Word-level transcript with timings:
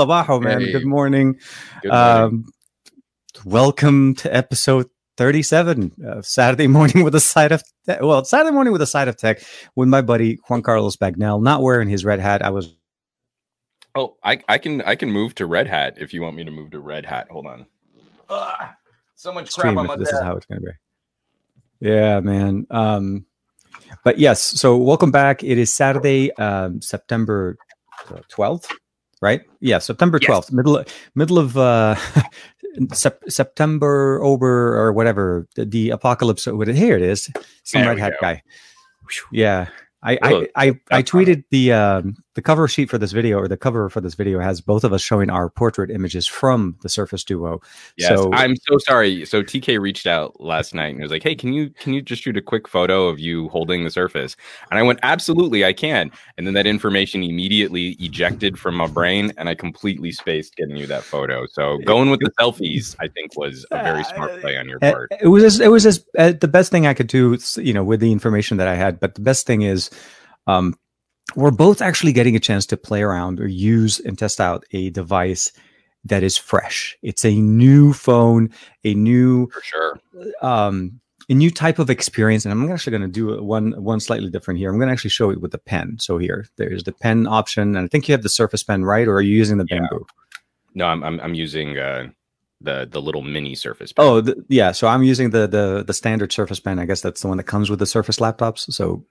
Sabaho, 0.00 0.40
man. 0.40 0.62
Hey. 0.62 0.72
Good 0.72 0.86
morning. 0.86 1.38
Good 1.82 1.92
morning. 1.92 2.24
Um, 2.24 2.52
welcome 3.44 4.14
to 4.14 4.34
episode 4.34 4.88
37 5.18 5.92
of 6.06 6.24
Saturday 6.24 6.66
morning 6.68 7.04
with 7.04 7.14
a 7.14 7.20
side 7.20 7.52
of 7.52 7.62
te- 7.86 7.98
well, 8.00 8.24
Saturday 8.24 8.54
morning 8.54 8.72
with 8.72 8.80
a 8.80 8.86
side 8.86 9.08
of 9.08 9.18
tech 9.18 9.42
with 9.76 9.88
my 9.88 10.00
buddy 10.00 10.38
Juan 10.48 10.62
Carlos 10.62 10.96
Bagnell, 10.96 11.42
not 11.42 11.60
wearing 11.60 11.86
his 11.86 12.02
red 12.02 12.18
hat. 12.18 12.40
I 12.42 12.48
was 12.48 12.74
oh, 13.94 14.16
I, 14.24 14.42
I 14.48 14.56
can 14.56 14.80
I 14.82 14.94
can 14.94 15.10
move 15.10 15.34
to 15.34 15.44
Red 15.44 15.66
Hat 15.66 15.96
if 15.98 16.14
you 16.14 16.22
want 16.22 16.36
me 16.36 16.44
to 16.44 16.50
move 16.50 16.70
to 16.70 16.80
Red 16.80 17.04
Hat. 17.04 17.28
Hold 17.30 17.46
on. 17.46 17.66
Ugh, 18.30 18.68
so 19.16 19.34
much 19.34 19.54
crap 19.54 19.76
on 19.76 19.86
my 19.86 19.96
this 19.96 20.08
is 20.08 20.20
how 20.20 20.36
it's 20.36 20.46
going 20.46 20.62
to 20.62 20.66
be. 20.68 21.88
Yeah, 21.90 22.20
man. 22.20 22.66
Um, 22.70 23.26
but 24.02 24.18
yes, 24.18 24.40
so 24.40 24.78
welcome 24.78 25.10
back. 25.10 25.44
It 25.44 25.58
is 25.58 25.70
Saturday, 25.70 26.32
um, 26.36 26.80
September 26.80 27.58
twelfth, 28.30 28.72
right? 29.20 29.42
Yeah, 29.60 29.78
September 29.78 30.18
Yes. 30.20 30.26
twelfth, 30.26 30.52
middle 30.52 30.84
middle 31.14 31.38
of 31.38 31.56
uh, 31.56 31.96
sep- 32.92 33.22
September, 33.28 34.22
over 34.22 34.76
or 34.78 34.92
whatever. 34.92 35.46
The, 35.56 35.64
the 35.64 35.90
apocalypse. 35.90 36.44
Here 36.44 36.96
it 36.96 37.02
is. 37.02 37.30
Some 37.64 37.82
There 37.82 37.90
red 37.90 37.98
hat 37.98 38.12
go. 38.20 38.26
guy. 38.28 38.42
Yeah. 39.32 39.68
I, 40.02 40.18
I, 40.22 40.48
I, 40.56 40.80
I 40.90 41.02
tweeted 41.02 41.44
the 41.50 41.72
um, 41.74 42.16
the 42.40 42.42
cover 42.42 42.66
sheet 42.66 42.88
for 42.88 42.96
this 42.96 43.12
video 43.12 43.38
or 43.38 43.48
the 43.48 43.56
cover 43.58 43.90
for 43.90 44.00
this 44.00 44.14
video 44.14 44.40
has 44.40 44.62
both 44.62 44.82
of 44.82 44.94
us 44.94 45.02
showing 45.02 45.28
our 45.28 45.50
portrait 45.50 45.90
images 45.90 46.26
from 46.26 46.74
the 46.80 46.88
Surface 46.88 47.22
Duo. 47.22 47.60
Yes, 47.98 48.08
So- 48.08 48.32
I'm 48.32 48.56
so 48.56 48.78
sorry. 48.78 49.26
So 49.26 49.42
TK 49.42 49.78
reached 49.78 50.06
out 50.06 50.40
last 50.40 50.74
night 50.74 50.94
and 50.94 51.02
was 51.02 51.10
like, 51.10 51.22
"Hey, 51.22 51.34
can 51.34 51.52
you 51.52 51.68
can 51.68 51.92
you 51.92 52.00
just 52.00 52.22
shoot 52.22 52.38
a 52.38 52.40
quick 52.40 52.66
photo 52.66 53.08
of 53.08 53.20
you 53.20 53.50
holding 53.50 53.84
the 53.84 53.90
Surface?" 53.90 54.36
And 54.70 54.78
I 54.78 54.82
went, 54.82 55.00
"Absolutely, 55.02 55.66
I 55.66 55.74
can." 55.74 56.10
And 56.38 56.46
then 56.46 56.54
that 56.54 56.66
information 56.66 57.22
immediately 57.22 57.90
ejected 58.00 58.58
from 58.58 58.74
my 58.74 58.86
brain, 58.86 59.32
and 59.36 59.46
I 59.46 59.54
completely 59.54 60.10
spaced 60.10 60.56
getting 60.56 60.78
you 60.78 60.86
that 60.86 61.04
photo. 61.04 61.44
So 61.52 61.76
going 61.84 62.08
with 62.08 62.20
the 62.20 62.30
selfies, 62.40 62.96
I 63.00 63.08
think, 63.08 63.36
was 63.36 63.66
a 63.70 63.82
very 63.82 64.02
smart 64.04 64.40
play 64.40 64.56
on 64.56 64.66
your 64.66 64.78
Uh, 64.80 64.92
part. 64.92 65.12
It 65.20 65.28
was 65.28 65.44
as, 65.44 65.60
it 65.60 65.68
was 65.68 65.84
as 65.84 66.02
uh, 66.16 66.32
the 66.32 66.48
best 66.48 66.72
thing 66.72 66.86
I 66.86 66.94
could 66.94 67.08
do, 67.08 67.36
you 67.56 67.74
know, 67.74 67.84
with 67.84 68.00
the 68.00 68.12
information 68.12 68.56
that 68.56 68.66
I 68.68 68.76
had. 68.76 68.98
But 68.98 69.14
the 69.14 69.20
best 69.20 69.46
thing 69.46 69.60
is, 69.60 69.90
um, 70.46 70.74
we're 71.36 71.50
both 71.50 71.80
actually 71.82 72.12
getting 72.12 72.36
a 72.36 72.40
chance 72.40 72.66
to 72.66 72.76
play 72.76 73.02
around 73.02 73.40
or 73.40 73.46
use 73.48 74.00
and 74.00 74.18
test 74.18 74.40
out 74.40 74.64
a 74.72 74.90
device 74.90 75.52
that 76.04 76.22
is 76.22 76.36
fresh. 76.36 76.96
It's 77.02 77.24
a 77.24 77.34
new 77.34 77.92
phone, 77.92 78.50
a 78.84 78.94
new 78.94 79.48
For 79.50 79.62
sure. 79.62 80.00
um, 80.42 81.00
a 81.28 81.34
new 81.34 81.50
type 81.50 81.78
of 81.78 81.90
experience. 81.90 82.44
And 82.44 82.52
I'm 82.52 82.70
actually 82.72 82.90
going 82.96 83.02
to 83.02 83.08
do 83.08 83.42
one 83.42 83.72
one 83.82 84.00
slightly 84.00 84.30
different 84.30 84.58
here. 84.58 84.70
I'm 84.70 84.78
going 84.78 84.88
to 84.88 84.92
actually 84.92 85.10
show 85.10 85.30
it 85.30 85.40
with 85.40 85.52
the 85.52 85.58
pen. 85.58 85.96
So 86.00 86.18
here, 86.18 86.46
there's 86.56 86.84
the 86.84 86.92
pen 86.92 87.26
option, 87.26 87.76
and 87.76 87.84
I 87.84 87.86
think 87.86 88.08
you 88.08 88.12
have 88.12 88.22
the 88.22 88.28
Surface 88.28 88.62
Pen, 88.62 88.84
right? 88.84 89.06
Or 89.06 89.14
are 89.16 89.20
you 89.20 89.36
using 89.36 89.58
the 89.58 89.66
Yeah. 89.68 89.80
Bamboo? 89.80 90.06
No, 90.74 90.86
I'm 90.86 91.04
I'm, 91.04 91.20
I'm 91.20 91.34
using 91.34 91.78
uh, 91.78 92.08
the 92.60 92.88
the 92.90 93.00
little 93.00 93.22
mini 93.22 93.54
Surface. 93.54 93.92
Pen. 93.92 94.04
Oh, 94.04 94.20
the, 94.20 94.42
yeah. 94.48 94.72
So 94.72 94.88
I'm 94.88 95.02
using 95.02 95.30
the 95.30 95.46
the 95.46 95.84
the 95.86 95.94
standard 95.94 96.32
Surface 96.32 96.60
Pen. 96.60 96.78
I 96.78 96.84
guess 96.86 97.00
that's 97.02 97.20
the 97.20 97.28
one 97.28 97.36
that 97.36 97.44
comes 97.44 97.68
with 97.70 97.78
the 97.78 97.86
Surface 97.86 98.18
laptops. 98.18 98.72
So 98.72 99.04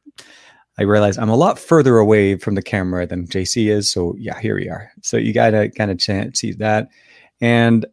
I 0.79 0.83
realize 0.83 1.17
I'm 1.17 1.29
a 1.29 1.35
lot 1.35 1.59
further 1.59 1.97
away 1.97 2.37
from 2.37 2.55
the 2.55 2.61
camera 2.61 3.05
than 3.05 3.27
JC 3.27 3.69
is. 3.69 3.91
So 3.91 4.15
yeah, 4.17 4.39
here 4.39 4.55
we 4.55 4.69
are. 4.69 4.89
So 5.01 5.17
you 5.17 5.33
gotta 5.33 5.69
kind 5.69 5.91
of 5.91 5.97
ch- 5.97 6.37
see 6.37 6.53
that, 6.53 6.87
and 7.41 7.85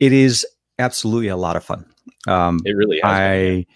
it 0.00 0.12
is 0.12 0.44
absolutely 0.80 1.28
a 1.28 1.36
lot 1.36 1.54
of 1.54 1.64
fun. 1.64 1.86
Um, 2.26 2.60
it 2.64 2.72
really 2.72 3.00
been, 3.00 3.10
I 3.10 3.66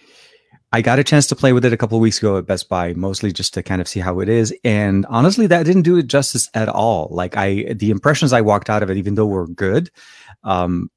I 0.73 0.83
got 0.83 0.99
a 0.99 1.05
chance 1.05 1.29
to 1.29 1.37
play 1.37 1.53
with 1.53 1.65
it 1.65 1.73
a 1.73 1.77
couple 1.77 1.97
of 1.97 2.03
weeks 2.03 2.19
ago 2.19 2.37
at 2.37 2.47
Best 2.47 2.69
Buy, 2.69 2.95
mostly 2.95 3.31
just 3.31 3.55
to 3.55 3.63
kind 3.63 3.81
of 3.81 3.87
see 3.87 4.01
how 4.01 4.19
it 4.19 4.29
is. 4.29 4.53
And 4.65 5.07
honestly, 5.07 5.47
that 5.47 5.65
didn't 5.65 5.83
do 5.83 5.99
it 5.99 6.09
justice 6.09 6.49
at 6.55 6.69
all. 6.69 7.09
Like 7.13 7.37
I, 7.37 7.75
the 7.75 7.91
impressions 7.91 8.33
I 8.33 8.41
walked 8.41 8.71
out 8.71 8.83
of 8.83 8.91
it, 8.91 8.97
even 8.97 9.15
though 9.15 9.27
were 9.27 9.47
good, 9.47 9.91
um, 10.43 10.91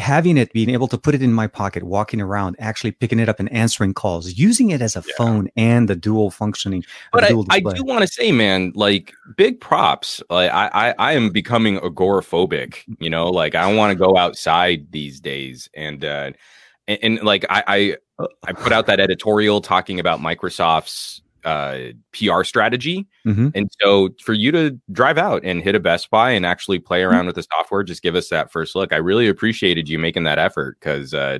having 0.00 0.36
it, 0.36 0.52
being 0.52 0.70
able 0.70 0.88
to 0.88 0.98
put 0.98 1.14
it 1.14 1.22
in 1.22 1.32
my 1.32 1.46
pocket, 1.46 1.84
walking 1.84 2.20
around, 2.20 2.56
actually 2.58 2.90
picking 2.90 3.20
it 3.20 3.28
up 3.28 3.38
and 3.38 3.50
answering 3.52 3.94
calls, 3.94 4.36
using 4.36 4.70
it 4.70 4.82
as 4.82 4.96
a 4.96 5.04
Yeah. 5.06 5.14
phone 5.16 5.48
and 5.56 5.88
the 5.88 5.94
dual 5.94 6.30
functioning, 6.30 6.84
but 7.12 7.28
the 7.28 7.44
I, 7.50 7.56
I 7.56 7.74
do 7.74 7.84
want 7.84 8.02
to 8.02 8.08
say, 8.08 8.32
man, 8.32 8.72
like 8.74 9.14
big 9.36 9.60
props. 9.60 10.20
Like 10.28 10.50
I, 10.52 10.70
I, 10.72 10.94
I 10.98 11.12
am 11.12 11.30
becoming 11.30 11.78
agoraphobic. 11.78 12.82
You 12.98 13.10
know, 13.10 13.30
like 13.30 13.54
I 13.54 13.72
want 13.72 13.92
to 13.92 13.94
go 13.94 14.16
outside 14.16 14.90
these 14.90 15.20
days, 15.20 15.68
and 15.74 16.04
uh, 16.04 16.32
and, 16.88 16.98
and 17.02 17.22
like 17.22 17.44
I, 17.48 17.96
I, 18.18 18.26
I 18.46 18.52
put 18.52 18.72
out 18.72 18.86
that 18.86 19.00
editorial 19.00 19.60
talking 19.60 20.00
about 20.00 20.20
Microsoft's 20.20 21.22
uh, 21.44 21.78
PR 22.12 22.44
strategy, 22.44 23.06
Mhm. 23.26 23.52
and 23.54 23.70
so 23.80 24.10
for 24.22 24.32
you 24.32 24.50
to 24.52 24.78
drive 24.92 25.18
out 25.18 25.42
and 25.44 25.62
hit 25.62 25.74
a 25.74 25.80
Best 25.80 26.10
Buy 26.10 26.30
and 26.30 26.44
actually 26.46 26.78
play 26.78 27.00
Mm-hmm. 27.00 27.10
around 27.12 27.26
with 27.26 27.36
the 27.36 27.42
software, 27.56 27.82
just 27.82 28.02
give 28.02 28.14
us 28.14 28.28
that 28.28 28.50
first 28.52 28.74
look. 28.74 28.92
I 28.92 28.96
really 28.96 29.28
appreciated 29.28 29.88
you 29.88 29.98
making 29.98 30.24
that 30.24 30.38
effort 30.38 30.76
because. 30.80 31.14
Uh, 31.14 31.38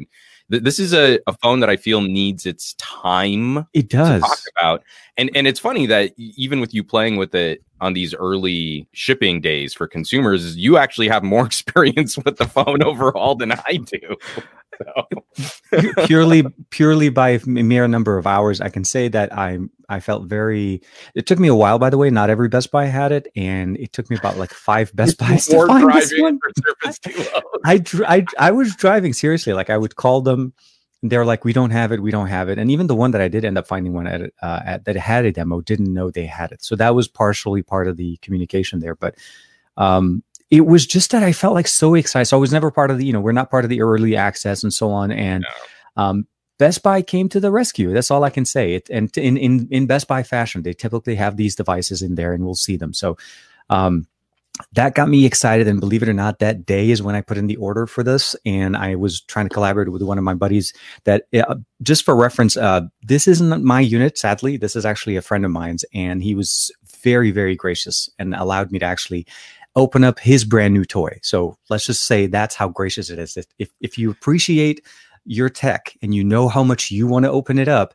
th- 0.51 0.63
this 0.65 0.79
is 0.81 0.93
a, 0.93 1.19
a 1.29 1.33
phone 1.43 1.61
that 1.61 1.71
I 1.71 1.77
feel 1.77 2.01
needs 2.01 2.45
its 2.47 2.75
time 2.75 3.67
It 3.73 3.83
to 3.91 3.97
does. 3.97 4.23
talk 4.23 4.39
about. 4.59 4.83
And 5.17 5.31
and 5.35 5.47
it's 5.47 5.61
funny 5.61 5.87
that 5.87 6.13
even 6.17 6.61
with 6.61 6.75
you 6.75 6.83
playing 6.83 7.17
with 7.17 7.35
it 7.35 7.63
on 7.81 7.93
these 7.95 8.15
early 8.15 8.89
shipping 8.93 9.41
days 9.41 9.73
for 9.75 9.87
consumers, 9.87 10.57
you 10.57 10.77
actually 10.77 11.09
have 11.09 11.23
more 11.23 11.47
experience 11.53 12.17
with 12.19 12.37
the 12.37 12.47
phone 12.47 12.83
overall 12.83 13.35
than 13.37 13.53
I 13.53 13.77
do. 13.85 14.17
So, 14.83 15.85
purely 16.07 16.43
purely 16.71 17.11
by 17.11 17.31
a 17.31 17.41
mere 17.47 17.87
number 17.87 18.17
of 18.17 18.27
hours 18.27 18.63
i 18.63 18.71
can 18.71 18.83
say 18.83 19.09
that 19.09 19.31
i 19.37 19.59
i 19.91 20.01
felt 20.01 20.25
very 20.25 20.81
it 21.15 21.27
took 21.27 21.39
me 21.39 21.49
a 21.49 21.55
while 21.55 21.79
by 21.79 21.91
the 21.91 21.99
way 21.99 22.09
not 22.09 22.31
every 22.31 22.49
best 22.49 22.71
buy 22.71 22.87
had 22.87 23.13
it 23.13 23.29
and 23.37 23.77
it 23.77 23.93
took 23.93 24.09
me 24.09 24.17
about 24.17 24.37
like 24.39 24.53
five 24.53 24.91
best 24.97 25.19
buys 25.19 25.47
to 25.47 25.67
find 25.67 25.93
this 25.93 26.13
one 26.19 26.39
for 26.39 26.51
Surface 26.67 26.99
Duo. 26.99 27.41
I, 27.65 27.83
I 28.07 28.27
i 28.39 28.51
was 28.51 28.75
driving 28.75 29.13
seriously 29.13 29.53
like 29.53 29.71
i 29.71 29.77
would 29.77 29.97
call 29.97 30.23
them 30.23 30.53
they're 31.03 31.25
like 31.25 31.45
we 31.45 31.53
don't 31.53 31.71
have 31.71 31.93
it 31.93 32.03
we 32.03 32.11
don't 32.11 32.29
have 32.29 32.49
it 32.49 32.59
and 32.59 32.71
even 32.71 32.87
the 32.87 32.95
one 32.95 33.11
that 33.11 33.21
i 33.21 33.29
did 33.29 33.45
end 33.45 33.59
up 33.59 33.67
finding 33.67 33.93
one 33.93 34.07
at, 34.07 34.33
uh, 34.43 34.61
at 34.65 34.85
that 34.85 34.97
had 34.97 35.25
a 35.25 35.33
demo 35.33 35.61
didn't 35.61 35.93
know 35.93 36.11
they 36.11 36.27
had 36.27 36.53
it 36.53 36.63
so 36.63 36.77
that 36.77 36.95
was 36.95 37.09
partially 37.09 37.63
part 37.63 37.89
of 37.89 37.97
the 37.97 38.17
communication 38.19 38.81
there 38.81 38.95
but 38.95 39.15
um 39.77 40.23
it 40.51 40.67
was 40.67 40.85
just 40.85 41.13
that 41.13 41.23
I 41.23 41.33
felt 41.33 41.55
like 41.55 41.69
so 41.69 41.95
excited. 41.95 42.27
So 42.27 42.37
I 42.37 42.41
was 42.41 42.53
never 42.53 42.71
part 42.71 42.91
of 42.91 42.99
the, 42.99 43.07
you 43.07 43.13
know, 43.13 43.21
we're 43.21 43.33
not 43.33 43.51
part 43.51 43.65
of 43.65 43.71
the 43.71 43.83
early 43.83 44.17
access 44.17 44.63
and 44.63 44.75
so 44.75 44.91
on. 44.91 45.13
And 45.13 45.47
um, 45.97 46.27
Best 46.61 46.83
Buy 46.83 47.01
came 47.01 47.31
to 47.31 47.41
the 47.41 47.51
rescue. 47.51 47.91
That's 47.95 48.11
all 48.11 48.23
I 48.23 48.29
can 48.29 48.45
say. 48.45 48.75
It, 48.75 48.91
and 48.91 49.17
in, 49.17 49.39
in 49.39 49.67
in 49.71 49.87
Best 49.87 50.07
Buy 50.07 50.23
fashion, 50.23 50.63
they 50.63 50.75
typically 50.75 51.15
have 51.15 51.39
these 51.39 51.57
devices 51.57 52.03
in 52.03 52.17
there, 52.17 52.35
and 52.35 52.45
we'll 52.45 52.55
see 52.55 52.77
them. 52.77 52.93
So 52.93 53.17
um, 53.71 54.07
that 54.75 54.95
got 54.95 55.09
me 55.09 55.25
excited. 55.25 55.67
And 55.67 55.81
believe 55.81 56.03
it 56.03 56.09
or 56.11 56.13
not, 56.13 56.39
that 56.41 56.67
day 56.67 56.91
is 56.91 57.03
when 57.03 57.15
I 57.15 57.23
put 57.23 57.39
in 57.39 57.47
the 57.47 57.57
order 57.57 57.87
for 57.87 58.05
this, 58.05 58.37
and 58.45 58.77
I 58.77 58.95
was 58.95 59.23
trying 59.23 59.49
to 59.49 59.55
collaborate 59.55 59.91
with 59.91 60.03
one 60.03 60.19
of 60.19 60.25
my 60.25 60.35
buddies. 60.35 60.75
That 61.05 61.25
uh, 61.33 61.55
just 61.83 62.05
for 62.05 62.15
reference, 62.15 62.59
uh, 62.59 62.83
this 63.03 63.27
isn't 63.27 63.65
my 63.65 63.81
unit. 63.81 64.19
Sadly, 64.19 64.59
this 64.59 64.77
is 64.77 64.85
actually 64.85 65.17
a 65.17 65.23
friend 65.23 65.47
of 65.47 65.51
mine's, 65.51 65.87
and 65.95 66.23
he 66.23 66.35
was 66.35 66.71
very 67.03 67.31
very 67.31 67.57
gracious 67.57 68.11
and 68.19 68.35
allowed 68.35 68.71
me 68.71 68.79
to 68.81 68.85
actually 68.85 69.27
open 69.77 70.05
up 70.05 70.19
his 70.19 70.45
brand 70.45 70.75
new 70.75 70.85
toy. 70.85 71.19
So 71.23 71.57
let's 71.71 71.87
just 71.87 72.05
say 72.05 72.27
that's 72.27 72.55
how 72.55 72.69
gracious 72.69 73.09
it 73.09 73.19
is. 73.19 73.39
If 73.39 73.47
if, 73.59 73.71
if 73.81 73.97
you 73.97 74.11
appreciate 74.11 74.85
your 75.25 75.49
tech 75.49 75.97
and 76.03 76.15
you 76.15 76.25
know 76.25 76.49
how 76.49 76.63
much 76.65 76.91
you 76.91 77.07
want 77.07 77.25
to 77.25 77.31
open 77.31 77.59
it 77.59 77.69
up, 77.69 77.95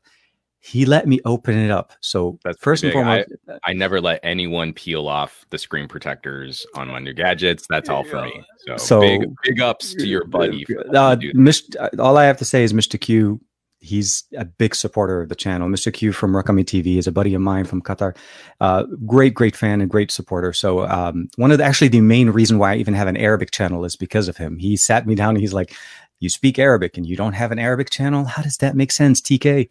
he 0.60 0.84
let 0.86 1.08
me 1.08 1.20
open 1.26 1.56
it 1.58 1.70
up. 1.70 1.94
So 2.02 2.40
That's 2.44 2.58
first 2.60 2.84
and 2.84 2.92
foremost, 2.92 3.30
I 3.64 3.74
never 3.74 4.02
let 4.02 4.20
anyone 4.24 4.74
peel 4.74 5.08
off 5.08 5.46
the 5.52 5.60
screen 5.60 5.88
protectors 5.88 6.66
on 6.76 6.88
my 6.88 6.98
new 6.98 7.14
gadgets. 7.14 7.68
That's 7.70 7.88
all 7.88 8.04
for 8.04 8.24
me. 8.24 8.44
So, 8.66 8.78
So- 8.78 9.02
big 9.02 9.30
big 9.44 9.62
ups 9.62 9.94
to 9.94 10.08
your 10.08 10.26
buddy. 10.26 10.66
For 10.66 10.80
uh, 10.96 11.12
you 11.12 11.34
do 11.34 11.34
that. 11.34 11.36
Mr. 11.36 12.00
all 12.00 12.18
I 12.18 12.26
have 12.26 12.38
to 12.38 12.46
say 12.46 12.64
is 12.64 12.74
Mr. 12.74 13.00
Q. 13.00 13.40
He's 13.80 14.24
a 14.36 14.46
big 14.46 14.74
supporter 14.74 15.22
of 15.22 15.30
the 15.30 15.36
channel. 15.36 15.70
Mr. 15.70 15.94
Q 15.94 16.12
from 16.12 16.34
Rakami 16.34 16.66
TV 16.66 16.98
is 16.98 17.06
a 17.06 17.12
buddy 17.12 17.36
of 17.36 17.42
mine 17.42 17.66
from 17.66 17.84
Qatar. 17.84 18.18
Uh, 18.60 18.86
great, 19.06 19.36
great 19.36 19.56
fan 19.56 19.80
and 19.80 19.92
great 19.92 20.10
supporter. 20.10 20.52
So 20.54 20.88
um, 20.88 21.28
one 21.36 21.52
of 21.52 21.60
the 21.60 21.64
actually 21.64 21.90
the 21.90 22.02
main 22.02 22.32
reason 22.32 22.58
why 22.58 22.74
I 22.74 22.78
even 22.78 22.96
have 22.96 23.08
an 23.08 23.18
Arabic 23.18 23.52
channel 23.52 23.86
is 23.86 23.96
because 23.96 24.28
of 24.28 24.38
him. 24.38 24.58
He 24.58 24.76
sat 24.76 25.06
me 25.06 25.14
down 25.14 25.36
and 25.36 25.40
he's 25.42 25.54
like, 25.54 25.76
"You 26.20 26.30
speak 26.30 26.58
Arabic 26.60 26.98
and 26.98 27.06
you 27.06 27.16
don't 27.16 27.34
have 27.34 27.52
an 27.52 27.60
Arabic 27.60 27.90
channel? 27.90 28.26
How 28.26 28.42
does 28.44 28.58
that 28.58 28.76
make 28.76 28.92
sense, 28.92 29.22
TK?" 29.22 29.70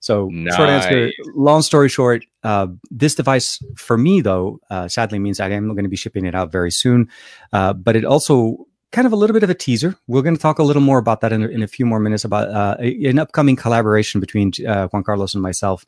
So 0.00 0.30
short 0.56 0.68
answer. 0.70 0.88
Long 1.34 1.60
story 1.62 1.88
short, 1.90 2.24
uh, 2.42 2.68
this 2.90 3.14
device 3.14 3.58
for 3.76 3.98
me 3.98 4.22
though 4.22 4.58
uh, 4.70 4.88
sadly 4.88 5.18
means 5.18 5.40
I 5.40 5.50
am 5.50 5.68
going 5.68 5.84
to 5.84 5.90
be 5.90 5.96
shipping 5.96 6.24
it 6.24 6.34
out 6.34 6.50
very 6.50 6.70
soon. 6.70 7.08
Uh, 7.52 7.74
but 7.74 7.96
it 7.96 8.04
also 8.04 8.66
kind 8.92 9.06
of 9.06 9.12
a 9.12 9.16
little 9.16 9.34
bit 9.34 9.42
of 9.44 9.50
a 9.50 9.54
teaser. 9.54 9.94
We're 10.08 10.22
going 10.22 10.34
to 10.34 10.40
talk 10.40 10.58
a 10.58 10.62
little 10.64 10.82
more 10.82 10.98
about 10.98 11.20
that 11.20 11.32
in, 11.32 11.42
a- 11.44 11.48
in 11.48 11.62
a 11.62 11.68
few 11.68 11.86
more 11.86 12.00
minutes 12.00 12.24
about 12.24 12.48
uh, 12.48 12.76
an 12.80 13.18
upcoming 13.18 13.56
collaboration 13.56 14.20
between 14.20 14.52
uh, 14.66 14.88
Juan 14.88 15.04
Carlos 15.04 15.34
and 15.34 15.42
myself. 15.42 15.84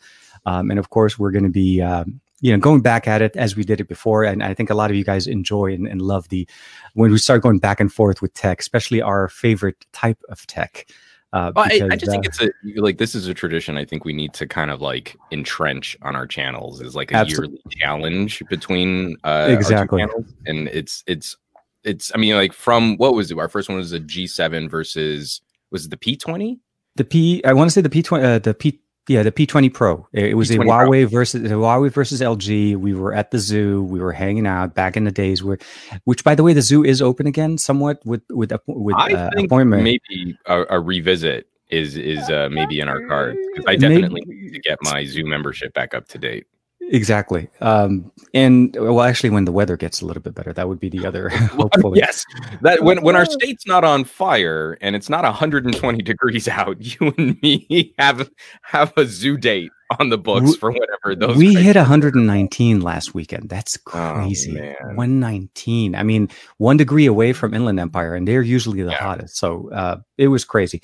Um, 0.47 0.71
and 0.71 0.79
of 0.79 0.91
course, 0.91 1.19
we're 1.19 1.31
going 1.33 1.45
to 1.45 1.51
be, 1.51 1.81
um, 1.81 2.21
you 2.43 2.53
know, 2.53 2.59
going 2.59 2.83
back 2.83 3.09
at 3.09 3.23
it 3.23 3.35
as 3.37 3.57
we 3.57 3.65
did 3.65 3.81
it 3.81 3.89
before. 3.89 4.25
And 4.25 4.43
I 4.43 4.53
think 4.53 4.69
a 4.69 4.75
lot 4.75 4.91
of 4.91 4.97
you 4.97 5.05
guys 5.05 5.27
enjoy 5.27 5.73
and, 5.73 5.87
and 5.87 6.03
love 6.03 6.29
the 6.29 6.47
when 6.95 7.11
we 7.11 7.17
start 7.19 7.41
going 7.43 7.59
back 7.61 7.81
and 7.81 7.91
forth 7.91 8.21
with 8.21 8.35
tech, 8.35 8.61
especially 8.61 9.01
our 9.01 9.29
favorite 9.29 9.87
type 9.93 10.19
of 10.29 10.47
tech. 10.47 10.87
Uh, 11.33 11.51
Well, 11.57 11.65
I, 11.65 11.77
I 11.77 11.79
because, 11.79 12.01
just 12.01 12.11
think 12.13 12.27
uh, 12.27 12.29
it's 12.29 12.41
a 12.43 12.81
like 12.83 12.99
this 12.99 13.15
is 13.15 13.27
a 13.29 13.33
tradition. 13.33 13.79
I 13.79 13.87
think 13.87 14.05
we 14.05 14.13
need 14.13 14.35
to 14.35 14.47
kind 14.47 14.71
of 14.71 14.83
like 14.83 15.17
entrench 15.31 15.97
on 16.03 16.15
our 16.15 16.27
channels 16.27 16.83
is 16.83 16.95
like 16.95 17.11
a 17.13 17.15
Absol- 17.15 17.31
yearly 17.31 17.61
challenge 17.71 18.43
between 18.51 19.17
uh, 19.25 19.47
Exactly. 19.49 20.01
channels. 20.03 20.27
and 20.45 20.69
it's 20.69 21.03
it's 21.07 21.37
it's. 21.85 22.13
I 22.15 22.19
mean, 22.19 22.35
like 22.35 22.53
from 22.53 22.97
what 22.99 23.15
was 23.15 23.31
it? 23.31 23.39
Our 23.39 23.49
first 23.49 23.71
one 23.71 23.79
was 23.79 23.93
a 23.93 24.01
G 24.01 24.27
seven 24.27 24.69
versus 24.69 25.41
was 25.71 25.87
it 25.87 25.91
the 25.91 25.97
P 25.97 26.17
twenty? 26.17 26.61
the 26.97 27.05
P. 27.05 27.43
I 27.45 27.55
want 27.55 27.71
to 27.71 27.73
say 27.73 27.81
the 27.81 27.89
P 27.89 28.03
twenty. 28.03 28.27
Uh, 28.27 28.39
the 28.39 28.53
P. 28.53 28.82
Yeah, 29.09 29.25
the 29.25 29.33
P20 29.33 29.75
Pro. 29.75 30.07
It, 30.13 30.37
was 30.37 30.51
a 30.51 30.55
P20 30.55 30.57
Pro. 30.59 30.67
Huawei 30.91 31.11
versus 31.11 31.43
a 31.51 31.55
Huawei 31.55 31.91
versus 31.91 32.21
LG. 32.21 32.77
We 32.77 32.95
were 32.95 33.13
at 33.13 33.33
the 33.33 33.39
zoo. 33.39 33.83
We 33.83 33.99
were 34.01 34.13
hanging 34.13 34.47
out 34.47 34.75
back 34.75 34.97
in 34.97 35.05
the 35.05 35.11
days 35.11 35.43
where, 35.43 35.59
which 36.05 36.23
by 36.23 36.35
the 36.37 36.43
way, 36.45 36.53
the 36.53 36.63
zoo 36.63 36.85
is 36.85 37.03
open 37.03 37.27
again 37.27 37.59
somewhat 37.59 38.01
with 38.05 38.23
with 38.31 38.53
with 38.69 38.95
I 38.97 39.13
uh, 39.13 39.31
think 39.35 39.47
appointment. 39.47 39.83
maybe 39.83 40.37
a, 40.47 40.65
a 40.71 40.81
revisit 40.81 41.47
is 41.69 41.97
is 41.97 42.29
uh, 42.31 42.49
maybe 42.53 42.79
in 42.81 42.89
our 42.89 43.05
cards 43.09 43.39
'Cause 43.57 43.65
I 43.67 43.73
Maybe- 43.77 43.95
definitely 44.03 44.23
need 44.27 44.53
to 44.53 44.61
get 44.61 44.79
my 44.83 45.05
Zoo 45.05 45.25
membership 45.25 45.73
back 45.75 45.95
up 45.95 46.07
to 46.09 46.19
date. 46.19 46.47
Exactly. 46.95 47.49
Um, 47.63 48.13
and 48.35 48.77
well, 48.79 49.01
actually, 49.01 49.31
when 49.31 49.47
the 49.47 49.53
weather 49.53 49.79
gets 49.79 50.03
a 50.03 50.07
little 50.07 50.23
bit 50.23 50.35
better, 50.35 50.53
that 50.53 50.69
would 50.69 50.79
be 50.79 50.91
the 50.91 51.07
other. 51.07 51.29
hopefully, 51.31 51.99
Yes, 51.99 52.23
that 52.61 52.83
when 52.85 53.03
when 53.03 53.17
our 53.17 53.25
state's 53.39 53.67
not 53.67 53.83
on 53.83 54.05
fire 54.05 54.77
and 54.83 54.95
it's 54.95 55.09
not 55.09 55.25
120 55.25 56.03
degrees 56.03 56.49
out, 56.49 56.77
you 57.01 57.15
and 57.17 57.41
me 57.43 57.95
have 57.99 58.31
have 58.63 58.93
a 58.99 59.07
zoo 59.07 59.39
date 59.39 59.71
on 59.99 60.11
the 60.11 60.19
books 60.19 60.51
We- 60.53 60.57
for 60.59 60.71
whatever 60.71 61.15
those. 61.17 61.37
we 61.37 61.55
hit 61.55 61.77
119 61.77 62.81
last 62.83 63.15
weekend. 63.15 63.49
That's 63.49 63.79
Oh, 63.95 64.13
crazy. 64.15 64.53
man. 64.53 64.77
119. 64.95 65.95
I 65.95 66.03
mean, 66.03 66.29
one 66.59 66.77
degree 66.77 67.07
away 67.07 67.33
from 67.33 67.55
Inland 67.55 67.81
Empire, 67.81 68.15
and 68.15 68.29
they're 68.29 68.43
usually 68.43 68.83
the 68.83 68.91
Yeah. 68.91 68.99
hottest. 69.03 69.37
So 69.39 69.71
uh, 69.73 69.97
it 70.19 70.29
was 70.29 70.45
crazy. 70.45 70.83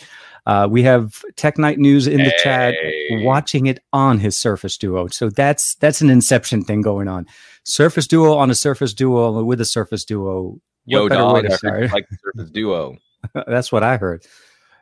Uh, 0.48 0.66
we 0.68 0.82
have 0.82 1.22
Tech 1.36 1.58
Night 1.58 1.78
News 1.78 2.06
in 2.06 2.24
the 2.24 2.32
chat. 2.42 2.74
Watching 3.10 3.66
it 3.66 3.80
on 3.92 4.18
his 4.18 4.38
Surface 4.38 4.76
Duo. 4.78 5.06
So 5.08 5.28
that's 5.30 5.74
that's 5.76 6.00
an 6.00 6.10
Inception 6.10 6.64
thing 6.64 6.80
going 6.82 7.06
on. 7.06 7.26
Surface 7.64 8.06
Duo 8.06 8.34
on 8.36 8.50
a 8.50 8.54
Surface 8.54 8.94
Duo 8.94 9.44
with 9.44 9.60
a 9.60 9.64
Surface 9.66 10.04
Duo. 10.04 10.52
What 10.52 10.60
Yo, 10.86 11.08
better 11.08 11.32
way 11.32 11.42
to 11.42 11.50
start? 11.56 11.92
like 11.92 12.06
Surface 12.24 12.50
Duo. 12.50 12.96
that's 13.46 13.70
what 13.70 13.82
I 13.82 13.98
heard. 13.98 14.24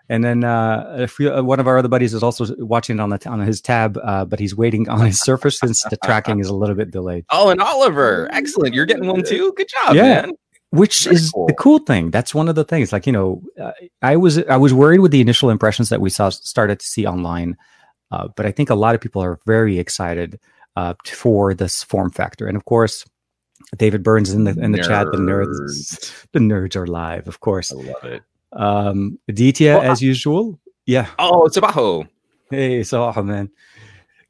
And 0.09 0.23
then 0.23 0.45
uh, 0.45 1.09
we, 1.19 1.29
uh, 1.29 1.43
one 1.43 1.59
of 1.59 1.67
our 1.67 1.79
other 1.79 1.89
buddies 1.89 2.15
is 2.15 2.23
also 2.23 2.47
watching 2.59 2.99
it 2.99 3.01
on 3.01 3.11
the 3.11 3.29
on 3.29 3.41
his 3.41 3.61
tab, 3.61 3.99
uh, 4.05 4.25
but 4.25 4.39
he's 4.39 4.55
waiting 4.55 4.89
on 4.89 5.05
his 5.05 5.21
Surface 5.21 5.59
since 5.59 5.83
the 5.83 5.97
tracking 6.05 6.39
is 6.39 6.47
a 6.49 6.55
little 6.55 6.77
bit 6.77 6.93
delayed. 6.93 7.25
Oh, 7.31 7.51
and 7.51 7.61
Oliver, 7.61 8.29
excellent! 8.31 8.73
You're 8.73 8.87
getting 8.87 9.09
one 9.09 9.25
too. 9.25 9.53
Good 9.57 9.69
job, 9.69 9.97
Yeah. 9.97 10.03
man. 10.03 10.33
Which 10.77 11.05
Very 11.05 11.17
is 11.17 11.31
cool. 11.31 11.47
the 11.47 11.55
cool 11.55 11.79
thing. 11.81 12.11
That's 12.11 12.35
one 12.35 12.49
of 12.49 12.55
the 12.55 12.65
things. 12.65 12.93
Like 12.93 13.07
you 13.07 13.13
know, 13.13 13.43
uh, 13.61 13.73
I 14.03 14.17
was 14.17 14.39
I 14.47 14.57
was 14.57 14.73
worried 14.75 15.01
with 15.01 15.11
the 15.13 15.21
initial 15.21 15.51
impressions 15.51 15.89
that 15.89 16.01
we 16.01 16.11
saw 16.11 16.29
started 16.31 16.81
to 16.81 16.87
see 16.87 17.07
online, 17.07 17.57
uh, 18.11 18.29
but 18.37 18.47
I 18.47 18.53
think 18.53 18.71
a 18.71 18.75
lot 18.75 18.95
of 18.95 19.01
people 19.01 19.23
are 19.23 19.39
very 19.47 19.79
excited 19.79 20.39
uh, 20.77 20.95
for 21.05 21.55
this 21.55 21.83
form 21.83 22.11
factor. 22.11 22.47
And 22.47 22.57
of 22.57 22.65
course, 22.65 23.05
David 23.77 24.03
Burns 24.03 24.33
in 24.33 24.45
the 24.45 24.51
in 24.63 24.73
the 24.73 24.79
chat. 24.83 25.07
The 25.11 25.19
nerds, 25.19 25.47
Nerds. 25.49 26.27
the 26.33 26.39
nerds 26.41 26.77
are 26.77 26.87
live. 26.87 27.27
Of 27.29 27.41
course, 27.41 27.73
I 27.73 27.77
love 27.77 28.05
it. 28.05 28.23
um, 28.53 29.19
Aditya 29.29 29.79
Well, 29.81 29.93
as 29.93 30.03
usual. 30.03 30.59
Yeah, 30.87 31.09
Oh, 31.19 31.47
it's 31.47 31.57
Sabajo. 31.59 32.07
Hey, 32.51 32.85
Salah, 32.85 33.21
man. 33.25 33.51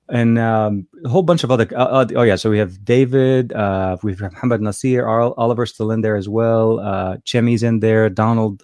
And 0.09 0.39
um, 0.39 0.87
a 1.05 1.09
whole 1.09 1.23
bunch 1.23 1.43
of 1.43 1.51
other. 1.51 1.67
Uh, 1.75 2.07
oh, 2.15 2.23
yeah. 2.23 2.37
So 2.37 2.49
we 2.51 2.59
have 2.59 2.85
David. 2.85 3.53
Uh, 3.53 3.97
we've 4.03 4.19
got 4.21 4.33
Muhammad 4.33 4.61
Nasir. 4.63 5.09
Ol- 5.09 5.35
Oliver's 5.37 5.75
still 5.75 5.91
in 5.91 6.01
there 6.01 6.17
as 6.17 6.29
well. 6.29 6.79
Uh, 6.79 7.17
Chemi's 7.25 7.63
in 7.65 7.81
there. 7.81 8.09
Donald. 8.09 8.63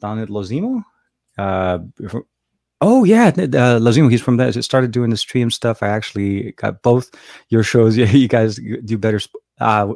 Donald 0.00 0.28
Lozimo. 0.28 0.82
Uh, 1.38 1.78
oh, 2.82 3.04
yeah. 3.04 3.28
Uh, 3.28 3.78
Lozimo. 3.80 4.10
He's 4.10 4.20
from 4.20 4.36
that. 4.36 4.62
Started 4.62 4.90
doing 4.90 5.08
the 5.10 5.16
stream 5.16 5.50
stuff. 5.50 5.82
I 5.82 5.88
actually 5.88 6.52
got 6.52 6.82
both 6.82 7.10
your 7.48 7.62
shows. 7.62 7.96
Yeah, 7.96 8.06
you 8.10 8.28
guys 8.28 8.56
do 8.84 8.98
better. 8.98 9.18
sp- 9.20 9.40
Uh, 9.58 9.94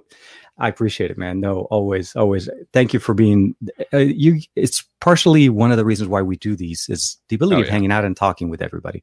I 0.61 0.69
appreciate 0.69 1.11
it, 1.11 1.17
man. 1.19 1.41
No, 1.41 1.63
always, 1.71 2.15
always. 2.15 2.49
Thank 2.73 2.93
you 2.93 3.01
for 3.01 3.15
being. 3.15 3.57
Uh, 3.93 3.99
you. 3.99 4.41
It's 4.57 4.85
partially 5.01 5.49
one 5.49 5.71
of 5.71 5.79
the 5.79 5.85
reasons 5.87 6.09
why 6.11 6.21
we 6.21 6.37
do 6.37 6.55
these 6.55 6.87
is 6.91 7.17
the 7.31 7.37
ability 7.37 7.57
Oh, 7.57 7.61
of 7.61 7.67
yeah. 7.67 7.73
hanging 7.73 7.91
out 7.91 8.05
and 8.05 8.15
talking 8.17 8.51
with 8.51 8.61
everybody. 8.61 9.03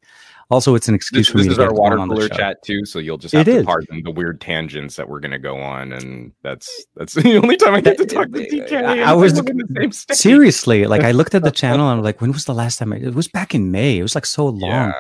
Also, 0.52 0.76
it's 0.76 0.88
an 0.88 0.94
excuse 0.96 1.26
This, 1.28 1.32
for 1.32 1.38
me 1.40 1.44
this 1.46 1.58
to 1.58 1.64
is 1.64 1.68
our 1.68 1.74
water 1.74 1.96
on 1.96 2.04
on 2.04 2.08
the 2.10 2.16
cooler 2.16 2.30
chat 2.30 2.58
too, 2.64 2.86
so 2.86 3.00
you'll 3.00 3.18
just 3.18 3.34
It 3.34 3.38
have 3.38 3.46
to 3.48 3.52
is. 3.58 3.66
pardon 3.66 4.04
the 4.04 4.12
weird 4.12 4.40
tangents 4.40 4.96
that 4.98 5.10
we're 5.10 5.20
gonna 5.20 5.40
go 5.40 5.58
on, 5.58 5.92
and 5.94 6.32
that's 6.44 6.70
that's 6.96 7.14
the 7.16 7.38
only 7.38 7.58
time 7.58 7.74
I 7.74 7.82
get 7.82 7.98
to 7.98 8.06
talk 8.06 8.28
to 8.32 8.40
DK. 8.40 8.74
I- 8.86 9.12
I 9.12 9.14
was- 9.14 9.38
in 9.40 9.58
the 9.58 9.92
same. 9.92 10.16
Seriously, 10.16 10.86
like 10.86 11.02
I 11.02 11.12
looked 11.12 11.34
at 11.36 11.42
the 11.44 11.52
channel 11.64 11.90
and 11.90 11.98
I'm 11.98 12.04
like, 12.04 12.22
when 12.22 12.32
was 12.32 12.46
the 12.46 12.54
last 12.54 12.78
time? 12.78 12.94
I, 12.94 12.98
it 12.98 13.16
was 13.16 13.28
back 13.28 13.56
in 13.56 13.72
May. 13.72 13.98
It 13.98 14.04
was 14.04 14.14
like 14.16 14.26
so 14.28 14.46
long. 14.46 14.70
Yeah. 14.72 14.94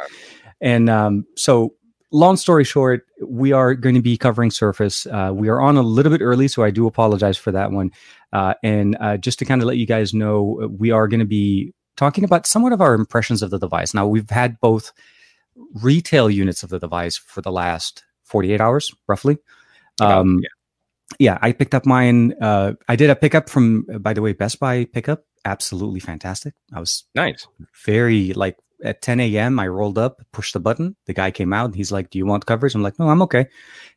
And 0.59 0.89
um, 0.89 1.25
so, 1.35 1.75
long 2.11 2.37
story 2.37 2.63
short, 2.63 3.05
we 3.25 3.51
are 3.51 3.73
going 3.73 3.95
to 3.95 4.01
be 4.01 4.17
covering 4.17 4.51
Surface. 4.51 5.05
Uh, 5.05 5.31
we 5.33 5.49
are 5.49 5.59
on 5.61 5.77
a 5.77 5.81
little 5.81 6.11
bit 6.11 6.21
early, 6.21 6.47
so 6.47 6.63
I 6.63 6.71
do 6.71 6.87
apologize 6.87 7.37
for 7.37 7.51
that 7.51 7.71
one. 7.71 7.91
Uh, 8.33 8.53
and 8.63 8.97
uh, 8.99 9.17
just 9.17 9.39
to 9.39 9.45
kind 9.45 9.61
of 9.61 9.67
let 9.67 9.77
you 9.77 9.85
guys 9.85 10.13
know, 10.13 10.69
we 10.77 10.91
are 10.91 11.07
going 11.07 11.19
to 11.19 11.25
be 11.25 11.73
talking 11.95 12.23
about 12.23 12.45
somewhat 12.45 12.73
of 12.73 12.81
our 12.81 12.93
impressions 12.93 13.41
of 13.41 13.49
the 13.49 13.59
device. 13.59 13.93
Now, 13.93 14.07
we've 14.07 14.29
had 14.29 14.59
both 14.59 14.91
retail 15.81 16.29
units 16.29 16.63
of 16.63 16.69
the 16.69 16.79
device 16.79 17.17
for 17.17 17.41
the 17.41 17.51
last 17.51 18.03
48 18.23 18.61
hours, 18.61 18.91
roughly. 19.07 19.37
Um, 19.99 20.41
yeah, 21.19 21.37
I 21.41 21.51
picked 21.53 21.73
up 21.73 21.85
mine. 21.85 22.33
Uh, 22.41 22.73
I 22.87 22.95
did 22.95 23.09
a 23.09 23.15
pickup 23.15 23.49
from, 23.49 23.85
by 23.99 24.13
the 24.13 24.21
way, 24.21 24.33
Best 24.33 24.59
Buy 24.59 24.85
pickup. 24.85 25.23
Absolutely 25.45 25.99
fantastic. 26.01 26.53
I 26.73 26.79
was 26.79 27.05
Nice. 27.15 27.47
very 27.85 28.33
like 28.33 28.57
at 28.83 29.01
10 29.01 29.19
a.m. 29.19 29.59
I 29.59 29.67
rolled 29.67 29.97
up, 29.97 30.21
pushed 30.31 30.53
the 30.53 30.59
button. 30.59 30.95
The 31.05 31.13
guy 31.13 31.31
came 31.31 31.53
out. 31.53 31.75
He's 31.75 31.91
like, 31.91 32.09
"Do 32.09 32.17
you 32.17 32.25
want 32.25 32.45
coverage?" 32.45 32.75
I'm 32.75 32.83
like, 32.83 32.99
"No, 32.99 33.09
I'm 33.09 33.21
okay." 33.23 33.47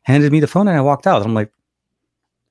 Handed 0.03 0.31
me 0.31 0.39
the 0.39 0.47
phone 0.47 0.67
and 0.67 0.77
I 0.77 0.81
walked 0.81 1.07
out. 1.07 1.23
I'm 1.23 1.33
like, 1.33 1.51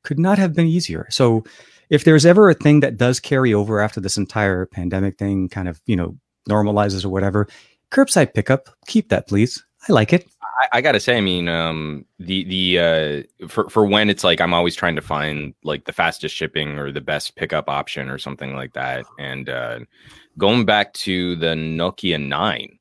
could 0.03 0.19
not 0.19 0.39
have 0.39 0.55
been 0.55 0.67
easier. 0.67 1.07
So, 1.11 1.45
if 1.89 2.05
there's 2.05 2.25
ever 2.25 2.49
a 2.49 2.55
thing 2.55 2.81
that 2.81 2.97
does 2.97 3.21
carry 3.21 3.53
over 3.53 3.81
after 3.81 4.01
this 4.01 4.17
entire 4.17 4.67
pandemic 4.67 5.19
thing 5.19 5.49
kind 5.49 5.69
of 5.69 5.81
you 5.87 5.97
know 5.97 6.17
normalizes 6.49 7.05
or 7.05 7.09
whatever, 7.09 7.49
curbside 7.91 8.35
pickup, 8.35 8.69
keep 8.87 9.09
that 9.09 9.29
please. 9.29 9.65
I 9.89 9.93
like 9.93 10.13
it. 10.13 10.27
I, 10.61 10.79
I 10.79 10.81
gotta 10.81 11.01
say, 11.01 11.17
I 11.17 11.21
mean, 11.21 11.49
um, 11.49 12.05
the 12.19 12.45
the 12.45 12.79
uh, 12.79 13.49
for 13.49 13.69
for 13.69 13.85
when 13.85 14.11
it's 14.11 14.25
like 14.25 14.41
I'm 14.41 14.55
always 14.55 14.77
trying 14.77 14.97
to 14.97 15.03
find 15.03 15.55
like 15.65 15.85
the 15.85 15.93
fastest 15.93 16.35
shipping 16.35 16.79
or 16.79 16.93
the 16.93 17.01
best 17.01 17.37
pickup 17.37 17.69
option 17.69 18.11
or 18.11 18.19
something 18.19 18.55
like 18.55 18.75
that, 18.75 19.05
and 19.19 19.49
uh, 19.49 19.81
going 20.41 20.65
back 20.65 20.93
to 20.95 21.37
the 21.37 21.55
Nokia 21.55 22.21
9. 22.21 22.79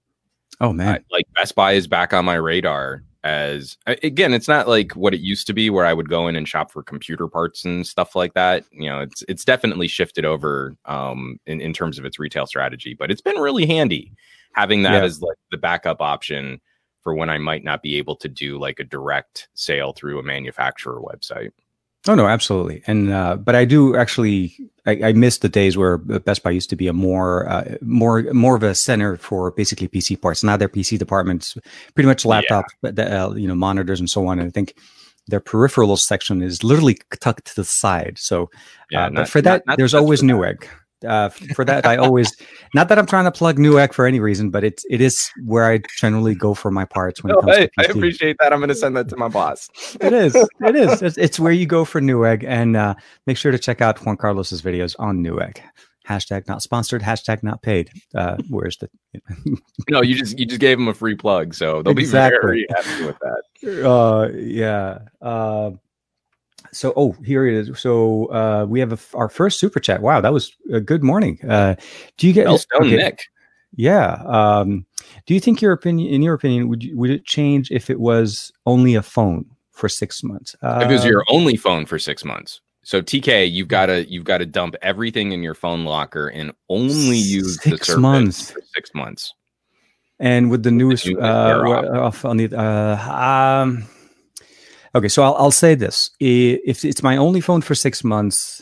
Oh, 0.61 0.73
man, 0.73 0.95
I- 0.95 1.13
like 1.15 1.25
Best 1.35 1.53
Buy 1.56 1.73
is 1.73 1.88
back 1.88 2.13
on 2.13 2.25
my 2.25 2.35
radar 2.35 3.03
as 3.25 3.75
again 3.85 4.33
it's 4.33 4.47
not 4.47 4.65
like 4.65 4.94
what 4.94 5.13
it 5.13 5.19
used 5.19 5.45
to 5.45 5.51
be 5.51 5.69
where 5.69 5.85
i 5.85 5.91
would 5.91 6.07
go 6.07 6.29
in 6.29 6.38
and 6.38 6.47
shop 6.47 6.71
for 6.71 6.81
computer 6.81 7.27
parts 7.27 7.65
and 7.65 7.85
stuff 7.85 8.15
like 8.15 8.33
that 8.33 8.63
you 8.71 8.89
know 8.89 9.01
it's 9.01 9.25
it's 9.27 9.44
definitely 9.44 9.89
shifted 9.89 10.23
over 10.23 10.73
um 10.85 11.37
in, 11.45 11.59
in 11.59 11.73
terms 11.73 11.99
of 11.99 12.06
its 12.06 12.18
retail 12.18 12.45
strategy 12.45 12.94
but 12.97 13.11
it's 13.11 13.19
been 13.19 13.35
really 13.35 13.66
handy 13.66 14.13
having 14.54 14.83
that 14.83 14.94
Yeah. 14.94 15.04
as 15.04 15.21
like 15.21 15.35
the 15.51 15.57
backup 15.57 15.99
option 16.01 16.61
for 17.04 17.13
when 17.13 17.30
i 17.30 17.37
might 17.37 17.66
not 17.66 17.83
be 17.83 17.97
able 17.97 18.16
to 18.16 18.30
do 18.30 18.57
like 18.57 18.80
a 18.80 18.85
direct 18.85 19.49
sale 19.54 19.92
through 19.92 20.18
a 20.18 20.23
manufacturer 20.23 21.01
website 21.01 21.51
Oh 22.07 22.15
no, 22.15 22.27
absolutely. 22.27 22.81
And 22.87 23.11
uh, 23.11 23.35
but 23.35 23.56
I 23.56 23.65
do 23.65 23.95
actually 23.95 24.56
I, 24.85 24.99
I 25.09 25.13
miss 25.13 25.39
the 25.39 25.49
days 25.49 25.75
where 25.77 25.97
Best 25.97 26.44
Buy 26.44 26.51
used 26.51 26.69
to 26.69 26.75
be 26.77 26.87
a 26.87 26.94
more 26.94 27.47
uh, 27.49 27.75
more 27.81 28.21
more 28.33 28.56
of 28.56 28.63
a 28.63 28.73
center 28.73 29.18
for 29.18 29.51
basically 29.51 29.89
PC 29.89 30.19
parts. 30.21 30.44
Now 30.44 30.56
their 30.56 30.69
PC 30.69 30.97
departments 30.97 31.57
pretty 31.95 32.07
much 32.07 32.23
laptops, 32.23 32.69
but 32.81 32.95
the, 32.95 33.21
uh, 33.25 33.33
you 33.33 33.47
know 33.47 33.56
monitors 33.56 33.99
and 33.99 34.09
so 34.09 34.27
on. 34.27 34.39
And 34.39 34.47
I 34.47 34.51
think 34.51 34.75
their 35.27 35.41
peripheral 35.41 35.95
section 35.97 36.41
is 36.41 36.63
literally 36.63 36.97
tucked 37.19 37.45
to 37.47 37.56
the 37.56 37.65
side. 37.65 38.18
So 38.18 38.49
yeah 38.89 39.06
uh, 39.07 39.09
but 39.09 39.29
for 39.29 39.41
that, 39.41 39.51
not- 39.65 39.68
not 39.68 39.77
there's 39.77 39.94
always 39.94 40.21
for 40.21 40.25
that. 40.27 40.29
Uh, 41.07 41.29
for 41.29 41.63
that, 41.65 41.85
I 41.85 41.95
always 41.95 42.35
not 42.73 42.89
that 42.89 42.99
I'm 42.99 43.06
trying 43.06 43.25
to 43.25 43.31
plug 43.31 43.57
Newegg 43.57 43.94
for 43.94 44.06
any 44.06 44.19
reason, 44.19 44.49
but 44.49 44.63
it's 44.63 44.83
it 44.89 44.99
is 45.01 45.29
where 45.45 45.65
I 45.71 45.79
generally 45.97 46.35
go 46.35 46.53
for 46.53 46.71
my 46.71 46.83
parts 46.85 47.23
when 47.23 47.31
it 47.31 47.35
No, 47.35 47.41
comes 47.41 47.56
I, 47.57 47.65
to 47.68 47.71
I 47.79 47.83
appreciate 47.83 48.35
that 48.39 48.51
i'm 48.51 48.59
going 48.59 48.68
to 48.69 48.75
send 48.75 48.97
that 48.97 49.07
to 49.09 49.15
my 49.18 49.29
boss 49.29 49.69
It 50.01 50.11
is. 50.13 50.35
It 50.35 50.75
is. 50.75 51.01
It's, 51.01 51.18
it's 51.18 51.39
where 51.39 51.51
you 51.53 51.65
go 51.65 51.85
for 51.85 52.01
Newegg, 52.01 52.44
and 52.45 52.75
uh, 52.75 52.95
make 53.27 53.37
sure 53.37 53.51
to 53.51 53.57
check 53.59 53.79
out 53.81 54.03
Juan 54.06 54.18
Carlos's 54.18 54.61
videos 54.61 54.95
on 54.99 55.23
Newegg. 55.23 55.59
Hashtag 56.07 56.47
not 56.47 56.61
sponsored. 56.61 57.01
Hashtag 57.03 57.44
not 57.44 57.61
paid. 57.61 57.91
Uh, 58.15 58.37
where's 58.49 58.77
the? 58.77 58.89
no 59.89 60.01
you 60.01 60.15
just 60.15 60.37
you 60.39 60.45
just 60.45 60.59
gave 60.59 60.77
them 60.77 60.87
a 60.87 60.94
free 60.94 61.15
plug 61.15 61.53
so 61.53 61.81
they'll 61.83 61.97
Exactly. 61.97 62.39
be 62.39 62.68
very 62.68 62.68
happy 62.75 63.06
with 63.06 63.18
that 63.19 63.85
Uh, 63.87 64.29
yeah. 64.35 64.99
Uh, 65.21 65.71
so, 66.71 66.94
oh, 66.95 67.14
here 67.26 67.45
it 67.45 67.54
is. 67.54 67.80
So, 67.80 68.26
uh, 68.28 68.66
we 68.68 68.80
have 68.80 68.94
a 68.94 68.99
our 69.18 69.30
first 69.30 69.59
super 69.59 69.80
chat. 69.80 70.02
Wow, 70.02 70.21
that 70.21 70.33
was 70.33 70.52
a 70.71 70.80
good 70.80 71.04
morning. 71.04 71.40
Uh, 71.47 71.76
do 72.18 72.28
you 72.28 72.33
get? 72.33 72.47
Elstone 72.47 72.81
okay, 72.81 72.95
nick 72.95 73.21
Yeah. 73.76 74.21
Um, 74.26 74.85
do 75.26 75.33
you 75.33 75.40
think 75.40 75.61
your 75.61 75.71
opinion, 75.73 76.14
in 76.14 76.21
your 76.21 76.33
opinion, 76.33 76.68
would 76.69 76.83
you, 76.83 76.97
would 76.97 77.09
it 77.09 77.26
change 77.26 77.71
if 77.71 77.90
it 77.90 77.99
was 77.99 78.52
only 78.66 78.95
a 78.95 79.02
phone 79.02 79.45
for 79.71 79.90
six 79.90 80.23
months? 80.23 80.56
Uh, 80.61 80.81
if 80.83 80.90
it 80.90 80.94
was 80.94 81.06
your 81.06 81.23
only 81.30 81.56
phone 81.56 81.85
for 81.85 81.99
six 81.99 82.23
months. 82.26 82.61
So 82.83 83.02
TK, 83.02 83.52
you've 83.52 83.68
got 83.68 83.88
to 83.88 84.09
you've 84.09 84.23
got 84.23 84.40
to 84.40 84.45
dump 84.45 84.76
everything 84.81 85.31
in 85.31 85.44
your 85.44 85.54
phone 85.54 85.85
locker 85.85 86.28
and 86.30 86.52
only 86.69 87.18
use 87.18 87.61
Six 87.61 87.88
the 87.88 87.97
months. 87.97 88.52
for 88.52 88.61
six 88.73 88.92
months. 88.95 89.33
and 90.19 90.49
with 90.49 90.64
the 90.64 90.71
newest 90.71 91.06
newest 91.06 91.21
uh, 91.21 91.61
off 92.02 92.26
on 92.26 92.38
the 92.38 92.54
uh, 92.56 93.61
um 93.64 93.85
okay 94.95 95.07
so 95.07 95.23
I'll, 95.23 95.35
I'll 95.35 95.51
say 95.51 95.75
this 95.75 96.11
if 96.19 96.85
it's 96.85 97.03
my 97.03 97.17
only 97.17 97.41
phone 97.41 97.61
for 97.61 97.75
six 97.75 98.03
months 98.03 98.61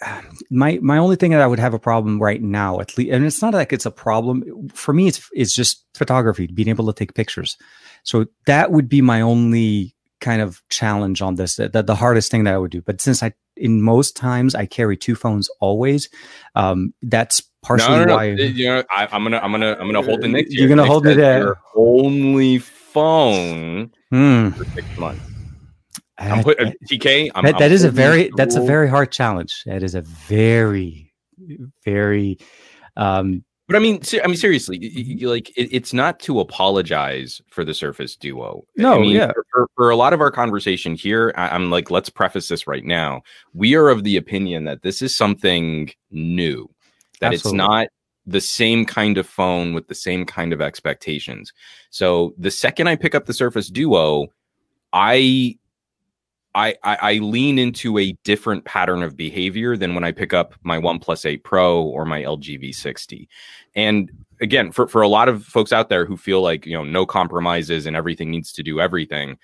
my 0.50 0.78
my 0.82 0.98
only 0.98 1.16
thing 1.16 1.30
that 1.30 1.40
i 1.40 1.46
would 1.46 1.58
have 1.58 1.74
a 1.74 1.78
problem 1.78 2.20
right 2.20 2.42
now 2.42 2.80
at 2.80 2.96
least 2.96 3.12
and 3.12 3.24
it's 3.24 3.42
not 3.42 3.54
like 3.54 3.72
it's 3.72 3.86
a 3.86 3.90
problem 3.90 4.68
for 4.68 4.92
me 4.92 5.06
it's 5.08 5.28
it's 5.32 5.54
just 5.54 5.84
photography 5.94 6.46
being 6.46 6.68
able 6.68 6.86
to 6.86 6.92
take 6.92 7.14
pictures 7.14 7.56
so 8.02 8.26
that 8.46 8.70
would 8.70 8.88
be 8.88 9.00
my 9.00 9.20
only 9.20 9.94
kind 10.20 10.40
of 10.40 10.62
challenge 10.70 11.20
on 11.20 11.34
this 11.34 11.56
the, 11.56 11.68
the 11.68 11.94
hardest 11.94 12.30
thing 12.30 12.44
that 12.44 12.54
i 12.54 12.58
would 12.58 12.70
do 12.70 12.80
but 12.82 13.00
since 13.00 13.22
i 13.22 13.32
in 13.56 13.82
most 13.82 14.16
times 14.16 14.54
i 14.54 14.64
carry 14.66 14.96
two 14.96 15.14
phones 15.14 15.48
always 15.60 16.08
um 16.54 16.94
that's 17.02 17.42
partially 17.64 17.96
no, 17.96 18.04
no, 18.04 18.04
no. 18.04 18.16
why 18.16 18.24
You 18.26 18.66
know, 18.66 18.84
I, 18.90 19.08
I'm 19.10 19.22
gonna 19.24 19.38
I'm 19.38 19.50
gonna 19.50 19.72
I'm 19.72 19.90
gonna 19.90 20.02
hold 20.02 20.20
the 20.20 20.28
Nick. 20.28 20.46
You're 20.50 20.68
gonna 20.68 20.82
Nick 20.82 20.90
hold 20.90 21.04
there. 21.04 21.38
Your 21.38 21.60
only 21.74 22.58
phone 22.58 23.90
Hmm. 24.14 24.50
for 24.50 24.64
six 24.66 24.86
months. 24.96 25.24
I- 26.18 26.30
I'm 26.30 26.44
put, 26.44 26.60
uh, 26.60 26.70
TK. 26.88 27.32
I'm, 27.34 27.44
that, 27.44 27.54
I'm 27.54 27.58
that 27.58 27.72
is 27.72 27.82
a 27.82 27.90
very 27.90 28.30
that's 28.36 28.54
a 28.54 28.60
very 28.62 28.88
hard 28.88 29.10
challenge 29.10 29.62
that 29.66 29.82
is 29.82 29.96
a 29.96 30.02
very 30.02 31.12
very 31.84 32.38
um 32.96 33.44
But 33.66 33.74
I 33.74 33.80
mean, 33.80 34.00
ser- 34.02 34.20
I 34.22 34.28
mean, 34.28 34.36
seriously, 34.36 35.18
like 35.22 35.50
it, 35.56 35.68
it's 35.72 35.92
not 35.92 36.20
to 36.20 36.38
apologize 36.38 37.40
for 37.50 37.64
the 37.64 37.74
Surface 37.74 38.14
Duo. 38.14 38.62
I 38.78 38.82
No, 38.82 39.00
mean, 39.00 39.16
yeah. 39.16 39.32
For, 39.32 39.44
for, 39.52 39.68
for 39.74 39.90
a 39.90 39.96
lot 39.96 40.12
of 40.12 40.20
our 40.20 40.30
conversation 40.30 40.94
here, 40.94 41.32
I, 41.36 41.48
I'm 41.48 41.68
like, 41.70 41.90
let's 41.90 42.08
preface 42.10 42.46
this 42.46 42.68
right 42.68 42.84
now. 42.84 43.22
We 43.52 43.74
are 43.74 43.88
of 43.88 44.04
the 44.04 44.16
opinion 44.16 44.62
that 44.64 44.82
this 44.82 45.02
is 45.02 45.16
something 45.16 45.90
new, 46.12 46.70
that 47.20 47.32
Absolutely. 47.32 47.58
it's 47.58 47.68
not 47.68 47.88
the 48.26 48.40
same 48.40 48.84
kind 48.84 49.18
of 49.18 49.26
phone 49.26 49.74
with 49.74 49.88
the 49.88 49.94
same 49.94 50.24
kind 50.24 50.52
of 50.52 50.60
expectations. 50.60 51.52
So 51.90 52.34
the 52.38 52.50
second 52.50 52.88
I 52.88 52.96
pick 52.96 53.14
up 53.14 53.26
the 53.26 53.34
Surface 53.34 53.68
Duo, 53.68 54.28
I 54.92 55.58
I, 56.56 56.76
I, 56.84 56.96
I 57.00 57.12
lean 57.14 57.58
into 57.58 57.98
a 57.98 58.12
different 58.22 58.64
pattern 58.64 59.02
of 59.02 59.16
behavior 59.16 59.76
than 59.76 59.94
when 59.94 60.04
I 60.04 60.12
pick 60.12 60.32
up 60.32 60.54
my 60.62 60.78
OnePlus 60.78 61.26
8 61.26 61.42
Pro 61.42 61.82
or 61.82 62.04
my 62.04 62.22
LG 62.22 62.62
V60. 62.62 63.26
And 63.74 64.08
again, 64.40 64.70
for, 64.70 64.86
for 64.86 65.02
a 65.02 65.08
lot 65.08 65.28
of 65.28 65.44
folks 65.44 65.72
out 65.72 65.88
there 65.88 66.06
who 66.06 66.16
feel 66.16 66.42
like, 66.42 66.64
you 66.64 66.74
know, 66.74 66.84
no 66.84 67.06
compromises 67.06 67.86
and 67.86 67.96
everything 67.96 68.30
needs 68.30 68.52
to 68.52 68.62
do 68.62 68.78
everything, 68.80 69.36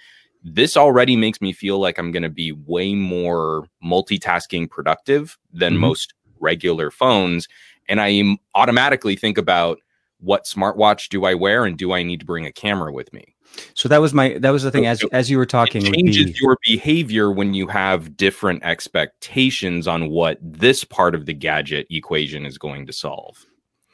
this 0.45 0.77
already 0.77 1.17
makes 1.17 1.41
me 1.41 1.53
feel 1.53 1.81
like 1.81 1.99
I'm 1.99 2.13
going 2.13 2.23
to 2.23 2.29
be 2.29 2.53
way 2.53 2.95
more 2.95 3.67
multitasking 3.85 4.71
productive 4.71 5.37
than 5.53 5.75
Mhm. 5.75 5.79
most 5.81 6.15
regular 6.39 6.93
phones. 6.93 7.49
And 7.91 8.01
I 8.01 8.39
automatically 8.55 9.17
think 9.17 9.37
about 9.37 9.81
what 10.21 10.45
smartwatch 10.45 11.09
do 11.11 11.27
I 11.27 11.35
wear 11.35 11.65
and 11.67 11.77
do 11.77 11.93
I 11.93 12.03
need 12.03 12.21
to 12.21 12.27
bring 12.27 12.47
a 12.47 12.53
camera 12.53 12.93
with 12.93 13.13
me? 13.13 13.35
so 13.75 13.89
that 13.89 14.01
was 14.01 14.15
my 14.15 14.39
that 14.39 14.51
was 14.51 14.63
the 14.63 14.71
thing 14.71 14.87
as 14.87 15.01
So- 15.01 15.09
as 15.11 15.29
you 15.29 15.37
were 15.37 15.45
talking 15.45 15.85
it 15.85 15.93
changes 15.93 16.27
be, 16.27 16.39
your 16.41 16.57
behavior 16.65 17.33
when 17.33 17.53
you 17.53 17.67
have 17.67 18.17
different 18.17 18.63
expectations 18.63 19.89
on 19.89 20.09
what 20.09 20.39
this 20.41 20.85
part 20.85 21.17
of 21.17 21.27
the 21.27 21.35
gadget 21.35 21.89
equation 21.91 22.47
is 22.47 22.59
going 22.59 22.87
to 22.87 22.93
solve. 22.93 23.45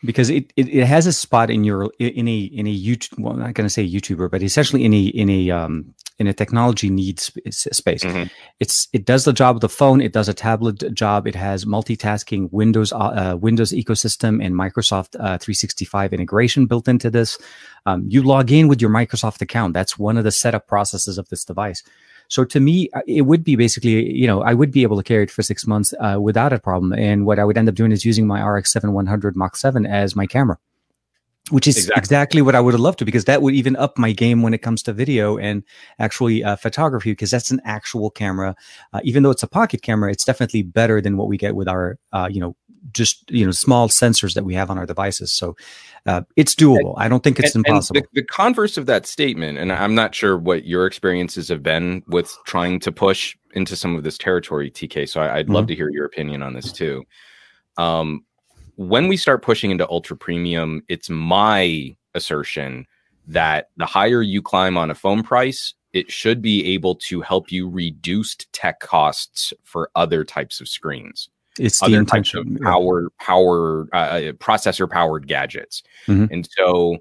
Because 0.04 0.30
it, 0.30 0.52
it 0.56 0.68
it 0.68 0.86
has 0.86 1.06
a 1.06 1.12
spot 1.12 1.50
in 1.50 1.64
your 1.64 1.90
in 1.98 2.28
a 2.28 2.38
in 2.38 2.66
a 2.66 2.76
YouTube 2.76 3.18
well 3.18 3.32
I'm 3.32 3.40
not 3.40 3.54
going 3.54 3.66
to 3.66 3.72
say 3.72 3.88
YouTuber 3.88 4.30
but 4.30 4.42
essentially 4.42 4.84
in 4.84 4.92
a 4.92 5.02
in 5.06 5.30
a 5.30 5.50
um 5.50 5.94
in 6.18 6.26
a 6.26 6.32
technology 6.32 6.88
needs 6.88 7.30
space. 7.50 8.02
Mhm. 8.02 8.30
it's 8.58 8.88
it 8.92 9.04
does 9.04 9.24
the 9.24 9.32
job 9.32 9.56
of 9.56 9.60
the 9.60 9.68
phone 9.68 10.00
it 10.00 10.12
does 10.12 10.28
a 10.28 10.34
tablet 10.34 10.94
job 10.94 11.26
it 11.26 11.34
has 11.34 11.64
multitasking 11.64 12.48
windows 12.52 12.92
uh, 12.92 12.96
uh, 12.96 13.36
windows 13.36 13.72
ecosystem 13.72 14.44
and 14.44 14.54
microsoft 14.54 15.14
uh, 15.16 15.38
365 15.38 16.12
integration 16.12 16.66
built 16.66 16.88
into 16.88 17.10
this. 17.10 17.38
Um, 17.86 18.04
you 18.08 18.22
log 18.22 18.50
in 18.50 18.66
with 18.68 18.80
your 18.80 18.90
microsoft 18.90 19.40
account. 19.42 19.72
That's 19.74 19.98
one 19.98 20.16
of 20.16 20.24
the 20.24 20.32
setup 20.32 20.66
processes 20.66 21.18
of 21.18 21.28
this 21.28 21.44
device 21.44 21.82
so 22.28 22.44
to 22.44 22.60
me 22.60 22.88
uh, 22.94 23.00
it 23.06 23.22
would 23.22 23.44
be 23.44 23.56
basically 23.56 24.12
you 24.12 24.26
know 24.26 24.42
i 24.42 24.54
would 24.54 24.70
be 24.70 24.82
able 24.82 24.96
to 24.96 25.02
carry 25.02 25.22
it 25.22 25.30
for 25.30 25.42
six 25.42 25.66
months 25.66 25.94
uh, 26.00 26.18
without 26.20 26.52
a 26.52 26.58
problem. 26.58 26.92
And 26.92 27.26
what 27.26 27.38
i 27.38 27.44
would 27.44 27.58
end 27.58 27.68
up 27.68 27.74
doing 27.74 27.92
is 27.92 28.04
using 28.04 28.26
my 28.26 28.42
rx 28.42 28.72
7100 28.72 29.36
Mark 29.36 29.56
7 29.56 29.86
as 29.86 30.16
my 30.16 30.26
camera 30.26 30.58
which 31.50 31.66
is 31.68 31.76
Exactly. 31.76 32.00
exactly. 32.00 32.42
what 32.42 32.54
I 32.54 32.60
would 32.60 32.74
have 32.74 32.80
loved 32.80 32.98
to, 32.98 33.04
because 33.04 33.24
that 33.26 33.40
would 33.42 33.54
even 33.54 33.76
up 33.76 33.96
my 33.98 34.12
game 34.12 34.42
when 34.42 34.52
it 34.54 34.62
comes 34.62 34.82
to 34.84 34.92
video 34.92 35.38
and 35.38 35.62
actually 35.98 36.42
uh, 36.42 36.56
photography, 36.56 37.12
because 37.12 37.30
that's 37.30 37.50
an 37.50 37.60
actual 37.64 38.10
camera. 38.10 38.56
Uh, 38.92 39.00
even 39.04 39.22
though 39.22 39.30
it's 39.30 39.42
a 39.44 39.48
pocket 39.48 39.82
camera, 39.82 40.10
it's 40.10 40.24
definitely 40.24 40.62
better 40.62 41.00
than 41.00 41.16
what 41.16 41.28
we 41.28 41.36
get 41.36 41.54
with 41.54 41.68
our, 41.68 41.98
uh, 42.12 42.28
you 42.30 42.40
know, 42.40 42.56
just 42.92 43.28
you 43.30 43.44
know, 43.44 43.50
small 43.52 43.88
sensors 43.88 44.34
that 44.34 44.44
we 44.44 44.54
have 44.54 44.70
on 44.70 44.78
our 44.78 44.86
devices. 44.86 45.32
So 45.32 45.56
uh, 46.06 46.22
it's 46.36 46.54
doable. 46.54 46.94
I 46.96 47.08
don't 47.08 47.22
think 47.24 47.38
it's 47.40 47.54
And- 47.54 47.64
and 47.66 47.74
impossible. 47.74 48.00
the, 48.12 48.20
the 48.20 48.26
converse 48.26 48.76
of 48.76 48.86
that 48.86 49.06
statement, 49.06 49.58
and 49.58 49.72
I'm 49.72 49.94
not 49.94 50.14
sure 50.14 50.36
what 50.38 50.66
your 50.66 50.86
experiences 50.86 51.48
have 51.48 51.62
been 51.64 52.02
with 52.06 52.36
trying 52.46 52.78
to 52.80 52.92
push 52.92 53.36
into 53.54 53.74
some 53.74 53.96
of 53.96 54.04
this 54.04 54.16
territory, 54.18 54.70
TK. 54.70 55.08
So 55.08 55.20
I, 55.20 55.38
I'd 55.38 55.48
love 55.48 55.64
Mhm. 55.64 55.68
to 55.68 55.74
hear 55.74 55.90
your 55.90 56.04
opinion 56.04 56.42
on 56.42 56.54
this 56.54 56.70
too. 56.72 57.04
Um, 57.76 58.24
when 58.76 59.08
we 59.08 59.16
start 59.16 59.42
pushing 59.42 59.70
into 59.70 59.88
ultra 59.90 60.16
premium, 60.16 60.82
it's 60.88 61.10
my 61.10 61.96
assertion 62.14 62.86
that 63.26 63.70
the 63.76 63.86
higher 63.86 64.22
you 64.22 64.40
climb 64.40 64.76
on 64.78 64.90
a 64.90 64.94
phone 64.94 65.22
price, 65.22 65.74
it 65.92 66.10
should 66.10 66.40
be 66.42 66.64
able 66.74 66.94
to 66.94 67.20
help 67.22 67.50
you 67.50 67.68
reduce 67.68 68.36
tech 68.52 68.80
costs 68.80 69.52
for 69.64 69.90
other 69.94 70.24
types 70.24 70.60
of 70.60 70.68
screens 70.68 71.28
it's 71.58 71.80
the 71.80 71.86
other 71.86 72.04
types 72.04 72.34
of. 72.34 72.46
Yeah. 72.46 72.58
power 72.62 73.08
power 73.18 73.88
uh, 73.94 74.32
processor 74.38 74.90
powered 74.90 75.26
gadgets 75.26 75.82
Mhm. 76.06 76.30
and 76.30 76.46
so 76.58 76.98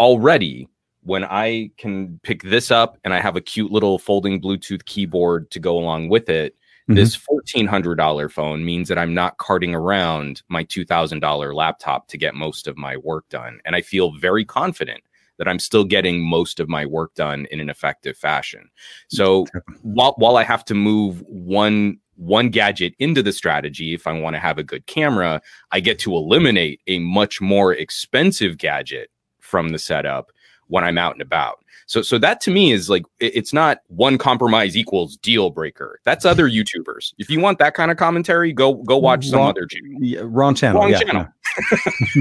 already 0.00 0.66
when 1.02 1.24
i 1.24 1.70
can 1.76 2.18
pick 2.22 2.42
this 2.42 2.70
up 2.70 2.96
and 3.04 3.12
i 3.12 3.20
have 3.20 3.36
a 3.36 3.40
cute 3.42 3.70
little 3.70 3.98
folding 3.98 4.40
bluetooth 4.40 4.82
keyboard 4.86 5.50
to 5.50 5.60
go 5.60 5.78
along 5.78 6.08
with 6.08 6.30
it 6.30 6.56
This 6.88 7.16
mm-hmm. 7.16 7.68
$1400 7.68 8.30
phone 8.30 8.64
means 8.64 8.88
that 8.88 8.98
i'm 8.98 9.14
not 9.14 9.38
carting 9.38 9.74
around 9.74 10.42
my 10.48 10.64
$2000 10.64 11.54
laptop 11.54 12.08
to 12.08 12.18
get 12.18 12.34
most 12.34 12.66
of 12.66 12.76
my 12.76 12.96
work 12.96 13.28
done 13.28 13.60
and 13.64 13.76
i 13.76 13.80
feel 13.80 14.12
very 14.12 14.44
confident 14.44 15.02
that 15.38 15.48
i'm 15.48 15.58
still 15.58 15.84
getting 15.84 16.20
most 16.20 16.60
of 16.60 16.68
my 16.68 16.86
work 16.86 17.14
done 17.14 17.46
in 17.50 17.60
an 17.60 17.68
effective 17.68 18.16
fashion. 18.16 18.70
So 19.08 19.46
while 19.82 20.14
while 20.16 20.36
I 20.36 20.44
have 20.44 20.64
to 20.66 20.74
move 20.74 21.22
one 21.26 21.98
one 22.16 22.50
gadget 22.50 22.94
into 22.98 23.22
the 23.22 23.32
strategy 23.32 23.94
if 23.94 24.06
I 24.06 24.12
want 24.12 24.34
to 24.34 24.40
have 24.40 24.58
a 24.58 24.62
good 24.62 24.86
camera, 24.86 25.40
I 25.72 25.80
get 25.80 25.98
to 26.00 26.14
eliminate 26.14 26.80
a 26.86 26.98
much 27.00 27.40
more 27.40 27.72
expensive 27.72 28.58
gadget 28.58 29.10
from 29.40 29.70
the 29.70 29.78
setup 29.78 30.30
when 30.68 30.84
I'm 30.84 30.98
out 30.98 31.14
and 31.14 31.22
about. 31.22 31.61
So 31.92 32.00
so 32.00 32.16
that 32.20 32.40
to 32.42 32.50
me 32.50 32.72
is 32.72 32.88
like 32.88 33.02
it's 33.20 33.52
not 33.52 33.80
one 33.88 34.16
compromise 34.16 34.78
equals 34.78 35.18
deal 35.18 35.50
breaker. 35.50 36.00
That's 36.04 36.24
other 36.24 36.48
YouTubers. 36.48 37.12
If 37.18 37.28
you 37.28 37.38
want 37.38 37.58
that 37.58 37.74
kind 37.74 37.90
of 37.90 37.98
commentary, 37.98 38.54
go 38.54 38.72
go 38.72 38.96
watch 38.96 39.26
some 39.26 39.40
Wrong- 39.40 39.50
other 39.50 39.66
channel. 39.66 39.98
Yeah, 40.00 40.20
wrong 40.24 40.54
channel. 40.54 40.80
Wrong 40.80 40.90
yeah, 40.90 41.00
channel. 41.00 41.26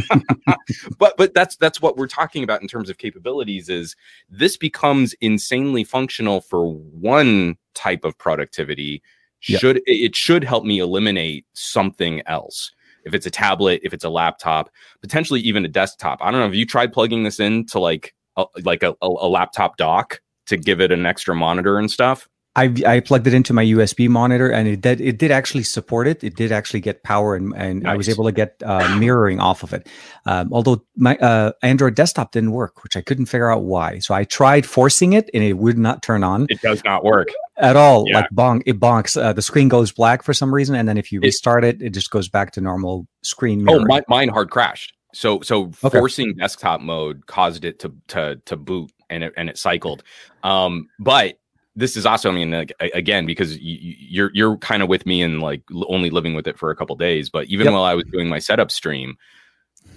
but 0.99 1.15
but 1.15 1.33
that's 1.33 1.55
that's 1.55 1.81
what 1.81 1.95
we're 1.95 2.07
talking 2.07 2.43
about 2.43 2.61
in 2.61 2.67
terms 2.67 2.89
of 2.89 2.97
capabilities 2.97 3.69
is 3.69 3.95
this 4.29 4.57
becomes 4.57 5.13
insanely 5.21 5.85
functional 5.85 6.41
for 6.41 6.73
one 6.73 7.55
type 7.73 8.03
of 8.03 8.17
productivity 8.17 9.01
should 9.39 9.81
it 9.85 10.17
should 10.17 10.43
help 10.43 10.65
me 10.65 10.79
eliminate 10.79 11.45
something 11.53 12.21
else 12.25 12.71
if 13.05 13.13
it's 13.13 13.25
a 13.25 13.31
tablet 13.31 13.79
if 13.83 13.93
it's 13.93 14.03
a 14.03 14.09
laptop 14.09 14.69
potentially 15.01 15.39
even 15.39 15.63
a 15.63 15.69
desktop 15.69 16.19
i 16.21 16.29
don't 16.29 16.41
know 16.41 16.45
have 16.45 16.53
you 16.53 16.65
tried 16.65 16.91
plugging 16.91 17.23
this 17.23 17.39
into 17.39 17.79
like 17.79 18.13
a, 18.37 18.45
like 18.63 18.83
a, 18.83 18.91
a, 19.01 19.07
a 19.07 19.27
laptop 19.27 19.77
dock 19.77 20.21
to 20.47 20.57
give 20.57 20.81
it 20.81 20.91
an 20.91 21.05
extra 21.05 21.35
monitor 21.35 21.77
and 21.77 21.89
stuff 21.89 22.27
I 22.55 22.73
I 22.85 22.99
plugged 22.99 23.27
it 23.27 23.33
into 23.33 23.53
my 23.53 23.63
USB 23.63 24.09
monitor 24.09 24.51
and 24.51 24.67
it 24.67 24.81
did 24.81 24.99
it 24.99 25.17
did 25.17 25.31
actually 25.31 25.63
support 25.63 26.05
it. 26.05 26.21
It 26.21 26.35
did 26.35 26.51
actually 26.51 26.81
get 26.81 27.01
power 27.01 27.33
and 27.35 27.53
and 27.55 27.87
I 27.87 27.95
was 27.95 28.09
able 28.09 28.25
to 28.25 28.33
get 28.33 28.61
uh, 28.65 28.97
mirroring 28.97 29.39
off 29.39 29.63
of 29.63 29.71
it. 29.73 29.87
Um, 30.25 30.49
although 30.51 30.83
my 30.97 31.15
uh, 31.17 31.53
Android 31.63 31.95
desktop 31.95 32.33
didn't 32.33 32.51
work, 32.51 32.83
which 32.83 32.97
I 32.97 33.01
couldn't 33.01 33.27
figure 33.27 33.49
out 33.49 33.63
why. 33.63 33.99
So 33.99 34.13
I 34.13 34.25
tried 34.25 34.65
forcing 34.65 35.13
it 35.13 35.29
and 35.33 35.43
it 35.43 35.53
would 35.53 35.77
not 35.77 36.03
turn 36.03 36.25
on 36.25 36.47
it 36.49 36.61
does 36.61 36.83
not 36.83 37.05
work 37.05 37.29
at 37.55 37.77
all. 37.77 38.03
Yeah. 38.05 38.17
Like 38.17 38.29
bonk, 38.31 38.63
it 38.65 38.81
bonks. 38.81 39.21
Uh, 39.21 39.31
the 39.31 39.41
screen 39.41 39.69
goes 39.69 39.93
black 39.93 40.21
for 40.21 40.33
some 40.33 40.53
reason, 40.53 40.75
and 40.75 40.89
then 40.89 40.97
if 40.97 41.11
you 41.13 41.21
restart 41.21 41.63
it, 41.63 41.81
it 41.81 41.91
just 41.91 42.11
goes 42.11 42.27
back 42.27 42.51
to 42.53 42.61
normal 42.61 43.07
screen 43.23 43.65
Oh, 43.69 43.85
my, 43.85 44.01
mine 44.09 44.27
hard 44.27 44.49
crashed. 44.49 44.93
So 45.13 45.41
so 45.41 45.71
Okay. 45.83 45.97
forcing 45.99 46.33
desktop 46.35 46.81
mode 46.81 47.25
caused 47.27 47.65
it 47.65 47.79
to 47.79 47.93
to 48.09 48.41
to 48.45 48.55
boot 48.55 48.91
and 49.09 49.23
it 49.23 49.33
and 49.37 49.49
it 49.49 49.57
cycled. 49.57 50.03
Um, 50.43 50.87
but 50.99 51.37
this 51.75 51.95
is 51.95 52.05
also 52.05 52.29
I 52.29 52.33
mean 52.33 52.51
like, 52.51 52.73
again 52.93 53.25
because 53.25 53.57
you, 53.57 53.95
you're 53.97 54.31
you're 54.33 54.57
kind 54.57 54.83
of 54.83 54.89
with 54.89 55.05
me 55.05 55.21
and 55.21 55.41
like 55.41 55.63
only 55.87 56.09
living 56.09 56.33
with 56.33 56.47
it 56.47 56.57
for 56.57 56.69
a 56.71 56.75
couple 56.75 56.95
days. 56.95 57.29
But 57.29 57.47
even 57.47 57.65
Yep. 57.65 57.73
while 57.73 57.83
I 57.83 57.93
was 57.93 58.05
doing 58.11 58.27
my 58.29 58.39
setup 58.39 58.71
stream, 58.71 59.15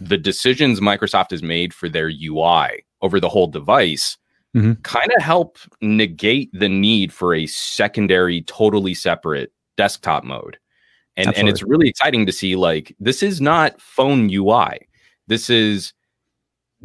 the 0.01 0.17
decisions 0.19 0.81
Microsoft 0.81 1.31
has 1.31 1.43
made 1.43 1.73
for 1.75 1.89
their 1.89 2.09
UI 2.11 2.85
over 3.03 3.21
the 3.21 3.29
whole 3.29 3.47
device 3.47 4.17
Mhm. 4.55 4.81
kind 4.85 5.11
of 5.17 5.21
help 5.23 5.59
negate 5.81 6.49
the 6.53 6.69
need 6.69 7.13
for 7.13 7.35
a 7.35 7.47
secondary, 7.47 8.43
totally 8.43 8.95
separate 8.95 9.53
desktop 9.77 10.23
mode. 10.23 10.59
And 11.17 11.35
and 11.37 11.49
it's 11.49 11.63
really 11.63 11.89
exciting 11.89 12.27
to 12.27 12.33
see 12.33 12.55
like 12.57 12.95
this 13.01 13.23
is 13.23 13.41
not 13.41 13.81
phone 13.81 14.29
UI. 14.31 14.79
This 15.27 15.49
is 15.51 15.93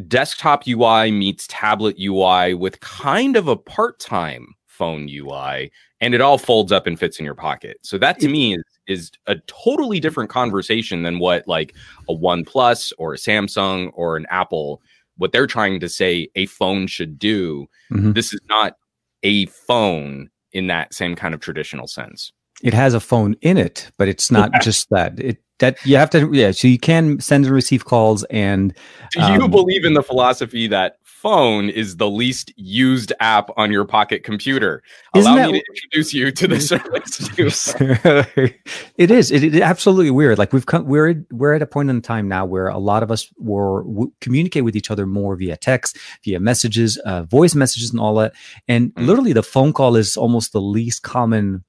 desktop 0.08 0.68
UI 0.68 1.12
meets 1.12 1.46
tablet 1.50 1.98
UI 2.00 2.54
with 2.54 2.80
kind 2.80 3.36
of 3.36 3.48
a 3.48 3.56
part-time 3.58 4.48
phone 4.66 5.10
UI 5.10 5.70
and 6.00 6.14
it 6.16 6.22
all 6.22 6.38
folds 6.38 6.72
up 6.72 6.88
and 6.88 6.98
fits 6.98 7.20
in 7.20 7.26
your 7.26 7.36
pocket. 7.36 7.78
So 7.82 7.98
that 7.98 8.20
to 8.22 8.30
me 8.30 8.56
is 8.56 8.64
is 8.88 9.12
a 9.28 9.36
totally 9.46 10.00
different 10.00 10.30
conversation 10.30 11.04
than 11.04 11.20
what 11.20 11.48
like 11.48 11.76
a 12.08 12.14
OnePlus 12.14 12.92
or 12.98 13.14
a 13.14 13.18
Samsung 13.18 13.92
or 13.94 14.18
an 14.18 14.26
Apple 14.30 14.82
what 15.18 15.34
they're 15.34 15.48
trying 15.48 15.82
to 15.82 15.90
say 15.90 16.30
a 16.36 16.46
phone 16.46 16.88
should 16.88 17.20
do. 17.20 17.68
Mhm. 17.92 18.14
This 18.16 18.34
is 18.34 18.40
not 18.48 18.78
a 19.22 19.46
phone 19.48 20.30
in 20.54 20.68
that 20.68 20.94
same 20.94 21.14
kind 21.14 21.34
of 21.34 21.42
traditional 21.42 21.88
sense. 21.88 22.32
it 22.64 22.74
has 22.74 22.94
a 22.94 23.00
phone 23.00 23.36
in 23.42 23.58
it, 23.58 23.90
but 23.98 24.08
it's 24.10 24.30
not 24.32 24.52
just 24.62 24.90
that. 24.90 25.18
It 25.20 25.38
that 25.60 25.78
you 25.86 25.96
have 25.98 26.10
to 26.12 26.30
yeah. 26.34 26.52
So 26.52 26.68
you 26.68 26.80
can 26.80 27.20
send 27.20 27.46
and 27.46 27.54
receive 27.54 27.86
calls, 27.86 28.24
and 28.26 28.74
Do 29.12 29.22
you 29.34 29.44
Um, 29.44 29.52
believe 29.52 29.86
in 29.86 29.94
the 29.94 30.04
philosophy 30.04 30.68
that 30.68 30.98
phone 31.04 31.70
is 31.70 31.98
the 31.98 32.10
least 32.10 32.54
used 32.56 33.12
app 33.20 33.50
on 33.58 33.72
your 33.72 33.84
pocket 33.86 34.24
computer? 34.24 34.82
Allow 35.14 35.36
that 35.36 35.52
me 35.52 35.60
to 35.60 35.66
introduce 35.74 36.14
you 36.14 36.32
to 36.32 36.48
the 36.48 36.60
service. 37.38 37.76
it 38.98 39.12
is. 39.12 39.32
It, 39.32 39.44
it 39.44 39.56
is 39.56 39.62
absolutely 39.62 40.12
weird. 40.12 40.38
Like 40.38 40.54
we've 40.54 40.66
come, 40.66 40.86
we're 40.86 41.26
we're 41.32 41.54
at 41.54 41.62
a 41.62 41.66
point 41.68 41.90
in 41.90 42.02
time 42.02 42.28
now 42.28 42.46
where 42.46 42.68
a 42.68 42.78
lot 42.78 43.04
of 43.04 43.12
us 43.12 43.28
were 43.38 43.84
w- 43.84 44.12
communicate 44.22 44.64
with 44.64 44.76
each 44.76 44.92
other 44.92 45.06
more 45.06 45.36
via 45.36 45.58
text, 45.58 45.98
via 46.24 46.40
messages, 46.40 46.98
uh, 47.00 47.24
voice 47.24 47.56
messages, 47.56 47.92
and 47.92 48.00
all 48.00 48.16
that. 48.16 48.34
And 48.68 48.94
Mm. 48.96 49.06
literally, 49.06 49.34
the 49.34 49.44
phone 49.44 49.74
call 49.74 49.96
is 49.96 50.16
almost 50.18 50.52
the 50.54 50.62
least 50.62 51.04
common 51.04 51.64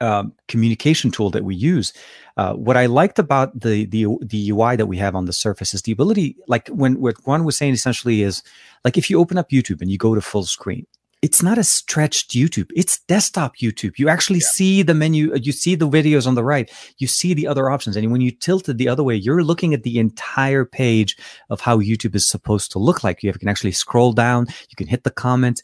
um, 0.00 0.32
communication 0.48 1.10
tool 1.10 1.30
that 1.30 1.44
we 1.44 1.54
use. 1.54 1.92
Uh, 2.36 2.54
what 2.54 2.76
I 2.76 2.86
liked 2.86 3.18
about 3.18 3.58
the 3.58 3.86
the 3.86 4.06
the 4.20 4.50
UI 4.50 4.76
that 4.76 4.86
we 4.86 4.98
have 4.98 5.14
on 5.14 5.24
the 5.24 5.32
Surface 5.32 5.74
is 5.74 5.82
the 5.82 5.92
ability, 5.92 6.36
like 6.48 6.68
when 6.68 7.00
what 7.00 7.16
Juan 7.24 7.44
was 7.44 7.56
saying, 7.56 7.74
essentially 7.74 8.22
is 8.22 8.42
like 8.84 8.98
if 8.98 9.08
you 9.08 9.18
open 9.18 9.38
up 9.38 9.50
YouTube 9.50 9.80
and 9.80 9.90
you 9.90 9.98
go 9.98 10.14
to 10.14 10.20
full 10.20 10.44
screen, 10.44 10.86
it's 11.22 11.42
not 11.42 11.58
a 11.58 11.64
stretched 11.64 12.30
YouTube. 12.32 12.70
It's 12.76 13.00
desktop 13.00 13.56
YouTube. 13.56 13.98
You 13.98 14.08
actually 14.08 14.40
see 14.40 14.82
the 14.82 14.94
menu, 14.94 15.32
uh, 15.32 15.38
you 15.42 15.52
see 15.52 15.74
the 15.74 15.88
videos 15.88 16.26
on 16.26 16.34
the 16.34 16.44
right, 16.44 16.70
you 16.98 17.06
see 17.06 17.32
the 17.34 17.46
other 17.46 17.70
options. 17.70 17.96
And 17.96 18.12
when 18.12 18.20
you 18.20 18.30
tilt 18.30 18.68
it 18.68 18.76
the 18.76 18.88
other 18.88 19.02
way, 19.02 19.14
you're 19.16 19.42
looking 19.42 19.72
at 19.72 19.82
the 19.82 19.98
entire 19.98 20.64
page 20.64 21.16
of 21.48 21.60
how 21.60 21.78
YouTube 21.78 22.14
is 22.14 22.28
supposed 22.28 22.70
to 22.72 22.78
look 22.78 23.02
like. 23.02 23.22
You 23.22 23.32
can 23.32 23.48
actually 23.48 23.72
scroll 23.72 24.12
down, 24.12 24.46
you 24.68 24.76
can 24.76 24.86
hit 24.86 25.04
the 25.04 25.10
comments. 25.10 25.62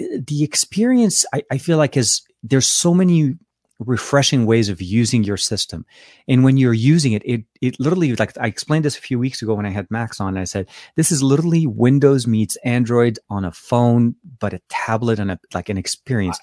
Uh, 0.00 0.18
The 0.26 0.44
experience, 0.44 1.26
I, 1.34 1.42
I 1.50 1.58
feel 1.58 1.78
like, 1.78 1.96
is 1.96 2.22
there's 2.42 2.68
so 2.68 2.94
many 2.94 3.34
refreshing 3.86 4.46
ways 4.46 4.68
of 4.68 4.80
using 4.80 5.24
your 5.24 5.36
system. 5.36 5.84
And 6.28 6.44
when 6.44 6.56
you're 6.56 6.72
using 6.72 7.12
it, 7.12 7.22
it 7.24 7.44
it 7.60 7.78
literally 7.78 8.14
like 8.16 8.36
I 8.38 8.46
explained 8.46 8.84
this 8.84 8.96
a 8.96 9.00
few 9.00 9.18
weeks 9.18 9.42
ago 9.42 9.54
when 9.54 9.66
I 9.66 9.70
had 9.70 9.90
Max 9.90 10.20
on. 10.20 10.36
I 10.36 10.44
said 10.44 10.68
this 10.96 11.12
is 11.12 11.22
literally 11.22 11.66
Windows 11.66 12.26
meets 12.26 12.56
Android 12.64 13.18
on 13.30 13.44
a 13.44 13.52
phone, 13.52 14.16
but 14.38 14.54
a 14.54 14.60
tablet 14.68 15.18
and 15.18 15.30
a 15.30 15.38
like 15.54 15.68
an 15.68 15.78
experience. 15.78 16.38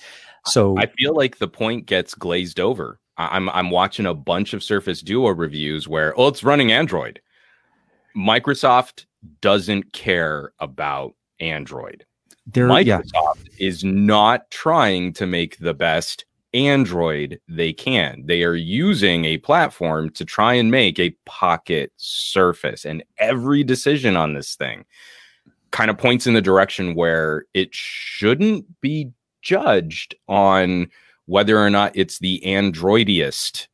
So 0.46 0.77
I 0.77 0.88
feel 0.98 1.15
like 1.15 1.38
the 1.38 1.48
point 1.48 1.86
gets 1.86 2.13
glazed 2.15 2.60
over. 2.60 3.00
I'm 3.17 3.50
I'm 3.50 3.69
watching 3.69 4.05
a 4.05 4.13
bunch 4.13 4.53
of 4.53 4.63
Surface 4.63 5.01
Duo 5.01 5.29
reviews 5.29 5.88
where 5.88 6.17
oh 6.17 6.27
it's 6.27 6.43
running 6.43 6.72
Android. 6.72 7.22
Microsoft 8.15 9.05
doesn't 9.41 9.93
care 9.93 10.53
about 10.60 11.15
Android. 11.39 12.05
yeah, 12.86 13.01
Microsoft 13.01 13.48
is 13.60 13.84
not 13.84 14.50
trying 14.50 15.13
to 15.13 15.27
make 15.27 15.58
the 15.60 15.74
best 15.74 16.25
Android 16.53 17.39
they 17.48 17.74
can. 17.74 18.24
They 18.25 18.44
are 18.44 18.56
using 18.56 19.25
a 19.25 19.38
platform 19.38 20.10
to 20.12 20.25
try 20.25 20.53
and 20.53 20.72
make 20.72 21.00
a 21.00 21.15
pocket 21.25 21.91
surface. 21.98 22.86
And 22.86 23.03
every 23.18 23.63
decision 23.63 24.15
on 24.15 24.34
this 24.34 24.56
thing 24.56 24.86
kind 25.72 25.89
of 25.91 25.98
points 25.98 26.25
in 26.25 26.34
the 26.34 26.41
direction 26.41 26.96
where 26.96 27.46
it 27.53 27.70
shouldn't 27.72 28.65
be 28.82 29.12
judged 29.41 30.15
on 30.27 30.88
whether 31.25 31.58
or 31.58 31.70
not 31.70 31.91
it's 31.96 32.20
the 32.20 32.41
Androidiest 32.44 33.68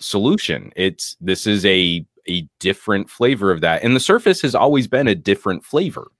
solution. 0.00 0.72
It's 0.76 1.16
this 1.20 1.46
is 1.46 1.64
a 1.64 2.04
a 2.28 2.48
different 2.58 3.08
flavor 3.08 3.52
of 3.52 3.60
that. 3.60 3.84
And 3.84 3.94
the 3.94 4.00
surface 4.00 4.42
has 4.42 4.54
always 4.54 4.88
been 4.88 5.06
a 5.06 5.14
different 5.14 5.64
flavor. 5.64 6.10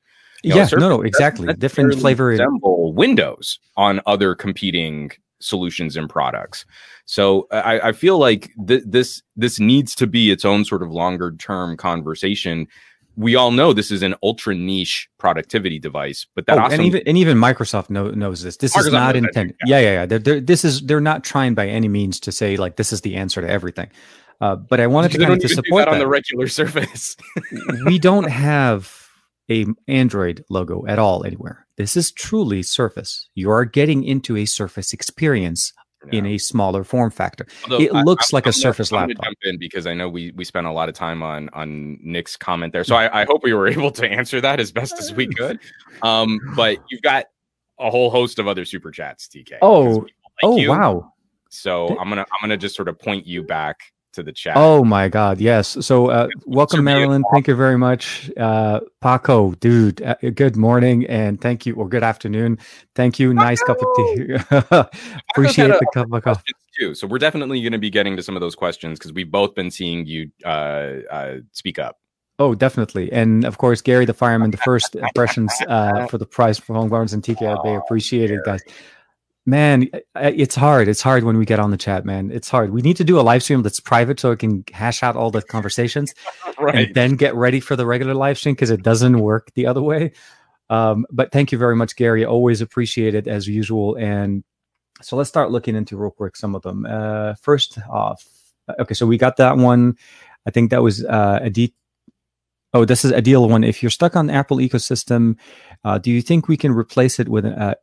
You 0.45 0.51
know, 0.51 0.57
yeah, 0.57 0.69
no, 0.75 0.88
no, 0.88 1.03
exactly, 1.03 1.53
different 1.55 1.99
flavor. 1.99 2.27
resemble 2.27 2.92
Windows 2.92 3.59
on 3.77 4.01
other 4.07 4.35
competing 4.35 5.11
solutions 5.40 5.96
and 5.96 6.09
products. 6.09 6.64
So 7.05 7.46
I, 7.51 7.81
I 7.81 7.92
feel 7.92 8.18
like 8.18 8.51
th- 8.66 8.83
this 8.87 9.22
this 9.37 9.61
needs 9.61 9.94
to 9.96 10.07
be 10.07 10.31
its 10.31 10.44
own 10.44 10.64
sort 10.64 10.83
of 10.83 10.90
longer 10.90 11.33
term 11.33 11.77
conversation. 11.77 12.66
We 13.16 13.35
all 13.35 13.51
know 13.51 13.72
this 13.72 13.90
is 13.90 14.03
an 14.03 14.14
ultra 14.22 14.55
niche 14.55 15.09
productivity 15.18 15.79
device, 15.79 16.27
but 16.35 16.46
that 16.46 16.59
oh, 16.59 16.62
also 16.62 16.75
and 16.75 16.85
even 16.85 17.03
and 17.07 17.16
even 17.16 17.38
Microsoft 17.38 17.88
know, 17.90 18.11
knows 18.11 18.42
this. 18.42 18.59
This 18.59 18.77
is 18.77 18.92
not 18.92 19.14
that, 19.14 19.25
intended. 19.25 19.57
Yeah, 19.64 19.79
yeah, 19.81 19.92
yeah. 19.92 20.07
They're, 20.07 20.18
they're, 20.18 20.40
this 20.40 20.64
is 20.64 20.83
they're 20.83 21.01
not 21.01 21.25
trying 21.25 21.55
by 21.55 21.66
any 21.68 21.88
means 21.88 22.20
to 22.20 22.33
say 22.33 22.57
like 22.57 22.77
this 22.77 22.92
is 22.92 23.01
the 23.03 23.16
answer 23.16 23.40
to 23.40 23.49
everything. 23.49 23.88
Uh, 24.40 24.55
but 24.57 24.81
I 24.81 24.87
wanted 24.87 25.12
to 25.12 25.18
kind 25.18 25.33
of 25.33 25.38
to 25.40 25.49
support 25.49 25.87
that 25.87 25.88
on 25.88 25.94
that. 25.94 26.01
the 26.01 26.09
regular 26.09 26.46
surface. 26.49 27.16
we 27.87 27.99
don't 27.99 28.29
have 28.29 29.06
a 29.50 29.66
Android 29.88 30.44
logo 30.50 30.85
at 30.87 30.98
all 30.98 31.24
anywhere. 31.24 31.66
This 31.76 31.96
is 31.96 32.11
truly 32.12 32.62
Surface. 32.62 33.28
You 33.35 33.50
are 33.50 33.64
getting 33.64 34.04
into 34.04 34.37
a 34.37 34.44
Surface 34.46 34.92
experience 34.92 35.72
in 36.12 36.24
a 36.24 36.38
smaller 36.38 36.85
form 36.85 37.11
factor. 37.11 37.46
Although 37.64 37.80
it 37.85 37.92
I- 37.92 38.02
looks 38.02 38.32
like 38.32 38.44
a 38.46 38.48
I'm 38.48 38.52
gonna- 38.52 38.61
Surface 38.61 38.92
I'm 38.92 39.09
laptop. 39.09 39.24
Jump 39.24 39.38
in 39.42 39.59
because 39.59 39.87
I 39.87 39.94
know 39.94 40.09
we 40.09 40.32
we 40.37 40.44
spent 40.44 40.66
a 40.66 40.72
lot 40.72 40.88
of 40.88 40.94
time 40.94 41.22
on 41.22 41.48
on 41.52 41.98
Nick's 42.02 42.37
comment 42.37 42.72
there, 42.72 42.85
so 42.85 42.94
I, 42.96 43.22
I 43.22 43.24
hope 43.24 43.42
we 43.42 43.52
were 43.54 43.66
able 43.76 43.90
to 43.92 44.06
answer 44.09 44.40
that 44.40 44.61
as 44.61 44.70
best 44.72 44.98
as 44.98 45.12
we 45.12 45.26
could. 45.26 45.59
Um, 46.02 46.38
but 46.54 46.78
you've 46.90 47.02
got 47.02 47.26
a 47.78 47.90
whole 47.90 48.11
host 48.11 48.38
of 48.38 48.46
other 48.48 48.64
super 48.64 48.90
chats, 48.90 49.28
TK. 49.28 49.59
Oh, 49.62 49.82
like 50.00 50.12
oh 50.44 50.56
you. 50.56 50.70
wow. 50.70 51.12
So 51.50 51.88
I'm 51.98 52.09
gonna 52.09 52.22
I'm 52.32 52.40
gonna 52.40 52.56
just 52.56 52.76
sort 52.76 52.88
of 52.88 52.98
point 52.98 53.26
you 53.26 53.42
back 53.42 53.76
to 54.16 54.22
the 54.22 54.33
chat. 54.33 54.55
Oh 54.57 54.85
my 54.85 55.09
God! 55.09 55.40
Yes. 55.40 55.76
So, 55.81 56.09
uh, 56.09 56.29
welcome, 56.44 56.85
Marilyn. 56.85 57.22
Thank 57.33 57.46
you 57.46 57.55
very 57.55 57.79
much, 57.79 58.31
uh, 58.37 58.81
Paco, 59.00 59.52
dude. 59.52 60.02
Uh, 60.02 60.16
good 60.35 60.57
morning 60.57 61.07
and 61.07 61.40
thank 61.40 61.64
you, 61.64 61.74
or 61.76 61.88
good 61.88 62.02
afternoon. 62.02 62.59
Thank 62.94 63.18
you. 63.18 63.33
Nice 63.33 63.62
cup 63.62 63.79
of 63.81 63.88
tea. 63.96 64.35
Appreciate 65.31 65.68
the 65.68 65.87
cup 65.94 66.12
of 66.12 66.22
coffee. 66.22 66.52
too. 66.79 66.94
So 66.94 67.07
we're 67.07 67.18
definitely 67.18 67.62
going 67.62 67.72
to 67.72 67.79
be 67.79 67.90
getting 67.90 68.16
to 68.16 68.22
some 68.22 68.37
of 68.37 68.40
those 68.40 68.55
questions 68.55 68.98
because 68.98 69.12
we've 69.12 69.31
both 69.31 69.55
been 69.55 69.70
seeing 69.70 70.07
you 70.07 70.31
uh, 70.44 70.98
uh, 71.11 71.37
speak 71.52 71.79
up. 71.79 71.98
Oh, 72.38 72.55
definitely. 72.55 73.11
And 73.12 73.44
of 73.44 73.57
course, 73.57 73.81
Gary 73.81 74.05
the 74.05 74.12
fireman, 74.12 74.50
the 74.50 74.59
first 74.59 74.94
impressions 75.07 75.52
uh, 75.68 76.07
for 76.07 76.18
the 76.18 76.26
prize 76.26 76.59
for 76.59 76.74
Home 76.74 76.88
Gardens 76.88 77.14
and 77.14 77.22
TK 77.22 77.62
Bay. 77.62 77.76
Appreciate 77.76 78.31
it, 78.31 78.40
guys. 78.44 78.62
Man, 79.48 79.88
it's 80.16 80.56
hard. 80.56 80.88
It's 80.88 81.00
hard 81.00 81.22
when 81.22 81.38
we 81.38 81.44
get 81.44 81.61
on 81.61 81.70
the 81.70 81.76
chat, 81.76 82.04
man. 82.04 82.32
It's 82.32 82.50
hard. 82.50 82.70
We 82.70 82.82
need 82.82 82.96
to 82.96 83.04
do 83.04 83.20
a 83.20 83.22
live 83.22 83.44
stream 83.44 83.62
that's 83.62 83.78
private 83.78 84.18
so 84.18 84.32
it 84.32 84.40
can 84.40 84.64
hash 84.72 85.04
out 85.04 85.14
all 85.14 85.30
the 85.30 85.40
conversations 85.40 86.12
and 86.59 86.92
then 86.94 87.14
get 87.14 87.32
ready 87.37 87.61
for 87.61 87.76
the 87.76 87.87
regular 87.87 88.12
live 88.12 88.38
stream 88.38 88.56
because 88.56 88.70
it 88.70 88.82
doesn't 88.82 89.20
work 89.20 89.52
the 89.54 89.66
other 89.66 89.82
way. 89.82 90.12
Um, 90.68 91.06
but 91.12 91.30
thank 91.30 91.52
you 91.52 91.59
very 91.59 91.76
much, 91.76 91.94
Gary. 91.94 92.24
Always 92.24 92.61
appreciate 92.61 93.14
it 93.14 93.28
as 93.28 93.46
usual. 93.46 93.94
And 93.94 94.42
so 95.00 95.14
let's 95.14 95.28
start 95.28 95.52
looking 95.52 95.76
into 95.76 95.96
real 95.96 96.11
quick 96.11 96.35
some 96.35 96.56
of 96.56 96.62
them. 96.62 96.85
Uh, 96.85 97.35
first 97.40 97.78
off, 97.88 98.26
okay, 98.80 98.94
so 98.94 99.06
we 99.06 99.16
got 99.16 99.37
that 99.37 99.56
one. 99.56 99.96
I 100.44 100.50
think 100.50 100.70
that 100.70 100.82
was 100.82 101.04
uh, 101.04 101.38
a 101.40 101.50
deep. 101.50 101.74
Oh, 102.74 102.85
this 102.85 103.04
is 103.04 103.12
a 103.12 103.22
deal 103.22 103.48
one. 103.48 103.62
If 103.62 103.80
you're 103.80 103.90
stuck 103.90 104.16
on 104.16 104.28
Apple 104.28 104.59
ecosystem, 104.59 105.37
uh, 105.85 105.98
do 105.98 106.11
you 106.11 106.20
think 106.20 106.48
we 106.48 106.56
can 106.56 106.72
replace 106.72 107.20
it 107.20 107.28
with 107.28 107.44
an? 107.44 107.52
Uh, 107.52 107.74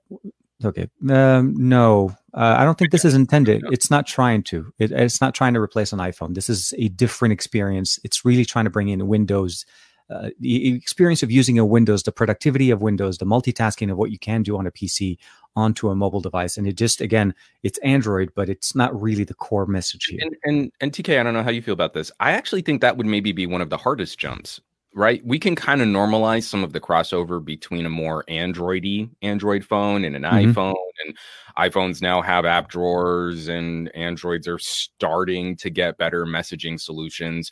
okay, 0.65 0.89
um, 1.09 1.55
no, 1.55 2.15
uh, 2.33 2.55
I 2.57 2.63
don't 2.63 2.77
think 2.77 2.91
this 2.91 3.05
is 3.05 3.13
intended. 3.13 3.63
It's 3.71 3.91
not 3.91 4.05
trying 4.07 4.43
to. 4.43 4.73
It, 4.79 4.91
it's 4.91 5.21
not 5.21 5.33
trying 5.33 5.53
to 5.53 5.59
replace 5.59 5.93
an 5.93 5.99
iPhone. 5.99 6.35
This 6.35 6.49
is 6.49 6.73
a 6.77 6.89
different 6.89 7.33
experience. 7.33 7.99
It's 8.03 8.25
really 8.25 8.45
trying 8.45 8.65
to 8.65 8.71
bring 8.71 8.89
in 8.89 9.07
Windows 9.07 9.65
uh, 10.09 10.29
the 10.39 10.75
experience 10.75 11.23
of 11.23 11.31
using 11.31 11.57
a 11.57 11.65
Windows, 11.65 12.03
the 12.03 12.11
productivity 12.11 12.69
of 12.69 12.81
Windows, 12.81 13.17
the 13.17 13.25
multitasking 13.25 13.91
of 13.91 13.97
what 13.97 14.11
you 14.11 14.19
can 14.19 14.43
do 14.43 14.57
on 14.57 14.67
a 14.67 14.71
PC 14.71 15.17
onto 15.55 15.89
a 15.89 15.95
mobile 15.95 16.19
device. 16.19 16.57
And 16.57 16.67
it 16.67 16.73
just, 16.73 16.99
again, 16.99 17.33
it's 17.63 17.77
Android, 17.79 18.31
but 18.35 18.49
it's 18.49 18.75
not 18.75 18.99
really 18.99 19.23
the 19.23 19.33
core 19.33 19.65
message 19.65 20.05
here. 20.05 20.19
And, 20.21 20.35
and 20.43 20.71
and 20.81 20.91
TK, 20.91 21.19
I 21.19 21.23
don't 21.23 21.33
know 21.33 21.43
how 21.43 21.51
you 21.51 21.61
feel 21.61 21.73
about 21.73 21.93
this. 21.93 22.11
I 22.19 22.33
actually 22.33 22.61
think 22.61 22.81
that 22.81 22.97
would 22.97 23.05
maybe 23.05 23.31
be 23.31 23.45
one 23.45 23.61
of 23.61 23.69
the 23.69 23.77
hardest 23.77 24.19
jumps. 24.19 24.59
Right, 24.95 25.25
we 25.25 25.39
can 25.39 25.55
kind 25.55 25.81
of 25.81 25.87
normalize 25.87 26.43
some 26.43 26.63
of 26.63 26.71
the 26.71 26.79
crossover 26.79 27.43
between 27.43 27.87
a 27.87 27.89
more 27.89 28.23
Androidy 28.29 29.09
Android 29.23 29.65
phone 29.65 30.05
and 30.05 30.15
an 30.15 30.21
Mhm. 30.21 30.53
iPhone, 30.53 30.75
and 31.03 31.17
iPhones 31.57 31.99
now 31.99 32.21
have 32.21 32.45
app 32.45 32.69
drawers, 32.69 33.47
and 33.47 33.89
Androids 33.95 34.47
are 34.47 34.59
starting 34.59 35.55
to 35.57 35.71
get 35.71 35.97
better 35.97 36.25
messaging 36.27 36.79
solutions. 36.79 37.51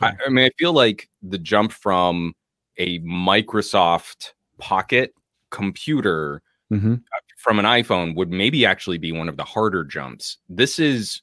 I. 0.00 0.12
I 0.26 0.28
mean, 0.28 0.44
I 0.46 0.50
feel 0.58 0.72
like 0.72 1.08
the 1.22 1.38
jump 1.38 1.70
from 1.70 2.34
a 2.78 2.98
Microsoft 3.00 4.32
Pocket 4.58 5.14
computer 5.50 6.42
hmm 6.68 6.96
from 7.36 7.58
an 7.58 7.64
iPhone 7.64 8.14
would 8.16 8.30
maybe 8.30 8.64
actually 8.66 8.98
be 8.98 9.10
one 9.12 9.28
of 9.28 9.36
the 9.36 9.44
harder 9.44 9.84
jumps. 9.84 10.38
This 10.48 10.78
is 10.78 11.22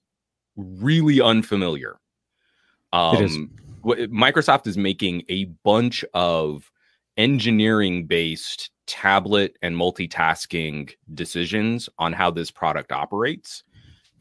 really 0.57 1.19
unfamiliar. 1.21 1.97
Um, 2.93 3.15
It 3.15 3.21
is. 3.21 3.37
wh- 3.37 3.68
Microsoft 3.83 4.67
is 4.67 4.77
making 4.77 5.23
a 5.29 5.45
bunch 5.63 6.03
of 6.13 6.71
engineering 7.17 8.05
based 8.05 8.71
tablet 8.87 9.57
and 9.61 9.75
multitasking 9.75 10.91
decisions 11.13 11.89
on 11.99 12.13
how 12.13 12.31
this 12.31 12.49
product 12.49 12.91
operates. 12.91 13.63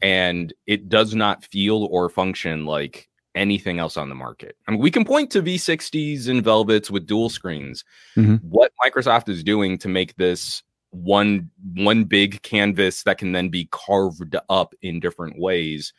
And 0.01 0.53
it 0.67 0.89
does 0.89 1.15
not 1.15 1.43
feel 1.45 1.85
or 1.91 2.09
function 2.09 2.65
like 2.65 3.09
anything 3.35 3.79
else 3.79 3.97
on 3.97 4.09
the 4.09 4.15
market. 4.15 4.55
I 4.67 4.71
mean, 4.71 4.79
we 4.79 4.91
can 4.91 5.05
point 5.05 5.31
to 5.31 5.41
V60s 5.41 6.27
and 6.27 6.43
Velvets 6.43 6.89
with 6.89 7.07
dual 7.07 7.29
screens. 7.29 7.83
Mhm. 8.15 8.43
What 8.43 8.71
Microsoft 8.83 9.29
is 9.29 9.43
doing 9.43 9.77
to 9.79 9.87
make 9.87 10.15
this 10.15 10.63
one 10.91 11.49
one 11.75 12.03
big 12.03 12.41
canvas 12.41 13.03
that 13.03 13.17
can 13.17 13.31
then 13.31 13.49
be 13.49 13.67
carved 13.71 14.35
up 14.49 14.73
in 14.81 14.99
different 14.99 15.37
ways 15.39 15.93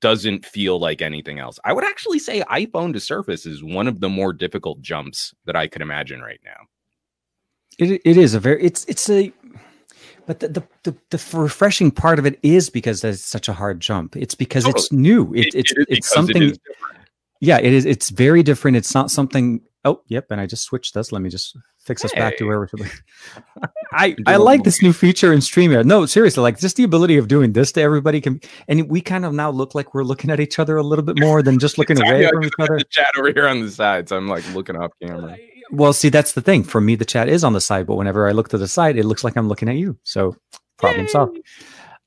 doesn't 0.00 0.46
feel 0.46 0.78
like 0.78 1.02
anything 1.02 1.38
else. 1.38 1.58
I 1.64 1.72
would 1.72 1.84
actually 1.84 2.18
say 2.18 2.42
iPhone 2.42 2.92
to 2.92 3.00
Surface 3.00 3.46
is 3.46 3.62
one 3.62 3.88
of 3.88 4.00
the 4.00 4.08
more 4.08 4.32
difficult 4.32 4.80
jumps 4.80 5.34
that 5.44 5.56
I 5.56 5.66
could 5.66 5.82
imagine 5.82 6.20
right 6.20 6.40
now. 6.44 6.66
It 7.78 8.00
it 8.04 8.16
is 8.16 8.34
a 8.34 8.40
very 8.40 8.62
it's 8.62 8.84
it's 8.86 9.08
a 9.08 9.32
but 10.26 10.40
the, 10.40 10.48
the 10.48 10.62
the 10.82 10.96
the 11.10 11.38
refreshing 11.38 11.90
part 11.90 12.18
of 12.18 12.26
it 12.26 12.38
is 12.42 12.68
because 12.68 13.02
it's 13.02 13.24
such 13.24 13.48
a 13.48 13.54
hard 13.54 13.80
jump. 13.80 14.14
It's 14.14 14.34
because 14.34 14.66
it's 14.66 14.92
new. 14.92 15.32
It, 15.32 15.54
it's 15.54 15.72
it 15.72 15.86
it's 15.88 16.06
it 16.06 16.10
something. 16.10 16.52
yeah, 17.40 17.58
it 17.58 17.72
is. 17.72 17.86
It's 17.86 18.10
very 18.10 18.42
different. 18.42 18.76
It's 18.76 18.94
not 18.94 19.10
something. 19.10 19.62
Oh, 19.88 20.02
yep. 20.08 20.26
And 20.30 20.38
I 20.38 20.44
just 20.44 20.64
switched 20.64 20.92
this. 20.92 21.12
Let 21.12 21.22
me 21.22 21.30
just 21.30 21.56
fix 21.78 22.04
us 22.04 22.12
back 22.12 22.36
to 22.36 22.44
where 22.44 22.58
we're. 22.60 22.68
I 23.92 24.14
I 24.26 24.36
like 24.36 24.62
this 24.62 24.82
new 24.82 24.92
feature 24.92 25.32
in 25.32 25.40
Streamer. 25.40 25.82
No, 25.82 26.04
seriously, 26.04 26.42
like 26.42 26.58
just 26.58 26.76
the 26.76 26.84
ability 26.84 27.16
of 27.16 27.26
doing 27.26 27.54
this 27.54 27.72
to 27.72 27.80
everybody 27.80 28.20
can, 28.20 28.38
and 28.68 28.90
we 28.90 29.00
kind 29.00 29.24
of 29.24 29.32
now 29.32 29.50
look 29.50 29.74
like 29.74 29.94
we're 29.94 30.04
looking 30.04 30.30
at 30.30 30.40
each 30.40 30.58
other 30.58 30.76
a 30.76 30.82
little 30.82 31.04
bit 31.04 31.18
more 31.18 31.42
than 31.42 31.58
just 31.58 31.78
looking 31.78 31.98
away 31.98 32.28
from 32.28 32.44
each 32.44 32.52
other. 32.58 32.76
The 32.76 32.84
chat 32.84 33.12
over 33.16 33.32
here 33.32 33.48
on 33.48 33.62
the 33.62 33.70
side, 33.70 34.10
so 34.10 34.18
I'm 34.18 34.28
like 34.28 34.44
looking 34.52 34.76
off 34.76 34.92
camera. 35.02 35.38
Well, 35.70 35.94
see, 35.94 36.10
that's 36.10 36.32
the 36.32 36.42
thing. 36.42 36.64
For 36.64 36.82
me, 36.82 36.96
the 36.96 37.06
chat 37.06 37.30
is 37.30 37.44
on 37.44 37.54
the 37.54 37.62
side, 37.62 37.86
but 37.86 37.96
whenever 37.96 38.28
I 38.28 38.32
look 38.32 38.50
to 38.50 38.58
the 38.58 38.68
side, 38.68 38.98
it 38.98 39.06
looks 39.06 39.24
like 39.24 39.36
I'm 39.38 39.48
looking 39.48 39.70
at 39.70 39.76
you. 39.76 39.98
So, 40.02 40.36
problem 40.76 41.08
solved. 41.08 41.38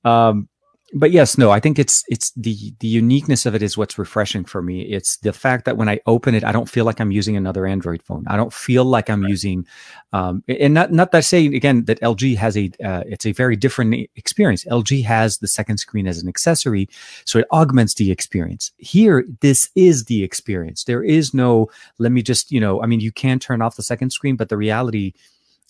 Um, 0.03 0.49
but 0.93 1.11
yes, 1.11 1.37
no, 1.37 1.51
I 1.51 1.59
think 1.59 1.79
it's 1.79 2.03
it's 2.09 2.31
the 2.31 2.73
the 2.79 2.87
uniqueness 2.87 3.45
of 3.45 3.55
it 3.55 3.63
is 3.63 3.77
what's 3.77 3.97
refreshing 3.97 4.43
for 4.43 4.61
me. 4.61 4.81
It's 4.81 5.17
the 5.17 5.31
fact 5.31 5.65
that 5.65 5.77
when 5.77 5.87
I 5.87 6.01
open 6.05 6.35
it, 6.35 6.43
I 6.43 6.51
don't 6.51 6.69
feel 6.69 6.83
like 6.83 6.99
I'm 6.99 7.11
using 7.11 7.37
another 7.37 7.65
Android 7.65 8.03
phone. 8.03 8.25
I 8.27 8.35
don't 8.35 8.53
feel 8.53 8.83
like 8.83 9.09
I'm 9.09 9.23
using, 9.23 9.65
um, 10.11 10.43
and 10.47 10.73
not 10.73 10.91
not 10.91 11.11
that 11.11 11.23
saying 11.23 11.55
again 11.55 11.85
that 11.85 12.01
LG 12.01 12.35
has 12.37 12.57
a 12.57 12.71
uh, 12.83 13.03
it's 13.05 13.25
a 13.25 13.31
very 13.31 13.55
different 13.55 14.09
experience. 14.15 14.65
LG 14.65 15.03
has 15.05 15.37
the 15.37 15.47
second 15.47 15.77
screen 15.77 16.07
as 16.07 16.21
an 16.21 16.27
accessory, 16.27 16.89
so 17.25 17.39
it 17.39 17.47
augments 17.51 17.93
the 17.93 18.11
experience. 18.11 18.71
Here, 18.77 19.25
this 19.39 19.69
is 19.75 20.05
the 20.05 20.23
experience. 20.23 20.83
There 20.83 21.03
is 21.03 21.33
no 21.33 21.69
let 21.99 22.11
me 22.11 22.21
just 22.21 22.51
you 22.51 22.59
know, 22.59 22.81
I 22.81 22.85
mean, 22.85 22.99
you 22.99 23.13
can 23.13 23.39
turn 23.39 23.61
off 23.61 23.77
the 23.77 23.83
second 23.83 24.09
screen, 24.09 24.35
but 24.35 24.49
the 24.49 24.57
reality, 24.57 25.13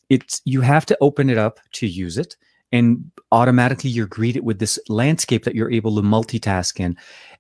it's 0.10 0.42
you 0.46 0.62
have 0.62 0.86
to 0.88 0.98
open 1.00 1.30
it 1.30 1.38
up 1.38 1.60
to 1.74 1.86
use 1.86 2.18
it 2.18 2.36
and 2.72 3.12
automatically 3.32 3.90
you're 3.90 4.08
greeted 4.08 4.44
with 4.44 4.60
this 4.60 4.80
landscape 4.90 5.44
that 5.46 5.56
you're 5.56 5.72
able 5.72 5.96
to 5.96 6.02
multitask 6.02 6.80
in. 6.80 6.96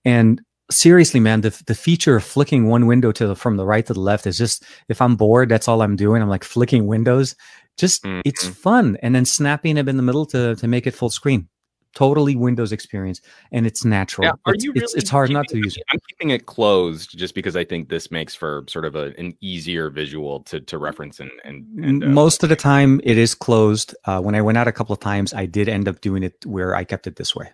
And 0.05 0.41
seriously 0.69 1.19
man 1.19 1.41
the, 1.41 1.49
the 1.67 1.75
feature 1.75 2.15
of 2.15 2.23
flicking 2.23 2.67
one 2.69 2.85
window 2.87 3.11
to 3.11 3.27
the 3.27 3.35
from 3.35 3.57
the 3.57 3.65
right 3.65 3.85
to 3.85 3.93
the 3.93 3.99
left 3.99 4.25
is 4.25 4.37
just 4.37 4.63
if 4.87 5.01
i'm 5.01 5.17
bored 5.17 5.49
that's 5.49 5.67
all 5.67 5.81
i'm 5.81 5.97
doing. 5.97 6.21
I'm 6.21 6.29
like 6.29 6.45
flicking 6.45 6.87
windows. 6.87 7.35
Just 7.77 8.05
it's 8.25 8.45
Mhm. 8.45 8.55
fun. 8.55 8.97
And 9.03 9.13
then 9.13 9.25
snapping 9.25 9.75
it 9.77 9.89
in 9.89 9.97
the 9.97 10.03
middle 10.03 10.25
to 10.27 10.55
to 10.55 10.67
make 10.67 10.87
it 10.87 10.91
full 10.95 11.09
screen 11.09 11.47
totally 11.93 12.35
windows 12.35 12.71
experience 12.71 13.21
and 13.51 13.65
it's 13.67 13.83
natural. 13.85 14.25
Yeah, 14.27 14.33
are 14.45 14.53
it's, 14.53 14.63
you 14.63 14.71
it's, 14.71 14.81
really 14.93 14.99
it's 14.99 15.09
hard 15.09 15.29
not 15.29 15.47
to 15.49 15.57
use 15.57 15.77
it. 15.77 15.83
I'm 15.91 15.99
keeping 16.09 16.29
it 16.29 16.45
closed 16.45 17.17
just 17.17 17.35
because 17.35 17.55
I 17.55 17.63
think 17.63 17.89
this 17.89 18.11
makes 18.11 18.33
for 18.35 18.63
sort 18.67 18.85
of 18.85 18.95
a, 18.95 19.13
an 19.17 19.35
easier 19.41 19.89
visual 19.89 20.41
to 20.43 20.59
to 20.61 20.77
reference 20.77 21.19
and 21.19 21.31
and, 21.43 21.65
and 21.83 22.03
uh, 22.03 22.07
most 22.07 22.43
of 22.43 22.49
the 22.49 22.55
time 22.55 23.01
it 23.03 23.17
is 23.17 23.35
closed. 23.35 23.95
Uh, 24.05 24.19
when 24.21 24.35
i 24.35 24.41
went 24.41 24.57
out 24.57 24.67
a 24.67 24.71
couple 24.71 24.93
of 24.93 24.99
times 24.99 25.33
i 25.33 25.45
did 25.45 25.67
end 25.69 25.87
up 25.87 26.01
doing 26.01 26.23
it 26.23 26.45
where 26.45 26.75
i 26.75 26.83
kept 26.83 27.07
it 27.07 27.15
this 27.17 27.35
way. 27.35 27.49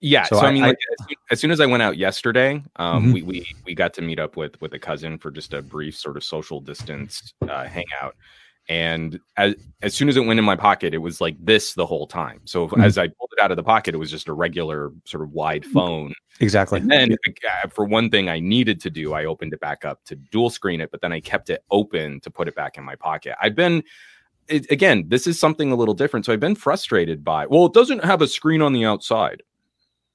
Yeah, 0.00 0.24
So 0.24 0.36
so, 0.36 0.42
I, 0.44 0.48
I- 0.48 0.52
mean, 0.52 0.62
I- 0.64 0.66
like, 0.68 0.76
as, 0.76 1.06
soon, 1.06 1.16
as 1.30 1.40
soon 1.40 1.50
as 1.52 1.60
I 1.60 1.66
went 1.66 1.82
out 1.82 1.96
yesterday, 1.96 2.62
um, 2.76 3.06
Mhm. 3.06 3.12
we, 3.14 3.22
we 3.22 3.46
we 3.64 3.74
got 3.74 3.94
to 3.94 4.02
meet 4.02 4.18
up 4.18 4.36
with 4.36 4.60
with 4.60 4.74
a 4.74 4.78
cousin 4.78 5.16
for 5.18 5.30
just 5.30 5.54
a 5.54 5.62
brief 5.62 5.96
sort 5.96 6.16
of 6.18 6.24
social 6.24 6.60
distance 6.60 7.32
uh, 7.48 7.64
hangout, 7.64 8.14
and 8.68 9.20
as 9.36 9.54
as 9.82 9.94
soon 9.94 10.08
as 10.08 10.16
it 10.16 10.24
went 10.24 10.38
in 10.38 10.44
my 10.44 10.56
pocket, 10.56 10.94
it 10.94 10.98
was 10.98 11.20
like 11.20 11.36
this 11.44 11.74
the 11.74 11.86
whole 11.86 12.06
time. 12.06 12.40
So 12.44 12.68
Mhm. 12.68 12.84
as 12.84 12.98
I 12.98 13.06
pulled 13.08 13.30
it 13.36 13.40
out 13.42 13.50
of 13.50 13.56
the 13.56 13.62
pocket, 13.62 13.94
it 13.94 13.98
was 13.98 14.10
just 14.10 14.28
a 14.28 14.32
regular 14.32 14.92
sort 15.04 15.22
of 15.22 15.30
wide 15.32 15.64
phone. 15.64 16.12
exactly 16.40 16.80
And 16.80 16.90
then, 16.90 17.12
uh, 17.12 17.68
for 17.68 17.84
one 17.84 18.10
thing, 18.10 18.28
I 18.28 18.40
needed 18.40 18.80
to 18.82 18.90
do, 18.90 19.12
I 19.14 19.24
opened 19.26 19.52
it 19.52 19.60
back 19.60 19.84
up 19.84 20.04
to 20.06 20.16
dual 20.16 20.50
screen 20.50 20.80
it, 20.80 20.90
but 20.90 21.00
then 21.00 21.12
I 21.12 21.20
kept 21.20 21.48
it 21.50 21.64
open 21.70 22.20
to 22.20 22.30
put 22.30 22.48
it 22.48 22.54
back 22.56 22.76
in 22.76 22.84
my 22.84 22.96
pocket. 22.96 23.36
I've 23.40 23.54
been, 23.54 23.82
it, 24.48 24.70
again, 24.70 25.04
this 25.08 25.26
is 25.26 25.38
something 25.38 25.70
a 25.72 25.76
little 25.76 25.94
different. 25.94 26.26
So 26.26 26.32
I've 26.32 26.40
been 26.40 26.54
frustrated 26.56 27.22
by, 27.24 27.46
well, 27.46 27.66
it 27.66 27.72
doesn't 27.72 28.04
have 28.04 28.20
a 28.22 28.26
screen 28.28 28.62
on 28.62 28.72
the 28.72 28.84
outside, 28.84 29.42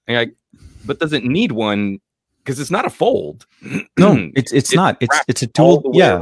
and 0.07 0.17
I, 0.17 0.27
but 0.85 0.99
does 0.99 1.13
it 1.13 1.23
need 1.23 1.51
one? 1.53 1.99
Because 2.43 2.59
it's 2.59 2.71
not 2.71 2.85
a 2.85 2.89
fold. 2.89 3.45
no 3.97 4.29
it's 4.35 4.51
it's 4.51 4.69
It's 4.69 4.75
not 4.75 4.97
it's 4.99 5.19
it's 5.27 5.43
a 5.43 5.47
dual 5.47 5.91
yeah. 5.93 6.19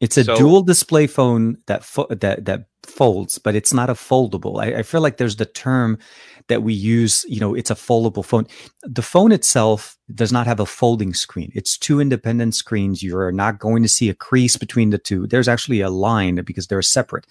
It's 0.00 0.16
a 0.16 0.24
So- 0.24 0.36
dual 0.36 0.62
display 0.62 1.06
phone 1.06 1.58
that 1.66 1.84
fo- 1.84 2.06
that 2.10 2.44
that 2.44 2.66
folds, 2.84 3.38
but 3.38 3.54
it's 3.54 3.72
not 3.74 3.90
a 3.90 3.94
foldable. 3.94 4.62
I, 4.62 4.78
I 4.78 4.82
feel 4.82 5.00
like 5.00 5.16
there's 5.18 5.36
the 5.36 5.44
term 5.44 5.98
that 6.46 6.62
we 6.62 6.72
use. 6.72 7.24
You 7.28 7.40
know, 7.40 7.54
it's 7.54 7.70
a 7.70 7.74
foldable 7.74 8.24
phone. 8.24 8.46
The 8.82 9.02
phone 9.02 9.32
itself 9.32 9.98
does 10.14 10.32
not 10.32 10.46
have 10.46 10.60
a 10.60 10.66
folding 10.66 11.12
screen. 11.14 11.50
It's 11.54 11.76
two 11.76 12.00
independent 12.00 12.54
screens. 12.54 13.02
You're 13.02 13.32
not 13.32 13.58
going 13.58 13.82
to 13.82 13.88
see 13.88 14.08
a 14.08 14.14
crease 14.14 14.56
between 14.56 14.90
the 14.90 14.98
two. 14.98 15.26
There's 15.26 15.48
actually 15.48 15.80
a 15.80 15.90
line 15.90 16.36
because 16.44 16.68
they're 16.68 16.80
separate. 16.82 17.26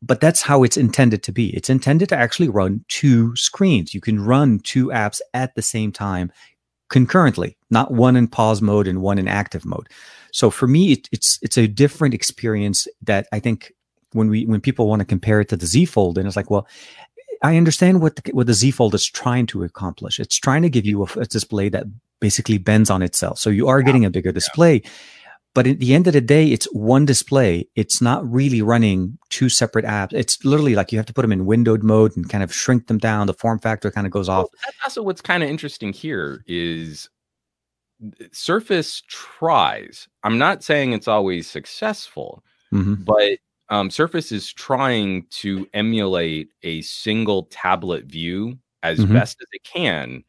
But 0.00 0.20
that's 0.20 0.42
how 0.42 0.62
it's 0.62 0.76
intended 0.76 1.24
to 1.24 1.32
be. 1.32 1.48
It's 1.56 1.68
intended 1.68 2.08
to 2.10 2.16
actually 2.16 2.48
run 2.48 2.84
two 2.88 3.34
screens. 3.34 3.92
You 3.92 4.00
can 4.00 4.24
run 4.24 4.60
two 4.60 4.86
apps 4.86 5.20
at 5.34 5.56
the 5.56 5.62
same 5.62 5.90
time 5.90 6.30
concurrently, 6.88 7.56
not 7.70 7.90
one 7.92 8.14
in 8.16 8.28
pause 8.28 8.62
mode 8.62 8.86
and 8.86 9.02
one 9.02 9.18
in 9.18 9.26
active 9.28 9.64
mode. 9.66 9.88
So 10.32 10.50
for 10.50 10.66
me, 10.66 10.92
it, 10.92 11.08
it's 11.12 11.38
it's 11.42 11.58
a 11.58 11.66
different 11.66 12.14
experience 12.14 12.86
that 13.02 13.26
I 13.32 13.40
think 13.40 13.72
when 14.12 14.28
we 14.28 14.44
when 14.46 14.60
people 14.60 14.88
want 14.88 15.00
to 15.00 15.06
compare 15.06 15.40
it 15.40 15.48
to 15.48 15.56
the 15.56 15.66
Z 15.66 15.86
Fold, 15.86 16.18
and 16.18 16.26
it's 16.26 16.36
like, 16.36 16.50
well, 16.50 16.66
I 17.42 17.56
understand 17.56 18.00
what 18.00 18.16
the, 18.16 18.32
what 18.32 18.46
the 18.46 18.54
Z 18.54 18.72
Fold 18.72 18.94
is 18.94 19.06
trying 19.06 19.46
to 19.46 19.62
accomplish. 19.62 20.18
It's 20.18 20.36
trying 20.36 20.62
to 20.62 20.70
give 20.70 20.86
you 20.86 21.04
a, 21.04 21.20
a 21.20 21.26
display 21.26 21.68
that 21.70 21.86
basically 22.20 22.58
bends 22.58 22.90
on 22.90 23.02
itself, 23.02 23.38
so 23.38 23.50
you 23.50 23.68
are 23.68 23.82
getting 23.82 24.04
a 24.04 24.10
bigger 24.10 24.32
display. 24.32 24.82
But 25.54 25.66
at 25.66 25.80
the 25.80 25.94
end 25.94 26.06
of 26.06 26.12
the 26.12 26.20
day, 26.20 26.48
it's 26.48 26.66
one 26.66 27.04
display. 27.04 27.66
It's 27.74 28.00
not 28.00 28.30
really 28.30 28.62
running 28.62 29.18
two 29.28 29.48
separate 29.48 29.84
apps. 29.84 30.12
It's 30.12 30.44
literally 30.44 30.74
like 30.74 30.92
you 30.92 30.98
have 30.98 31.06
to 31.06 31.12
put 31.12 31.22
them 31.22 31.32
in 31.32 31.46
windowed 31.46 31.82
mode 31.82 32.16
and 32.16 32.28
kind 32.28 32.44
of 32.44 32.54
shrink 32.54 32.86
them 32.86 32.98
down. 32.98 33.26
The 33.26 33.34
form 33.34 33.58
factor 33.58 33.90
kind 33.90 34.06
of 34.06 34.12
goes 34.12 34.28
off. 34.28 34.42
Well, 34.42 34.50
that's 34.64 34.76
also 34.84 35.02
what's 35.02 35.20
kind 35.20 35.42
of 35.42 35.48
interesting 35.48 35.92
here 35.92 36.44
is 36.46 37.08
Surface 38.32 39.02
tries. 39.08 40.08
I'm 40.22 40.38
not 40.38 40.62
saying 40.62 40.92
it's 40.92 41.08
always 41.08 41.48
successful, 41.48 42.44
Mhm. 42.72 43.04
but 43.04 43.38
um, 43.70 43.90
Surface 43.90 44.32
is 44.32 44.50
trying 44.52 45.26
to 45.30 45.68
emulate 45.74 46.48
a 46.62 46.80
single 46.82 47.44
tablet 47.50 48.06
view 48.06 48.58
as 48.82 48.98
Mhm. 49.00 49.12
best 49.12 49.36
as 49.42 49.48
it 49.52 49.62
can. 49.64 50.24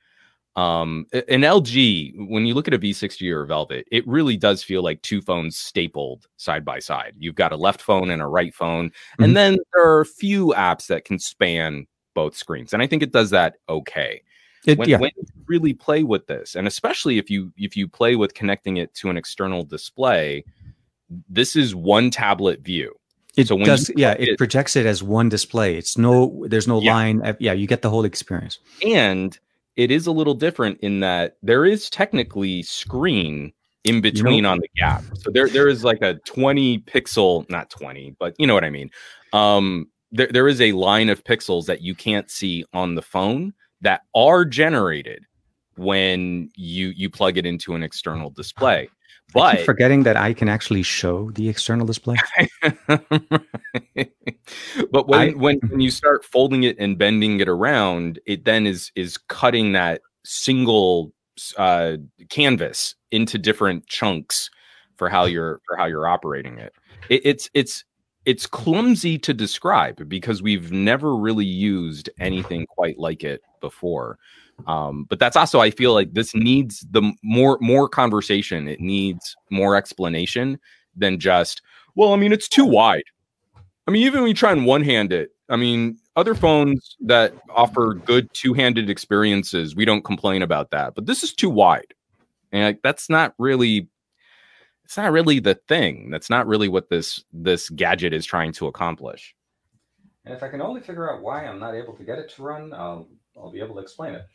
Um, 0.57 1.05
an 1.13 1.43
LG, 1.45 2.13
when 2.29 2.45
you 2.45 2.53
look 2.55 2.67
at 2.67 2.73
a 2.73 2.79
V60 2.79 3.31
or 3.31 3.43
a 3.43 3.47
Velvet, 3.47 3.87
it 3.91 4.07
really 4.07 4.37
does 4.37 4.63
feel 4.63 4.83
like 4.83 5.01
two 5.03 5.21
phones 5.21 5.57
stapled 5.57 6.27
side 6.37 6.65
by 6.65 6.79
side. 6.79 7.15
You've 7.19 7.35
got 7.35 7.53
a 7.53 7.57
left 7.57 7.81
phone 7.81 8.09
and 8.11 8.21
a 8.21 8.27
right 8.27 8.53
phone, 8.55 8.91
Mhm. 9.19 9.25
and 9.25 9.37
then 9.37 9.57
there 9.73 9.85
are 9.85 10.01
a 10.01 10.05
few 10.05 10.47
apps 10.57 10.87
that 10.87 11.05
can 11.05 11.19
span 11.19 11.87
both 12.15 12.35
screens, 12.37 12.73
and 12.73 12.81
I 12.83 12.87
think 12.87 13.03
it 13.03 13.13
does 13.13 13.29
that 13.31 13.57
okay 13.69 14.21
It, 14.65 14.77
when, 14.77 14.89
yeah, 14.89 14.97
when 14.99 15.11
you 15.15 15.23
really 15.47 15.73
play 15.73 16.03
with 16.03 16.27
this 16.27 16.55
and 16.55 16.67
especially 16.67 17.17
if 17.17 17.29
you 17.29 17.51
if 17.57 17.77
you 17.77 17.87
play 17.87 18.15
with 18.15 18.33
connecting 18.33 18.77
it 18.77 18.93
to 18.95 19.09
an 19.09 19.17
external 19.17 19.63
display 19.63 20.43
this 21.29 21.55
is 21.55 21.73
one 21.75 22.11
tablet 22.11 22.61
view 22.61 22.93
It 23.37 23.47
So 23.47 23.55
when 23.55 23.65
does, 23.65 23.89
yeah. 23.95 24.11
It 24.19 24.29
it- 24.29 24.37
projects 24.37 24.75
it 24.75 24.85
as 24.85 25.01
one 25.01 25.29
display. 25.29 25.75
It's 25.77 25.97
no, 25.97 26.45
there's 26.47 26.67
no 26.67 26.81
Yeah. 26.81 26.93
line. 26.93 27.21
uh, 27.23 27.33
Yeah, 27.39 27.53
you 27.53 27.67
get 27.67 27.81
the 27.81 27.89
whole 27.89 28.05
experience. 28.05 28.59
and 28.85 29.37
it 29.75 29.91
is 29.91 30.07
a 30.07 30.11
little 30.11 30.33
different 30.33 30.79
in 30.81 30.99
that 30.99 31.37
there 31.41 31.65
is 31.65 31.89
technically 31.89 32.61
screen 32.63 33.53
in 33.85 34.01
between 34.01 34.45
on 34.45 34.57
the 34.59 34.67
gap 34.75 35.03
so 35.15 35.31
there 35.31 35.47
there 35.47 35.69
is 35.69 35.85
like 35.85 36.01
a 36.01 36.15
20 36.25 36.79
pixel 36.79 37.49
not 37.49 37.69
20 37.69 38.13
but 38.19 38.35
you 38.37 38.45
know 38.45 38.53
what 38.53 38.65
i 38.65 38.69
mean 38.69 38.89
um 39.31 39.87
there, 40.11 40.27
there 40.27 40.47
is 40.49 40.59
a 40.59 40.73
line 40.73 41.07
of 41.07 41.23
pixels 41.23 41.65
that 41.67 41.81
you 41.81 41.95
can't 41.95 42.29
see 42.29 42.65
on 42.73 42.95
the 42.95 43.01
phone 43.01 43.53
that 43.81 44.01
are 44.15 44.45
generated 44.45 45.23
when 45.75 46.49
you 46.55 46.89
you 46.95 47.09
plug 47.09 47.37
it 47.37 47.45
into 47.45 47.75
an 47.75 47.83
external 47.83 48.29
display. 48.29 48.89
But 49.33 49.61
forgetting 49.65 50.03
that 50.03 50.17
I 50.17 50.33
can 50.33 50.49
actually 50.49 50.83
show 50.83 51.29
the 51.31 51.49
external 51.49 51.85
display. 51.85 52.17
but 54.91 55.07
when, 55.07 55.19
I- 55.19 55.31
when 55.31 55.59
when 55.69 55.79
you 55.79 55.91
start 55.91 56.25
folding 56.25 56.63
it 56.63 56.77
and 56.79 56.97
bending 56.97 57.39
it 57.39 57.47
around, 57.47 58.19
it 58.25 58.45
then 58.45 58.65
is 58.65 58.91
is 58.95 59.17
cutting 59.17 59.73
that 59.73 60.01
single 60.25 61.13
uh, 61.57 61.97
canvas 62.29 62.95
into 63.11 63.37
different 63.37 63.87
chunks 63.87 64.49
for 64.97 65.09
how 65.09 65.25
you're 65.25 65.61
for 65.67 65.77
how 65.77 65.85
you're 65.85 66.07
operating 66.07 66.57
it. 66.57 66.73
it. 67.09 67.21
It's 67.23 67.49
it's 67.53 67.85
it's 68.29 68.45
clumsy 68.45 69.17
to 69.17 69.33
describe 69.33 70.07
because 70.07 70.39
we've 70.39 70.71
never 70.71 71.15
really 71.15 71.47
used 71.47 72.11
anything 72.19 72.67
quite 72.67 72.99
like 72.99 73.23
it 73.23 73.41
before. 73.59 74.19
Um, 74.67 75.07
but 75.09 75.17
that's 75.17 75.35
also 75.35 75.61
I 75.61 75.71
feel 75.71 75.95
like 75.95 76.13
this 76.13 76.35
needs 76.35 76.85
the 76.91 77.11
more 77.23 77.57
more 77.59 77.89
conversation. 77.89 78.67
It 78.67 78.81
needs 78.81 79.35
more 79.49 79.75
explanation 79.75 80.59
than 80.95 81.17
just 81.19 81.63
well, 81.95 82.13
I 82.13 82.17
mean, 82.17 82.31
it's 82.31 82.47
too 82.47 82.65
wide. 82.65 83.01
I 83.87 83.91
mean, 83.91 84.03
even 84.03 84.21
when 84.21 84.27
you 84.27 84.35
try 84.35 84.51
and 84.51 84.63
one 84.63 84.83
hand 84.83 85.11
it, 85.11 85.31
I 85.49 85.55
mean, 85.55 85.97
other 86.15 86.35
phones 86.35 86.97
that 86.99 87.33
offer 87.49 87.95
good 87.95 88.31
two 88.33 88.53
handed 88.53 88.91
experiences, 88.91 89.75
we 89.75 89.85
don't 89.85 90.05
complain 90.05 90.43
about 90.43 90.69
that. 90.69 90.93
But 90.93 91.07
this 91.07 91.23
is 91.23 91.33
too 91.33 91.49
wide. 91.49 91.95
And 92.51 92.63
like, 92.63 92.81
that's 92.83 93.09
not 93.09 93.33
really 93.39 93.87
it's 94.89 94.97
not 94.97 95.11
really 95.11 95.39
the 95.39 95.53
thing. 95.53 96.09
That's 96.09 96.31
not 96.31 96.47
really 96.47 96.67
what 96.67 96.89
this 96.89 97.23
this 97.31 97.69
gadget 97.69 98.11
is 98.11 98.25
trying 98.25 98.53
to 98.53 98.65
accomplish. 98.65 99.35
And 100.25 100.33
if 100.33 100.41
I 100.41 100.47
can 100.47 100.63
only 100.63 100.81
figure 100.81 101.13
out 101.13 101.21
why 101.21 101.45
I'm 101.45 101.59
not 101.59 101.75
able 101.75 101.93
to 101.93 102.03
get 102.03 102.17
it 102.17 102.31
to 102.31 102.41
run, 102.41 102.73
I'll 102.73 103.07
I'll 103.37 103.51
be 103.51 103.59
able 103.59 103.75
to 103.75 103.81
explain 103.81 104.15
it. 104.15 104.25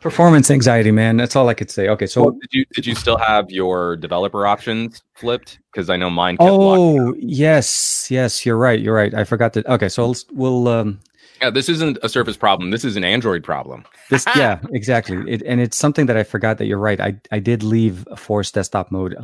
Performance 0.00 0.50
anxiety, 0.50 0.92
man. 0.92 1.18
That's 1.18 1.36
all 1.36 1.50
I 1.50 1.52
could 1.52 1.70
say. 1.70 1.88
Okay, 1.88 2.06
so 2.06 2.24
so 2.24 2.30
did 2.30 2.48
you 2.52 2.64
did 2.72 2.86
you 2.86 2.94
still 2.94 3.18
have 3.18 3.50
your 3.50 3.98
developer 3.98 4.46
options 4.46 5.02
flipped? 5.12 5.58
Because 5.70 5.90
I 5.90 5.98
know 5.98 6.08
mine 6.08 6.38
kept 6.38 6.50
locking 6.50 7.00
oh 7.00 7.14
yes, 7.18 8.10
yes, 8.10 8.46
you're 8.46 8.56
right. 8.56 8.80
You're 8.80 8.94
right. 8.94 9.12
I 9.12 9.24
forgot 9.24 9.52
that. 9.52 9.66
Okay, 9.66 9.90
so 9.90 10.06
let's, 10.06 10.24
we'll 10.32 10.68
um 10.68 11.00
Yeah, 11.42 11.50
this 11.50 11.68
isn't 11.68 11.98
a 12.02 12.08
Surface 12.08 12.36
problem. 12.36 12.70
This 12.70 12.84
is 12.84 12.96
an 12.96 13.02
Android 13.04 13.42
problem. 13.42 13.84
this 14.10 14.24
yeah 14.36 14.60
exactly 14.72 15.18
it, 15.30 15.42
and 15.42 15.60
it's 15.60 15.76
something 15.76 16.06
that 16.06 16.16
I 16.16 16.22
forgot 16.22 16.58
that 16.58 16.66
you're 16.66 16.78
right. 16.78 17.00
I 17.00 17.16
I 17.32 17.38
did 17.40 17.62
leave 17.62 18.06
force 18.16 18.50
desktop 18.52 18.90
mode 18.92 19.16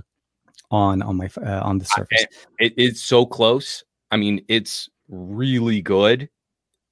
on 0.71 1.01
on 1.03 1.17
my 1.17 1.29
uh, 1.41 1.61
on 1.63 1.79
the 1.79 1.85
surface. 1.85 2.27
It 2.59 2.75
is 2.77 3.01
so 3.03 3.25
close. 3.25 3.85
I 4.11 4.17
mean, 4.17 4.45
it's 4.49 4.89
really 5.09 5.81
good. 5.81 6.29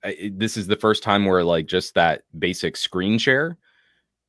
I- 0.05 0.17
it- 0.19 0.39
this 0.39 0.57
is 0.57 0.67
the 0.69 0.77
first 0.77 1.03
time 1.03 1.25
where 1.25 1.43
like 1.43 1.67
just 1.67 1.95
that 1.95 2.23
basic 2.39 2.77
screen 2.77 3.19
share 3.19 3.57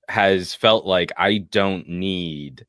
has 0.10 0.54
felt 0.56 0.86
like 0.86 1.12
I 1.18 1.38
don't 1.40 1.88
need 1.88 2.66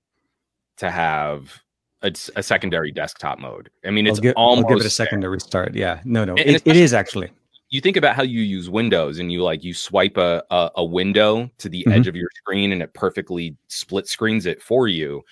to 0.76 0.90
have 0.90 1.62
a 2.02 2.12
secondary 2.42 2.92
desktop 2.92 3.40
mode. 3.40 3.70
I 3.84 3.90
mean, 3.90 4.06
it's 4.06 4.18
I'll, 4.18 4.22
gi- 4.22 4.34
I'll 4.36 4.62
give 4.62 4.76
it 4.76 4.80
a 4.80 4.82
there. 4.84 4.90
second 4.90 5.22
to 5.22 5.28
restart. 5.28 5.74
Yeah, 5.74 6.00
no, 6.04 6.24
no, 6.24 6.32
And- 6.36 6.40
it, 6.50 6.62
and 6.66 6.76
it 6.76 6.80
is 6.80 6.92
actually. 6.94 7.30
You 7.70 7.80
think 7.80 7.96
about 7.96 8.16
how 8.16 8.22
you 8.22 8.40
use 8.40 8.70
Windows 8.70 9.18
and 9.18 9.30
you 9.30 9.42
like 9.42 9.62
you 9.64 9.74
swipe 9.74 10.16
a 10.16 10.42
a, 10.50 10.70
a 10.76 10.84
window 10.84 11.50
to 11.58 11.68
the 11.68 11.84
Mhm. 11.86 11.92
edge 11.92 12.06
of 12.06 12.16
your 12.16 12.30
screen 12.36 12.72
and 12.72 12.82
it 12.82 12.94
perfectly 12.94 13.56
split 13.68 14.08
screens 14.08 14.46
it 14.46 14.62
for 14.62 14.88
you. 14.88 15.22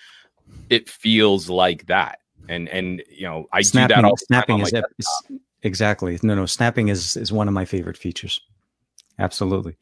It 0.69 0.89
feels 0.89 1.49
like 1.49 1.85
that, 1.87 2.19
and 2.49 2.69
and 2.69 3.03
you 3.09 3.23
know 3.23 3.47
I 3.51 3.61
do 3.61 3.87
that 3.87 4.05
all 4.05 4.17
snapping 4.17 4.55
on 4.55 4.61
my 4.61 4.67
is, 4.67 4.73
is 4.99 5.39
exactly. 5.63 6.19
No 6.23 6.35
no 6.35 6.45
snapping 6.45 6.89
is 6.89 7.17
is 7.17 7.31
one 7.31 7.47
of 7.47 7.53
my 7.53 7.65
favorite 7.65 7.97
features. 7.97 8.41
Absolutely. 9.19 9.77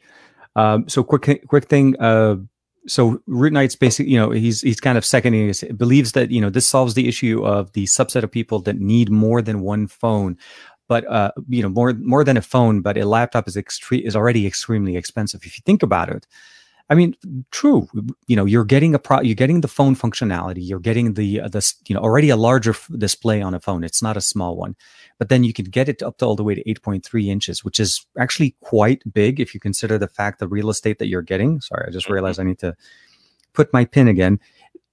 Um 0.56 0.88
so 0.88 1.04
quick 1.04 1.46
quick 1.48 1.66
thing 1.66 2.00
uh 2.00 2.38
so 2.88 3.20
root 3.26 3.52
knight's 3.52 3.76
basically 3.76 4.12
you 4.12 4.20
know 4.20 4.30
he's 4.30 4.62
he's 4.62 4.80
kind 4.80 4.98
of 4.98 5.04
seconding 5.04 5.52
believes 5.76 6.12
that 6.12 6.30
you 6.32 6.40
know 6.40 6.52
this 6.52 6.68
solves 6.68 6.94
the 6.94 7.08
issue 7.08 7.44
of 7.44 7.74
the 7.74 7.86
subset 7.86 8.24
of 8.24 8.32
people 8.32 8.60
that 8.60 8.80
need 8.80 9.10
more 9.10 9.42
than 9.42 9.62
one 9.62 9.88
phone 9.88 10.38
but 10.88 11.06
uh 11.12 11.32
you 11.50 11.62
know 11.62 11.70
more 11.70 11.94
more 11.94 12.24
than 12.24 12.38
a 12.38 12.42
phone 12.42 12.82
but 12.82 12.98
a 12.98 13.06
laptop 13.06 13.48
is 13.48 13.56
extre- 13.56 14.06
is 14.06 14.16
already 14.16 14.46
extremely 14.48 14.96
expensive 14.96 15.44
if 15.44 15.58
you 15.58 15.62
think 15.66 15.84
about 15.84 16.10
it 16.10 16.26
I 16.88 16.94
mean, 16.94 17.16
true. 17.50 17.88
You 18.28 18.36
know, 18.36 18.46
you're 18.46 18.64
getting 18.64 18.94
a 18.94 19.00
pro, 19.00 19.22
you're 19.22 19.34
getting 19.34 19.62
the 19.62 19.68
phone 19.68 19.96
functionality. 19.96 20.60
You're 20.60 20.80
getting 20.80 21.16
the 21.16 21.42
uh, 21.42 21.48
the 21.48 21.74
you 21.88 21.96
know 21.96 22.02
already 22.02 22.30
a 22.30 22.36
larger 22.36 22.72
f- 22.72 22.88
display 22.96 23.42
on 23.42 23.56
a 23.56 23.60
phone. 23.60 23.84
It's 23.84 24.04
not 24.04 24.18
a 24.18 24.22
small 24.22 24.56
one, 24.56 24.76
but 25.18 25.30
then 25.30 25.44
you 25.44 25.52
can 25.52 25.66
get 25.66 25.90
it 25.90 26.04
up 26.04 26.20
to 26.20 26.26
all 26.26 26.36
the 26.36 26.44
way 26.44 26.54
to 26.54 26.64
8.3 26.64 27.26
inches, 27.26 27.64
which 27.66 27.80
is 27.80 28.06
actually 28.20 28.56
quite 28.62 29.02
big 29.12 29.40
if 29.40 29.56
you 29.56 29.60
consider 29.60 29.98
the 29.98 30.08
fact 30.08 30.38
the 30.38 30.48
real 30.48 30.70
estate 30.70 31.00
that 31.00 31.08
you're 31.08 31.24
getting. 31.24 31.60
Sorry, 31.60 31.86
I 31.88 31.92
just 31.92 32.06
Mhm. 32.06 32.14
realized 32.14 32.40
I 32.40 32.44
need 32.44 32.60
to 32.60 32.76
put 33.54 33.74
my 33.74 33.86
pin 33.86 34.08
again. 34.08 34.40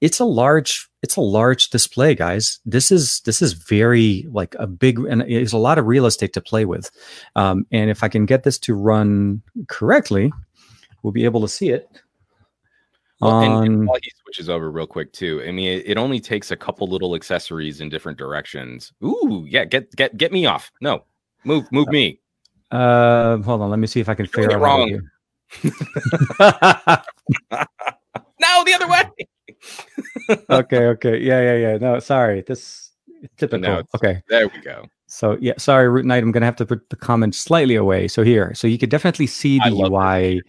It's 0.03 0.19
a 0.19 0.25
large 0.25 0.89
it's 1.03 1.15
a 1.17 1.21
large 1.21 1.71
display, 1.71 2.17
guys. 2.17 2.59
This 2.67 2.91
is 2.91 3.21
this 3.21 3.41
is 3.41 3.53
very 3.53 4.27
like 4.33 4.57
a 4.59 4.67
big 4.67 4.99
and 4.99 5.23
it's 5.23 5.53
a 5.53 5.59
lot 5.59 5.79
of 5.79 5.87
real 5.87 6.07
estate 6.07 6.33
to 6.33 6.41
play 6.41 6.65
with. 6.65 6.91
Um, 7.37 7.67
and 7.71 7.89
if 7.89 8.03
I 8.03 8.09
can 8.09 8.27
get 8.27 8.43
this 8.43 8.59
to 8.59 8.75
run 8.75 9.43
correctly, 9.69 10.33
we'll 11.03 11.13
be 11.13 11.25
able 11.25 11.41
to 11.43 11.49
see 11.49 11.71
it. 11.71 11.89
Well, 13.21 13.41
and, 13.43 13.65
and 13.65 13.87
while 13.87 13.99
he 14.03 14.11
switches 14.25 14.51
over 14.51 14.73
real 14.73 14.89
quick 14.89 15.13
too, 15.13 15.41
I 15.47 15.53
mean, 15.53 15.79
it, 15.79 15.85
it 15.87 15.97
only 15.97 16.19
takes 16.19 16.51
a 16.51 16.57
couple 16.57 16.89
little 16.89 17.15
accessories 17.15 17.81
in 17.81 17.89
different 17.89 18.19
directions. 18.19 18.93
Ooh, 19.05 19.47
yeah, 19.49 19.65
get 19.65 19.95
get 19.95 20.17
get 20.17 20.33
me 20.33 20.47
off. 20.47 20.73
No, 20.81 21.05
move 21.45 21.71
move 21.71 21.87
me. 21.87 22.19
Uh, 22.73 23.37
hold 23.39 23.61
on. 23.63 23.71
Let 23.71 23.79
me 23.79 23.87
see 23.87 24.01
if 24.01 24.09
I 24.09 24.15
can 24.15 24.27
Doing 24.27 24.49
figure 24.51 24.59
it 24.59 24.65
out 24.65 24.89
do- 24.89 25.01
No, 28.41 28.65
the 28.65 28.75
other 28.75 28.89
way. 28.89 29.05
Okay. 30.51 30.87
Okay. 30.87 31.21
Yeah. 31.21 31.41
Yeah. 31.41 31.57
Yeah. 31.57 31.79
No, 31.79 31.99
sorry. 31.99 32.43
This 32.47 32.91
typical. 33.37 33.61
No, 33.61 33.83
okay. 33.95 34.23
There 34.29 34.49
we 34.49 34.61
go. 34.61 34.85
So 35.07 35.37
yeah, 35.41 35.53
sorry, 35.59 35.91
Root 35.91 36.07
Knight. 36.07 36.23
I'm 36.23 36.33
gonna 36.33 36.47
have 36.47 36.57
to 36.57 36.67
put 36.67 36.89
the 36.89 36.97
comment 36.97 37.35
slightly 37.35 37.75
away. 37.75 38.09
So 38.09 38.23
here, 38.23 38.55
so 38.55 38.67
you 38.67 38.79
could 38.79 38.89
definitely 38.89 39.27
see 39.27 39.59
the 39.59 39.71
UI, 39.71 40.43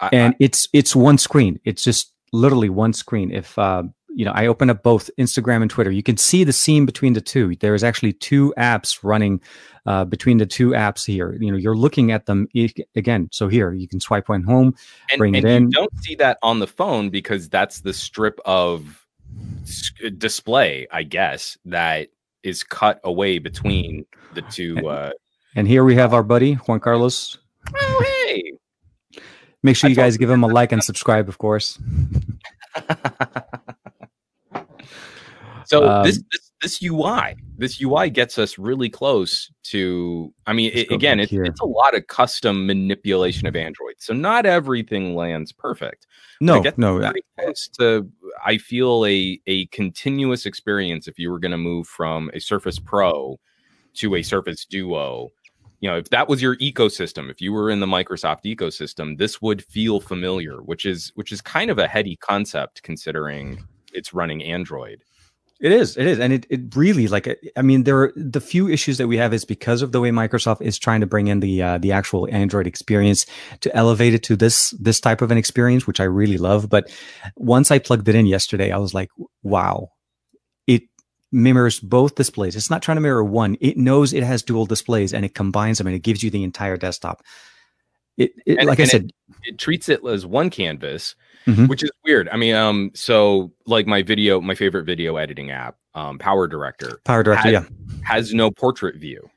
I, 0.00 0.10
and 0.12 0.34
it's 0.38 0.68
it's 0.74 0.94
one 0.94 1.16
screen. 1.16 1.58
It's 1.64 1.82
just 1.82 2.12
literally 2.30 2.68
one 2.68 2.92
screen. 2.92 3.32
If 3.32 3.58
uh, 3.58 3.84
you 4.16 4.24
know, 4.24 4.32
I 4.34 4.46
open 4.46 4.70
up 4.70 4.82
both 4.82 5.10
Instagram 5.18 5.60
and 5.60 5.70
Twitter, 5.70 5.90
you 5.90 6.02
can 6.02 6.16
see 6.16 6.42
the 6.42 6.52
seam 6.52 6.86
between 6.86 7.12
the 7.12 7.20
two. 7.20 7.54
There 7.56 7.74
is 7.74 7.84
actually 7.84 8.14
two 8.14 8.54
apps 8.56 9.00
running 9.02 9.42
uh, 9.84 10.06
between 10.06 10.38
the 10.38 10.46
two 10.46 10.70
apps 10.70 11.04
here. 11.04 11.36
You 11.38 11.50
know, 11.52 11.58
you're 11.58 11.76
looking 11.76 12.10
at 12.12 12.24
them 12.24 12.48
e- 12.54 12.72
again. 12.96 13.28
So 13.30 13.46
here, 13.48 13.74
you 13.74 13.86
can 13.86 14.00
swipe 14.00 14.30
one 14.30 14.42
home. 14.42 14.74
and, 15.12 15.18
bring 15.18 15.34
it 15.34 15.44
in. 15.44 15.64
You 15.64 15.70
don't 15.70 16.02
see 16.02 16.14
that 16.14 16.38
on 16.42 16.60
the 16.60 16.66
phone 16.66 17.10
because 17.10 17.50
that's 17.50 17.80
the 17.80 17.92
strip 17.92 18.40
of 18.46 19.04
display, 20.16 20.86
I 20.90 21.02
guess, 21.02 21.58
that 21.66 22.08
is 22.42 22.64
cut 22.64 23.00
away 23.04 23.38
between 23.38 24.06
the 24.32 24.42
two. 24.42 24.88
Uh, 24.88 25.10
And 25.56 25.68
here 25.68 25.84
we 25.84 25.94
have 25.96 26.14
our 26.14 26.22
buddy 26.22 26.54
Juan 26.54 26.80
Carlos. 26.80 27.36
oh, 27.74 28.04
hey. 28.26 28.52
Make 29.62 29.76
sure 29.76 29.90
you 29.90 29.96
guys 29.96 30.16
give 30.16 30.30
him 30.30 30.42
a 30.42 30.46
like 30.46 30.72
and 30.72 30.82
subscribe, 30.82 31.28
of 31.28 31.36
course. 31.36 31.78
So 35.66 35.88
Um, 35.88 36.04
this, 36.04 36.22
this 36.32 36.46
this 36.62 36.82
UI, 36.82 37.36
this 37.58 37.80
UI 37.80 38.10
gets 38.10 38.38
us 38.38 38.58
really 38.58 38.88
close 38.88 39.50
to. 39.64 40.32
I 40.46 40.52
mean, 40.52 40.70
it, 40.74 40.90
again, 40.90 41.20
it's, 41.20 41.32
it's 41.32 41.60
a 41.60 41.66
lot 41.66 41.94
of 41.94 42.06
custom 42.06 42.66
manipulation 42.66 43.46
of 43.46 43.54
Android. 43.54 43.94
So 43.98 44.14
not 44.14 44.46
everything 44.46 45.14
lands 45.14 45.52
perfect. 45.52 46.06
No, 46.40 46.62
no, 46.76 46.98
pretty 46.98 47.24
close 47.38 47.68
to. 47.78 48.08
I 48.44 48.58
feel 48.58 49.04
a 49.06 49.40
a 49.46 49.66
continuous 49.66 50.46
experience 50.46 51.08
if 51.08 51.18
you 51.18 51.30
were 51.30 51.38
going 51.38 51.52
to 51.52 51.58
move 51.58 51.86
from 51.86 52.30
a 52.34 52.40
Surface 52.40 52.78
Pro 52.78 53.38
to 53.94 54.16
a 54.16 54.22
Surface 54.22 54.64
Duo. 54.64 55.28
You 55.80 55.90
know, 55.90 55.98
if 55.98 56.08
that 56.08 56.26
was 56.26 56.40
your 56.40 56.56
ecosystem, 56.56 57.30
if 57.30 57.40
you 57.40 57.52
were 57.52 57.70
in 57.70 57.80
the 57.80 57.86
Microsoft 57.86 58.44
ecosystem, 58.44 59.18
this 59.18 59.42
would 59.42 59.62
feel 59.62 60.00
familiar, 60.00 60.62
which 60.62 60.86
is 60.86 61.12
which 61.16 61.32
is 61.32 61.40
kind 61.42 61.70
of 61.70 61.78
a 61.78 61.86
heady 61.86 62.16
concept 62.16 62.82
considering 62.82 63.62
it's 63.92 64.14
running 64.14 64.42
Android. 64.42 65.02
It 65.58 65.72
is, 65.72 65.96
it 65.96 66.06
is, 66.06 66.18
and 66.20 66.34
it, 66.34 66.46
it 66.50 66.76
really 66.76 67.08
like 67.08 67.26
I 67.56 67.62
mean 67.62 67.84
there 67.84 67.98
are 68.02 68.12
the 68.14 68.42
few 68.42 68.68
issues 68.68 68.98
that 68.98 69.08
we 69.08 69.16
have 69.16 69.32
is 69.32 69.46
because 69.46 69.80
of 69.80 69.90
the 69.90 70.00
way 70.02 70.10
Microsoft 70.10 70.60
is 70.60 70.78
trying 70.78 71.00
to 71.00 71.06
bring 71.06 71.28
in 71.28 71.40
the 71.40 71.62
uh, 71.62 71.78
the 71.78 71.92
actual 71.92 72.28
Android 72.30 72.66
experience 72.66 73.24
to 73.60 73.74
elevate 73.74 74.12
it 74.12 74.22
to 74.24 74.36
this 74.36 74.70
this 74.78 75.00
type 75.00 75.22
of 75.22 75.30
an 75.30 75.38
experience, 75.38 75.86
which 75.86 75.98
I 75.98 76.04
really 76.04 76.36
love. 76.36 76.68
But 76.68 76.90
once 77.36 77.70
I 77.70 77.78
plugged 77.78 78.06
it 78.06 78.14
in 78.14 78.26
yesterday, 78.26 78.70
I 78.70 78.76
was 78.76 78.92
like, 78.92 79.08
wow, 79.42 79.88
it 80.66 80.82
mirrors 81.32 81.80
both 81.80 82.16
displays. 82.16 82.54
It's 82.54 82.68
not 82.70 82.82
trying 82.82 82.96
to 82.98 83.00
mirror 83.00 83.24
one; 83.24 83.56
it 83.62 83.78
knows 83.78 84.12
it 84.12 84.24
has 84.24 84.42
dual 84.42 84.66
displays 84.66 85.14
and 85.14 85.24
it 85.24 85.34
combines 85.34 85.78
them 85.78 85.86
and 85.86 85.96
it 85.96 86.02
gives 86.02 86.22
you 86.22 86.28
the 86.28 86.44
entire 86.44 86.76
desktop. 86.76 87.22
It, 88.18 88.32
it 88.44 88.58
And- 88.58 88.66
like 88.68 88.78
I 88.78 88.82
and 88.82 88.88
it- 88.88 88.92
said, 88.92 89.10
It 89.44 89.58
treats 89.58 89.88
it 89.88 90.00
as 90.06 90.26
one 90.26 90.50
canvas, 90.50 91.14
Mhm. 91.46 91.68
which 91.68 91.82
is 91.82 91.90
weird. 92.04 92.28
I 92.30 92.36
mean, 92.36 92.54
um, 92.54 92.90
so 92.94 93.52
like 93.66 93.86
my 93.86 94.02
video, 94.02 94.40
my 94.40 94.54
favorite 94.54 94.84
video 94.84 95.16
editing 95.16 95.50
app, 95.50 95.76
um, 95.94 96.18
Power 96.18 96.48
Director, 96.48 97.00
Power 97.04 97.22
Director, 97.22 97.42
had- 97.42 97.52
yeah, 97.52 97.64
has 98.04 98.34
no 98.34 98.50
portrait 98.50 98.96
view. 98.96 99.30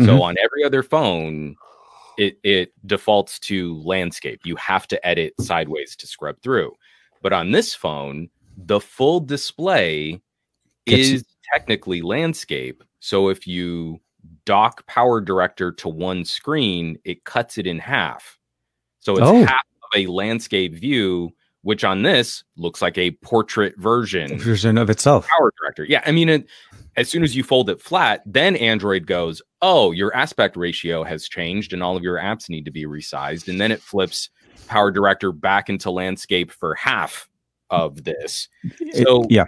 So 0.00 0.06
Mhm. 0.18 0.20
on 0.22 0.36
every 0.42 0.64
other 0.64 0.82
phone, 0.82 1.56
it 2.18 2.38
it 2.42 2.72
defaults 2.86 3.38
to 3.40 3.76
landscape. 3.82 4.40
You 4.44 4.56
have 4.56 4.86
to 4.88 5.06
edit 5.06 5.34
sideways 5.40 5.94
to 5.96 6.06
scrub 6.06 6.36
through. 6.42 6.72
But 7.22 7.32
on 7.32 7.50
this 7.52 7.74
phone, 7.74 8.30
the 8.56 8.80
full 8.80 9.20
display 9.20 10.20
Gets 10.86 11.08
is 11.08 11.24
technically 11.52 12.00
landscape. 12.02 12.82
So 13.00 13.28
if 13.28 13.46
you 13.46 14.00
dock 14.46 14.86
Power 14.86 15.20
Director 15.20 15.70
to 15.72 15.88
one 15.88 16.24
screen, 16.24 16.98
it 17.04 17.24
cuts 17.24 17.58
it 17.58 17.66
in 17.66 17.78
half. 17.78 18.38
So 19.00 19.12
it's 19.12 19.22
Oh. 19.22 19.44
half 19.44 19.64
of 19.82 19.90
a 20.00 20.06
landscape 20.06 20.74
view, 20.74 21.32
which 21.62 21.84
on 21.84 22.02
this 22.02 22.44
looks 22.56 22.82
like 22.82 22.98
a 22.98 23.12
portrait 23.22 23.74
version 23.78 24.38
version 24.38 24.76
of 24.78 24.90
itself. 24.90 25.26
power 25.28 25.52
director. 25.60 25.84
Yeah, 25.84 26.02
I 26.04 26.12
mean, 26.12 26.28
it, 26.28 26.46
as 26.96 27.08
soon 27.08 27.22
as 27.22 27.34
you 27.34 27.42
fold 27.42 27.70
it 27.70 27.80
flat, 27.80 28.22
then 28.26 28.56
Android 28.56 29.06
goes, 29.06 29.40
"Oh, 29.62 29.92
your 29.92 30.14
aspect 30.14 30.56
ratio 30.56 31.02
has 31.04 31.28
changed, 31.28 31.72
and 31.72 31.82
all 31.82 31.96
of 31.96 32.02
your 32.02 32.16
apps 32.18 32.48
need 32.48 32.64
to 32.66 32.70
be 32.70 32.84
resized." 32.84 33.48
And 33.48 33.60
then 33.60 33.72
it 33.72 33.80
flips 33.80 34.28
Power 34.68 34.90
Director 34.90 35.32
back 35.32 35.68
into 35.70 35.90
landscape 35.90 36.50
for 36.52 36.74
half 36.74 37.28
of 37.70 38.04
this. 38.04 38.48
It- 38.80 39.06
So- 39.06 39.24
yeah, 39.30 39.44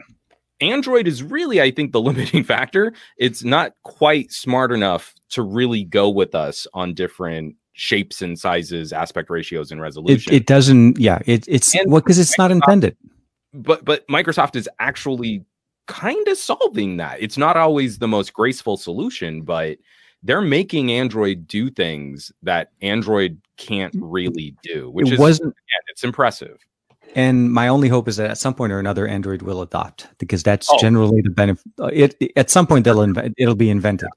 Android 0.61 1.07
is 1.09 1.23
really, 1.23 1.61
I 1.61 1.71
think, 1.71 1.93
the 1.93 2.01
limiting 2.01 2.45
factor. 2.45 2.93
It's 3.19 3.43
not 3.45 3.73
quite 3.83 4.33
smart 4.33 4.73
enough 4.73 5.15
to 5.31 5.43
really 5.43 5.85
go 5.85 6.09
with 6.09 6.35
us 6.35 6.67
on 6.73 6.95
different 6.95 7.57
shapes 7.75 8.23
and 8.23 8.39
sizes, 8.39 8.93
aspect 8.93 9.29
ratios, 9.31 9.71
and 9.73 9.81
resolution. 9.81 10.33
it 10.33 10.47
doesn't. 10.47 10.99
Yeah, 10.99 11.19
it, 11.27 11.45
it's 11.49 11.75
And 11.75 11.91
well 11.93 12.01
because 12.01 12.19
it's 12.19 12.39
not 12.39 12.51
intended. 12.51 12.97
but 13.53 13.85
but 13.85 14.07
Microsoft 14.09 14.57
is 14.57 14.69
actually 14.79 15.45
kind 15.87 16.27
of 16.29 16.39
solving 16.39 16.97
that. 16.97 17.21
It's 17.21 17.37
not 17.37 17.57
always 17.57 17.99
the 17.99 18.09
most 18.09 18.33
graceful 18.33 18.77
solution, 18.77 19.43
but 19.43 19.77
they're 20.23 20.41
making 20.41 20.91
Android 20.91 21.47
do 21.47 21.69
things 21.71 22.33
that 22.43 22.71
Android 22.81 23.39
can't 23.59 23.93
mm, 23.95 24.01
mm, 24.01 24.09
really 24.11 24.57
do, 24.63 24.89
which 24.91 25.09
It 25.09 25.15
is 25.15 25.19
wasn't. 25.19 25.49
again, 25.49 25.83
it's 25.89 26.03
impressive. 26.05 26.59
And 27.17 27.53
my 27.53 27.69
only 27.69 27.89
hope 27.89 28.09
is 28.09 28.17
that 28.17 28.31
at 28.31 28.39
some 28.39 28.55
point 28.55 28.73
or 28.73 28.79
another, 28.81 29.07
Android 29.07 29.43
will 29.43 29.61
adopt 29.63 30.09
because 30.19 30.43
that's 30.43 30.69
Oh. 30.73 30.79
generally 30.79 31.21
the 31.21 31.31
benefit. 31.31 31.65
Uh, 31.79 31.91
it, 31.93 32.17
it- 32.19 32.33
at 32.37 32.51
some 32.51 32.67
point 32.67 32.85
they'll 32.85 33.03
invent. 33.03 33.35
It'll 33.37 33.55
be 33.55 33.69
invented. 33.71 34.09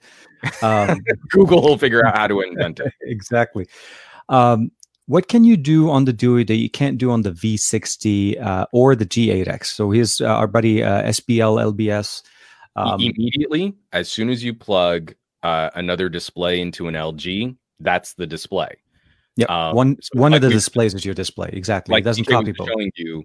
Um, 0.61 0.99
Google 1.29 1.61
will 1.61 1.77
figure 1.77 2.05
out 2.05 2.17
how 2.17 2.27
to 2.27 2.41
invent 2.41 2.79
it. 2.79 2.93
exactly. 3.01 3.67
Um, 4.29 4.71
what 5.07 5.29
can 5.29 5.43
you 5.43 5.55
do 5.55 5.89
on 5.89 6.05
the 6.05 6.13
Duo 6.13 6.43
that 6.43 6.55
you 6.55 6.69
can't 6.69 6.97
do 6.97 7.11
on 7.11 7.21
the 7.21 7.31
V60 7.31 8.41
uh, 8.41 8.65
or 8.73 8.95
the 8.95 9.05
G8X? 9.05 9.67
So 9.67 9.91
here's 9.91 10.19
uh, 10.19 10.25
our 10.25 10.47
buddy 10.47 10.83
uh, 10.83 11.03
SBL 11.03 11.73
LBS. 11.73 12.23
Um, 12.75 12.99
Immediately, 12.99 13.73
as 13.93 14.09
soon 14.09 14.29
as 14.29 14.43
you 14.43 14.53
plug 14.53 15.15
uh, 15.43 15.69
another 15.75 16.09
display 16.09 16.59
into 16.59 16.87
an 16.87 16.93
LG, 16.93 17.55
that's 17.79 18.13
the 18.13 18.27
display. 18.27 18.75
yeah, 19.37 19.45
um, 19.47 19.75
one 19.75 19.97
so 20.01 20.19
one 20.19 20.33
like 20.33 20.43
of 20.43 20.49
the 20.49 20.53
displays 20.53 20.93
is 20.93 21.05
your 21.05 21.15
display. 21.15 21.49
Exactly. 21.53 21.93
like 21.93 22.01
it 22.01 22.05
doesn't 22.05 22.25
copy 22.25 22.51
both. 22.51 22.67
showing 22.67 22.91
you 22.95 23.23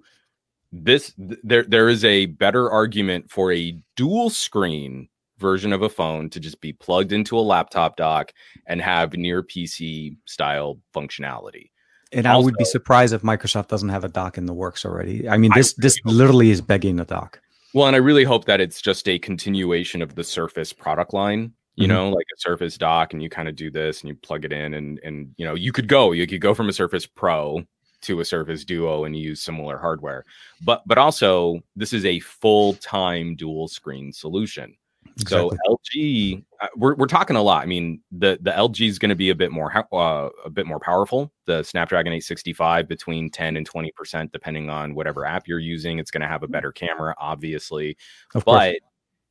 this 0.73 1.13
th- 1.15 1.41
there 1.43 1.65
there 1.65 1.89
is 1.89 2.05
a 2.05 2.27
better 2.27 2.71
argument 2.71 3.31
for 3.31 3.53
a 3.53 3.79
dual 3.97 4.31
screen 4.31 5.09
version 5.43 5.75
of 5.75 5.83
a 5.83 5.91
phone 5.91 6.31
to 6.31 6.41
just 6.41 6.61
be 6.63 6.73
plugged 6.73 7.13
into 7.13 7.39
a 7.39 7.41
laptop 7.41 7.97
dock 7.97 8.33
and 8.67 8.81
have 8.81 9.13
near 9.13 9.43
PC 9.43 10.17
style 10.27 10.79
functionality. 10.95 11.69
And 12.13 12.27
I 12.27 12.37
would 12.39 12.57
be 12.57 12.65
surprised 12.65 13.13
if 13.13 13.23
Microsoft 13.23 13.69
doesn't 13.69 13.89
have 13.91 14.05
a 14.05 14.09
dock 14.09 14.39
in 14.39 14.47
the 14.47 14.55
works 14.55 14.85
already. 14.87 15.29
I 15.29 15.37
mean, 15.37 15.51
this 15.55 15.75
this 15.75 15.99
really 16.05 16.13
hope- 16.15 16.19
literally 16.19 16.51
is 16.51 16.61
begging 16.63 17.01
a 17.01 17.05
dock. 17.05 17.41
Well, 17.75 17.87
and 17.87 17.97
I 17.97 18.01
really 18.01 18.25
hope 18.25 18.45
that 18.45 18.61
it's 18.61 18.81
just 18.83 19.09
a 19.09 19.19
continuation 19.19 20.03
of 20.03 20.15
the 20.15 20.25
Surface 20.25 20.73
product 20.73 21.13
line. 21.15 21.53
You 21.77 21.87
Mhm. 21.87 21.89
know, 21.89 22.11
like 22.11 22.27
a 22.37 22.39
Surface 22.39 22.77
dock, 22.77 23.15
and 23.15 23.23
you 23.23 23.31
kind 23.31 23.49
of 23.49 23.57
do 23.57 23.71
this, 23.71 24.03
and 24.03 24.09
you 24.11 24.15
plug 24.15 24.45
it 24.45 24.53
in, 24.53 24.75
and 24.75 25.01
and 25.03 25.35
you 25.39 25.45
know, 25.47 25.55
you 25.55 25.73
could 25.73 25.89
go, 25.89 26.13
you 26.13 26.27
could 26.27 26.43
go 26.43 26.53
from 26.55 26.69
a 26.69 26.73
Surface 26.73 27.07
Pro 27.07 27.65
to 28.03 28.21
a 28.21 28.25
Surface 28.27 28.65
Duo 28.67 29.05
and 29.05 29.17
use 29.17 29.41
similar 29.41 29.79
hardware. 29.79 30.25
But 30.61 30.83
but 30.87 30.99
also, 30.99 31.61
this 31.75 31.95
is 31.95 32.05
a 32.05 32.19
full 32.21 32.75
time 32.75 33.37
dual 33.37 33.69
screen 33.69 34.13
solution. 34.13 34.77
Exactly. 35.21 35.59
So 35.67 35.77
LG, 35.95 36.45
uh, 36.61 36.69
we're 36.77 36.95
we're 36.95 37.07
talking 37.07 37.37
a 37.37 37.43
lot. 37.43 37.63
I 37.63 37.67
mean, 37.67 38.01
the 38.11 38.39
the 38.41 38.51
LG 38.51 38.89
is 38.89 38.99
going 38.99 39.11
to 39.11 39.15
be 39.17 39.31
a 39.31 39.35
bit 39.35 39.51
more 39.51 39.73
uh, 39.93 40.29
a 40.45 40.51
bit 40.51 40.67
more 40.67 40.81
powerful. 40.81 41.33
The 41.47 41.63
Snapdragon 41.63 42.13
865 42.13 42.89
between 42.89 43.31
10 43.31 43.57
and 43.57 43.67
20 43.67 43.93
percent, 43.93 44.33
depending 44.33 44.71
on 44.71 44.95
whatever 44.95 45.25
app 45.25 45.47
you're 45.49 45.59
using. 45.59 45.99
It's 45.99 46.11
going 46.11 46.23
to 46.23 46.29
have 46.29 46.43
a 46.43 46.49
better 46.49 46.73
camera, 46.73 47.15
obviously, 47.19 47.97
of 48.35 48.45
course. 48.45 48.57
but 48.57 48.77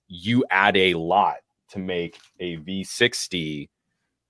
you 0.07 0.45
add 0.49 0.77
a 0.77 0.93
lot 0.95 1.37
to 1.69 1.79
make 1.79 2.19
a 2.39 2.57
V60, 2.57 3.69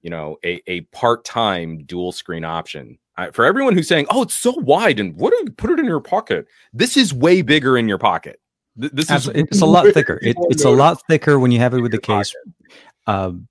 you 0.02 0.10
know, 0.10 0.38
a 0.46 0.62
a 0.68 0.82
part 0.92 1.24
time 1.26 1.84
dual 1.86 2.12
screen 2.12 2.44
option. 2.44 2.98
Uh, 3.18 3.30
for 3.32 3.46
everyone 3.46 3.76
who's 3.76 3.88
saying, 3.88 4.08
"Oh, 4.10 4.24
it's 4.24 4.38
so 4.38 4.52
wide," 4.52 5.00
and 5.00 5.16
what 5.16 5.32
do 5.32 5.38
you 5.44 5.52
put 5.52 5.72
it 5.72 5.80
in 5.80 5.86
your 5.86 6.02
pocket? 6.02 6.48
This 6.74 6.98
is 6.98 7.14
way 7.14 7.42
bigger 7.42 7.78
in 7.78 7.88
your 7.88 7.98
pocket. 7.98 8.41
Th- 8.80 8.92
This 8.92 9.06
is 9.06 9.12
Absolutely. 9.12 9.44
It's 9.44 9.62
a 9.62 9.66
lot 9.66 9.86
thicker. 9.94 10.20
It, 10.22 10.36
it's 10.50 10.64
a 10.66 10.70
lot 10.70 11.02
thicker 11.10 11.40
when 11.40 11.52
you 11.52 11.60
have 11.60 11.74
it 11.74 11.82
with 11.82 11.92
the 11.92 12.00
case. 12.00 12.34
Um, 13.08 13.48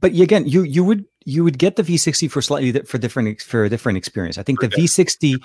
but 0.00 0.12
again, 0.12 0.46
you 0.48 0.62
you 0.62 0.82
would 0.82 1.04
you 1.26 1.44
would 1.44 1.58
get 1.58 1.76
the 1.76 1.82
V60 1.82 2.30
for 2.30 2.40
slightly 2.42 2.72
for 2.82 2.98
different 2.98 3.40
for 3.42 3.64
a 3.64 3.68
different 3.68 3.98
experience. 3.98 4.38
I 4.38 4.42
think 4.42 4.60
the 4.60 4.66
Okay. 4.66 4.82
V60, 4.82 5.36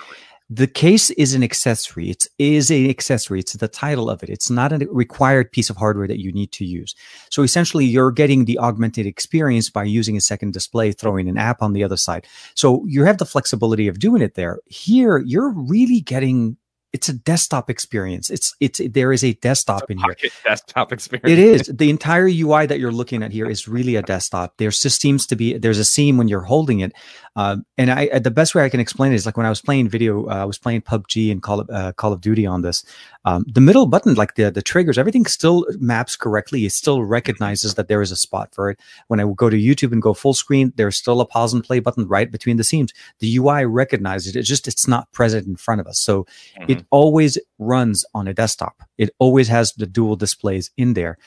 the 0.50 0.66
case 0.66 1.10
is 1.12 1.34
an 1.36 1.44
accessory. 1.44 2.10
It 2.10 2.26
is 2.40 2.72
an 2.72 2.90
accessory. 2.90 3.40
It's 3.40 3.54
the 3.54 3.68
title 3.68 4.10
of 4.10 4.24
it. 4.24 4.30
It's 4.30 4.50
not 4.50 4.72
a 4.72 4.88
required 4.92 5.52
piece 5.52 5.70
of 5.70 5.78
hardware 5.78 6.08
that 6.08 6.20
you 6.20 6.32
need 6.32 6.52
to 6.54 6.66
use. 6.66 6.96
So 7.30 7.44
essentially, 7.44 7.86
you're 7.86 8.12
getting 8.12 8.46
the 8.46 8.58
augmented 8.58 9.06
experience 9.06 9.70
by 9.70 9.84
using 9.84 10.18
a 10.18 10.22
second 10.22 10.54
display, 10.54 10.92
throwing 10.94 11.30
an 11.30 11.38
app 11.38 11.62
on 11.62 11.74
the 11.74 11.84
other 11.84 11.98
side. 11.98 12.26
So 12.56 12.84
you 12.88 13.04
have 13.04 13.18
the 13.20 13.26
flexibility 13.26 13.88
of 13.88 14.00
doing 14.00 14.22
it 14.22 14.34
there. 14.36 14.60
Here, 14.66 15.20
you're 15.20 15.52
really 15.52 16.02
getting. 16.02 16.58
It's 16.92 17.08
a 17.08 17.14
desktop 17.14 17.70
experience. 17.70 18.32
It's 18.32 18.56
it's 18.60 18.82
there 18.90 19.14
is 19.14 19.24
a 19.24 19.34
desktop 19.34 19.92
in 19.92 20.00
here. 20.00 20.16
Desktop 20.44 20.92
experience. 20.92 21.30
It 21.32 21.38
is 21.38 21.68
the 21.68 21.90
entire 21.92 22.28
UI 22.28 22.66
that 22.66 22.80
you're 22.80 22.92
looking 22.92 23.22
at 23.22 23.32
here 23.32 23.48
is 23.48 23.68
really 23.68 23.96
a 23.96 24.02
desktop. 24.02 24.58
There 24.58 24.72
just 24.72 25.00
seems 25.00 25.28
to 25.28 25.36
be 25.36 25.56
there's 25.58 25.78
a 25.78 25.86
seam 25.86 26.18
when 26.18 26.28
you're 26.28 26.42
holding 26.42 26.80
it, 26.80 26.94
uh, 27.36 27.58
and 27.78 27.92
I 27.92 28.18
the 28.18 28.32
best 28.32 28.56
way 28.56 28.64
I 28.64 28.70
can 28.70 28.80
explain 28.80 29.12
it 29.12 29.16
is 29.16 29.28
like 29.28 29.38
when 29.38 29.46
I 29.46 29.50
was 29.50 29.62
playing 29.62 29.88
video, 29.88 30.28
uh, 30.28 30.42
I 30.42 30.46
was 30.46 30.58
playing 30.58 30.82
PUBG 30.82 31.32
and 31.32 31.44
Call 31.44 31.60
of 31.60 31.70
uh, 31.70 31.94
Call 31.94 32.12
of 32.12 32.22
Duty 32.22 32.48
on 32.48 32.64
this. 32.64 32.84
Um, 33.24 33.46
the 33.48 33.62
middle 33.62 33.86
button, 33.86 34.16
like 34.16 34.34
the 34.34 34.50
the 34.50 34.64
triggers, 34.64 34.98
everything 34.98 35.26
still 35.26 35.68
maps 35.78 36.16
correctly. 36.16 36.66
It 36.66 36.72
still 36.72 37.04
recognizes 37.04 37.76
that 37.76 37.88
there 37.88 38.02
is 38.02 38.12
a 38.12 38.16
spot 38.16 38.56
for 38.56 38.72
it. 38.72 38.80
When 39.10 39.20
I 39.20 39.32
go 39.36 39.52
to 39.52 39.58
YouTube 39.58 39.92
and 39.92 40.02
go 40.02 40.16
full 40.16 40.34
screen, 40.34 40.74
there's 40.76 40.98
still 40.98 41.22
a 41.22 41.26
pause 41.26 41.54
and 41.54 41.64
play 41.64 41.80
button 41.80 42.08
right 42.08 42.32
between 42.32 42.58
the 42.58 42.64
seams. 42.64 42.94
The 43.20 43.38
UI 43.38 43.66
recognizes 43.66 44.36
it. 44.36 44.40
It's 44.40 44.48
just 44.48 44.68
it's 44.68 44.88
not 44.88 45.12
present 45.12 45.46
in 45.46 45.56
front 45.56 45.82
of 45.82 45.86
us. 45.86 46.00
So 46.00 46.26
it 46.68 46.79
always 46.92 47.38
runs 47.58 48.06
on 48.14 48.28
a 48.28 48.34
desktop. 48.34 48.82
It 48.98 49.10
always 49.20 49.48
has 49.48 49.74
the 49.74 49.86
dual 49.86 50.16
displays 50.16 50.72
in 50.78 50.94
there. 50.94 51.18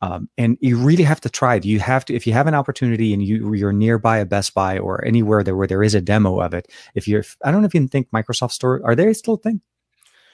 Um, 0.00 0.28
and 0.38 0.56
you 0.60 0.78
really 0.78 1.02
have 1.02 1.20
to 1.22 1.28
try 1.28 1.56
it. 1.56 1.64
You 1.64 1.80
have 1.80 2.04
to, 2.04 2.14
if 2.14 2.26
you 2.26 2.32
have 2.32 2.46
an 2.46 2.54
opportunity 2.54 3.12
and 3.12 3.22
you, 3.22 3.52
you're 3.54 3.72
nearby 3.72 4.18
a 4.18 4.24
Best 4.24 4.54
Buy 4.54 4.78
or 4.78 5.04
anywhere 5.04 5.42
there 5.42 5.56
where 5.56 5.66
there 5.66 5.82
is 5.82 5.94
a 5.94 6.00
demo 6.00 6.40
of 6.40 6.54
it. 6.54 6.70
If 6.94 7.08
you're, 7.08 7.24
I 7.44 7.50
don't 7.50 7.62
know 7.62 7.66
if 7.66 7.74
you 7.74 7.86
think 7.88 8.10
Microsoft 8.12 8.52
Store 8.52 8.80
are 8.84 8.94
they 8.94 9.12
still 9.12 9.34
a 9.34 9.38
thing? 9.38 9.60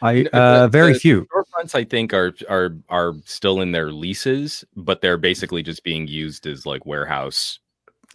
I 0.02 0.26
uh, 0.32 0.62
the- 0.62 0.68
very 0.68 0.92
the 0.92 0.98
few. 0.98 1.26
storefronts 1.34 1.74
I 1.74 1.84
think 1.84 2.12
are 2.12 2.34
are 2.48 2.76
are 2.90 3.14
still 3.24 3.62
in 3.62 3.72
their 3.72 3.90
leases, 3.90 4.64
but 4.76 5.00
they're 5.00 5.16
basically 5.16 5.62
just 5.62 5.82
being 5.82 6.06
used 6.08 6.46
as 6.46 6.66
like 6.66 6.84
warehouse. 6.84 7.58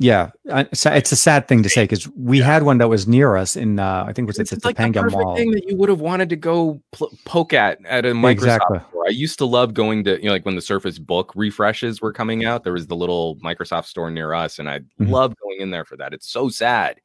Yeah, 0.01 0.29
it's 0.45 0.85
a- 0.85 1.15
sad 1.15 1.49
thing 1.49 1.61
to 1.63 1.67
say 1.69 1.83
because 1.83 2.07
we 2.15 2.39
had 2.39 2.63
one 2.63 2.77
that 2.77 2.87
was 2.87 3.05
near 3.05 3.35
us 3.35 3.57
in 3.57 3.79
uh, 3.79 4.05
I 4.07 4.13
think 4.13 4.25
it 4.25 4.27
was 4.27 4.37
This 4.37 4.53
at 4.53 4.61
the 4.61 4.67
like 4.69 4.77
the 4.77 4.83
Topanga 4.83 5.11
Mall. 5.11 5.35
thing 5.35 5.51
that 5.51 5.67
you 5.67 5.75
would 5.75 5.89
have 5.89 5.99
wanted 5.99 6.29
to 6.29 6.37
go 6.37 6.81
pl- 6.93 7.11
poke 7.25 7.51
at 7.53 7.85
at 7.85 8.05
a 8.05 8.11
Microsoft 8.13 8.31
Exactly. 8.31 8.79
store. 8.89 9.03
I 9.07 9.11
used 9.11 9.37
to 9.39 9.45
love 9.45 9.73
going 9.73 10.05
to 10.05 10.17
you 10.19 10.27
know 10.27 10.31
like 10.31 10.45
when 10.45 10.55
the 10.55 10.61
Surface 10.61 10.99
Book 10.99 11.33
refreshes 11.35 12.01
were 12.01 12.13
coming 12.13 12.45
out. 12.45 12.63
There 12.63 12.71
was 12.73 12.87
the 12.87 12.95
little 12.95 13.35
Microsoft 13.43 13.85
store 13.87 14.09
near 14.09 14.33
us, 14.33 14.57
and 14.57 14.69
I 14.69 14.79
Mhm. 14.79 15.09
love 15.09 15.35
going 15.43 15.59
in 15.59 15.69
there 15.71 15.83
for 15.83 15.97
that. 15.97 16.13
It's 16.13 16.29
so 16.29 16.47
sad. 16.47 17.01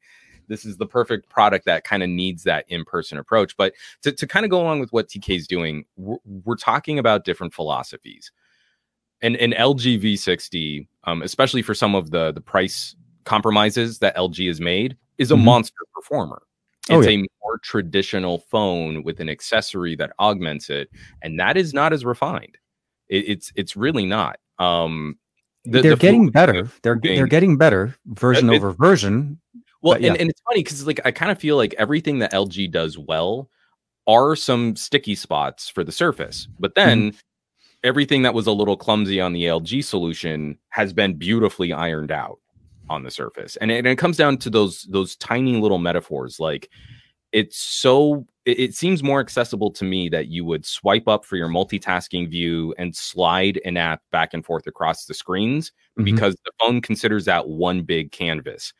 This 0.47 0.63
is 0.63 0.77
the 0.77 0.85
perfect 0.85 1.27
product 1.27 1.65
that 1.65 1.83
kind 1.83 2.01
of 2.01 2.07
needs 2.09 2.43
that 2.43 2.63
in 2.69 2.85
person 2.85 3.17
approach. 3.17 3.57
But 3.57 3.73
to, 4.03 4.11
to 4.13 4.25
kind 4.27 4.45
of 4.45 4.51
go 4.51 4.61
along 4.61 4.79
with 4.79 4.93
what 4.93 5.09
TK 5.09 5.35
is 5.35 5.47
doing, 5.47 5.83
we're, 5.97 6.17
we're 6.45 6.55
talking 6.55 6.97
about 6.99 7.25
different 7.25 7.53
philosophies. 7.53 8.31
And 9.25 9.35
an 9.37 9.53
LG 9.53 9.99
V60, 10.01 10.87
um, 11.05 11.21
especially 11.21 11.61
for 11.61 11.73
some 11.73 11.95
of 11.95 12.11
the 12.11 12.31
the 12.31 12.41
price 12.41 12.95
compromises 13.23 13.99
that 13.99 14.15
LG 14.15 14.47
has 14.47 14.59
made, 14.61 14.95
is 15.17 15.31
a 15.31 15.35
Mhm. 15.35 15.43
monster 15.43 15.81
performer. 15.95 16.41
Oh, 16.89 16.99
It's 16.99 17.07
yeah. 17.09 17.17
a 17.17 17.25
more 17.43 17.57
traditional 17.63 18.39
phone 18.51 19.01
with 19.03 19.19
an 19.19 19.27
accessory 19.29 19.95
that 19.95 20.11
augments 20.19 20.69
it, 20.69 20.89
and 21.23 21.39
that 21.39 21.57
is 21.57 21.73
not 21.73 21.91
as 21.93 22.05
refined. 22.05 22.57
It, 23.09 23.27
it's 23.27 23.51
it's 23.55 23.75
really 23.75 24.05
not. 24.05 24.37
Um, 24.59 25.17
the- 25.63 25.81
they're 25.81 25.95
the 25.95 26.01
getting 26.07 26.29
better. 26.29 26.69
They're 26.83 26.95
moving- 26.95 27.15
they're 27.15 27.27
getting 27.27 27.57
better 27.57 27.95
version 28.05 28.49
It- 28.51 28.55
over 28.57 28.71
version. 28.71 29.39
Well, 29.81 29.99
yeah. 29.99 30.09
and, 30.11 30.17
and 30.21 30.29
it's 30.29 30.41
funny 30.41 30.59
because 30.63 30.85
like 30.85 31.01
I 31.05 31.11
kind 31.11 31.31
of 31.31 31.39
feel 31.39 31.55
like 31.57 31.73
everything 31.79 32.19
that 32.19 32.31
LG 32.33 32.67
does 32.71 32.97
well 32.99 33.49
are 34.07 34.35
some 34.35 34.75
sticky 34.75 35.15
spots 35.15 35.67
for 35.69 35.83
the 35.83 35.91
surface, 35.91 36.47
but 36.59 36.75
then 36.75 37.11
Mm-hmm. 37.11 37.17
Everything 37.85 38.23
that 38.23 38.33
was 38.33 38.47
a 38.47 38.51
little 38.51 38.75
clumsy 38.77 39.21
on 39.21 39.31
the 39.33 39.43
LG 39.45 39.83
solution 39.83 40.57
has 40.69 40.91
been 40.93 41.13
beautifully 41.13 41.71
ironed 41.71 42.11
out. 42.11 42.39
on 42.89 43.01
the 43.03 43.09
surface 43.09 43.55
and 43.57 43.71
it, 43.71 43.77
and 43.79 43.87
it 43.87 43.97
comes 43.97 44.15
down 44.15 44.37
to 44.37 44.47
those 44.49 44.83
those 44.91 45.15
tiny 45.15 45.59
little 45.59 45.79
metaphors 45.79 46.39
like 46.39 46.69
it's 47.31 47.57
so 47.57 48.25
it, 48.45 48.59
it 48.59 48.75
seems 48.75 49.01
more 49.01 49.19
accessible 49.19 49.71
to 49.71 49.83
me 49.83 50.07
that 50.07 50.27
you 50.27 50.45
would 50.45 50.63
swipe 50.63 51.07
up 51.07 51.25
for 51.25 51.35
your 51.35 51.49
multitasking 51.49 52.29
view 52.29 52.75
and 52.77 52.95
slide 52.95 53.59
an 53.65 53.75
app 53.75 54.01
back 54.11 54.35
and 54.35 54.45
forth 54.45 54.67
across 54.67 55.05
the 55.05 55.15
screens 55.15 55.71
Mhm. 55.97 56.05
because 56.05 56.35
the 56.45 56.51
phone 56.61 56.79
considers 56.79 57.25
that 57.25 57.47
one 57.47 57.81
big 57.81 58.11
canvas 58.11 58.71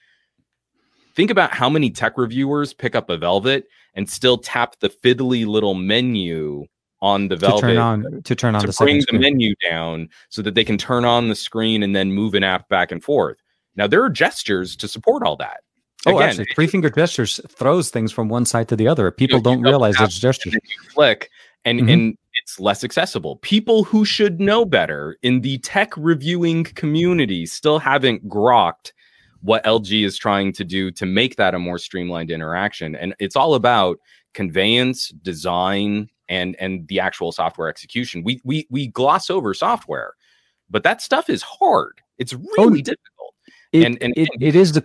think 1.15 1.31
about 1.31 1.51
how 1.51 1.67
many 1.69 1.89
tech 1.89 2.15
reviewers 2.15 2.73
pick 2.75 2.93
up 2.93 3.09
a 3.09 3.17
velvet 3.17 3.65
and 3.95 4.07
still 4.07 4.37
tap 4.37 4.75
the 4.81 4.89
fiddly 4.89 5.47
little 5.47 5.73
menu 5.73 6.65
on 7.01 7.27
the 7.27 7.35
to 7.35 7.39
velvet 7.41 7.61
turn 7.61 7.77
on 7.77 8.21
to 8.23 8.35
turn 8.35 8.55
on 8.55 8.61
to 8.61 8.67
the 8.67 8.75
bring 8.79 8.97
the 8.97 9.01
screen. 9.03 9.21
menu 9.21 9.53
down 9.69 10.07
so 10.29 10.41
that 10.41 10.55
they 10.55 10.63
can 10.63 10.77
turn 10.77 11.05
on 11.05 11.27
the 11.29 11.35
screen 11.35 11.83
and 11.83 11.95
then 11.95 12.11
move 12.11 12.33
an 12.33 12.43
app 12.43 12.67
back 12.69 12.91
and 12.91 13.03
forth. 13.03 13.37
Now 13.75 13.87
there 13.87 14.03
are 14.03 14.09
gestures 14.09 14.75
to 14.77 14.87
support 14.87 15.23
all 15.23 15.35
that. 15.37 15.61
Oh, 16.07 16.17
Again, 16.17 16.29
actually, 16.29 16.47
three 16.55 16.67
finger 16.67 16.89
gestures 16.89 17.41
throws 17.49 17.89
things 17.89 18.11
from 18.11 18.29
one 18.29 18.45
side 18.45 18.67
to 18.69 18.75
the 18.75 18.87
other. 18.87 19.11
People 19.11 19.39
you 19.39 19.43
don't 19.43 19.61
realize 19.61 19.95
it's 19.99 20.19
gestures. 20.19 20.53
and 20.53 20.61
flick 20.93 21.29
and 21.65 21.81
Mhm. 21.81 21.91
and 21.93 22.17
it's 22.35 22.59
less 22.59 22.83
accessible. 22.83 23.37
People 23.37 23.83
who 23.83 24.05
should 24.05 24.39
know 24.39 24.65
better 24.65 25.17
in 25.23 25.41
the 25.41 25.57
tech 25.59 25.91
reviewing 25.97 26.63
community 26.63 27.45
still 27.45 27.79
haven't 27.79 28.27
grokked 28.29 28.91
what 29.41 29.63
LG 29.65 30.03
is 30.05 30.17
trying 30.17 30.51
to 30.53 30.63
do 30.63 30.91
to 30.91 31.05
make 31.05 31.35
that 31.37 31.53
a 31.55 31.59
more 31.59 31.77
streamlined 31.77 32.29
interaction. 32.31 32.95
And 32.95 33.15
it's 33.19 33.35
all 33.35 33.53
about 33.55 33.97
conveyance, 34.33 35.09
design, 35.09 36.09
and 36.29 36.55
and 36.59 36.87
the 36.87 36.99
actual 36.99 37.31
software 37.31 37.67
execution. 37.69 38.23
We 38.23 38.41
we 38.43 38.67
we 38.69 38.87
gloss 38.87 39.29
over 39.29 39.53
software, 39.53 40.13
but 40.69 40.83
that 40.83 41.01
stuff 41.01 41.29
is 41.29 41.41
hard. 41.41 42.01
It's 42.17 42.33
really 42.57 42.81
difficult. 42.81 43.33
It, 43.71 43.85
And- 43.85 43.97
and- 44.01 44.13
it, 44.15 44.29
it 44.39 44.55
is 44.55 44.71
the 44.71 44.81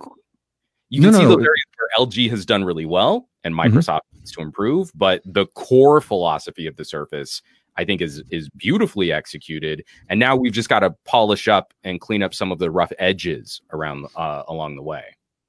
You 0.88 1.00
can 1.02 1.12
no, 1.12 1.18
see 1.18 1.22
no. 1.24 1.28
those 1.30 1.38
areas 1.46 1.64
where 1.78 2.06
LG 2.06 2.28
has 2.30 2.44
done 2.44 2.64
really 2.64 2.84
well 2.86 3.28
and 3.44 3.54
Mhm. 3.54 3.70
Microsoft 3.72 4.00
needs 4.12 4.32
to 4.32 4.40
improve, 4.42 4.90
but 4.94 5.22
the 5.24 5.46
core 5.54 6.00
philosophy 6.00 6.66
of 6.66 6.76
the 6.76 6.84
Surface, 6.84 7.40
I 7.76 7.84
think, 7.84 8.00
is 8.02 8.22
is 8.30 8.48
beautifully 8.56 9.12
executed. 9.12 9.84
And 10.08 10.18
now 10.18 10.34
we've 10.36 10.52
just 10.52 10.68
got 10.68 10.80
to 10.80 10.90
polish 11.04 11.46
up 11.46 11.72
and 11.84 12.00
clean 12.00 12.22
up 12.22 12.34
some 12.34 12.50
of 12.52 12.58
the 12.58 12.70
rough 12.70 12.92
edges 12.98 13.62
around 13.72 14.06
uh, 14.16 14.42
along 14.48 14.74
the 14.76 14.82
way. 14.82 15.04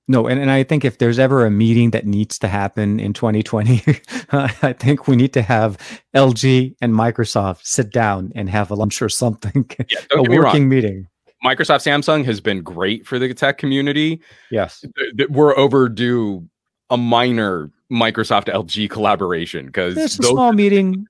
No, 0.07 0.27
and, 0.27 0.39
and 0.39 0.51
I 0.51 0.63
think 0.63 0.83
if 0.83 0.97
there's 0.97 1.19
ever 1.19 1.45
a 1.45 1.51
meeting 1.51 1.91
that 1.91 2.05
needs 2.05 2.37
to 2.39 2.47
happen 2.47 2.99
in 2.99 3.13
2020, 3.13 3.81
I 4.31 4.73
think 4.73 5.07
we 5.07 5.15
need 5.15 5.33
to 5.33 5.41
have 5.41 5.77
LG 6.15 6.75
and 6.81 6.93
Microsoft 6.93 7.65
sit 7.65 7.91
down 7.91 8.31
and 8.35 8.49
have 8.49 8.71
a 8.71 8.75
lunch 8.75 9.01
or 9.01 9.09
something, 9.09 9.69
Yeah, 9.89 9.99
a 9.99 10.15
don't 10.15 10.29
me 10.29 10.39
working 10.39 10.67
meeting. 10.67 11.07
Microsoft 11.45 11.85
Samsung 11.87 12.23
has 12.25 12.39
been 12.39 12.61
great 12.61 13.07
for 13.07 13.17
the 13.17 13.33
tech 13.33 13.57
community. 13.57 14.21
Yes. 14.51 14.85
We're 15.29 15.57
overdue 15.57 16.47
a 16.89 16.97
minor 16.97 17.71
Microsoft 17.91 18.45
LG 18.45 18.89
collaboration 18.89 19.65
because 19.67 19.95
There's 19.95 20.19
a 20.19 20.23
small 20.23 20.53
meeting. 20.53 21.07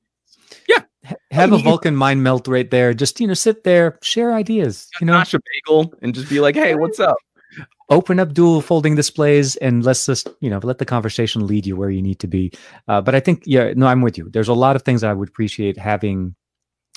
Yeah. 0.69 0.83
Have 1.31 1.51
a 1.51 1.55
mean- 1.55 1.65
Vulcan 1.65 1.95
mind 1.95 2.23
meld 2.23 2.47
right 2.47 2.69
there. 2.69 2.93
Just, 2.93 3.19
you 3.19 3.27
know, 3.27 3.33
sit 3.33 3.63
there, 3.63 3.97
share 4.01 4.33
ideas, 4.33 4.87
you 5.01 5.07
know, 5.07 5.13
Nash 5.13 5.33
a 5.33 5.39
bagel 5.39 5.93
and 6.01 6.13
just 6.13 6.29
be 6.29 6.39
like, 6.39 6.55
"Hey, 6.55 6.75
what's 6.75 6.99
up?" 6.99 7.17
Open 7.91 8.19
up 8.19 8.33
dual 8.33 8.61
folding 8.61 8.95
displays 8.95 9.57
and 9.57 9.83
let's 9.83 10.05
just, 10.05 10.29
you 10.39 10.49
know, 10.49 10.59
let 10.63 10.79
the 10.79 10.85
conversation 10.85 11.45
lead 11.45 11.65
you 11.67 11.75
where 11.75 11.89
you 11.89 12.01
need 12.01 12.19
to 12.19 12.27
be. 12.27 12.51
Uh, 12.87 13.01
but 13.01 13.13
I 13.13 13.19
think, 13.19 13.43
yeah, 13.45 13.73
no, 13.75 13.85
I'm 13.85 14.01
with 14.01 14.17
you. 14.17 14.29
There's 14.29 14.47
a 14.47 14.53
lot 14.53 14.75
of 14.75 14.81
things 14.81 15.03
I 15.03 15.13
would 15.13 15.29
appreciate 15.29 15.77
having 15.77 16.35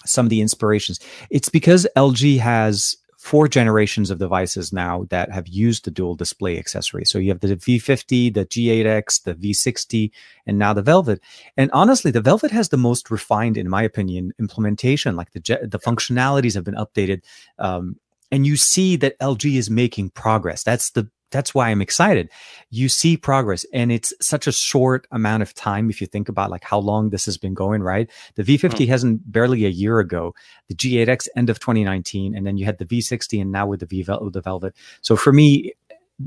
some 0.07 0.27
of 0.27 0.31
the 0.31 0.41
inspirations. 0.41 1.01
It's 1.31 1.49
because 1.49 1.87
LG 1.97 2.39
has 2.39 2.97
four 3.25 3.49
generations 3.49 4.11
of 4.11 4.19
devices 4.19 4.71
now 4.71 5.07
that 5.09 5.33
have 5.33 5.49
used 5.49 5.87
the 5.87 5.91
dual 5.91 6.15
display 6.15 6.59
accessory. 6.59 7.07
So 7.07 7.19
you 7.19 7.31
have 7.31 7.41
the 7.41 7.57
V50, 7.57 8.35
the 8.35 8.45
G8X, 8.45 9.23
the 9.23 9.35
V60, 9.35 10.11
and 10.47 10.59
now 10.59 10.75
the 10.75 10.83
Velvet. 10.83 11.23
And 11.57 11.71
honestly, 11.73 12.11
the 12.11 12.21
Velvet 12.21 12.51
has 12.51 12.69
the 12.69 12.77
most 12.77 13.11
refined, 13.11 13.57
in 13.57 13.67
my 13.67 13.83
opinion, 13.83 14.33
implementation. 14.39 15.17
Like 15.17 15.33
the 15.33 15.41
the 15.63 15.79
functionalities 15.79 16.55
have 16.55 16.65
been 16.65 16.75
updated, 16.75 17.23
um, 17.59 17.97
and 18.35 18.45
you 18.45 18.57
see 18.57 18.97
that 18.97 19.17
LG 19.21 19.57
is 19.57 19.71
making 19.71 20.11
progress. 20.11 20.65
That's 20.65 20.91
the 20.91 21.09
that's 21.31 21.55
why 21.55 21.69
I'm 21.69 21.81
excited. 21.81 22.31
You 22.71 22.89
see 22.89 23.17
progress, 23.17 23.65
and 23.73 23.93
it's 23.93 24.13
such 24.21 24.49
a 24.49 24.53
short 24.53 25.07
amount 25.13 25.45
of 25.45 25.55
time 25.55 25.89
if 25.89 26.01
you 26.01 26.09
think 26.09 26.29
about 26.29 26.51
like 26.51 26.65
how 26.65 26.81
long 26.81 27.11
this 27.11 27.27
has 27.27 27.39
been 27.39 27.55
going. 27.55 27.81
Right, 27.81 28.11
the 28.35 28.43
V50 28.43 28.71
mm-hmm. 28.71 28.91
hasn't 28.91 29.33
barely 29.33 29.65
a 29.67 29.69
year 29.69 30.01
ago. 30.01 30.35
The 30.69 30.75
G8X 30.75 31.29
end 31.37 31.49
of 31.49 31.61
2019, 31.61 32.37
and 32.37 32.45
then 32.45 32.57
you 32.57 32.65
had 32.65 32.79
the 32.79 32.87
V60, 32.87 33.41
and 33.41 33.53
now 33.53 33.69
with 33.69 33.81
the 33.81 33.87
V 33.87 34.05
with 34.21 34.33
the 34.33 34.41
Velvet. 34.41 34.75
So 35.01 35.15
for 35.15 35.33
me, 35.33 35.75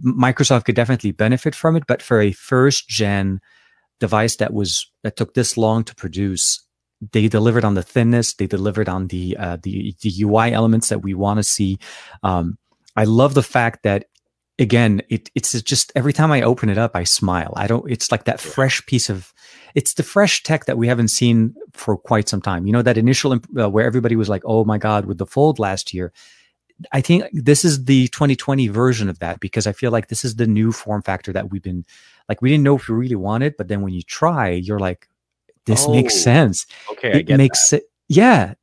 Microsoft 0.01 0.63
could 0.63 0.75
definitely 0.75 1.11
benefit 1.11 1.55
from 1.55 1.75
it, 1.75 1.83
but 1.87 2.01
for 2.01 2.21
a 2.21 2.31
first 2.31 2.87
gen 2.87 3.41
device 3.99 4.37
that 4.37 4.53
was 4.53 4.89
that 5.03 5.17
took 5.17 5.33
this 5.33 5.57
long 5.57 5.83
to 5.83 5.95
produce, 5.95 6.61
they 7.01 7.27
delivered 7.27 7.63
on 7.63 7.75
the 7.75 7.83
thinness, 7.83 8.33
they 8.33 8.47
delivered 8.47 8.89
on 8.89 9.07
the 9.07 9.37
uh, 9.37 9.57
the 9.61 9.95
the 10.01 10.13
UI 10.21 10.51
elements 10.51 10.89
that 10.89 11.03
we 11.03 11.13
want 11.13 11.37
to 11.37 11.43
see. 11.43 11.77
Um, 12.23 12.57
I 12.95 13.03
love 13.03 13.33
the 13.33 13.43
fact 13.43 13.83
that 13.83 14.05
again, 14.59 15.01
it 15.09 15.29
it's 15.35 15.59
just 15.61 15.91
every 15.95 16.13
time 16.13 16.31
I 16.31 16.41
open 16.41 16.69
it 16.69 16.77
up, 16.77 16.95
I 16.95 17.03
smile. 17.03 17.53
I 17.55 17.67
don't. 17.67 17.89
It's 17.89 18.11
like 18.11 18.25
that 18.25 18.39
fresh 18.39 18.85
piece 18.85 19.09
of. 19.09 19.33
It's 19.75 19.93
the 19.93 20.03
fresh 20.03 20.41
tech 20.41 20.65
that 20.65 20.77
we 20.77 20.87
haven't 20.87 21.09
seen 21.09 21.53
for 21.73 21.97
quite 21.97 22.27
some 22.27 22.41
time. 22.41 22.65
You 22.65 22.73
know 22.73 22.81
that 22.81 22.97
initial 22.97 23.33
imp- 23.33 23.47
uh, 23.59 23.69
where 23.69 23.85
everybody 23.85 24.15
was 24.15 24.29
like, 24.29 24.43
"Oh 24.45 24.65
my 24.65 24.77
god!" 24.77 25.05
with 25.05 25.17
the 25.17 25.25
Fold 25.27 25.59
last 25.59 25.93
year. 25.93 26.11
I 26.91 27.01
think 27.01 27.25
this 27.33 27.65
is 27.65 27.85
the 27.85 28.07
2020 28.09 28.67
version 28.67 29.09
of 29.09 29.17
that 29.17 29.39
because 29.39 29.65
I 29.65 29.71
feel 29.71 29.89
like 29.89 30.09
this 30.09 30.23
is 30.23 30.35
the 30.35 30.45
new 30.45 30.71
form 30.71 31.01
factor 31.01 31.33
that 31.33 31.49
we've 31.49 31.63
been 31.63 31.85
like 32.29 32.41
we 32.41 32.49
didn't 32.49 32.63
know 32.63 32.75
if 32.75 32.87
we 32.87 32.95
really 32.95 33.15
wanted, 33.15 33.55
but 33.57 33.67
then 33.67 33.81
when 33.81 33.93
you 33.93 34.03
try, 34.03 34.49
you're 34.49 34.79
like, 34.79 35.07
this 35.67 35.87
makes 35.87 36.15
Oh, 36.15 36.17
sense. 36.17 36.65
Okay, 36.93 37.13
I 37.13 37.17
it 37.17 37.37
makes 37.37 37.73
it 37.73 37.83
yeah 38.09 38.53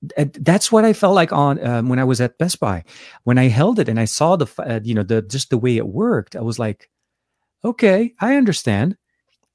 that's 0.41 0.73
what 0.73 0.87
i 0.87 0.95
felt 0.95 1.15
like 1.15 1.31
on 1.31 1.63
um, 1.67 1.91
when 1.91 1.99
i 1.99 2.05
was 2.05 2.19
at 2.21 2.39
best 2.39 2.59
buy. 2.61 2.83
When 3.25 3.37
i 3.39 3.49
held 3.49 3.79
it 3.79 3.89
and 3.91 4.01
i 4.01 4.07
saw 4.07 4.37
the 4.37 4.47
uh, 4.59 4.81
you 4.83 4.95
know 4.95 5.03
the 5.05 5.21
just 5.21 5.51
the 5.51 5.59
way 5.59 5.77
it 5.77 5.87
worked 5.87 6.35
i 6.35 6.41
was 6.41 6.59
like 6.59 6.89
okay 7.63 8.15
i 8.21 8.37
understand. 8.37 8.97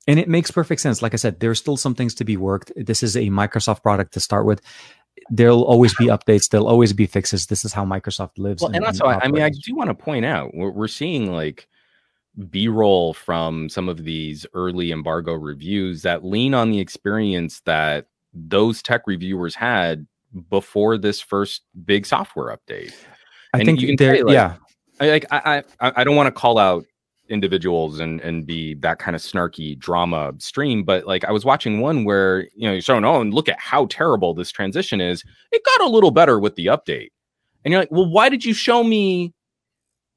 And 0.07 0.19
it 0.19 0.27
makes 0.27 0.49
perfect 0.49 0.81
sense. 0.81 1.01
Like 1.03 1.13
i 1.13 1.17
said 1.17 1.39
there's 1.39 1.59
still 1.59 1.77
some 1.77 1.93
things 1.95 2.15
to 2.15 2.23
be 2.23 2.37
worked. 2.37 2.71
This 2.75 3.03
is 3.03 3.15
a 3.15 3.29
microsoft 3.29 3.81
product 3.83 4.13
to 4.13 4.19
start 4.19 4.45
with. 4.45 4.61
There'll 5.29 5.63
always 5.63 5.93
be 5.95 6.05
updates. 6.05 6.49
There'll 6.49 6.67
always 6.67 6.93
be 6.93 7.05
fixes. 7.05 7.45
This 7.47 7.63
is 7.65 7.73
how 7.73 7.85
microsoft 7.85 8.37
lives 8.37 8.61
Well, 8.63 8.71
and 8.73 8.85
also, 8.85 9.05
I 9.05 9.19
I 9.25 9.27
mean, 9.27 9.43
I 9.43 9.49
do 9.49 9.75
want 9.75 9.89
to 9.89 9.93
point 9.93 10.25
out 10.25 10.53
we're, 10.55 10.71
we're 10.71 10.87
seeing 10.87 11.31
like 11.31 11.67
B-roll 12.49 13.13
from 13.13 13.69
some 13.69 13.89
of 13.89 14.03
these 14.03 14.45
early 14.53 14.91
embargo 14.91 15.33
reviews 15.33 16.01
that 16.03 16.23
lean 16.23 16.53
on 16.53 16.71
the 16.71 16.79
experience 16.79 17.61
that 17.65 18.07
those 18.33 18.81
tech 18.81 19.01
reviewers 19.07 19.55
had 19.55 20.07
before 20.49 20.97
this 20.97 21.19
first 21.19 21.63
big 21.85 22.05
software 22.05 22.55
update. 22.55 22.93
i 23.53 23.59
and 23.59 23.65
think 23.65 23.81
you 23.81 23.87
can 23.87 23.97
say, 23.97 24.21
like, 24.21 24.33
yeah 24.33 24.55
I 24.99 25.09
like 25.09 25.25
I 25.31 25.63
I, 25.79 25.91
I 25.97 26.03
don't 26.03 26.15
want 26.15 26.27
to 26.27 26.31
call 26.31 26.57
out 26.57 26.85
individuals 27.29 27.99
and 27.99 28.19
and 28.21 28.45
be 28.45 28.73
that 28.75 28.99
kind 28.99 29.15
of 29.15 29.21
snarky 29.21 29.77
drama 29.77 30.33
stream, 30.39 30.83
but 30.83 31.05
like 31.05 31.23
I 31.25 31.31
was 31.31 31.45
watching 31.45 31.79
one 31.79 32.03
where 32.03 32.47
you 32.55 32.67
know 32.67 32.73
you're 32.73 32.81
showing 32.81 33.05
oh 33.05 33.21
and 33.21 33.33
look 33.33 33.47
at 33.47 33.59
how 33.59 33.85
terrible 33.87 34.33
this 34.33 34.51
transition 34.51 34.99
is. 34.99 35.23
It 35.51 35.63
got 35.63 35.87
a 35.87 35.89
little 35.89 36.11
better 36.11 36.39
with 36.39 36.55
the 36.55 36.67
update, 36.67 37.09
and 37.63 37.71
you're 37.71 37.81
like, 37.81 37.91
well, 37.91 38.09
why 38.09 38.29
did 38.29 38.43
you 38.43 38.53
show 38.53 38.83
me 38.83 39.33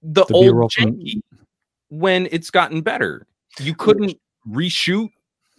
the, 0.03 0.25
The 0.25 0.35
old 0.35 0.73
janky 0.73 1.23
when 1.93 2.27
it's 2.33 2.51
gotten 2.51 2.81
better? 2.81 3.27
You 3.61 3.75
couldn't 3.75 4.19
reshoot 4.49 5.11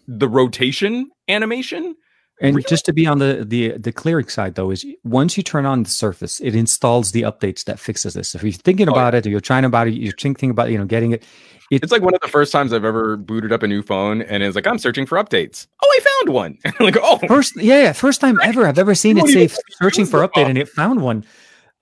the 0.08 0.28
rotation 0.28 1.12
animation. 1.30 1.96
And 2.42 2.56
Really? 2.56 2.66
just 2.68 2.86
to 2.86 2.94
be 2.94 3.06
on 3.06 3.20
the, 3.20 3.46
the 3.48 3.78
the 3.78 3.92
clearing 3.92 4.28
side 4.28 4.56
though, 4.56 4.72
is 4.72 4.84
once 5.04 5.38
you 5.38 5.44
turn 5.44 5.68
on 5.68 5.84
the 5.84 5.90
surface, 5.90 6.42
it 6.42 6.56
installs 6.56 7.12
the 7.12 7.22
updates 7.22 7.64
that 7.66 7.80
fixes 7.80 8.16
this. 8.16 8.30
So 8.30 8.38
if 8.38 8.44
you're 8.44 8.52
thinking 8.52 8.90
Oh, 8.90 8.92
about 8.92 9.14
it 9.14 9.28
or 9.28 9.30
you're 9.30 9.40
trying 9.40 9.64
about 9.64 9.88
it, 9.88 9.94
you're 9.94 10.14
thinking 10.20 10.50
about 10.50 10.72
you 10.72 10.78
know 10.80 10.86
getting 10.86 11.12
it. 11.12 11.24
It's 11.70 11.92
like 11.92 12.02
one 12.02 12.16
of 12.16 12.22
the 12.22 12.28
first 12.28 12.52
times 12.52 12.74
I've 12.74 12.84
ever 12.84 13.16
booted 13.18 13.52
up 13.52 13.62
a 13.62 13.68
new 13.68 13.84
phone, 13.84 14.24
and 14.24 14.42
it's 14.42 14.56
like 14.56 14.66
I'm 14.66 14.80
searching 14.80 15.06
for 15.06 15.24
updates. 15.24 15.68
Oh, 15.84 15.88
I 15.96 16.00
found 16.26 16.34
one. 16.34 16.58
like 16.80 16.98
oh, 17.00 17.20
First, 17.28 17.56
yeah, 17.56 17.84
yeah, 17.84 17.92
first 17.94 18.20
time 18.20 18.40
ever 18.42 18.66
I've 18.68 18.80
ever 18.80 18.96
seen 18.96 19.20
it 19.20 19.28
say 19.28 19.48
searching 19.80 20.08
for 20.08 20.28
update 20.28 20.48
and 20.48 20.58
it 20.58 20.68
found 20.68 21.02
one. 21.02 21.24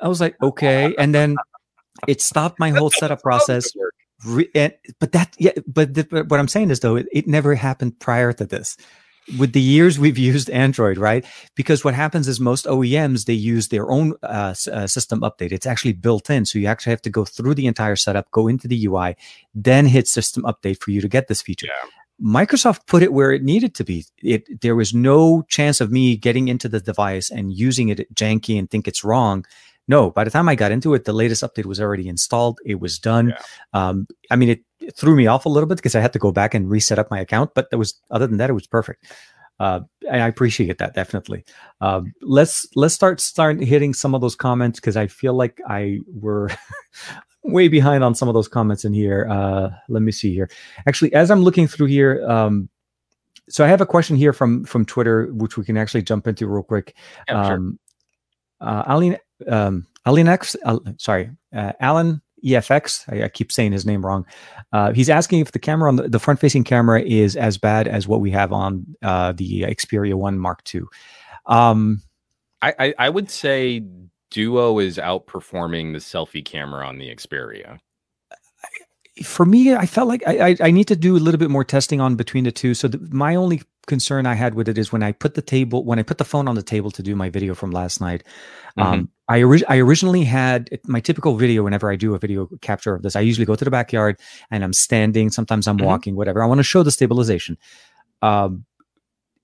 I 0.01 0.09
was 0.09 0.19
like, 0.19 0.35
okay, 0.43 0.93
and 0.99 1.15
then 1.15 1.37
it 2.07 2.21
stopped 2.21 2.59
my 2.59 2.71
whole 2.71 2.89
setup 2.91 3.21
process. 3.23 3.71
Re- 4.26 4.49
and, 4.53 4.74
but 4.99 5.11
that, 5.13 5.36
yeah, 5.38 5.51
but, 5.67 5.93
the, 5.93 6.03
but 6.03 6.30
what 6.30 6.39
I'm 6.39 6.47
saying 6.47 6.69
is 6.72 6.80
though, 6.80 6.95
it, 6.95 7.07
it 7.11 7.28
never 7.28 7.55
happened 7.55 7.99
prior 7.99 8.34
to 8.34 8.45
this. 8.45 8.78
With 9.38 9.53
the 9.53 9.61
years 9.61 9.99
we've 9.99 10.17
used 10.17 10.49
Android, 10.49 10.97
right? 10.97 11.24
Because 11.55 11.84
what 11.84 11.93
happens 11.93 12.28
is 12.28 12.39
most 12.39 12.65
OEMs 12.65 13.26
they 13.26 13.34
use 13.34 13.67
their 13.67 13.89
own 13.89 14.15
uh, 14.24 14.55
uh, 14.72 14.88
system 14.88 15.22
update. 15.22 15.51
It's 15.51 15.67
actually 15.67 15.93
built 15.93 16.30
in, 16.30 16.45
so 16.45 16.57
you 16.57 16.65
actually 16.67 16.91
have 16.91 17.03
to 17.03 17.09
go 17.09 17.24
through 17.24 17.53
the 17.53 17.67
entire 17.67 17.95
setup, 17.95 18.32
go 18.32 18.47
into 18.47 18.67
the 18.67 18.86
UI, 18.88 19.15
then 19.53 19.86
hit 19.86 20.07
system 20.07 20.43
update 20.43 20.82
for 20.82 20.89
you 20.91 21.01
to 21.01 21.07
get 21.07 21.28
this 21.28 21.41
feature. 21.41 21.67
Yeah. 21.67 21.89
Microsoft 22.22 22.86
put 22.86 23.01
it 23.01 23.13
where 23.13 23.32
it 23.32 23.43
needed 23.43 23.74
to 23.76 23.84
be. 23.84 24.05
It 24.22 24.61
there 24.61 24.76
was 24.76 24.93
no 24.93 25.43
chance 25.43 25.82
of 25.82 25.91
me 25.91 26.15
getting 26.17 26.47
into 26.47 26.69
the 26.69 26.80
device 26.80 27.32
and 27.32 27.51
using 27.51 27.89
it 27.89 28.13
janky 28.13 28.59
and 28.59 28.69
think 28.69 28.88
it's 28.88 29.03
wrong. 29.03 29.45
No, 29.91 30.09
by 30.09 30.23
the 30.23 30.31
time 30.31 30.47
I 30.47 30.55
got 30.55 30.71
into 30.71 30.93
it, 30.93 31.03
the 31.03 31.11
latest 31.11 31.43
update 31.43 31.65
was 31.65 31.81
already 31.81 32.07
installed. 32.07 32.59
It 32.65 32.79
was 32.79 32.97
done. 32.97 33.29
Yeah. 33.29 33.41
Um, 33.73 34.07
I 34.31 34.37
mean, 34.37 34.47
it, 34.47 34.61
it 34.79 34.95
threw 34.95 35.17
me 35.17 35.27
off 35.27 35.45
a 35.45 35.49
little 35.49 35.67
bit 35.67 35.75
because 35.75 35.95
I 35.95 35.99
had 35.99 36.13
to 36.13 36.19
go 36.19 36.31
back 36.31 36.53
and 36.53 36.69
reset 36.69 36.97
up 36.97 37.11
my 37.11 37.19
account, 37.19 37.51
but 37.53 37.69
that 37.69 37.77
was 37.77 37.99
other 38.09 38.25
than 38.25 38.37
that, 38.37 38.49
it 38.49 38.53
was 38.53 38.65
perfect. 38.65 39.05
Uh, 39.59 39.81
and 40.09 40.23
I 40.23 40.29
appreciate 40.29 40.77
that 40.77 40.95
definitely. 40.95 41.43
Um, 41.81 42.13
let's 42.21 42.65
let's 42.75 42.95
start 42.95 43.19
start 43.19 43.61
hitting 43.61 43.93
some 43.93 44.15
of 44.15 44.21
those 44.21 44.33
comments 44.33 44.79
because 44.79 44.95
I 44.95 45.07
feel 45.07 45.33
like 45.33 45.59
I 45.67 45.99
were 46.07 46.49
way 47.43 47.67
behind 47.67 48.01
on 48.01 48.15
some 48.15 48.29
of 48.29 48.33
those 48.33 48.47
comments 48.47 48.85
in 48.85 48.93
here. 48.93 49.27
Uh, 49.29 49.71
let 49.89 50.03
me 50.03 50.13
see 50.13 50.33
here. 50.33 50.49
Actually, 50.87 51.13
as 51.13 51.29
I'm 51.29 51.43
looking 51.43 51.67
through 51.67 51.87
here, 51.87 52.25
um, 52.27 52.69
so 53.49 53.65
I 53.65 53.67
have 53.67 53.81
a 53.81 53.85
question 53.85 54.15
here 54.15 54.31
from 54.31 54.63
from 54.63 54.85
Twitter, 54.85 55.27
which 55.33 55.57
we 55.57 55.65
can 55.65 55.75
actually 55.75 56.03
jump 56.03 56.27
into 56.27 56.47
real 56.47 56.63
quick. 56.63 56.95
Yeah, 57.27 57.43
sure. 57.43 57.55
Um, 57.55 57.79
uh, 58.61 58.83
Aline, 58.87 59.17
um, 59.47 59.87
Alinex, 60.05 60.55
uh, 60.65 60.79
sorry, 60.97 61.31
uh, 61.55 61.73
Alan 61.79 62.21
EFX. 62.43 63.03
I, 63.11 63.25
I 63.25 63.29
keep 63.29 63.51
saying 63.51 63.71
his 63.71 63.85
name 63.85 64.05
wrong. 64.05 64.25
Uh, 64.73 64.93
he's 64.93 65.09
asking 65.09 65.39
if 65.39 65.51
the 65.51 65.59
camera 65.59 65.89
on 65.89 65.95
the, 65.97 66.09
the 66.09 66.19
front-facing 66.19 66.63
camera 66.63 67.01
is 67.01 67.35
as 67.35 67.57
bad 67.57 67.87
as 67.87 68.07
what 68.07 68.21
we 68.21 68.31
have 68.31 68.51
on 68.51 68.85
uh, 69.01 69.31
the 69.33 69.61
Xperia 69.63 70.15
One 70.15 70.39
Mark 70.39 70.63
II. 70.73 70.81
Um, 71.45 72.01
I, 72.61 72.73
I, 72.79 72.93
I 72.97 73.09
would 73.09 73.29
say 73.29 73.83
Duo 74.29 74.79
is 74.79 74.97
outperforming 74.97 75.93
the 75.93 75.99
selfie 75.99 76.43
camera 76.43 76.87
on 76.87 76.97
the 76.97 77.13
Xperia. 77.13 77.79
for 79.23 79.45
me, 79.45 79.73
I 79.73 79.85
felt 79.85 80.07
like 80.07 80.23
I, 80.25 80.49
I, 80.49 80.55
I 80.61 80.71
need 80.71 80.87
to 80.87 80.95
do 80.95 81.15
a 81.15 81.19
little 81.19 81.39
bit 81.39 81.49
more 81.49 81.63
testing 81.63 82.01
on 82.01 82.15
between 82.15 82.43
the 82.45 82.51
two. 82.51 82.73
So 82.73 82.87
the, 82.87 82.99
my 83.11 83.35
only 83.35 83.61
concern 83.88 84.25
I 84.25 84.36
had 84.36 84.53
with 84.53 84.69
it 84.69 84.77
is 84.77 84.91
when 84.91 85.03
I 85.03 85.11
put 85.11 85.34
the 85.34 85.41
table, 85.41 85.84
when 85.84 85.99
I 85.99 86.03
put 86.03 86.17
the 86.17 86.25
phone 86.25 86.47
on 86.47 86.55
the 86.55 86.63
table 86.63 86.91
to 86.91 87.03
do 87.03 87.15
my 87.15 87.29
video 87.29 87.55
from 87.55 87.71
last 87.71 87.99
night. 88.01 88.23
Um, 88.77 89.09
I, 89.27 89.43
ori- 89.43 89.65
I 89.67 89.77
originally 89.77 90.23
had 90.23 90.69
my 90.86 90.99
typical 90.99 91.36
video. 91.36 91.63
Whenever 91.63 91.91
I 91.91 91.95
do 91.95 92.13
a 92.15 92.19
video 92.19 92.47
capture 92.61 92.93
of 92.95 93.01
this, 93.01 93.15
I 93.15 93.21
usually 93.21 93.45
go 93.45 93.55
to 93.55 93.65
the 93.65 93.71
backyard 93.71 94.19
and 94.49 94.63
I'm 94.63 94.73
standing. 94.73 95.29
Sometimes 95.29 95.67
I'm 95.67 95.77
Mhm. 95.77 95.86
walking, 95.86 96.15
whatever. 96.15 96.41
I 96.43 96.45
want 96.45 96.59
to 96.59 96.63
show 96.63 96.84
the 96.84 96.91
stabilization. 96.91 97.57
Um, 98.21 98.65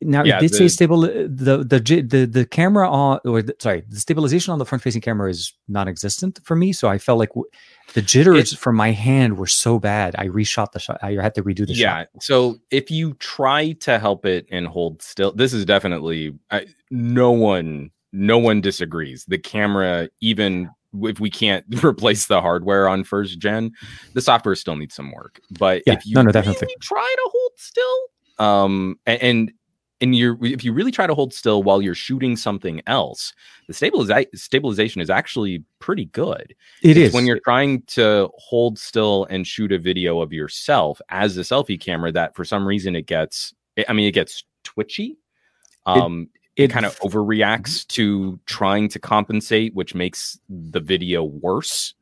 now 0.01 0.23
Yeah, 0.23 0.37
it 0.37 0.41
did 0.41 0.53
say 0.53 0.65
the- 0.65 0.69
stable. 0.69 1.01
The 1.01 1.27
the 1.67 2.03
the 2.07 2.25
the 2.25 2.45
camera 2.45 2.89
on, 2.89 3.19
or 3.25 3.41
the, 3.41 3.55
sorry, 3.59 3.83
the 3.89 3.99
stabilization 3.99 4.51
on 4.53 4.59
the 4.59 4.65
front 4.65 4.81
facing 4.83 5.01
camera 5.01 5.29
is 5.29 5.53
non-existent 5.67 6.39
for 6.43 6.55
me. 6.55 6.71
So 6.73 6.87
I 6.87 6.97
felt 6.97 7.17
like 7.19 7.29
w- 7.29 7.49
the 7.93 8.01
jitters 8.01 8.55
from 8.55 8.75
my 8.75 8.91
hand 8.91 9.37
were 9.37 9.47
so 9.47 9.79
bad. 9.79 10.15
I 10.17 10.27
reshot 10.27 10.71
the 10.71 10.79
shot. 10.79 10.99
I 11.01 11.13
had 11.13 11.33
to 11.35 11.43
redo 11.43 11.65
the 11.65 11.73
yeah. 11.73 11.99
shot. 12.01 12.07
So 12.21 12.57
if 12.69 12.91
you 12.91 13.13
try 13.15 13.71
to 13.71 13.97
help 13.97 14.25
it 14.25 14.45
and 14.51 14.67
hold 14.67 15.01
still, 15.01 15.31
this 15.31 15.53
is 15.53 15.65
definitely 15.65 16.33
I, 16.51 16.67
no 16.91 17.31
one 17.31 17.89
no 18.13 18.37
one 18.37 18.61
disagrees. 18.61 19.25
The 19.27 19.37
camera, 19.37 20.09
even 20.21 20.69
if 21.01 21.19
we 21.19 21.29
can't 21.29 21.65
replace 21.83 22.27
the 22.27 22.39
hardware 22.39 22.87
on 22.87 23.03
first 23.03 23.39
gen, 23.39 23.71
the 24.13 24.21
software 24.21 24.55
still 24.55 24.75
needs 24.75 24.95
some 24.95 25.11
work. 25.11 25.39
But 25.59 25.83
Yeah, 25.87 25.93
if 25.93 26.05
you 26.05 26.13
no, 26.15 26.21
no, 26.21 26.31
really 26.31 26.75
try 26.81 27.13
to 27.15 27.29
hold 27.31 27.51
still, 27.57 27.99
um, 28.39 28.99
and 29.05 29.51
and 30.01 30.15
you're 30.15 30.37
if 30.43 30.63
you 30.63 30.73
really 30.73 30.91
try 30.91 31.07
to 31.07 31.13
hold 31.15 31.33
still 31.33 31.63
while 31.63 31.81
you're 31.81 31.95
shooting 31.95 32.35
something 32.35 32.81
else, 32.87 33.33
the 33.67 33.73
stabiliza- 33.73 34.27
stabilization 34.35 35.01
is 35.01 35.09
actually 35.09 35.63
pretty 35.79 36.05
good. 36.05 36.55
It 36.83 36.97
It's 36.97 37.07
is. 37.07 37.13
when 37.13 37.25
you're 37.25 37.39
trying 37.39 37.81
to 37.87 38.29
hold 38.37 38.77
still 38.77 39.25
and 39.29 39.45
shoot 39.45 39.71
a 39.71 39.79
video 39.79 40.21
of 40.21 40.31
yourself 40.33 41.01
as 41.09 41.37
a 41.37 41.41
selfie 41.41 41.79
camera 41.79 42.11
that 42.11 42.35
for 42.35 42.45
some 42.45 42.67
reason 42.67 42.95
it 42.95 43.07
gets 43.07 43.53
i 43.87 43.93
mean 43.93 44.07
it 44.07 44.11
gets 44.13 44.43
twitchy 44.63 45.17
um 45.85 46.29
it, 46.55 46.65
it- 46.65 46.71
kind 46.71 46.85
of 46.85 46.97
overreacts 46.99 47.85
to 47.87 48.39
trying 48.45 48.89
to 48.89 48.99
compensate 48.99 49.73
which 49.75 49.93
makes 49.95 50.39
the 50.49 50.79
video 50.79 51.23
worse 51.23 51.93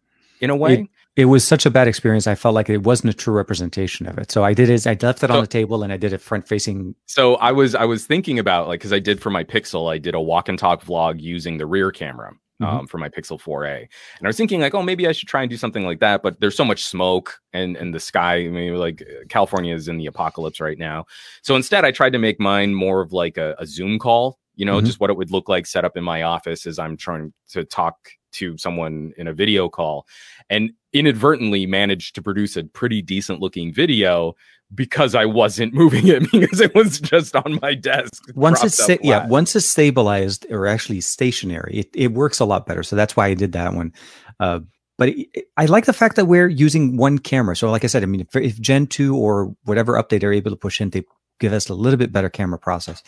in 0.41 0.49
a 0.49 0.55
way. 0.55 0.73
it 0.73 0.89
was 1.23 1.47
such 1.47 1.65
a 1.65 1.69
bad 1.71 1.87
experience. 1.87 2.27
I 2.27 2.35
felt 2.35 2.53
like 2.55 2.69
it 2.69 2.83
wasn't 2.83 3.13
a 3.13 3.17
true 3.17 3.33
representation 3.33 4.05
of 4.05 4.17
it. 4.17 4.29
So 4.31 4.43
I 4.43 4.53
did 4.53 4.69
is 4.69 4.85
I 4.85 4.97
left 5.01 5.23
it 5.23 5.31
on 5.31 5.39
the 5.39 5.47
table 5.47 5.81
and 5.81 5.93
I 5.93 5.97
did 5.97 6.11
it 6.11 6.19
front 6.19 6.45
facing. 6.45 6.93
so 7.05 7.35
i 7.35 7.51
was 7.53 7.73
i 7.73 7.85
was 7.85 8.05
thinking 8.05 8.37
about 8.39 8.67
like 8.67 8.81
because 8.81 8.91
i 8.91 8.99
did 8.99 9.21
for 9.21 9.29
my 9.29 9.43
pixel 9.43 9.89
i 9.89 9.97
did 9.97 10.13
a 10.13 10.19
walk 10.21 10.49
and 10.49 10.59
talk 10.59 10.83
vlog 10.83 11.21
using 11.21 11.57
the 11.57 11.65
rear 11.65 11.89
camera 11.91 12.33
um, 12.61 12.87
for 12.87 12.97
my 12.97 13.09
Pixel 13.09 13.37
4a, 13.37 13.79
and 13.81 14.23
I 14.23 14.27
was 14.27 14.37
thinking 14.37 14.61
like, 14.61 14.73
oh, 14.73 14.81
maybe 14.81 15.07
I 15.09 15.11
should 15.11 15.27
try 15.27 15.41
and 15.41 15.49
do 15.49 15.57
something 15.57 15.83
like 15.85 15.99
that. 15.99 16.23
But 16.23 16.39
there's 16.39 16.55
so 16.55 16.63
much 16.63 16.85
smoke 16.85 17.37
and 17.51 17.75
and 17.75 17.93
the 17.93 17.99
sky. 17.99 18.35
I 18.45 18.47
mean, 18.47 18.75
like 18.77 19.03
California 19.27 19.75
is 19.75 19.89
in 19.89 19.97
the 19.97 20.05
apocalypse 20.05 20.61
right 20.61 20.77
now. 20.77 21.05
So 21.41 21.57
instead, 21.57 21.83
I 21.83 21.91
tried 21.91 22.11
to 22.13 22.17
make 22.19 22.39
mine 22.39 22.73
more 22.73 23.01
of 23.01 23.11
like 23.11 23.37
a, 23.37 23.55
a 23.59 23.65
Zoom 23.65 23.99
call. 23.99 24.39
You 24.55 24.65
know, 24.65 24.79
Mhm. 24.79 24.85
just 24.85 25.01
what 25.01 25.09
it 25.09 25.17
would 25.17 25.31
look 25.31 25.49
like 25.49 25.65
set 25.67 25.83
up 25.83 25.97
in 25.97 26.03
my 26.05 26.21
office 26.21 26.65
as 26.65 26.79
I'm 26.79 26.95
trying 26.95 27.33
to 27.49 27.65
talk 27.65 27.95
to 28.39 28.57
someone 28.57 29.11
in 29.17 29.27
a 29.27 29.33
video 29.33 29.67
call, 29.67 30.05
and 30.49 30.71
inadvertently 30.93 31.65
managed 31.65 32.15
to 32.15 32.21
produce 32.21 32.55
a 32.55 32.63
pretty 32.63 33.01
decent 33.01 33.39
looking 33.39 33.73
video 33.73 34.35
because 34.73 35.13
I 35.15 35.25
wasn't 35.25 35.73
moving 35.81 36.07
it 36.07 36.29
because 36.31 36.61
it 36.61 36.73
was 36.75 36.99
just 36.99 37.35
on 37.35 37.59
my 37.61 37.73
desk. 37.75 38.23
Once 38.35 38.63
it's 38.63 38.77
sta- 38.81 38.97
yeah, 39.03 39.27
once 39.27 39.55
it's 39.55 39.65
stabilized 39.65 40.45
or 40.49 40.67
actually 40.67 41.01
stationary, 41.01 41.79
it, 41.79 41.89
it 41.93 42.13
works 42.13 42.39
a 42.39 42.45
lot 42.45 42.65
better. 42.65 42.83
So 42.83 42.95
that's 42.95 43.15
why 43.15 43.27
I 43.27 43.33
did 43.33 43.51
that 43.53 43.73
one. 43.73 43.93
Uh, 44.39 44.61
but 44.97 45.09
it, 45.09 45.27
it- 45.33 45.45
I 45.57 45.65
like 45.65 45.85
the 45.85 45.93
fact 45.93 46.15
that 46.15 46.25
we're 46.25 46.47
using 46.47 46.97
one 46.97 47.19
camera. 47.19 47.55
So 47.55 47.69
like 47.69 47.83
I 47.83 47.87
said, 47.87 48.03
I 48.03 48.05
mean, 48.05 48.21
if, 48.21 48.35
if 48.35 48.59
Gen 48.61 48.87
two 48.87 49.15
or 49.15 49.55
whatever 49.65 49.93
update 49.93 50.21
they're 50.21 50.33
able 50.33 50.51
to 50.51 50.57
push 50.57 50.79
in, 50.81 50.89
they 50.91 51.03
give 51.39 51.53
us 51.53 51.69
a 51.69 51.73
little 51.73 51.97
bit 51.97 52.11
better 52.11 52.29
camera 52.29 52.57
process. 52.59 53.03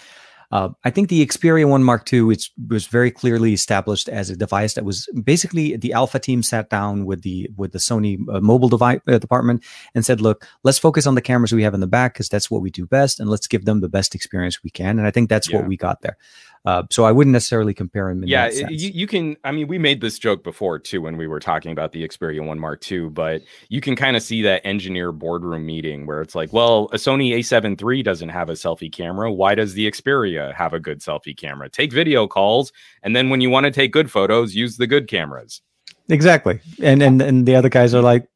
Uh, 0.49 0.69
I 0.85 0.91
think 0.91 1.09
the 1.09 1.25
Xperia 1.25 1.67
One 1.67 1.83
Mark 1.83 2.11
II 2.11 2.29
it's, 2.31 2.49
was 2.69 2.87
very 2.87 3.11
clearly 3.11 3.51
established 3.51 4.07
as 4.07 4.29
a 4.29 4.35
device 4.35 4.75
that 4.75 4.85
was 4.85 5.07
basically 5.23 5.75
the 5.75 5.91
Alpha 5.91 6.19
team 6.19 6.41
sat 6.41 6.69
down 6.69 7.05
with 7.05 7.23
the 7.23 7.49
with 7.57 7.73
the 7.73 7.79
Sony 7.79 8.17
uh, 8.33 8.39
mobile 8.39 8.69
device 8.69 9.01
uh, 9.07 9.17
department 9.17 9.63
and 9.93 10.05
said, 10.05 10.21
"Look, 10.21 10.47
let's 10.63 10.79
focus 10.79 11.05
on 11.05 11.15
the 11.15 11.21
cameras 11.21 11.51
we 11.51 11.63
have 11.63 11.73
in 11.73 11.81
the 11.81 11.87
back 11.87 12.13
because 12.13 12.29
that's 12.29 12.49
what 12.49 12.61
we 12.61 12.69
do 12.69 12.85
best, 12.85 13.19
and 13.19 13.29
let's 13.29 13.47
give 13.47 13.65
them 13.65 13.81
the 13.81 13.89
best 13.89 14.15
experience 14.15 14.63
we 14.63 14.69
can." 14.69 14.97
And 14.99 15.07
I 15.07 15.11
think 15.11 15.29
that's 15.29 15.49
Yeah. 15.49 15.57
what 15.57 15.67
we 15.67 15.75
got 15.75 16.01
there. 16.01 16.17
Uh, 16.65 16.83
so 16.91 17.05
I 17.05 17.11
wouldn't 17.13 17.31
necessarily 17.31 17.73
compare 17.73 18.09
them. 18.09 18.23
In 18.23 18.29
yeah 18.29 18.45
that 18.49 18.53
it- 18.53 18.57
sense. 18.57 18.81
you, 18.83 18.89
you 18.93 19.07
can 19.07 19.37
i 19.43 19.51
mean 19.51 19.67
we 19.67 19.77
made 19.77 20.01
this 20.01 20.17
joke 20.19 20.43
before 20.43 20.79
too 20.79 21.01
when 21.01 21.15
we 21.15 21.27
were 21.27 21.39
talking 21.39 21.71
about 21.71 21.91
the 21.93 22.05
xperia 22.05 22.45
1 22.45 22.59
mark 22.59 22.91
ii 22.91 23.07
but 23.07 23.41
you 23.69 23.79
can 23.79 23.95
kind 23.95 24.17
of 24.17 24.23
see 24.23 24.41
that 24.41 24.65
engineer 24.65 25.11
boardroom 25.13 25.65
meeting 25.65 26.05
where 26.07 26.21
it's 26.21 26.35
like 26.35 26.51
well 26.51 26.89
a 26.91 26.97
sony 26.97 27.31
a7 27.37 27.79
III 27.81 28.03
doesn't 28.03 28.29
have 28.29 28.49
a 28.49 28.53
selfie 28.53 28.91
camera 28.91 29.31
why 29.31 29.55
does 29.55 29.75
the 29.75 29.89
xperia 29.89 30.36
have 30.37 30.73
a 30.73 30.79
good 30.79 30.99
selfie 30.99 31.37
camera 31.37 31.69
take 31.69 31.91
video 31.91 32.27
calls 32.27 32.71
and 33.03 33.15
then 33.15 33.29
when 33.29 33.41
you 33.41 33.49
want 33.49 33.65
to 33.65 33.71
take 33.71 33.91
good 33.91 34.09
photos 34.09 34.55
use 34.55 34.77
the 34.77 34.87
good 34.87 35.07
cameras 35.07 35.61
exactly. 36.09 36.59
And 36.81 37.01
and 37.01 37.21
and 37.21 37.45
the 37.45 37.55
other 37.55 37.69
guys 37.69 37.93
are 37.93 38.01
like, 38.01 38.27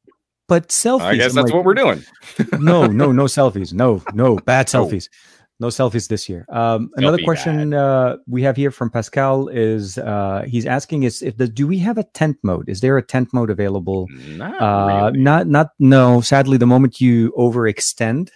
"But 0.48 0.70
selfies." 0.70 1.02
i 1.02 1.16
guess 1.16 1.32
I'm 1.32 1.36
that's 1.36 1.46
like, 1.46 1.54
what 1.54 1.66
we're 1.66 1.74
doing 1.74 2.04
no, 2.60 2.86
no, 2.86 3.12
no 3.12 3.24
selfies. 3.38 3.74
No, 3.74 4.04
no, 4.14 4.36
bad 4.38 4.68
selfies. 4.68 5.10
No 5.60 5.68
selfies 5.68 6.08
this 6.08 6.28
year. 6.28 6.44
Um, 6.50 6.90
another 6.96 7.20
question 7.24 7.76
uh, 7.76 8.18
we 8.28 8.42
have 8.42 8.58
here 8.58 8.72
from 8.72 8.90
Pascal 8.90 9.48
is 9.48 10.00
uh, 10.00 10.44
he's 10.48 10.66
asking 10.66 11.04
is 11.04 11.22
if 11.22 11.38
the 11.38 11.48
do 11.48 11.68
we 11.68 11.78
have 11.78 12.00
a 12.00 12.04
tent 12.04 12.38
mode? 12.42 12.68
Is 12.68 12.82
there 12.82 12.98
a 12.98 13.04
tent 13.04 13.30
mode 13.32 13.52
available? 13.52 14.08
not 14.10 14.60
Uh, 14.60 15.06
really. 15.12 15.20
Not, 15.20 15.48
not, 15.48 15.68
no. 15.78 16.20
Sadly, 16.22 16.58
the 16.58 16.66
moment 16.66 17.00
you 17.00 17.32
overextend. 17.38 18.32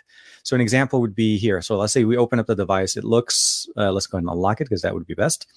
So 0.45 0.55
an 0.55 0.61
example 0.61 1.01
would 1.01 1.15
be 1.15 1.37
here. 1.37 1.59
So 1.61 1.75
let's 1.75 1.91
say 1.91 2.05
we 2.05 2.17
open 2.17 2.39
up 2.39 2.45
the 2.45 2.55
device. 2.55 2.95
It 2.95 3.03
looks. 3.03 3.67
Uh, 3.75 3.91
let's 3.91 4.05
go 4.07 4.17
ahead 4.17 4.23
and 4.23 4.31
unlock 4.31 4.61
it 4.61 4.65
because 4.65 4.83
that 4.83 4.93
would 4.93 5.07
be 5.07 5.15
best. 5.15 5.47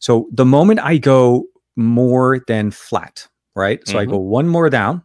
So 0.00 0.28
the 0.32 0.44
moment 0.44 0.80
I 0.80 0.98
go 0.98 1.44
more 1.76 2.40
than 2.48 2.72
flat, 2.72 3.28
right? 3.54 3.80
So 3.86 3.98
I 3.98 4.04
Mhm. 4.04 4.10
go 4.10 4.18
one 4.18 4.48
more 4.48 4.68
down, 4.68 5.02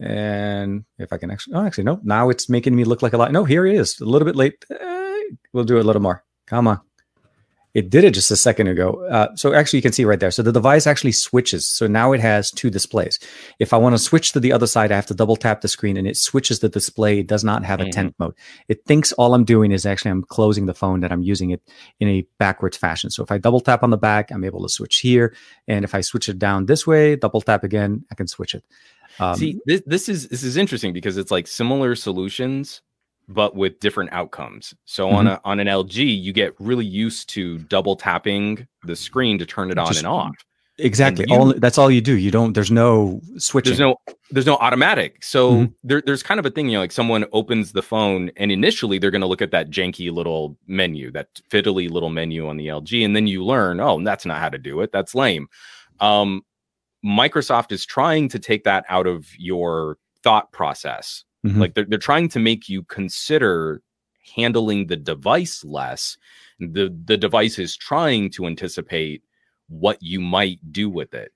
and 0.00 0.84
if 0.98 1.12
I 1.12 1.18
can 1.18 1.30
actually, 1.30 1.54
oh, 1.56 1.66
actually, 1.66 1.84
no. 1.84 2.00
Now 2.04 2.30
it's 2.30 2.48
making 2.48 2.76
me 2.76 2.84
look 2.84 3.02
like 3.02 3.14
a 3.14 3.18
lot. 3.18 3.32
No, 3.32 3.44
here 3.44 3.66
it 3.66 3.74
is. 3.74 3.98
A 4.00 4.04
little 4.04 4.26
bit 4.26 4.36
late. 4.36 4.64
Eh, 4.70 5.22
we'll 5.52 5.64
do 5.64 5.78
a 5.80 5.82
little 5.82 6.02
more. 6.02 6.22
Come 6.46 6.68
on. 6.68 6.80
It 7.76 7.90
did 7.90 8.04
it 8.04 8.14
just 8.14 8.30
a 8.30 8.36
second 8.36 8.68
ago. 8.68 9.06
Uh, 9.10 9.36
so 9.36 9.52
actually, 9.52 9.80
you 9.80 9.82
can 9.82 9.92
see 9.92 10.06
right 10.06 10.18
there. 10.18 10.30
So 10.30 10.42
the 10.42 10.50
device 10.50 10.86
actually 10.86 11.12
switches. 11.12 11.68
So 11.68 11.86
now 11.86 12.12
it 12.12 12.20
has 12.20 12.50
two 12.50 12.70
displays. 12.70 13.18
If 13.58 13.74
I 13.74 13.76
want 13.76 13.94
to 13.94 13.98
switch 13.98 14.32
to 14.32 14.40
the 14.40 14.50
other 14.50 14.66
side, 14.66 14.90
I 14.90 14.96
have 14.96 15.04
to 15.06 15.14
double 15.14 15.36
tap 15.36 15.60
the 15.60 15.68
screen 15.68 15.98
and 15.98 16.08
it 16.08 16.16
switches 16.16 16.60
the 16.60 16.70
display. 16.70 17.18
It 17.18 17.26
does 17.26 17.44
not 17.44 17.66
have 17.66 17.80
a 17.80 17.84
Mhm. 17.84 17.92
tent 17.92 18.14
mode. 18.18 18.34
It 18.68 18.86
thinks 18.86 19.12
all 19.12 19.34
I'm 19.34 19.44
doing 19.44 19.72
is 19.72 19.84
actually 19.84 20.12
I'm 20.12 20.22
closing 20.22 20.64
the 20.64 20.72
phone 20.72 21.00
that 21.00 21.12
I'm 21.12 21.22
using 21.22 21.50
it 21.50 21.60
in 22.00 22.08
a 22.08 22.26
backwards 22.38 22.78
fashion. 22.78 23.10
So 23.10 23.22
if 23.22 23.30
I 23.30 23.36
double 23.36 23.60
tap 23.60 23.82
on 23.82 23.90
the 23.90 23.98
back, 23.98 24.30
I'm 24.30 24.44
able 24.44 24.62
to 24.62 24.70
switch 24.70 25.00
here. 25.00 25.34
And 25.68 25.84
if 25.84 25.94
I 25.94 26.00
switch 26.00 26.30
it 26.30 26.38
down 26.38 26.64
this 26.64 26.86
way, 26.86 27.14
double 27.16 27.42
tap 27.42 27.62
again, 27.62 28.06
I 28.10 28.14
can 28.14 28.26
switch 28.26 28.54
it. 28.54 28.64
Um, 29.20 29.36
See, 29.36 29.58
this 29.66 29.82
this 29.86 30.08
is 30.08 30.28
this 30.28 30.42
is 30.42 30.56
interesting 30.56 30.92
because 30.94 31.16
it's 31.16 31.30
like 31.30 31.46
similar 31.46 31.94
solutions, 31.94 32.80
but 33.28 33.54
with 33.56 33.80
different 33.80 34.12
outcomes. 34.12 34.74
So 34.84 35.08
on 35.10 35.24
Mm-hmm. 35.26 35.34
a 35.34 35.40
on 35.44 35.60
an 35.60 35.66
LG, 35.66 36.22
you 36.22 36.32
get 36.32 36.54
really 36.60 36.86
used 36.86 37.28
to 37.30 37.58
double 37.58 37.96
tapping 37.96 38.66
the 38.84 38.94
screen 38.96 39.38
to 39.38 39.46
turn 39.46 39.70
it 39.70 39.78
on 39.78 39.86
Just- 39.88 39.98
and 39.98 40.06
off. 40.06 40.34
exactly. 40.78 41.24
you- 41.28 41.34
all 41.34 41.52
that's 41.54 41.78
all 41.78 41.90
you 41.90 42.00
do. 42.00 42.16
You 42.16 42.30
don't. 42.30 42.52
There's 42.52 42.70
no 42.70 43.20
switching. 43.38 43.70
There's 43.70 43.80
no 43.80 43.96
there's 44.30 44.46
no 44.46 44.56
automatic. 44.56 45.24
So 45.24 45.52
Mhm. 45.52 45.74
there, 45.84 46.02
there's 46.04 46.22
kind 46.22 46.38
of 46.40 46.46
a 46.46 46.50
thing, 46.50 46.66
you 46.68 46.74
know, 46.74 46.80
like 46.80 46.92
someone 46.92 47.24
opens 47.32 47.72
the 47.72 47.82
phone 47.82 48.30
and 48.36 48.50
initially 48.52 48.98
they're 48.98 49.10
going 49.12 49.20
to 49.20 49.26
look 49.28 49.40
at 49.42 49.52
that 49.52 49.70
janky 49.70 50.10
little 50.12 50.56
menu, 50.66 51.10
that 51.12 51.28
fiddly 51.50 51.88
little 51.90 52.10
menu 52.10 52.48
on 52.48 52.56
the 52.56 52.66
LG, 52.68 53.04
and 53.04 53.14
then 53.16 53.26
you 53.28 53.44
learn, 53.44 53.80
oh, 53.80 54.02
that's 54.04 54.26
not 54.26 54.38
how 54.40 54.48
to 54.48 54.58
do 54.58 54.80
it. 54.80 54.90
That's 54.92 55.14
lame. 55.14 55.46
Um, 56.00 56.42
Microsoft 57.04 57.70
is 57.72 57.86
trying 57.86 58.28
to 58.30 58.38
take 58.38 58.64
that 58.64 58.84
out 58.88 59.06
of 59.06 59.26
your 59.38 59.96
thought 60.22 60.50
process. 60.52 61.24
Mhm. 61.44 61.58
Like 61.60 61.74
they're, 61.74 61.84
they're 61.84 61.98
trying 61.98 62.28
to 62.30 62.38
make 62.38 62.68
you 62.68 62.82
consider 62.84 63.82
handling 64.34 64.86
the 64.86 64.96
device 64.96 65.64
less. 65.64 66.16
The 66.58 66.94
the 67.04 67.16
device 67.16 67.58
is 67.58 67.76
trying 67.76 68.30
to 68.30 68.46
anticipate 68.46 69.22
what 69.68 69.98
you 70.00 70.20
might 70.20 70.58
do 70.72 70.88
with 70.88 71.14
it. 71.14 71.32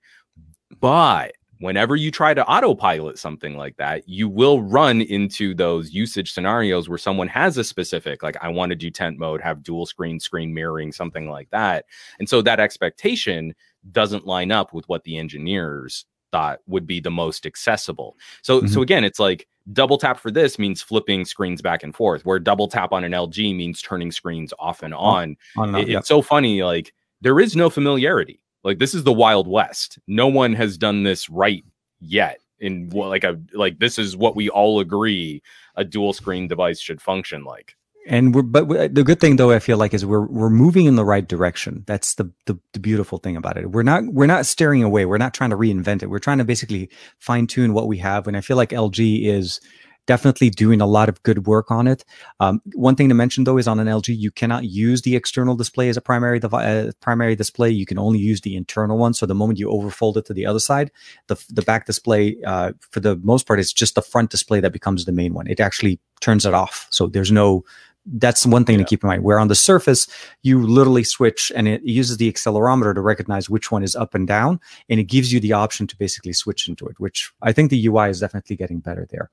But 0.81 1.33
whenever 1.61 1.97
you 1.97 2.11
try 2.11 2.35
to 2.35 2.47
autopilot 2.47 3.19
something 3.19 3.57
like 3.57 3.77
that, 3.79 4.09
you 4.09 4.29
will 4.29 4.63
run 4.63 5.03
into 5.03 5.55
those 5.55 5.93
usage 5.93 6.33
scenarios 6.33 6.89
where 6.89 6.99
someone 6.99 7.29
has 7.29 7.59
a 7.59 7.65
specific, 7.65 8.23
like, 8.23 8.37
I 8.41 8.49
want 8.49 8.71
to 8.71 8.77
do 8.77 8.91
tent 8.91 9.19
mode, 9.19 9.41
have 9.43 9.63
dual 9.63 9.87
screen, 9.87 10.21
screen 10.21 10.55
mirroring, 10.55 10.93
something 10.93 11.29
like 11.29 11.51
that. 11.51 11.85
And 12.19 12.29
so 12.29 12.43
that 12.43 12.61
expectation 12.61 13.55
doesn't 13.93 14.27
line 14.27 14.53
up 14.53 14.73
with 14.73 14.89
what 14.89 15.05
the 15.05 15.19
engineers 15.19 16.07
thought 16.33 16.61
would 16.67 16.87
be 16.87 17.01
the 17.01 17.11
most 17.11 17.47
accessible. 17.47 18.17
So, 18.43 18.65
so 18.67 18.83
again, 18.83 19.05
it's 19.05 19.19
like 19.19 19.47
double 19.73 19.99
tap 19.99 20.19
for 20.19 20.31
this 20.31 20.59
means 20.59 20.83
flipping 20.83 21.25
screens 21.25 21.63
back 21.63 21.83
and 21.83 21.95
forth, 21.95 22.25
where 22.25 22.39
double 22.39 22.69
tap 22.69 22.93
on 22.93 23.05
an 23.05 23.13
LG 23.13 23.57
means 23.57 23.83
turning 23.83 24.11
screens 24.11 24.53
off 24.59 24.83
and 24.83 24.95
oh, 24.95 24.99
on. 24.99 25.37
On, 25.57 25.75
It- 25.75 25.89
yeah. 25.89 25.99
It's 25.99 26.09
so 26.09 26.23
funny. 26.23 26.63
Like 26.63 26.93
there 27.21 27.41
is 27.41 27.57
no 27.57 27.71
familiarity. 27.71 28.41
Like 28.65 28.79
this 28.79 28.95
is 28.95 29.05
the 29.05 29.13
Wild 29.13 29.49
West. 29.49 29.99
No 30.07 30.27
one 30.27 30.53
has 30.55 30.77
done 30.77 31.03
this 31.03 31.31
right 31.31 31.65
yet. 32.01 32.41
In 32.59 32.91
like 32.91 33.25
a 33.25 33.41
like 33.55 33.79
this 33.79 33.99
is 33.99 34.19
what 34.19 34.37
we 34.37 34.51
all 34.51 34.81
agree 34.81 35.43
a 35.77 35.85
dual 35.85 36.13
screen 36.13 36.47
device 36.47 36.79
should 36.79 37.01
function 37.01 37.43
like. 37.45 37.75
And 38.09 38.35
we're 38.35 38.43
but 38.43 38.67
we- 38.67 38.89
the 38.89 39.05
good 39.05 39.21
thing 39.21 39.37
though 39.37 39.51
i 39.51 39.59
feel 39.59 39.77
like 39.77 39.93
is 39.95 40.05
we're 40.07 40.27
we're 40.27 40.51
moving 40.51 40.87
in 40.87 40.97
the 40.97 41.05
right 41.05 41.27
direction. 41.29 41.85
That's 41.87 42.15
the, 42.15 42.31
the 42.47 42.59
the 42.73 42.81
beautiful 42.81 43.19
thing 43.19 43.37
about 43.37 43.57
it. 43.57 43.71
We're 43.71 43.83
not 43.83 44.05
we're 44.07 44.27
not 44.27 44.47
staring 44.47 44.83
away. 44.83 45.05
We're 45.05 45.19
not 45.19 45.35
trying 45.35 45.51
to 45.51 45.57
reinvent 45.57 46.03
it. 46.03 46.11
We're 46.11 46.19
trying 46.19 46.39
to 46.39 46.45
basically 46.45 46.91
fine 47.19 47.47
tune 47.47 47.73
what 47.75 47.89
we 47.89 47.99
have. 47.99 48.27
And 48.27 48.37
i 48.37 48.41
feel 48.41 48.57
like 48.57 48.71
lg 48.71 49.27
is 49.27 49.61
definitely 50.07 50.51
doing 50.51 50.81
a 50.81 50.87
lot 50.87 51.09
of 51.09 51.23
good 51.23 51.47
work 51.47 51.71
on 51.71 51.87
it. 51.87 52.05
Um, 52.41 52.61
one 52.75 52.97
thing 52.97 53.09
to 53.11 53.15
mention 53.15 53.45
though 53.45 53.59
is 53.59 53.69
on 53.69 53.79
an 53.79 53.87
lg 53.87 54.17
you 54.17 54.31
cannot 54.31 54.65
use 54.65 55.03
the 55.03 55.15
external 55.15 55.55
display 55.57 55.89
as 55.89 55.97
a 55.97 56.01
primary 56.01 56.41
uh, 56.43 56.91
primary 57.01 57.37
display. 57.37 57.71
You 57.71 57.87
can 57.87 57.99
only 57.99 58.19
use 58.19 58.41
the 58.41 58.57
internal 58.57 58.99
one. 58.99 59.15
So 59.15 59.27
the 59.27 59.35
moment 59.35 59.59
you 59.59 59.69
overfold 59.69 60.17
it 60.17 60.27
to 60.27 60.35
the 60.35 60.47
other 60.47 60.61
side 60.61 60.91
the 61.29 61.37
the 61.51 61.63
back 61.63 61.87
display 61.87 62.37
uh, 62.47 62.73
for 62.91 63.01
the 63.01 63.17
most 63.23 63.47
part 63.47 63.61
is 63.61 63.73
just 63.73 63.95
the 63.95 64.03
front 64.03 64.31
display 64.31 64.61
that 64.61 64.73
becomes 64.73 65.05
the 65.05 65.13
main 65.13 65.35
one. 65.35 65.47
It 65.47 65.61
actually 65.61 66.01
turns 66.21 66.45
it 66.45 66.55
off. 66.55 66.87
So 66.91 67.07
there's 67.07 67.33
no 67.33 67.65
that's 68.07 68.47
one 68.47 68.65
thing 68.65 68.79
Yeah. 68.79 68.85
to 68.85 68.89
keep 68.89 69.03
in 69.05 69.09
mind. 69.09 69.23
Where 69.23 69.39
on 69.39 69.49
the 69.49 69.55
surface, 69.55 70.07
you 70.43 70.67
literally 70.67 71.05
switch 71.05 71.53
and 71.55 71.69
it 71.69 71.83
uses 71.85 72.17
the 72.17 72.33
accelerometer 72.33 72.95
to 72.95 73.01
recognize 73.01 73.51
which 73.51 73.71
one 73.71 73.83
is 73.83 73.95
up 73.95 74.15
and 74.15 74.27
down, 74.27 74.61
and 74.89 74.99
it 74.99 75.05
gives 75.05 75.33
you 75.33 75.41
the 75.41 75.53
option 75.53 75.87
to 75.87 75.97
basically 75.97 76.33
switch 76.33 76.69
into 76.69 76.87
it, 76.87 76.99
which 76.99 77.31
I 77.43 77.53
think 77.53 77.71
the 77.71 77.87
UI 77.87 78.09
is 78.11 78.21
definitely 78.21 78.57
getting 78.57 78.81
better 78.81 79.07
there. 79.11 79.31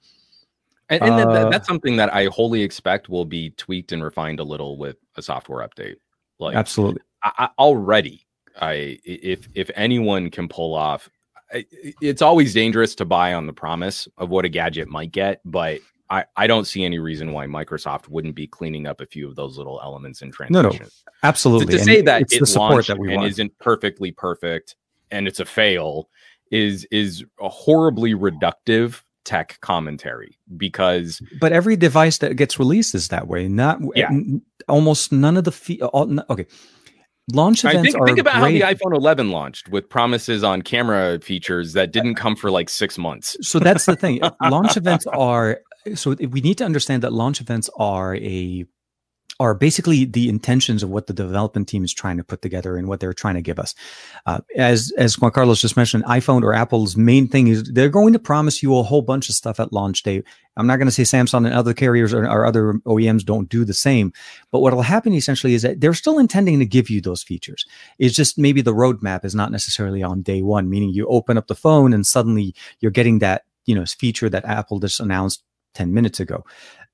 And, 0.89 1.03
and 1.03 1.13
Uh, 1.13 1.33
that, 1.33 1.51
that's 1.51 1.67
something 1.67 1.97
that 1.97 2.13
I 2.13 2.25
wholly 2.27 2.61
expect 2.63 3.09
will 3.09 3.25
be 3.25 3.49
tweaked 3.51 3.91
and 3.91 4.03
refined 4.03 4.39
a 4.39 4.43
little 4.43 4.77
with 4.77 4.97
a 5.15 5.21
software 5.21 5.67
update. 5.67 5.95
Like 6.39 6.55
Absolutely. 6.55 7.01
I, 7.23 7.31
I, 7.37 7.49
already 7.57 8.25
I 8.59 8.99
if 9.03 9.47
if 9.55 9.69
anyone 9.75 10.29
can 10.29 10.47
pull 10.47 10.75
off 10.75 11.09
I- 11.51 11.65
it's 12.01 12.21
always 12.21 12.53
dangerous 12.53 12.93
to 12.95 13.05
buy 13.05 13.33
on 13.33 13.47
the 13.47 13.53
promise 13.53 14.07
of 14.17 14.29
what 14.29 14.45
a 14.45 14.49
gadget 14.49 14.87
might 14.87 15.11
get 15.11 15.41
but 15.45 15.79
I, 16.09 16.25
I 16.35 16.47
don't 16.47 16.65
see 16.65 16.85
any 16.85 16.99
reason 16.99 17.33
why 17.33 17.47
Microsoft 17.47 18.07
wouldn't 18.07 18.35
be 18.35 18.47
cleaning 18.47 18.87
up 18.87 19.01
a 19.01 19.05
few 19.05 19.27
of 19.27 19.35
those 19.35 19.57
little 19.57 19.79
elements 19.83 20.21
in 20.21 20.29
No, 20.29 20.31
transition. 20.31 20.63
no, 20.83 20.85
To, 20.85 20.91
Absolutely. 21.23 21.65
to 21.73 21.79
And 21.79 21.85
say 21.85 22.01
that 22.01 22.21
it's 22.23 22.33
it 22.35 22.39
the 22.41 22.45
support 22.47 22.87
that 22.87 22.97
we 22.97 23.09
and 23.09 23.17
want. 23.17 23.29
isn't 23.31 23.57
perfectly 23.59 24.11
perfect 24.11 24.75
and 25.11 25.27
it's 25.27 25.39
a 25.39 25.45
fail 25.45 26.09
is 26.51 26.85
is 26.91 27.25
a 27.41 27.49
horribly 27.49 28.13
reductive 28.13 29.01
tech 29.25 29.59
commentary 29.59 30.37
because 30.55 31.21
But 31.41 31.51
every 31.51 31.75
device 31.75 32.19
that 32.19 32.35
gets 32.37 32.57
released 32.57 32.95
is 32.95 33.09
that 33.09 33.27
way. 33.27 33.49
Not 33.49 33.79
Yeah. 33.95 34.07
n- 34.07 34.41
almost 34.69 35.11
none 35.11 35.35
of 35.35 35.43
the 35.43 35.51
fe- 35.51 35.79
all, 35.81 36.09
okay. 36.29 36.45
Launch 37.33 37.65
I 37.65 37.71
events 37.71 37.91
think, 37.91 38.01
are 38.01 38.05
think 38.07 38.19
about 38.19 38.39
great. 38.39 38.61
how 38.61 38.69
the 38.69 38.75
iPhone 38.75 38.95
11 38.95 39.31
launched 39.31 39.67
with 39.67 39.89
promises 39.89 40.45
on 40.45 40.61
camera 40.61 41.19
features 41.19 41.73
that 41.73 41.91
didn't 41.91 42.15
come 42.15 42.37
for 42.37 42.49
like 42.49 42.69
six 42.69 42.97
months. 42.97 43.35
so 43.41 43.59
that's 43.59 43.85
the 43.85 43.97
thing 43.97 44.21
launch 44.49 44.77
events 44.77 45.05
are 45.07 45.59
so 45.95 46.15
we 46.15 46.41
need 46.41 46.57
to 46.59 46.65
understand 46.65 47.03
that 47.03 47.13
launch 47.13 47.41
events 47.41 47.69
are 47.77 48.15
a 48.15 48.65
are 49.39 49.53
basically 49.53 50.03
the 50.05 50.29
intentions 50.29 50.81
of 50.81 50.89
what 50.89 51.05
the 51.05 51.13
development 51.13 51.67
team 51.67 51.83
is 51.83 51.93
trying 51.93 52.17
to 52.17 52.23
put 52.23 52.41
together 52.41 52.75
and 52.75 52.87
what 52.87 52.99
they're 52.99 53.13
trying 53.13 53.35
to 53.35 53.41
give 53.41 53.59
us. 53.59 53.75
Uh, 54.25 54.39
as 54.55 54.91
as 54.97 55.19
Juan 55.19 55.31
Carlos 55.31 55.61
just 55.61 55.77
mentioned, 55.77 56.03
iPhone 56.05 56.41
or 56.41 56.53
Apple's 56.53 56.97
main 56.97 57.27
thing 57.27 57.47
is 57.47 57.63
they're 57.63 57.89
going 57.89 58.13
to 58.13 58.19
promise 58.19 58.63
you 58.63 58.75
a 58.77 58.83
whole 58.83 59.03
bunch 59.03 59.29
of 59.29 59.35
stuff 59.35 59.59
at 59.59 59.71
launch 59.71 60.01
day. 60.03 60.23
I'm 60.55 60.65
not 60.65 60.77
going 60.77 60.87
to 60.87 60.91
say 60.91 61.03
Samsung 61.03 61.45
and 61.45 61.53
other 61.53 61.75
carriers 61.75 62.13
or, 62.13 62.25
or 62.27 62.45
other 62.45 62.73
OEMs 62.85 63.23
don't 63.23 63.47
do 63.47 63.63
the 63.63 63.75
same, 63.75 64.11
but 64.51 64.61
what 64.61 64.73
will 64.73 64.81
happen 64.81 65.13
essentially 65.13 65.53
is 65.53 65.61
that 65.61 65.81
they're 65.81 65.93
still 65.93 66.17
intending 66.17 66.57
to 66.59 66.65
give 66.65 66.89
you 66.89 66.99
those 66.99 67.21
features. 67.21 67.63
It's 67.99 68.15
just 68.15 68.39
maybe 68.39 68.61
the 68.61 68.73
roadmap 68.73 69.23
is 69.23 69.35
not 69.35 69.51
necessarily 69.51 70.01
on 70.01 70.23
day 70.23 70.41
one, 70.41 70.67
meaning 70.67 70.89
you 70.89 71.05
open 71.07 71.37
up 71.37 71.45
the 71.45 71.55
phone 71.55 71.93
and 71.93 72.07
suddenly 72.07 72.55
you're 72.79 72.91
getting 72.91 73.19
that 73.19 73.43
you 73.67 73.75
know 73.75 73.85
feature 73.85 74.29
that 74.29 74.45
Apple 74.45 74.79
just 74.79 74.99
announced 74.99 75.43
10 75.77 75.93
minutes 75.97 76.19
ago. 76.25 76.37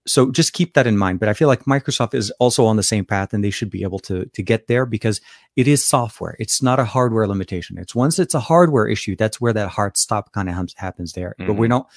So 0.06 0.20
just 0.40 0.52
keep 0.58 0.70
that 0.74 0.86
in 0.92 0.98
mind 1.06 1.18
but 1.22 1.30
i 1.32 1.34
feel 1.40 1.48
like 1.54 1.64
microsoft 1.76 2.14
is 2.22 2.28
also 2.44 2.62
on 2.72 2.76
the 2.82 2.88
same 2.94 3.06
path 3.14 3.30
and 3.34 3.42
they 3.44 3.54
should 3.58 3.72
be 3.78 3.84
able 3.88 4.00
to 4.10 4.16
to 4.36 4.42
get 4.52 4.62
there 4.72 4.86
because 4.96 5.18
it 5.62 5.66
is 5.74 5.80
software. 5.96 6.36
It's 6.44 6.60
not 6.70 6.78
a 6.86 6.88
hardware 6.96 7.28
limitation. 7.34 7.74
It's 7.84 7.96
once 8.04 8.16
it's 8.24 8.36
a 8.42 8.44
hardware 8.52 8.88
issue 8.96 9.14
that's 9.22 9.38
where 9.42 9.54
that 9.60 9.70
hard 9.78 9.94
stop 10.06 10.26
kind 10.36 10.48
of 10.50 10.56
happens 10.88 11.10
there 11.18 11.32
but 11.48 11.56
we 11.62 11.68
Mhm. 11.68 11.74
don't 11.74 11.88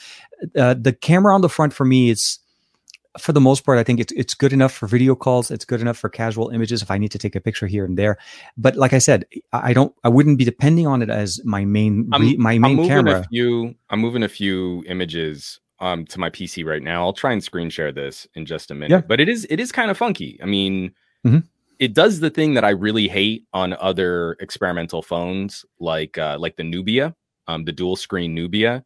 uh, 0.62 0.74
the 0.86 0.92
camera 1.08 1.32
on 1.36 1.40
the 1.46 1.52
front 1.56 1.72
for 1.78 1.84
me 1.94 2.00
is 2.14 2.22
for 3.24 3.32
the 3.38 3.44
most 3.50 3.60
part 3.66 3.76
i 3.82 3.84
think 3.86 3.98
it's 4.04 4.12
it's 4.22 4.34
good 4.42 4.52
enough 4.58 4.72
for 4.78 4.86
video 4.96 5.14
calls. 5.24 5.46
It's 5.54 5.66
good 5.72 5.80
enough 5.84 5.98
for 6.02 6.08
casual 6.22 6.46
images 6.56 6.78
if 6.84 6.90
i 6.94 6.98
need 7.02 7.12
to 7.16 7.20
take 7.24 7.34
a 7.40 7.42
picture 7.48 7.68
here 7.74 7.84
and 7.88 7.96
there. 8.02 8.14
But 8.64 8.72
like 8.82 8.94
i 8.98 9.00
said 9.08 9.18
i 9.68 9.72
don't 9.78 9.92
i 10.06 10.08
wouldn't 10.16 10.38
be 10.42 10.46
depending 10.52 10.86
on 10.92 10.98
it 11.04 11.10
as 11.22 11.28
my 11.56 11.62
main 11.76 11.92
I'm- 12.14 12.36
my 12.48 12.54
I'm 12.56 12.60
main 12.68 12.78
camera 12.92 13.14
a 13.20 13.24
few. 13.34 13.50
I'm 13.90 14.00
moving 14.06 14.22
a 14.30 14.32
few 14.40 14.84
images 14.94 15.38
um 15.80 16.04
to 16.06 16.18
my 16.20 16.30
PC 16.30 16.64
right 16.64 16.82
now. 16.82 17.02
I'll 17.04 17.12
try 17.12 17.32
and 17.32 17.42
screen 17.42 17.70
share 17.70 17.92
this 17.92 18.26
in 18.34 18.46
just 18.46 18.70
a 18.70 18.74
minute. 18.74 18.90
Yeah. 18.90 19.00
But 19.06 19.20
it 19.20 19.28
is 19.28 19.46
it 19.50 19.60
is 19.60 19.72
kind 19.72 19.90
of 19.90 19.98
funky. 19.98 20.38
I 20.42 20.46
mean, 20.46 20.92
Mhm. 21.26 21.44
it 21.78 21.92
does 21.94 22.20
the 22.20 22.30
thing 22.30 22.54
that 22.54 22.64
I 22.64 22.70
really 22.70 23.08
hate 23.08 23.44
on 23.52 23.74
other 23.74 24.36
experimental 24.40 25.02
phones, 25.02 25.64
like 25.80 26.16
uh, 26.18 26.36
like 26.38 26.56
the 26.56 26.64
Nubia, 26.64 27.14
um, 27.48 27.64
the 27.64 27.72
dual 27.72 27.96
screen 27.96 28.34
Nubia. 28.34 28.84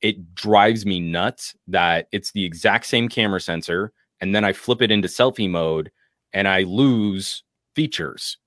It 0.00 0.34
drives 0.34 0.86
me 0.86 0.98
nuts 1.00 1.54
that 1.68 2.08
it's 2.12 2.32
the 2.32 2.44
exact 2.44 2.86
same 2.86 3.08
camera 3.08 3.40
sensor, 3.40 3.92
and 4.20 4.34
then 4.34 4.44
I 4.44 4.52
flip 4.54 4.80
it 4.80 4.90
into 4.90 5.08
selfie 5.08 5.50
mode, 5.50 5.90
and 6.32 6.48
I 6.48 6.62
lose 6.62 7.42
features 7.76 8.38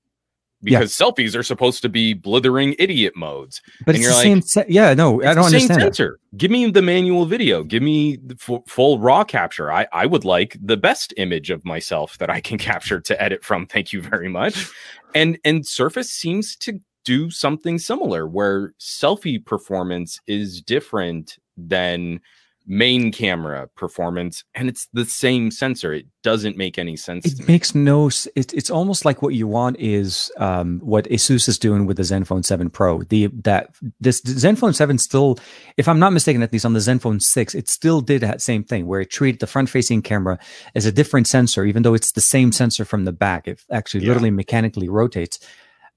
Yeah. 0.63 0.79
because 0.79 0.93
selfies 0.93 1.35
are 1.37 1.43
supposed 1.43 1.81
to 1.81 1.89
be 1.89 2.13
blithering 2.13 2.75
idiot 2.79 3.15
modes. 3.15 3.61
but 3.85 3.95
and 3.95 3.97
it's 3.97 4.03
you're 4.03 4.11
the 4.11 4.15
like, 4.15 4.23
same 4.23 4.41
se- 4.41 4.65
yeah 4.69 4.93
no 4.93 5.21
i 5.23 5.33
don't 5.33 5.45
understand 5.45 5.69
that. 5.81 5.81
sensor. 5.81 6.19
Give 6.37 6.49
me 6.49 6.71
the 6.71 6.81
manual 6.81 7.25
video. 7.25 7.63
Give 7.63 7.83
me 7.83 8.15
the 8.15 8.35
fu- 8.35 8.63
full 8.67 8.97
raw 8.97 9.23
capture. 9.23 9.71
I, 9.71 9.85
I 9.93 10.07
would 10.07 10.25
like 10.25 10.57
the 10.59 10.77
best 10.77 11.13
image 11.17 11.51
of 11.51 11.63
myself 11.63 12.17
that 12.17 12.29
I 12.31 12.41
can 12.41 12.57
capture 12.71 12.99
to 13.01 13.21
edit 13.21 13.43
from. 13.43 13.67
Thank 13.67 13.93
you 13.93 14.01
very 14.01 14.29
much. 14.29 14.67
And 15.13 15.37
and 15.45 15.63
Surface 15.67 16.09
seems 16.09 16.55
to 16.57 16.79
do 17.05 17.29
something 17.29 17.77
similar 17.77 18.25
where 18.27 18.73
selfie 18.79 19.45
performance 19.45 20.19
is 20.25 20.61
different 20.61 21.37
than 21.55 22.19
main 22.65 23.11
camera 23.11 23.67
performance 23.75 24.43
and 24.55 24.69
it's 24.69 24.87
the 24.93 25.03
same 25.03 25.51
sensor 25.51 25.93
it 25.93 26.05
doesn't 26.23 26.55
make 26.55 26.79
any 26.79 26.95
sense 26.95 27.25
It 27.25 27.45
makes 27.47 27.75
no. 27.75 28.07
It, 28.35 28.53
it's 28.53 28.69
almost 28.69 29.03
like 29.03 29.21
what 29.21 29.33
you 29.33 29.45
want 29.47 29.77
is 29.79 30.31
um, 30.37 30.79
what 30.81 31.03
Asus 31.09 31.49
is 31.49 31.59
doing 31.59 31.85
with 31.85 31.97
the 31.97 32.03
Zenfone 32.03 32.45
7 32.45 32.69
Pro. 32.69 33.01
The 33.03 33.27
that 33.43 33.75
this 33.99 34.21
Zenfone 34.21 34.73
7 34.73 34.97
still, 34.97 35.37
if 35.75 35.89
I'm 35.89 35.99
not 35.99 36.13
mistaken, 36.13 36.41
at 36.41 36.53
least 36.53 36.63
on 36.65 36.71
the 36.71 36.79
Zenfone 36.79 37.21
6, 37.21 37.55
it 37.55 37.67
still 37.67 37.99
did 37.99 38.21
that 38.21 38.41
same 38.41 38.63
thing 38.63 38.87
where 38.87 39.01
it 39.01 39.09
treated 39.11 39.41
the 39.41 39.47
front-facing 39.47 40.01
camera 40.01 40.39
as 40.75 40.85
a 40.85 40.91
different 40.93 41.27
sensor, 41.27 41.65
even 41.65 41.83
though 41.83 41.93
it's 41.93 42.13
the 42.13 42.21
same 42.21 42.53
sensor 42.53 42.85
from 42.85 43.03
the 43.03 43.11
back. 43.11 43.45
It 43.47 43.61
actually 43.69 44.03
Yeah. 44.05 44.09
literally 44.09 44.31
mechanically 44.31 44.87
rotates. 44.87 45.39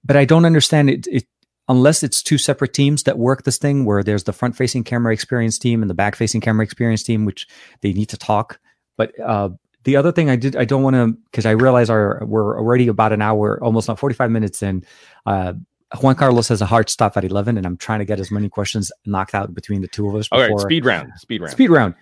But 0.04 0.16
I 0.16 0.24
don't 0.24 0.44
understand 0.44 0.90
it. 0.90 1.06
It 1.08 1.24
unless 1.68 2.02
it's 2.02 2.22
two 2.22 2.38
separate 2.38 2.72
teams 2.72 3.02
that 3.04 3.18
work 3.18 3.42
this 3.42 3.58
thing, 3.58 3.84
where 3.84 4.02
there's 4.02 4.24
the 4.24 4.32
front-facing 4.32 4.84
camera 4.84 5.12
experience 5.12 5.58
team 5.58 5.82
and 5.82 5.90
the 5.90 5.94
back-facing 5.94 6.40
camera 6.40 6.64
experience 6.64 7.02
team, 7.02 7.24
which 7.24 7.46
they 7.80 7.92
need 7.92 8.08
to 8.10 8.16
talk. 8.16 8.60
But 8.96 9.18
uh, 9.20 9.50
the 9.84 9.96
other 9.96 10.12
thing 10.12 10.30
I 10.30 10.36
did, 10.36 10.56
I 10.56 10.64
don't 10.64 10.82
want 10.82 10.94
to, 10.94 11.12
because 11.30 11.46
I 11.46 11.52
realize 11.52 11.90
our 11.90 12.22
we're 12.24 12.58
already 12.58 12.88
about 12.88 13.12
an 13.12 13.22
hour, 13.22 13.62
almost 13.62 13.88
not 13.88 13.98
45 13.98 14.30
minutes 14.30 14.62
in. 14.62 14.84
Uh, 15.24 15.54
Juan 16.00 16.16
Carlos 16.16 16.48
has 16.48 16.60
a 16.60 16.66
hard 16.66 16.90
stop 16.90 17.16
at 17.16 17.24
11, 17.24 17.56
and 17.56 17.66
I'm 17.66 17.76
trying 17.76 18.00
to 18.00 18.04
get 18.04 18.18
as 18.18 18.30
many 18.30 18.48
questions 18.48 18.90
knocked 19.04 19.34
out 19.34 19.54
between 19.54 19.82
the 19.82 19.88
two 19.88 20.08
of 20.08 20.14
us. 20.16 20.28
all 20.32 20.40
right 20.40 20.48
before- 20.48 20.60
speed 20.60 20.84
round 20.84 21.12
speed 21.16 21.40
round 21.40 21.52
Speed 21.52 21.70
round. 21.70 21.94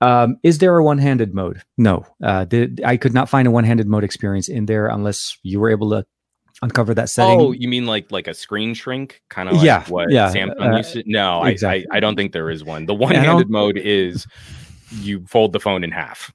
Um, 0.00 0.36
is 0.44 0.58
there 0.58 0.76
a 0.76 0.84
one-handed 0.84 1.34
mode? 1.34 1.62
No. 1.76 2.06
Uh, 2.22 2.44
the, 2.44 2.78
I 2.84 2.96
could 2.96 3.14
not 3.14 3.28
find 3.28 3.48
a 3.48 3.50
one-handed 3.50 3.88
mode 3.88 4.04
experience 4.04 4.48
in 4.48 4.66
there 4.66 4.86
unless 4.86 5.36
you 5.42 5.58
were 5.58 5.70
able 5.70 5.90
to 5.90 6.06
uncover 6.62 6.94
that 6.94 7.08
setting. 7.08 7.40
Oh, 7.40 7.52
you 7.52 7.68
mean 7.68 7.86
like 7.86 8.10
like 8.10 8.26
a 8.26 8.34
screen 8.34 8.74
shrink, 8.74 9.22
kind 9.28 9.48
of 9.48 9.56
like 9.56 9.64
Yeah, 9.64 9.84
what 9.88 10.10
yeah, 10.10 10.32
Samsung 10.32 10.72
uh, 10.74 10.76
used 10.76 10.92
to? 10.94 11.02
No, 11.06 11.44
exactly. 11.44 11.86
I, 11.90 11.94
I 11.94 11.96
I 11.98 12.00
don't 12.00 12.16
think 12.16 12.32
there 12.32 12.50
is 12.50 12.64
one. 12.64 12.86
The 12.86 12.94
one-handed 12.94 13.50
mode 13.50 13.78
is 13.78 14.26
you 14.90 15.24
fold 15.26 15.52
the 15.52 15.60
phone 15.60 15.84
in 15.84 15.90
half. 15.90 16.32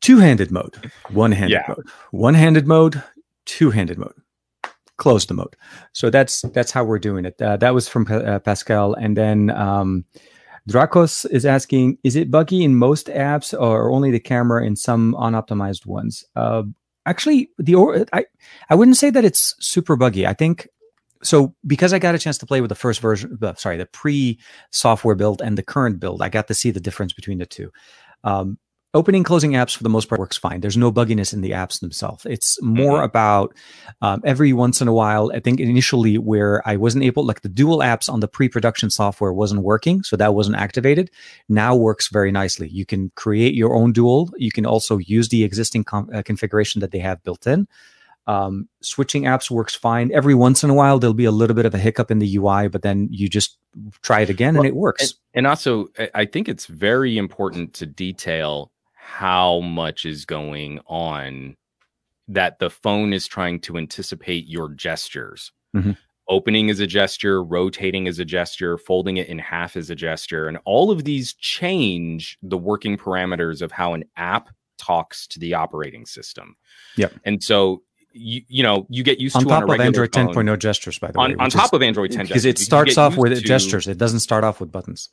two-handed 0.00 0.50
mode, 0.50 0.90
one-handed 1.10 1.52
Yeah. 1.54 1.64
mode, 1.68 1.86
one-handed 2.10 2.66
mode, 2.66 3.02
two-handed 3.46 3.98
mode, 3.98 4.14
Close 4.96 5.26
the 5.26 5.34
mode. 5.34 5.54
So 5.92 6.10
that's 6.10 6.42
that's 6.52 6.70
how 6.72 6.84
we're 6.84 6.98
doing 6.98 7.24
it. 7.24 7.40
Uh, 7.40 7.56
that 7.58 7.72
was 7.74 7.88
from 7.88 8.06
uh, 8.10 8.38
Pascal, 8.40 8.94
and 8.94 9.16
then 9.16 9.50
um, 9.50 10.04
Dracos 10.68 11.24
is 11.30 11.46
asking: 11.46 11.98
Is 12.04 12.16
it 12.16 12.30
buggy 12.30 12.64
in 12.64 12.74
most 12.76 13.06
apps, 13.06 13.58
or 13.58 13.90
only 13.90 14.10
the 14.10 14.20
camera 14.20 14.64
in 14.66 14.74
some 14.76 15.14
unoptimized 15.14 15.86
ones? 15.86 16.24
Uh, 16.34 16.64
actually, 17.08 17.50
the 17.58 18.06
I 18.12 18.24
I 18.70 18.74
wouldn't 18.74 18.96
say 18.96 19.10
that 19.10 19.24
it's 19.24 19.54
super 19.60 19.96
buggy. 19.96 20.26
I 20.26 20.34
think. 20.34 20.68
So 21.20 21.54
because 21.66 21.92
I 21.92 21.98
got 21.98 22.14
a 22.14 22.18
chance 22.18 22.38
to 22.38 22.46
play 22.46 22.60
with 22.60 22.68
the 22.68 22.76
first 22.76 23.00
version, 23.00 23.36
sorry, 23.56 23.76
the 23.76 23.86
pre-software 23.86 25.16
build 25.16 25.42
and 25.42 25.58
the 25.58 25.64
current 25.64 25.98
build, 25.98 26.22
I 26.22 26.28
got 26.28 26.46
to 26.46 26.54
see 26.54 26.70
the 26.70 26.78
difference 26.78 27.12
between 27.12 27.38
the 27.38 27.46
two. 27.46 27.72
Um, 28.22 28.56
opening 28.94 29.22
closing 29.22 29.52
apps 29.52 29.76
for 29.76 29.82
the 29.82 29.88
most 29.90 30.08
part 30.08 30.18
works 30.18 30.36
fine. 30.38 30.60
There's 30.60 30.76
no 30.76 30.90
bugginess 30.90 31.34
in 31.34 31.42
the 31.42 31.50
apps 31.50 31.80
themselves. 31.80 32.24
It's 32.24 32.60
more 32.62 33.00
Mhm. 33.00 33.04
about 33.04 33.54
um, 34.00 34.22
every 34.24 34.52
once 34.52 34.80
in 34.80 34.86
a 34.88 34.92
while 34.92 35.30
i 35.34 35.40
think 35.40 35.58
initially 35.60 36.16
where 36.18 36.62
i 36.68 36.76
wasn't 36.76 37.02
able 37.04 37.24
like 37.26 37.40
the 37.42 37.48
dual 37.48 37.78
apps 37.78 38.08
on 38.12 38.20
the 38.20 38.28
pre-production 38.28 38.90
software 38.90 39.32
wasn't 39.32 39.60
working 39.62 40.02
so 40.02 40.16
that 40.16 40.34
wasn't 40.34 40.56
activated 40.56 41.10
now 41.48 41.74
works 41.74 42.08
very 42.08 42.30
nicely. 42.30 42.68
You 42.68 42.86
can 42.86 43.10
create 43.16 43.54
your 43.54 43.74
own 43.74 43.92
dual. 43.92 44.30
You 44.36 44.50
can 44.52 44.64
also 44.66 44.98
use 44.98 45.28
the 45.28 45.42
existing 45.44 45.84
com- 45.84 46.08
uh, 46.14 46.22
configuration 46.22 46.80
that 46.80 46.92
they 46.92 46.98
have 47.00 47.22
built 47.24 47.46
in. 47.46 47.66
Um, 48.26 48.68
switching 48.82 49.22
apps 49.24 49.50
works 49.50 49.74
fine. 49.74 50.10
Every 50.12 50.34
once 50.34 50.62
in 50.62 50.68
a 50.70 50.74
while 50.74 50.98
there'll 50.98 51.14
be 51.14 51.24
a 51.24 51.30
little 51.30 51.56
bit 51.56 51.64
of 51.66 51.74
a 51.74 51.78
hiccup 51.78 52.10
in 52.10 52.18
the 52.18 52.36
ui 52.36 52.68
but 52.68 52.82
then 52.82 53.08
you 53.10 53.28
just 53.28 53.58
try 54.02 54.20
it 54.20 54.30
again 54.30 54.54
Well, 54.54 54.62
and 54.64 54.68
it 54.68 54.76
works. 54.76 55.02
And, 55.02 55.12
and 55.34 55.46
also, 55.46 55.88
I 56.14 56.24
think 56.26 56.48
it's 56.48 56.66
very 56.66 57.16
important 57.18 57.72
to 57.74 57.86
detail 57.86 58.70
how 59.10 59.60
much 59.60 60.04
is 60.04 60.26
going 60.26 60.80
on 60.86 61.56
that 62.28 62.58
the 62.58 62.68
phone 62.68 63.12
is 63.14 63.26
trying 63.26 63.58
to 63.58 63.78
anticipate 63.78 64.46
your 64.46 64.68
gestures. 64.74 65.50
Mhm. 65.74 65.96
Opening 66.28 66.68
is 66.68 66.78
a 66.78 66.86
gesture, 66.86 67.42
rotating 67.42 68.06
is 68.06 68.18
a 68.18 68.24
gesture, 68.24 68.76
folding 68.76 69.16
it 69.16 69.28
in 69.28 69.38
half 69.38 69.78
is 69.78 69.88
a 69.88 69.94
gesture. 69.94 70.46
And 70.46 70.58
all 70.66 70.90
of 70.90 71.04
these 71.04 71.32
change 71.32 72.36
the 72.42 72.58
working 72.58 72.98
parameters 72.98 73.62
of 73.62 73.72
how 73.72 73.94
an 73.94 74.04
app 74.16 74.50
talks 74.76 75.26
to 75.28 75.38
the 75.38 75.54
operating 75.54 76.04
system. 76.04 76.54
Yep. 76.96 77.14
And 77.24 77.42
so, 77.42 77.82
you, 78.12 78.42
you 78.46 78.62
know, 78.62 78.86
you 78.90 79.02
get 79.02 79.20
used 79.20 79.36
on 79.36 79.44
to 79.46 79.50
on 79.54 79.60
top 79.62 79.70
a 79.70 79.72
of 79.72 79.80
Android 79.80 80.14
phone- 80.14 80.34
10.0 80.34 80.58
gestures, 80.58 80.98
by 80.98 81.10
the 81.10 81.18
way. 81.18 81.24
on, 81.32 81.40
on 81.40 81.48
top 81.50 81.66
is- 81.66 81.72
of 81.72 81.82
Android 81.82 82.10
10 82.12 82.26
because 82.26 82.42
gestures, 82.42 82.60
it 82.60 82.64
starts 82.64 82.98
off 82.98 83.16
with 83.16 83.32
to- 83.34 83.40
gestures. 83.40 83.88
It 83.88 83.96
doesn't 83.96 84.20
start 84.20 84.44
off 84.44 84.60
with 84.60 84.70
buttons. 84.70 85.08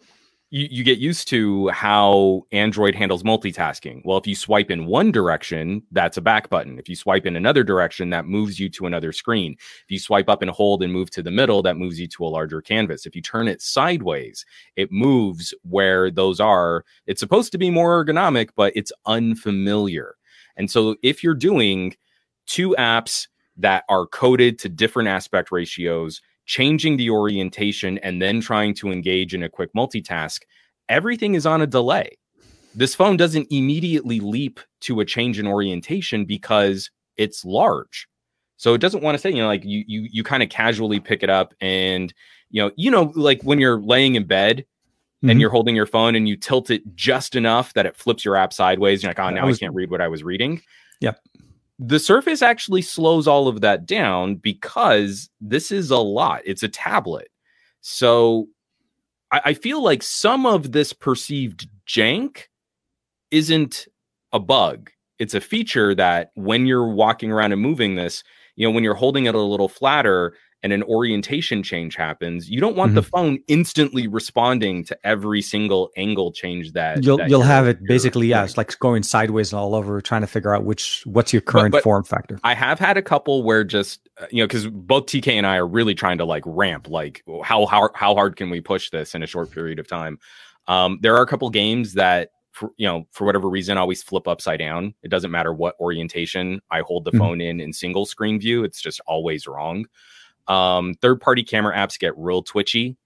You, 0.52 0.68
you 0.70 0.84
get 0.84 1.00
used 1.00 1.28
to 1.30 1.70
how 1.70 2.44
Android 2.52 2.96
handles 2.96 3.24
multitasking. 3.24 4.02
Well, 4.06 4.18
if 4.18 4.28
you 4.28 4.36
swipe 4.36 4.70
in 4.70 4.86
one 4.86 5.12
direction, 5.12 5.84
that's 5.92 6.18
a 6.18 6.22
back 6.22 6.50
button. 6.50 6.78
If 6.80 6.88
you 6.88 6.96
swipe 6.96 7.26
in 7.26 7.36
another 7.36 7.64
direction, 7.64 8.12
that 8.12 8.26
moves 8.26 8.60
you 8.60 8.70
to 8.70 8.86
another 8.86 9.12
screen. 9.12 9.56
If 9.60 9.90
you 9.90 10.00
swipe 10.00 10.30
up 10.30 10.42
and 10.42 10.52
hold 10.52 10.84
and 10.84 10.94
move 10.94 11.10
to 11.12 11.24
the 11.24 11.32
middle, 11.32 11.62
that 11.64 11.78
moves 11.78 12.00
you 12.00 12.08
to 12.08 12.26
a 12.26 12.28
larger 12.28 12.62
canvas. 12.62 13.06
If 13.06 13.16
you 13.16 13.22
turn 13.22 13.48
it 13.48 13.62
sideways, 13.62 14.46
it 14.76 14.92
moves 14.92 15.54
where 15.64 16.12
those 16.12 16.40
are. 16.40 16.86
It's 17.08 17.20
supposed 17.20 17.52
to 17.54 17.58
be 17.58 17.70
more 17.70 18.04
ergonomic, 18.04 18.50
but 18.56 18.72
it's 18.76 18.92
unfamiliar. 19.06 20.16
And 20.58 20.70
so 20.70 20.96
if 21.02 21.24
you're 21.24 21.34
doing 21.34 21.96
two 22.46 22.76
apps 22.78 23.28
that 23.58 23.84
are 23.90 24.06
coded 24.06 24.60
to 24.60 24.70
different 24.70 25.10
aspect 25.10 25.52
ratios, 25.52 26.22
changing 26.46 26.98
the 26.98 27.10
orientation 27.10 27.98
and 28.00 28.22
then 28.22 28.42
trying 28.42 28.74
to 28.76 28.92
engage 28.92 29.34
in 29.34 29.44
a 29.44 29.50
quick 29.50 29.72
multitask, 29.74 30.42
everything 30.90 31.36
is 31.36 31.46
on 31.46 31.62
a 31.62 31.68
delay. 31.68 32.10
This 32.74 32.94
phone 32.94 33.18
doesn't 33.18 33.48
immediately 33.52 34.20
leap 34.20 34.60
to 34.82 35.00
a 35.00 35.06
change 35.06 35.40
in 35.40 35.48
orientation 35.48 36.26
because 36.26 36.92
it's 37.18 37.46
large. 37.46 38.08
So 38.58 38.74
it 38.74 38.82
doesn't 38.82 39.02
want 39.04 39.16
to 39.16 39.20
say, 39.22 39.30
you 39.32 39.38
know, 39.38 39.48
like 39.48 39.64
you 39.66 39.84
you 39.88 40.08
you 40.12 40.24
kind 40.24 40.44
of 40.44 40.50
casually 40.50 41.00
pick 41.00 41.24
it 41.24 41.30
up 41.30 41.54
and 41.62 42.14
you 42.52 42.62
know, 42.62 42.72
you 42.76 42.92
know, 42.92 43.12
like 43.16 43.42
when 43.44 43.60
you're 43.60 43.80
laying 43.82 44.16
in 44.16 44.26
bed 44.26 44.66
Mhm. 45.24 45.32
and 45.32 45.42
you're 45.42 45.50
holding 45.50 45.76
your 45.76 45.86
phone 45.86 46.14
and 46.16 46.28
you 46.28 46.36
tilt 46.36 46.70
it 46.70 46.84
just 46.96 47.36
enough 47.36 47.74
that 47.74 47.86
it 47.86 47.96
flips 47.96 48.24
your 48.26 48.36
app 48.36 48.52
sideways. 48.54 49.02
You're 49.02 49.10
like, 49.10 49.20
oh, 49.20 49.30
now 49.30 49.46
was- 49.46 49.58
I 49.58 49.60
can't 49.60 49.74
read 49.74 49.90
what 49.90 50.02
I 50.02 50.08
was 50.10 50.24
reading. 50.24 50.62
Yep. 51.02 51.20
The 51.80 52.00
Surface 52.00 52.42
actually 52.42 52.82
slows 52.82 53.28
all 53.28 53.48
of 53.48 53.62
that 53.62 53.86
down 53.86 54.36
because 54.36 55.30
this 55.42 55.72
is 55.72 55.92
a 55.92 55.98
lot. 55.98 56.42
It's 56.46 56.64
a 56.64 56.70
tablet. 56.70 57.28
So 57.82 58.48
I, 59.32 59.42
I 59.46 59.54
feel 59.54 59.84
like 59.84 60.02
some 60.02 60.46
of 60.46 60.72
this 60.72 60.94
perceived 60.94 61.68
jank 61.88 62.44
isn't 63.32 63.88
a 64.32 64.40
bug. 64.40 64.90
It's 65.20 65.34
a 65.34 65.42
feature 65.42 65.94
that 65.96 66.32
when 66.36 66.66
you're 66.66 66.88
walking 66.88 67.32
around 67.32 67.52
and 67.52 67.62
moving 67.62 67.96
this, 67.96 68.24
you 68.56 68.66
know, 68.66 68.72
when 68.72 68.84
you're 68.84 68.96
holding 68.96 69.26
it 69.26 69.36
a 69.36 69.40
little 69.40 69.70
flatter 69.70 70.34
and 70.64 70.74
an 70.74 70.82
orientation 70.84 71.62
change 71.62 71.96
happens, 71.96 72.50
you 72.50 72.60
don't 72.60 72.76
want 72.76 72.96
the 72.96 73.04
phone 73.04 73.38
instantly 73.48 74.08
responding 74.08 74.84
to 74.86 74.98
every 75.04 75.42
single 75.42 75.92
angle 75.96 76.32
change 76.32 76.72
that 76.74 77.04
You'll 77.04 77.18
that 77.18 77.30
you'll 77.30 77.44
have 77.44 77.68
it 77.68 77.80
basically, 77.86 78.28
yeah, 78.28 78.44
it's 78.44 78.58
like 78.58 78.78
going 78.80 79.04
sideways 79.04 79.54
and 79.54 79.60
all 79.60 79.76
over, 79.76 80.02
trying 80.02 80.22
to 80.22 80.28
figure 80.28 80.56
out 80.56 80.64
which 80.64 81.04
what's 81.06 81.32
your 81.34 81.42
current 81.44 81.72
but- 81.72 81.84
form 81.84 82.04
factor. 82.04 82.40
I 82.44 82.56
have 82.56 82.80
had 82.80 82.98
a 82.98 83.02
couple 83.04 83.44
where 83.44 83.64
just 83.64 84.10
uh, 84.20 84.26
you 84.32 84.42
know 84.42 84.48
because 84.48 84.66
both 84.68 85.06
TK 85.06 85.28
and 85.34 85.46
I 85.46 85.58
are 85.58 85.68
really 85.68 85.94
trying 85.94 86.18
to 86.18 86.26
like 86.26 86.44
ramp 86.48 86.90
like 86.90 87.24
how 87.44 87.66
how 87.68 87.90
how 87.94 88.16
hard 88.16 88.36
can 88.36 88.50
we 88.50 88.60
push 88.62 88.90
this 88.90 89.14
in 89.14 89.22
a 89.22 89.28
short 89.28 89.52
period 89.52 89.78
of 89.78 89.88
time. 89.88 90.18
Um, 90.68 90.98
there 91.02 91.16
are 91.16 91.22
a 91.22 91.28
couple 91.28 91.48
games 91.52 91.94
that 91.94 92.30
for, 92.54 92.72
you 92.78 92.88
know 92.88 93.06
for 93.12 93.26
whatever 93.26 93.48
reason 93.50 93.78
always 93.78 94.02
flip 94.02 94.28
upside 94.28 94.58
down. 94.60 94.96
It 95.04 95.10
doesn't 95.12 95.30
matter 95.30 95.54
what 95.54 95.76
orientation 95.80 96.62
I 96.72 96.80
hold 96.82 97.06
the 97.06 97.12
Mhm. 97.12 97.18
phone 97.20 97.42
in 97.42 97.60
in 97.60 97.72
single 97.72 98.08
screen 98.08 98.40
view. 98.40 98.64
It's 98.64 98.82
just 98.82 99.00
always 99.06 99.46
wrong. 99.46 99.86
Um, 100.48 100.94
third 101.02 101.22
party 101.22 101.44
camera 101.44 101.76
apps 101.76 101.98
get 102.00 102.14
real 102.18 102.44
twitchy. 102.44 102.98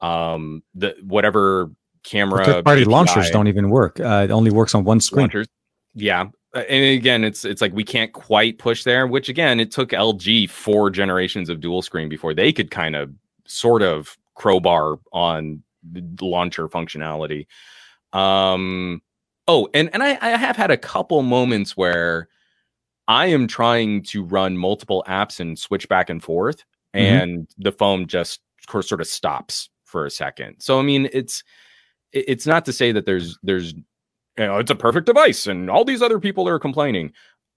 Um, 0.00 0.62
the 0.74 0.96
whatever 1.02 1.70
camera 2.02 2.44
Third 2.44 2.64
party 2.64 2.82
API 2.82 2.90
launchers 2.90 3.30
don't 3.30 3.46
even 3.48 3.70
work. 3.70 4.00
Uh, 4.00 4.22
it 4.24 4.30
only 4.30 4.50
works 4.50 4.74
on 4.74 4.84
one 4.84 5.00
screen. 5.00 5.22
launchers. 5.22 5.46
Yeah. 5.94 6.26
Uh, 6.54 6.64
And 6.68 6.84
again, 6.84 7.24
it's 7.24 7.44
it's 7.44 7.62
like 7.62 7.72
we 7.72 7.84
can't 7.84 8.12
quite 8.12 8.58
push 8.58 8.84
there, 8.84 9.06
which 9.06 9.28
again, 9.28 9.60
it 9.60 9.70
took 9.70 9.90
LG 9.90 10.50
four 10.50 10.90
generations 10.90 11.48
of 11.48 11.60
dual 11.60 11.82
screen 11.82 12.08
before 12.08 12.34
they 12.34 12.52
could 12.52 12.70
kind 12.70 12.96
of 12.96 13.12
sort 13.46 13.82
of 13.82 14.16
crowbar 14.34 14.98
on 15.12 15.62
the 15.92 16.02
launcher 16.20 16.68
functionality. 16.68 17.46
Um 18.12 19.00
oh, 19.48 19.68
and 19.72 19.88
and 19.92 20.02
I, 20.02 20.18
I 20.20 20.30
have 20.30 20.56
had 20.56 20.70
a 20.70 20.76
couple 20.76 21.22
moments 21.22 21.76
where 21.76 22.28
I 23.08 23.26
am 23.26 23.46
trying 23.46 24.02
to 24.04 24.22
run 24.24 24.56
multiple 24.56 25.04
apps 25.08 25.40
and 25.40 25.58
switch 25.58 25.88
back 25.88 26.08
and 26.10 26.22
forth, 26.22 26.64
Mhm. 26.94 27.22
and 27.22 27.48
the 27.58 27.72
phone 27.72 28.06
just 28.06 28.40
sort 28.70 29.00
of 29.00 29.06
stops 29.06 29.68
for 29.84 30.06
a 30.06 30.10
second. 30.10 30.56
So 30.60 30.78
I 30.78 30.82
mean, 30.82 31.08
it's 31.12 31.42
it's 32.12 32.46
not 32.46 32.64
to 32.66 32.72
say 32.72 32.92
that 32.92 33.06
there's 33.06 33.38
there's 33.42 33.72
you 33.74 34.46
know 34.46 34.58
it's 34.58 34.70
a 34.70 34.74
perfect 34.76 35.06
device 35.06 35.46
and 35.46 35.68
all 35.70 35.84
these 35.84 36.02
other 36.02 36.20
people 36.20 36.48
are 36.48 36.58
complaining. 36.58 37.12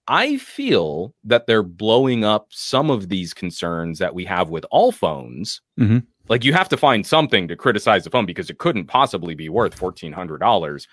I 0.08 0.38
feel 0.38 1.16
that 1.24 1.48
they're 1.48 1.64
blowing 1.64 2.24
up 2.24 2.48
some 2.52 2.90
of 2.92 3.10
these 3.10 3.34
concerns 3.34 3.98
that 4.00 4.14
we 4.14 4.24
have 4.26 4.50
with 4.50 4.66
all 4.72 4.92
phones. 4.92 5.62
Mhm. 5.80 6.06
Like 6.30 6.44
you 6.44 6.54
have 6.54 6.70
to 6.70 6.78
find 6.78 7.06
something 7.06 7.48
to 7.48 7.56
criticize 7.56 8.04
the 8.04 8.10
phone 8.12 8.26
because 8.26 8.50
it 8.50 8.58
couldn't 8.60 8.86
possibly 8.86 9.36
be 9.36 9.50
worth 9.50 9.74
fourteen 9.76 10.12
hundred 10.14 10.40
dollars. 10.40 10.88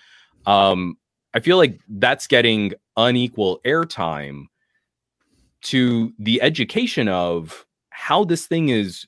Um, 0.45 0.97
I 1.33 1.39
feel 1.39 1.57
like 1.57 1.79
that's 1.89 2.27
getting 2.27 2.73
unequal 2.97 3.59
airtime 3.65 4.45
to 5.63 6.13
the 6.19 6.41
education 6.41 7.07
of 7.07 7.65
how 7.93 8.23
this 8.23 8.47
thing 8.47 8.69
is 8.69 9.07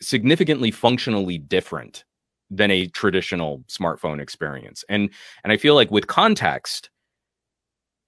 significantly 0.00 0.70
functionally 0.70 1.38
different 1.38 2.04
than 2.50 2.70
a 2.70 2.86
traditional 2.88 3.62
smartphone 3.68 4.20
experience. 4.20 4.84
And 4.88 5.10
and 5.44 5.52
I 5.52 5.56
feel 5.56 5.74
like 5.74 5.90
with 5.90 6.06
context 6.06 6.90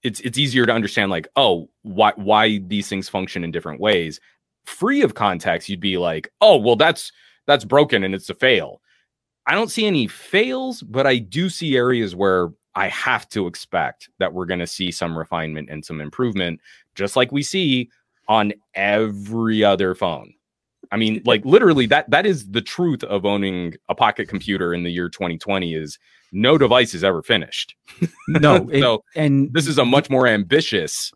it's 0.01 0.19
it's 0.21 0.37
easier 0.37 0.65
to 0.65 0.73
understand 0.73 1.11
like 1.11 1.27
oh 1.35 1.69
why 1.83 2.11
why 2.15 2.57
these 2.67 2.89
things 2.89 3.07
function 3.07 3.43
in 3.43 3.51
different 3.51 3.79
ways. 3.79 4.19
Free 4.65 5.01
of 5.01 5.13
context 5.13 5.69
you'd 5.69 5.79
be 5.79 5.97
like 5.97 6.29
oh 6.41 6.57
well 6.57 6.75
that's 6.75 7.11
that's 7.45 7.63
broken 7.63 8.03
and 8.03 8.15
it's 8.15 8.29
a 8.29 8.33
fail. 8.33 8.81
I 9.45 9.55
don't 9.55 9.71
see 9.71 9.85
any 9.85 10.07
fails, 10.07 10.81
but 10.81 11.05
I 11.05 11.17
do 11.17 11.49
see 11.49 11.75
areas 11.75 12.15
where 12.15 12.49
I 12.75 12.87
have 12.87 13.27
to 13.29 13.45
expect 13.45 14.09
that 14.19 14.33
we're 14.33 14.45
going 14.45 14.61
to 14.61 14.67
see 14.67 14.89
some 14.89 15.17
refinement 15.17 15.69
and 15.69 15.85
some 15.85 16.01
improvement 16.01 16.59
just 16.95 17.15
like 17.15 17.31
we 17.31 17.43
see 17.43 17.89
on 18.27 18.53
every 18.75 19.63
other 19.63 19.95
phone. 19.95 20.33
I 20.91 20.97
mean, 20.97 21.21
like 21.25 21.43
literally 21.45 21.85
that 21.87 22.09
that 22.11 22.25
is 22.25 22.49
the 22.51 22.61
truth 22.61 23.03
of 23.03 23.25
owning 23.25 23.73
a 23.89 23.95
pocket 23.95 24.27
computer 24.29 24.73
in 24.73 24.83
the 24.83 24.91
year 24.91 25.09
2020 25.09 25.73
is 25.73 25.97
no 26.31 26.57
device 26.57 26.93
is 26.95 27.03
ever 27.03 27.21
finished. 27.21 27.75
No, 28.27 28.69
it- 28.71 28.81
so 28.81 29.03
and 29.15 29.51
this 29.53 29.67
is 29.67 29.77
a 29.77 29.83
much 29.85 30.09
more 30.09 30.25
ambitious. 30.27 31.11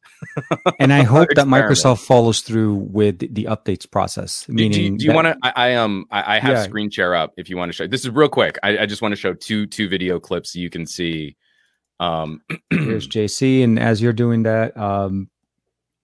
and 0.79 0.91
I 0.91 1.03
hope 1.03 1.29
that. 1.35 1.47
Microsoft 1.47 1.99
follows 2.05 2.41
through 2.41 2.75
with 2.75 3.19
the 3.19 3.45
updates 3.45 3.89
process. 3.89 4.47
Meaning, 4.49 4.97
do 4.97 5.05
you, 5.05 5.09
you 5.11 5.15
want 5.15 5.25
to? 5.27 5.37
I, 5.41 5.53
I 5.69 5.75
um 5.75 6.05
I, 6.11 6.35
I 6.35 6.39
have 6.39 6.57
Yeah. 6.57 6.63
screen 6.63 6.89
share 6.89 7.15
up 7.15 7.33
if 7.37 7.49
you 7.49 7.55
want 7.55 7.69
to 7.69 7.73
show. 7.73 7.87
This 7.87 8.01
is 8.03 8.09
real 8.11 8.27
quick. 8.29 8.57
I, 8.61 8.79
I 8.79 8.85
just 8.85 9.01
want 9.01 9.13
to 9.13 9.15
show 9.15 9.33
two 9.33 9.65
two 9.67 9.87
video 9.87 10.19
clips 10.19 10.51
so 10.53 10.59
you 10.59 10.69
can 10.69 10.85
see. 10.85 11.37
Um, 11.99 12.41
Here's 12.69 13.07
JC, 13.07 13.63
and 13.63 13.79
as 13.79 14.01
you're 14.01 14.13
doing 14.13 14.43
that, 14.43 14.75
um, 14.77 15.29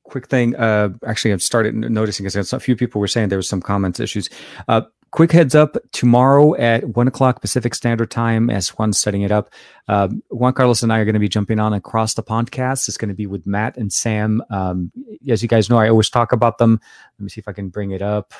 quick 0.03 0.27
thing. 0.27 0.55
Uh, 0.55 0.89
actually, 1.05 1.33
I've 1.33 1.43
started 1.43 1.75
noticing 1.75 2.25
because 2.25 2.53
a 2.53 2.59
few 2.59 2.75
people 2.75 3.01
were 3.01 3.07
saying 3.07 3.29
there 3.29 3.37
was 3.37 3.49
some 3.49 3.61
comments 3.61 3.99
issues. 3.99 4.29
Uh, 4.67 4.81
quick 5.11 5.31
heads 5.31 5.55
up: 5.55 5.77
tomorrow 5.91 6.55
at 6.55 6.83
one 6.95 7.07
o'clock 7.07 7.41
Pacific 7.41 7.73
Standard 7.75 8.11
Time, 8.11 8.49
as 8.49 8.69
Juan's 8.69 8.99
setting 8.99 9.21
it 9.21 9.31
up, 9.31 9.49
uh, 9.87 10.09
Juan 10.29 10.53
Carlos 10.53 10.83
and 10.83 10.91
I 10.93 10.99
are 10.99 11.05
going 11.05 11.13
to 11.13 11.19
be 11.19 11.29
jumping 11.29 11.59
on 11.59 11.73
across 11.73 12.13
the 12.13 12.23
podcast. 12.23 12.87
It's 12.87 12.97
going 12.97 13.09
to 13.09 13.15
be 13.15 13.27
with 13.27 13.45
Matt 13.47 13.77
and 13.77 13.91
Sam. 13.91 14.41
Um, 14.49 14.91
as 15.29 15.41
you 15.41 15.47
guys 15.49 15.69
know, 15.69 15.77
I 15.77 15.89
always 15.89 16.09
talk 16.09 16.31
about 16.31 16.57
them. 16.57 16.79
Let 17.19 17.23
me 17.23 17.29
see 17.29 17.39
if 17.39 17.47
I 17.47 17.53
can 17.53 17.69
bring 17.69 17.91
it 17.91 18.01
up. 18.01 18.33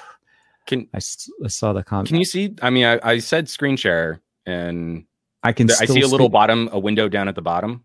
can 0.65 0.87
I, 0.93 0.97
I 0.97 1.47
saw 1.47 1.73
the 1.73 1.83
comment. 1.83 2.07
can 2.09 2.17
you 2.17 2.25
see? 2.25 2.55
I 2.61 2.69
mean, 2.69 2.85
I, 2.85 2.99
I 3.03 3.17
said 3.19 3.49
screen 3.49 3.77
share, 3.77 4.21
and 4.45 5.05
I 5.43 5.53
can. 5.53 5.67
there- 5.67 5.77
I 5.79 5.85
see 5.85 6.01
a 6.01 6.07
little 6.07 6.29
bottom, 6.29 6.69
a 6.71 6.79
window 6.79 7.07
down 7.09 7.27
at 7.27 7.35
the 7.35 7.41
bottom. 7.41 7.83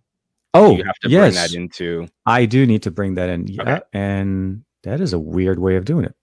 Oh, 0.55 0.77
you 0.77 0.85
have 0.85 0.99
to 1.01 1.09
yes. 1.11 1.35
bring 1.35 1.35
that 1.35 1.55
into. 1.55 2.09
I 2.27 2.47
do 2.47 2.67
need 2.67 2.83
to 2.85 2.91
bring 2.91 3.15
that 3.15 3.29
in. 3.29 3.47
Yeah, 3.47 3.63
Okay. 3.63 3.81
and 3.93 4.65
that 4.83 5.01
is 5.01 5.13
a 5.13 5.19
weird 5.19 5.59
way 5.59 5.77
of 5.77 5.85
doing 5.85 6.05
it. 6.07 6.15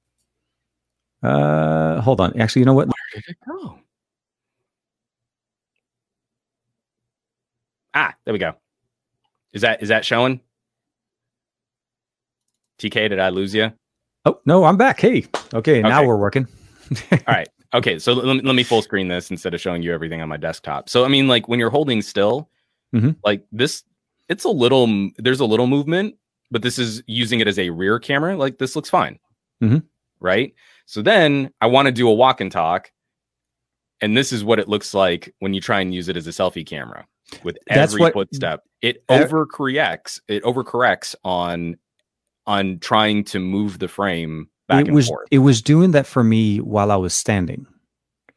Uh, 1.23 2.01
hold 2.01 2.19
on. 2.21 2.39
Actually, 2.39 2.61
you 2.61 2.65
know 2.65 2.73
what? 2.73 2.88
Where 2.88 2.93
did 3.13 3.23
it 3.28 3.38
go? 3.47 3.80
Ah, 7.93 8.13
there 8.26 8.34
we 8.34 8.39
go. 8.39 8.53
Is 9.53 9.61
that 9.61 9.82
is 9.82 9.89
that 9.89 10.03
showing? 10.05 10.41
TK, 12.80 13.09
did 13.09 13.19
I 13.19 13.30
lose 13.30 13.55
you? 13.55 13.71
Oh 14.26 14.39
no, 14.45 14.65
I'm 14.65 14.76
back. 14.78 14.99
Hey, 14.99 15.26
okay, 15.53 15.82
now 15.82 16.03
we're 16.05 16.17
working. 16.17 16.47
All 17.11 17.17
right. 17.28 17.47
Okay. 17.73 17.99
So 17.99 18.13
let 18.13 18.36
me, 18.38 18.41
let 18.41 18.55
me 18.55 18.63
full 18.63 18.82
screen 18.82 19.07
this 19.07 19.32
instead 19.32 19.53
of 19.53 19.61
showing 19.61 19.82
you 19.82 19.93
everything 19.93 20.21
on 20.21 20.30
my 20.30 20.38
desktop. 20.38 20.89
So, 20.89 21.03
I 21.05 21.07
mean, 21.07 21.28
like 21.28 21.47
when 21.47 21.59
you're 21.59 21.69
holding 21.69 22.01
still, 22.01 22.49
Mhm. 22.93 23.15
like 23.23 23.43
this, 23.51 23.84
it's 24.30 24.43
a 24.43 24.49
little, 24.49 25.09
there's 25.17 25.39
a 25.39 25.45
little 25.45 25.67
movement, 25.67 26.15
but 26.51 26.61
this 26.61 26.78
is 26.80 27.03
using 27.07 27.39
it 27.39 27.47
as 27.47 27.59
a 27.59 27.69
rear 27.69 27.99
camera. 27.99 28.36
Like 28.38 28.57
this 28.57 28.76
looks 28.76 28.89
fine. 28.89 29.19
Mhm. 29.61 29.84
Right. 30.19 30.53
So 30.86 31.01
then 31.01 31.51
I 31.61 31.67
want 31.67 31.88
to 31.88 31.91
do 31.91 32.07
a 32.07 32.13
walk 32.13 32.41
and 32.41 32.51
talk. 32.51 32.91
And 34.01 34.15
this 34.15 34.32
is 34.34 34.43
what 34.43 34.59
it 34.59 34.67
looks 34.67 34.93
like 34.93 35.34
when 35.39 35.53
you 35.53 35.61
try 35.61 35.80
and 35.82 35.93
use 35.93 36.09
it 36.09 36.17
as 36.17 36.28
a 36.28 36.32
selfie 36.32 36.65
camera 36.65 37.05
with 37.43 37.57
That's 37.67 37.93
every 37.93 38.01
what- 38.01 38.13
footstep. 38.13 38.61
It 38.82 39.05
overcorrects. 39.07 40.19
It 40.28 40.43
overcorrects 40.43 41.15
on 41.23 41.78
on 42.47 42.78
trying 42.80 43.23
to 43.23 43.39
move 43.39 43.80
the 43.80 43.88
frame 43.88 44.47
back 44.67 44.82
it 44.82 44.88
and 44.89 44.95
was 44.95 45.07
forth. 45.07 45.28
it 45.32 45.39
was 45.39 45.61
doing 45.63 45.91
that 45.91 46.05
for 46.05 46.23
me 46.23 46.59
while 46.59 46.91
I 46.91 46.95
was 46.95 47.13
standing. 47.15 47.65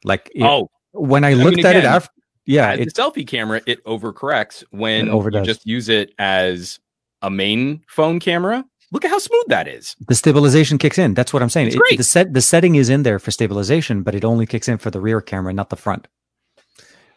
Like 0.05 0.31
it- 0.35 0.43
oh, 0.43 0.71
when 0.93 1.25
I 1.25 1.31
I 1.31 1.35
mean, 1.35 1.45
looked 1.45 1.65
at 1.65 1.77
it 1.77 1.85
after, 1.85 2.11
yeah, 2.49 2.73
as 2.73 2.87
a 2.89 2.91
selfie 2.91 3.27
camera, 3.27 3.61
it 3.67 3.85
overcorrects 3.85 4.65
when 4.71 5.09
It 5.09 5.11
overdoes. 5.11 5.47
you 5.47 5.53
just 5.55 5.67
use 5.67 5.89
it 5.89 6.13
as 6.19 6.81
a 7.23 7.31
main 7.31 7.83
phone 7.89 8.19
camera. 8.21 8.65
Look 8.91 9.05
at 9.05 9.11
how 9.11 9.19
smooth 9.19 9.45
that 9.49 9.69
is. 9.69 9.95
the 10.09 10.15
stabilization 10.15 10.79
kicks 10.79 10.97
in. 10.99 11.13
That's 11.15 11.33
what 11.33 11.43
I'm 11.43 11.51
saying. 11.51 11.67
It's 11.69 11.77
It- 11.77 11.79
great. 11.79 11.99
the 11.99 12.05
set 12.05 12.33
the 12.33 12.41
setting 12.41 12.75
is 12.77 12.89
in 12.89 13.03
there 13.03 13.19
for 13.19 13.31
stabilization, 13.31 14.03
but 14.03 14.15
it 14.15 14.25
only 14.25 14.47
kicks 14.47 14.67
in 14.67 14.79
for 14.79 14.91
the 14.91 15.01
rear 15.01 15.21
camera, 15.21 15.53
not 15.53 15.69
the 15.69 15.77
front. 15.77 16.09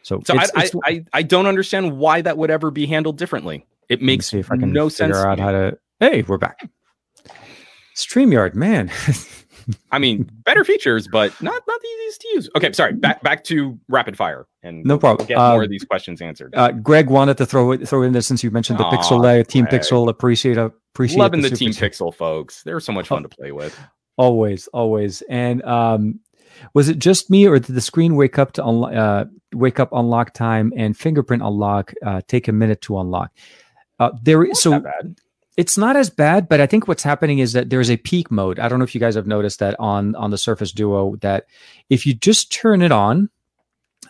So, 0.03 0.21
So 0.25 0.33
it's- 0.33 0.51
I, 0.55 0.63
it's- 0.65 0.75
I, 0.85 0.89
I, 0.91 1.05
I 1.19 1.21
don't 1.23 1.45
understand 1.45 1.97
why 1.97 2.21
that 2.21 2.37
would 2.37 2.51
ever 2.51 2.71
be 2.71 2.85
handled 2.87 3.17
differently. 3.17 3.65
It 3.87 4.01
makes 4.01 4.33
if 4.33 4.51
I 4.51 4.57
can 4.57 4.73
no 4.73 4.89
sense. 4.89 5.15
out 5.15 5.39
how 5.39 5.51
to. 5.51 5.77
Hey, 5.99 6.23
we're 6.23 6.37
back. 6.37 6.59
Streamyard, 7.95 8.55
man. 8.55 8.89
I 9.91 9.99
mean, 9.99 10.29
better 10.45 10.63
features, 10.63 11.07
but 11.07 11.31
not 11.41 11.61
not 11.67 11.81
the 11.81 11.87
easiest 11.87 12.21
to 12.21 12.27
use. 12.29 12.49
Okay, 12.57 12.71
sorry. 12.73 12.93
Back 12.93 13.21
back 13.23 13.43
to 13.45 13.79
rapid 13.87 14.17
fire, 14.17 14.45
and 14.63 14.83
No 14.85 14.97
problem. 14.97 15.19
We'll 15.19 15.27
get 15.27 15.37
more 15.37 15.57
Um, 15.57 15.63
of 15.63 15.69
these 15.69 15.83
questions 15.83 16.21
answered. 16.21 16.53
uh, 16.55 16.71
Greg 16.71 17.09
wanted 17.09 17.37
to 17.37 17.45
throw 17.45 17.71
it 17.71 17.87
throw 17.87 18.03
in 18.03 18.13
there 18.13 18.21
since 18.21 18.43
you 18.43 18.51
mentioned 18.51 18.79
the 18.79 18.83
Aw, 18.85 18.91
Pixel 18.97 19.39
uh, 19.39 19.43
Team 19.43 19.65
Greg. 19.65 19.81
Pixel. 19.81 20.09
Appreciate 20.09 20.57
appreciate 20.57 21.19
Loving 21.19 21.41
the, 21.41 21.49
super 21.49 21.57
Team. 21.59 21.71
Pixel 21.71 22.13
folks. 22.13 22.63
They're 22.63 22.79
so 22.79 22.91
much 22.91 23.07
fun 23.07 23.23
to 23.23 23.29
play 23.29 23.51
with. 23.51 23.77
always 24.17 24.67
always 24.67 25.21
and 25.29 25.63
um 25.63 26.19
was 26.73 26.89
it 26.89 26.99
just 26.99 27.29
me 27.29 27.47
or 27.47 27.57
did 27.59 27.73
the 27.73 27.81
screen 27.81 28.15
wake 28.15 28.37
up 28.37 28.51
to 28.53 28.61
unlo- 28.61 28.93
uh 28.95 29.25
wake 29.55 29.79
up 29.79 29.89
unlock 29.93 30.33
time 30.33 30.71
and 30.75 30.97
fingerprint 30.97 31.41
unlock 31.41 31.93
uh 32.05 32.21
take 32.27 32.47
a 32.49 32.51
minute 32.51 32.81
to 32.81 32.99
unlock 32.99 33.31
uh 33.99 34.11
there 34.21 34.53
so. 34.53 34.83
It's 35.57 35.77
not 35.77 35.95
as 35.95 36.09
bad 36.09 36.47
but 36.47 36.61
i 36.61 36.65
think 36.65 36.87
what's 36.87 37.03
happening 37.03 37.39
is 37.39 37.53
that 37.53 37.69
there's 37.69 37.91
a 37.91 37.97
peek 37.97 38.31
mode 38.31 38.59
i 38.59 38.67
don't 38.67 38.79
know 38.79 38.85
if 38.85 38.95
you 38.95 39.01
guys 39.01 39.15
have 39.15 39.27
noticed 39.27 39.59
that 39.59 39.77
on 39.79 40.15
on 40.15 40.31
the 40.31 40.37
surface 40.37 40.71
duo 40.71 41.15
that 41.17 41.45
if 41.89 42.05
you 42.05 42.13
just 42.13 42.51
turn 42.51 42.81
it 42.81 42.91
on 42.91 43.29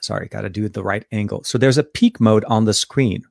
sorry 0.01 0.27
got 0.27 0.41
to 0.41 0.49
do 0.49 0.65
it 0.65 0.73
the 0.73 0.83
right 0.83 1.05
angle 1.11 1.43
so 1.43 1.57
there's 1.57 1.77
a 1.77 1.83
peek 1.83 2.19
mode 2.19 2.45
on 2.45 2.65
the 2.65 2.73
screen 2.73 3.23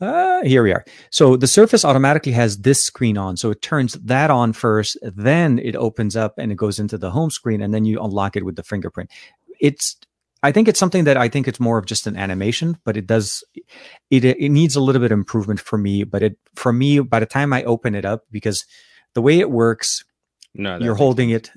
uh, 0.00 0.42
here 0.42 0.62
we 0.62 0.72
are. 0.72 0.84
So 1.10 1.36
the 1.36 1.46
Surface 1.46 1.84
automatically 1.84 2.32
has 2.32 2.58
this 2.58 2.82
screen 2.82 3.18
on. 3.18 3.36
So 3.36 3.50
it 3.50 3.60
turns 3.60 3.94
that 3.94 4.30
on 4.30 4.52
first, 4.52 4.96
then 5.02 5.58
it 5.58 5.76
opens 5.76 6.16
up 6.16 6.38
and 6.38 6.50
it 6.50 6.56
goes 6.56 6.78
into 6.78 6.96
the 6.96 7.10
home 7.10 7.30
screen, 7.30 7.60
and 7.60 7.74
then 7.74 7.84
you 7.84 8.02
unlock 8.02 8.36
it 8.36 8.44
with 8.44 8.56
the 8.56 8.62
fingerprint. 8.62 9.10
It's, 9.60 9.96
I 10.42 10.52
think 10.52 10.68
it's 10.68 10.80
something 10.80 11.04
that 11.04 11.16
I 11.16 11.28
think 11.28 11.46
it's 11.46 11.60
more 11.60 11.78
of 11.78 11.86
just 11.86 12.06
an 12.06 12.16
animation, 12.16 12.78
but 12.84 12.96
it 12.96 13.06
does, 13.06 13.44
it 14.10 14.24
it 14.24 14.50
needs 14.50 14.74
a 14.74 14.80
little 14.80 15.00
bit 15.00 15.12
of 15.12 15.18
improvement 15.18 15.60
for 15.60 15.76
me. 15.76 16.04
But 16.04 16.22
it 16.22 16.38
for 16.54 16.72
me, 16.72 17.00
by 17.00 17.20
the 17.20 17.26
time 17.26 17.52
I 17.52 17.62
open 17.64 17.94
it 17.94 18.04
up, 18.04 18.24
because 18.30 18.64
the 19.14 19.22
way 19.22 19.38
it 19.38 19.50
works, 19.50 20.04
No, 20.54 20.78
you're 20.78 20.94
holding 20.94 21.30
it 21.30 21.50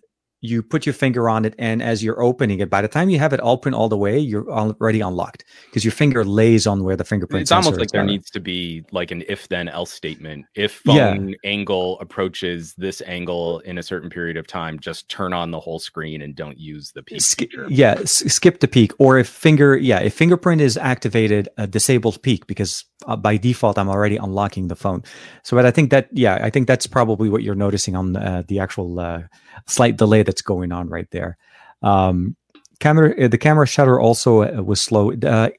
you 0.46 0.62
put 0.62 0.86
your 0.86 0.92
finger 0.94 1.30
on 1.30 1.46
it 1.46 1.56
and 1.58 1.82
as 1.82 2.04
you're 2.04 2.22
opening 2.22 2.60
it 2.60 2.70
by 2.70 2.82
the 2.82 2.88
time 2.90 3.10
you 3.10 3.18
have 3.18 3.32
it 3.32 3.40
open 3.44 3.74
all 3.74 3.88
the 3.88 3.98
way 3.98 4.20
you're 4.20 4.50
already 4.52 5.00
unlocked 5.00 5.46
because 5.70 5.86
your 5.86 5.92
finger 5.94 6.26
lays 6.26 6.68
on 6.68 6.84
where 6.84 6.98
the 6.98 7.06
fingerprint 7.06 7.44
is. 7.44 7.48
it's 7.48 7.52
almost 7.54 7.80
like 7.80 7.90
there 7.92 8.02
on 8.02 8.08
needs 8.08 8.30
to 8.30 8.42
be 8.42 8.84
like 8.92 9.10
an 9.12 9.24
if 9.30 9.48
then 9.48 9.70
else 9.70 9.92
statement 9.92 10.46
if 10.54 10.82
Yeah. 10.86 11.14
phone 11.14 11.34
angle 11.46 11.98
approaches 12.02 12.74
this 12.78 13.02
angle 13.08 13.60
in 13.60 13.78
a 13.78 13.84
certain 13.84 14.10
period 14.10 14.36
of 14.36 14.46
time 14.46 14.80
just 14.80 15.08
turn 15.08 15.32
on 15.32 15.52
the 15.52 15.62
whole 15.62 15.80
screen 15.80 16.22
and 16.22 16.36
don't 16.36 16.58
use 16.60 16.92
the 16.94 17.04
peek 17.04 17.22
Sk- 17.22 17.44
yeah 17.70 17.94
s- 18.02 18.24
skip 18.34 18.60
the 18.60 18.68
peek 18.68 18.92
or 19.00 19.18
if 19.18 19.30
finger 19.30 19.78
yeah 19.78 20.00
if 20.02 20.14
fingerprint 20.14 20.60
is 20.62 20.76
activated 20.78 21.48
uh, 21.58 21.66
disabled 21.68 22.22
peek 22.22 22.48
because 22.48 22.84
uh, 23.08 23.16
by 23.16 23.38
default 23.38 23.78
i'm 23.78 23.90
already 23.90 24.18
unlocking 24.18 24.68
the 24.68 24.76
phone 24.76 25.04
so 25.44 25.56
but 25.56 25.66
i 25.66 25.72
think 25.72 25.90
that 25.92 26.10
yeah 26.12 26.38
i 26.42 26.50
think 26.50 26.68
that's 26.68 26.88
probably 26.88 27.30
what 27.30 27.44
you're 27.44 27.56
noticing 27.56 27.96
on 27.96 28.16
uh, 28.18 28.44
the 28.50 28.60
actual 28.60 29.00
uh, 29.00 29.22
slight 29.68 29.96
delay 29.98 30.22
that's 30.34 30.42
going 30.42 30.72
on 30.72 30.90
right 30.90 31.10
there 31.12 31.38
um 31.82 32.36
camera 32.80 33.14
uh, 33.24 33.28
the 33.28 33.38
camera 33.38 33.68
shutter 33.68 34.00
also 34.00 34.44
uh, 34.44 34.62
was 34.62 34.82
slow 34.82 35.14
uh, 35.14 35.50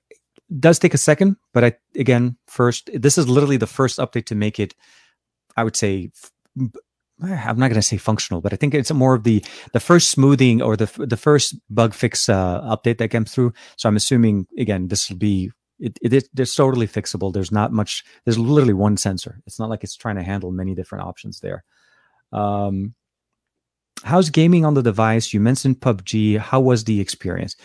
does 0.59 0.79
take 0.79 0.95
a 0.95 0.99
second 0.99 1.37
but 1.53 1.64
i 1.64 1.72
again 1.97 2.37
first 2.47 2.91
this 2.93 3.16
is 3.16 3.29
literally 3.29 3.57
the 3.57 3.66
first 3.66 3.99
update 3.99 4.27
to 4.27 4.35
make 4.35 4.59
it 4.59 4.75
i 5.57 5.64
would 5.64 5.77
say 5.77 6.11
I'm 7.22 7.59
not 7.59 7.68
going 7.68 7.75
to 7.75 7.83
say 7.83 7.97
functional 7.97 8.41
but 8.41 8.53
i 8.53 8.57
think 8.57 8.75
it's 8.75 8.93
more 8.93 9.14
of 9.14 9.22
the 9.22 9.45
the 9.72 9.81
first 9.81 10.11
smoothing 10.11 10.61
or 10.61 10.77
the 10.77 10.91
the 10.99 11.16
first 11.16 11.55
bug 11.70 11.95
fix 11.95 12.29
uh, 12.29 12.61
update 12.62 12.99
that 12.99 13.09
came 13.11 13.25
through. 13.25 13.53
So 13.77 13.89
I'm 13.89 13.97
assuming 13.97 14.47
again 14.59 14.89
this 14.89 15.09
will 15.09 15.16
be 15.16 15.51
it, 15.79 15.99
it's 16.03 16.55
totally 16.55 16.87
fixable. 16.87 17.33
There's 17.33 17.53
not 17.53 17.72
much. 17.72 18.05
There's 18.25 18.39
literally 18.39 18.75
one 18.75 18.97
sensor. 18.97 19.41
It's 19.47 19.59
not 19.59 19.68
like 19.68 19.85
it's 19.85 19.97
trying 19.97 20.16
to 20.16 20.22
handle 20.22 20.51
many 20.51 20.75
different 20.75 21.05
options 21.05 21.41
there. 21.41 21.64
Um, 22.33 22.95
how's 24.03 24.30
gaming 24.30 24.64
on 24.64 24.74
the 24.74 24.82
device? 24.82 25.32
You 25.32 25.40
mentioned 25.40 25.80
PUBG. 25.80 26.38
How 26.38 26.61
was 26.61 26.84
the 26.84 27.01
experience? 27.01 27.57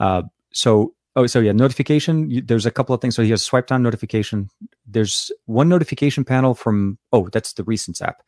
Uh, 0.00 0.22
so 0.52 0.94
oh 1.16 1.26
so 1.26 1.38
yeah 1.40 1.52
notification 1.52 2.28
you, 2.30 2.40
there's 2.42 2.66
a 2.66 2.70
couple 2.70 2.94
of 2.94 3.00
things 3.00 3.14
so 3.14 3.22
here's 3.22 3.42
swipe 3.42 3.66
down 3.68 3.82
notification 3.82 4.48
there's 4.86 5.30
one 5.46 5.68
notification 5.68 6.24
panel 6.24 6.54
from 6.54 6.98
oh 7.12 7.28
that's 7.28 7.52
the 7.52 7.62
recent 7.64 8.00
app 8.02 8.22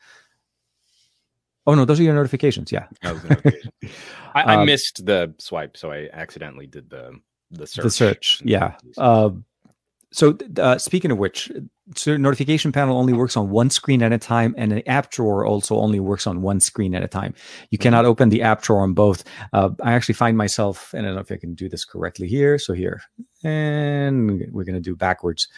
oh 1.66 1.74
no 1.74 1.84
those 1.84 1.98
are 1.98 2.04
your 2.04 2.14
notifications 2.14 2.70
yeah 2.70 2.86
That 3.02 3.14
was 3.14 3.22
the 3.22 3.28
notification. 3.30 3.72
I, 4.34 4.42
I 4.42 4.56
Uh, 4.56 4.64
missed 4.64 5.04
the 5.06 5.34
swipe, 5.38 5.76
so 5.76 5.90
I 5.90 6.08
accidentally 6.12 6.66
did 6.68 6.88
the 6.90 7.18
the 7.50 7.66
search. 7.66 7.82
the 7.84 7.90
search 7.90 8.42
yeah 8.44 8.74
uh, 8.98 9.30
so 10.12 10.36
uh, 10.58 10.78
speaking 10.78 11.10
of 11.10 11.18
which 11.18 11.50
so 11.94 12.16
notification 12.16 12.72
panel 12.72 12.98
only 12.98 13.12
works 13.12 13.36
on 13.36 13.50
one 13.50 13.70
screen 13.70 14.02
at 14.02 14.12
a 14.12 14.18
time 14.18 14.54
and 14.58 14.72
the 14.72 14.86
app 14.88 15.10
drawer 15.10 15.46
also 15.46 15.76
only 15.76 16.00
works 16.00 16.26
on 16.26 16.42
one 16.42 16.58
screen 16.58 16.94
at 16.94 17.04
a 17.04 17.08
time. 17.08 17.32
You 17.70 17.78
cannot 17.78 18.04
open 18.04 18.28
the 18.28 18.42
app 18.42 18.62
drawer 18.62 18.80
on 18.80 18.92
both. 18.92 19.22
Uh, 19.52 19.70
i 19.82 19.92
actually 19.92 20.14
find 20.14 20.36
myself 20.36 20.92
and 20.94 21.06
i 21.06 21.08
don't 21.08 21.14
know 21.14 21.20
if 21.20 21.30
i 21.30 21.36
can 21.36 21.54
do 21.54 21.68
this 21.68 21.84
correctly 21.84 22.26
here 22.26 22.58
so 22.58 22.72
here 22.72 23.00
and 23.44 24.42
we're 24.50 24.64
going 24.64 24.74
to 24.74 24.80
do 24.80 24.96
backwards. 24.96 25.48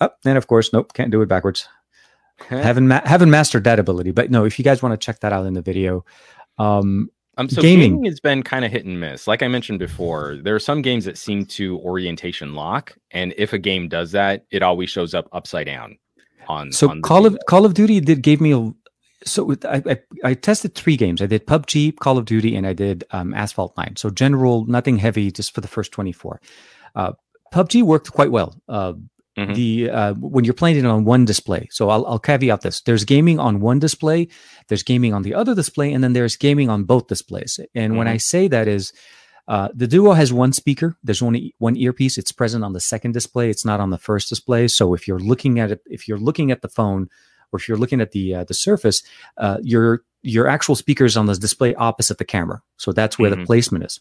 Up 0.00 0.18
and 0.24 0.36
of 0.36 0.46
course 0.48 0.72
nope 0.72 0.92
can't 0.94 1.10
do 1.10 1.22
it 1.22 1.28
backwards. 1.28 1.68
Haven't 2.48 2.88
ma- 2.88 3.04
haven't 3.04 3.30
mastered 3.30 3.64
that 3.64 3.78
ability 3.78 4.10
but 4.10 4.30
no 4.30 4.44
if 4.44 4.58
you 4.58 4.64
guys 4.64 4.82
want 4.82 4.92
to 4.98 5.04
check 5.04 5.20
that 5.20 5.32
out 5.32 5.46
in 5.46 5.54
the 5.54 5.62
video 5.62 6.04
um 6.58 7.08
Um, 7.38 7.48
so 7.48 7.62
Gaming. 7.62 7.92
gaming. 7.92 8.04
has 8.04 8.18
been 8.18 8.42
kind 8.42 8.64
of 8.64 8.72
hit 8.72 8.84
and 8.84 8.98
miss. 9.00 9.28
Like 9.28 9.44
I 9.44 9.48
mentioned 9.48 9.78
before, 9.78 10.36
there 10.42 10.56
are 10.56 10.60
some 10.60 10.82
games 10.82 11.04
that 11.04 11.16
seem 11.16 11.46
to 11.46 11.78
orientation 11.78 12.54
lock, 12.54 12.96
and 13.12 13.32
if 13.38 13.52
a 13.52 13.58
game 13.58 13.88
does 13.88 14.10
that, 14.12 14.44
it 14.50 14.62
always 14.62 14.90
shows 14.90 15.14
up 15.14 15.28
upside 15.32 15.66
down. 15.66 15.96
On 16.48 16.72
So 16.72 16.90
on 16.90 17.00
Call 17.00 17.26
of. 17.26 17.38
Call 17.46 17.64
of 17.64 17.74
Duty 17.74 18.00
did 18.00 18.22
gave 18.22 18.40
me 18.40 18.52
a 18.52 18.72
so 19.24 19.54
I, 19.64 19.82
I 19.86 19.98
I 20.24 20.34
tested 20.34 20.74
three 20.74 20.96
games. 20.96 21.22
I 21.22 21.26
did 21.26 21.46
PUBG, 21.46 21.96
Call 21.96 22.18
of 22.18 22.24
Duty, 22.24 22.56
and 22.56 22.66
I 22.66 22.72
did 22.72 23.04
um, 23.12 23.34
Asphalt 23.34 23.76
Nine. 23.76 23.94
So 23.96 24.10
general, 24.10 24.66
nothing 24.66 24.98
heavy, 24.98 25.30
just 25.30 25.54
for 25.54 25.60
the 25.60 25.68
first 25.68 25.92
twenty 25.92 26.12
four. 26.12 26.40
Uh, 26.94 27.12
PUBG 27.54 27.82
worked 27.82 28.12
quite 28.12 28.32
well. 28.32 28.60
Uh, 28.68 28.94
Mhm. 29.38 29.54
The 29.54 29.90
uh, 29.90 30.14
when 30.14 30.44
you're 30.44 30.54
playing 30.62 30.78
it 30.78 30.84
on 30.86 31.04
one 31.04 31.24
display. 31.24 31.68
So 31.70 31.88
I'll, 31.90 32.04
I'll 32.06 32.18
caveat 32.18 32.60
this: 32.62 32.80
there's 32.82 33.04
gaming 33.04 33.38
on 33.38 33.60
one 33.60 33.78
display, 33.78 34.28
there's 34.68 34.82
gaming 34.82 35.14
on 35.14 35.22
the 35.22 35.34
other 35.34 35.54
display, 35.54 35.92
and 35.94 36.02
then 36.02 36.12
there's 36.12 36.36
gaming 36.36 36.68
on 36.70 36.84
both 36.84 37.06
displays. 37.06 37.60
And 37.74 37.96
when 37.96 38.08
I 38.14 38.18
say 38.18 38.48
that 38.48 38.66
is. 38.68 38.92
Uh, 39.56 39.68
the 39.74 39.86
Duo 39.86 40.12
has 40.12 40.30
one 40.30 40.52
speaker. 40.52 40.94
There's 41.02 41.22
only 41.22 41.54
one 41.56 41.74
earpiece. 41.74 42.18
It's 42.18 42.32
present 42.32 42.62
on 42.64 42.74
the 42.74 42.80
second 42.80 43.12
display. 43.14 43.48
It's 43.48 43.64
not 43.64 43.80
on 43.80 43.88
the 43.88 43.96
first 43.96 44.28
display. 44.28 44.68
So 44.68 44.92
if 44.92 45.08
you're 45.08 45.18
looking 45.18 45.58
at 45.58 45.70
it, 45.70 45.80
if 45.86 46.06
you're 46.06 46.18
looking 46.28 46.50
at 46.50 46.60
the 46.60 46.68
phone, 46.68 47.08
or 47.50 47.58
if 47.58 47.66
you're 47.66 47.78
looking 47.78 48.02
at 48.02 48.10
the 48.12 48.34
uh, 48.34 48.44
the 48.44 48.52
Surface, 48.52 49.02
uh, 49.38 49.56
your 49.62 50.02
your 50.20 50.48
actual 50.48 50.74
speaker 50.76 51.06
is 51.06 51.16
on 51.16 51.24
the 51.24 51.34
display 51.34 51.74
opposite 51.76 52.18
the 52.18 52.26
camera. 52.26 52.60
So 52.76 52.92
that's 52.92 53.18
where 53.18 53.30
the 53.30 53.36
Mhm. 53.36 53.46
placement 53.46 53.84
is. 53.86 54.00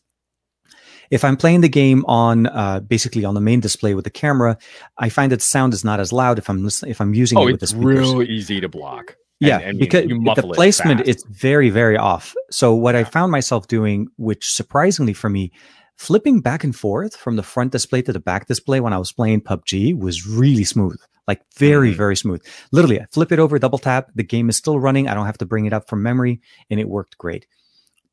If 1.11 1.23
I'm 1.23 1.37
playing 1.37 1.61
the 1.61 1.69
game 1.69 2.03
on 2.05 2.47
uh, 2.47 2.79
basically 2.81 3.23
on 3.25 3.33
the 3.33 3.41
main 3.41 3.59
display 3.59 3.93
with 3.95 4.03
the 4.03 4.09
camera, 4.11 4.57
I 4.97 5.09
find 5.09 5.31
that 5.31 5.41
sound 5.41 5.73
is 5.73 5.83
not 5.83 5.99
as 5.99 6.11
loud 6.11 6.37
if 6.37 6.49
I'm 6.49 6.63
listening, 6.63 6.91
if 6.91 6.99
I'm 7.01 7.13
using 7.13 7.37
Oh, 7.37 7.47
it 7.47 7.51
with 7.53 7.61
the 7.61 7.67
speakers. 7.67 7.99
real 8.13 8.21
easy 8.23 8.59
to 8.61 8.69
block. 8.69 9.15
Yeah, 9.39 9.57
And- 9.59 9.69
and 9.71 9.79
because 9.79 10.05
you 10.05 10.19
the 10.35 10.41
placement 10.41 10.99
fast. 11.01 11.09
it's 11.09 11.23
very 11.29 11.69
very 11.69 11.95
off. 11.97 12.33
So 12.51 12.73
what 12.73 12.95
I 12.95 13.03
found 13.03 13.31
myself 13.31 13.67
doing, 13.67 14.07
which 14.17 14.51
surprisingly 14.51 15.13
for 15.13 15.29
me, 15.29 15.51
flipping 15.95 16.41
back 16.41 16.63
and 16.63 16.75
forth 16.75 17.15
from 17.15 17.35
the 17.37 17.43
front 17.43 17.71
display 17.71 18.01
to 18.03 18.13
the 18.13 18.19
back 18.19 18.47
display 18.47 18.79
when 18.79 18.93
I 18.93 18.97
was 18.97 19.11
playing 19.11 19.41
PUBG 19.41 19.97
was 19.97 20.27
really 20.27 20.63
smooth. 20.63 20.97
Like 21.27 21.41
very 21.57 21.91
Mhm. 21.93 21.97
very 21.97 22.15
smooth. 22.15 22.41
Literally, 22.71 23.01
I 23.01 23.05
flip 23.11 23.31
it 23.31 23.39
over, 23.39 23.59
double 23.59 23.77
tap, 23.79 24.09
the 24.15 24.23
game 24.23 24.47
is 24.49 24.55
still 24.57 24.79
running. 24.79 25.07
I 25.07 25.13
don't 25.13 25.25
have 25.25 25.37
to 25.39 25.45
bring 25.45 25.65
it 25.65 25.73
up 25.73 25.89
from 25.89 26.01
memory, 26.01 26.39
and 26.69 26.79
it 26.79 26.87
worked 26.87 27.17
great. 27.17 27.45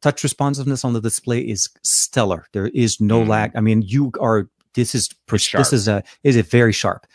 Touch 0.04 0.22
responsiveness 0.22 0.84
on 0.84 0.92
the 0.92 1.00
display 1.00 1.40
is 1.40 1.68
stellar. 1.82 2.44
There 2.52 2.66
is 2.68 3.00
no 3.00 3.22
Mhm. 3.22 3.28
lag. 3.28 3.52
I 3.56 3.60
mean, 3.62 3.80
you 3.80 4.12
are. 4.20 4.48
This 4.74 4.94
is 4.94 5.08
this 5.62 5.72
is 5.72 5.88
a 5.88 6.02
is 6.22 6.36
it 6.36 6.46
very 6.46 6.72
sharp. 6.74 7.06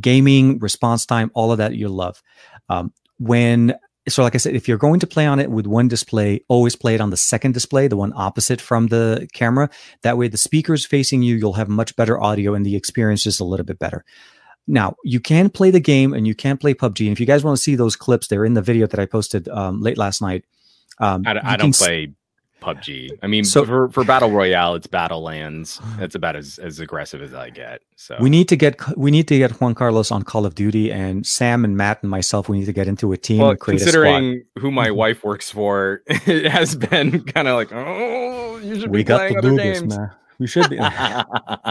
Gaming 0.00 0.58
response 0.58 1.04
time, 1.04 1.30
all 1.34 1.52
of 1.52 1.58
that 1.58 1.74
you 1.74 1.88
love. 1.88 2.22
Um, 2.70 2.92
when 3.18 3.74
so 4.08 4.22
like 4.22 4.34
I 4.34 4.38
said, 4.38 4.54
if 4.54 4.66
you're 4.66 4.78
going 4.78 5.00
to 5.00 5.06
play 5.06 5.26
on 5.26 5.38
it 5.40 5.50
with 5.50 5.66
one 5.66 5.88
display, 5.88 6.40
always 6.48 6.74
play 6.74 6.94
it 6.94 7.00
on 7.02 7.10
the 7.10 7.18
second 7.18 7.52
display, 7.52 7.86
the 7.88 7.96
one 7.98 8.14
opposite 8.16 8.60
from 8.62 8.86
the 8.86 9.28
camera. 9.34 9.68
That 10.02 10.16
way, 10.16 10.28
the 10.28 10.38
speakers 10.38 10.86
facing 10.86 11.22
you, 11.22 11.36
you'll 11.36 11.52
have 11.60 11.68
much 11.68 11.94
better 11.96 12.18
audio, 12.18 12.54
and 12.54 12.64
the 12.64 12.76
experience 12.76 13.26
is 13.26 13.40
a 13.40 13.44
little 13.44 13.66
bit 13.66 13.78
better. 13.78 14.06
Now, 14.66 14.96
you 15.04 15.20
can 15.20 15.50
play 15.50 15.70
the 15.70 15.80
game 15.80 16.14
and 16.14 16.26
you 16.26 16.34
can 16.34 16.56
play 16.56 16.72
PUBG. 16.72 17.00
And 17.08 17.12
if 17.12 17.20
you 17.20 17.26
guys 17.26 17.44
want 17.44 17.58
to 17.58 17.62
see 17.62 17.74
those 17.74 17.96
clips, 17.96 18.28
they're 18.28 18.46
in 18.46 18.54
the 18.54 18.62
video 18.62 18.86
that 18.86 18.98
I 19.00 19.04
posted 19.04 19.48
um, 19.48 19.82
late 19.82 19.98
last 19.98 20.22
night. 20.22 20.44
Um, 20.98 21.24
I, 21.26 21.32
don't- 21.34 21.44
I 21.44 21.56
don't 21.56 21.76
play 21.76 22.14
PUBG. 22.60 23.18
I 23.22 23.26
mean, 23.26 23.44
So- 23.44 23.64
for, 23.64 23.88
for 23.90 24.04
battle 24.04 24.30
royale, 24.30 24.74
it's 24.74 24.86
Battlelands. 24.86 25.80
That's 25.98 26.14
about 26.14 26.36
as, 26.36 26.58
as 26.58 26.80
aggressive 26.80 27.22
as 27.22 27.34
I 27.34 27.50
get. 27.50 27.82
So 27.96 28.16
We 28.20 28.30
need 28.30 28.48
to 28.48 28.56
get 28.56 28.76
we 28.96 29.10
need 29.10 29.28
to 29.28 29.38
get 29.38 29.60
Juan 29.60 29.74
Carlos 29.74 30.10
on 30.10 30.22
Call 30.22 30.46
of 30.46 30.54
Duty, 30.54 30.90
and 30.92 31.26
Sam 31.26 31.64
and 31.64 31.76
Matt 31.76 32.02
and 32.02 32.10
myself. 32.10 32.48
We 32.48 32.58
need 32.58 32.66
to 32.66 32.72
get 32.72 32.88
into 32.88 33.12
a 33.12 33.16
team 33.16 33.38
well, 33.38 33.50
and 33.50 33.60
create 33.60 33.76
a 33.76 33.80
squad. 33.80 33.92
considering 33.92 34.44
who 34.58 34.70
my 34.70 34.90
wife 34.90 35.24
works 35.24 35.50
for, 35.50 36.02
it 36.06 36.50
has 36.50 36.74
been 36.76 37.22
kind 37.24 37.48
of 37.48 37.56
like, 37.56 37.70
oh, 37.72 38.58
you 38.58 38.80
should 38.80 38.90
We 38.90 38.98
be 38.98 39.04
got 39.04 39.18
playing 39.18 39.32
to 39.34 39.38
other 39.38 39.50
do 39.50 39.56
games. 39.56 39.80
this, 39.82 39.96
man. 39.98 40.10
We 40.38 40.46
should 40.46 40.70
be. 40.70 40.78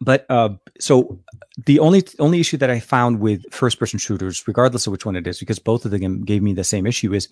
but 0.00 0.26
uh, 0.30 0.50
so 0.80 1.20
the 1.66 1.78
only 1.78 2.02
only 2.18 2.40
issue 2.40 2.56
that 2.56 2.70
I 2.70 2.80
found 2.80 3.20
with 3.20 3.42
first 3.52 3.78
person 3.78 3.98
shooters, 3.98 4.46
regardless 4.48 4.86
of 4.86 4.92
which 4.92 5.04
one 5.06 5.16
it 5.16 5.26
is, 5.26 5.38
because 5.38 5.58
both 5.58 5.84
of 5.84 5.90
them 5.90 6.24
gave 6.24 6.42
me 6.42 6.52
the 6.54 6.64
same 6.64 6.86
issue, 6.86 7.12
is 7.12 7.28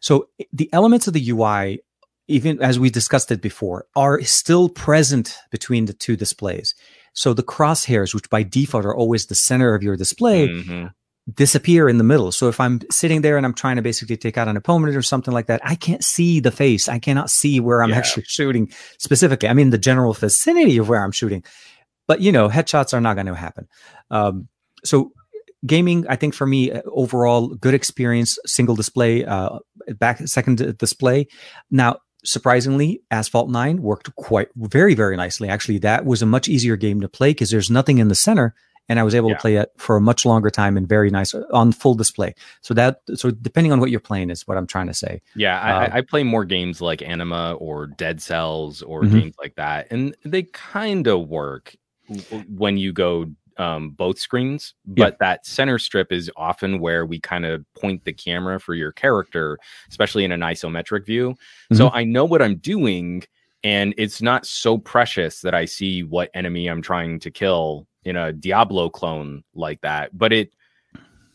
so 0.00 0.28
the 0.52 0.68
elements 0.72 1.06
of 1.06 1.14
the 1.14 1.30
UI, 1.30 1.80
even 2.28 2.60
as 2.62 2.78
we 2.78 2.90
discussed 2.90 3.30
it 3.30 3.40
before, 3.40 3.86
are 3.96 4.22
still 4.22 4.68
present 4.68 5.36
between 5.50 5.86
the 5.86 5.92
two 5.92 6.16
displays. 6.16 6.74
So 7.14 7.32
the 7.34 7.42
crosshairs, 7.42 8.14
which 8.14 8.30
by 8.30 8.42
default 8.42 8.84
are 8.84 8.94
always 8.94 9.26
the 9.26 9.34
center 9.34 9.74
of 9.74 9.82
your 9.82 9.96
display, 9.96 10.48
Mhm. 10.48 10.92
disappear 11.34 11.88
in 11.88 11.98
the 11.98 12.04
middle. 12.04 12.32
So 12.32 12.48
if 12.48 12.58
I'm 12.60 12.80
sitting 12.90 13.20
there 13.22 13.36
and 13.36 13.44
I'm 13.44 13.52
trying 13.54 13.76
to 13.76 13.82
basically 13.82 14.16
take 14.16 14.38
out 14.38 14.48
an 14.48 14.56
opponent 14.56 14.96
or 14.96 15.02
something 15.02 15.34
like 15.34 15.46
that, 15.46 15.60
I 15.64 15.74
can't 15.74 16.02
see 16.04 16.40
the 16.40 16.50
face. 16.50 16.88
I 16.88 16.98
cannot 16.98 17.28
see 17.30 17.60
where 17.60 17.82
I'm 17.82 17.90
Yeah. 17.90 17.96
actually 17.98 18.24
shooting 18.28 18.70
specifically. 18.98 19.48
I 19.48 19.52
mean, 19.52 19.70
the 19.70 19.78
general 19.78 20.14
vicinity 20.14 20.78
of 20.78 20.88
where 20.88 21.02
I'm 21.02 21.12
shooting, 21.12 21.44
but 22.06 22.20
you 22.22 22.32
know, 22.32 22.48
headshots 22.48 22.94
are 22.94 23.00
not 23.00 23.14
going 23.14 23.26
to 23.26 23.34
happen. 23.34 23.68
Um, 24.10 24.48
so 24.84 25.12
gaming, 25.66 26.06
I 26.08 26.16
think 26.16 26.34
for 26.34 26.46
me, 26.46 26.70
uh, 26.72 26.82
overall 26.92 27.48
good 27.48 27.74
experience, 27.74 28.38
single 28.46 28.74
display, 28.76 29.24
uh, 29.24 29.58
back 29.98 30.18
second 30.28 30.76
display. 30.78 31.26
Now, 31.70 31.98
surprisingly, 32.24 33.02
Asphalt 33.10 33.50
9 33.50 33.82
worked 33.82 34.14
quite 34.16 34.48
very, 34.56 34.94
very 34.94 35.16
nicely. 35.16 35.48
Actually, 35.48 35.78
that 35.78 36.04
was 36.04 36.22
a 36.22 36.26
much 36.26 36.48
easier 36.48 36.76
game 36.76 37.00
to 37.00 37.08
play 37.08 37.30
because 37.30 37.50
there's 37.50 37.70
nothing 37.70 37.98
in 37.98 38.08
the 38.08 38.14
center 38.14 38.54
and 38.90 38.98
I 38.98 39.02
was 39.02 39.14
able 39.14 39.28
Yeah. 39.28 39.34
to 39.36 39.40
play 39.40 39.56
it 39.56 39.68
for 39.76 39.96
a 39.96 40.00
much 40.00 40.24
longer 40.24 40.48
time 40.50 40.76
and 40.78 40.88
very 40.88 41.10
nice 41.10 41.34
uh, 41.34 41.42
on 41.52 41.72
full 41.72 41.94
display. 41.94 42.34
So 42.62 42.72
that 42.74 43.00
so 43.14 43.30
depending 43.30 43.70
on 43.72 43.80
what 43.80 43.90
you're 43.90 44.00
playing 44.00 44.30
is 44.30 44.46
what 44.48 44.56
I'm 44.56 44.66
trying 44.66 44.86
to 44.86 44.94
say. 44.94 45.20
Yeah, 45.36 45.60
I, 45.60 45.70
Uh, 45.72 45.78
I 45.92 45.96
I 45.98 46.00
play 46.00 46.22
more 46.22 46.44
games 46.46 46.80
like 46.80 47.02
Anima 47.02 47.52
or 47.58 47.86
Dead 47.86 48.22
Cells 48.22 48.80
or 48.82 49.02
Mhm. 49.02 49.12
games 49.12 49.34
like 49.38 49.56
that, 49.56 49.88
and 49.90 50.14
they 50.24 50.44
kind 50.44 51.06
of 51.06 51.28
work 51.28 51.76
when 52.48 52.78
you 52.78 52.92
go 52.94 53.26
um, 53.58 53.90
both 53.90 54.18
screens. 54.18 54.74
Yeah. 54.86 55.06
But 55.06 55.18
that 55.18 55.46
center 55.46 55.78
strip 55.78 56.12
is 56.12 56.30
often 56.36 56.80
where 56.80 57.04
we 57.04 57.20
kind 57.20 57.44
of 57.44 57.64
point 57.74 58.04
the 58.04 58.12
camera 58.12 58.58
for 58.60 58.74
your 58.74 58.92
character, 58.92 59.58
especially 59.88 60.24
in 60.24 60.32
an 60.32 60.40
isometric 60.40 61.04
view. 61.04 61.34
So 61.72 61.90
I 61.90 62.04
know 62.04 62.24
what 62.24 62.40
I'm 62.40 62.56
doing, 62.56 63.24
and 63.64 63.94
it's 63.98 64.22
not 64.22 64.46
so 64.46 64.78
precious 64.78 65.40
that 65.40 65.54
I 65.54 65.64
see 65.64 66.02
what 66.02 66.30
enemy 66.34 66.68
I'm 66.68 66.82
trying 66.82 67.20
to 67.20 67.30
kill 67.30 67.86
in 68.04 68.16
a 68.16 68.32
Diablo 68.32 68.88
clone 68.88 69.42
like 69.54 69.80
that. 69.82 70.16
But 70.16 70.32
it 70.32 70.52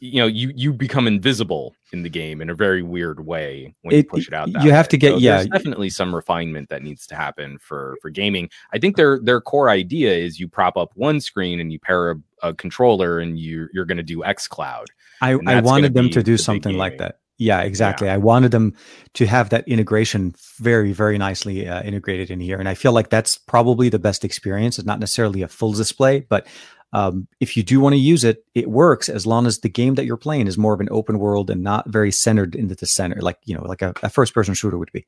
you 0.03 0.19
know 0.19 0.27
you 0.27 0.51
you 0.53 0.73
become 0.73 1.07
invisible 1.07 1.73
in 1.93 2.03
the 2.03 2.09
game 2.09 2.41
in 2.41 2.49
a 2.49 2.55
very 2.55 2.81
weird 2.81 3.25
way 3.25 3.73
when 3.83 3.95
you 3.95 4.03
push 4.03 4.27
it 4.27 4.33
out. 4.33 4.49
you 4.49 4.71
have 4.71 4.87
way. 4.87 4.89
to 4.89 4.97
get- 4.97 5.11
So 5.13 5.17
yeah. 5.19 5.37
There's 5.37 5.47
definitely 5.47 5.89
some 5.89 6.13
refinement 6.13 6.69
that 6.69 6.83
needs 6.83 7.07
to 7.07 7.15
happen 7.15 7.57
for 7.57 7.95
for 8.01 8.09
gaming. 8.09 8.49
I 8.73 8.79
think 8.79 8.97
their 8.97 9.19
their 9.19 9.39
core 9.39 9.69
idea 9.69 10.13
is 10.13 10.41
you 10.41 10.49
prop 10.49 10.75
up 10.75 10.91
one 10.95 11.21
screen 11.21 11.61
and 11.61 11.71
you 11.71 11.79
pair 11.79 12.11
a, 12.11 12.15
a 12.41 12.53
controller 12.53 13.19
and 13.19 13.39
you 13.39 13.69
you're 13.73 13.85
going 13.85 13.97
to 13.97 14.03
do 14.03 14.25
X 14.25 14.45
Cloud. 14.47 14.87
I, 15.21 15.39
I 15.47 15.61
wanted 15.61 15.93
them 15.93 16.09
to 16.09 16.21
do 16.21 16.33
big 16.33 16.39
something 16.41 16.75
like 16.75 16.97
that. 16.97 17.19
Yeah, 17.37 17.61
exactly. 17.61 18.09
I 18.09 18.17
wanted 18.17 18.51
them 18.51 18.75
to 19.15 19.25
have 19.25 19.49
that 19.49 19.67
integration 19.67 20.35
very, 20.59 20.91
very 20.91 21.17
nicely 21.17 21.67
uh, 21.67 21.81
integrated 21.81 22.29
in 22.29 22.39
here. 22.39 22.59
And 22.59 22.69
I 22.69 22.75
feel 22.75 22.91
like 22.91 23.09
that's 23.09 23.37
probably 23.37 23.89
the 23.89 23.99
best 23.99 24.23
experience. 24.23 24.77
It's 24.77 24.85
not 24.85 24.99
necessarily 24.99 25.41
a 25.41 25.47
full 25.47 25.73
display, 25.73 26.21
but 26.21 26.45
um, 26.93 27.27
if 27.39 27.57
you 27.57 27.63
do 27.63 27.79
want 27.79 27.93
to 27.93 27.99
use 27.99 28.23
it, 28.23 28.45
it 28.53 28.69
works 28.69 29.09
as 29.09 29.25
long 29.25 29.47
as 29.47 29.59
the 29.59 29.69
game 29.69 29.95
that 29.95 30.05
you're 30.05 30.15
playing 30.15 30.47
is 30.47 30.57
more 30.57 30.73
of 30.73 30.79
an 30.79 30.89
open 30.91 31.19
world 31.19 31.49
and 31.49 31.63
not 31.63 31.89
very 31.89 32.11
centered 32.11 32.55
into 32.55 32.75
the 32.75 32.85
center, 32.85 33.19
like, 33.19 33.39
you 33.45 33.55
know, 33.55 33.63
like 33.63 33.81
a, 33.81 33.93
a 34.03 34.09
first 34.09 34.33
person 34.33 34.53
shooter 34.53 34.77
would 34.77 34.91
be. 34.91 35.05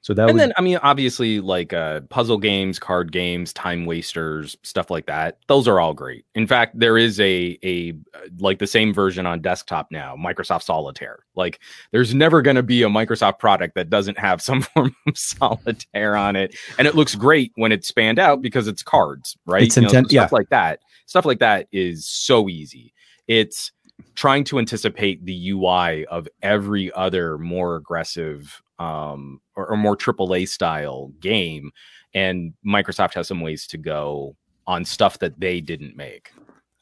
So 0.00 0.14
that 0.14 0.28
and 0.28 0.34
would, 0.34 0.40
then 0.40 0.52
I 0.56 0.60
mean 0.60 0.78
obviously 0.82 1.40
like 1.40 1.72
uh 1.72 2.02
puzzle 2.02 2.38
games, 2.38 2.78
card 2.78 3.10
games, 3.10 3.52
time 3.52 3.84
wasters, 3.84 4.56
stuff 4.62 4.90
like 4.90 5.06
that. 5.06 5.38
Those 5.48 5.66
are 5.66 5.80
all 5.80 5.92
great. 5.92 6.24
In 6.36 6.46
fact, 6.46 6.78
there 6.78 6.96
is 6.96 7.18
a 7.18 7.58
a 7.64 7.90
uh, 8.14 8.28
like 8.38 8.60
the 8.60 8.66
same 8.66 8.94
version 8.94 9.26
on 9.26 9.40
desktop 9.40 9.88
now, 9.90 10.14
Microsoft 10.16 10.62
Solitaire. 10.62 11.24
Like 11.34 11.58
there's 11.90 12.14
never 12.14 12.42
going 12.42 12.56
to 12.56 12.62
be 12.62 12.84
a 12.84 12.88
Microsoft 12.88 13.40
product 13.40 13.74
that 13.74 13.90
doesn't 13.90 14.18
have 14.18 14.40
some 14.40 14.62
form 14.74 14.94
of 15.08 15.18
solitaire 15.18 16.16
on 16.16 16.36
it. 16.36 16.56
And 16.78 16.86
it 16.86 16.94
looks 16.94 17.16
great 17.16 17.50
when 17.56 17.72
it's 17.72 17.88
spanned 17.88 18.20
out 18.20 18.40
because 18.40 18.68
it's 18.68 18.84
cards, 18.84 19.36
right? 19.46 19.64
It's 19.64 19.76
You 19.76 19.82
know, 19.82 19.88
intent- 19.88 20.10
stuff 20.10 20.30
yeah. 20.30 20.36
like 20.36 20.48
that. 20.50 20.80
Stuff 21.08 21.24
like 21.24 21.38
that 21.38 21.66
is 21.72 22.06
so 22.06 22.50
easy. 22.50 22.92
It's 23.26 23.72
trying 24.14 24.44
to 24.44 24.58
anticipate 24.58 25.24
the 25.24 25.50
UI 25.52 26.04
of 26.06 26.28
every 26.42 26.92
other 26.92 27.38
more 27.38 27.76
aggressive 27.76 28.60
um, 28.78 29.40
or, 29.56 29.70
or 29.70 29.76
more 29.78 29.96
AAA 29.96 30.46
style 30.48 31.10
game, 31.18 31.70
and 32.12 32.52
Microsoft 32.64 33.14
has 33.14 33.26
some 33.26 33.40
ways 33.40 33.66
to 33.68 33.78
go 33.78 34.36
on 34.66 34.84
stuff 34.84 35.18
that 35.20 35.40
they 35.40 35.62
didn't 35.62 35.96
make. 35.96 36.30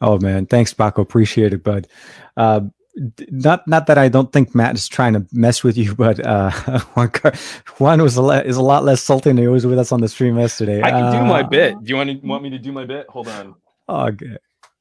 Oh 0.01 0.19
man, 0.19 0.45
thanks, 0.47 0.75
Baco. 0.75 0.99
Appreciate 0.99 1.53
it, 1.53 1.63
bud. 1.63 1.87
Uh, 2.37 2.63
not 3.31 3.67
not 3.69 3.87
that 3.87 3.97
I 3.97 4.09
don't 4.09 4.33
think 4.33 4.53
Matt 4.57 4.75
is 4.75 4.89
trying 4.89 5.13
to 5.13 5.25
mess 5.33 5.63
with 5.63 5.77
you, 5.79 5.95
but 6.05 6.19
uh, 6.27 6.51
Juan, 6.95 7.11
Car- 7.11 7.35
Juan 7.79 8.03
was 8.03 8.17
a 8.17 8.23
le- 8.23 8.43
is 8.43 8.57
a 8.57 8.63
lot 8.63 8.83
less 8.85 9.01
salty 9.03 9.31
than 9.31 9.39
he 9.39 9.47
was 9.47 9.65
with 9.67 9.79
us 9.79 9.93
on 9.93 10.01
the 10.01 10.09
stream 10.09 10.37
yesterday. 10.37 10.83
I 10.83 10.91
can 10.91 11.13
do 11.13 11.25
my 11.29 11.43
Uh, 11.43 11.49
bit. 11.49 11.85
Do 11.85 11.89
you 11.91 11.97
want 11.97 12.11
to 12.11 12.27
want 12.27 12.43
me 12.43 12.51
to 12.51 12.59
do 12.59 12.73
my 12.73 12.85
bit? 12.85 13.07
Hold 13.09 13.29
on. 13.29 13.55
Okay. 13.89 14.37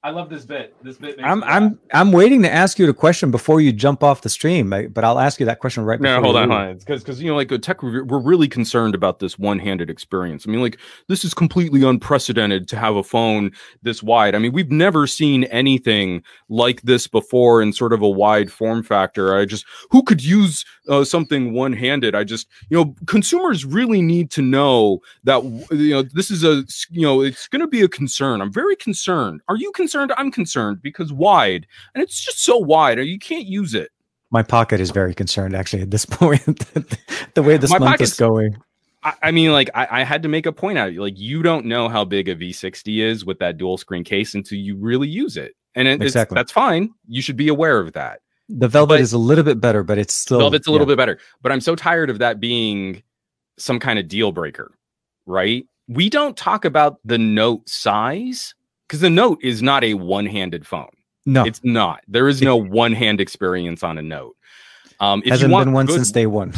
I 0.06 0.12
love 0.12 0.30
this 0.30 0.46
bit. 0.46 0.76
This 0.84 0.98
bit. 0.98 1.20
I'm 1.24 1.44
I'm 1.46 1.80
I'm 1.92 2.12
waiting 2.12 2.44
to 2.44 2.54
ask 2.54 2.78
you 2.78 2.86
the 2.86 2.94
question 2.94 3.32
before 3.32 3.60
you 3.60 3.74
jump 3.74 4.04
off 4.04 4.22
the 4.22 4.30
stream, 4.30 4.70
but 4.70 5.04
I'll 5.04 5.18
ask 5.18 5.40
you 5.40 5.48
that 5.48 5.58
question 5.58 5.84
right. 5.84 6.00
No, 6.00 6.22
hold 6.22 6.36
on, 6.36 6.52
hold 6.52 6.62
on. 6.62 6.78
Because 6.78 7.02
because 7.02 7.20
you 7.20 7.32
know, 7.32 7.36
like 7.36 7.52
a 7.52 7.58
tech, 7.58 7.82
we're 7.82 8.04
really 8.04 8.48
concerned 8.48 8.94
about 8.94 9.18
this 9.18 9.40
one-handed 9.40 9.90
experience. 9.90 10.46
I 10.48 10.52
mean, 10.52 10.62
like 10.62 10.78
this 11.08 11.26
is 11.26 11.34
completely 11.34 11.82
unprecedented 11.82 12.68
to 12.68 12.78
have 12.78 12.96
a 12.96 13.02
phone 13.02 13.52
this 13.82 14.04
wide. 14.04 14.36
I 14.36 14.38
mean, 14.38 14.52
we've 14.52 14.70
never 14.70 15.08
seen 15.08 15.46
anything 15.46 16.22
like 16.50 16.84
this 16.84 17.08
before 17.08 17.60
in 17.64 17.74
sort 17.74 17.92
of 17.92 18.04
a 18.04 18.10
wide 18.10 18.52
form 18.52 18.84
factor. 18.84 19.36
I 19.36 19.46
just 19.46 19.66
who 19.90 20.04
could 20.04 20.24
use 20.24 20.66
uh, 20.88 21.04
something 21.04 21.52
one-handed? 21.52 22.14
I 22.14 22.26
just 22.26 22.48
you 22.70 22.78
know, 22.78 22.96
consumers 23.08 23.66
really 23.66 24.04
need 24.04 24.30
to 24.32 24.44
know 24.44 25.00
that 25.24 25.44
you 25.72 25.96
know 25.96 26.04
this 26.04 26.30
is 26.30 26.44
a 26.44 26.64
you 26.92 27.02
know 27.02 27.22
it's 27.22 27.48
going 27.48 27.62
to 27.62 27.68
be 27.68 27.82
a 27.82 27.88
concern. 27.88 28.40
I'm 28.40 28.54
very 28.54 28.76
concerned. 28.76 29.42
Are 29.48 29.58
you 29.58 29.72
concerned? 29.72 29.95
Concerned, 29.96 30.14
I'm 30.18 30.32
concerned 30.32 30.82
because 30.82 31.14
wide, 31.14 31.68
and 31.94 32.04
it's 32.04 32.20
just 32.20 32.44
so 32.44 32.58
wide, 32.58 33.00
you 33.00 33.20
can't 33.20 33.46
use 33.46 33.74
it. 33.74 33.90
My 34.32 34.44
pocket 34.44 34.80
is 34.80 34.92
very 34.92 35.14
concerned, 35.14 35.56
actually, 35.56 35.84
at 35.84 35.92
this 35.92 36.06
point. 36.10 36.46
the 37.34 37.44
way 37.44 37.58
this 37.58 37.72
My 37.72 37.80
month 37.80 38.02
is 38.02 38.14
going. 38.14 38.58
I, 39.22 39.30
mean, 39.30 39.52
like, 39.52 39.70
I, 39.76 40.02
I, 40.02 40.04
had 40.04 40.24
to 40.24 40.30
make 40.30 40.48
a 40.48 40.52
point 40.52 40.80
out. 40.80 40.92
Like, 40.94 41.20
you 41.20 41.44
don't 41.44 41.68
know 41.68 41.88
how 41.88 42.04
big 42.06 42.28
a 42.28 42.36
V60 42.36 43.04
is 43.04 43.24
with 43.24 43.38
that 43.38 43.56
dual 43.56 43.78
screen 43.78 44.04
case 44.04 44.34
until 44.34 44.58
you 44.58 44.76
really 44.76 45.08
use 45.08 45.38
it, 45.38 45.56
and 45.76 45.88
it, 45.88 46.02
exactly. 46.02 46.34
that's 46.34 46.52
fine. 46.52 46.92
You 47.08 47.22
should 47.22 47.38
be 47.38 47.48
aware 47.48 47.80
of 47.80 47.94
that. 47.94 48.22
The 48.50 48.68
Velvet 48.68 48.96
but, 48.96 49.02
is 49.02 49.14
a 49.14 49.20
little 49.20 49.44
bit 49.44 49.62
better, 49.62 49.84
but 49.84 50.00
it's 50.00 50.14
still 50.14 50.40
Velvet's 50.40 50.66
a 50.66 50.72
little 50.72 50.88
yeah. 50.88 50.94
bit 50.94 50.98
better. 50.98 51.20
But 51.44 51.52
I'm 51.52 51.62
so 51.62 51.76
tired 51.76 52.10
of 52.10 52.18
that 52.18 52.40
being 52.40 53.04
some 53.60 53.80
kind 53.80 54.00
of 54.00 54.08
deal 54.08 54.32
breaker, 54.32 54.76
right? 55.28 55.68
We 55.88 56.10
don't 56.10 56.36
talk 56.36 56.66
about 56.66 56.98
the 57.06 57.20
note 57.20 57.70
size 57.70 58.55
because 58.88 59.02
the 59.02 59.10
Note 59.10 59.40
is 59.44 59.62
not 59.62 59.84
a 59.84 59.94
one-handed 59.96 60.66
phone. 60.66 60.90
No, 61.26 61.44
it's 61.44 61.62
not. 61.64 62.02
There 62.08 62.28
is 62.28 62.42
no 62.42 62.56
one-hand 62.56 63.20
experience 63.20 63.84
on 63.84 63.98
a 63.98 64.02
Note. 64.02 64.36
Um, 65.00 65.22
if 65.26 65.32
Hasn't 65.32 65.50
you 65.50 65.54
want 65.54 65.66
been 65.68 65.74
one 65.74 65.86
good, 65.88 65.96
since 65.96 66.12
day 66.12 66.28
one. 66.28 66.54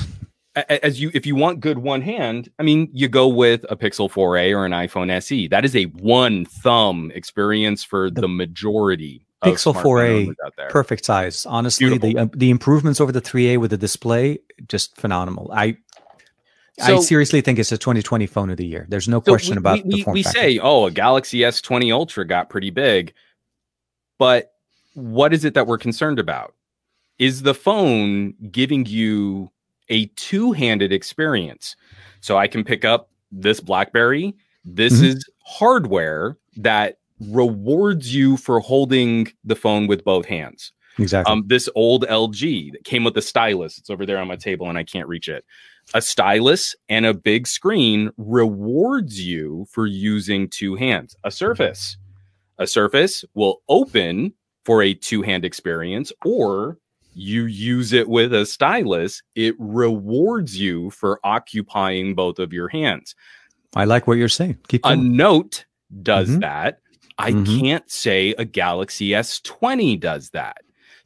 As 0.69 0.99
you, 0.99 1.11
if 1.13 1.25
you 1.25 1.35
want 1.35 1.59
good 1.59 1.77
one 1.77 2.01
hand, 2.01 2.49
I 2.59 2.63
mean, 2.63 2.89
you 2.91 3.07
go 3.07 3.27
with 3.27 3.63
a 3.69 3.75
Pixel 3.75 4.11
4a 4.11 4.55
or 4.55 4.65
an 4.65 4.71
iPhone 4.71 5.11
SE. 5.11 5.47
That 5.47 5.63
is 5.65 5.75
a 5.75 5.83
one 5.85 6.45
thumb 6.45 7.11
experience 7.13 7.83
for 7.83 8.09
the, 8.09 8.21
the 8.21 8.27
majority. 8.27 9.27
Pixel 9.43 9.73
4a, 9.73 10.33
perfect 10.69 11.05
size. 11.05 11.45
Honestly, 11.45 11.87
Beautiful. 11.87 12.09
the 12.09 12.17
uh, 12.17 12.27
the 12.33 12.49
improvements 12.49 12.99
over 12.99 13.11
the 13.11 13.21
3a 13.21 13.59
with 13.59 13.69
the 13.69 13.77
display, 13.77 14.39
just 14.67 14.95
phenomenal. 14.97 15.51
I 15.53 15.77
so, 16.79 16.97
I 16.97 16.99
seriously 16.99 17.41
think 17.41 17.57
it's 17.57 17.71
a 17.71 17.77
2020 17.77 18.27
phone 18.27 18.49
of 18.51 18.57
the 18.57 18.65
year. 18.65 18.85
There's 18.87 19.07
no 19.07 19.17
so 19.17 19.31
question 19.31 19.55
we, 19.55 19.57
about 19.57 19.83
we, 19.85 19.95
the 19.95 20.03
form 20.03 20.13
We 20.13 20.23
factor. 20.23 20.39
say, 20.39 20.59
oh, 20.59 20.85
a 20.85 20.91
Galaxy 20.91 21.39
S20 21.39 21.91
Ultra 21.91 22.25
got 22.25 22.49
pretty 22.49 22.69
big, 22.69 23.13
but 24.19 24.53
what 24.93 25.33
is 25.33 25.43
it 25.43 25.55
that 25.55 25.65
we're 25.65 25.79
concerned 25.79 26.19
about? 26.19 26.53
Is 27.17 27.41
the 27.41 27.55
phone 27.55 28.35
giving 28.51 28.85
you 28.85 29.51
a 29.89 30.05
two-handed 30.17 30.91
experience? 30.91 31.75
So 32.21 32.37
I 32.37 32.47
can 32.47 32.63
pick 32.63 32.85
up 32.85 33.09
this 33.31 33.59
BlackBerry. 33.59 34.35
This 34.63 34.93
mm-hmm. 34.93 35.17
is 35.17 35.25
hardware 35.43 36.37
that 36.57 36.99
rewards 37.19 38.13
you 38.13 38.37
for 38.37 38.59
holding 38.59 39.31
the 39.43 39.55
phone 39.55 39.87
with 39.87 40.03
both 40.03 40.27
hands. 40.27 40.73
Exactly. 40.99 41.31
Um, 41.31 41.43
this 41.47 41.69
old 41.73 42.05
LG 42.07 42.71
that 42.73 42.83
came 42.83 43.03
with 43.03 43.15
the 43.15 43.21
stylus. 43.21 43.77
It's 43.77 43.89
over 43.89 44.05
there 44.05 44.17
on 44.19 44.27
my 44.27 44.35
table 44.35 44.69
and 44.69 44.77
I 44.77 44.83
can't 44.83 45.07
reach 45.07 45.27
it 45.27 45.43
a 45.93 46.01
stylus 46.01 46.75
and 46.89 47.05
a 47.05 47.13
big 47.13 47.47
screen 47.47 48.11
rewards 48.17 49.21
you 49.21 49.65
for 49.71 49.85
using 49.85 50.49
two 50.49 50.75
hands. 50.75 51.15
A 51.23 51.31
surface, 51.31 51.97
a 52.57 52.67
surface 52.67 53.23
will 53.33 53.61
open 53.69 54.33
for 54.65 54.81
a 54.83 54.93
two 54.93 55.21
hand 55.21 55.45
experience, 55.45 56.11
or 56.25 56.77
you 57.13 57.45
use 57.45 57.93
it 57.93 58.07
with 58.07 58.33
a 58.33 58.45
stylus, 58.45 59.23
it 59.35 59.55
rewards 59.57 60.59
you 60.59 60.91
for 60.91 61.19
occupying 61.23 62.13
both 62.13 62.37
of 62.37 62.53
your 62.53 62.67
hands. 62.67 63.15
I 63.75 63.85
like 63.85 64.07
what 64.07 64.17
you're 64.17 64.29
saying. 64.29 64.57
Keep 64.67 64.85
a 64.85 64.95
note 64.95 65.65
does 66.03 66.29
mm-hmm. 66.29 66.39
that. 66.41 66.79
I 67.17 67.31
mm-hmm. 67.31 67.59
can't 67.59 67.89
say 67.89 68.35
a 68.37 68.45
Galaxy 68.45 69.09
S20 69.09 69.99
does 69.99 70.29
that. 70.31 70.57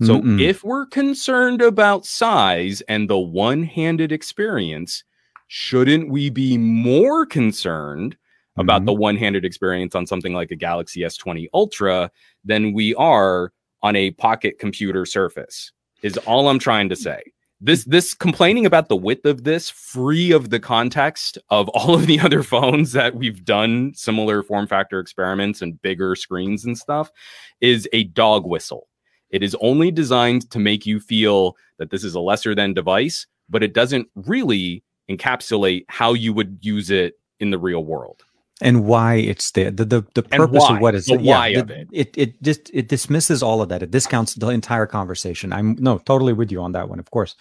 So 0.03 0.19
Mm-mm. 0.19 0.41
if 0.41 0.63
we're 0.63 0.87
concerned 0.87 1.61
about 1.61 2.07
size 2.07 2.81
and 2.87 3.07
the 3.07 3.19
one-handed 3.19 4.11
experience, 4.11 5.03
shouldn't 5.47 6.09
we 6.09 6.31
be 6.31 6.57
more 6.57 7.23
concerned 7.23 8.15
mm-hmm. 8.15 8.61
about 8.61 8.85
the 8.85 8.93
mm-hmm. 8.93 9.01
one-handed 9.01 9.45
experience 9.45 9.93
on 9.93 10.07
something 10.07 10.33
like 10.33 10.49
a 10.49 10.55
Galaxy 10.55 11.01
S20 11.01 11.49
Ultra 11.53 12.09
than 12.43 12.73
we 12.73 12.95
are 12.95 13.53
on 13.83 13.95
a 13.95 14.09
pocket 14.11 14.57
computer 14.57 15.05
surface? 15.05 15.71
Is 16.01 16.17
all 16.17 16.47
I'm 16.47 16.57
trying 16.57 16.89
to 16.89 16.95
say. 16.95 17.21
This 17.63 17.85
this 17.85 18.15
complaining 18.15 18.65
about 18.65 18.89
the 18.89 18.95
width 18.95 19.27
of 19.27 19.43
this 19.43 19.69
free 19.69 20.31
of 20.31 20.49
the 20.49 20.59
context 20.59 21.37
of 21.51 21.69
all 21.75 21.93
of 21.93 22.07
the 22.07 22.19
other 22.19 22.41
phones 22.41 22.93
that 22.93 23.13
we've 23.13 23.45
done 23.45 23.93
similar 23.93 24.41
form 24.41 24.65
factor 24.65 24.99
experiments 24.99 25.61
and 25.61 25.79
bigger 25.83 26.15
screens 26.15 26.65
and 26.65 26.75
stuff 26.75 27.11
is 27.59 27.87
a 27.93 28.05
dog 28.05 28.47
whistle 28.47 28.87
it 29.32 29.43
is 29.43 29.55
only 29.61 29.91
designed 29.91 30.49
to 30.51 30.59
make 30.59 30.86
you 30.86 30.99
feel 30.99 31.57
that 31.77 31.89
this 31.89 32.03
is 32.03 32.15
a 32.15 32.19
lesser 32.19 32.53
than 32.53 32.73
device, 32.73 33.25
but 33.49 33.63
it 33.63 33.73
doesn't 33.73 34.07
really 34.15 34.84
encapsulate 35.09 35.86
how 35.89 36.13
you 36.13 36.34
would 36.34 36.59
use 36.61 36.91
it 36.91 37.19
in 37.39 37.49
the 37.49 37.57
real 37.57 37.84
world 37.84 38.23
and 38.61 38.86
why 38.86 39.15
it's 39.15 39.51
there. 39.51 39.71
The 39.71 39.86
the, 39.86 40.05
the 40.13 40.23
purpose 40.23 40.63
of 40.69 40.79
what 40.79 40.95
is 40.95 41.07
the 41.07 41.17
why 41.17 41.47
yeah, 41.47 41.59
of 41.59 41.71
it. 41.71 41.88
It 41.91 42.17
it 42.17 42.43
just 42.43 42.69
it 42.73 42.88
dismisses 42.88 43.43
all 43.43 43.61
of 43.61 43.69
that. 43.69 43.84
It 43.84 43.91
discounts 43.91 44.36
the 44.36 44.49
entire 44.49 44.86
conversation. 44.86 45.51
I'm 45.51 45.75
no 45.79 45.97
totally 45.97 46.34
with 46.34 46.51
you 46.51 46.61
on 46.61 46.71
that 46.73 46.88
one, 46.88 46.99
of 46.99 47.09
course. 47.11 47.36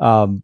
Um, 0.00 0.42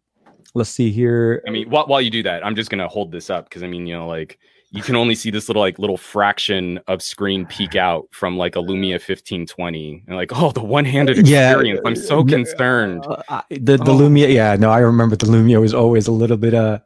let's 0.53 0.69
see 0.69 0.91
here. 0.91 1.43
I 1.47 1.51
mean, 1.51 1.69
while 1.69 1.87
while 1.87 2.01
you 2.01 2.11
do 2.11 2.23
that, 2.23 2.45
I'm 2.45 2.55
just 2.55 2.69
gonna 2.69 2.87
hold 2.87 3.11
this 3.11 3.29
up 3.29 3.49
because 3.49 3.63
I 3.63 3.67
mean, 3.67 3.87
you 3.87 3.95
know, 3.95 4.07
like 4.07 4.39
you 4.73 4.81
can 4.81 4.95
only 4.95 5.15
see 5.15 5.29
this 5.29 5.49
little 5.49 5.61
like 5.61 5.77
little 5.79 5.97
fraction 5.97 6.79
of 6.87 7.01
screen 7.01 7.45
peek 7.45 7.75
out 7.75 8.07
from 8.11 8.37
like 8.37 8.55
a 8.55 8.59
Lumia 8.59 8.93
1520 8.93 10.03
and 10.07 10.15
like 10.15 10.31
oh 10.33 10.51
the 10.51 10.63
one-handed 10.63 11.19
experience. 11.19 11.79
Yeah, 11.83 11.89
I'm 11.89 11.95
so 11.95 12.23
concerned. 12.23 13.05
Uh, 13.05 13.41
the 13.49 13.77
the 13.77 13.91
oh. 13.91 13.99
Lumia 13.99 14.33
yeah 14.33 14.55
no 14.55 14.71
I 14.71 14.79
remember 14.79 15.15
the 15.15 15.25
Lumia 15.25 15.59
was 15.59 15.73
always 15.73 16.07
a 16.07 16.11
little 16.11 16.37
bit 16.37 16.53
uh 16.53 16.79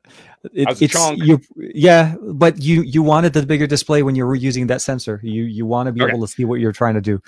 it, 0.54 0.82
it's 0.82 1.12
you 1.18 1.40
yeah 1.58 2.16
but 2.34 2.62
you 2.62 2.82
you 2.82 3.04
wanted 3.04 3.34
the 3.34 3.46
bigger 3.46 3.68
display 3.68 4.02
when 4.04 4.16
you 4.16 4.26
were 4.26 4.36
using 4.36 4.68
that 4.68 4.82
sensor. 4.82 5.20
You 5.24 5.44
you 5.44 5.66
want 5.66 5.88
to 5.88 5.94
be 5.94 6.02
okay. 6.02 6.12
able 6.12 6.26
to 6.26 6.32
see 6.32 6.44
what 6.44 6.60
you're 6.60 6.72
trying 6.72 6.96
to 6.96 7.02
do. 7.02 7.22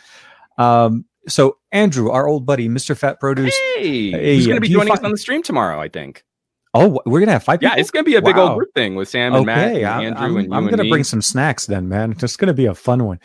Um 0.58 1.06
so 1.28 1.58
Andrew 1.72 2.10
our 2.10 2.28
old 2.28 2.48
buddy 2.48 2.68
Mr. 2.68 2.98
Fat 2.98 3.20
Produce. 3.20 3.56
Hey, 3.76 4.12
hey 4.12 4.36
he's 4.36 4.48
going 4.48 4.58
to 4.58 4.62
be 4.62 4.70
joining 4.70 4.94
us 4.94 5.04
on 5.04 5.12
the 5.12 5.18
stream 5.18 5.44
tomorrow 5.44 5.80
I 5.80 5.88
think 5.88 6.24
Oh, 6.78 7.02
we're 7.06 7.20
gonna 7.20 7.32
have 7.34 7.44
five. 7.44 7.60
People? 7.60 7.76
Yeah, 7.76 7.82
it's 7.82 7.92
gonna 7.92 8.04
be 8.04 8.16
a 8.16 8.22
big 8.22 8.36
wow. 8.36 8.50
old 8.50 8.58
group 8.58 8.74
thing 8.74 8.96
with 8.96 9.10
Sam 9.10 9.34
and 9.34 9.50
okay, 9.50 9.82
Matt 9.82 10.02
and 10.02 10.18
Andrew 10.18 10.26
I'm, 10.26 10.46
and 10.46 10.54
I'm 10.54 10.68
gonna 10.68 10.84
and 10.84 10.90
bring 10.90 11.04
some 11.04 11.22
snacks 11.22 11.66
then, 11.66 11.90
man. 11.90 12.16
It's 12.20 12.38
gonna 12.38 12.54
be 12.54 12.66
a 12.66 12.76
fun 12.76 13.06
one. 13.06 13.20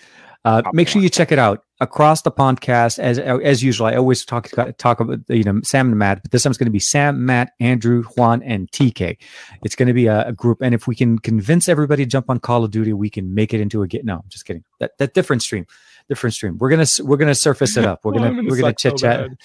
Uh, 0.45 0.63
make 0.73 0.89
sure 0.89 1.01
you 1.01 1.09
check 1.09 1.31
it 1.31 1.39
out 1.39 1.65
across 1.81 2.23
the 2.23 2.33
podcast 2.33 2.99
as 2.99 3.19
as 3.19 3.63
usual. 3.63 3.87
I 3.87 3.95
always 3.95 4.25
talk 4.25 4.49
talk 4.77 4.99
about 4.99 5.21
you 5.29 5.45
know 5.45 5.61
Sam 5.63 5.89
and 5.89 5.99
Matt, 5.99 6.23
but 6.23 6.33
this 6.33 6.43
time 6.43 6.51
it's 6.51 6.59
going 6.59 6.67
to 6.67 6.73
be 6.73 6.81
Sam, 6.81 7.25
Matt, 7.25 7.53
Andrew, 7.61 8.03
Juan, 8.17 8.43
and 8.43 8.71
TK. 8.73 9.19
It's 9.63 9.77
going 9.77 9.87
to 9.87 9.93
be 9.93 10.07
a, 10.07 10.27
a, 10.29 10.33
group, 10.33 10.61
and 10.61 10.75
if 10.75 10.89
we 10.89 10.97
can 10.97 11.19
convince 11.19 11.69
everybody 11.69 12.05
to 12.05 12.11
jump 12.11 12.29
on 12.29 12.41
Call 12.41 12.65
of 12.65 12.73
Duty, 12.73 12.93
we 12.93 13.09
can 13.09 13.35
make 13.35 13.55
it 13.55 13.61
into 13.61 13.83
a 13.83 13.87
get. 13.87 14.05
No, 14.05 14.17
I'm 14.17 14.29
just 14.29 14.45
kidding. 14.45 14.65
That 14.81 14.99
that 14.99 15.15
different 15.15 15.43
stream, 15.43 15.65
different 16.09 16.35
stream. 16.35 16.59
We're 16.59 16.71
gonna 16.71 16.87
we're 17.03 17.19
gonna 17.19 17.37
surface 17.37 17.77
it 17.77 17.85
up. 17.85 18.05
We're 18.05 18.13
gonna 18.19 18.43
we're 18.43 18.61
gonna 18.61 18.75
chit 18.75 18.97
chat. 18.97 19.31
So 19.31 19.37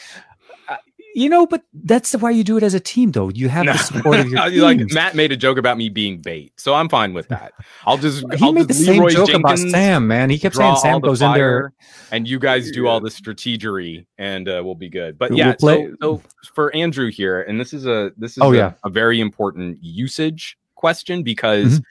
you 1.18 1.30
know, 1.30 1.47
but 1.47 1.63
that's 1.74 2.13
why 2.13 2.30
you 2.30 2.43
do 2.43 2.57
it 2.57 2.63
as 2.63 2.76
a 2.76 2.80
team, 2.80 3.11
though. 3.11 3.30
You 3.30 3.49
have 3.49 3.65
no. 3.65 3.74
the 3.74 3.80
support 3.80 4.20
of 4.20 4.30
your 4.53 4.63
like 4.63 4.80
Matt 4.91 5.15
made 5.15 5.32
a 5.32 5.36
joke 5.36 5.57
about 5.57 5.76
me 5.76 5.89
being 5.89 6.22
bait, 6.22 6.53
so 6.57 6.76
I'm 6.76 6.88
fine 6.89 7.15
with 7.15 7.28
that. 7.30 7.53
I'll 7.88 7.97
just 7.97 8.24
he 8.36 8.45
I'll 8.45 8.53
made 8.53 8.68
just 8.68 8.80
the 8.80 8.86
same 8.86 8.99
Leroy 8.99 9.09
joke 9.09 9.28
Jenkins 9.30 9.63
about 9.63 9.72
Sam, 9.72 10.07
man. 10.07 10.30
He 10.30 10.38
kept 10.38 10.55
saying 10.55 10.76
Sam 10.76 10.99
goes 10.99 11.24
in 11.24 11.34
there, 11.34 11.74
and 12.11 12.28
you 12.28 12.38
guys 12.38 12.70
do 12.70 12.86
all 12.86 12.99
the 12.99 13.09
strategery, 13.09 14.05
and 14.20 14.47
uh, 14.47 14.61
we'll 14.63 14.76
be 14.76 14.89
good. 14.89 15.18
But 15.18 15.36
yeah, 15.36 15.55
we'll 15.59 15.88
so, 15.99 16.21
so, 16.43 16.51
for 16.54 16.75
Andrew 16.75 17.09
here, 17.09 17.42
and 17.42 17.59
this 17.59 17.74
is 17.74 17.87
a 17.87 18.12
this 18.16 18.33
is 18.33 18.43
oh, 18.43 18.54
a, 18.54 18.55
yeah. 18.55 18.74
a 18.86 18.89
very 18.92 19.20
important 19.20 19.79
usage 19.82 20.55
question 20.75 21.24
because 21.24 21.79
mm-hmm. 21.79 21.83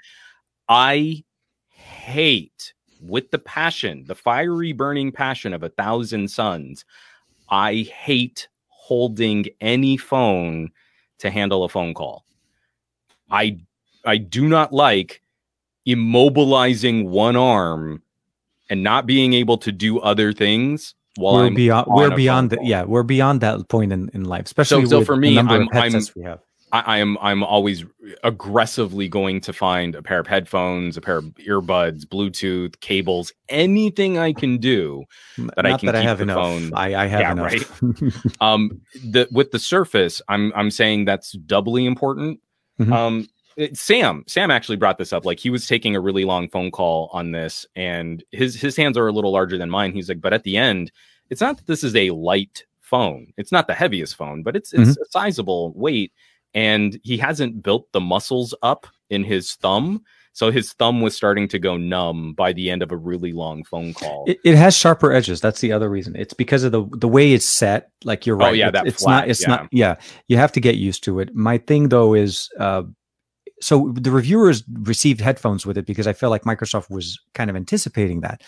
I 0.69 1.25
hate 1.71 2.75
with 3.01 3.33
the 3.33 3.41
passion, 3.41 4.05
the 4.07 4.15
fiery 4.15 4.71
burning 4.71 5.11
passion 5.11 5.53
of 5.53 5.65
a 5.65 5.69
thousand 5.69 6.31
suns. 6.31 6.85
I 7.49 7.89
hate 7.93 8.47
holding 8.87 9.47
any 9.61 9.97
phone 9.97 10.71
to 11.19 11.29
handle 11.29 11.65
a 11.65 11.69
phone 11.69 11.93
call. 11.93 12.25
I 13.31 13.59
I 14.05 14.17
do 14.19 14.47
not 14.47 14.73
like 14.73 15.23
immobilizing 15.87 17.09
one 17.09 17.35
arm 17.35 18.03
and 18.71 18.85
not 18.85 19.07
being 19.07 19.33
able 19.33 19.59
to 19.59 19.73
do 19.73 19.99
other 19.99 20.33
things 20.33 20.95
while 21.17 21.35
we're 21.35 21.47
I'm 21.47 21.55
beyond 21.55 21.87
we're 21.89 22.15
beyond 22.15 22.51
the, 22.51 22.59
yeah 22.63 22.85
we're 22.85 23.03
beyond 23.03 23.41
that 23.41 23.69
point 23.69 23.93
in, 23.93 24.09
in 24.13 24.25
life 24.25 24.47
especially 24.47 24.85
so, 24.87 25.01
so 25.01 25.05
for 25.05 25.17
me 25.17 25.39
I'm, 25.39 25.49
I'm, 25.49 25.69
we 26.15 26.23
have 26.23 26.41
I, 26.73 26.81
I 26.81 26.99
am 26.99 27.17
I'm 27.21 27.43
always 27.45 27.85
aggressively 28.25 29.09
going 29.09 29.41
to 29.43 29.53
find 29.53 29.95
a 29.95 30.03
pair 30.03 30.19
of 30.19 30.27
headphones, 30.27 30.97
a 30.97 31.01
pair 31.01 31.19
of 31.19 31.25
earbuds, 31.47 32.05
Bluetooth, 32.05 32.81
cables, 32.81 33.33
anything 33.49 34.19
I 34.19 34.33
can 34.33 34.59
do 34.59 35.05
that 35.37 35.57
Not 35.63 35.67
I 35.67 35.77
can 35.79 35.87
that 35.87 35.95
I 35.97 36.01
keep 36.01 36.09
have 36.09 36.19
the 36.19 36.23
enough. 36.25 36.37
phone. 36.37 36.73
I, 36.75 36.95
I 37.05 37.07
have 37.07 37.21
Yeah, 37.21 37.33
enough. 37.33 37.83
um, 38.41 38.81
the 38.95 39.29
with 39.31 39.53
the 39.53 39.59
Surface, 39.59 40.21
I'm 40.29 40.53
I'm 40.55 40.71
saying 40.71 41.05
that's 41.05 41.33
doubly 41.33 41.87
important. 41.87 42.41
Mhm. 42.81 42.93
Um, 42.93 43.29
it- 43.57 43.77
Sam 43.77 44.25
Sam 44.27 44.51
actually 44.51 44.77
brought 44.77 44.99
this 44.99 45.13
up. 45.13 45.25
Like 45.25 45.39
he 45.39 45.51
was 45.51 45.67
taking 45.67 45.97
a 45.97 46.01
really 46.01 46.25
long 46.25 46.49
phone 46.49 46.71
call 46.71 47.09
on 47.13 47.31
this, 47.33 47.65
and 47.77 48.23
his 48.33 48.61
his 48.61 48.77
hands 48.77 48.99
are 48.99 49.07
a 49.07 49.13
little 49.13 49.33
larger 49.33 49.57
than 49.57 49.71
mine. 49.71 49.93
He's 49.93 50.09
like, 50.09 50.21
but 50.21 50.33
at 50.35 50.43
the 50.43 50.57
end, 50.57 50.91
it's 51.31 51.41
not 51.41 51.57
that 51.57 51.67
this 51.67 51.83
is 51.85 51.95
a 51.97 52.11
light 52.11 52.65
phone. 52.81 53.33
It's 53.37 53.51
not 53.53 53.67
the 53.67 53.75
heaviest 53.75 54.15
phone, 54.17 54.43
but 54.43 54.57
it's 54.57 54.73
it's 54.73 54.97
a 54.99 55.05
sizable 55.11 55.73
weight, 55.75 56.13
and 56.57 56.99
he 57.05 57.19
hasn't 57.19 57.63
built 57.63 57.93
the 57.93 58.01
muscles 58.01 58.55
up 58.63 58.87
in 59.11 59.23
his 59.23 59.55
thumb. 59.57 60.03
So 60.33 60.51
his 60.51 60.73
thumb 60.73 61.01
was 61.01 61.17
starting 61.17 61.49
to 61.49 61.59
go 61.59 61.77
numb 61.77 62.35
by 62.35 62.53
the 62.53 62.71
end 62.71 62.83
of 62.83 62.93
a 62.93 62.97
really 62.97 63.33
long 63.33 63.63
phone 63.65 63.95
call. 63.95 64.25
It, 64.27 64.39
it 64.45 64.55
has 64.55 64.77
sharper 64.77 65.13
edges. 65.13 65.41
That's 65.41 65.61
the 65.61 65.73
other 65.73 65.89
reason. 65.89 66.17
It's 66.17 66.35
because 66.35 66.65
of 66.65 66.73
the 66.73 66.87
the 66.93 67.09
way 67.09 67.33
it's 67.33 67.49
set. 67.49 67.91
Like 68.05 68.27
you're 68.27 68.37
right. 68.37 68.47
Oh, 68.47 68.49
right. 68.49 68.57
yeah, 68.57 68.69
it's, 68.69 68.73
that 68.75 68.87
it's 68.87 69.03
flat, 69.03 69.21
not. 69.21 69.29
It's 69.29 69.43
yeah. 69.43 69.49
not. 69.49 69.69
Yeah, 69.71 69.97
you 70.29 70.37
have 70.39 70.53
to 70.53 70.61
get 70.61 70.77
used 70.77 71.05
to 71.05 71.21
it. 71.21 71.35
My 71.35 71.59
thing 71.59 71.89
though 71.89 72.15
is, 72.15 72.51
uh, 72.59 72.83
so 73.61 73.93
the 73.95 74.11
reviewers 74.11 74.63
received 74.83 75.21
headphones 75.21 75.65
with 75.65 75.79
it 75.79 75.87
because 75.87 76.07
I 76.07 76.13
feel 76.13 76.31
like 76.31 76.43
Microsoft 76.43 76.91
was 76.91 77.19
kind 77.35 77.49
of 77.49 77.57
anticipating 77.57 78.21
that. 78.21 78.43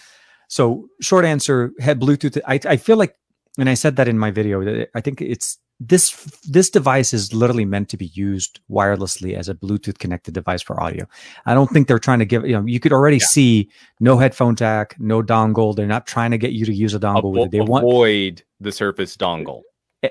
So 0.49 0.89
short 1.01 1.25
answer, 1.25 1.73
had 1.81 2.01
Bluetooth. 2.01 2.39
I 2.47 2.61
I 2.65 2.77
feel 2.77 2.99
like, 2.99 3.15
and 3.59 3.69
I 3.69 3.75
said 3.75 3.97
that 3.97 4.09
in 4.09 4.19
my 4.19 4.31
video 4.31 4.87
I 4.95 5.01
think 5.01 5.23
it's 5.23 5.59
this 5.81 6.11
this 6.49 6.71
device 6.71 7.15
is 7.15 7.33
literally 7.33 7.65
meant 7.65 7.89
to 7.91 7.97
be 7.97 8.07
used 8.07 8.61
wirelessly 8.71 9.35
as 9.35 9.49
a 9.49 9.55
Bluetooth 9.55 9.99
connected 9.99 10.35
device 10.35 10.61
for 10.63 10.81
audio. 10.83 11.07
I 11.47 11.55
don't 11.55 11.71
think 11.71 11.87
they're 11.87 11.99
trying 12.01 12.19
to 12.19 12.25
give 12.25 12.45
you 12.47 12.53
know 12.55 12.65
you 12.67 12.81
could 12.81 12.93
already 12.93 13.19
Yeah. 13.19 13.27
see 13.27 13.71
no 14.01 14.19
headphone 14.19 14.57
jack, 14.57 14.97
no 14.99 15.23
dongle. 15.23 15.77
They're 15.77 15.87
not 15.87 16.07
trying 16.07 16.33
to 16.33 16.39
get 16.39 16.53
you 16.53 16.65
to 16.67 16.73
use 16.75 16.95
a 16.95 16.99
dongle 17.01 17.33
Avo- 17.35 17.51
They 17.51 17.61
want 17.61 17.85
avoid 17.85 18.43
the 18.61 18.73
Surface 18.73 19.17
dongle. 19.17 19.63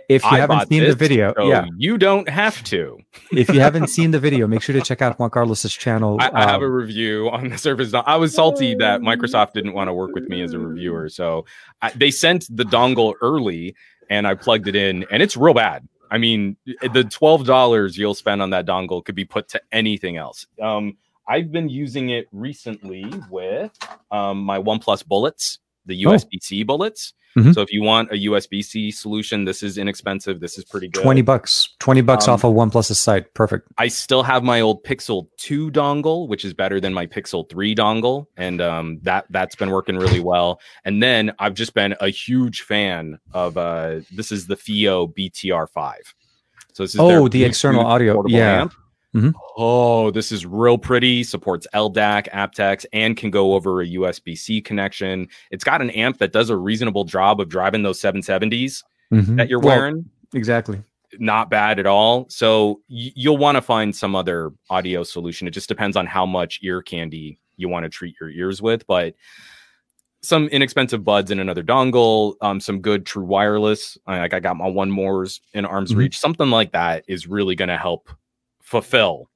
if 0.10 0.24
you 0.24 0.30
I 0.30 0.38
haven't 0.40 0.68
seen 0.70 0.84
the 0.86 0.96
video, 0.96 1.34
so 1.38 1.48
yeah. 1.50 1.66
you 1.78 1.98
don't 1.98 2.28
have 2.30 2.64
to. 2.66 2.98
If 3.32 3.50
you 3.50 3.60
haven't 3.62 3.88
seen 3.88 4.12
the 4.12 4.20
video, 4.28 4.46
make 4.48 4.62
sure 4.62 4.74
to 4.74 4.82
check 4.82 5.02
out 5.02 5.18
Juan 5.20 5.30
Carlos's 5.30 5.74
channel. 5.74 6.18
I, 6.20 6.30
I 6.34 6.42
have 6.52 6.62
a 6.62 6.66
Um, 6.66 6.72
review 6.72 7.30
on 7.30 7.50
the 7.50 7.58
Surface. 7.58 7.94
I 7.94 8.16
was 8.18 8.34
salty 8.34 8.76
that 8.76 9.02
Microsoft 9.02 9.52
didn't 9.54 9.74
want 9.74 9.88
to 9.90 9.94
work 9.94 10.12
with 10.14 10.28
me 10.30 10.42
as 10.42 10.54
a 10.54 10.60
reviewer, 10.60 11.08
so 11.10 11.46
I, 11.82 11.92
they 11.92 12.12
sent 12.12 12.48
the 12.50 12.64
dongle 12.66 13.14
early, 13.22 13.76
and 14.10 14.28
I 14.28 14.36
plugged 14.36 14.68
it 14.68 14.76
in, 14.76 15.06
and 15.12 15.22
it's 15.24 15.38
real 15.38 15.54
bad. 15.54 15.88
I 16.10 16.18
mean, 16.18 16.56
the 16.94 17.04
twelve 17.04 17.46
dollars 17.46 17.98
you'll 17.98 18.14
spend 18.16 18.42
on 18.42 18.52
that 18.52 18.66
dongle 18.66 19.04
could 19.04 19.16
be 19.16 19.26
put 19.26 19.50
to 19.50 19.62
anything 19.72 20.16
else. 20.18 20.48
Um, 20.62 20.98
I've 21.28 21.52
been 21.52 21.68
using 21.68 22.10
it 22.10 22.28
recently 22.32 23.12
with 23.30 23.78
um, 24.12 24.40
my 24.44 24.60
OnePlus 24.60 25.06
bullets, 25.06 25.60
the 25.86 26.06
Oh. 26.06 26.12
USB 26.12 26.42
C 26.42 26.64
bullets. 26.64 27.14
Mhm. 27.36 27.54
So 27.54 27.62
if 27.62 27.72
you 27.72 27.84
want 27.84 28.12
a 28.12 28.16
USB 28.16 28.64
C 28.64 28.90
solution, 28.92 29.46
this 29.46 29.62
is 29.62 29.78
inexpensive. 29.78 30.40
This 30.40 30.58
is 30.58 30.66
pretty 30.66 30.88
good. 30.88 31.02
twenty 31.04 31.22
bucks, 31.22 31.70
twenty 31.80 32.02
bucks 32.02 32.28
Um, 32.28 32.34
off 32.36 32.44
of 32.44 32.54
OnePlus's 32.54 32.98
site. 33.00 33.34
Perfect. 33.34 33.68
I 33.78 33.90
still 33.90 34.24
have 34.24 34.44
my 34.44 34.60
old 34.62 34.84
Pixel 34.84 35.28
2 35.38 35.70
dongle, 35.72 36.28
which 36.28 36.44
is 36.46 36.54
better 36.54 36.80
than 36.80 36.94
my 36.94 37.06
Pixel 37.06 37.48
3 37.50 37.76
dongle, 37.76 38.26
and 38.38 38.60
um, 38.62 39.00
that 39.04 39.26
that's 39.30 39.56
been 39.56 39.70
working 39.70 39.98
really 39.98 40.20
well. 40.20 40.60
And 40.86 41.02
then 41.04 41.32
I've 41.40 41.54
just 41.54 41.74
been 41.74 41.96
a 42.00 42.10
huge 42.10 42.62
fan 42.62 43.20
of 43.34 43.58
uh, 43.58 44.00
this 44.12 44.32
is 44.32 44.48
the 44.48 44.56
FiiO 44.56 45.14
BTR5. 45.14 45.94
So 46.74 46.84
this 46.84 46.94
is 46.96 47.00
Oh, 47.00 47.28
the 47.28 47.44
external 47.44 47.86
audio. 47.86 48.24
Yeah. 48.28 48.62
amp. 48.62 48.74
Mhm. 49.16 49.34
Oh, 49.58 50.12
this 50.12 50.32
is 50.32 50.46
real 50.46 50.78
pretty. 50.78 51.24
Supports 51.24 51.66
LDAC, 51.74 52.30
aptX, 52.32 52.86
and 52.94 53.16
can 53.18 53.32
go 53.32 53.54
over 53.54 53.82
a 53.82 53.88
USB 53.88 54.36
C 54.38 54.62
connection. 54.62 55.28
It's 55.50 55.64
got 55.64 55.82
an 55.82 55.90
amp 55.92 56.18
that 56.20 56.32
does 56.34 56.50
a 56.50 56.58
reasonable 56.58 57.06
job 57.06 57.40
of 57.40 57.50
driving 57.50 57.84
those 57.84 58.00
770s 58.00 58.84
Mhm. 59.12 59.38
that 59.38 59.50
you're 59.50 59.60
Well, 59.60 59.78
wearing 59.78 60.06
exactly. 60.34 60.82
not 61.20 61.50
bad 61.50 61.80
at 61.80 61.86
all. 61.86 62.28
So 62.30 62.82
y- 62.90 63.12
you'll 63.16 63.38
want 63.38 63.56
to 63.56 63.62
find 63.62 63.96
some 63.96 64.14
other 64.16 64.52
audio 64.70 65.04
solution. 65.04 65.48
It 65.48 65.52
just 65.52 65.70
depends 65.70 65.96
on 65.96 66.06
how 66.06 66.26
much 66.26 66.60
ear 66.62 66.82
candy 66.82 67.40
you 67.56 67.70
want 67.70 67.86
to 67.86 67.90
treat 67.90 68.16
your 68.20 68.30
ears 68.30 68.62
with, 68.62 68.86
but 68.88 69.16
some 70.22 70.48
inexpensive 70.50 71.04
buds 71.06 71.32
and 71.32 71.40
another 71.40 71.64
dongle, 71.64 72.36
um, 72.42 72.60
some 72.60 72.82
good 72.82 73.06
true 73.06 73.24
wireless. 73.24 73.98
Like 74.06 74.34
I 74.34 74.40
got 74.42 74.58
my 74.58 74.68
one 74.68 74.92
mores 74.92 75.40
in 75.54 75.64
arm's 75.66 75.94
Mhm. 75.94 75.98
reach. 75.98 76.20
Something 76.20 76.50
like 76.50 76.74
that 76.74 77.06
is 77.08 77.26
really 77.28 77.56
going 77.56 77.70
to 77.70 77.78
help 77.78 78.10
fulfill 78.68 79.30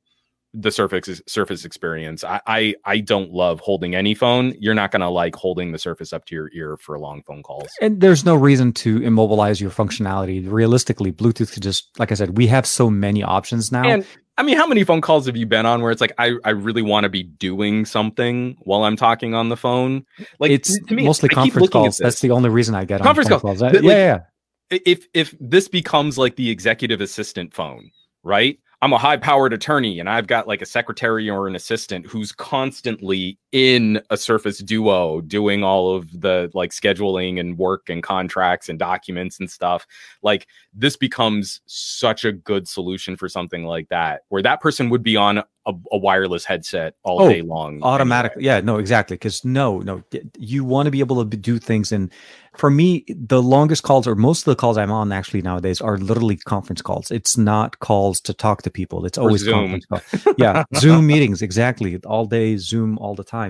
the 0.53 0.69
surface 0.69 1.21
surface 1.27 1.63
experience. 1.63 2.25
I, 2.25 2.41
I 2.45 2.75
I 2.83 2.99
don't 2.99 3.31
love 3.31 3.61
holding 3.61 3.95
any 3.95 4.13
phone. 4.13 4.53
You're 4.59 4.73
not 4.73 4.91
gonna 4.91 5.09
like 5.09 5.33
holding 5.33 5.71
the 5.71 5.79
surface 5.79 6.11
up 6.11 6.25
to 6.25 6.35
your 6.35 6.49
ear 6.53 6.75
for 6.75 6.99
long 6.99 7.23
phone 7.23 7.41
calls. 7.41 7.69
And 7.79 8.01
there's 8.01 8.25
no 8.25 8.35
reason 8.35 8.73
to 8.73 9.01
immobilize 9.01 9.61
your 9.61 9.71
functionality. 9.71 10.45
Realistically, 10.51 11.13
Bluetooth 11.13 11.53
could 11.53 11.63
just, 11.63 11.97
like 11.97 12.11
I 12.11 12.15
said, 12.15 12.37
we 12.37 12.47
have 12.47 12.65
so 12.65 12.89
many 12.89 13.23
options 13.23 13.71
now. 13.71 13.87
And 13.87 14.05
I 14.37 14.43
mean, 14.43 14.57
how 14.57 14.67
many 14.67 14.83
phone 14.83 14.99
calls 14.99 15.25
have 15.27 15.37
you 15.37 15.45
been 15.45 15.65
on 15.65 15.81
where 15.81 15.91
it's 15.91 16.01
like, 16.01 16.13
I, 16.17 16.33
I 16.43 16.49
really 16.49 16.81
want 16.81 17.05
to 17.05 17.09
be 17.09 17.23
doing 17.23 17.85
something 17.85 18.57
while 18.63 18.83
I'm 18.83 18.97
talking 18.97 19.33
on 19.33 19.47
the 19.47 19.57
phone? 19.57 20.05
Like, 20.39 20.51
it's 20.51 20.77
to 20.87 20.93
me, 20.95 21.05
mostly 21.05 21.29
I 21.31 21.35
conference 21.35 21.69
calls. 21.69 21.97
That's 21.97 22.19
the 22.19 22.31
only 22.31 22.49
reason 22.49 22.75
I 22.75 22.83
get 22.83 23.01
Conference 23.01 23.27
on 23.31 23.39
phone 23.39 23.39
call. 23.39 23.49
calls. 23.51 23.61
I- 23.61 23.71
yeah, 23.71 23.79
like, 23.79 23.83
yeah. 23.83 24.79
if 24.85 25.07
if 25.13 25.35
this 25.39 25.69
becomes 25.69 26.17
like 26.17 26.35
the 26.35 26.49
executive 26.49 26.99
assistant 26.99 27.53
phone, 27.53 27.91
right? 28.23 28.59
I'm 28.81 28.93
a 28.93 28.97
high 28.97 29.17
powered 29.17 29.53
attorney 29.53 29.99
and 29.99 30.09
I've 30.09 30.27
got 30.27 30.47
like 30.47 30.61
a 30.61 30.65
secretary 30.65 31.29
or 31.29 31.47
an 31.47 31.55
assistant 31.55 32.07
who's 32.07 32.31
constantly 32.31 33.37
in 33.51 34.01
a 34.09 34.17
Surface 34.17 34.59
Duo 34.59 35.21
doing 35.21 35.63
all 35.63 35.95
of 35.95 36.09
the 36.21 36.49
like 36.53 36.71
scheduling 36.71 37.39
and 37.39 37.57
work 37.57 37.89
and 37.89 38.01
contracts 38.01 38.69
and 38.69 38.79
documents 38.79 39.39
and 39.39 39.49
stuff. 39.51 39.85
Like 40.21 40.47
this 40.73 40.95
becomes 40.95 41.61
such 41.65 42.23
a 42.25 42.31
good 42.31 42.67
solution 42.67 43.17
for 43.17 43.27
something 43.27 43.65
like 43.65 43.89
that, 43.89 44.21
where 44.29 44.41
that 44.41 44.61
person 44.61 44.89
would 44.89 45.03
be 45.03 45.17
on 45.17 45.39
a, 45.39 45.73
a 45.91 45.97
wireless 45.97 46.43
headset 46.45 46.95
all 47.03 47.21
Oh, 47.21 47.29
day 47.29 47.43
long. 47.43 47.83
automatically 47.83 48.43
yeah 48.43 48.61
no 48.61 48.77
exactly 48.79 49.13
because 49.15 49.45
no 49.45 49.77
no 49.81 50.03
you 50.39 50.63
want 50.65 50.87
to 50.87 50.91
be 50.91 51.01
able 51.01 51.23
to 51.23 51.37
do 51.37 51.59
things 51.59 51.91
and 51.91 52.11
for 52.57 52.71
me 52.71 53.05
the 53.09 53.43
longest 53.43 53.83
calls 53.83 54.07
or 54.07 54.15
most 54.15 54.39
of 54.39 54.45
the 54.45 54.55
calls 54.55 54.75
i'm 54.75 54.91
on 54.91 55.11
actually 55.11 55.43
nowadays 55.43 55.79
are 55.79 55.99
literally 55.99 56.35
conference 56.35 56.81
calls 56.81 57.11
it's 57.11 57.37
not 57.37 57.77
calls 57.77 58.19
to 58.21 58.33
talk 58.33 58.63
to 58.63 58.71
people 58.71 59.05
it's 59.05 59.19
always 59.19 59.41
Zoom. 59.41 59.53
conference 59.53 59.85
calls 59.85 60.35
yeah 60.39 60.63
zoom 60.77 61.05
meetings 61.05 61.43
exactly 61.43 61.95
all 62.07 62.25
day 62.25 62.57
zoom 62.57 62.97
all 62.97 63.13
the 63.13 63.23
time 63.23 63.40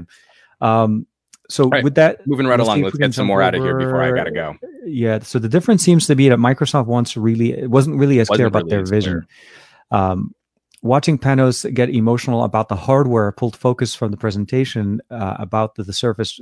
um 0.61 1.05
so 1.49 1.67
Right. 1.67 1.83
with 1.83 1.95
that 1.95 2.25
Moving 2.25 2.47
right 2.47 2.57
Let's 2.57 2.67
along, 2.67 2.81
let's 2.83 2.97
get 2.97 3.13
some 3.13 3.27
more 3.27 3.41
out 3.41 3.55
of 3.55 3.61
here 3.61 3.77
before 3.77 4.01
I 4.01 4.11
gotta 4.11 4.31
go. 4.31 4.55
yeah 4.85 5.19
so 5.19 5.37
the 5.39 5.49
difference 5.49 5.83
seems 5.83 6.07
to 6.07 6.15
be 6.15 6.29
that 6.29 6.39
microsoft 6.39 6.85
wants 6.85 7.17
really 7.17 7.51
it 7.53 7.69
wasn't 7.69 7.97
really 7.97 8.19
as 8.19 8.29
clear 8.29 8.47
Wasn't 8.47 8.55
about 8.55 8.63
really 8.71 8.83
their 8.83 8.85
vision 8.85 9.27
um, 9.91 10.33
watching 10.81 11.17
panos 11.19 11.71
get 11.73 11.89
emotional 11.89 12.43
about 12.43 12.69
the 12.69 12.75
hardware 12.75 13.31
pulled 13.33 13.55
focus 13.57 13.93
from 13.93 14.11
the 14.11 14.17
presentation 14.17 15.01
uh, 15.09 15.35
about 15.39 15.75
the, 15.75 15.83
the 15.83 15.93
surface 15.93 16.39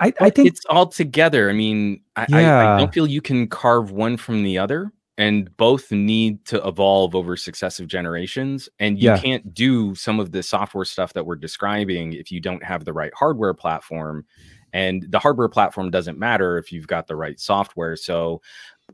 i, 0.00 0.12
I 0.20 0.30
think 0.30 0.48
it's 0.48 0.64
all 0.66 0.86
together. 0.86 1.48
I 1.48 1.52
mean, 1.54 2.02
I, 2.14 2.26
I, 2.32 2.74
I 2.74 2.78
don't 2.78 2.92
feel 2.92 3.06
you 3.06 3.22
can 3.22 3.48
carve 3.48 3.90
one 3.90 4.16
from 4.18 4.42
the 4.42 4.58
other, 4.58 4.92
and 5.18 5.56
both 5.56 5.90
need 5.90 6.44
to 6.46 6.66
evolve 6.66 7.14
over 7.14 7.36
successive 7.36 7.86
generations. 7.88 8.68
And 8.78 8.98
you 8.98 9.10
Yeah. 9.10 9.18
can't 9.18 9.54
do 9.54 9.94
some 9.94 10.20
of 10.20 10.32
the 10.32 10.42
software 10.42 10.84
stuff 10.84 11.12
that 11.14 11.24
we're 11.24 11.36
describing 11.36 12.12
if 12.12 12.30
you 12.30 12.40
don't 12.40 12.62
have 12.62 12.84
the 12.84 12.92
right 12.92 13.12
hardware 13.14 13.54
platform. 13.54 14.26
And 14.72 15.06
the 15.08 15.18
hardware 15.18 15.48
platform 15.48 15.90
doesn't 15.90 16.18
matter 16.18 16.58
if 16.58 16.70
you've 16.70 16.86
got 16.86 17.06
the 17.06 17.16
right 17.16 17.40
software. 17.40 17.96
So 17.96 18.42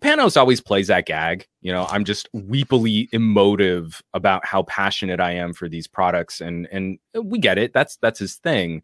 Panos 0.00 0.36
always 0.36 0.60
plays 0.60 0.86
that 0.86 1.06
gag. 1.06 1.46
You 1.60 1.72
know, 1.72 1.86
I'm 1.90 2.04
just 2.04 2.32
weepily 2.32 3.08
emotive 3.12 4.00
about 4.14 4.46
how 4.46 4.62
passionate 4.62 5.20
I 5.20 5.32
am 5.32 5.52
for 5.52 5.68
these 5.68 5.86
products, 5.86 6.40
and 6.40 6.66
and 6.72 6.98
we 7.20 7.38
get 7.38 7.58
it. 7.58 7.72
That's 7.72 7.96
that's 7.96 8.18
his 8.18 8.36
thing. 8.36 8.82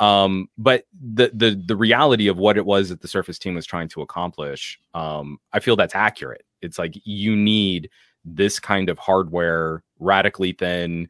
Um, 0.00 0.48
but 0.58 0.84
the 1.00 1.30
the 1.34 1.60
the 1.66 1.76
reality 1.76 2.28
of 2.28 2.36
what 2.38 2.56
it 2.56 2.66
was 2.66 2.90
that 2.90 3.00
the 3.00 3.08
Surface 3.08 3.38
team 3.38 3.54
was 3.54 3.66
trying 3.66 3.88
to 3.88 4.02
accomplish, 4.02 4.78
um, 4.94 5.38
I 5.52 5.60
feel 5.60 5.76
that's 5.76 5.94
accurate. 5.94 6.44
It's 6.64 6.78
like 6.78 6.94
you 7.04 7.36
need 7.36 7.90
this 8.24 8.58
kind 8.58 8.88
of 8.88 8.98
hardware, 8.98 9.82
radically 9.98 10.52
thin, 10.52 11.08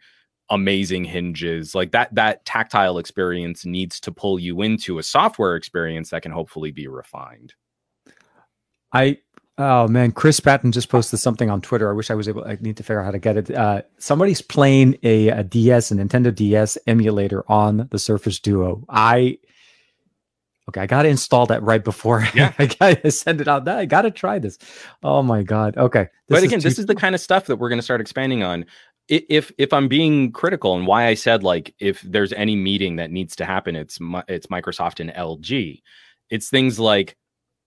amazing 0.50 1.04
hinges, 1.04 1.74
like 1.74 1.92
that. 1.92 2.14
That 2.14 2.44
tactile 2.44 2.98
experience 2.98 3.64
needs 3.64 4.00
to 4.00 4.12
pull 4.12 4.38
you 4.38 4.62
into 4.62 4.98
a 4.98 5.02
software 5.02 5.56
experience 5.56 6.10
that 6.10 6.22
can 6.22 6.32
hopefully 6.32 6.70
be 6.70 6.88
refined. 6.88 7.54
I 8.92 9.18
oh 9.58 9.88
man, 9.88 10.12
Chris 10.12 10.40
Patton 10.40 10.72
just 10.72 10.88
posted 10.88 11.18
something 11.20 11.50
on 11.50 11.60
Twitter. 11.60 11.90
I 11.90 11.94
wish 11.94 12.10
I 12.10 12.14
was 12.14 12.28
able. 12.28 12.44
I 12.44 12.58
need 12.60 12.76
to 12.76 12.82
figure 12.82 13.00
out 13.00 13.06
how 13.06 13.10
to 13.12 13.18
get 13.18 13.36
it. 13.36 13.50
Uh, 13.50 13.82
somebody's 13.98 14.42
playing 14.42 14.98
a, 15.02 15.28
a 15.28 15.44
DS, 15.44 15.90
a 15.90 15.96
Nintendo 15.96 16.34
DS 16.34 16.78
emulator 16.86 17.44
on 17.50 17.88
the 17.90 17.98
Surface 17.98 18.38
Duo. 18.38 18.84
I 18.88 19.38
Okay, 20.68 20.80
I 20.80 20.86
gotta 20.86 21.08
install 21.08 21.46
that 21.46 21.62
right 21.62 21.84
before 21.84 22.26
Yeah. 22.34 22.52
I 22.58 22.66
gotta 22.66 23.10
send 23.10 23.40
it 23.40 23.48
out. 23.48 23.68
I 23.68 23.84
gotta 23.84 24.10
try 24.10 24.38
this. 24.38 24.58
Oh 25.02 25.22
my 25.22 25.42
god. 25.42 25.76
Okay. 25.76 26.08
but 26.28 26.38
is 26.38 26.44
again, 26.44 26.60
this 26.60 26.78
is 26.78 26.86
the 26.86 26.94
kind 26.94 27.14
of 27.14 27.20
stuff 27.20 27.46
that 27.46 27.56
we're 27.56 27.68
going 27.68 27.78
to 27.78 27.82
start 27.84 28.00
expanding 28.00 28.42
on. 28.42 28.64
If 29.08 29.52
if 29.58 29.72
I'm 29.74 29.88
being 29.88 30.32
critical 30.32 30.74
and 30.74 30.86
why 30.86 31.06
I 31.06 31.14
said 31.14 31.42
like 31.42 31.74
if 31.78 32.00
there's 32.00 32.32
any 32.32 32.56
meeting 32.56 32.96
that 32.96 33.10
needs 33.10 33.36
to 33.36 33.44
happen, 33.44 33.76
it's 33.76 33.98
it's 34.28 34.46
Microsoft 34.46 35.00
and 35.00 35.10
LG. 35.10 35.82
It's 36.30 36.48
things 36.48 36.78
like 36.80 37.14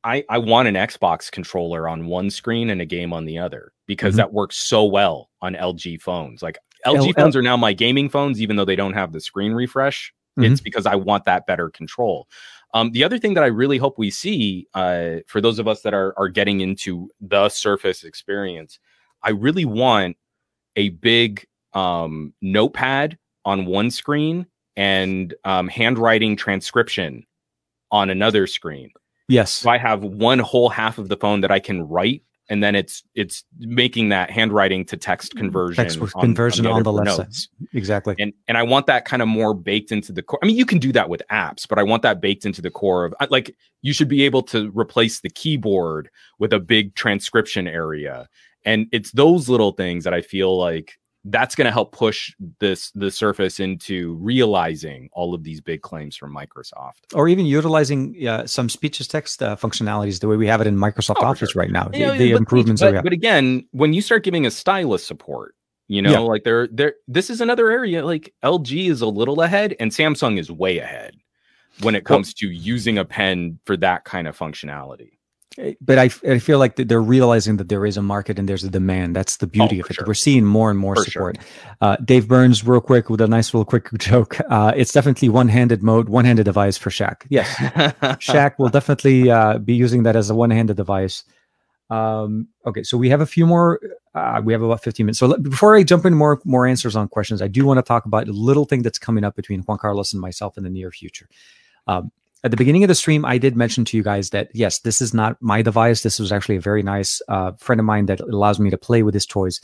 I 0.04 0.24
I 0.30 0.40
want 0.40 0.68
an 0.68 0.74
Xbox 0.74 1.30
controller 1.32 1.88
on 1.88 2.08
one 2.08 2.32
screen 2.32 2.72
and 2.72 2.82
a 2.82 2.86
game 2.86 3.14
on 3.14 3.26
the 3.26 3.38
other 3.38 3.72
because 3.86 4.16
Mhm. 4.16 4.18
that 4.18 4.34
works 4.34 4.58
so 4.58 4.84
well 4.86 5.30
on 5.42 5.54
LG 5.54 6.02
phones. 6.02 6.42
Like 6.42 6.58
LG 6.88 7.08
L- 7.10 7.14
phones 7.14 7.36
are 7.36 7.44
now 7.44 7.58
my 7.58 7.74
gaming 7.74 8.10
phones, 8.10 8.42
even 8.42 8.56
though 8.56 8.66
they 8.66 8.76
don't 8.76 8.94
have 8.94 9.12
the 9.12 9.22
screen 9.22 9.52
refresh. 9.54 10.12
Mm-hmm. 10.40 10.52
It's 10.52 10.62
because 10.62 10.88
I 10.88 10.96
want 10.96 11.26
that 11.26 11.46
better 11.46 11.70
control. 11.70 12.28
Um, 12.78 12.92
the 12.92 13.04
other 13.04 13.18
thing 13.18 13.34
that 13.34 13.44
I 13.44 13.48
really 13.48 13.80
hope 13.80 13.98
we 13.98 14.12
see 14.12 14.68
uh, 14.76 15.18
for 15.26 15.42
those 15.42 15.58
of 15.58 15.68
us 15.68 15.82
that 15.82 15.96
are 15.96 16.14
are 16.18 16.30
getting 16.30 16.62
into 16.62 17.10
the 17.20 17.50
Surface 17.50 18.04
experience, 18.04 18.78
I 19.24 19.32
really 19.32 19.66
want 19.66 20.16
a 20.76 20.90
big 20.90 21.48
um, 21.74 22.34
notepad 22.42 23.18
on 23.46 23.66
one 23.66 23.90
screen 23.90 24.46
and 24.76 25.34
um, 25.44 25.68
handwriting 25.68 26.36
transcription 26.36 27.26
on 27.92 28.12
another 28.12 28.46
screen. 28.46 28.92
yes. 29.28 29.52
So 29.52 29.72
I 29.72 29.78
have 29.80 30.04
one 30.04 30.40
whole 30.40 30.70
half 30.70 31.00
of 31.00 31.10
the 31.10 31.18
phone 31.18 31.42
that 31.42 31.52
I 31.52 31.60
can 31.60 31.82
write, 31.82 32.22
and 32.50 32.64
then 32.64 32.76
it's 32.76 33.04
it's 33.16 33.44
making 33.60 34.10
that 34.10 34.30
handwriting 34.32 34.86
to 34.86 34.98
text 34.98 35.36
conversion, 35.36 35.84
Mm, 35.86 36.00
Text 36.00 36.14
conversion 36.20 36.66
on 36.66 36.84
the 36.84 36.92
left 36.94 37.10
for 37.10 37.16
side. 37.16 37.26
notes 37.28 37.48
Exactly. 37.74 38.16
and 38.20 38.34
and 38.48 38.58
I 38.58 38.64
want 38.64 38.86
that 38.88 39.06
kind 39.06 39.22
of 39.22 39.28
more 39.28 39.54
baked 39.54 39.92
into 39.92 40.12
the 40.12 40.22
core. 40.24 40.40
I 40.42 40.48
mean, 40.48 40.56
you 40.56 40.66
can 40.66 40.80
do 40.80 40.92
that 40.94 41.10
with 41.10 41.22
apps, 41.32 41.68
but 41.68 41.78
I 41.80 41.84
want 41.84 42.04
that 42.04 42.22
baked 42.22 42.46
into 42.46 42.62
the 42.62 42.72
core 42.72 43.06
of 43.06 43.14
like 43.30 43.56
you 43.82 43.94
should 43.94 44.08
be 44.08 44.24
able 44.24 44.44
to 44.44 44.72
replace 44.74 45.20
the 45.22 45.30
keyboard 45.30 46.10
with 46.40 46.54
a 46.54 46.60
big 46.60 46.96
transcription 46.96 47.68
area, 47.68 48.28
and 48.66 48.88
it's 48.92 49.12
those 49.12 49.50
little 49.50 49.72
things 49.74 50.04
that 50.04 50.14
I 50.14 50.22
feel 50.22 50.58
like 50.58 50.98
that's 51.26 51.56
going 51.56 51.66
to 51.66 51.72
help 51.72 51.92
push 51.92 52.34
this 52.60 52.92
the 52.92 53.12
Surface 53.12 53.60
into 53.60 54.16
realizing 54.22 55.10
all 55.12 55.34
of 55.34 55.44
these 55.44 55.60
big 55.60 55.82
claims 55.82 56.16
from 56.16 56.34
Microsoft. 56.34 57.02
or 57.14 57.28
even 57.28 57.46
utilizing 57.46 58.28
uh, 58.28 58.46
some 58.48 58.70
speech 58.70 58.98
to 59.00 59.08
text 59.08 59.44
uh, 59.44 59.56
functionalities 59.56 60.20
the 60.22 60.28
way 60.28 60.38
we 60.38 60.48
have 60.48 60.62
it 60.62 60.68
in 60.68 60.78
Microsoft 60.78 61.16
Oh, 61.20 61.26
Office 61.26 61.52
sure. 61.52 61.62
right 61.62 61.72
now. 61.72 61.90
You 61.94 62.06
know, 62.08 62.12
the 62.14 62.18
the 62.20 62.32
but- 62.34 62.38
improvements 62.40 62.82
but, 62.82 62.86
that 62.88 62.92
we 62.92 62.96
have. 62.98 63.04
but 63.04 63.14
again, 63.14 63.68
when 63.72 63.94
you 63.94 64.02
start 64.02 64.24
giving 64.24 64.46
a 64.46 64.52
stylus 64.52 65.06
support, 65.06 65.56
you 65.90 66.02
know, 66.02 66.12
Yeah. 66.12 66.20
like 66.20 66.44
they're 66.44 66.68
they're 66.68 66.94
this 67.08 67.30
is 67.30 67.42
another 67.42 67.70
area 67.72 68.06
like 68.06 68.34
LG 68.44 68.90
is 68.90 69.02
a 69.02 69.08
little 69.08 69.42
ahead 69.42 69.76
and 69.80 69.92
Samsung 69.92 70.38
is 70.40 70.50
way 70.52 70.78
ahead 70.80 71.16
when 71.82 71.94
it 71.96 72.08
Well- 72.10 72.20
comes 72.20 72.34
to 72.36 72.48
using 72.50 72.98
a 72.98 73.06
pen 73.06 73.60
for 73.66 73.76
that 73.78 74.06
kind 74.06 74.28
of 74.28 74.38
functionality. 74.38 75.17
But 75.82 75.98
I, 75.98 76.04
I 76.30 76.40
feel 76.40 76.60
like 76.60 76.76
they're 76.76 77.02
realizing 77.02 77.58
that 77.58 77.70
there 77.70 77.86
is 77.86 77.98
a 77.98 78.02
market 78.02 78.38
and 78.38 78.48
there's 78.48 78.64
a 78.64 78.70
demand. 78.70 79.16
That's 79.16 79.38
the 79.38 79.48
beauty 79.48 79.78
Oh, 79.82 79.86
of 79.86 79.90
it. 79.90 79.94
sure. 79.96 80.06
We're 80.08 80.14
seeing 80.14 80.46
more 80.46 80.70
and 80.70 80.80
more 80.80 80.96
For 80.96 81.04
sure. 81.10 81.34
support. 81.34 81.38
Uh, 81.82 81.96
Dave 82.04 82.28
Burns, 82.28 82.66
real 82.66 82.82
quick, 82.82 83.10
with 83.10 83.22
a 83.22 83.28
nice 83.28 83.54
little 83.54 83.66
quick 83.66 83.90
joke. 83.98 84.38
Uh, 84.50 84.74
it's 84.76 84.94
definitely 84.94 85.30
one-handed 85.30 85.82
mode, 85.84 86.10
one-handed 86.10 86.44
device 86.44 86.78
for 86.78 86.90
Shaq. 86.90 87.26
Yes, 87.30 87.48
Shaq 88.22 88.60
will 88.60 88.70
definitely 88.70 89.30
uh, 89.32 89.58
be 89.58 89.74
using 89.74 90.04
that 90.04 90.16
as 90.16 90.30
a 90.30 90.36
one-handed 90.36 90.78
device. 90.78 91.24
Um, 91.90 92.50
okay, 92.66 92.84
so 92.84 92.98
we 92.98 93.10
have 93.10 93.22
a 93.22 93.26
few 93.26 93.46
more. 93.46 93.80
Uh, 94.14 94.42
we 94.44 94.52
have 94.54 94.62
about 94.62 94.84
15 94.84 95.06
minutes. 95.06 95.20
So 95.20 95.28
let, 95.28 95.42
before 95.42 95.76
I 95.78 95.84
jump 95.84 96.06
into 96.06 96.18
more 96.18 96.42
more 96.44 96.68
answers 96.68 96.96
on 96.96 97.08
questions, 97.08 97.42
I 97.42 97.48
do 97.48 97.66
want 97.66 97.78
to 97.78 97.82
talk 97.82 98.06
about 98.06 98.28
a 98.28 98.32
little 98.34 98.66
thing 98.66 98.82
that's 98.82 99.00
coming 99.00 99.24
up 99.24 99.36
between 99.36 99.62
Juan 99.62 99.78
Carlos 99.78 100.12
and 100.12 100.22
myself 100.22 100.58
in 100.58 100.64
the 100.64 100.70
near 100.70 100.92
future. 100.92 101.30
Um, 101.88 102.12
at 102.44 102.52
the 102.52 102.58
beginning 102.58 102.84
of 102.84 102.88
the 102.88 102.96
stream, 102.96 103.26
I 103.26 103.38
did 103.38 103.56
mention 103.56 103.84
to 103.86 103.98
you 103.98 104.04
guys 104.04 104.30
that 104.30 104.50
yes, 104.54 104.80
this 104.80 105.02
is 105.02 105.14
not 105.14 105.38
my 105.42 105.62
device. 105.62 106.04
This 106.04 106.20
was 106.20 106.32
actually 106.32 106.58
a 106.58 106.62
very 106.62 106.84
nice 106.84 107.22
uh, 107.28 107.54
friend 107.54 107.80
of 107.80 107.86
mine 107.86 108.06
that 108.06 108.20
allows 108.20 108.60
me 108.60 108.70
to 108.70 108.78
play 108.78 109.02
with 109.04 109.14
his 109.14 109.26
toys, 109.26 109.60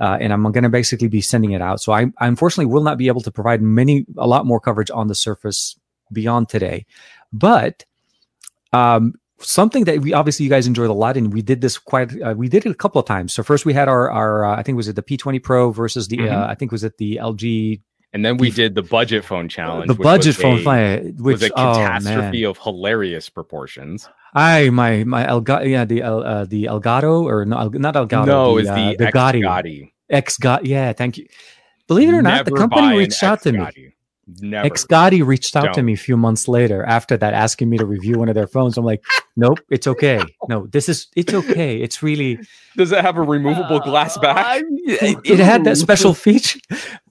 uh, 0.00 0.18
and 0.20 0.32
I'm 0.32 0.42
going 0.42 0.64
to 0.64 0.68
basically 0.68 1.08
be 1.08 1.20
sending 1.20 1.52
it 1.52 1.62
out. 1.62 1.80
So 1.80 1.92
I, 1.92 2.06
I 2.18 2.26
unfortunately 2.26 2.66
will 2.72 2.82
not 2.82 2.98
be 2.98 3.06
able 3.06 3.20
to 3.22 3.30
provide 3.30 3.62
many, 3.62 4.06
a 4.18 4.26
lot 4.26 4.44
more 4.44 4.60
coverage 4.60 4.90
on 4.90 5.06
the 5.06 5.14
Surface 5.14 5.78
beyond 6.12 6.48
today, 6.48 6.84
but 7.32 7.84
um, 8.72 9.14
something 9.38 9.84
that 9.84 10.00
we 10.00 10.12
obviously 10.12 10.44
you 10.44 10.50
guys 10.50 10.66
enjoyed 10.66 10.90
a 10.90 10.94
lot, 10.94 11.16
and 11.16 11.32
we 11.32 11.42
did 11.42 11.60
this 11.60 11.78
quite, 11.78 12.20
uh, 12.22 12.34
we 12.36 12.48
did 12.48 12.66
it 12.66 12.70
a 12.70 12.74
couple 12.74 13.00
of 13.00 13.06
times. 13.06 13.32
So 13.34 13.42
first 13.42 13.64
we 13.64 13.72
had 13.72 13.88
our, 13.88 14.10
our 14.10 14.44
uh, 14.44 14.56
I 14.56 14.62
think 14.62 14.76
was 14.76 14.88
it 14.88 14.96
the 14.96 15.02
P20 15.02 15.42
Pro 15.42 15.70
versus 15.70 16.08
the, 16.08 16.18
uh, 16.20 16.22
Mhm. 16.22 16.48
I 16.48 16.54
think 16.54 16.72
was 16.72 16.84
it 16.84 16.98
the 16.98 17.18
LG, 17.22 17.80
and 18.16 18.24
then 18.24 18.38
we 18.38 18.50
did 18.50 18.74
the 18.74 18.82
budget 18.82 19.26
phone 19.26 19.46
challenge. 19.46 19.88
the 19.88 19.94
which 19.94 20.02
budget 20.02 20.26
was 20.28 20.36
phone, 20.38 20.60
a, 20.60 20.62
fi- 20.62 21.00
which 21.18 21.34
was 21.34 21.42
a 21.42 21.52
oh, 21.52 21.74
catastrophe 21.74 22.42
man. 22.42 22.50
of 22.50 22.56
hilarious 22.56 23.28
proportions. 23.28 24.08
I 24.32 24.70
my 24.70 25.04
my 25.04 25.26
Elgato 25.26 25.68
yeah 25.68 25.84
the 25.84 26.02
uh, 26.02 26.46
the 26.46 26.64
Elgato 26.64 27.24
or 27.24 27.44
no, 27.44 27.68
not 27.68 27.94
Elgato 27.94 28.26
no, 28.26 28.54
the, 28.54 28.62
is 28.62 28.68
uh, 28.68 28.74
the, 28.74 28.96
the 28.96 29.06
X 29.08 29.16
Gotti 29.16 29.42
Gotti. 29.42 29.92
X 30.08 30.38
Gotti 30.38 30.66
yeah 30.66 30.94
thank 30.94 31.18
you 31.18 31.26
believe 31.88 32.08
it 32.08 32.12
or 32.12 32.22
not 32.22 32.46
the 32.46 32.52
company 32.52 32.96
reached 32.96 33.22
out 33.22 33.42
to 33.42 33.52
me 33.52 33.60
X-Gotti. 33.60 33.92
Never. 34.40 34.66
X 34.66 34.86
Gotti 34.86 35.24
reached 35.24 35.54
out 35.54 35.62
to 35.62 35.72
Don't. 35.74 35.84
me 35.84 35.92
a 35.92 35.96
few 35.96 36.16
months 36.16 36.48
later 36.48 36.84
after 36.84 37.16
that 37.18 37.34
asking 37.34 37.68
me 37.68 37.76
to 37.78 37.84
review 37.84 38.18
one 38.18 38.30
of 38.30 38.34
their 38.34 38.46
phones 38.46 38.78
I'm 38.78 38.84
like 38.84 39.04
nope 39.36 39.58
it's 39.70 39.86
okay 39.86 40.22
no 40.48 40.66
this 40.66 40.88
is 40.88 41.08
it's 41.14 41.34
okay 41.34 41.80
it's 41.80 42.02
really 42.02 42.38
Does 42.76 42.92
it 42.92 43.02
have 43.02 43.18
a 43.18 43.22
removable 43.22 43.80
glass 43.80 44.16
back? 44.18 44.62
it, 44.66 45.18
it 45.24 45.38
had 45.38 45.64
that 45.64 45.76
special 45.76 46.14
feature 46.14 46.60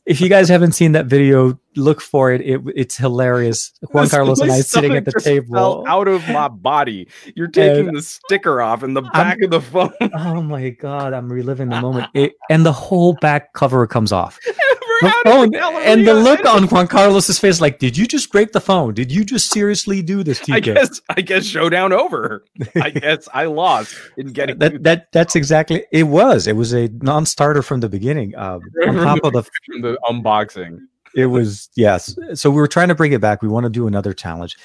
if 0.06 0.22
you 0.22 0.30
guys 0.30 0.50
haven't 0.50 0.74
seen 0.74 0.92
that 0.92 1.08
video 1.08 1.60
look 1.76 2.00
for 2.00 2.32
it, 2.32 2.42
it 2.42 2.62
it's 2.76 2.96
hilarious 2.96 3.74
Juan 3.92 4.08
Carlos 4.08 4.40
and 4.40 4.52
I 4.52 4.62
sitting 4.62 4.96
at 4.96 5.06
the 5.06 5.12
stomach 5.12 5.44
just 5.44 5.52
fell 5.52 5.84
table 5.84 5.88
out 5.88 6.08
of 6.08 6.28
my 6.30 6.48
body. 6.48 7.08
You're 7.36 7.48
taking 7.48 7.94
the 7.94 8.02
sticker 8.02 8.62
off 8.62 8.84
in 8.84 8.94
the 8.94 9.02
back 9.02 9.42
of 9.42 9.50
the 9.50 9.62
phone. 9.62 9.94
Oh 10.14 10.42
my 10.42 10.70
god, 10.70 11.14
I'm 11.14 11.32
reliving 11.32 11.70
the 11.70 11.82
moment. 11.82 12.10
It, 12.14 12.34
and 12.50 12.66
the 12.66 12.74
whole 12.74 13.14
back 13.14 13.54
cover 13.54 13.86
comes 13.88 14.12
off. 14.12 14.40
The 15.02 15.14
phone, 15.26 15.50
gallery 15.50 15.86
and 15.86 16.08
the 16.08 16.14
look 16.14 16.46
on 16.46 16.68
Juan 16.68 16.88
Carlos's 16.88 17.40
face, 17.40 17.60
like, 17.60 17.80
did 17.80 17.98
you 17.98 18.06
just 18.06 18.32
break 18.32 18.52
the 18.52 18.62
phone? 18.62 18.94
Did 18.94 19.12
you 19.12 19.24
just 19.24 19.52
seriously 19.52 20.02
do 20.02 20.24
this, 20.24 20.40
TK? 20.40 20.54
I 20.54 20.60
guess 20.60 21.02
I 21.10 21.22
guess 21.22 21.46
showdown 21.46 21.94
over. 21.94 22.46
I 22.76 22.90
guess 22.92 23.28
I 23.34 23.46
lost 23.46 23.96
in 24.18 24.28
getting 24.28 24.60
that 24.60 24.84
that 24.84 25.12
that's 25.12 25.36
exactly 25.36 25.86
it 25.92 26.04
was. 26.04 26.48
It 26.48 26.56
was 26.56 26.74
a 26.74 26.88
non-starter 27.02 27.62
from 27.62 27.80
the 27.80 27.90
beginning. 27.90 28.36
Um, 28.36 28.62
on 28.88 28.96
top 29.04 29.20
of 29.24 29.34
the, 29.34 29.44
the 29.82 29.98
unboxing. 30.10 30.80
it 31.16 31.28
was 31.28 31.70
yes. 31.76 32.18
So 32.34 32.50
we 32.50 32.58
were 32.58 32.68
trying 32.68 32.90
to 32.90 32.96
bring 32.96 33.12
it 33.12 33.22
back. 33.22 33.42
We 33.42 33.48
want 33.48 33.66
to 33.66 33.70
do 33.70 33.88
another 33.88 34.14
challenge. 34.14 34.58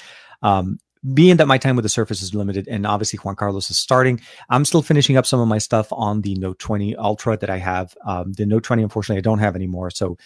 Um, 0.42 0.78
being 1.14 1.36
that 1.38 1.46
my 1.46 1.58
time 1.58 1.76
with 1.76 1.82
the 1.84 1.88
Surface 1.88 2.20
is 2.22 2.34
limited, 2.34 2.68
and 2.68 2.86
obviously 2.86 3.18
Juan 3.18 3.36
Carlos 3.36 3.70
is 3.70 3.78
starting, 3.78 4.20
I'm 4.50 4.64
still 4.64 4.82
finishing 4.82 5.16
up 5.16 5.24
some 5.26 5.40
of 5.40 5.48
my 5.48 5.58
stuff 5.58 5.88
on 5.92 6.20
the 6.20 6.34
Note 6.34 6.58
20 6.58 6.94
Ultra 6.96 7.36
that 7.38 7.48
I 7.50 7.56
have. 7.58 7.96
Um, 8.06 8.32
the 8.34 8.44
Note 8.46 8.64
20, 8.64 8.82
unfortunately, 8.82 9.18
I 9.18 9.22
don't 9.22 9.38
have 9.38 9.56
anymore. 9.56 9.90
So 9.90 10.18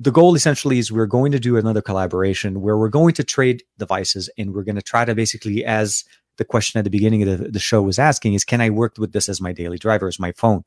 the 0.00 0.10
goal 0.10 0.34
essentially 0.34 0.78
is 0.78 0.90
we're 0.90 1.06
going 1.06 1.30
to 1.32 1.38
do 1.38 1.56
another 1.56 1.82
collaboration 1.82 2.60
where 2.60 2.76
we're 2.76 2.88
going 2.88 3.14
to 3.14 3.24
trade 3.24 3.62
devices 3.78 4.28
and 4.38 4.52
we're 4.54 4.64
going 4.64 4.76
to 4.76 4.82
try 4.82 5.04
to 5.04 5.14
basically, 5.14 5.64
as 5.64 6.04
the 6.38 6.44
question 6.44 6.78
at 6.78 6.84
the 6.84 6.90
beginning 6.90 7.22
of 7.28 7.38
the, 7.38 7.48
the 7.50 7.58
show 7.58 7.82
was 7.82 7.98
asking, 7.98 8.32
is 8.34 8.44
can 8.44 8.60
I 8.62 8.70
work 8.70 8.96
with 8.98 9.12
this 9.12 9.28
as 9.28 9.40
my 9.40 9.52
daily 9.52 9.76
driver, 9.78 10.08
as 10.08 10.18
my 10.18 10.32
phone? 10.32 10.64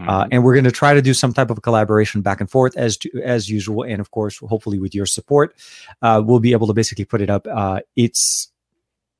Uh, 0.00 0.24
Mhm. 0.24 0.28
and 0.30 0.44
we're 0.44 0.54
going 0.54 0.64
to 0.64 0.70
try 0.70 0.94
to 0.94 1.02
do 1.02 1.12
some 1.12 1.32
type 1.32 1.50
of 1.50 1.60
collaboration 1.62 2.20
back 2.22 2.40
and 2.40 2.48
forth 2.48 2.76
as 2.76 2.96
to, 2.98 3.10
as 3.24 3.50
usual, 3.50 3.82
and 3.82 4.00
of 4.00 4.12
course, 4.12 4.38
hopefully 4.38 4.78
with 4.78 4.94
your 4.94 5.06
support, 5.06 5.56
uh, 6.02 6.22
we'll 6.24 6.38
be 6.38 6.52
able 6.52 6.68
to 6.68 6.72
basically 6.72 7.04
put 7.04 7.20
it 7.20 7.28
up. 7.28 7.48
Uh, 7.50 7.80
it's 7.96 8.48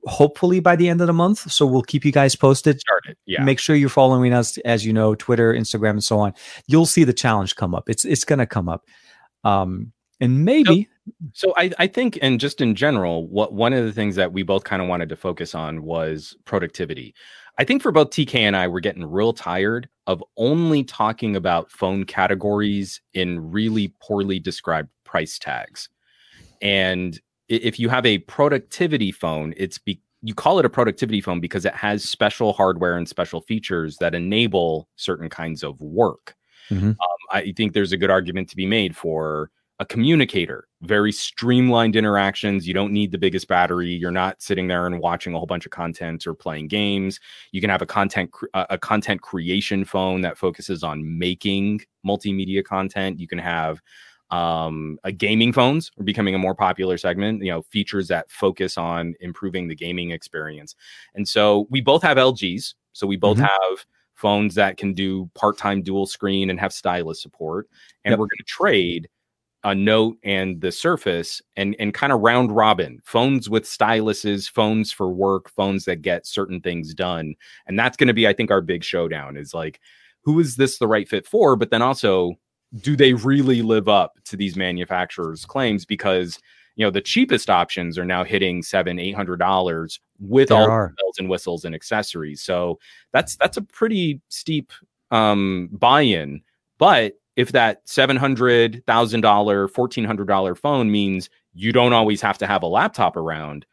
hopefully 0.05 0.61
by 0.61 0.77
the 0.77 0.89
end 0.89 1.01
of 1.01 1.07
the 1.07 1.13
month, 1.13 1.51
so 1.51 1.67
we'll 1.67 1.83
keep 1.83 2.05
you 2.05 2.13
guys 2.13 2.37
posted. 2.37 2.81
started. 2.81 3.17
Yeah. 3.27 3.43
Make 3.43 3.59
sure 3.59 3.77
you're 3.77 3.89
following 3.89 4.33
us, 4.33 4.59
as 4.59 4.85
you 4.85 4.93
know, 4.93 5.15
Twitter, 5.15 5.53
Instagram, 5.53 5.91
and 5.91 6.05
so 6.05 6.19
on. 6.19 6.35
You'll 6.67 6.87
see 6.87 7.05
the 7.05 7.13
challenge 7.13 7.57
come 7.57 7.75
up. 7.75 7.89
It's 7.89 8.05
it's 8.05 8.25
going 8.25 8.39
to 8.39 8.47
come 8.47 8.69
up, 8.69 8.85
um, 9.45 9.93
and 10.21 10.45
maybe 10.45 10.89
So 11.33 11.55
I, 11.57 11.71
I 11.79 11.87
think, 11.87 12.19
and 12.23 12.41
just 12.41 12.61
in 12.61 12.75
general, 12.75 13.27
what 13.29 13.53
one 13.53 13.73
of 13.73 13.85
the 13.85 13.93
things 13.93 14.17
that 14.17 14.33
we 14.33 14.43
both 14.43 14.65
kind 14.65 14.83
of 14.83 14.89
wanted 14.89 15.09
to 15.11 15.17
focus 15.17 15.55
on 15.55 15.83
was 15.83 16.37
productivity. 16.45 17.15
I 17.59 17.65
think 17.65 17.83
for 17.83 17.91
both 17.91 18.11
TK 18.11 18.35
and 18.37 18.57
I, 18.57 18.69
we're 18.69 18.81
getting 18.81 19.05
real 19.05 19.33
tired 19.33 19.89
of 20.07 20.23
only 20.37 20.85
talking 20.85 21.35
about 21.35 21.73
phone 21.73 22.05
categories 22.05 23.01
in 23.15 23.51
really 23.51 23.93
poorly 24.01 24.39
described 24.39 24.91
price 25.05 25.39
tags. 25.39 25.89
And 26.63 27.19
if 27.49 27.79
you 27.79 27.89
have 27.89 28.07
a 28.07 28.19
productivity 28.19 29.13
phone, 29.13 29.55
it's 29.57 29.79
be, 29.79 30.01
you 30.23 30.35
call 30.35 30.59
it 30.59 30.65
a 30.65 30.71
productivity 30.71 31.21
phone 31.21 31.41
because 31.41 31.65
it 31.65 31.75
has 31.75 32.05
special 32.05 32.53
hardware 32.53 32.97
and 32.97 33.09
special 33.09 33.41
features 33.41 33.97
that 33.99 34.15
enable 34.15 34.89
certain 34.97 35.29
kinds 35.29 35.63
of 35.63 35.81
work. 35.81 36.35
Mhm. 36.71 36.91
Um, 36.91 36.97
I 37.33 37.53
think 37.57 37.73
there's 37.73 37.93
a 37.93 37.97
good 37.97 38.11
argument 38.11 38.49
to 38.51 38.57
be 38.57 38.67
made 38.67 38.97
for 38.97 39.51
a 39.81 39.87
communicator, 39.87 40.67
very 40.83 41.13
streamlined 41.13 41.95
interactions. 41.95 42.67
You 42.67 42.75
don't 42.75 42.93
need 42.93 43.13
the 43.13 43.19
biggest 43.19 43.47
battery. 43.47 43.91
You're 43.91 44.11
not 44.11 44.43
sitting 44.43 44.67
there 44.67 44.87
and 44.87 44.99
watching 44.99 45.35
a 45.35 45.39
whole 45.39 45.47
bunch 45.47 45.65
of 45.67 45.71
content 45.71 46.27
or 46.27 46.35
playing 46.35 46.67
games. 46.67 47.21
You 47.53 47.61
can 47.61 47.71
have 47.71 47.81
a 47.81 47.87
content 47.87 48.31
a 48.55 48.77
content 48.77 49.23
creation 49.23 49.85
phone 49.85 50.21
that 50.23 50.37
focuses 50.37 50.83
on 50.83 51.19
making 51.19 51.83
multimedia 52.05 52.65
content. 52.65 53.21
You 53.21 53.29
can 53.29 53.39
have 53.39 53.81
Um, 54.31 54.99
uh, 55.05 55.11
gaming 55.17 55.53
phones 55.53 55.91
are 55.99 56.05
becoming 56.05 56.35
a 56.35 56.39
more 56.39 56.55
popular 56.55 56.99
segment. 56.99 57.43
You 57.43 57.53
know, 57.53 57.63
features 57.63 58.09
that 58.09 58.31
focus 58.31 58.77
on 58.77 59.15
improving 59.21 59.69
the 59.69 59.75
gaming 59.75 60.11
experience. 60.11 60.75
And 61.15 61.27
so 61.27 61.67
we 61.71 61.81
both 61.81 62.03
have 62.03 62.19
LGs. 62.19 62.75
So 62.93 63.07
we 63.07 63.17
both 63.17 63.39
Mhm. 63.39 63.49
have 63.49 63.87
phones 64.15 64.55
that 64.57 64.77
can 64.77 64.93
do 64.95 65.31
part-time 65.35 65.81
dual 65.83 66.05
screen 66.07 66.51
and 66.51 66.59
have 66.61 66.73
stylus 66.73 67.23
support. 67.23 67.69
And 68.05 68.13
Yep. 68.13 68.19
we're 68.19 68.27
going 68.27 68.39
to 68.39 68.45
trade 68.45 69.09
a 69.65 69.75
note 69.75 70.17
and 70.23 70.61
the 70.61 70.71
surface 70.71 71.43
and 71.57 71.75
and 71.81 71.93
kind 71.93 72.13
of 72.13 72.21
round 72.21 72.53
robin 72.55 73.01
phones 73.05 73.51
with 73.51 73.65
styluses 73.65 74.49
phones 74.49 74.93
for 74.93 75.11
work 75.11 75.51
phones 75.51 75.85
that 75.85 76.01
get 76.01 76.25
certain 76.27 76.61
things 76.61 76.95
done 76.95 77.35
and 77.67 77.77
that's 77.77 77.97
going 77.97 78.07
to 78.07 78.15
be 78.15 78.29
i 78.29 78.33
think 78.33 78.53
our 78.53 78.61
big 78.61 78.85
showdown 78.85 79.37
is 79.37 79.53
like 79.55 79.81
who 80.23 80.39
is 80.39 80.55
this 80.55 80.79
the 80.79 80.87
right 80.87 81.09
fit 81.09 81.27
for 81.27 81.57
but 81.57 81.71
then 81.71 81.83
also 81.83 82.35
do 82.81 82.97
they 82.97 83.15
really 83.15 83.63
live 83.63 83.89
up 83.89 84.19
to 84.25 84.37
these 84.37 84.57
manufacturers 84.57 85.45
claims 85.45 85.85
because 85.85 86.39
you 86.77 86.85
know 86.85 86.91
the 86.91 87.01
cheapest 87.01 87.49
options 87.51 87.97
are 87.99 88.05
now 88.05 88.23
hitting 88.25 88.63
seven 88.63 88.99
eight 88.99 89.15
hundred 89.15 89.39
dollars 89.39 90.01
with 90.21 90.49
There 90.51 90.59
all 90.59 90.71
are. 90.71 90.95
bells 90.99 91.19
and 91.19 91.29
whistles 91.29 91.65
and 91.65 91.75
accessories 91.75 92.43
so 92.43 92.79
that's 93.13 93.37
that's 93.37 93.57
a 93.57 93.63
pretty 93.63 94.21
steep 94.29 94.73
um 95.11 95.71
buy-in 95.73 96.43
but 96.79 97.15
if 97.39 97.53
that 97.53 97.83
seven 97.85 98.17
hundred 98.17 98.83
thousand 98.87 99.21
dollar, 99.21 99.69
fourteen 99.69 100.05
hundred 100.05 100.27
dollar 100.27 100.57
phone 100.57 100.91
means 100.91 101.31
you 101.55 101.73
don't 101.73 101.93
always 101.93 102.21
have 102.21 102.37
to 102.39 102.49
have 102.49 102.65
a 102.65 102.67
laptop 102.67 103.17
around, 103.17 103.65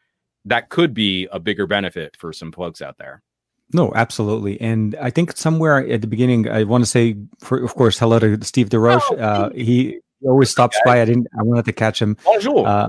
that 0.44 0.68
could 0.68 0.94
be 0.94 1.26
a 1.32 1.40
bigger 1.40 1.66
benefit 1.66 2.16
for 2.16 2.32
some 2.32 2.52
folks 2.52 2.80
out 2.80 2.96
there. 2.96 3.22
No, 3.72 3.92
absolutely. 3.94 4.60
And 4.60 4.94
I 5.00 5.10
think 5.10 5.36
somewhere 5.36 5.86
at 5.86 6.00
the 6.00 6.06
beginning, 6.06 6.48
I 6.48 6.64
want 6.64 6.84
to 6.84 6.90
say, 6.90 7.16
for, 7.40 7.62
of 7.62 7.74
course, 7.74 7.98
hello 7.98 8.18
to 8.18 8.42
Steve 8.44 8.68
DeRoche. 8.68 9.00
Oh, 9.10 9.16
Uh, 9.16 9.50
he 9.50 9.98
always 10.24 10.50
stops 10.50 10.78
by. 10.84 11.00
I 11.02 11.04
didn't. 11.04 11.26
I 11.38 11.42
wanted 11.42 11.64
to 11.64 11.72
catch 11.72 12.00
him. 12.00 12.16
Bonjour. 12.24 12.66
Uh, 12.66 12.88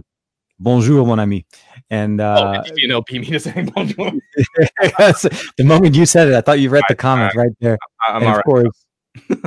bonjour, 0.59 1.05
mon 1.05 1.19
ami. 1.19 1.45
And 1.89 2.21
oh, 2.21 2.25
uh, 2.25 2.63
you 2.75 2.87
know, 2.87 3.03
me 3.11 3.25
to 3.25 3.39
saying 3.39 3.65
bonjour. 3.75 4.11
the 4.77 5.63
moment 5.63 5.95
you 5.95 6.05
said 6.05 6.27
it, 6.27 6.35
I 6.35 6.41
thought 6.41 6.59
you 6.59 6.69
read 6.69 6.83
the 6.89 6.95
comment 6.95 7.33
right 7.35 7.51
there. 7.59 7.77
I'm 8.07 8.17
and 8.17 8.25
all 8.25 8.31
of 8.31 8.35
right. 8.37 8.45
course, 8.45 8.85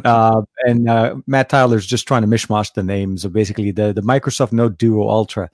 uh, 0.04 0.42
and 0.66 0.88
uh, 0.88 1.16
Matt 1.26 1.48
Tyler's 1.48 1.86
just 1.86 2.08
trying 2.08 2.22
to 2.22 2.28
mishmash 2.28 2.72
the 2.74 2.82
names. 2.82 3.22
So 3.22 3.28
basically, 3.28 3.70
the 3.70 3.92
the 3.92 4.02
Microsoft 4.02 4.52
Note 4.52 4.78
Duo 4.78 5.08
Ultra. 5.08 5.50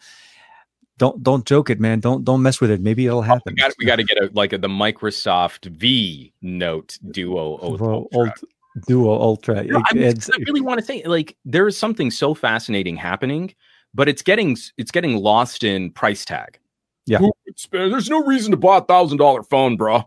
Don't 0.98 1.22
don't 1.22 1.44
joke 1.44 1.68
it, 1.68 1.78
man. 1.78 2.00
Don't 2.00 2.24
don't 2.24 2.42
mess 2.42 2.60
with 2.60 2.70
it. 2.70 2.80
Maybe 2.80 3.06
it'll 3.06 3.18
oh, 3.18 3.22
happen. 3.22 3.54
got 3.54 3.72
we 3.78 3.84
got 3.84 3.96
to 3.96 4.04
get 4.04 4.16
a 4.16 4.30
like 4.32 4.52
a, 4.52 4.58
the 4.58 4.68
Microsoft 4.68 5.66
V 5.66 6.32
Note 6.40 6.98
Duo 7.10 7.58
Ultra. 7.60 7.78
Duo, 7.78 8.08
Ult- 8.14 8.44
Duo 8.86 9.20
Ultra. 9.20 9.64
No, 9.64 9.82
I, 9.84 9.94
mean, 9.94 10.06
I 10.06 10.36
really 10.46 10.62
want 10.62 10.80
to 10.80 10.84
think 10.84 11.06
like 11.06 11.36
there 11.44 11.66
is 11.66 11.76
something 11.76 12.10
so 12.10 12.34
fascinating 12.34 12.96
happening, 12.96 13.54
but 13.92 14.08
it's 14.08 14.22
getting 14.22 14.56
it's 14.78 14.90
getting 14.90 15.16
lost 15.18 15.64
in 15.64 15.90
price 15.90 16.24
tag. 16.24 16.58
Yeah. 17.04 17.18
Who 17.18 17.32
would 17.44 17.58
spend- 17.58 17.92
there's 17.92 18.10
no 18.10 18.24
reason 18.24 18.50
to 18.52 18.56
buy 18.56 18.78
a 18.78 18.82
thousand 18.82 19.18
dollar 19.18 19.42
phone, 19.42 19.76
bro. 19.76 20.02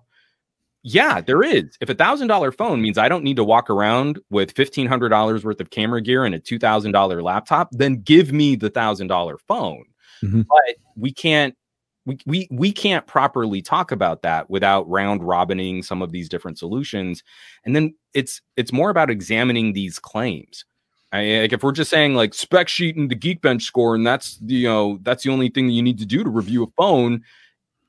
Yeah, 0.82 1.22
there 1.22 1.44
is. 1.44 1.78
If 1.82 1.90
a 1.90 1.94
thousand 1.94 2.30
dollar 2.30 2.52
phone 2.52 2.82
means 2.82 2.98
I 2.98 3.10
don't 3.10 3.24
need 3.24 3.36
to 3.36 3.44
walk 3.44 3.70
around 3.70 4.20
with 4.30 4.52
fifteen 4.52 4.88
hundred 4.88 5.10
dollars 5.10 5.44
worth 5.46 5.62
of 5.62 5.70
camera 5.70 6.02
gear 6.02 6.26
and 6.26 6.34
a 6.34 6.40
two 6.40 6.58
thousand 6.58 6.94
dollar 6.94 7.22
laptop, 7.22 7.70
then 7.72 8.02
give 8.02 8.32
me 8.32 8.56
the 8.56 8.70
thousand 8.70 9.08
dollar 9.08 9.38
phone. 9.38 9.86
Mhm. 10.24 10.46
But 10.48 10.76
we 10.96 11.12
can't 11.14 11.56
we, 12.06 12.18
we 12.26 12.48
we 12.52 12.72
can't 12.72 13.06
properly 13.08 13.62
talk 13.62 13.92
about 13.92 14.22
that 14.24 14.50
without 14.50 14.90
round 14.90 15.24
robining 15.24 15.84
some 15.84 16.02
of 16.02 16.12
these 16.12 16.30
different 16.30 16.58
solutions. 16.60 17.24
And 17.66 17.76
then 17.76 17.96
it's 18.14 18.42
it's 18.58 18.74
more 18.74 18.90
about 18.90 19.10
examining 19.10 19.74
these 19.74 20.00
claims. 20.00 20.66
I, 21.12 21.40
like 21.42 21.54
if 21.54 21.64
we're 21.64 21.72
just 21.72 21.90
saying 21.92 22.16
like 22.16 22.34
spec 22.36 22.70
sheet 22.70 22.96
and 22.96 23.10
the 23.10 23.16
geekbench 23.16 23.64
score 23.64 23.96
and 23.96 24.06
that's 24.06 24.38
the 24.38 24.54
you 24.56 24.68
know 24.68 25.00
that's 25.04 25.24
the 25.24 25.32
only 25.32 25.50
thing 25.50 25.68
that 25.68 25.74
you 25.74 25.82
need 25.84 26.00
to 26.00 26.06
do 26.06 26.24
to 26.24 26.30
review 26.30 26.64
a 26.64 26.68
phone 26.82 27.24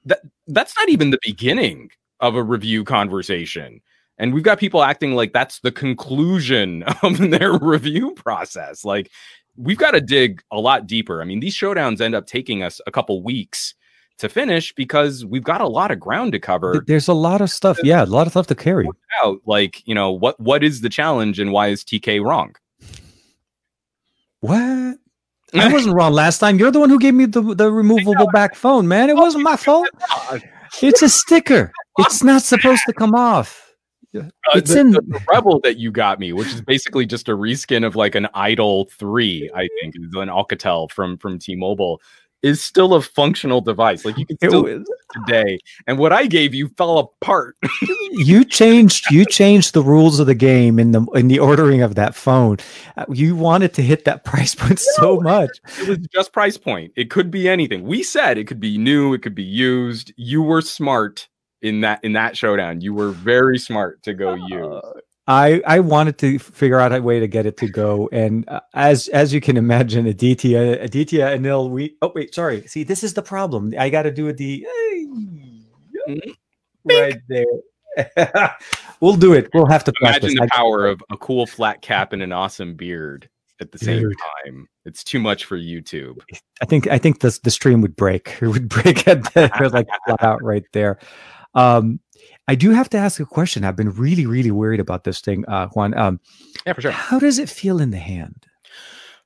that 0.05 0.21
that's 0.49 0.77
not 0.77 0.89
even 0.89 1.11
the 1.11 1.19
beginning 1.23 1.91
of 2.21 2.35
a 2.37 2.43
review 2.43 2.85
conversation. 2.85 3.81
And 4.19 4.35
we've 4.35 4.45
got 4.45 4.59
people 4.59 4.83
acting 4.83 5.15
like 5.15 5.33
that's 5.33 5.61
the 5.61 5.73
conclusion 5.73 6.83
of 7.03 7.19
their 7.19 7.53
review 7.59 8.13
process. 8.15 8.85
Like 8.85 9.11
we've 9.57 9.79
got 9.79 9.93
to 9.93 10.01
dig 10.01 10.43
a 10.51 10.59
lot 10.59 10.87
deeper 10.87 11.21
i 11.21 11.25
mean 11.25 11.41
these 11.41 11.55
showdowns 11.55 12.01
end 12.01 12.15
up 12.15 12.27
taking 12.27 12.63
us 12.63 12.81
a 12.87 12.91
couple 12.91 13.23
weeks 13.23 13.75
to 14.19 14.29
finish 14.29 14.73
because 14.75 15.25
we've 15.25 15.45
got 15.45 15.61
a 15.61 15.67
lot 15.67 15.91
of 15.91 15.99
ground 15.99 16.33
to 16.33 16.39
cover 16.39 16.85
there's 16.87 17.09
a 17.09 17.15
lot 17.15 17.41
of 17.41 17.51
stuff. 17.51 17.79
Yeah, 17.83 18.05
a 18.05 18.07
lot 18.07 18.27
of 18.27 18.33
stuff 18.33 18.47
to 18.49 18.55
carry. 18.55 18.87
out 19.25 19.41
like 19.47 19.87
you 19.87 19.95
know 19.95 20.13
what 20.13 20.39
what 20.39 20.63
is 20.63 20.83
the 20.83 20.89
challenge 20.91 21.39
and 21.39 21.53
why 21.53 21.69
is 21.69 21.83
tk 21.85 22.23
wrong 22.23 22.55
What? 24.41 24.99
I 25.53 25.69
wasn't 25.73 25.95
wrong 25.95 26.13
last 26.13 26.39
time. 26.39 26.59
You're 26.59 26.71
the 26.71 26.81
one 26.81 26.91
who 26.91 26.99
gave 26.99 27.15
me 27.15 27.27
the 27.27 27.43
the 27.55 27.71
removable 27.73 28.29
back 28.33 28.55
phone, 28.55 28.87
man. 28.89 29.11
It 29.11 29.17
wasn't 29.17 29.45
my 29.45 29.57
fault. 29.57 29.89
It's 30.83 31.03
a 31.03 31.09
sticker. 31.09 31.73
It's 31.99 32.23
not 32.23 32.43
supposed 32.43 32.83
to 32.87 32.93
come 32.93 33.13
off. 33.17 33.70
Uh, 34.17 34.23
It's 34.55 34.73
the, 34.75 34.81
in- 34.81 34.91
the- 34.93 35.01
REVVL 35.29 35.63
that 35.63 35.77
you 35.79 35.91
got 35.93 36.19
me 36.19 36.33
which 36.33 36.49
is 36.49 36.61
basically 36.63 37.07
just 37.07 37.29
a 37.29 37.33
reskin 37.33 37.87
of 37.87 37.95
like 37.97 38.15
an 38.15 38.29
idol 38.35 38.87
3 38.99 39.51
i 39.55 39.69
think 39.81 39.95
is 39.97 40.15
an 40.15 40.29
alcatel 40.29 40.91
from 40.91 41.17
from 41.19 41.39
t-mobile 41.39 42.01
is 42.43 42.63
still 42.63 42.95
a 42.95 43.03
functional 43.03 43.61
device. 43.61 44.03
Like 44.07 44.17
you 44.17 44.25
can 44.25 44.39
still 44.39 44.63
was- 44.65 44.91
today 45.13 45.59
and 45.87 45.99
what 45.99 46.11
i 46.11 46.25
gave 46.27 46.55
you 46.55 46.69
fell 46.79 46.97
apart. 46.99 47.57
You 48.13 48.45
changed 48.45 49.07
you 49.11 49.25
changed 49.25 49.73
the 49.73 49.83
rules 49.83 50.19
of 50.21 50.27
the 50.27 50.35
game 50.35 50.79
in 50.81 50.91
the 50.93 51.03
in 51.15 51.29
the 51.29 51.39
ordering 51.39 51.81
of 51.83 51.95
that 51.95 52.15
phone. 52.15 52.57
Uh, 52.97 53.05
You 53.09 53.37
wanted 53.37 53.73
to 53.75 53.83
hit 53.83 54.05
that 54.07 54.25
price 54.31 54.55
point 54.55 54.81
so 54.81 55.21
much. 55.21 55.51
it 55.81 55.89
was 55.89 55.99
just 56.13 56.33
price 56.33 56.57
point. 56.59 56.93
It 56.97 57.09
could 57.11 57.31
be 57.31 57.49
anything. 57.49 57.83
We 57.85 58.03
said 58.03 58.37
it 58.39 58.47
could 58.49 58.59
be 58.61 58.79
new 58.79 59.15
it 59.15 59.23
could 59.23 59.35
be 59.37 59.45
used. 59.45 60.13
You 60.17 60.43
were 60.43 60.61
smart 60.63 61.29
in 61.63 61.81
that 61.81 62.03
in 62.05 62.13
that 62.13 62.37
showdown 62.37 62.81
you 62.81 62.95
were 62.95 63.11
very 63.11 63.59
smart 63.59 64.03
to 64.03 64.15
go 64.15 64.35
use 64.35 64.51
Uh, 64.53 64.93
I 65.27 65.63
I 65.65 65.81
wanted 65.81 66.19
to 66.19 66.39
figure 66.41 66.81
out 66.81 66.93
a 66.93 67.01
way 67.01 67.21
to 67.21 67.29
get 67.29 67.47
it 67.47 67.57
to 67.59 67.69
go, 67.69 68.09
and 68.11 68.49
uh, 68.49 68.61
as 68.75 69.07
as 69.09 69.33
you 69.33 69.41
can 69.41 69.57
imagine, 69.57 70.07
Aditya, 70.07 70.79
Aditya, 70.81 71.29
and 71.29 71.47
Anil, 71.47 71.71
we 71.71 71.97
oh 72.03 72.11
wait, 72.15 72.35
sorry. 72.35 72.67
See, 72.67 72.83
this 72.83 73.05
is 73.05 73.15
the 73.15 73.23
problem. 73.23 73.73
I 73.79 73.91
got 73.91 74.03
to 74.03 74.11
do 74.11 74.27
it 74.27 74.39
the 74.39 74.67
right 76.85 77.21
there. 77.29 77.45
we'll 79.01 79.17
do 79.17 79.33
it. 79.33 79.51
We'll 79.55 79.67
have 79.67 79.85
to 79.85 79.93
practice. 80.01 80.33
Imagine 80.33 80.47
the 80.47 80.51
power 80.53 80.87
of 80.87 81.03
a 81.11 81.17
cool 81.17 81.47
flat 81.47 81.83
cap 81.83 82.13
and 82.13 82.23
an 82.23 82.33
awesome 82.33 82.75
beard 82.75 83.29
at 83.61 83.73
the 83.73 83.79
same 83.79 84.03
Dude. 84.03 84.17
time. 84.45 84.69
It's 84.85 85.05
too 85.05 85.19
much 85.21 85.45
for 85.45 85.59
YouTube. 85.59 86.19
I 86.63 86.65
think 86.65 86.89
I 86.89 86.99
think 86.99 87.21
the 87.21 87.39
the 87.43 87.51
stream 87.51 87.81
would 87.83 87.97
break. 87.97 88.39
It 88.43 88.49
would 88.49 88.69
break 88.69 89.07
at 89.07 89.23
the, 89.35 89.71
like 89.73 89.89
flat 90.07 90.23
out 90.23 90.43
right 90.43 90.65
there. 90.73 90.99
Um, 91.55 92.01
I 92.49 92.55
do 92.55 92.71
have 92.71 92.89
to 92.91 92.99
ask 92.99 93.21
a 93.21 93.27
question. 93.27 93.65
I've 93.65 93.77
been 93.77 93.91
really, 93.93 94.27
really 94.27 94.51
worried 94.51 94.81
about 94.81 95.05
this 95.05 95.21
thing, 95.21 95.45
uh, 95.49 95.69
Juan. 95.69 95.97
Um, 95.97 96.21
Yeah, 96.67 96.73
for 96.75 96.81
sure. 96.81 96.91
how 96.91 97.19
does 97.19 97.39
it 97.39 97.49
feel 97.49 97.81
in 97.81 97.91
the 97.91 97.99
hand? 97.99 98.47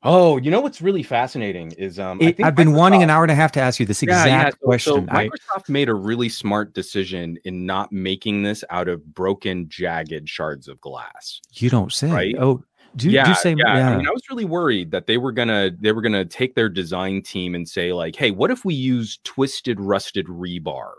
Oh, 0.06 0.36
you 0.36 0.51
know 0.51 0.60
what's 0.60 0.82
really 0.82 1.02
fascinating 1.02 1.72
is 1.78 1.98
um, 1.98 2.18
I 2.20 2.26
It, 2.26 2.36
think 2.36 2.46
I've 2.46 2.55
been 2.55 2.74
wanting 2.74 3.02
an 3.02 3.09
hour 3.09 3.24
and 3.24 3.30
a 3.30 3.34
half 3.34 3.52
to 3.52 3.60
ask 3.60 3.80
you 3.80 3.86
this 3.86 4.02
exact 4.02 4.59
so- 4.60 4.66
question. 4.66 4.92
So 5.09 5.14
I, 5.16 5.28
Microsoft 5.28 5.68
made 5.70 5.88
a 5.88 5.94
really 5.94 6.28
smart 6.28 6.74
decision 6.74 7.38
in 7.44 7.64
not 7.64 7.90
making 7.90 8.42
this 8.42 8.62
out 8.68 8.86
of 8.88 9.02
broken, 9.14 9.66
jagged 9.70 10.28
shards 10.28 10.68
of 10.68 10.78
glass. 10.82 11.40
you 11.55 11.70
don't 11.70 11.90
say. 11.90 12.10
Right? 12.10 12.34
Oh, 12.38 12.62
do, 12.96 13.10
yeah, 13.10 13.24
do 13.24 13.34
say. 13.34 13.55
yeah. 13.56 13.76
Yeah. 13.78 13.90
I 13.90 13.96
mean, 13.96 14.06
I 14.06 14.10
was 14.10 14.22
really 14.28 14.44
worried 14.44 14.90
that 14.90 15.06
they 15.06 15.16
were 15.16 15.32
gonna 15.32 15.70
they 15.80 15.90
were 15.92 16.02
gonna 16.02 16.24
take 16.26 16.55
their 16.55 16.68
design 16.68 17.22
team 17.22 17.55
and 17.55 17.66
say 17.68 17.92
like, 17.94 18.14
"Hey, 18.14 18.30
what 18.30 18.51
if 18.51 18.64
we 18.64 18.74
use 18.74 19.18
twisted, 19.24 19.80
rusted 19.80 20.26
rebar?" 20.26 20.90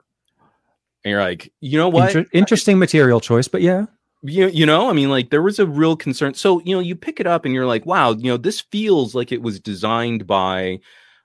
And 1.05 1.11
you're 1.11 1.21
like, 1.21 1.53
you 1.61 1.77
know 1.77 1.87
what? 1.87 2.15
Inter- 2.15 2.29
interesting 2.33 2.79
material 2.79 3.21
choice, 3.21 3.47
but 3.47 3.61
yeah. 3.61 3.85
you, 4.23 4.47
you 4.47 4.65
know 4.65 4.89
i 4.89 4.93
mean 4.93 5.09
like 5.09 5.29
there 5.29 5.43
was 5.43 5.59
a 5.59 5.67
real 5.67 5.95
concern 5.95 6.33
so 6.33 6.59
you 6.61 6.75
know 6.75 6.79
you 6.79 6.95
pick 6.95 7.19
it 7.19 7.27
up 7.27 7.45
and 7.45 7.53
you're 7.53 7.67
like 7.67 7.85
wow 7.85 8.11
you 8.13 8.31
know 8.31 8.37
this 8.37 8.59
feels 8.59 9.13
like 9.13 9.31
it 9.31 9.43
was 9.43 9.59
designed 9.59 10.25
by 10.25 10.79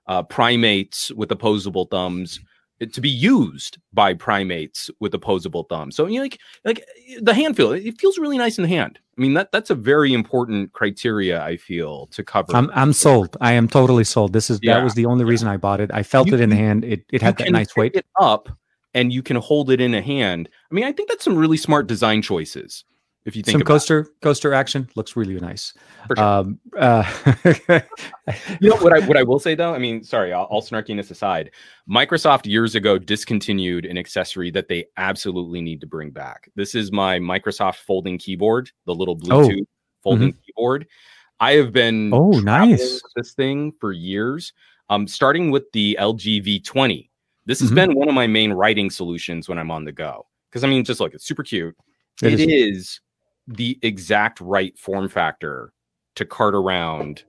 uh, 0.06 0.22
primates 0.24 1.10
with 1.12 1.30
opposable 1.32 1.86
thumbs 1.86 2.40
uh, 2.82 2.86
to 2.92 3.00
be 3.00 3.08
used 3.08 3.78
by 3.94 4.12
primates 4.12 4.90
with 5.00 5.14
opposable 5.14 5.64
thumbs 5.64 5.96
so 5.96 6.06
you 6.06 6.16
know, 6.16 6.22
like 6.22 6.38
like 6.64 6.84
the 7.22 7.32
hand 7.32 7.56
feel 7.56 7.72
it 7.72 7.98
feels 7.98 8.18
really 8.18 8.36
nice 8.36 8.58
in 8.58 8.62
the 8.62 8.68
hand 8.68 8.98
i 9.16 9.20
mean 9.20 9.32
that 9.32 9.50
that's 9.50 9.70
a 9.70 9.74
very 9.74 10.12
important 10.12 10.70
criteria 10.74 11.42
i 11.42 11.56
feel 11.56 12.06
to 12.08 12.22
cover 12.22 12.54
I'm 12.54 12.70
I'm 12.74 12.92
sold. 12.92 13.34
I 13.40 13.52
am 13.52 13.66
totally 13.66 14.04
sold. 14.04 14.34
This 14.34 14.50
is 14.50 14.58
Yeah, 14.62 14.74
that 14.74 14.84
was 14.84 14.94
the 14.94 15.06
only 15.06 15.24
reason 15.24 15.48
I 15.48 15.56
bought 15.56 15.80
it. 15.80 15.90
I 15.94 16.02
felt 16.02 16.26
You 16.26 16.34
it 16.34 16.40
in 16.40 16.50
the 16.50 16.56
hand. 16.56 16.84
It 16.84 17.04
it 17.12 17.22
had 17.22 17.38
that 17.38 17.50
nice 17.50 17.74
weight. 17.76 17.94
it 17.94 18.04
up 18.18 18.48
and 18.94 19.12
you 19.12 19.22
can 19.22 19.36
hold 19.36 19.70
it 19.70 19.80
in 19.80 19.94
a 19.94 20.02
hand 20.02 20.48
i 20.70 20.74
mean 20.74 20.84
i 20.84 20.92
think 20.92 21.08
that's 21.08 21.24
some 21.24 21.36
really 21.36 21.56
smart 21.56 21.86
design 21.86 22.22
choices 22.22 22.84
if 23.26 23.36
you 23.36 23.42
think 23.42 23.58
Some 23.58 23.62
coaster 23.62 24.06
coaster 24.22 24.54
action 24.54 24.88
looks 24.96 25.14
really 25.14 25.38
nice. 25.38 25.74
sure. 26.16 26.24
Um, 26.24 26.58
uh, 26.78 27.04
you 28.60 28.70
know 28.70 28.76
what 28.76 28.94
I 28.94 29.06
what 29.06 29.18
I 29.18 29.22
will 29.22 29.38
say 29.38 29.54
though. 29.54 29.74
I 29.74 29.78
mean, 29.78 30.02
sorry, 30.02 30.32
all, 30.32 30.46
all 30.46 30.62
snarkiness 30.62 31.10
aside, 31.10 31.50
Microsoft 31.88 32.46
years 32.46 32.74
ago 32.74 32.96
discontinued 32.98 33.84
an 33.84 33.98
accessory 33.98 34.50
that 34.52 34.68
they 34.68 34.86
absolutely 34.96 35.60
need 35.60 35.82
to 35.82 35.86
bring 35.86 36.10
back. 36.10 36.50
This 36.56 36.74
is 36.74 36.92
my 36.92 37.18
Microsoft 37.18 37.76
folding 37.76 38.16
keyboard, 38.16 38.70
the 38.86 38.94
little 38.94 39.18
Bluetooth 39.18 39.66
folding 40.02 40.32
keyboard. 40.46 40.86
I 41.40 41.52
have 41.52 41.72
been 41.72 42.12
Oh, 42.14 42.30
nice. 42.30 43.02
this 43.16 43.34
thing 43.34 43.72
for 43.80 43.92
years. 43.92 44.54
Um, 44.88 45.06
starting 45.06 45.50
with 45.50 45.70
the 45.72 45.96
LG 46.00 46.62
V20. 46.62 47.09
This 47.46 47.60
has 47.60 47.70
Mhm. 47.70 47.74
been 47.74 47.94
one 47.94 48.08
of 48.08 48.14
my 48.14 48.26
main 48.26 48.52
writing 48.52 48.90
solutions 48.90 49.48
when 49.48 49.58
I'm 49.58 49.70
on 49.70 49.84
the 49.84 49.92
go. 49.92 50.26
Because 50.50 50.64
I 50.64 50.68
mean, 50.68 50.84
just 50.84 51.00
look, 51.00 51.14
it's 51.14 51.24
super 51.24 51.42
cute. 51.42 51.76
It 52.22 52.34
it 52.34 52.40
is. 52.40 52.76
is 52.78 53.00
the 53.46 53.78
exact 53.82 54.40
right 54.40 54.76
form 54.78 55.08
factor 55.08 55.72
to 56.16 56.24
cart 56.24 56.54
around 56.54 57.24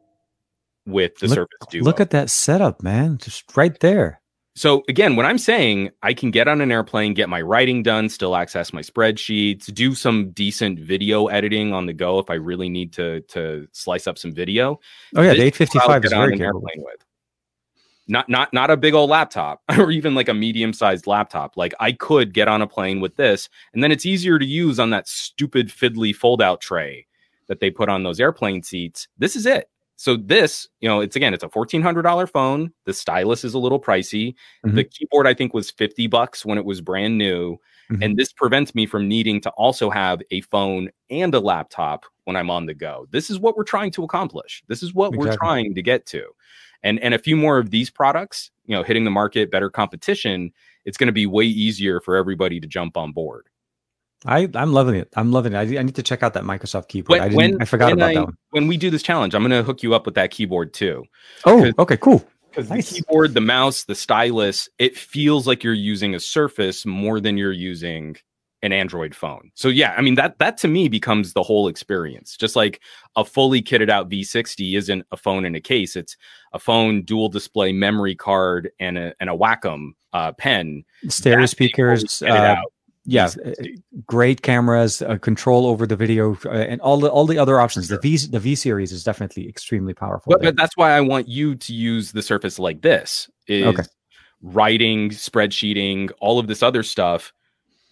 with 0.86 1.16
the 1.20 1.28
Look- 1.28 1.36
Surface 1.36 1.68
Duo. 1.70 1.84
Look 1.84 2.00
at 2.00 2.10
that 2.12 2.30
setup, 2.30 2.82
man. 2.84 3.18
Just 3.20 3.56
right 3.56 3.80
there. 3.80 4.20
So 4.54 4.84
again, 4.90 5.16
when 5.16 5.26
I'm 5.26 5.38
saying 5.38 5.92
I 6.04 6.14
can 6.14 6.30
get 6.30 6.50
on 6.50 6.60
an 6.60 6.74
airplane, 6.74 7.14
get 7.14 7.30
my 7.30 7.42
writing 7.42 7.84
done, 7.84 8.10
still 8.10 8.36
access 8.36 8.74
my 8.74 8.82
spreadsheets, 8.82 9.74
do 9.74 9.96
some 9.96 10.32
decent 10.32 10.78
video 10.78 11.28
editing 11.28 11.74
on 11.74 11.86
the 11.86 11.94
go 11.94 12.20
if 12.20 12.30
I 12.30 12.34
really 12.34 12.68
need 12.68 12.92
to 12.94 13.22
to 13.30 13.68
slice 13.72 14.08
up 14.08 14.18
some 14.18 14.34
video. 14.34 14.78
Oh 15.16 15.22
yeah, 15.22 15.30
the 15.34 15.38
is 15.38 15.44
855 15.62 16.04
is 16.06 16.12
very 16.12 16.38
capable. 16.38 16.46
airplane 16.68 16.84
with. 16.84 17.06
Not 18.08 18.28
not 18.30 18.52
not 18.54 18.70
a 18.72 18.78
big 18.78 18.94
old 18.94 19.10
laptop 19.10 19.62
or 19.78 19.92
even 19.92 20.16
like 20.16 20.28
a 20.30 20.34
medium 20.34 20.74
sized 20.74 21.08
laptop. 21.08 21.56
Like 21.56 21.74
I 21.80 21.92
could 21.92 22.34
get 22.34 22.48
on 22.48 22.62
a 22.62 22.68
plane 22.68 23.00
with 23.00 23.16
this, 23.16 23.48
and 23.74 23.84
then 23.84 23.92
it's 23.92 24.06
easier 24.06 24.40
to 24.40 24.46
use 24.46 24.80
on 24.80 24.90
that 24.90 25.08
stupid 25.08 25.70
fiddly 25.70 26.16
fold 26.16 26.42
out 26.42 26.62
tray 26.62 27.06
that 27.48 27.60
they 27.60 27.70
put 27.70 27.90
on 27.90 28.04
those 28.04 28.20
airplane 28.20 28.64
seats. 28.64 29.08
This 29.18 29.36
is 29.36 29.46
it. 29.46 29.70
So 29.98 30.18
this, 30.18 30.68
you 30.80 30.90
know, 30.90 31.00
it's 31.00 31.16
again, 31.16 31.34
it's 31.34 31.44
a 31.44 31.50
fourteen 31.50 31.84
hundred 31.84 32.02
dollar 32.02 32.26
phone. 32.26 32.72
The 32.86 32.94
stylus 32.94 33.44
is 33.44 33.54
a 33.54 33.60
little 33.60 33.80
pricey. 33.80 34.34
Mhm. 34.66 34.76
The 34.76 34.84
keyboard 34.84 35.28
I 35.28 35.36
think 35.36 35.54
was 35.54 35.70
fifty 35.70 36.08
bucks 36.08 36.44
when 36.44 36.58
it 36.58 36.66
was 36.66 36.82
brand 36.82 37.20
new, 37.20 37.58
Mhm. 37.92 38.04
and 38.06 38.18
this 38.18 38.32
prevents 38.32 38.74
me 38.74 38.86
from 38.86 39.08
needing 39.08 39.42
to 39.42 39.50
also 39.52 39.90
have 39.90 40.22
a 40.32 40.42
phone 40.42 40.90
and 41.10 41.34
a 41.36 41.40
laptop 41.40 42.06
when 42.24 42.36
I'm 42.36 42.50
on 42.50 42.66
the 42.66 42.74
go. 42.74 43.08
This 43.12 43.30
is 43.30 43.40
what 43.40 43.56
we're 43.58 43.64
trying 43.64 43.92
to 43.92 44.04
accomplish. 44.04 44.64
This 44.68 44.82
is 44.82 44.94
what 44.94 45.12
we're 45.16 45.26
trying 45.38 45.76
to 45.76 45.82
get 45.82 46.06
to, 46.08 46.24
and 46.84 47.00
and 47.00 47.14
a 47.14 47.20
few 47.20 47.36
more 47.36 47.58
of 47.58 47.70
these 47.70 47.90
products, 47.90 48.52
you 48.66 48.76
know, 48.76 48.84
hitting 48.84 49.04
the 49.04 49.12
market, 49.12 49.52
better 49.52 49.70
competition. 49.70 50.52
It's 50.86 50.98
going 50.98 51.08
to 51.08 51.14
be 51.14 51.26
way 51.26 51.46
easier 51.46 52.00
for 52.02 52.16
everybody 52.16 52.60
to 52.60 52.68
jump 52.68 52.98
on 52.98 53.12
board. 53.12 53.48
I 54.26 54.48
I'm 54.54 54.72
loving 54.72 54.96
it. 54.96 55.10
I'm 55.16 55.32
loving 55.32 55.54
it. 55.54 55.58
I, 55.58 55.80
I 55.80 55.84
need 55.84 55.96
to 55.96 56.04
check 56.04 56.22
out 56.24 56.34
that 56.36 56.44
Microsoft 56.44 56.88
keyboard. 56.90 57.20
I 57.20 57.30
didn't. 57.30 57.62
I 57.62 57.66
forgot 57.66 57.92
about 57.92 58.10
I- 58.10 58.14
that 58.16 58.26
one. 58.26 58.38
When 58.52 58.68
we 58.68 58.78
do 58.78 58.90
this 58.90 59.02
challenge, 59.04 59.34
I'm 59.34 59.42
going 59.42 59.52
to 59.52 59.64
hook 59.64 59.82
you 59.84 59.94
up 59.96 60.06
with 60.06 60.16
that 60.16 60.30
keyboard 60.32 60.74
too. 60.74 61.06
Oh, 61.46 61.72
okay, 61.80 61.98
cool. 61.98 62.24
Because 62.52 62.70
Nice. 62.70 62.90
the 62.90 62.96
keyboard, 62.96 63.34
the 63.34 63.42
mouse, 63.42 63.86
the 63.86 63.96
stylus, 63.96 64.68
it 64.78 64.98
feels 64.98 65.48
like 65.48 65.64
you're 65.64 65.74
using 65.74 66.14
a 66.16 66.20
Surface 66.20 66.86
more 66.86 67.20
than 67.20 67.38
you're 67.38 67.52
using 67.52 68.18
an 68.62 68.72
Android 68.72 69.16
phone. 69.16 69.52
So 69.56 69.70
yeah, 69.70 69.96
I 69.98 70.02
mean 70.02 70.16
that 70.16 70.38
that 70.40 70.58
to 70.58 70.68
me 70.68 70.88
becomes 70.88 71.34
the 71.34 71.42
whole 71.42 71.68
experience. 71.68 72.38
Just 72.38 72.56
like 72.56 72.82
a 73.16 73.26
fully 73.26 73.62
kitted 73.62 73.90
out 73.90 74.10
V60 74.10 74.78
isn't 74.78 75.06
a 75.12 75.18
phone 75.18 75.46
in 75.46 75.56
a 75.56 75.62
case; 75.62 75.96
it's 75.96 76.16
a 76.54 76.60
phone, 76.60 77.02
dual 77.04 77.30
display, 77.30 77.72
memory 77.72 78.16
card, 78.16 78.70
and 78.80 78.98
a 78.98 79.14
and 79.20 79.30
a 79.30 79.34
Wacom 79.34 79.92
uh, 80.14 80.32
pen. 80.34 80.84
Stereo 81.08 81.46
speakers. 81.46 82.22
Uh, 82.22 82.58
yeah, 83.06 83.28
V60. 83.28 83.78
uh, 83.78 84.02
great 84.06 84.42
cameras, 84.42 85.02
uh, 85.02 85.18
control 85.18 85.66
over 85.66 85.88
the 85.88 85.96
video, 85.96 86.38
uh, 86.46 86.50
and 86.50 86.80
all 86.82 86.98
the 86.98 87.10
all 87.10 87.26
the 87.26 87.38
other 87.38 87.60
options. 87.60 87.88
Sure. 87.88 87.98
The 87.98 88.02
V 88.02 88.28
the 88.28 88.40
V 88.40 88.56
series 88.56 88.92
is 88.92 89.04
definitely 89.04 89.48
extremely 89.50 89.94
powerful. 89.94 90.32
But, 90.32 90.42
but 90.42 90.56
that's 90.58 90.78
why 90.78 90.92
I 90.92 91.02
want 91.02 91.28
you 91.28 91.56
to 91.56 91.74
use 91.74 92.12
the 92.12 92.22
Surface 92.22 92.60
like 92.60 92.82
this. 92.82 93.30
Is 93.48 93.66
Okay. 93.66 93.84
writing, 94.42 95.10
spreadsheeting, 95.10 96.12
all 96.20 96.40
of 96.40 96.48
this 96.48 96.62
other 96.64 96.84
stuff. 96.84 97.34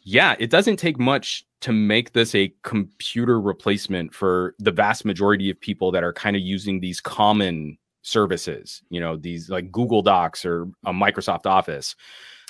Yeah, 0.03 0.35
it 0.39 0.49
doesn't 0.49 0.77
take 0.77 0.97
much 0.99 1.45
to 1.61 1.71
make 1.73 2.13
this 2.13 2.33
a 2.35 2.53
computer 2.63 3.39
replacement 3.39 4.13
for 4.13 4.55
the 4.59 4.71
vast 4.71 5.05
majority 5.05 5.49
of 5.49 5.59
people 5.59 5.91
that 5.91 6.03
are 6.03 6.13
kind 6.13 6.35
of 6.35 6.41
using 6.41 6.79
these 6.79 7.01
common 7.01 7.77
services. 8.01 8.81
You 8.89 9.01
know, 9.01 9.17
these 9.17 9.49
like 9.49 9.71
Google 9.71 10.01
Docs 10.01 10.45
or 10.45 10.63
a 10.85 10.93
Microsoft 10.93 11.45
Office. 11.45 11.95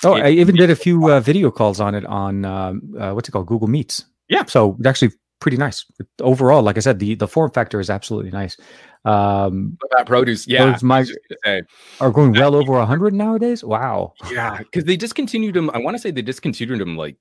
Oh, 0.04 0.14
it- 0.16 0.24
I 0.24 0.30
even 0.30 0.54
did 0.56 0.70
a 0.70 0.76
few 0.76 1.10
uh, 1.10 1.20
video 1.20 1.50
calls 1.50 1.80
on 1.80 1.94
it 1.94 2.04
on 2.06 2.44
um, 2.44 2.94
uh, 2.98 3.12
what's 3.12 3.28
it 3.28 3.32
called, 3.32 3.46
Google 3.46 3.68
Meets. 3.68 4.04
Yeah. 4.28 4.44
so 4.46 4.76
it's 4.78 4.86
actually 4.86 5.12
pretty 5.40 5.56
nice 5.56 5.84
overall. 6.20 6.62
Like 6.62 6.76
I 6.76 6.80
said, 6.80 6.98
the 6.98 7.14
the 7.16 7.26
form 7.26 7.50
factor 7.50 7.80
is 7.80 7.90
absolutely 7.90 8.30
nice. 8.30 8.56
Um, 9.04 9.78
about 9.90 10.06
produce? 10.06 10.46
Yeah, 10.46 10.66
Those 10.72 10.82
mic- 10.82 10.92
I 10.92 10.98
was 11.00 11.08
just 11.08 11.18
gonna 11.44 11.58
say. 11.62 11.62
are 12.00 12.10
going 12.10 12.32
well 12.32 12.54
over 12.54 12.84
hundred 12.84 13.14
nowadays. 13.14 13.64
Wow. 13.64 14.12
Yeah, 14.30 14.58
because 14.58 14.84
they 14.84 14.96
discontinued 14.96 15.54
them. 15.54 15.70
I 15.72 15.78
want 15.78 15.96
to 15.96 16.00
say 16.00 16.10
they 16.10 16.22
discontinued 16.22 16.80
them 16.80 16.96
like 16.96 17.16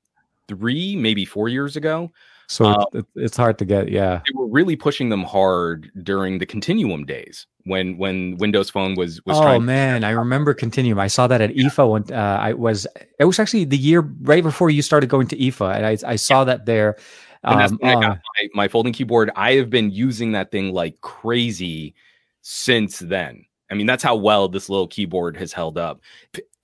three, 0.48 0.96
maybe 0.96 1.26
four 1.26 1.48
years 1.50 1.76
ago. 1.78 2.12
So 2.48 2.66
Um, 2.66 3.06
it's 3.16 3.38
hard 3.38 3.58
to 3.60 3.66
get. 3.66 3.90
Yeah. 3.90 4.22
They 4.26 4.34
were 4.36 4.48
really 4.48 4.76
pushing 4.76 5.10
them 5.10 5.24
hard 5.24 5.92
during 6.04 6.40
the 6.40 6.46
Continuum 6.48 7.06
days 7.06 7.46
when 7.70 7.98
when 7.98 8.36
Windows 8.38 8.70
Phone 8.70 8.96
was 8.96 9.24
was 9.26 9.38
oh 9.38 9.60
man, 9.60 10.04
I 10.04 10.12
remember 10.12 10.54
Continuum. 10.54 11.00
I 11.00 11.08
saw 11.08 11.28
that 11.28 11.40
at 11.40 11.52
IFA. 11.52 11.90
When, 11.90 12.12
uh, 12.12 12.38
I 12.41 12.54
was 12.54 12.86
it 13.20 13.26
was 13.26 13.40
actually 13.40 13.66
the 13.66 13.78
year 13.78 14.02
right 14.22 14.44
before 14.44 14.70
you 14.70 14.82
started 14.82 15.10
going 15.10 15.28
to 15.28 15.38
IFA, 15.38 15.76
and 15.76 15.86
I, 15.86 15.98
I 16.12 16.16
saw 16.18 16.44
that 16.44 16.66
there. 16.66 16.98
And 17.44 17.60
that's 17.60 17.72
Um, 17.72 17.78
when 17.82 17.91
I 17.91 17.94
uh, 17.94 18.02
got 18.02 18.10
my, 18.18 18.50
my 18.54 18.68
folding 18.68 18.91
keyboard. 18.91 19.32
I 19.36 19.54
have 19.54 19.70
been 19.70 19.91
using 19.91 20.34
that 20.34 20.52
thing 20.52 20.74
like 20.74 21.00
crazy 21.00 21.96
since 22.41 23.00
then. 23.00 23.46
I 23.72 23.76
mean, 23.76 23.86
that's 23.86 24.04
how 24.04 24.16
well 24.16 24.50
this 24.50 24.68
little 24.68 24.88
keyboard 24.88 25.38
has 25.38 25.54
held 25.54 25.78
up. 25.78 26.02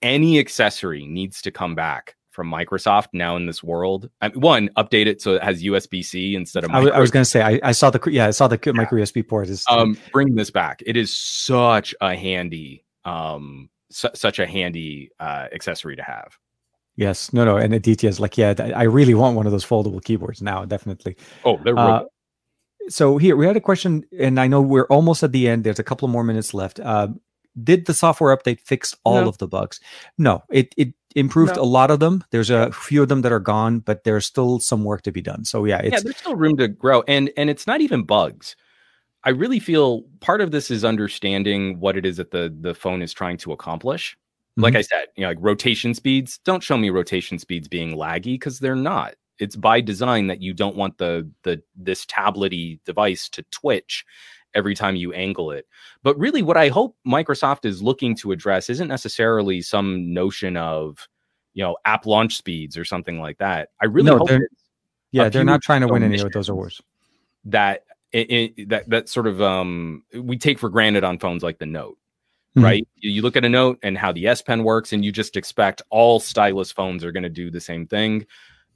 Any 0.02 0.38
accessory 0.38 1.06
needs 1.06 1.40
to 1.42 1.50
come 1.50 1.74
back 1.74 2.15
from 2.36 2.48
Microsoft 2.48 3.08
now 3.12 3.34
in 3.36 3.46
this 3.46 3.64
world. 3.64 4.08
I 4.20 4.28
mean, 4.28 4.40
one, 4.40 4.68
update 4.76 5.06
it 5.06 5.20
so 5.20 5.34
it 5.34 5.42
has 5.42 5.62
USB 5.64 6.04
C 6.04 6.36
instead 6.36 6.62
of. 6.62 6.70
I, 6.70 6.82
micro- 6.82 7.00
was 7.00 7.10
going 7.10 7.24
to 7.24 7.28
say 7.28 7.42
I, 7.42 7.58
I 7.64 7.72
saw 7.72 7.90
the 7.90 8.00
yeah 8.10 8.28
I 8.28 8.30
saw 8.30 8.46
the 8.46 8.60
micro 8.72 9.00
USB 9.00 9.26
port 9.26 9.48
is 9.48 9.64
um 9.68 9.98
bring 10.12 10.36
this 10.36 10.50
back 10.52 10.82
it 10.86 10.96
is 10.96 11.12
such 11.16 11.94
a 12.00 12.14
handy 12.14 12.84
um 13.04 13.68
su- 13.90 14.10
such 14.14 14.38
a 14.38 14.46
handy 14.46 15.10
uh 15.18 15.46
accessory 15.52 15.96
to 15.96 16.02
have 16.02 16.38
yes 16.96 17.32
no 17.32 17.44
no 17.44 17.56
and 17.56 17.72
the 17.72 17.80
DTS 17.80 18.20
like 18.20 18.36
yeah 18.38 18.54
I 18.76 18.82
really 18.84 19.14
want 19.14 19.36
one 19.36 19.46
of 19.46 19.52
those 19.52 19.64
foldable 19.66 20.02
keyboards 20.04 20.40
now 20.42 20.64
definitely. 20.64 21.16
oh 21.44 21.58
they're 21.64 21.76
Uh, 21.78 22.04
so 22.88 23.18
here 23.18 23.34
we 23.34 23.46
had 23.46 23.56
a 23.56 23.60
question, 23.60 24.04
and 24.16 24.38
I 24.38 24.46
know 24.46 24.60
we're 24.60 24.86
almost 24.86 25.24
at 25.24 25.32
the 25.32 25.48
end. 25.48 25.64
There's 25.64 25.80
a 25.80 25.82
couple 25.82 26.06
more 26.06 26.22
minutes 26.22 26.54
left. 26.54 26.78
Uh, 26.78 27.08
did 27.64 27.86
the 27.86 27.94
software 27.94 28.36
update 28.36 28.60
fix 28.60 28.94
all 29.02 29.22
No. 29.22 29.28
of 29.28 29.38
the 29.38 29.48
bugs? 29.48 29.80
No, 30.18 30.44
it 30.52 30.72
it 30.76 30.94
improved 31.16 31.56
No. 31.56 31.62
a 31.62 31.64
lot 31.64 31.90
of 31.90 31.98
them. 31.98 32.22
There's 32.30 32.50
a 32.50 32.70
few 32.70 33.02
of 33.02 33.08
them 33.08 33.22
that 33.22 33.32
are 33.32 33.40
gone, 33.40 33.80
but 33.80 34.04
there's 34.04 34.24
still 34.26 34.60
some 34.60 34.84
work 34.84 35.02
to 35.02 35.10
be 35.12 35.20
done. 35.22 35.44
So 35.44 35.64
yeah, 35.64 35.80
yeah 35.82 35.98
there's 36.00 36.16
still 36.18 36.36
room 36.36 36.56
to 36.58 36.68
grow 36.68 37.02
and 37.08 37.30
and 37.36 37.50
it's 37.50 37.66
not 37.66 37.80
even 37.80 38.04
bugs 38.04 38.54
i 39.24 39.30
really 39.30 39.58
feel 39.58 40.02
part 40.20 40.40
of 40.40 40.50
this 40.52 40.70
is 40.70 40.84
understanding 40.84 41.80
what 41.80 41.96
it 41.96 42.06
is 42.06 42.18
that 42.18 42.30
the 42.30 42.54
the 42.60 42.74
phone 42.74 43.02
is 43.02 43.12
trying 43.12 43.36
to 43.38 43.50
accomplish 43.50 44.16
like 44.56 44.74
Mhm. 44.74 44.78
i 44.78 44.82
said 44.82 45.06
you 45.16 45.22
know 45.22 45.28
like 45.28 45.38
rotation 45.40 45.94
speeds 45.94 46.38
don't 46.44 46.62
show 46.62 46.76
me 46.76 46.90
rotation 46.90 47.38
speeds 47.38 47.66
being 47.66 47.96
laggy 47.96 48.34
because 48.34 48.60
they're 48.60 48.76
not 48.76 49.14
it's 49.40 49.56
by 49.56 49.80
design 49.80 50.28
that 50.28 50.42
you 50.42 50.52
don't 50.54 50.76
want 50.76 50.98
the 50.98 51.28
the 51.42 51.60
this 51.74 52.06
tablety 52.06 52.78
device 52.84 53.28
to 53.30 53.42
twitch 53.50 54.04
every 54.56 54.74
time 54.74 54.96
you 54.96 55.12
angle 55.12 55.52
it 55.52 55.66
but 56.02 56.18
really 56.18 56.42
what 56.42 56.56
i 56.56 56.68
hope 56.68 56.96
microsoft 57.06 57.64
is 57.64 57.80
looking 57.82 58.16
to 58.16 58.32
address 58.32 58.68
isn't 58.70 58.88
necessarily 58.88 59.62
some 59.62 60.12
notion 60.12 60.56
of 60.56 61.06
you 61.54 61.62
know 61.62 61.76
app 61.84 62.06
launch 62.06 62.36
speeds 62.36 62.76
or 62.76 62.84
something 62.84 63.20
like 63.20 63.38
that 63.38 63.68
i 63.80 63.84
really 63.86 64.06
No, 64.10 64.18
hope 64.18 64.28
they're- 64.28 64.48
yeah, 65.12 65.28
they're 65.28 65.44
not 65.44 65.62
trying 65.62 65.82
to 65.82 65.86
win 65.88 66.02
any 66.02 66.18
of 66.20 66.32
those 66.32 66.48
awards. 66.48 66.82
that 67.44 67.84
it, 68.12 68.30
it, 68.58 68.68
that 68.70 68.88
that 68.90 69.08
sort 69.08 69.26
of 69.26 69.40
um 69.40 70.02
we 70.14 70.36
take 70.36 70.58
for 70.58 70.68
granted 70.68 71.04
on 71.04 71.18
phones 71.18 71.42
like 71.42 71.58
the 71.58 71.66
note 71.66 71.96
Mhm. 72.56 72.62
right 72.64 72.88
you, 72.96 73.20
look 73.22 73.36
at 73.36 73.44
a 73.44 73.48
note 73.50 73.78
and 73.82 73.98
how 73.98 74.12
the 74.12 74.26
s 74.26 74.40
pen 74.42 74.64
works 74.64 74.92
and 74.94 75.04
you 75.04 75.12
just 75.12 75.36
expect 75.36 75.82
all 75.90 76.18
stylus 76.20 76.72
phones 76.72 77.04
are 77.04 77.12
going 77.12 77.22
to 77.22 77.28
do 77.28 77.50
the 77.50 77.60
same 77.60 77.86
thing 77.86 78.24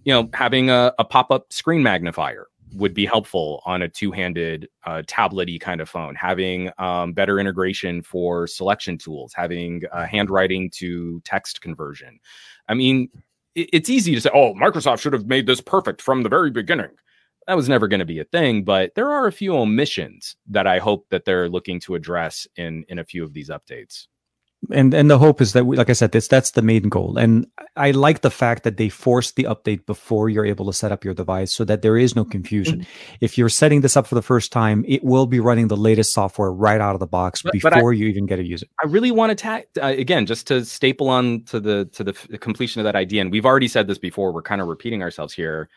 you 0.05 0.13
know 0.13 0.29
having 0.35 0.69
a, 0.71 0.93
a 0.99 1.05
pop-up 1.05 1.51
screen 1.53 1.83
magnifier 1.83 2.47
would 2.75 2.95
be 2.95 3.07
helpful 3.07 3.63
on 3.65 3.83
a 3.83 3.89
two-handed 3.89 4.69
uh, 4.85 5.03
tablety 5.07 5.61
kind 5.61 5.81
of 5.81 5.89
phone. 5.89 6.15
Having 6.15 6.71
um, 6.79 7.13
better 7.13 7.39
integration 7.39 8.03
for 8.03 8.47
selection 8.47 8.99
tools 8.99 9.33
having 9.35 9.83
uh, 9.93 10.07
handwriting 10.07 10.71
to 10.71 11.21
text 11.25 11.61
conversion. 11.61 12.19
I 12.69 12.75
mean 12.75 13.09
it, 13.55 13.69
it's 13.73 13.91
easy 13.91 14.15
to 14.15 14.21
say 14.21 14.31
oh 14.33 14.55
microsoft 14.55 15.01
should 15.01 15.13
have 15.13 15.27
made 15.27 15.47
this 15.47 15.61
perfect 15.61 16.03
from 16.03 16.23
the 16.23 16.29
very 16.29 16.51
beginning. 16.51 16.91
That 17.47 17.57
was 17.57 17.69
never 17.69 17.89
going 17.89 18.01
to 18.01 18.07
be 18.07 18.21
a 18.21 18.25
thing 18.25 18.63
but 18.63 18.95
there 18.95 19.11
are 19.11 19.27
a 19.27 19.33
few 19.33 19.57
omissions 19.57 20.37
that 20.47 20.69
i 20.69 20.79
hope 20.79 21.07
that 21.11 21.25
they're 21.25 21.49
looking 21.49 21.81
to 21.81 21.97
address 21.97 22.47
in 22.57 22.85
in 22.89 23.01
a 23.01 23.05
few 23.05 23.25
of 23.25 23.33
these 23.33 23.51
updates 23.51 24.07
and 24.71 24.93
and 24.93 25.11
the 25.11 25.19
hope 25.19 25.41
is 25.41 25.55
that 25.55 25.65
we, 25.65 25.75
like 25.77 25.89
i 25.89 25.95
said 25.95 26.13
this 26.13 26.29
that's 26.29 26.51
the 26.51 26.61
main 26.61 26.83
goal 26.91 27.17
and 27.17 27.47
i 27.77 27.91
like 27.93 28.21
the 28.21 28.31
fact 28.31 28.63
that 28.63 28.77
they 28.77 28.91
forced 28.91 29.37
the 29.37 29.45
update 29.45 29.87
before 29.87 30.29
you're 30.29 30.45
able 30.45 30.67
to 30.67 30.73
set 30.73 30.93
up 30.93 31.03
your 31.03 31.15
device 31.15 31.51
so 31.51 31.65
that 31.65 31.81
there 31.81 31.97
is 31.97 32.15
no 32.15 32.25
confusion 32.27 32.81
Mm-hmm. 32.81 33.15
if 33.23 33.39
you're 33.39 33.49
setting 33.49 33.81
this 33.81 33.97
up 33.97 34.07
for 34.07 34.15
the 34.17 34.23
first 34.23 34.53
time 34.53 34.85
it 34.87 35.03
will 35.03 35.27
be 35.27 35.41
running 35.41 35.69
the 35.69 35.79
latest 35.79 36.13
software 36.13 36.53
right 36.53 36.81
out 36.81 36.95
of 36.95 37.01
the 37.01 37.07
box 37.07 37.41
But- 37.41 37.55
but 37.63 37.73
I- 37.73 37.77
before 37.77 37.95
you 37.95 38.07
even 38.09 38.27
get 38.27 38.37
to 38.37 38.45
use 38.45 38.63
it 38.63 38.69
I 38.85 38.87
really 38.87 39.11
want 39.11 39.31
to 39.31 39.35
tag 39.35 39.65
uh, 39.83 39.87
again, 39.87 40.27
just 40.27 40.47
to 40.49 40.63
staple 40.65 41.09
on 41.09 41.43
to 41.45 41.59
the 41.59 41.87
to 41.93 42.05
the, 42.05 42.11
f- 42.13 42.29
the 42.29 42.39
completion 42.39 42.81
of 42.81 42.85
that 42.85 42.97
idea. 42.97 43.23
And 43.23 43.31
we've 43.33 43.47
already 43.47 43.69
said 43.69 43.87
this 43.87 43.99
before. 43.99 44.33
We're 44.33 44.43
kind 44.43 44.61
of 44.61 44.69
repeating 44.69 45.03
ourselves 45.03 45.33
here. 45.33 45.69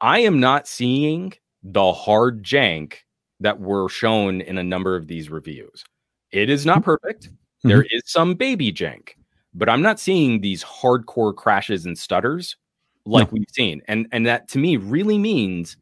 I 0.00 0.20
am 0.20 0.40
not 0.40 0.66
seeing 0.68 1.34
the 1.62 1.92
hard 1.92 2.42
jank 2.42 2.94
that 3.40 3.60
were 3.60 3.88
shown 3.88 4.40
in 4.40 4.56
a 4.58 4.62
number 4.62 4.96
of 4.96 5.06
these 5.08 5.30
reviews. 5.30 5.84
It 6.32 6.48
is 6.50 6.64
not 6.64 6.84
perfect. 6.84 7.30
Mm-hmm. 7.60 7.68
There 7.68 7.86
is 7.90 8.02
some 8.06 8.34
baby 8.34 8.72
jank, 8.72 9.10
but 9.54 9.68
I'm 9.68 9.82
not 9.82 10.00
seeing 10.00 10.40
these 10.40 10.64
hardcore 10.64 11.34
crashes 11.34 11.86
and 11.86 11.98
stutters 11.98 12.56
like 13.04 13.28
no. 13.28 13.38
we've 13.38 13.50
seen. 13.52 13.82
And 13.86 14.06
and 14.12 14.26
that 14.26 14.48
to 14.48 14.58
me 14.58 14.76
really 14.76 15.18
means 15.18 15.76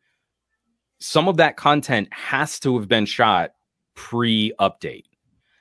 some 0.98 1.28
of 1.28 1.36
that 1.36 1.56
content 1.56 2.08
has 2.12 2.58
to 2.60 2.76
have 2.78 2.88
been 2.88 3.06
shot 3.06 3.52
pre-update. 3.94 5.04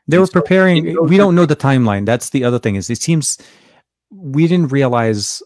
They 0.08 0.18
were 0.18 0.28
preparing. 0.28 0.96
We 1.08 1.18
don't 1.18 1.36
know 1.36 1.46
the 1.46 1.56
timeline. 1.56 2.06
That's 2.06 2.30
the 2.30 2.44
other 2.44 2.60
thing. 2.60 2.76
Is 2.76 2.90
it 2.90 3.02
seems 3.02 3.38
we 4.10 4.48
didn't 4.48 4.72
realize 4.72 5.44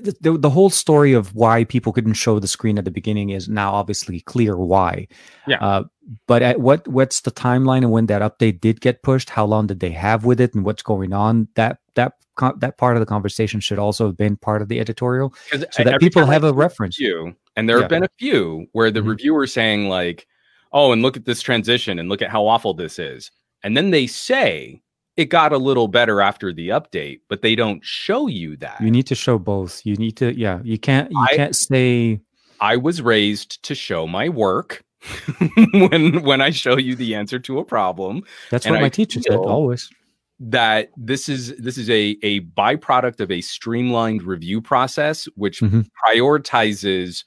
the, 0.00 0.16
the, 0.20 0.38
the, 0.38 0.50
whole 0.50 0.70
story 0.70 1.12
of 1.12 1.34
why 1.34 1.64
people 1.64 1.92
couldn't 1.92 2.14
show 2.14 2.38
the 2.38 2.48
screen 2.48 2.78
at 2.78 2.84
the 2.84 2.90
beginning 2.90 3.30
is 3.30 3.48
now 3.48 3.72
obviously 3.72 4.20
clear 4.20 4.56
why. 4.56 5.06
Yeah. 5.46 5.58
Uh, 5.60 5.84
but 6.26 6.42
at 6.42 6.60
what 6.60 6.86
what's 6.88 7.20
the 7.20 7.30
timeline 7.30 7.78
and 7.78 7.90
when 7.90 8.06
that 8.06 8.22
update 8.22 8.60
did 8.60 8.80
get 8.80 9.02
pushed? 9.02 9.30
How 9.30 9.44
long 9.44 9.66
did 9.66 9.80
they 9.80 9.90
have 9.90 10.24
with 10.24 10.40
it 10.40 10.54
and 10.54 10.64
what's 10.64 10.82
going 10.82 11.12
on? 11.12 11.48
That 11.54 11.78
that 11.94 12.14
that 12.58 12.78
part 12.78 12.96
of 12.96 13.00
the 13.00 13.06
conversation 13.06 13.60
should 13.60 13.78
also 13.78 14.06
have 14.06 14.16
been 14.16 14.36
part 14.36 14.62
of 14.62 14.68
the 14.68 14.80
editorial, 14.80 15.34
so 15.70 15.84
that 15.84 16.00
people 16.00 16.26
have 16.26 16.44
a 16.44 16.52
reference. 16.52 16.98
You 16.98 17.34
and 17.56 17.68
there 17.68 17.76
yeah. 17.76 17.82
have 17.82 17.90
been 17.90 18.04
a 18.04 18.10
few 18.18 18.66
where 18.72 18.90
the 18.90 19.00
mm-hmm. 19.00 19.10
reviewer 19.10 19.46
saying 19.46 19.88
like, 19.88 20.26
"Oh, 20.72 20.92
and 20.92 21.02
look 21.02 21.16
at 21.16 21.24
this 21.24 21.40
transition 21.40 21.98
and 21.98 22.08
look 22.08 22.22
at 22.22 22.30
how 22.30 22.46
awful 22.46 22.74
this 22.74 22.98
is," 22.98 23.30
and 23.62 23.76
then 23.76 23.90
they 23.90 24.06
say 24.06 24.81
it 25.16 25.26
got 25.26 25.52
a 25.52 25.58
little 25.58 25.88
better 25.88 26.20
after 26.20 26.52
the 26.52 26.70
update, 26.70 27.20
but 27.28 27.42
they 27.42 27.54
don't 27.54 27.84
show 27.84 28.26
you 28.26 28.56
that. 28.58 28.80
You 28.80 28.90
need 28.90 29.06
to 29.08 29.14
show 29.14 29.38
both. 29.38 29.84
You 29.84 29.96
need 29.96 30.16
to, 30.18 30.36
yeah. 30.38 30.60
You 30.64 30.78
can't. 30.78 31.10
You 31.10 31.18
I, 31.18 31.36
can't 31.36 31.56
say. 31.56 32.20
I 32.60 32.76
was 32.76 33.02
raised 33.02 33.62
to 33.64 33.74
show 33.74 34.06
my 34.06 34.28
work 34.28 34.84
when 35.74 36.22
when 36.22 36.40
I 36.40 36.50
show 36.50 36.78
you 36.78 36.94
the 36.94 37.14
answer 37.14 37.38
to 37.40 37.58
a 37.58 37.64
problem. 37.64 38.22
That's 38.50 38.66
what 38.66 38.80
my 38.80 38.88
teacher 38.88 39.20
said 39.20 39.36
always. 39.36 39.90
That 40.38 40.90
this 40.96 41.28
is 41.28 41.56
this 41.56 41.76
is 41.76 41.90
a 41.90 42.16
a 42.22 42.40
byproduct 42.40 43.20
of 43.20 43.30
a 43.30 43.40
streamlined 43.40 44.22
review 44.22 44.60
process, 44.60 45.26
which 45.36 45.60
mm-hmm. 45.60 45.82
prioritizes 46.06 47.24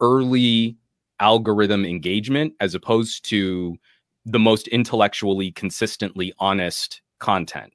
early 0.00 0.76
algorithm 1.20 1.84
engagement 1.84 2.54
as 2.60 2.74
opposed 2.74 3.24
to 3.26 3.76
the 4.24 4.38
most 4.38 4.68
intellectually 4.68 5.50
consistently 5.50 6.32
honest 6.38 7.00
content. 7.18 7.72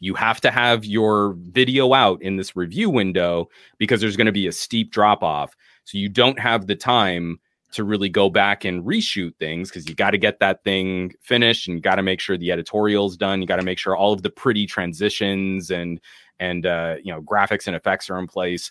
You 0.00 0.14
have 0.14 0.40
to 0.42 0.50
have 0.50 0.84
your 0.84 1.34
video 1.38 1.94
out 1.94 2.20
in 2.20 2.36
this 2.36 2.56
review 2.56 2.90
window 2.90 3.48
because 3.78 4.00
there's 4.00 4.16
going 4.16 4.26
to 4.26 4.32
be 4.32 4.46
a 4.46 4.52
steep 4.52 4.90
drop 4.90 5.22
off. 5.22 5.56
So 5.84 5.98
you 5.98 6.08
don't 6.08 6.38
have 6.38 6.66
the 6.66 6.76
time 6.76 7.38
to 7.72 7.84
really 7.84 8.08
go 8.08 8.30
back 8.30 8.64
and 8.64 8.84
reshoot 8.84 9.34
things 9.38 9.68
because 9.68 9.88
you 9.88 9.94
got 9.94 10.12
to 10.12 10.18
get 10.18 10.38
that 10.38 10.62
thing 10.62 11.12
finished 11.22 11.66
and 11.66 11.76
you 11.76 11.82
got 11.82 11.96
to 11.96 12.02
make 12.02 12.20
sure 12.20 12.36
the 12.36 12.52
editorial's 12.52 13.16
done. 13.16 13.40
You 13.40 13.48
got 13.48 13.56
to 13.56 13.64
make 13.64 13.78
sure 13.78 13.96
all 13.96 14.12
of 14.12 14.22
the 14.22 14.30
pretty 14.30 14.66
transitions 14.66 15.70
and 15.70 16.00
and 16.38 16.66
uh, 16.66 16.96
you 17.02 17.12
know 17.12 17.20
graphics 17.20 17.66
and 17.66 17.74
effects 17.74 18.08
are 18.10 18.18
in 18.18 18.26
place. 18.26 18.70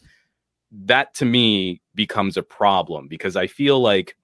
That 0.71 1.13
to 1.15 1.25
me 1.25 1.81
becomes 1.95 2.37
a 2.37 2.43
problem 2.43 3.07
because 3.07 3.35
I 3.35 3.47
feel 3.47 3.79
like 3.79 4.15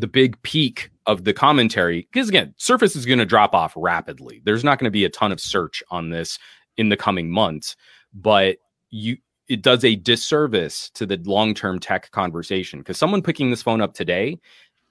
the 0.00 0.06
big 0.06 0.40
peak 0.42 0.90
of 1.06 1.24
the 1.24 1.32
commentary 1.32 2.08
because 2.12 2.28
again 2.28 2.54
surface 2.56 2.96
is 2.96 3.06
going 3.06 3.18
to 3.18 3.26
drop 3.26 3.54
off 3.54 3.72
rapidly. 3.76 4.42
There's 4.44 4.64
not 4.64 4.78
going 4.78 4.86
to 4.86 4.90
be 4.90 5.04
a 5.04 5.10
ton 5.10 5.32
of 5.32 5.40
search 5.40 5.82
on 5.90 6.10
this 6.10 6.38
in 6.76 6.88
the 6.88 6.96
coming 6.96 7.30
months 7.30 7.76
but 8.12 8.56
you 8.90 9.16
it 9.48 9.62
does 9.62 9.84
a 9.84 9.96
disservice 9.96 10.88
to 10.94 11.04
the 11.04 11.20
long-term 11.26 11.78
tech 11.78 12.10
conversation. 12.12 12.78
Because 12.78 12.96
someone 12.96 13.20
picking 13.20 13.50
this 13.50 13.62
phone 13.62 13.80
up 13.80 13.94
today 13.94 14.38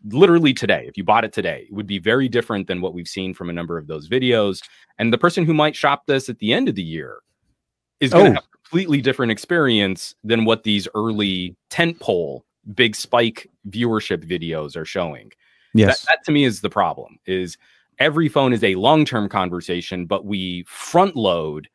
literally 0.07 0.53
today 0.53 0.83
if 0.85 0.97
you 0.97 1.03
bought 1.03 1.23
it 1.23 1.31
today 1.31 1.65
it 1.69 1.73
would 1.73 1.87
be 1.87 1.97
very 1.97 2.27
different 2.27 2.67
than 2.67 2.81
what 2.81 2.93
we've 2.93 3.07
seen 3.07 3.33
from 3.33 3.49
a 3.49 3.53
number 3.53 3.77
of 3.77 3.87
those 3.87 4.07
videos. 4.09 4.61
And 4.99 5.11
the 5.11 5.17
person 5.17 5.45
who 5.45 5.53
might 5.53 5.75
shop 5.75 6.03
this 6.07 6.29
at 6.29 6.39
the 6.39 6.53
end 6.53 6.69
of 6.69 6.75
the 6.75 6.83
year 6.83 7.19
is 7.99 8.11
going 8.11 8.25
to 8.25 8.31
oh. 8.31 8.33
have 8.33 8.43
a 8.43 8.57
completely 8.57 9.01
different 9.01 9.31
experience 9.31 10.13
than 10.23 10.45
what 10.45 10.63
these 10.63 10.87
early 10.93 11.55
tent 11.69 11.99
pole 11.99 12.45
big 12.75 12.95
spike 12.95 13.49
viewership 13.69 14.25
videos 14.25 14.75
are 14.75 14.85
showing. 14.85 15.31
Yes. 15.73 16.01
That, 16.01 16.07
that 16.07 16.25
to 16.25 16.31
me 16.31 16.43
is 16.43 16.61
the 16.61 16.69
problem 16.69 17.19
is 17.25 17.57
every 17.99 18.29
phone 18.29 18.53
is 18.53 18.63
a 18.63 18.75
long-term 18.75 19.29
conversation, 19.29 20.05
but 20.05 20.25
we 20.25 20.63
front 20.67 21.15
load 21.15 21.69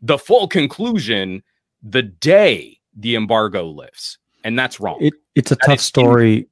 the 0.00 0.18
full 0.18 0.48
conclusion 0.48 1.42
the 1.82 2.02
day 2.02 2.78
the 2.96 3.14
embargo 3.14 3.66
lifts. 3.66 4.18
And 4.44 4.58
that's 4.58 4.80
wrong. 4.80 4.98
It, 5.00 5.14
it's 5.34 5.52
a 5.52 5.54
that 5.56 5.66
tough 5.66 5.80
story 5.80 6.48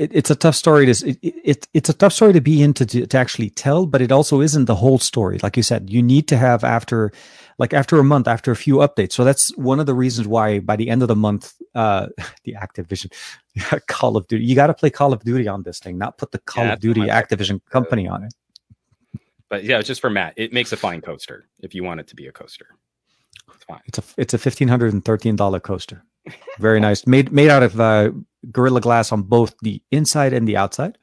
it, 0.00 0.10
it's 0.14 0.30
a 0.30 0.34
tough 0.34 0.54
story 0.54 0.86
to 0.86 1.08
it, 1.08 1.18
it, 1.22 1.68
it's 1.74 1.90
a 1.90 1.92
tough 1.92 2.14
story 2.14 2.32
to 2.32 2.40
be 2.40 2.62
into 2.62 2.86
to, 2.86 3.06
to 3.06 3.18
actually 3.18 3.50
tell 3.50 3.84
but 3.84 4.00
it 4.00 4.10
also 4.10 4.40
isn't 4.40 4.64
the 4.64 4.74
whole 4.74 4.98
story. 4.98 5.38
Like 5.42 5.58
you 5.58 5.62
said 5.62 5.90
you 5.90 6.02
need 6.02 6.26
to 6.28 6.38
have 6.38 6.64
after 6.64 7.12
like 7.58 7.74
after 7.74 7.98
a 7.98 8.04
month 8.04 8.26
after 8.26 8.50
a 8.50 8.56
few 8.56 8.76
updates. 8.76 9.12
So 9.12 9.24
that's 9.24 9.54
one 9.56 9.78
of 9.78 9.84
the 9.84 9.92
reasons 9.94 10.26
why 10.26 10.60
by 10.60 10.76
the 10.76 10.88
end 10.88 11.02
of 11.02 11.08
the 11.08 11.16
month 11.16 11.52
uh 11.74 12.06
the 12.44 12.54
activision 12.54 13.12
call 13.88 14.16
of 14.16 14.26
duty 14.26 14.44
you 14.44 14.54
got 14.54 14.68
to 14.68 14.74
play 14.74 14.88
call 14.88 15.12
of 15.12 15.22
duty 15.22 15.46
on 15.46 15.62
this 15.64 15.78
thing 15.78 15.98
not 15.98 16.16
put 16.16 16.32
the 16.32 16.38
call 16.38 16.64
yeah, 16.64 16.72
of 16.72 16.80
duty 16.80 17.02
activision 17.02 17.60
company 17.70 18.08
on 18.08 18.24
it. 18.24 18.32
But 19.50 19.64
yeah 19.64 19.78
it's 19.78 19.88
just 19.88 20.00
for 20.00 20.10
matt 20.10 20.32
it 20.36 20.52
makes 20.52 20.72
a 20.72 20.78
fine 20.78 21.02
coaster 21.02 21.46
if 21.60 21.74
you 21.74 21.84
want 21.84 22.00
it 22.00 22.08
to 22.08 22.16
be 22.16 22.26
a 22.26 22.32
coaster. 22.32 22.66
It's 23.54 23.64
fine. 23.64 23.80
It's 23.84 23.98
a 23.98 24.02
it's 24.16 24.34
a 24.34 24.38
$1513 24.38 25.62
coaster. 25.62 26.04
Very 26.58 26.80
nice. 26.88 27.06
Made 27.06 27.32
made 27.32 27.50
out 27.50 27.62
of 27.62 27.78
uh 27.78 28.12
Gorilla 28.50 28.80
Glass 28.80 29.12
on 29.12 29.22
both 29.22 29.54
the 29.62 29.82
inside 29.90 30.32
and 30.32 30.46
the 30.46 30.56
outside. 30.56 30.98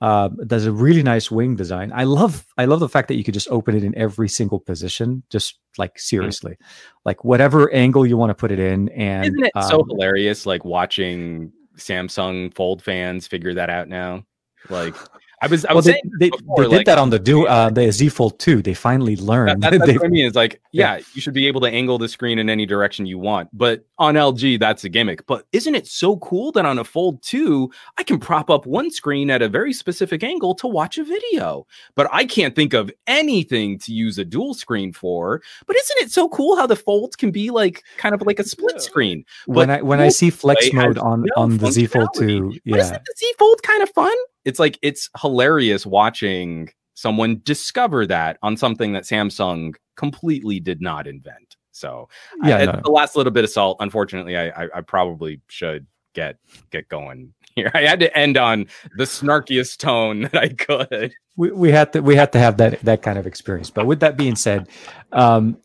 Uh, 0.00 0.28
does 0.48 0.66
a 0.66 0.72
really 0.72 1.02
nice 1.02 1.30
wing 1.30 1.54
design. 1.54 1.92
I 1.94 2.02
love 2.02 2.44
I 2.58 2.64
love 2.64 2.80
the 2.80 2.88
fact 2.88 3.06
that 3.06 3.14
you 3.14 3.22
could 3.22 3.34
just 3.34 3.46
open 3.50 3.76
it 3.76 3.84
in 3.84 3.96
every 3.96 4.28
single 4.28 4.58
position, 4.58 5.22
just 5.30 5.60
like 5.78 5.96
seriously, 5.96 6.54
mm-hmm. 6.54 6.98
like 7.04 7.22
whatever 7.22 7.72
angle 7.72 8.04
you 8.04 8.16
want 8.16 8.30
to 8.30 8.34
put 8.34 8.50
it 8.50 8.58
in. 8.58 8.88
And 8.88 9.26
isn't 9.26 9.44
it 9.44 9.52
um, 9.54 9.62
so 9.62 9.84
hilarious? 9.84 10.44
Like 10.44 10.64
watching 10.64 11.52
Samsung 11.76 12.52
Fold 12.52 12.82
fans 12.82 13.28
figure 13.28 13.54
that 13.54 13.70
out 13.70 13.88
now. 13.88 14.24
Like 14.68 14.96
I 15.42 15.48
was, 15.48 15.64
I 15.64 15.72
was 15.72 15.86
well, 15.86 15.94
they, 15.94 16.10
they, 16.20 16.30
before, 16.30 16.56
they, 16.58 16.62
did 16.70 16.76
like, 16.76 16.86
that 16.86 16.98
on 16.98 17.10
the 17.10 17.18
do 17.18 17.48
uh, 17.48 17.68
the 17.68 17.90
Z 17.90 18.10
Fold 18.10 18.38
2. 18.38 18.62
They 18.62 18.74
finally 18.74 19.16
learned. 19.16 19.60
That, 19.60 19.72
that's 19.78 19.92
what 19.92 20.04
I 20.04 20.08
mean. 20.08 20.24
It's 20.24 20.36
like, 20.36 20.62
yeah, 20.72 20.94
yeah, 20.94 21.04
you 21.14 21.20
should 21.20 21.34
be 21.34 21.48
able 21.48 21.60
to 21.62 21.66
angle 21.66 21.98
the 21.98 22.08
screen 22.08 22.38
in 22.38 22.48
any 22.48 22.64
direction 22.64 23.06
you 23.06 23.18
want. 23.18 23.50
But 23.52 23.84
on 23.98 24.14
LG, 24.14 24.60
that's 24.60 24.84
a 24.84 24.88
gimmick. 24.88 25.26
But 25.26 25.46
isn't 25.50 25.74
it 25.74 25.88
so 25.88 26.16
cool 26.18 26.52
that 26.52 26.64
on 26.64 26.78
a 26.78 26.84
Fold 26.84 27.22
2, 27.22 27.68
I 27.98 28.04
can 28.04 28.20
prop 28.20 28.50
up 28.50 28.66
one 28.66 28.88
screen 28.92 29.30
at 29.30 29.42
a 29.42 29.48
very 29.48 29.72
specific 29.72 30.22
angle 30.22 30.54
to 30.54 30.68
watch 30.68 30.96
a 30.96 31.02
video? 31.02 31.66
But 31.96 32.08
I 32.12 32.24
can't 32.24 32.54
think 32.54 32.72
of 32.72 32.92
anything 33.08 33.80
to 33.80 33.92
use 33.92 34.18
a 34.18 34.24
dual 34.24 34.54
screen 34.54 34.92
for. 34.92 35.42
But 35.66 35.74
isn't 35.74 35.98
it 35.98 36.12
so 36.12 36.28
cool 36.28 36.54
how 36.54 36.68
the 36.68 36.76
folds 36.76 37.16
can 37.16 37.32
be 37.32 37.50
like 37.50 37.82
kind 37.96 38.14
of 38.14 38.22
like 38.22 38.38
a 38.38 38.44
split 38.44 38.80
screen? 38.80 39.24
But 39.48 39.56
when 39.56 39.70
I 39.70 39.82
when 39.82 40.00
I 40.00 40.08
see 40.08 40.30
flex 40.30 40.72
mode 40.72 40.98
on 40.98 41.22
no 41.22 41.32
on 41.36 41.56
the 41.56 41.72
Z 41.72 41.86
Fold 41.86 42.10
2, 42.14 42.60
yeah, 42.64 42.76
isn't 42.76 43.04
the 43.04 43.14
Z 43.16 43.34
Fold 43.40 43.60
kind 43.64 43.82
of 43.82 43.90
fun? 43.90 44.14
It's 44.44 44.58
like 44.58 44.78
it's 44.82 45.08
hilarious 45.20 45.86
watching 45.86 46.68
someone 46.94 47.40
discover 47.44 48.06
that 48.06 48.38
on 48.42 48.56
something 48.56 48.92
that 48.92 49.04
Samsung 49.04 49.74
completely 49.96 50.60
did 50.60 50.80
not 50.80 51.06
invent. 51.06 51.56
So 51.70 52.08
yeah, 52.44 52.56
I, 52.56 52.64
no. 52.66 52.80
the 52.84 52.90
last 52.90 53.16
little 53.16 53.32
bit 53.32 53.44
of 53.44 53.50
salt. 53.50 53.78
Unfortunately, 53.80 54.36
I, 54.36 54.64
I, 54.64 54.68
I 54.76 54.80
probably 54.82 55.40
should 55.48 55.86
get 56.14 56.36
get 56.70 56.88
going 56.88 57.32
here. 57.54 57.70
I 57.74 57.82
had 57.82 58.00
to 58.00 58.16
end 58.16 58.36
on 58.36 58.66
the 58.96 59.04
snarkiest 59.04 59.78
tone 59.78 60.22
that 60.22 60.36
I 60.36 60.48
could. 60.48 61.14
We, 61.36 61.50
we 61.50 61.70
had 61.70 61.92
to 61.94 62.00
we 62.00 62.16
had 62.16 62.32
to 62.32 62.38
have 62.38 62.58
that 62.58 62.80
that 62.80 63.02
kind 63.02 63.18
of 63.18 63.26
experience. 63.26 63.70
But 63.70 63.86
with 63.86 64.00
that 64.00 64.16
being 64.16 64.36
said, 64.36 64.68
um, 65.12 65.58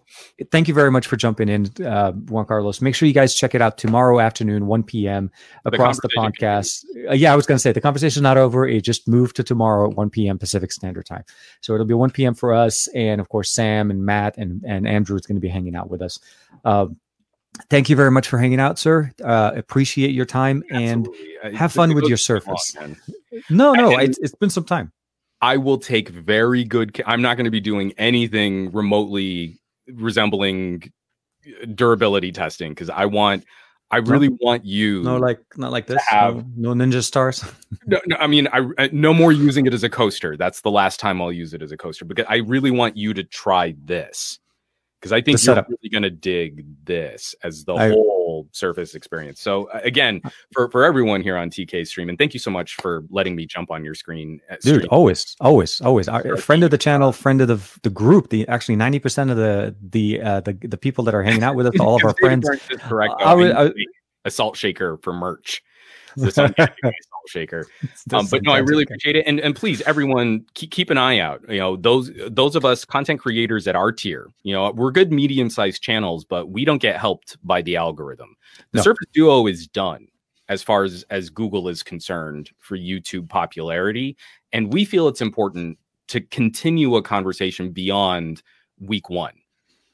thank 0.51 0.67
you 0.67 0.73
very 0.73 0.91
much 0.91 1.07
for 1.07 1.15
jumping 1.15 1.49
in, 1.49 1.69
uh, 1.85 2.11
Juan 2.11 2.45
Carlos. 2.45 2.81
Make 2.81 2.95
sure 2.95 3.07
you 3.07 3.13
guys 3.13 3.35
check 3.35 3.55
it 3.55 3.61
out 3.61 3.77
tomorrow 3.77 4.19
afternoon, 4.19 4.67
1 4.67 4.83
p.m. 4.83 5.31
across 5.65 5.99
the, 5.99 6.07
the 6.07 6.19
podcast. 6.19 6.85
Uh, 7.09 7.13
yeah, 7.13 7.33
I 7.33 7.35
was 7.35 7.45
going 7.45 7.57
to 7.57 7.59
say 7.59 7.71
the 7.71 7.81
conversation 7.81 8.19
is 8.19 8.23
not 8.23 8.37
over. 8.37 8.67
It 8.67 8.81
just 8.81 9.07
moved 9.07 9.35
to 9.37 9.43
tomorrow 9.43 9.89
at 9.89 9.97
1 9.97 10.09
p.m. 10.09 10.37
Pacific 10.37 10.71
Standard 10.71 11.05
Time. 11.05 11.23
So 11.61 11.73
it'll 11.73 11.85
be 11.85 11.93
1 11.93 12.11
p.m. 12.11 12.33
for 12.33 12.53
us. 12.53 12.87
And 12.89 13.19
of 13.21 13.29
course, 13.29 13.51
Sam 13.51 13.91
and 13.91 14.05
Matt 14.05 14.37
and, 14.37 14.63
and 14.65 14.87
Andrew 14.87 15.15
is 15.15 15.25
going 15.25 15.37
to 15.37 15.41
be 15.41 15.49
hanging 15.49 15.75
out 15.75 15.89
with 15.89 16.01
us. 16.01 16.19
Uh, 16.63 16.87
thank 17.69 17.89
you 17.89 17.95
very 17.95 18.11
much 18.11 18.27
for 18.27 18.37
hanging 18.37 18.59
out, 18.59 18.79
sir. 18.79 19.11
Uh, 19.23 19.51
appreciate 19.55 20.11
your 20.11 20.25
time 20.25 20.63
Absolutely. 20.71 21.37
and 21.43 21.57
have 21.57 21.71
fun 21.71 21.93
with 21.93 22.05
your 22.05 22.17
Surface. 22.17 22.75
Long, 22.79 22.95
no, 23.49 23.73
no, 23.73 23.93
and, 23.93 24.09
it's, 24.09 24.17
it's 24.19 24.35
been 24.35 24.49
some 24.49 24.65
time. 24.65 24.91
I 25.41 25.57
will 25.57 25.77
take 25.77 26.09
very 26.09 26.63
good. 26.63 27.01
I'm 27.05 27.21
not 27.21 27.37
going 27.37 27.45
to 27.45 27.51
be 27.51 27.59
doing 27.59 27.93
anything 27.97 28.71
remotely 28.71 29.59
resembling 29.87 30.91
durability 31.75 32.31
testing 32.31 32.71
because 32.71 32.89
I 32.89 33.05
want 33.05 33.45
I 33.89 33.97
really 33.97 34.27
no, 34.27 34.37
want 34.41 34.65
you 34.65 35.01
no 35.01 35.15
like 35.15 35.39
not 35.55 35.71
like 35.71 35.87
this 35.87 36.03
have, 36.07 36.45
no, 36.57 36.73
no, 36.73 36.85
ninja 36.85 37.01
stars 37.01 37.45
no, 37.85 38.01
no 38.05 38.17
I 38.17 38.27
mean 38.27 38.47
I, 38.51 38.67
I 38.77 38.89
no 38.91 39.13
more 39.13 39.31
using 39.31 39.65
it 39.65 39.73
as 39.73 39.83
a 39.83 39.89
coaster 39.89 40.35
that's 40.35 40.61
the 40.61 40.71
last 40.71 40.99
time 40.99 41.21
I'll 41.21 41.31
use 41.31 41.53
it 41.53 41.61
as 41.61 41.71
a 41.71 41.77
coaster 41.77 42.03
because 42.03 42.25
I 42.27 42.37
really 42.37 42.71
want 42.71 42.97
you 42.97 43.13
to 43.13 43.23
try 43.23 43.75
this 43.81 44.39
because 44.99 45.11
I 45.11 45.21
think 45.21 45.43
you're 45.43 45.55
really 45.55 45.89
going 45.89 46.03
to 46.03 46.09
dig 46.09 46.65
this 46.85 47.35
as 47.43 47.65
the 47.65 47.73
I- 47.75 47.89
whole 47.89 48.17
Surface 48.51 48.93
experience. 48.93 49.41
So 49.41 49.69
uh, 49.69 49.79
again, 49.83 50.21
for 50.53 50.69
for 50.69 50.83
everyone 50.83 51.21
here 51.21 51.37
on 51.37 51.49
TK 51.49 51.87
stream, 51.87 52.07
and 52.09 52.17
thank 52.17 52.33
you 52.33 52.39
so 52.39 52.51
much 52.51 52.75
for 52.75 53.03
letting 53.09 53.35
me 53.35 53.45
jump 53.47 53.71
on 53.71 53.83
your 53.83 53.95
screen, 53.95 54.41
uh, 54.51 54.55
dude 54.61 54.75
stream. 54.75 54.87
always 54.91 55.35
always 55.39 55.81
always 55.81 56.07
Our, 56.07 56.37
friend 56.37 56.63
of 56.63 56.69
the 56.69 56.77
channel 56.77 57.11
friend 57.13 57.41
of 57.41 57.47
the 57.47 57.79
the 57.83 57.89
group 57.89 58.29
the 58.29 58.47
actually 58.47 58.75
90% 58.75 59.31
of 59.31 59.37
the 59.37 59.75
the 59.81 60.21
uh 60.21 60.41
the, 60.41 60.53
the 60.61 60.77
people 60.77 61.03
that 61.05 61.15
are 61.15 61.23
hanging 61.23 61.41
out 61.43 61.55
with 61.55 61.67
us 61.67 61.79
all 61.79 61.95
of 61.95 62.03
our 62.05 62.13
friends 62.19 62.47
correct. 62.81 63.13
I 63.19 63.23
I 63.23 63.31
I- 63.33 63.35
need 63.37 63.53
to 63.53 63.63
make 63.75 63.87
a 64.25 64.29
salt 64.31 64.55
shaker 64.57 64.97
for 65.01 65.13
merch. 65.13 65.63
So 66.17 66.29
someone 66.29 66.53
can 66.53 66.65
give 66.65 66.83
me 66.83 66.89
a 66.89 67.03
salt 67.03 67.29
shaker. 67.29 67.67
Um, 68.13 68.25
but 68.31 68.41
no, 68.43 68.53
I 68.53 68.59
really 68.59 68.83
appreciate 68.83 69.17
it, 69.17 69.25
and 69.27 69.39
and 69.39 69.53
please, 69.55 69.81
everyone, 69.81 70.45
keep 70.53 70.71
keep 70.71 70.89
an 70.89 70.97
eye 70.97 71.19
out. 71.19 71.41
You 71.49 71.57
know, 71.57 71.75
those 71.75 72.09
those 72.29 72.55
of 72.55 72.63
us 72.63 72.85
content 72.85 73.19
creators 73.19 73.67
at 73.67 73.75
our 73.75 73.91
tier, 73.91 74.29
you 74.43 74.53
know, 74.53 74.71
we're 74.71 74.91
good 74.91 75.11
medium 75.11 75.49
sized 75.49 75.81
channels, 75.81 76.23
but 76.23 76.49
we 76.49 76.63
don't 76.63 76.81
get 76.81 76.97
helped 76.97 77.37
by 77.43 77.61
the 77.61 77.75
algorithm. 77.75 78.35
The 78.71 78.77
No. 78.77 78.83
Surface 78.83 79.07
Duo 79.13 79.45
is 79.45 79.67
done 79.67 80.07
as 80.47 80.63
far 80.63 80.83
as 80.83 81.03
as 81.09 81.29
Google 81.29 81.67
is 81.67 81.83
concerned 81.83 82.49
for 82.59 82.77
YouTube 82.77 83.27
popularity, 83.27 84.15
and 84.53 84.71
we 84.71 84.85
feel 84.85 85.07
it's 85.09 85.21
important 85.21 85.77
to 86.07 86.21
continue 86.21 86.95
a 86.95 87.01
conversation 87.01 87.71
beyond 87.71 88.41
week 88.79 89.09
one. 89.09 89.33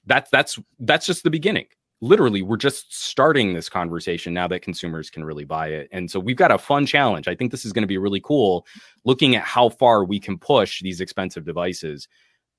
That's 0.06 0.30
that's 0.30 0.60
that's 0.80 1.08
just 1.08 1.24
the 1.24 1.32
beginning 1.32 1.66
literally 2.04 2.42
we're 2.42 2.58
just 2.58 2.94
starting 2.94 3.54
this 3.54 3.70
conversation 3.70 4.34
now 4.34 4.46
that 4.46 4.62
consumers 4.62 5.10
can 5.10 5.24
really 5.24 5.46
buy 5.46 5.68
it. 5.68 5.88
And 5.94 6.12
so 6.12 6.20
we've 6.20 6.36
got 6.36 6.52
a 6.52 6.58
fun 6.58 6.86
challenge. 6.86 7.30
I 7.30 7.36
think 7.36 7.50
this 7.50 7.64
is 7.64 7.72
going 7.72 7.84
to 7.84 7.88
be 7.88 7.98
really 7.98 8.20
cool 8.20 8.68
looking 9.06 9.38
at 9.38 9.44
how 9.44 9.70
far 9.70 10.04
we 10.04 10.20
can 10.20 10.38
push 10.38 10.82
these 10.82 11.00
expensive 11.00 11.46
devices 11.46 12.10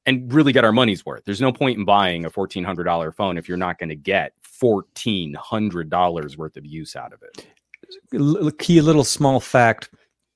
and 0.07 0.33
really 0.33 0.53
get 0.53 0.65
our 0.65 0.73
money's 0.73 1.05
worth. 1.05 1.25
There's 1.27 1.43
no 1.43 1.53
point 1.53 1.79
in 1.79 1.85
buying 1.85 2.25
a 2.25 2.31
$1400 2.31 3.15
phone 3.15 3.37
if 3.37 3.47
you're 3.47 3.59
not 3.59 3.79
going 3.79 3.91
to 3.91 3.97
get 3.97 4.33
$1400 4.63 6.37
worth 6.39 6.57
of 6.57 6.65
use 6.65 6.97
out 6.97 7.13
of 7.13 7.23
it. 7.23 8.59
Key 8.59 8.81
little 8.81 9.05
small 9.05 9.41
fact 9.41 9.91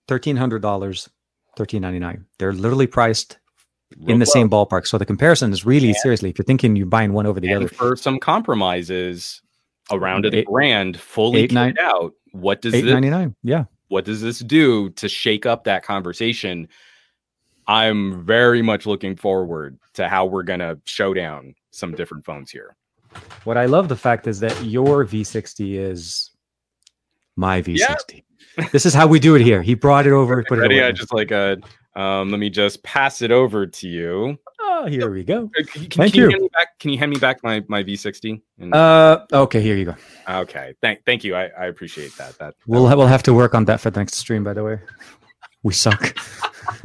$1300 0.09 1.09
1399 1.57 2.25
they're 2.39 2.53
literally 2.53 2.87
priced 2.87 3.39
in 4.07 4.19
the 4.19 4.27
same 4.27 4.49
ballpark. 4.51 4.87
So 4.87 4.99
the 4.99 5.07
comparison 5.07 5.53
is 5.53 5.65
really 5.65 5.93
seriously 5.95 6.31
if 6.31 6.39
you're 6.39 6.45
thinking 6.45 6.77
you're 6.77 6.87
buying 6.87 7.13
one 7.13 7.27
over 7.27 7.41
the 7.41 7.49
and 7.49 7.65
other. 7.65 7.69
for 7.69 7.97
some 7.97 8.19
compromises 8.19 9.41
around 9.91 10.27
a 10.27 10.37
Eight- 10.37 10.47
grand 10.47 10.99
fully 11.01 11.41
eight, 11.43 11.53
nine- 11.53 11.77
out 11.81 12.13
what 12.33 12.61
does 12.61 12.73
this 12.73 12.83
899 12.83 13.35
yeah. 13.43 13.65
what 13.89 14.05
does 14.05 14.21
this 14.21 14.41
do 14.41 14.91
to 14.91 15.09
shake 15.09 15.47
up 15.47 15.65
that 15.65 15.83
conversation? 15.83 16.69
I'm 17.67 18.25
very 18.25 18.63
much 18.63 18.87
looking 18.87 19.17
forward 19.17 19.79
to 19.95 20.09
how 20.09 20.27
we're 20.27 20.43
going 20.43 20.61
to 20.61 20.79
show 20.85 21.13
down 21.15 21.55
some 21.71 21.93
different 21.95 22.25
phones 22.25 22.51
here. 22.51 22.77
What 23.45 23.57
i 23.57 23.65
love 23.65 23.89
the 23.89 23.97
fact 23.97 24.27
is 24.27 24.41
that 24.41 24.63
your 24.63 25.05
v60 25.07 25.79
is 25.79 26.31
my 27.37 27.63
v60 27.63 28.23
this 28.73 28.85
is 28.85 28.93
how 28.93 29.07
we 29.07 29.19
do 29.21 29.35
it 29.37 29.43
here. 29.43 29.63
He 29.63 29.75
brought 29.75 30.07
it 30.07 30.13
over 30.13 30.43
put 30.45 30.59
it 30.59 30.65
away. 30.67 30.83
i 30.83 30.93
just 30.93 31.13
like 31.15 31.31
a 31.31 31.57
um, 31.97 32.31
let 32.31 32.39
me 32.39 32.51
just 32.51 32.83
pass 32.83 33.23
it 33.23 33.31
over 33.31 33.67
to 33.67 33.89
you 33.89 34.39
oh 34.61 34.87
here 34.87 35.11
we 35.11 35.25
go 35.25 35.51
Uh, 35.59 35.65
can, 35.65 35.83
can, 35.83 35.91
Thank 35.91 36.13
can 36.15 36.23
you. 36.23 36.29
hand 36.31 36.43
me 36.43 36.49
back, 36.53 36.79
can 36.79 36.91
you 36.91 36.99
hand 36.99 37.11
me 37.11 37.19
back 37.19 37.43
my, 37.43 37.65
my 37.69 37.83
v60 37.83 38.41
And- 38.59 38.75
uh 38.75 39.25
okay 39.33 39.61
here 39.61 39.77
you 39.77 39.85
go 39.87 39.97
okay 40.29 40.75
thank 40.81 41.05
thank 41.05 41.25
you 41.25 41.35
i, 41.35 41.51
I 41.59 41.67
appreciate 41.67 42.17
that 42.17 42.39
that 42.39 42.55
We'll 42.67 42.85
we'll 42.85 43.07
have 43.07 43.23
to 43.25 43.35
work 43.35 43.55
on 43.55 43.65
that 43.67 43.81
for 43.81 43.91
the 43.91 44.01
next 44.01 44.15
stream. 44.15 44.45
By 44.45 44.53
the 44.55 44.63
way, 44.65 44.79
we 45.63 45.73
suck. 45.73 46.15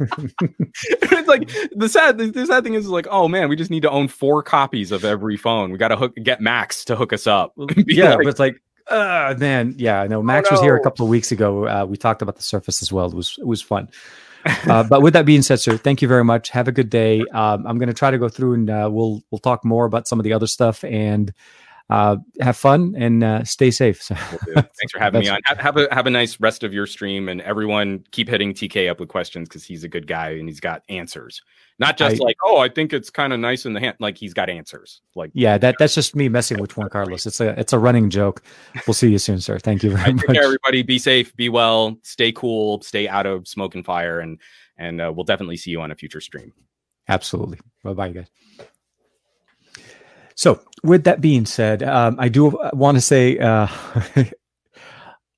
it's 0.00 1.28
like 1.28 1.50
the 1.72 1.88
sad 1.88 2.16
the 2.16 2.46
sad 2.46 2.64
thing 2.64 2.72
is 2.74 2.88
like 2.88 3.06
oh 3.10 3.28
man 3.28 3.48
we 3.50 3.56
just 3.56 3.70
need 3.70 3.82
to 3.82 3.90
own 3.90 4.08
four 4.08 4.42
copies 4.42 4.90
of 4.92 5.04
every 5.04 5.36
phone 5.36 5.70
we 5.70 5.76
got 5.76 5.88
to 5.88 5.96
hook 5.96 6.14
get 6.22 6.40
max 6.40 6.84
to 6.86 6.96
hook 6.96 7.12
us 7.12 7.26
up 7.26 7.52
yeah, 7.86 8.10
like, 8.14 8.18
but 8.18 8.26
it's 8.28 8.40
like, 8.40 8.62
uh, 8.88 9.34
man, 9.38 9.74
yeah. 9.78 10.06
No, 10.06 10.22
Max 10.22 10.50
was 10.50 10.60
here 10.60 10.76
a 10.76 10.82
couple 10.82 11.06
of 11.06 11.10
weeks 11.10 11.32
ago. 11.32 11.66
Uh, 11.66 11.86
we 11.86 11.96
talked 11.96 12.20
about 12.20 12.36
the 12.36 12.42
Surface 12.42 12.82
as 12.82 12.92
well. 12.92 13.06
It 13.06 13.14
was 13.14 13.36
it 13.38 13.46
was 13.46 13.62
fun. 13.62 13.88
Uh, 14.44 14.82
but 14.84 15.02
with 15.02 15.14
that 15.14 15.26
being 15.26 15.42
said, 15.42 15.60
sir, 15.60 15.76
thank 15.76 16.02
you 16.02 16.08
very 16.08 16.24
much. 16.24 16.50
Have 16.50 16.68
a 16.68 16.72
good 16.72 16.90
day. 16.90 17.20
Um, 17.32 17.66
I'm 17.66 17.78
going 17.78 17.88
to 17.88 17.94
try 17.94 18.10
to 18.10 18.18
go 18.18 18.28
through 18.28 18.54
and 18.54 18.70
uh, 18.70 18.88
we'll 18.92 19.22
we'll 19.30 19.38
talk 19.38 19.64
more 19.64 19.84
about 19.84 20.06
some 20.06 20.20
of 20.20 20.24
the 20.24 20.32
other 20.32 20.46
stuff 20.46 20.84
and 20.84 21.32
uh, 21.90 22.16
have 22.40 22.56
fun 22.56 22.94
and 22.96 23.22
uh, 23.22 23.44
stay 23.44 23.70
safe. 23.70 24.02
So, 24.02 24.14
Thanks 24.54 24.92
for 24.92 24.98
having 24.98 25.20
me 25.20 25.28
on. 25.28 25.40
Have, 25.44 25.58
have 25.58 25.76
a 25.76 25.88
have 25.92 26.06
a 26.06 26.10
nice 26.10 26.40
rest 26.40 26.62
of 26.62 26.72
your 26.72 26.86
stream, 26.86 27.28
and 27.28 27.42
everyone 27.42 28.04
keep 28.10 28.28
hitting 28.28 28.54
TK 28.54 28.90
up 28.90 29.00
with 29.00 29.08
questions 29.10 29.48
because 29.48 29.64
he's 29.64 29.84
a 29.84 29.88
good 29.88 30.06
guy 30.06 30.30
and 30.30 30.48
he's 30.48 30.60
got 30.60 30.82
answers. 30.88 31.42
Not 31.78 31.98
just 31.98 32.20
I- 32.20 32.24
like, 32.24 32.36
oh, 32.44 32.58
I 32.58 32.68
think 32.68 32.92
it's 32.92 33.10
kind 33.10 33.32
of 33.32 33.40
nice 33.40 33.66
in 33.66 33.74
the 33.74 33.80
hand. 33.80 33.96
Like 34.00 34.16
he's 34.16 34.32
got 34.32 34.48
answers. 34.48 35.02
Like, 35.14 35.30
yeah, 35.34 35.58
that 35.58 35.76
that's 35.78 35.94
just 35.94 36.16
me 36.16 36.28
messing 36.28 36.58
with 36.58 36.74
Juan 36.76 36.88
Carlos. 36.88 37.26
It's 37.26 37.40
a 37.40 37.58
it's 37.60 37.72
a 37.74 37.78
running 37.78 38.08
joke. 38.08 38.42
We'll 38.86 38.94
see 38.94 39.10
you 39.10 39.18
soon, 39.18 39.40
sir. 39.40 39.58
Thank 39.58 39.82
you 39.82 39.90
very 39.90 40.14
much. 40.14 40.26
care, 40.26 40.42
everybody. 40.42 40.82
Be 40.82 40.98
safe, 40.98 41.36
be 41.36 41.50
well, 41.50 41.98
stay 42.02 42.32
cool, 42.32 42.80
stay 42.80 43.08
out 43.08 43.26
of 43.26 43.46
smoke 43.46 43.74
and 43.74 43.84
fire, 43.84 44.20
and 44.20 44.40
and 44.78 45.02
uh, 45.02 45.12
we'll 45.14 45.24
definitely 45.24 45.58
see 45.58 45.70
you 45.70 45.82
on 45.82 45.90
a 45.90 45.94
future 45.94 46.20
stream. 46.22 46.52
Absolutely. 47.08 47.58
Bye 47.82 47.92
bye, 47.92 48.10
guys. 48.10 48.28
So, 50.34 50.60
with 50.84 51.04
that 51.04 51.20
being 51.20 51.46
said, 51.46 51.82
um, 51.82 52.16
I 52.18 52.28
do 52.28 52.56
want 52.72 52.96
to 52.96 53.00
say, 53.00 53.38
uh, 53.38 53.66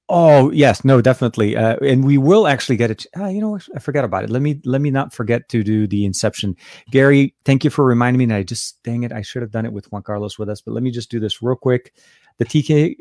oh 0.08 0.50
yes, 0.50 0.84
no, 0.84 1.00
definitely, 1.00 1.56
uh, 1.56 1.76
and 1.76 2.04
we 2.04 2.18
will 2.18 2.46
actually 2.46 2.76
get 2.76 2.90
it. 2.90 3.06
Uh, 3.16 3.28
you 3.28 3.40
know. 3.40 3.58
I 3.74 3.78
forgot 3.78 4.04
about 4.04 4.24
it. 4.24 4.30
Let 4.30 4.42
me 4.42 4.60
let 4.64 4.80
me 4.80 4.90
not 4.90 5.14
forget 5.14 5.48
to 5.50 5.62
do 5.62 5.86
the 5.86 6.04
Inception. 6.04 6.56
Gary, 6.90 7.34
thank 7.44 7.64
you 7.64 7.70
for 7.70 7.84
reminding 7.84 8.18
me. 8.18 8.24
And 8.24 8.32
I 8.32 8.42
just 8.42 8.82
dang 8.82 9.04
it, 9.04 9.12
I 9.12 9.22
should 9.22 9.42
have 9.42 9.52
done 9.52 9.64
it 9.64 9.72
with 9.72 9.90
Juan 9.92 10.02
Carlos 10.02 10.38
with 10.38 10.48
us. 10.48 10.60
But 10.60 10.72
let 10.72 10.82
me 10.82 10.90
just 10.90 11.10
do 11.10 11.20
this 11.20 11.40
real 11.40 11.56
quick. 11.56 11.94
The 12.38 12.44
TK 12.44 12.96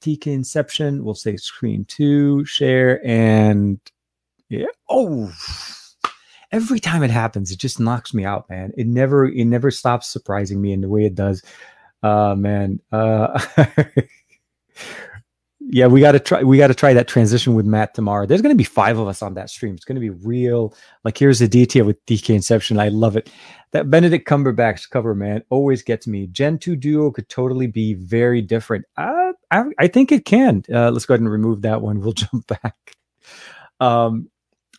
TK 0.00 0.26
Inception. 0.28 1.04
We'll 1.04 1.14
say 1.14 1.36
screen 1.36 1.84
two, 1.84 2.44
share, 2.44 3.04
and 3.06 3.80
yeah. 4.48 4.66
Oh 4.88 5.32
every 6.52 6.78
time 6.78 7.02
it 7.02 7.10
happens, 7.10 7.50
it 7.50 7.58
just 7.58 7.80
knocks 7.80 8.14
me 8.14 8.24
out, 8.24 8.48
man. 8.48 8.72
It 8.76 8.86
never 8.86 9.26
it 9.26 9.44
never 9.46 9.70
stops 9.70 10.08
surprising 10.08 10.60
me 10.60 10.72
in 10.72 10.80
the 10.82 10.88
way 10.88 11.04
it 11.04 11.14
does. 11.14 11.42
Uh 12.02 12.34
man. 12.36 12.80
Uh 12.92 13.40
yeah, 15.60 15.86
we 15.86 16.00
gotta 16.00 16.20
try 16.20 16.42
we 16.42 16.58
gotta 16.58 16.74
try 16.74 16.92
that 16.92 17.08
transition 17.08 17.54
with 17.54 17.66
Matt 17.66 17.94
tomorrow. 17.94 18.26
There's 18.26 18.42
gonna 18.42 18.54
be 18.54 18.64
five 18.64 18.98
of 18.98 19.08
us 19.08 19.22
on 19.22 19.34
that 19.34 19.50
stream. 19.50 19.74
It's 19.74 19.84
gonna 19.84 20.00
be 20.00 20.10
real. 20.10 20.74
Like 21.04 21.18
here's 21.18 21.38
the 21.38 21.48
detail 21.48 21.86
with 21.86 22.04
TK 22.06 22.34
Inception. 22.34 22.78
I 22.78 22.88
love 22.88 23.16
it. 23.16 23.30
That 23.72 23.90
Benedict 23.90 24.28
Cumberbatch 24.28 24.90
cover, 24.90 25.14
man, 25.14 25.42
always 25.48 25.82
gets 25.82 26.06
me. 26.06 26.26
Gen 26.26 26.58
2 26.58 26.76
Duo 26.76 27.10
could 27.10 27.28
totally 27.30 27.66
be 27.66 27.94
very 27.94 28.42
different. 28.42 28.84
Uh, 28.98 29.32
I, 29.50 29.64
I 29.78 29.88
think 29.88 30.12
it 30.12 30.26
can. 30.26 30.62
Uh, 30.70 30.90
let's 30.90 31.06
go 31.06 31.14
ahead 31.14 31.22
and 31.22 31.30
remove 31.30 31.62
that 31.62 31.80
one. 31.80 32.00
We'll 32.00 32.12
jump 32.12 32.46
back. 32.48 32.76
Um, 33.80 34.28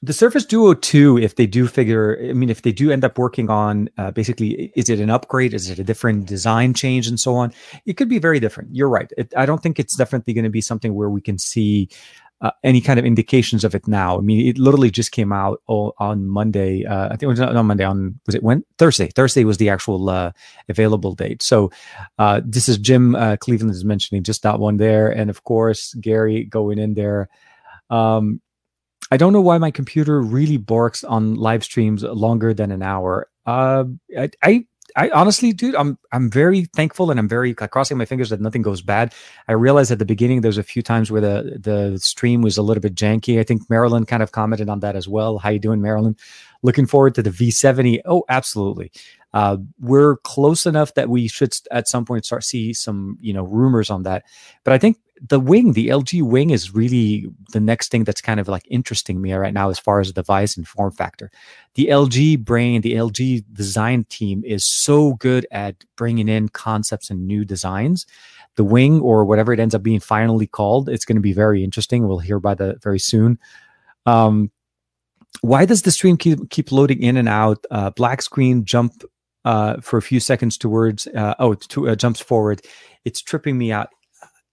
the 0.03 0.11
Surface 0.11 0.43
Duo 0.43 0.73
2, 0.73 1.17
if 1.17 1.35
they 1.35 1.47
do 1.47 1.65
figure, 1.65 2.19
I 2.29 2.33
mean, 2.33 2.49
if 2.49 2.61
they 2.61 2.73
do 2.73 2.91
end 2.91 3.05
up 3.05 3.17
working 3.17 3.49
on 3.49 3.89
uh, 3.97 4.11
basically, 4.11 4.73
is 4.75 4.89
it 4.89 4.99
an 4.99 5.09
upgrade? 5.09 5.53
Is 5.53 5.69
it 5.69 5.79
a 5.79 5.83
different 5.83 6.25
design 6.25 6.73
change 6.73 7.07
and 7.07 7.17
so 7.17 7.35
on? 7.35 7.53
It 7.85 7.93
could 7.93 8.09
be 8.09 8.19
very 8.19 8.41
different. 8.41 8.75
You're 8.75 8.89
right. 8.89 9.09
It, 9.17 9.33
I 9.37 9.45
don't 9.45 9.63
think 9.63 9.79
it's 9.79 9.95
definitely 9.95 10.33
going 10.33 10.43
to 10.43 10.49
be 10.49 10.59
something 10.59 10.93
where 10.93 11.09
we 11.09 11.21
can 11.21 11.37
see 11.37 11.87
uh, 12.41 12.51
any 12.65 12.81
kind 12.81 12.99
of 12.99 13.05
indications 13.05 13.63
of 13.63 13.73
it 13.73 13.87
now. 13.87 14.17
I 14.17 14.21
mean, 14.21 14.45
it 14.45 14.57
literally 14.57 14.91
just 14.91 15.13
came 15.13 15.31
out 15.31 15.61
o- 15.69 15.93
on 15.99 16.27
Monday. 16.27 16.83
Uh, 16.83 17.05
I 17.05 17.09
think 17.11 17.23
it 17.23 17.27
was 17.27 17.39
not 17.39 17.55
on 17.55 17.65
Monday. 17.65 17.85
On 17.85 18.19
was 18.25 18.35
it 18.35 18.43
when 18.43 18.65
Thursday? 18.77 19.07
Thursday 19.07 19.45
was 19.45 19.57
the 19.57 19.69
actual 19.69 20.09
uh, 20.09 20.33
available 20.67 21.15
date. 21.15 21.41
So 21.41 21.71
uh, 22.19 22.41
this 22.43 22.67
is 22.67 22.77
Jim 22.77 23.15
uh, 23.15 23.37
Cleveland 23.37 23.73
is 23.73 23.85
mentioning 23.85 24.23
just 24.23 24.43
that 24.43 24.59
one 24.59 24.75
there, 24.75 25.09
and 25.09 25.29
of 25.29 25.45
course 25.45 25.93
Gary 25.93 26.43
going 26.43 26.77
in 26.77 26.95
there. 26.95 27.29
Um, 27.89 28.41
I 29.13 29.17
don't 29.17 29.31
know 29.31 29.41
why 29.41 29.59
my 29.59 29.69
computer 29.69 30.19
really 30.19 30.57
barks 30.57 31.03
on 31.03 31.35
live 31.35 31.63
streams 31.63 32.01
longer 32.01 32.51
than 32.51 32.71
an 32.71 32.81
hour. 32.81 33.29
Uh, 33.45 33.83
I, 34.17 34.31
I, 34.41 34.65
I 34.95 35.11
honestly, 35.11 35.53
dude, 35.53 35.75
I'm 35.75 35.99
I'm 36.11 36.31
very 36.31 36.65
thankful 36.75 37.11
and 37.11 37.19
I'm 37.19 37.29
very 37.29 37.53
crossing 37.53 37.99
my 37.99 38.05
fingers 38.05 38.31
that 38.31 38.41
nothing 38.41 38.63
goes 38.63 38.81
bad. 38.81 39.13
I 39.47 39.51
realized 39.51 39.91
at 39.91 39.99
the 39.99 40.05
beginning 40.05 40.41
there 40.41 40.49
was 40.49 40.57
a 40.57 40.63
few 40.63 40.81
times 40.81 41.11
where 41.11 41.21
the 41.21 41.59
the 41.59 41.99
stream 41.99 42.41
was 42.41 42.57
a 42.57 42.63
little 42.63 42.81
bit 42.81 42.95
janky. 42.95 43.39
I 43.39 43.43
think 43.43 43.69
Marilyn 43.69 44.07
kind 44.07 44.23
of 44.23 44.31
commented 44.31 44.67
on 44.67 44.79
that 44.79 44.95
as 44.95 45.07
well. 45.07 45.37
How 45.37 45.49
you 45.49 45.59
doing, 45.59 45.79
Marilyn? 45.79 46.17
Looking 46.63 46.87
forward 46.87 47.13
to 47.13 47.21
the 47.21 47.29
V70. 47.29 48.01
Oh, 48.05 48.23
absolutely. 48.29 48.91
Uh, 49.31 49.57
we're 49.79 50.17
close 50.17 50.65
enough 50.65 50.95
that 50.95 51.07
we 51.07 51.27
should 51.27 51.55
at 51.69 51.87
some 51.87 52.03
point 52.03 52.25
start 52.25 52.43
see 52.43 52.73
some 52.73 53.19
you 53.21 53.31
know 53.31 53.43
rumors 53.43 53.91
on 53.91 54.01
that. 54.03 54.23
But 54.63 54.73
I 54.73 54.79
think 54.79 54.97
the 55.25 55.39
wing, 55.39 55.73
the 55.73 55.87
LG 55.87 56.21
wing, 56.23 56.49
is 56.49 56.75
really 56.75 57.27
the 57.53 57.59
next 57.59 57.89
thing 57.89 58.03
that's 58.03 58.21
kind 58.21 58.39
of 58.39 58.49
like 58.49 58.63
interesting 58.69 59.21
me 59.21 59.33
right 59.33 59.53
now 59.53 59.69
as 59.69 59.79
far 59.79 59.99
as 59.99 60.07
the 60.07 60.13
device 60.13 60.57
and 60.57 60.67
form 60.67 60.91
factor. 60.91 61.31
The 61.75 61.87
LG 61.87 62.43
brain, 62.43 62.81
the 62.81 62.93
LG 62.93 63.45
design 63.53 64.05
team 64.09 64.43
is 64.45 64.65
so 64.65 65.13
good 65.13 65.47
at 65.49 65.83
bringing 65.95 66.27
in 66.27 66.49
concepts 66.49 67.09
and 67.09 67.25
new 67.25 67.45
designs. 67.45 68.05
The 68.55 68.65
wing, 68.65 68.99
or 68.99 69.23
whatever 69.23 69.53
it 69.53 69.59
ends 69.59 69.73
up 69.73 69.81
being 69.81 70.01
finally 70.01 70.45
called, 70.45 70.89
it's 70.89 71.05
going 71.05 71.15
to 71.15 71.21
be 71.21 71.33
very 71.33 71.63
interesting. 71.63 72.07
We'll 72.07 72.19
hear 72.19 72.37
about 72.37 72.57
that 72.57 72.83
very 72.83 72.99
soon. 72.99 73.39
Um, 74.05 74.51
why 75.41 75.65
does 75.65 75.83
the 75.83 75.91
stream 75.91 76.17
keep 76.17 76.49
keep 76.49 76.71
loading 76.71 77.01
in 77.01 77.17
and 77.17 77.29
out? 77.29 77.65
Uh, 77.71 77.89
black 77.91 78.21
screen, 78.21 78.65
jump 78.65 79.03
uh, 79.45 79.79
for 79.81 79.97
a 79.97 80.01
few 80.01 80.19
seconds 80.19 80.57
towards 80.57 81.07
uh, 81.07 81.33
oh 81.39 81.53
to, 81.53 81.89
uh, 81.89 81.95
jumps 81.95 82.19
forward 82.19 82.61
it's 83.05 83.21
tripping 83.21 83.57
me 83.57 83.71
out 83.71 83.89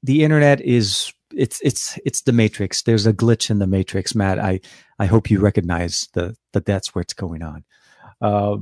the 0.02 0.24
internet 0.24 0.60
is 0.60 1.12
it's 1.32 1.60
it's 1.62 1.98
it's 2.04 2.22
the 2.22 2.32
matrix. 2.32 2.82
There's 2.82 3.06
a 3.06 3.12
glitch 3.12 3.50
in 3.50 3.58
the 3.58 3.66
matrix 3.66 4.14
matt. 4.14 4.38
I 4.38 4.60
i 4.98 5.06
hope 5.06 5.30
you 5.30 5.40
recognize 5.40 6.08
the 6.14 6.36
that 6.52 6.66
that's 6.66 6.94
where 6.94 7.02
it's 7.02 7.14
going 7.14 7.42
on. 7.42 7.64
Uh, 8.20 8.58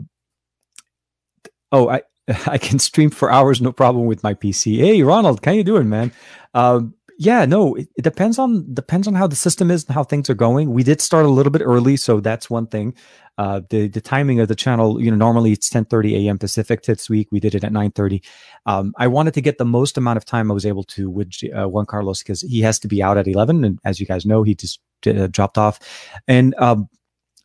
oh 1.73 1.89
i 1.89 2.03
i 2.47 2.59
can 2.59 2.79
stream 2.79 3.11
for 3.11 3.31
hours 3.31 3.61
no 3.61 3.73
problem 3.73 4.07
with 4.07 4.23
my 4.23 4.35
pc 4.35 4.79
hey 4.79 5.03
ronald 5.03 5.45
how 5.45 5.53
you 5.53 5.65
doing 5.65 5.89
man? 5.89 6.13
Um, 6.55 6.95
yeah, 7.21 7.45
no, 7.45 7.75
it, 7.75 7.89
it, 7.97 8.03
depends 8.03 8.39
on 8.39 8.73
depends 8.73 9.09
on 9.09 9.15
how 9.15 9.27
the 9.27 9.35
system 9.35 9.73
is 9.73 9.85
and 9.85 9.95
how 9.95 10.05
things 10.05 10.31
are 10.31 10.35
going. 10.35 10.73
We 10.73 10.85
did 10.85 11.01
start 11.01 11.27
a 11.27 11.29
little 11.29 11.51
bit 11.51 11.63
early, 11.63 11.97
so 11.97 12.21
that's 12.21 12.49
one 12.49 12.69
thing. 12.69 12.95
Uh, 13.39 13.63
the 13.71 13.89
the 13.89 14.01
timing 14.01 14.39
of 14.39 14.47
the 14.47 14.55
channel, 14.55 15.03
you 15.03 15.11
know, 15.11 15.17
normally 15.17 15.51
it's 15.51 15.69
10:30 15.69 16.27
a.m. 16.27 16.39
Pacific. 16.39 16.85
This 16.85 17.11
week 17.11 17.27
we 17.33 17.41
did 17.41 17.57
it 17.57 17.65
at 17.65 17.73
9:30. 17.73 18.25
Um, 18.67 18.95
I 18.99 19.09
wanted 19.09 19.35
to 19.35 19.41
get 19.41 19.59
the 19.59 19.65
most 19.65 19.99
amount 19.99 20.17
of 20.17 20.25
time 20.25 20.49
I 20.49 20.55
was 20.55 20.65
able 20.65 20.85
to 20.85 21.11
with 21.11 21.33
uh, 21.57 21.69
Juan 21.69 21.87
Carlos 21.87 22.23
because 22.23 22.43
he 22.43 22.61
has 22.61 22.79
to 22.79 22.89
be 22.89 23.03
out 23.03 23.19
at 23.19 23.27
11, 23.27 23.65
and 23.65 23.81
as 23.85 23.99
you 23.99 24.07
guys 24.07 24.25
know, 24.25 24.45
he 24.45 24.55
just 24.55 24.81
uh, 25.09 25.27
dropped 25.27 25.59
off. 25.59 25.81
And 26.29 26.55
um, 26.59 26.89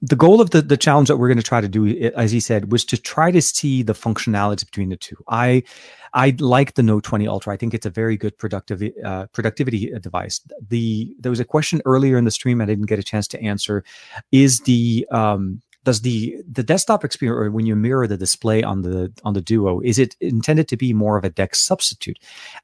the 0.03 0.17
goal 0.17 0.41
of 0.41 0.49
the, 0.49 0.61
the 0.61 0.75
challenge 0.75 1.07
that 1.07 1.15
we're 1.15 1.29
going 1.29 1.37
to 1.37 1.43
try 1.43 1.61
to 1.61 1.69
do, 1.69 1.87
as 2.15 2.29
he 2.29 2.41
said, 2.41 2.73
was 2.73 2.83
to 2.85 2.97
try 2.97 3.31
to 3.31 3.41
see 3.41 3.83
the 3.83 3.93
functionality 3.93 4.65
between 4.65 4.89
the 4.89 4.97
two. 4.97 5.15
I 5.29 5.63
I 6.13 6.35
like 6.39 6.73
the 6.73 6.83
Note 6.83 7.05
20 7.05 7.27
Ultra. 7.27 7.53
I 7.53 7.57
think 7.57 7.73
it's 7.73 7.85
a 7.85 7.89
very 7.89 8.17
good 8.17 8.37
productive 8.37 8.83
uh, 9.03 9.27
productivity 9.27 9.89
device. 10.01 10.41
The 10.67 11.15
there 11.19 11.29
was 11.29 11.39
a 11.39 11.45
question 11.45 11.81
earlier 11.85 12.17
in 12.17 12.25
the 12.25 12.31
stream 12.31 12.59
I 12.59 12.65
didn't 12.65 12.87
get 12.87 12.99
a 12.99 13.03
chance 13.03 13.29
to 13.29 13.41
answer. 13.41 13.85
Is 14.33 14.59
the 14.61 15.07
um, 15.09 15.61
does 15.83 16.01
the 16.01 16.37
the 16.49 16.63
desktop 16.63 17.03
experience 17.03 17.37
or 17.37 17.51
when 17.51 17.65
you 17.65 17.75
mirror 17.75 18.07
the 18.07 18.17
display 18.17 18.63
on 18.63 18.81
the 18.81 19.11
on 19.23 19.33
the 19.33 19.41
duo 19.41 19.79
is 19.81 19.99
it 19.99 20.15
intended 20.21 20.67
to 20.69 20.77
be 20.77 20.93
more 20.93 21.17
of 21.17 21.23
a 21.23 21.29
dex 21.29 21.59
substitute? 21.59 22.17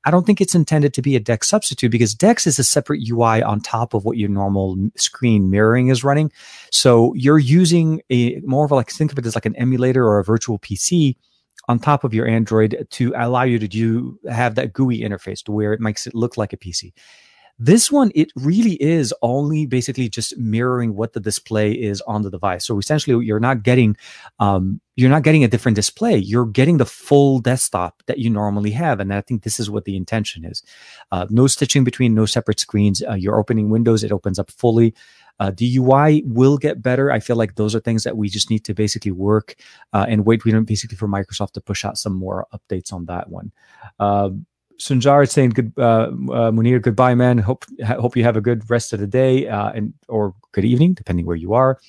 I 0.06 0.12
don't 0.12 0.26
think 0.26 0.40
it's 0.40 0.56
intended 0.56 0.94
to 0.94 1.02
be 1.02 1.16
a 1.16 1.20
dex 1.20 1.48
substitute 1.48 1.92
because 1.92 2.14
dex 2.14 2.48
is 2.48 2.60
a 2.60 2.64
separate 2.64 3.02
ui 3.10 3.42
on 3.44 3.60
top 3.62 3.94
of 3.94 4.06
what 4.06 4.18
your 4.18 4.30
normal 4.30 4.78
screen 4.96 5.50
mirroring 5.50 5.90
is 5.90 6.04
running. 6.04 6.32
So 6.72 7.14
you're 7.16 7.40
using 7.40 8.02
a 8.10 8.40
more 8.46 8.66
of 8.66 8.72
a, 8.72 8.76
like 8.76 8.90
think 8.90 9.12
of 9.12 9.20
it 9.20 9.26
as 9.26 9.36
like 9.36 9.46
an 9.46 9.56
emulator 9.56 10.06
or 10.06 10.20
a 10.20 10.24
virtual 10.24 10.60
pc 10.60 11.16
on 11.68 11.78
top 11.78 12.04
of 12.04 12.14
your 12.14 12.28
android 12.28 12.88
to 12.90 13.14
allow 13.16 13.44
you 13.44 13.60
to 13.60 13.68
do 13.68 14.18
have 14.30 14.56
that 14.56 14.74
gui 14.74 15.02
interface 15.02 15.44
to 15.44 15.52
where 15.52 15.74
it 15.74 15.80
makes 15.80 16.08
it 16.08 16.16
look 16.16 16.38
like 16.38 16.54
a 16.54 16.58
pc 16.58 16.94
this 17.60 17.92
one, 17.92 18.12
it 18.16 18.32
really 18.36 18.82
is 18.82 19.14
only 19.22 19.66
basically 19.66 20.08
just 20.08 20.38
mirroring 20.38 20.96
what 20.96 21.12
the 21.12 21.20
display 21.20 21.74
is 21.74 22.00
on 22.02 22.22
the 22.22 22.32
device. 22.32 22.66
So 22.66 22.80
essentially, 22.80 23.26
you're 23.26 23.40
not 23.40 23.64
getting 23.64 23.98
um, 24.40 24.80
you're 24.96 25.10
not 25.10 25.24
getting 25.24 25.44
a 25.44 25.48
different 25.48 25.76
display. 25.76 26.18
You're 26.18 26.46
getting 26.46 26.78
the 26.78 26.86
full 26.86 27.40
desktop 27.40 28.02
that 28.08 28.18
you 28.18 28.30
normally 28.30 28.72
have, 28.72 29.00
and 29.00 29.14
I 29.14 29.22
think 29.22 29.44
this 29.44 29.60
is 29.60 29.70
what 29.70 29.84
the 29.84 29.98
intention 29.98 30.46
is. 30.46 30.64
Uh, 31.12 31.26
no 31.30 31.48
stitching 31.48 31.84
between, 31.84 32.16
no 32.16 32.26
separate 32.26 32.60
screens. 32.60 33.04
Uh, 33.04 33.14
you're 33.14 33.40
opening 33.40 33.70
Windows, 33.70 34.04
it 34.04 34.12
opens 34.12 34.40
up 34.40 34.50
fully. 34.52 34.94
Uh, 35.40 35.52
the 35.56 35.78
UI 35.78 36.22
will 36.26 36.58
get 36.58 36.82
better. 36.82 37.12
I 37.12 37.20
feel 37.20 37.38
like 37.38 37.56
those 37.56 37.74
are 37.74 37.80
things 37.80 38.04
that 38.04 38.18
we 38.18 38.28
just 38.30 38.50
need 38.50 38.66
to 38.66 38.74
basically 38.74 39.12
work 39.12 39.56
uh, 39.94 40.06
and 40.08 40.26
wait. 40.26 40.44
We 40.44 40.52
don't 40.52 40.66
basically 40.66 40.98
for 40.98 41.08
Microsoft 41.08 41.54
to 41.54 41.62
push 41.62 41.86
out 41.86 41.98
some 41.98 42.14
more 42.14 42.46
updates 42.54 42.92
on 42.92 43.06
that 43.06 43.30
one. 43.30 43.52
Um, 44.00 44.46
Sunjar 44.80 45.24
is 45.24 45.32
saying 45.32 45.52
good, 45.52 45.74
uh, 45.78 45.82
uh, 45.82 46.52
Munir, 46.52 46.82
goodbye, 46.82 47.16
man. 47.16 47.38
Hope 47.38 47.66
hope 47.86 48.16
you 48.16 48.24
have 48.24 48.38
a 48.38 48.42
good 48.42 48.70
rest 48.70 48.94
of 48.94 49.00
the 49.00 49.08
day 49.08 49.48
uh, 49.48 49.72
and 49.72 49.94
or 50.08 50.34
good 50.54 50.66
evening, 50.66 50.94
depending 50.94 51.26
where 51.26 51.36
you 51.36 51.54
are. 51.54 51.80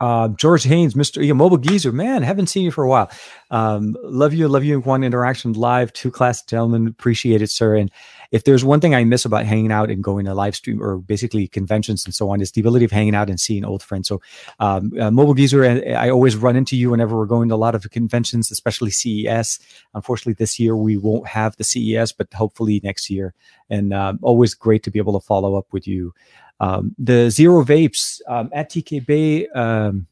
Uh, 0.00 0.28
George 0.28 0.64
Haynes, 0.64 0.94
Mr. 0.94 1.24
Yeah, 1.26 1.32
Mobile 1.32 1.56
Geezer, 1.56 1.90
man, 1.90 2.22
haven't 2.22 2.48
seen 2.48 2.64
you 2.64 2.70
for 2.70 2.84
a 2.84 2.88
while. 2.88 3.10
Um, 3.50 3.96
love 4.02 4.34
you, 4.34 4.46
love 4.46 4.62
you. 4.62 4.80
One 4.80 5.02
interaction 5.02 5.54
live, 5.54 5.92
two 5.92 6.10
class 6.10 6.42
gentlemen, 6.42 6.86
appreciate 6.86 7.40
it, 7.40 7.50
sir. 7.50 7.76
And 7.76 7.90
if 8.31 8.43
there's 8.43 8.63
one 8.63 8.79
thing 8.79 8.95
I 8.95 9.03
miss 9.03 9.25
about 9.25 9.45
hanging 9.45 9.71
out 9.71 9.89
and 9.89 10.03
going 10.03 10.25
to 10.25 10.33
live 10.33 10.55
stream 10.55 10.81
or 10.81 10.97
basically 10.97 11.47
conventions 11.47 12.05
and 12.05 12.13
so 12.13 12.29
on, 12.29 12.41
is 12.41 12.51
the 12.51 12.61
ability 12.61 12.85
of 12.85 12.91
hanging 12.91 13.15
out 13.15 13.29
and 13.29 13.39
seeing 13.39 13.65
old 13.65 13.83
friends. 13.83 14.07
So, 14.07 14.21
um, 14.59 14.93
uh, 14.99 15.11
Mobile 15.11 15.33
Geezer, 15.33 15.63
I 15.65 16.09
always 16.09 16.35
run 16.35 16.55
into 16.55 16.75
you 16.77 16.91
whenever 16.91 17.17
we're 17.17 17.25
going 17.25 17.49
to 17.49 17.55
a 17.55 17.57
lot 17.57 17.75
of 17.75 17.89
conventions, 17.91 18.51
especially 18.51 18.91
CES. 18.91 19.59
Unfortunately, 19.93 20.33
this 20.33 20.59
year 20.59 20.75
we 20.75 20.97
won't 20.97 21.27
have 21.27 21.55
the 21.57 21.63
CES, 21.63 22.11
but 22.13 22.33
hopefully 22.33 22.79
next 22.83 23.09
year. 23.09 23.33
And 23.69 23.93
um, 23.93 24.19
always 24.21 24.53
great 24.53 24.83
to 24.83 24.91
be 24.91 24.99
able 24.99 25.19
to 25.19 25.25
follow 25.25 25.55
up 25.55 25.67
with 25.71 25.87
you. 25.87 26.13
Um, 26.59 26.95
the 26.97 27.29
zero 27.31 27.63
vapes 27.65 28.21
um, 28.27 28.49
at 28.53 28.69
TKB 28.69 29.55
um, 29.55 30.07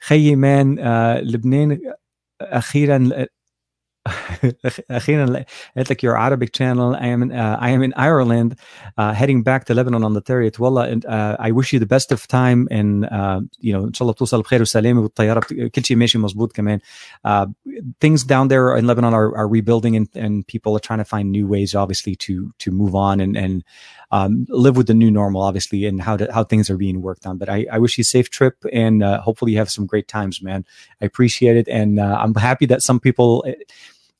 خيي 0.00 0.36
مان 0.36 0.78
لبنان 1.18 1.80
اخيرا 2.40 3.26
اخيرا 4.90 5.44
قالت 5.76 5.90
لك 5.90 6.02
your 6.02 6.16
Arabic 6.16 6.52
channel 6.52 6.94
I 6.94 7.06
am 7.06 7.22
in, 7.22 7.32
uh, 7.32 7.56
I 7.60 7.70
am 7.70 7.82
in 7.82 7.92
Ireland 7.96 8.56
uh, 8.96 9.12
heading 9.12 9.42
back 9.42 9.64
to 9.66 9.74
Lebanon 9.74 10.04
on 10.04 10.14
the 10.14 10.22
30th 10.22 10.58
والله 10.58 10.92
and 10.92 11.04
uh, 11.06 11.36
I 11.38 11.50
wish 11.50 11.72
you 11.72 11.78
the 11.78 11.86
best 11.86 12.12
of 12.12 12.26
time 12.26 12.68
and 12.70 13.06
uh, 13.06 13.40
you 13.58 13.72
know 13.72 13.84
ان 13.84 13.94
شاء 13.94 14.02
الله 14.02 14.12
بتوصل 14.12 14.42
بخير 14.42 14.62
وسلامه 14.62 15.00
والطياره 15.00 15.40
كل 15.74 15.84
شيء 15.84 15.96
ماشي 15.96 16.18
مزبوط 16.18 16.52
كمان 16.52 16.78
uh, 17.24 17.46
things 18.00 18.24
down 18.24 18.48
there 18.48 18.76
in 18.76 18.86
Lebanon 18.86 19.14
are, 19.14 19.36
are 19.36 19.48
rebuilding 19.48 19.96
and, 19.96 20.08
and 20.14 20.46
people 20.46 20.76
are 20.76 20.80
trying 20.80 20.98
to 20.98 21.04
find 21.04 21.30
new 21.30 21.46
ways 21.46 21.74
obviously 21.74 22.14
to 22.14 22.52
to 22.58 22.70
move 22.70 22.94
on 22.94 23.20
and 23.20 23.36
and 23.36 23.64
um, 24.12 24.46
live 24.48 24.76
with 24.76 24.86
the 24.86 24.94
new 24.94 25.10
normal 25.10 25.42
obviously 25.42 25.84
and 25.84 26.00
how 26.00 26.16
to, 26.16 26.32
how 26.32 26.44
things 26.44 26.70
are 26.70 26.76
being 26.76 27.02
worked 27.02 27.26
on 27.26 27.38
but 27.38 27.48
I, 27.48 27.66
I 27.72 27.78
wish 27.78 27.98
you 27.98 28.02
a 28.02 28.12
safe 28.16 28.30
trip 28.30 28.56
and 28.72 29.02
uh, 29.02 29.20
hopefully 29.20 29.52
you 29.52 29.58
have 29.58 29.70
some 29.76 29.86
great 29.92 30.08
times 30.16 30.40
man 30.40 30.64
I 31.00 31.04
appreciate 31.10 31.56
it 31.56 31.68
and 31.80 32.00
I'm 32.00 32.34
happy 32.34 32.66
that 32.66 32.82
some 32.82 33.00
people 33.00 33.44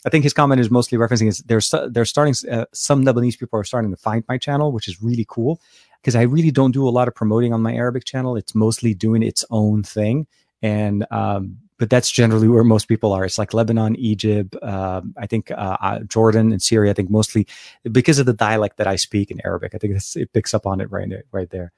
I 0.05 0.09
think 0.09 0.23
his 0.23 0.33
comment 0.33 0.59
is 0.59 0.71
mostly 0.71 0.97
referencing 0.97 1.27
is 1.27 1.39
they're 1.39 1.61
they're 1.89 2.05
starting 2.05 2.33
uh, 2.49 2.65
some 2.73 3.05
Lebanese 3.05 3.37
people 3.37 3.59
are 3.59 3.63
starting 3.63 3.91
to 3.91 3.97
find 3.97 4.23
my 4.27 4.37
channel, 4.37 4.71
which 4.71 4.87
is 4.87 5.01
really 5.01 5.25
cool 5.27 5.61
because 6.01 6.15
I 6.15 6.23
really 6.23 6.51
don't 6.51 6.71
do 6.71 6.87
a 6.87 6.89
lot 6.89 7.07
of 7.07 7.13
promoting 7.13 7.53
on 7.53 7.61
my 7.61 7.73
Arabic 7.73 8.05
channel. 8.05 8.35
It's 8.35 8.55
mostly 8.55 8.93
doing 8.93 9.21
its 9.21 9.45
own 9.51 9.83
thing, 9.83 10.25
and 10.61 11.05
um, 11.11 11.57
but 11.77 11.89
that's 11.89 12.11
generally 12.11 12.47
where 12.47 12.63
most 12.63 12.87
people 12.87 13.13
are. 13.13 13.25
It's 13.25 13.37
like 13.37 13.53
Lebanon, 13.53 13.95
Egypt, 13.95 14.55
uh, 14.61 15.01
I 15.17 15.27
think 15.27 15.51
uh, 15.51 15.77
uh, 15.81 15.99
Jordan 15.99 16.51
and 16.51 16.61
Syria. 16.61 16.91
I 16.91 16.93
think 16.93 17.11
mostly 17.11 17.47
because 17.91 18.17
of 18.17 18.25
the 18.25 18.33
dialect 18.33 18.77
that 18.77 18.87
I 18.87 18.95
speak 18.95 19.29
in 19.29 19.39
Arabic. 19.45 19.75
I 19.75 19.77
think 19.77 19.99
it 20.15 20.33
picks 20.33 20.53
up 20.53 20.65
on 20.65 20.81
it 20.81 20.91
right 20.91 21.09
right 21.31 21.49
there. 21.49 21.71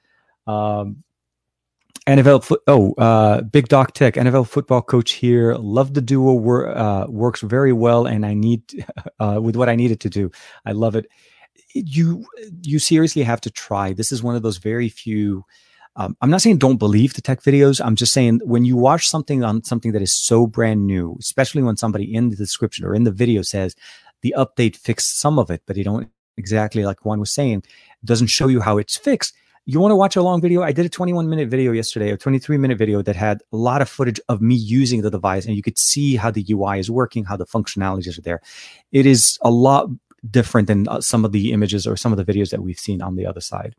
Um, 0.47 1.03
NFL, 2.07 2.43
fo- 2.43 2.57
oh, 2.67 2.93
uh, 2.93 3.41
Big 3.41 3.69
Doc 3.69 3.93
Tech, 3.93 4.15
NFL 4.15 4.47
football 4.47 4.81
coach 4.81 5.13
here. 5.13 5.55
Love 5.55 5.93
the 5.93 6.01
duo. 6.01 6.33
Wor- 6.33 6.75
uh, 6.75 7.07
works 7.07 7.41
very 7.41 7.71
well, 7.71 8.05
and 8.05 8.25
I 8.25 8.33
need 8.33 8.85
uh, 9.19 9.39
with 9.41 9.55
what 9.55 9.69
I 9.69 9.75
needed 9.75 10.01
to 10.01 10.09
do. 10.09 10.29
I 10.65 10.73
love 10.73 10.95
it. 10.95 11.07
You 11.73 12.25
you 12.61 12.79
seriously 12.79 13.23
have 13.23 13.41
to 13.41 13.49
try. 13.49 13.93
This 13.93 14.11
is 14.11 14.21
one 14.21 14.35
of 14.35 14.43
those 14.43 14.57
very 14.57 14.89
few. 14.89 15.45
Um, 15.95 16.17
I'm 16.21 16.29
not 16.29 16.41
saying 16.41 16.57
don't 16.57 16.77
believe 16.77 17.13
the 17.13 17.21
tech 17.21 17.41
videos. 17.41 17.79
I'm 17.83 17.95
just 17.95 18.13
saying 18.13 18.41
when 18.43 18.65
you 18.65 18.75
watch 18.75 19.07
something 19.07 19.43
on 19.43 19.63
something 19.63 19.91
that 19.93 20.01
is 20.01 20.13
so 20.13 20.45
brand 20.45 20.85
new, 20.85 21.15
especially 21.19 21.63
when 21.63 21.77
somebody 21.77 22.13
in 22.13 22.29
the 22.29 22.35
description 22.35 22.83
or 22.85 22.95
in 22.95 23.03
the 23.03 23.11
video 23.11 23.43
says 23.43 23.75
the 24.21 24.33
update 24.37 24.75
fixed 24.75 25.19
some 25.19 25.37
of 25.37 25.51
it, 25.51 25.61
but 25.67 25.75
they 25.75 25.83
don't 25.83 26.09
exactly 26.35 26.83
like 26.83 27.05
one 27.05 27.19
was 27.19 27.31
saying, 27.31 27.63
doesn't 28.03 28.27
show 28.27 28.47
you 28.47 28.59
how 28.59 28.77
it's 28.77 28.97
fixed 28.97 29.35
you 29.65 29.79
want 29.79 29.91
to 29.91 29.95
watch 29.95 30.15
a 30.15 30.21
long 30.21 30.41
video? 30.41 30.61
I 30.61 30.71
did 30.71 30.85
a 30.85 30.89
21 30.89 31.29
minute 31.29 31.47
video 31.49 31.71
yesterday, 31.71 32.11
a 32.11 32.17
23 32.17 32.57
minute 32.57 32.77
video 32.77 33.01
that 33.01 33.15
had 33.15 33.41
a 33.51 33.57
lot 33.57 33.81
of 33.81 33.89
footage 33.89 34.19
of 34.27 34.41
me 34.41 34.55
using 34.55 35.01
the 35.01 35.11
device, 35.11 35.45
and 35.45 35.55
you 35.55 35.61
could 35.61 35.79
see 35.79 36.15
how 36.15 36.31
the 36.31 36.45
UI 36.49 36.79
is 36.79 36.91
working, 36.91 37.23
how 37.23 37.37
the 37.37 37.45
functionalities 37.45 38.17
are 38.17 38.21
there. 38.21 38.41
It 38.91 39.05
is 39.05 39.37
a 39.41 39.51
lot 39.51 39.87
different 40.29 40.67
than 40.67 40.87
uh, 40.87 41.01
some 41.01 41.25
of 41.25 41.31
the 41.31 41.51
images 41.51 41.87
or 41.87 41.95
some 41.95 42.11
of 42.11 42.17
the 42.17 42.25
videos 42.25 42.49
that 42.51 42.61
we've 42.61 42.79
seen 42.79 43.01
on 43.01 43.15
the 43.15 43.25
other 43.25 43.41
side. 43.41 43.75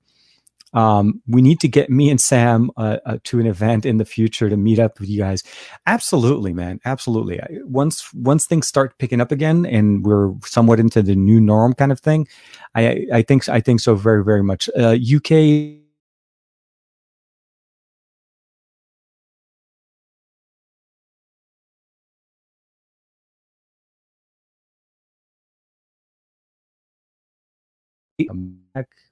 Um, 0.74 1.22
we 1.28 1.40
need 1.42 1.60
to 1.60 1.68
get 1.68 1.88
me 1.90 2.10
and 2.10 2.20
Sam 2.20 2.70
uh, 2.76 2.98
uh, 3.06 3.18
to 3.24 3.40
an 3.40 3.46
event 3.46 3.86
in 3.86 3.98
the 3.98 4.04
future 4.04 4.50
to 4.50 4.56
meet 4.56 4.78
up 4.78 5.00
with 5.00 5.08
you 5.08 5.18
guys. 5.20 5.42
Absolutely, 5.86 6.52
man. 6.52 6.80
Absolutely. 6.84 7.40
Once 7.64 8.12
once 8.14 8.46
things 8.46 8.66
start 8.66 8.98
picking 8.98 9.20
up 9.20 9.32
again 9.32 9.66
and 9.66 10.04
we're 10.04 10.32
somewhat 10.44 10.80
into 10.80 11.02
the 11.02 11.14
new 11.14 11.40
norm 11.40 11.74
kind 11.74 11.92
of 11.92 12.00
thing, 12.00 12.26
I 12.74 13.06
I 13.12 13.22
think 13.22 13.48
I 13.48 13.60
think 13.60 13.80
so 13.80 13.94
very 13.94 14.24
very 14.24 14.42
much. 14.42 14.68
Uh, 14.78 14.96
UK 14.98 15.80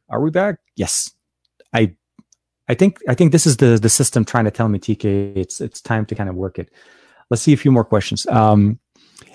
Are 0.09 0.21
we 0.21 0.31
back? 0.31 0.57
Yes. 0.77 1.11
I 1.73 1.95
I 2.69 2.75
think 2.75 2.99
I 3.09 3.15
think 3.15 3.33
this 3.33 3.47
is 3.47 3.57
the 3.57 3.79
the 3.81 3.89
system 3.89 4.25
trying 4.25 4.45
to 4.45 4.51
tell 4.51 4.69
me 4.69 4.79
TK 4.79 5.37
it's 5.37 5.61
it's 5.61 5.81
time 5.81 6.07
to 6.07 6.15
kind 6.15 6.29
of 6.29 6.37
work 6.37 6.59
it. 6.59 6.71
Let's 7.31 7.43
see 7.43 7.53
a 7.53 7.57
few 7.57 7.73
more 7.73 7.85
questions. 7.85 8.27
Um, 8.27 8.79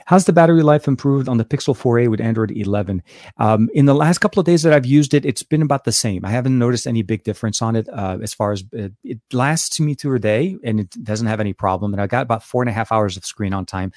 How's 0.07 0.23
the 0.23 0.31
battery 0.31 0.63
life 0.63 0.87
improved 0.87 1.27
on 1.27 1.37
the 1.37 1.43
Pixel 1.43 1.75
4a 1.75 2.07
with 2.07 2.21
Android 2.21 2.51
11? 2.51 3.03
Um, 3.39 3.69
in 3.73 3.87
the 3.87 3.93
last 3.93 4.19
couple 4.19 4.39
of 4.39 4.45
days 4.45 4.63
that 4.63 4.71
I've 4.71 4.85
used 4.85 5.13
it, 5.13 5.25
it's 5.25 5.43
been 5.43 5.61
about 5.61 5.83
the 5.83 5.91
same. 5.91 6.23
I 6.23 6.29
haven't 6.29 6.57
noticed 6.57 6.87
any 6.87 7.01
big 7.01 7.25
difference 7.25 7.61
on 7.61 7.75
it 7.75 7.89
uh, 7.89 8.17
as 8.21 8.33
far 8.33 8.53
as 8.53 8.63
it, 8.71 8.93
it 9.03 9.19
lasts 9.33 9.81
me 9.81 9.95
through 9.95 10.15
a 10.15 10.19
day 10.19 10.55
and 10.63 10.79
it 10.79 10.91
doesn't 11.03 11.27
have 11.27 11.41
any 11.41 11.51
problem. 11.51 11.93
And 11.93 12.01
I 12.01 12.07
got 12.07 12.21
about 12.21 12.41
four 12.41 12.61
and 12.61 12.69
a 12.69 12.73
half 12.73 12.89
hours 12.89 13.17
of 13.17 13.25
screen 13.25 13.53
on 13.53 13.65
time. 13.65 13.91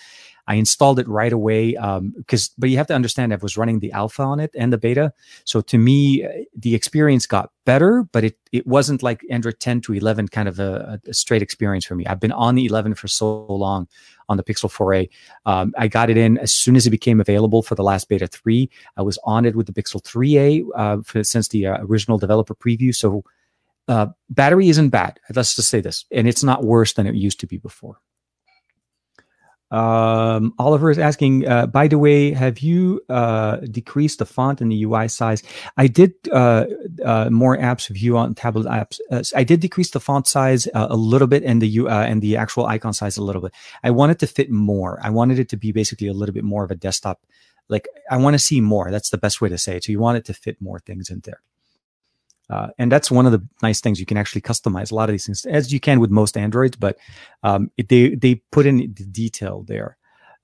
I 0.48 0.54
installed 0.54 0.98
it 0.98 1.06
right 1.06 1.32
away 1.32 1.74
because, 1.74 2.48
um, 2.48 2.54
but 2.58 2.70
you 2.70 2.76
have 2.78 2.88
to 2.88 2.94
understand, 2.94 3.32
I 3.32 3.36
was 3.36 3.56
running 3.56 3.78
the 3.78 3.92
alpha 3.92 4.24
on 4.24 4.40
it 4.40 4.50
and 4.58 4.72
the 4.72 4.78
beta. 4.78 5.12
So 5.44 5.60
to 5.60 5.78
me, 5.78 6.24
uh, 6.24 6.28
the 6.56 6.74
experience 6.74 7.24
got 7.26 7.52
better, 7.64 8.02
but 8.10 8.24
it 8.24 8.36
it 8.50 8.66
wasn't 8.66 9.00
like 9.00 9.20
Android 9.30 9.60
10 9.60 9.80
to 9.82 9.92
11 9.92 10.26
kind 10.26 10.48
of 10.48 10.58
a, 10.58 11.00
a 11.06 11.14
straight 11.14 11.40
experience 11.40 11.84
for 11.84 11.94
me. 11.94 12.04
I've 12.04 12.18
been 12.18 12.32
on 12.32 12.56
the 12.56 12.66
11 12.66 12.94
for 12.94 13.06
so 13.06 13.46
long 13.46 13.86
on 14.30 14.36
the 14.36 14.44
Pixel 14.44 14.70
4a. 14.72 15.10
Um, 15.44 15.74
I 15.76 15.88
got 15.88 16.08
it 16.08 16.16
in 16.16 16.38
as 16.38 16.54
soon 16.54 16.76
as 16.76 16.86
it 16.86 16.90
became 16.90 17.20
available 17.20 17.62
for 17.62 17.74
the 17.74 17.82
last 17.82 18.08
beta 18.08 18.28
3. 18.28 18.70
I 18.96 19.02
was 19.02 19.18
on 19.24 19.44
it 19.44 19.56
with 19.56 19.66
the 19.66 19.72
Pixel 19.72 20.00
3a 20.02 20.64
uh, 20.74 21.02
for, 21.02 21.24
since 21.24 21.48
the 21.48 21.66
uh, 21.66 21.78
original 21.80 22.16
developer 22.16 22.54
preview. 22.54 22.94
So 22.94 23.24
uh, 23.88 24.06
battery 24.30 24.68
isn't 24.68 24.90
bad. 24.90 25.18
Let's 25.34 25.56
just 25.56 25.68
say 25.68 25.80
this, 25.80 26.06
and 26.12 26.28
it's 26.28 26.44
not 26.44 26.64
worse 26.64 26.92
than 26.92 27.06
it 27.06 27.16
used 27.16 27.40
to 27.40 27.46
be 27.46 27.58
before. 27.58 27.98
Um, 29.70 30.52
Oliver 30.58 30.90
is 30.90 30.98
asking, 30.98 31.46
uh, 31.46 31.66
by 31.66 31.86
the 31.86 31.98
way, 31.98 32.32
have 32.32 32.58
you 32.58 33.02
uh, 33.08 33.56
decreased 33.58 34.18
the 34.18 34.26
font 34.26 34.60
and 34.60 34.72
the 34.72 34.82
UI 34.84 35.06
size? 35.06 35.42
I 35.76 35.86
did 35.86 36.14
uh, 36.32 36.66
uh 37.04 37.30
more 37.30 37.56
apps 37.56 37.88
view 37.88 38.16
on 38.16 38.34
tablet 38.34 38.66
apps. 38.66 38.98
Uh, 39.10 39.22
I 39.34 39.44
did 39.44 39.60
decrease 39.60 39.90
the 39.90 40.00
font 40.00 40.26
size 40.26 40.66
uh, 40.74 40.88
a 40.90 40.96
little 40.96 41.28
bit 41.28 41.44
and 41.44 41.62
the 41.62 41.80
uh, 41.80 42.02
and 42.02 42.20
the 42.20 42.36
actual 42.36 42.66
icon 42.66 42.92
size 42.92 43.16
a 43.16 43.22
little 43.22 43.42
bit. 43.42 43.52
I 43.84 43.90
wanted 43.90 44.18
to 44.20 44.26
fit 44.26 44.50
more. 44.50 44.98
I 45.02 45.10
wanted 45.10 45.38
it 45.38 45.48
to 45.50 45.56
be 45.56 45.70
basically 45.72 46.08
a 46.08 46.14
little 46.14 46.34
bit 46.34 46.44
more 46.44 46.64
of 46.64 46.70
a 46.70 46.74
desktop. 46.74 47.20
Like 47.68 47.88
I 48.10 48.16
want 48.16 48.34
to 48.34 48.38
see 48.38 48.60
more. 48.60 48.90
That's 48.90 49.10
the 49.10 49.18
best 49.18 49.40
way 49.40 49.48
to 49.48 49.58
say 49.58 49.76
it. 49.76 49.84
So 49.84 49.92
you 49.92 50.00
want 50.00 50.18
it 50.18 50.24
to 50.26 50.34
fit 50.34 50.60
more 50.60 50.80
things 50.80 51.10
in 51.10 51.20
there. 51.24 51.42
Uh, 52.50 52.68
and 52.78 52.90
that's 52.92 53.10
one 53.10 53.26
of 53.26 53.32
the 53.32 53.42
nice 53.62 53.80
things 53.80 53.98
you 54.00 54.06
can 54.06 54.16
actually 54.16 54.40
customize 54.42 54.90
a 54.92 54.94
lot 54.96 55.08
of 55.08 55.12
these 55.14 55.26
things 55.26 55.44
as 55.46 55.72
you 55.72 55.78
can 55.80 56.00
with 56.00 56.10
most 56.10 56.36
Androids, 56.36 56.76
but 56.76 56.98
um, 57.44 57.70
it, 57.76 57.88
they 57.88 58.14
they 58.16 58.36
put 58.52 58.66
in 58.66 58.78
the 58.78 58.86
detail 59.06 59.62
there. 59.68 59.96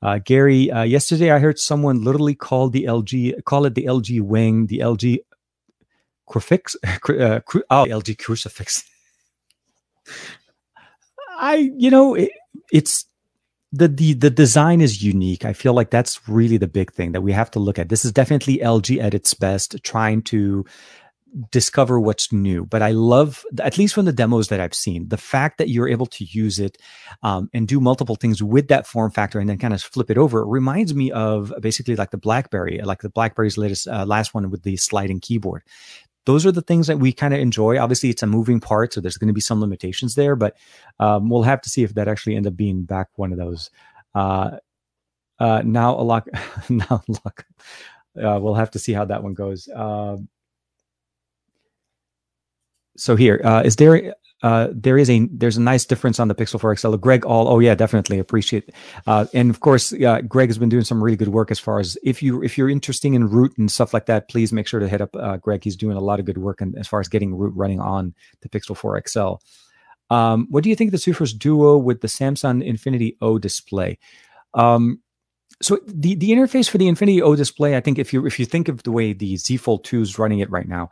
Uh, 0.03 0.19
Gary, 0.25 0.71
uh, 0.71 0.83
yesterday 0.85 1.31
I 1.33 1.39
heard 1.41 1.59
someone 1.59 2.03
literally 2.05 2.35
call 2.35 2.69
the 2.71 2.85
LG 2.85 3.43
call 3.45 3.65
it 3.67 3.75
the 3.75 3.85
LG 3.87 4.21
wing, 4.23 4.67
the 4.69 4.79
LG 4.81 5.19
crucifix, 6.27 6.77
uh, 6.85 7.41
cru- 7.41 7.65
oh, 7.71 7.87
LG 7.89 8.19
crucifix. 8.19 8.85
I, 11.39 11.71
you 11.77 11.91
know, 11.91 12.15
it, 12.15 12.31
it's 12.73 13.05
the 13.73 13.89
the 13.89 14.15
the 14.15 14.31
design 14.31 14.81
is 14.81 15.03
unique. 15.03 15.45
I 15.45 15.53
feel 15.53 15.75
like 15.75 15.91
that's 15.91 16.29
really 16.29 16.57
the 16.57 16.69
big 16.69 16.93
thing 16.93 17.13
that 17.13 17.21
we 17.23 17.33
have 17.33 17.51
to 17.53 17.59
look 17.61 17.79
at. 17.79 17.89
This 17.89 18.05
is 18.05 18.13
definitely 18.13 18.59
LG 18.59 19.03
at 19.03 19.15
its 19.15 19.35
best, 19.35 19.77
trying 19.83 20.23
to 20.25 20.65
discover 21.51 22.01
what's 22.01 22.33
new. 22.33 22.65
But 22.65 22.83
I 22.83 22.93
love, 22.93 23.45
at 23.61 23.79
least 23.79 23.95
from 23.95 24.05
the 24.05 24.13
demos 24.13 24.49
that 24.49 24.61
I've 24.61 24.75
seen, 24.75 25.09
the 25.09 25.17
fact 25.17 25.59
that 25.59 25.69
you're 25.69 25.89
able 25.89 26.07
to 26.07 26.25
use 26.25 26.59
it 26.59 26.79
um, 27.23 27.51
and 27.53 27.69
do 27.69 27.81
multiple 27.81 28.17
things 28.17 28.43
with 28.43 28.69
that 28.69 28.87
form 28.87 29.11
factor 29.11 29.39
and 29.39 29.49
then 29.49 29.59
kind 29.59 29.75
of 29.75 29.83
flip 29.83 30.11
it 30.11 30.19
over. 30.19 30.47
Reminds 30.47 30.95
me 30.95 31.11
of 31.11 31.53
basically 31.61 31.97
like 31.97 32.11
the 32.11 32.19
BlackBerry, 32.19 32.81
like 32.83 33.03
the 33.03 33.11
BlackBerry's 33.11 33.59
latest 33.59 33.89
uh, 33.89 34.05
last 34.07 34.35
one 34.35 34.51
with 34.51 34.63
the 34.63 34.77
sliding 34.77 35.21
keyboard. 35.21 35.63
Those 36.25 36.45
are 36.45 36.53
the 36.53 36.63
things 36.63 36.89
that 36.89 36.99
we 36.99 37.13
kind 37.13 37.33
of 37.33 37.41
enjoy. 37.41 37.79
Obviously, 37.79 38.11
it's 38.11 38.23
a 38.23 38.27
moving 38.27 38.59
part, 38.59 38.93
so 38.93 39.01
there's 39.01 39.17
going 39.17 39.29
to 39.29 39.35
be 39.35 39.41
some 39.41 39.61
limitations 39.61 40.17
there, 40.17 40.35
but 40.35 40.57
um, 40.99 41.31
we'll 41.31 41.45
have 41.45 41.61
to 41.61 41.71
see 41.71 41.85
if 41.85 41.95
that 41.95 42.09
actually 42.09 42.35
end 42.35 42.49
up 42.49 42.57
being 42.57 42.83
back 42.85 43.09
one 43.15 43.31
of 43.31 43.39
those. 43.39 43.71
Uh, 44.13 44.57
uh, 45.39 45.63
now 45.65 45.95
a 45.95 46.03
lock, 46.03 46.27
now 46.69 47.03
lock. 47.07 47.47
Uh, 48.17 48.41
we'll 48.41 48.55
have 48.55 48.73
to 48.73 48.79
see 48.79 48.93
how 48.93 49.05
that 49.05 49.23
one 49.23 49.35
goes. 49.35 49.69
Um, 49.73 50.29
so 52.97 53.17
here 53.17 53.41
uh, 53.45 53.63
is 53.65 53.77
there 53.77 54.15
uh, 54.43 54.69
there 54.73 54.99
is 54.99 55.09
a 55.09 55.27
there's 55.33 55.57
a 55.57 55.61
nice 55.61 55.85
difference 55.85 56.21
on 56.21 56.29
the 56.29 56.35
Pixel 56.35 56.61
4 56.61 56.77
XL. 56.77 56.95
Greg, 56.97 57.25
all 57.25 57.49
oh 57.49 57.59
yeah, 57.59 57.75
definitely 57.75 58.19
appreciate. 58.19 58.71
Uh, 59.07 59.27
and 59.33 59.49
of 59.51 59.61
course, 59.61 59.93
uh, 59.95 60.21
Greg 60.23 60.51
has 60.51 60.59
been 60.59 60.69
doing 60.69 60.85
some 60.85 61.03
really 61.03 61.17
good 61.17 61.29
work 61.29 61.51
as 61.51 61.59
far 61.59 61.81
as 61.81 61.97
if 62.05 62.23
you 62.23 62.43
if 62.43 62.59
you're 62.59 62.69
interested 62.69 63.13
in 63.13 63.29
root 63.29 63.57
and 63.57 63.71
stuff 63.71 63.95
like 63.95 64.07
that, 64.07 64.29
please 64.29 64.53
make 64.53 64.67
sure 64.67 64.79
to 64.79 64.89
hit 64.89 65.01
up 65.01 65.17
uh, 65.17 65.39
Greg. 65.39 65.65
He's 65.65 65.77
doing 65.77 65.97
a 65.97 66.01
lot 66.01 66.21
of 66.21 66.27
good 66.27 66.39
work 66.39 66.61
and 66.61 66.77
as 66.79 66.87
far 66.87 67.01
as 67.01 67.09
getting 67.09 67.35
root 67.35 67.55
running 67.57 67.81
on 67.81 68.15
the 68.43 68.49
Pixel 68.49 68.77
4 68.77 69.03
XL. 69.09 69.35
Um, 70.15 70.47
what 70.51 70.63
do 70.63 70.71
you 70.71 70.77
think 70.77 70.91
the 70.91 70.99
Surface 70.99 71.33
Duo 71.33 71.79
with 71.79 72.01
the 72.03 72.09
Samsung 72.09 72.65
Infinity 72.65 73.17
O 73.21 73.39
display? 73.39 73.99
Um, 74.55 75.01
so 75.63 75.79
the 75.87 76.15
the 76.15 76.31
interface 76.31 76.69
for 76.69 76.77
the 76.77 76.89
Infinity 76.89 77.23
O 77.23 77.35
display, 77.35 77.77
I 77.77 77.81
think 77.81 77.99
if 77.99 78.13
you 78.13 78.27
if 78.27 78.39
you 78.39 78.45
think 78.45 78.69
of 78.69 78.83
the 78.83 78.93
way 78.93 79.15
the 79.15 79.39
Z 79.39 79.57
Fold 79.57 79.85
2 79.85 80.03
is 80.03 80.19
running 80.19 80.41
it 80.41 80.51
right 80.51 80.69
now, 80.69 80.91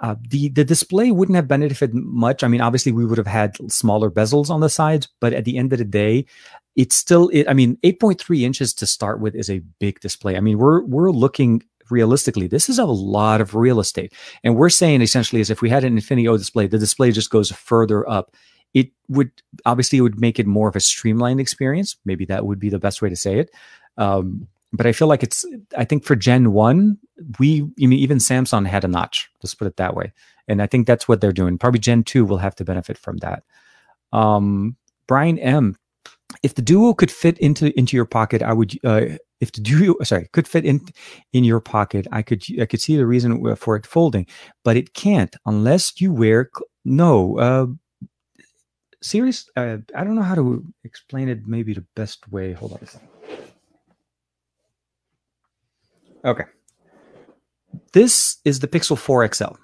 uh, 0.00 0.16
the 0.28 0.48
the 0.48 0.64
display 0.64 1.10
wouldn't 1.10 1.36
have 1.36 1.48
benefited 1.48 1.94
much. 1.94 2.42
I 2.42 2.48
mean, 2.48 2.60
obviously 2.60 2.92
we 2.92 3.06
would 3.06 3.18
have 3.18 3.26
had 3.26 3.56
smaller 3.70 4.10
bezels 4.10 4.50
on 4.50 4.60
the 4.60 4.68
sides, 4.68 5.08
but 5.20 5.32
at 5.32 5.44
the 5.44 5.56
end 5.56 5.72
of 5.72 5.78
the 5.78 5.84
day, 5.84 6.26
it's 6.76 6.96
still. 6.96 7.28
It, 7.28 7.48
I 7.48 7.54
mean, 7.54 7.76
8.3 7.84 8.42
inches 8.42 8.74
to 8.74 8.86
start 8.86 9.20
with 9.20 9.34
is 9.34 9.48
a 9.48 9.60
big 9.78 10.00
display. 10.00 10.36
I 10.36 10.40
mean, 10.40 10.58
we're 10.58 10.82
we're 10.82 11.10
looking 11.10 11.62
realistically. 11.90 12.48
This 12.48 12.68
is 12.68 12.78
a 12.78 12.84
lot 12.84 13.40
of 13.40 13.54
real 13.54 13.78
estate, 13.78 14.12
and 14.42 14.56
we're 14.56 14.70
saying 14.70 15.00
essentially 15.00 15.40
is 15.40 15.50
if 15.50 15.62
we 15.62 15.70
had 15.70 15.84
an 15.84 15.94
Infinity 15.94 16.26
O 16.28 16.36
display, 16.36 16.66
the 16.66 16.78
display 16.78 17.12
just 17.12 17.30
goes 17.30 17.52
further 17.52 18.08
up. 18.08 18.34
It 18.72 18.90
would 19.08 19.30
obviously 19.64 19.98
it 19.98 20.02
would 20.02 20.20
make 20.20 20.40
it 20.40 20.46
more 20.46 20.68
of 20.68 20.74
a 20.74 20.80
streamlined 20.80 21.40
experience. 21.40 21.96
Maybe 22.04 22.24
that 22.26 22.44
would 22.44 22.58
be 22.58 22.70
the 22.70 22.80
best 22.80 23.00
way 23.00 23.08
to 23.08 23.16
say 23.16 23.38
it. 23.38 23.50
Um, 23.96 24.48
but 24.74 24.86
I 24.86 24.92
feel 24.92 25.08
like 25.08 25.22
it's 25.22 25.44
I 25.76 25.84
think 25.84 26.04
for 26.04 26.16
Gen 26.16 26.52
1, 26.52 26.98
we 27.38 27.62
I 27.62 27.86
mean 27.86 27.98
even 27.98 28.18
Samsung 28.18 28.66
had 28.66 28.84
a 28.84 28.88
notch, 28.88 29.30
let's 29.42 29.54
put 29.54 29.66
it 29.66 29.76
that 29.76 29.94
way. 29.94 30.12
And 30.48 30.60
I 30.60 30.66
think 30.66 30.86
that's 30.86 31.08
what 31.08 31.20
they're 31.20 31.32
doing. 31.32 31.56
Probably 31.56 31.80
Gen 31.80 32.02
2 32.04 32.24
will 32.24 32.38
have 32.38 32.54
to 32.56 32.64
benefit 32.64 32.98
from 32.98 33.16
that. 33.18 33.44
Um, 34.12 34.76
Brian 35.06 35.38
M, 35.38 35.76
if 36.42 36.54
the 36.54 36.62
Duo 36.62 36.92
could 36.92 37.10
fit 37.10 37.38
into 37.38 37.76
into 37.78 37.96
your 37.96 38.04
pocket, 38.04 38.42
I 38.42 38.52
would 38.52 38.78
uh, 38.84 39.16
if 39.40 39.52
the 39.52 39.60
Duo 39.60 39.94
sorry, 40.02 40.28
could 40.32 40.48
fit 40.48 40.64
in 40.64 40.80
in 41.32 41.44
your 41.44 41.60
pocket, 41.60 42.06
I 42.10 42.22
could 42.22 42.42
I 42.60 42.66
could 42.66 42.80
see 42.80 42.96
the 42.96 43.06
reason 43.06 43.56
for 43.56 43.76
it 43.76 43.86
folding, 43.86 44.26
but 44.64 44.76
it 44.76 44.92
can't 44.92 45.34
unless 45.46 46.00
you 46.00 46.12
wear 46.12 46.50
no 46.84 47.38
uh 47.38 47.66
serious 49.02 49.48
uh, 49.56 49.78
I 49.94 50.04
don't 50.04 50.16
know 50.16 50.22
how 50.22 50.34
to 50.34 50.64
explain 50.82 51.28
it 51.28 51.46
maybe 51.46 51.74
the 51.74 51.86
best 51.94 52.30
way. 52.32 52.52
Hold 52.52 52.72
on 52.72 52.78
a 52.82 52.86
second. 52.86 53.08
Okay. 56.24 56.44
This 57.92 58.38
is 58.44 58.60
the 58.60 58.68
Pixel 58.68 58.98
4 58.98 59.32
XL. 59.32 59.56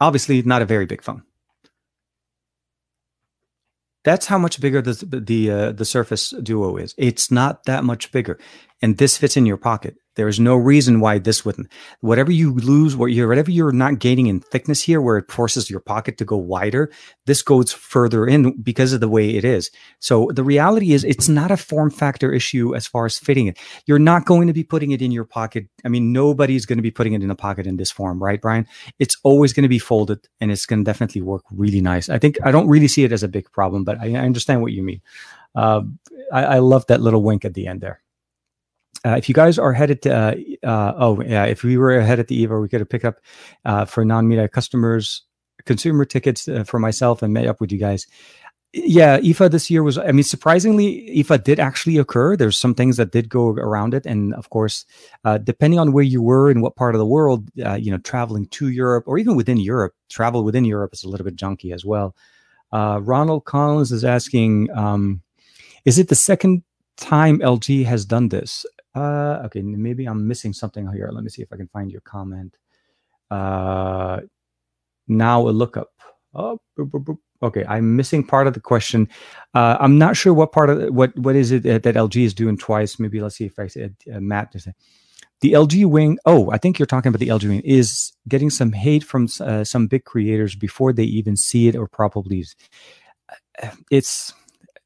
Obviously, 0.00 0.42
not 0.42 0.62
a 0.62 0.66
very 0.66 0.86
big 0.86 1.02
phone. 1.02 1.22
That's 4.04 4.26
how 4.26 4.38
much 4.38 4.60
bigger 4.60 4.82
the 4.82 4.94
the 5.20 5.50
uh, 5.50 5.72
the 5.72 5.84
Surface 5.84 6.30
Duo 6.30 6.76
is. 6.76 6.92
It's 6.98 7.30
not 7.30 7.64
that 7.66 7.84
much 7.84 8.10
bigger, 8.10 8.36
and 8.82 8.98
this 8.98 9.16
fits 9.16 9.36
in 9.36 9.46
your 9.46 9.56
pocket. 9.56 9.96
There 10.14 10.28
is 10.28 10.38
no 10.38 10.56
reason 10.56 11.00
why 11.00 11.18
this 11.18 11.42
wouldn't. 11.42 11.72
Whatever 12.00 12.30
you 12.30 12.54
lose, 12.56 12.94
what 12.94 13.06
you 13.06 13.26
whatever 13.26 13.50
you're 13.50 13.72
not 13.72 13.98
gaining 13.98 14.26
in 14.26 14.40
thickness 14.40 14.82
here, 14.82 15.00
where 15.00 15.16
it 15.16 15.30
forces 15.30 15.70
your 15.70 15.80
pocket 15.80 16.18
to 16.18 16.26
go 16.26 16.36
wider, 16.36 16.92
this 17.24 17.40
goes 17.40 17.72
further 17.72 18.26
in 18.26 18.60
because 18.60 18.92
of 18.92 19.00
the 19.00 19.08
way 19.08 19.30
it 19.30 19.44
is. 19.44 19.70
So 20.00 20.30
the 20.34 20.44
reality 20.44 20.92
is, 20.92 21.02
it's 21.04 21.30
not 21.30 21.50
a 21.50 21.56
form 21.56 21.90
factor 21.90 22.30
issue 22.30 22.74
as 22.74 22.86
far 22.86 23.06
as 23.06 23.18
fitting 23.18 23.46
it. 23.46 23.58
You're 23.86 23.98
not 23.98 24.26
going 24.26 24.48
to 24.48 24.52
be 24.52 24.64
putting 24.64 24.90
it 24.90 25.00
in 25.00 25.12
your 25.12 25.24
pocket. 25.24 25.66
I 25.82 25.88
mean, 25.88 26.12
nobody's 26.12 26.66
going 26.66 26.78
to 26.78 26.82
be 26.82 26.90
putting 26.90 27.14
it 27.14 27.22
in 27.22 27.30
a 27.30 27.36
pocket 27.36 27.66
in 27.66 27.78
this 27.78 27.90
form, 27.90 28.22
right, 28.22 28.40
Brian? 28.40 28.66
It's 28.98 29.16
always 29.22 29.54
going 29.54 29.62
to 29.62 29.68
be 29.68 29.78
folded, 29.78 30.28
and 30.40 30.52
it's 30.52 30.66
going 30.66 30.84
to 30.84 30.88
definitely 30.88 31.22
work 31.22 31.44
really 31.50 31.80
nice. 31.80 32.10
I 32.10 32.18
think 32.18 32.36
I 32.44 32.50
don't 32.50 32.68
really 32.68 32.88
see 32.88 33.04
it 33.04 33.12
as 33.12 33.22
a 33.22 33.28
big 33.28 33.50
problem, 33.52 33.84
but 33.84 33.98
I, 33.98 34.12
I 34.12 34.26
understand 34.26 34.60
what 34.60 34.72
you 34.72 34.82
mean. 34.82 35.00
Uh, 35.54 35.82
I, 36.30 36.44
I 36.44 36.58
love 36.58 36.86
that 36.88 37.00
little 37.00 37.22
wink 37.22 37.46
at 37.46 37.54
the 37.54 37.66
end 37.66 37.80
there. 37.80 38.01
Uh, 39.04 39.16
if 39.16 39.28
you 39.28 39.34
guys 39.34 39.58
are 39.58 39.72
headed 39.72 40.02
to, 40.02 40.14
uh, 40.14 40.34
uh, 40.66 40.94
oh 40.96 41.20
yeah, 41.22 41.44
if 41.44 41.64
we 41.64 41.76
were 41.76 41.96
ahead 41.96 42.20
at 42.20 42.28
the 42.28 42.46
IFA, 42.46 42.62
we 42.62 42.68
could 42.68 42.80
have 42.80 42.88
picked 42.88 43.04
up 43.04 43.16
uh, 43.64 43.84
for 43.84 44.04
non-media 44.04 44.48
customers 44.48 45.22
consumer 45.64 46.04
tickets 46.04 46.48
uh, 46.48 46.64
for 46.64 46.78
myself 46.80 47.22
and 47.22 47.32
met 47.32 47.46
up 47.46 47.60
with 47.60 47.70
you 47.72 47.78
guys. 47.78 48.06
Yeah, 48.72 49.18
IFA 49.18 49.50
this 49.50 49.70
year 49.70 49.82
was. 49.82 49.98
I 49.98 50.12
mean, 50.12 50.22
surprisingly, 50.22 51.12
IFA 51.18 51.44
did 51.44 51.60
actually 51.60 51.98
occur. 51.98 52.36
There's 52.36 52.56
some 52.56 52.74
things 52.74 52.96
that 52.96 53.12
did 53.12 53.28
go 53.28 53.48
around 53.50 53.92
it, 53.92 54.06
and 54.06 54.32
of 54.34 54.48
course, 54.48 54.86
uh, 55.24 55.36
depending 55.36 55.78
on 55.78 55.92
where 55.92 56.04
you 56.04 56.22
were 56.22 56.50
and 56.50 56.62
what 56.62 56.74
part 56.74 56.94
of 56.94 56.98
the 56.98 57.06
world, 57.06 57.50
you 57.54 57.90
know, 57.90 57.98
traveling 57.98 58.46
to 58.46 58.68
Europe 58.68 59.04
or 59.06 59.18
even 59.18 59.36
within 59.36 59.58
Europe, 59.58 59.94
travel 60.08 60.42
within 60.42 60.64
Europe 60.64 60.94
is 60.94 61.04
a 61.04 61.08
little 61.08 61.24
bit 61.24 61.36
junky 61.36 61.74
as 61.74 61.84
well. 61.84 62.16
Ronald 62.72 63.44
Collins 63.44 63.92
is 63.92 64.06
asking, 64.06 64.70
um, 64.74 65.20
is 65.84 65.98
it 65.98 66.08
the 66.08 66.14
second 66.14 66.62
time 66.96 67.40
LG 67.40 67.84
has 67.84 68.06
done 68.06 68.30
this? 68.30 68.64
Uh, 68.94 69.42
okay, 69.46 69.62
maybe 69.62 70.06
I'm 70.06 70.26
missing 70.28 70.52
something 70.52 70.90
here. 70.92 71.10
Let 71.12 71.24
me 71.24 71.30
see 71.30 71.42
if 71.42 71.52
I 71.52 71.56
can 71.56 71.68
find 71.68 71.90
your 71.90 72.02
comment. 72.02 72.56
Uh, 73.30 74.20
now 75.08 75.48
a 75.48 75.50
lookup. 75.50 75.90
Oh, 76.34 76.58
boop, 76.78 76.90
boop, 76.90 77.04
boop. 77.04 77.18
okay. 77.42 77.64
I'm 77.68 77.96
missing 77.96 78.24
part 78.24 78.46
of 78.46 78.54
the 78.54 78.60
question. 78.60 79.08
Uh, 79.54 79.76
I'm 79.80 79.98
not 79.98 80.16
sure 80.16 80.32
what 80.32 80.52
part 80.52 80.70
of 80.70 80.94
what 80.94 81.16
what 81.18 81.36
is 81.36 81.52
it 81.52 81.62
that, 81.62 81.82
LG 81.82 82.22
is 82.24 82.34
doing 82.34 82.56
twice. 82.56 82.98
Maybe 82.98 83.20
let's 83.20 83.36
see 83.36 83.44
if 83.46 83.58
I 83.58 83.66
said 83.66 83.96
uh, 84.12 84.20
Matt. 84.20 84.54
The 85.40 85.52
LG 85.52 85.86
Wing. 85.86 86.18
Oh, 86.24 86.50
I 86.50 86.58
think 86.58 86.78
you're 86.78 86.86
talking 86.86 87.08
about 87.08 87.18
the 87.18 87.28
LG 87.28 87.48
Wing 87.48 87.60
is 87.64 88.12
getting 88.28 88.48
some 88.50 88.72
hate 88.72 89.04
from 89.04 89.28
uh, 89.40 89.64
some 89.64 89.86
big 89.88 90.04
creators 90.04 90.54
before 90.54 90.92
they 90.92 91.04
even 91.04 91.36
see 91.36 91.68
it 91.68 91.76
or 91.76 91.88
probably. 91.88 92.44
Uh, 93.62 93.70
it's 93.90 94.32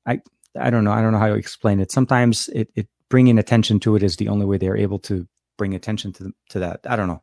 I 0.07 0.21
I 0.59 0.71
don't 0.71 0.85
know. 0.85 0.93
I 0.93 1.03
don't 1.03 1.13
know 1.13 1.19
how 1.19 1.29
to 1.29 1.35
explain 1.35 1.81
it. 1.81 1.93
Sometimes 1.93 2.49
it, 2.49 2.71
it 2.75 2.89
bringing 3.09 3.39
attention 3.39 3.81
to 3.81 3.97
it 3.97 4.03
is 4.03 4.17
the 4.17 4.29
only 4.29 4.47
way 4.47 4.59
they're 4.59 4.77
able 4.77 4.99
to 5.01 5.27
bring 5.59 5.75
attention 5.75 6.13
to 6.15 6.33
to 6.51 6.59
that. 6.61 6.81
I 6.89 6.97
don't 6.97 7.09
know. 7.09 7.23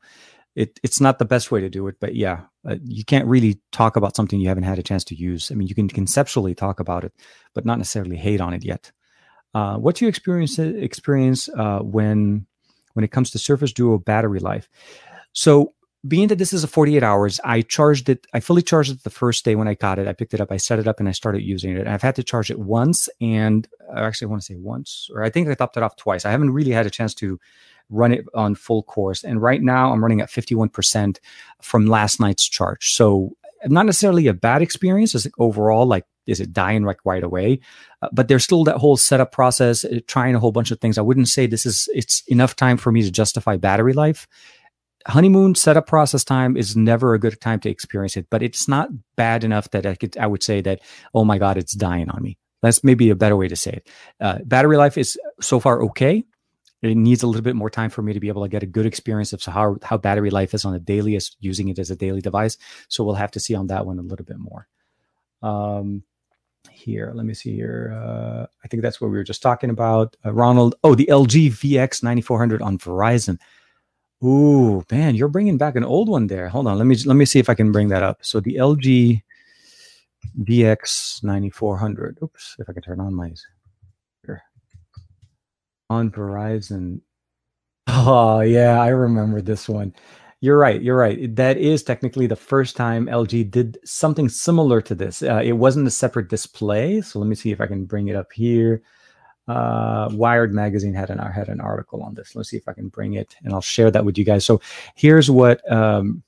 It 0.55 0.79
it's 0.83 1.01
not 1.01 1.19
the 1.19 1.25
best 1.25 1.51
way 1.51 1.61
to 1.61 1.69
do 1.69 1.87
it, 1.87 1.95
but 1.99 2.15
yeah, 2.15 2.41
uh, 2.67 2.75
you 2.83 3.03
can't 3.03 3.27
really 3.27 3.59
talk 3.71 3.95
about 3.95 4.15
something 4.15 4.39
you 4.39 4.47
haven't 4.47 4.63
had 4.63 4.79
a 4.79 4.83
chance 4.83 5.03
to 5.05 5.15
use. 5.15 5.51
I 5.51 5.55
mean, 5.55 5.67
you 5.67 5.75
can 5.75 5.87
conceptually 5.87 6.53
talk 6.53 6.79
about 6.79 7.03
it, 7.03 7.13
but 7.53 7.65
not 7.65 7.77
necessarily 7.77 8.17
hate 8.17 8.41
on 8.41 8.53
it 8.53 8.63
yet. 8.63 8.91
Uh, 9.53 9.77
what 9.77 9.95
do 9.95 10.05
you 10.05 10.09
experience 10.09 10.59
experience 10.59 11.49
uh, 11.49 11.79
when 11.79 12.45
when 12.93 13.03
it 13.03 13.11
comes 13.11 13.31
to 13.31 13.39
Surface 13.39 13.73
Duo 13.73 13.97
battery 13.97 14.39
life? 14.39 14.69
So 15.33 15.73
being 16.05 16.27
that 16.27 16.37
this 16.37 16.51
is 16.51 16.63
a 16.63 16.67
48 16.67 17.01
hours, 17.01 17.39
I 17.43 17.61
charged 17.61 18.09
it, 18.09 18.27
I 18.33 18.41
fully 18.41 18.61
charged 18.61 18.91
it 18.91 19.03
the 19.03 19.09
first 19.09 19.45
day 19.45 19.55
when 19.55 19.67
I 19.67 19.73
got 19.73 19.99
it. 19.99 20.07
I 20.07 20.13
picked 20.13 20.33
it 20.33 20.41
up, 20.41 20.51
I 20.51 20.57
set 20.57 20.79
it 20.79 20.87
up, 20.87 20.99
and 20.99 21.07
I 21.07 21.13
started 21.13 21.43
using 21.43 21.71
it. 21.75 21.81
And 21.81 21.89
I've 21.89 22.01
had 22.01 22.15
to 22.15 22.23
charge 22.23 22.51
it 22.51 22.59
once, 22.59 23.07
and 23.21 23.67
actually, 23.95 24.27
I 24.27 24.29
want 24.29 24.41
to 24.41 24.45
say 24.45 24.55
once, 24.55 25.09
or 25.13 25.23
I 25.23 25.29
think 25.29 25.47
I 25.47 25.53
topped 25.53 25.77
it 25.77 25.83
off 25.83 25.95
twice. 25.95 26.25
I 26.25 26.31
haven't 26.31 26.51
really 26.51 26.71
had 26.71 26.85
a 26.85 26.89
chance 26.89 27.13
to 27.15 27.39
run 27.89 28.11
it 28.11 28.25
on 28.33 28.55
full 28.55 28.83
course. 28.83 29.23
And 29.23 29.41
right 29.41 29.61
now, 29.61 29.91
I'm 29.91 30.03
running 30.03 30.19
at 30.19 30.29
51% 30.29 31.19
from 31.61 31.85
last 31.85 32.19
night's 32.19 32.47
charge. 32.47 32.93
So, 32.93 33.31
not 33.67 33.85
necessarily 33.85 34.27
a 34.27 34.33
bad 34.33 34.61
experience 34.61 35.15
as 35.15 35.25
overall, 35.39 35.85
like, 35.85 36.05
is 36.27 36.41
it 36.41 36.51
dying 36.51 36.83
like 36.83 36.99
right 37.05 37.23
away? 37.23 37.61
Uh, 38.01 38.09
but 38.11 38.27
there's 38.27 38.43
still 38.43 38.65
that 38.65 38.77
whole 38.77 38.97
setup 38.97 39.31
process, 39.31 39.85
uh, 39.85 39.99
trying 40.05 40.35
a 40.35 40.39
whole 40.39 40.51
bunch 40.51 40.71
of 40.71 40.81
things. 40.81 40.97
I 40.97 41.01
wouldn't 41.01 41.29
say 41.29 41.47
this 41.47 41.65
is, 41.65 41.87
it's 41.93 42.23
enough 42.27 42.57
time 42.57 42.75
for 42.75 42.91
me 42.91 43.03
to 43.03 43.11
justify 43.11 43.55
battery 43.55 43.93
life 43.93 44.27
honeymoon 45.07 45.55
setup 45.55 45.87
process 45.87 46.23
time 46.23 46.55
is 46.55 46.75
never 46.75 47.13
a 47.13 47.19
good 47.19 47.39
time 47.41 47.59
to 47.61 47.69
experience 47.69 48.17
it, 48.17 48.27
but 48.29 48.41
it's 48.41 48.67
not 48.67 48.89
bad 49.15 49.43
enough 49.43 49.69
that 49.71 49.85
I 49.85 49.95
could 49.95 50.17
I 50.17 50.27
would 50.27 50.43
say 50.43 50.61
that 50.61 50.81
oh 51.13 51.25
my 51.25 51.37
god 51.37 51.57
it's 51.57 51.73
dying 51.73 52.09
on 52.09 52.21
me. 52.21 52.37
That's 52.61 52.83
maybe 52.83 53.09
a 53.09 53.15
better 53.15 53.35
way 53.35 53.47
to 53.47 53.55
say 53.55 53.71
it. 53.71 53.89
Uh, 54.21 54.39
battery 54.45 54.77
life 54.77 54.97
is 54.97 55.17
so 55.41 55.59
far 55.59 55.83
okay. 55.83 56.23
It 56.81 56.95
needs 56.95 57.23
a 57.23 57.27
little 57.27 57.41
bit 57.41 57.55
more 57.55 57.69
time 57.69 57.89
for 57.89 58.01
me 58.01 58.11
to 58.11 58.19
be 58.19 58.27
able 58.27 58.43
to 58.43 58.49
get 58.49 58.63
a 58.63 58.67
good 58.67 58.85
experience 58.85 59.31
of 59.33 59.43
how 59.43 59.77
how 59.83 59.97
battery 59.97 60.29
life 60.29 60.53
is 60.53 60.65
on 60.65 60.73
a 60.73 60.79
daily 60.79 61.15
as 61.15 61.31
using 61.39 61.69
it 61.69 61.79
as 61.79 61.91
a 61.91 61.95
daily 61.95 62.21
device. 62.21 62.57
So 62.89 63.03
we'll 63.03 63.15
have 63.15 63.31
to 63.31 63.39
see 63.39 63.55
on 63.55 63.67
that 63.67 63.85
one 63.85 63.99
a 63.99 64.03
little 64.03 64.25
bit 64.25 64.37
more. 64.37 64.67
Um, 65.41 66.03
here, 66.71 67.11
let 67.13 67.25
me 67.25 67.33
see 67.33 67.53
here. 67.53 67.93
Uh, 67.95 68.45
I 68.63 68.67
think 68.67 68.83
that's 68.83 68.99
what 68.99 69.09
we 69.09 69.17
were 69.17 69.23
just 69.23 69.41
talking 69.41 69.69
about. 69.69 70.15
Uh, 70.25 70.33
Ronald, 70.33 70.75
oh, 70.83 70.95
the 70.95 71.07
LG 71.11 71.51
VX 71.51 72.03
9400 72.03 72.61
on 72.61 72.77
Verizon. 72.77 73.39
Ooh, 74.23 74.85
man, 74.89 75.15
you're 75.15 75.27
bringing 75.27 75.57
back 75.57 75.75
an 75.75 75.83
old 75.83 76.07
one 76.07 76.27
there. 76.27 76.47
Hold 76.47 76.67
on, 76.67 76.77
let 76.77 76.87
me 76.87 76.95
let 77.05 77.15
me 77.15 77.25
see 77.25 77.39
if 77.39 77.49
I 77.49 77.55
can 77.55 77.71
bring 77.71 77.89
that 77.89 78.03
up. 78.03 78.19
So 78.21 78.39
the 78.39 78.55
LG 78.55 79.21
VX 80.41 81.23
9400. 81.23 82.19
Oops, 82.23 82.55
if 82.59 82.69
I 82.69 82.73
can 82.73 82.81
turn 82.81 82.99
on 83.01 83.13
my 83.13 83.33
here. 84.25 84.43
on 85.89 86.09
Verizon. 86.11 87.01
Oh 87.87 88.39
yeah, 88.39 88.81
I 88.81 88.89
remember 88.89 89.41
this 89.41 89.67
one. 89.67 89.93
You're 90.39 90.57
right. 90.57 90.81
You're 90.81 90.97
right. 90.97 91.33
That 91.35 91.57
is 91.57 91.83
technically 91.83 92.27
the 92.27 92.35
first 92.35 92.75
time 92.75 93.07
LG 93.07 93.51
did 93.51 93.77
something 93.85 94.29
similar 94.29 94.81
to 94.81 94.95
this. 94.95 95.21
Uh, 95.23 95.41
it 95.43 95.53
wasn't 95.53 95.87
a 95.87 95.91
separate 95.91 96.29
display. 96.29 97.01
So 97.01 97.19
let 97.19 97.27
me 97.27 97.35
see 97.35 97.51
if 97.51 97.61
I 97.61 97.67
can 97.67 97.85
bring 97.85 98.09
it 98.09 98.15
up 98.15 98.31
here 98.33 98.83
uh, 99.47 100.09
Wired 100.11 100.53
magazine 100.53 100.93
had 100.93 101.09
an 101.09 101.19
had 101.19 101.49
an 101.49 101.59
article 101.59 102.01
on 102.01 102.13
this. 102.13 102.35
Let's 102.35 102.49
see 102.49 102.57
if 102.57 102.67
I 102.67 102.73
can 102.73 102.87
bring 102.87 103.13
it, 103.13 103.35
and 103.43 103.53
I'll 103.53 103.61
share 103.61 103.91
that 103.91 104.05
with 104.05 104.17
you 104.17 104.23
guys. 104.23 104.45
So 104.45 104.61
here's 104.95 105.29
what 105.29 105.69
um, 105.71 106.23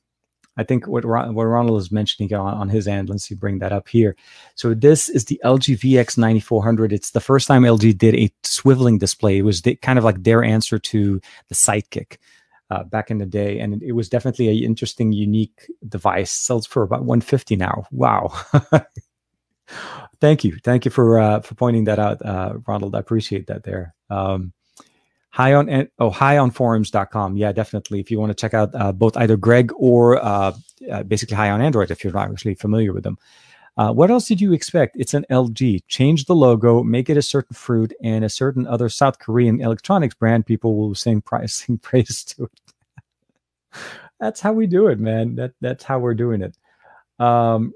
I 0.57 0.63
think 0.63 0.87
what 0.87 1.05
what 1.05 1.45
Ronald 1.45 1.79
is 1.79 1.91
mentioning 1.91 2.33
on, 2.33 2.53
on 2.53 2.69
his 2.69 2.87
end. 2.87 3.09
Let's 3.09 3.25
see, 3.25 3.35
bring 3.35 3.59
that 3.59 3.73
up 3.73 3.87
here. 3.87 4.15
So 4.55 4.73
this 4.73 5.09
is 5.09 5.25
the 5.25 5.39
LG 5.43 5.79
VX 5.79 6.17
9400. 6.17 6.93
It's 6.93 7.11
the 7.11 7.19
first 7.19 7.47
time 7.47 7.63
LG 7.63 7.97
did 7.97 8.15
a 8.15 8.29
swiveling 8.43 8.99
display. 8.99 9.37
It 9.37 9.43
was 9.43 9.61
the, 9.61 9.75
kind 9.75 9.99
of 9.99 10.05
like 10.05 10.23
their 10.23 10.43
answer 10.43 10.79
to 10.79 11.21
the 11.49 11.55
Sidekick. 11.55 12.17
Uh, 12.71 12.83
back 12.83 13.11
in 13.11 13.19
the 13.19 13.27
day, 13.27 13.59
and 13.59 13.75
it, 13.75 13.89
it 13.89 13.91
was 13.91 14.09
definitely 14.09 14.47
an 14.47 14.63
interesting, 14.63 15.11
unique 15.11 15.69
device. 15.87 16.31
Sells 16.31 16.65
for 16.65 16.81
about 16.81 17.01
150 17.01 17.55
now. 17.57 17.85
Wow, 17.91 18.33
Thank 20.21 20.43
you, 20.43 20.57
thank 20.63 20.85
you 20.85 20.91
for 20.91 21.19
uh, 21.19 21.41
for 21.41 21.55
pointing 21.55 21.85
that 21.85 21.99
out, 21.99 22.25
uh, 22.25 22.55
Ronald. 22.67 22.95
I 22.95 22.99
appreciate 22.99 23.47
that. 23.47 23.63
There, 23.63 23.93
um, 24.09 24.53
high 25.29 25.53
on 25.53 25.89
oh 25.99 26.11
highonforums.com. 26.11 27.37
Yeah, 27.37 27.51
definitely. 27.51 27.99
If 27.99 28.09
you 28.09 28.19
want 28.19 28.29
to 28.31 28.35
check 28.35 28.53
out 28.53 28.73
uh, 28.73 28.91
both 28.91 29.17
either 29.17 29.37
Greg 29.37 29.71
or 29.75 30.23
uh, 30.23 30.53
uh, 30.91 31.03
basically 31.03 31.35
High 31.35 31.49
on 31.49 31.61
Android, 31.61 31.91
if 31.91 32.03
you're 32.03 32.13
not 32.13 32.31
actually 32.31 32.55
familiar 32.55 32.93
with 32.93 33.03
them. 33.03 33.17
Uh, 33.77 33.91
what 33.91 34.09
else 34.09 34.27
did 34.27 34.39
you 34.39 34.53
expect? 34.53 34.95
It's 34.97 35.13
an 35.13 35.25
LG. 35.29 35.83
Change 35.87 36.25
the 36.25 36.35
logo, 36.35 36.81
make 36.81 37.09
it 37.09 37.17
a 37.17 37.21
certain 37.21 37.53
fruit 37.55 37.93
and 38.01 38.23
a 38.23 38.29
certain 38.29 38.65
other 38.65 38.87
South 38.87 39.19
Korean 39.19 39.59
electronics 39.59 40.15
brand. 40.15 40.45
People 40.45 40.77
will 40.77 40.95
sing 40.95 41.21
praise, 41.21 41.53
sing 41.65 41.77
praise 41.77 42.23
to 42.23 42.43
it. 42.45 43.81
that's 44.19 44.39
how 44.39 44.53
we 44.53 44.67
do 44.67 44.87
it, 44.87 44.99
man. 44.99 45.35
That 45.35 45.51
that's 45.59 45.83
how 45.83 45.99
we're 45.99 46.13
doing 46.13 46.41
it. 46.41 46.57
Um, 47.19 47.73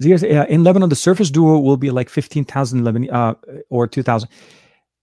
in 0.00 0.64
Lebanon, 0.64 0.88
the 0.88 0.96
Surface 0.96 1.30
Duo 1.30 1.58
will 1.58 1.76
be 1.76 1.90
like 1.90 2.08
15,000 2.08 2.82
Lebanese 2.82 3.12
uh, 3.12 3.34
or 3.68 3.86
2,000. 3.86 4.28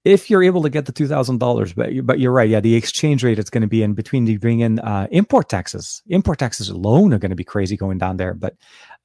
If 0.03 0.30
you're 0.30 0.44
able 0.44 0.61
to 0.61 0.69
get 0.69 0.86
the 0.86 0.94
$2,000, 0.94 1.76
but, 1.76 2.06
but 2.06 2.19
you're 2.19 2.32
right. 2.32 2.49
Yeah, 2.49 2.61
the 2.61 2.76
exchange 2.76 3.24
rate 3.24 3.40
is 3.40 3.49
going 3.49 3.61
to 3.61 3.68
be 3.68 3.84
in 3.84 3.94
between 3.94 4.26
the 4.26 4.38
bring 4.38 4.61
in 4.61 4.80
uh, 4.80 5.07
import 5.11 5.49
taxes. 5.49 6.02
Import 6.07 6.40
taxes 6.40 6.69
alone 6.69 7.14
are 7.14 7.19
going 7.19 7.32
to 7.32 7.36
be 7.36 7.44
crazy 7.44 7.76
going 7.76 7.98
down 7.98 8.15
there. 8.15 8.34
But 8.34 8.56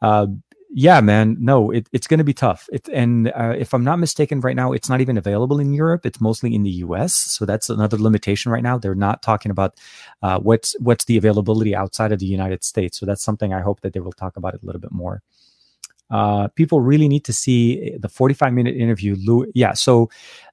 uh, 0.01 0.29
yeah, 0.75 1.01
man, 1.03 1.37
no, 1.39 1.71
it, 1.71 1.87
it's 1.93 2.07
going 2.07 2.19
to 2.19 2.25
be 2.25 2.33
tough. 2.33 2.67
It, 2.73 2.89
and 2.89 3.29
uh, 3.29 3.55
if 3.59 3.75
I'm 3.75 3.85
not 3.85 3.99
mistaken, 3.99 4.41
right 4.41 4.57
now 4.57 4.73
it's 4.73 4.89
not 4.89 5.03
even 5.03 5.19
available 5.19 5.61
in 5.61 5.75
Europe. 5.75 6.07
It's 6.07 6.21
mostly 6.21 6.55
in 6.55 6.63
the 6.63 6.71
U.S. 6.71 7.15
So 7.15 7.45
that's 7.45 7.69
another 7.69 7.99
limitation 7.99 8.51
right 8.51 8.63
now. 8.63 8.79
They're 8.79 8.95
not 8.95 9.23
talking 9.23 9.51
about 9.51 9.79
uh, 10.23 10.39
what's 10.39 10.75
what's 10.81 11.05
the 11.05 11.19
availability 11.19 11.77
outside 11.77 12.11
of 12.11 12.21
the 12.21 12.27
United 12.27 12.65
States. 12.65 12.99
So 12.99 13.05
that's 13.05 13.23
something 13.23 13.53
I 13.53 13.61
hope 13.61 13.83
that 13.83 13.93
they 13.93 14.01
will 14.01 14.13
talk 14.13 14.37
about 14.39 14.55
it 14.55 14.63
a 14.63 14.67
little 14.67 14.81
bit 14.81 14.93
more. 14.93 15.21
Uh, 16.13 16.49
people 16.49 16.83
really 16.83 17.09
need 17.09 17.25
to 17.25 17.33
see 17.33 17.97
the 17.99 18.09
45 18.09 18.53
minute 18.53 18.77
interview. 18.77 19.17
Lou, 19.19 19.51
yeah. 19.55 19.73
So 19.73 20.11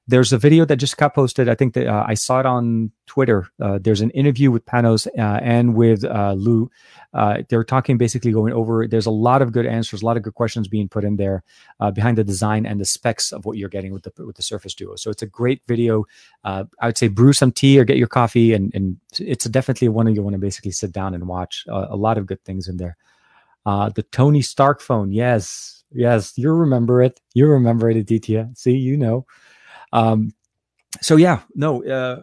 there's 0.08 0.32
a 0.32 0.38
video 0.38 0.64
that 0.64 0.76
just 0.76 0.96
got 0.96 1.14
posted. 1.14 1.50
I 1.50 1.54
think 1.54 1.74
that 1.74 1.86
uh, 1.86 2.04
I 2.08 2.14
saw 2.14 2.40
it 2.40 2.46
on 2.46 2.90
Twitter. 3.06 3.46
Uh, 3.60 3.78
there's 3.78 4.00
an 4.00 4.10
interview 4.10 4.50
with 4.50 4.64
Panos 4.64 5.06
uh, 5.06 5.40
and 5.42 5.74
with 5.74 6.02
uh, 6.02 6.32
Lou. 6.32 6.70
They're 7.48 7.62
talking 7.62 7.98
basically 7.98 8.32
going 8.32 8.54
over. 8.54 8.88
There's 8.88 9.04
a 9.04 9.10
lot 9.10 9.42
of 9.42 9.52
good 9.52 9.66
answers, 9.66 10.00
a 10.00 10.06
lot 10.06 10.16
of 10.16 10.22
good 10.22 10.34
questions 10.34 10.66
being 10.66 10.88
put 10.88 11.04
in 11.04 11.16
there 11.16 11.44
behind 11.94 12.16
the 12.16 12.24
design 12.24 12.64
and 12.64 12.80
the 12.80 12.86
specs 12.86 13.30
of 13.30 13.44
what 13.44 13.58
you're 13.58 13.68
getting 13.68 13.92
with 13.92 14.04
the 14.04 14.24
with 14.24 14.36
the 14.36 14.42
Surface 14.42 14.74
Duo. 14.74 14.96
So 14.96 15.10
it's 15.10 15.22
a 15.22 15.26
great 15.26 15.60
video. 15.68 16.06
I 16.42 16.64
would 16.82 16.96
say 16.96 17.08
brew 17.08 17.34
some 17.34 17.52
tea 17.52 17.78
or 17.78 17.84
get 17.84 17.98
your 17.98 18.08
coffee, 18.08 18.54
and 18.54 18.74
and 18.74 18.96
it's 19.18 19.44
definitely 19.44 19.90
one 19.90 20.12
you 20.14 20.22
want 20.22 20.34
to 20.34 20.40
basically 20.40 20.72
sit 20.72 20.90
down 20.90 21.14
and 21.14 21.28
watch. 21.28 21.66
a 21.68 21.96
lot 21.96 22.16
of 22.16 22.26
good 22.26 22.42
things 22.44 22.66
in 22.66 22.78
there. 22.78 22.96
Uh, 23.66 23.90
the 23.90 24.02
Tony 24.02 24.42
Stark 24.42 24.80
phone. 24.80 25.12
Yes, 25.12 25.84
yes, 25.92 26.32
you 26.36 26.50
remember 26.50 27.02
it. 27.02 27.20
You 27.34 27.46
remember 27.46 27.90
it, 27.90 27.96
Aditya. 27.96 28.50
See, 28.54 28.76
you 28.76 28.96
know. 28.96 29.26
Um, 29.92 30.32
so 31.02 31.16
yeah, 31.16 31.40
no, 31.54 31.84
uh, 31.84 32.22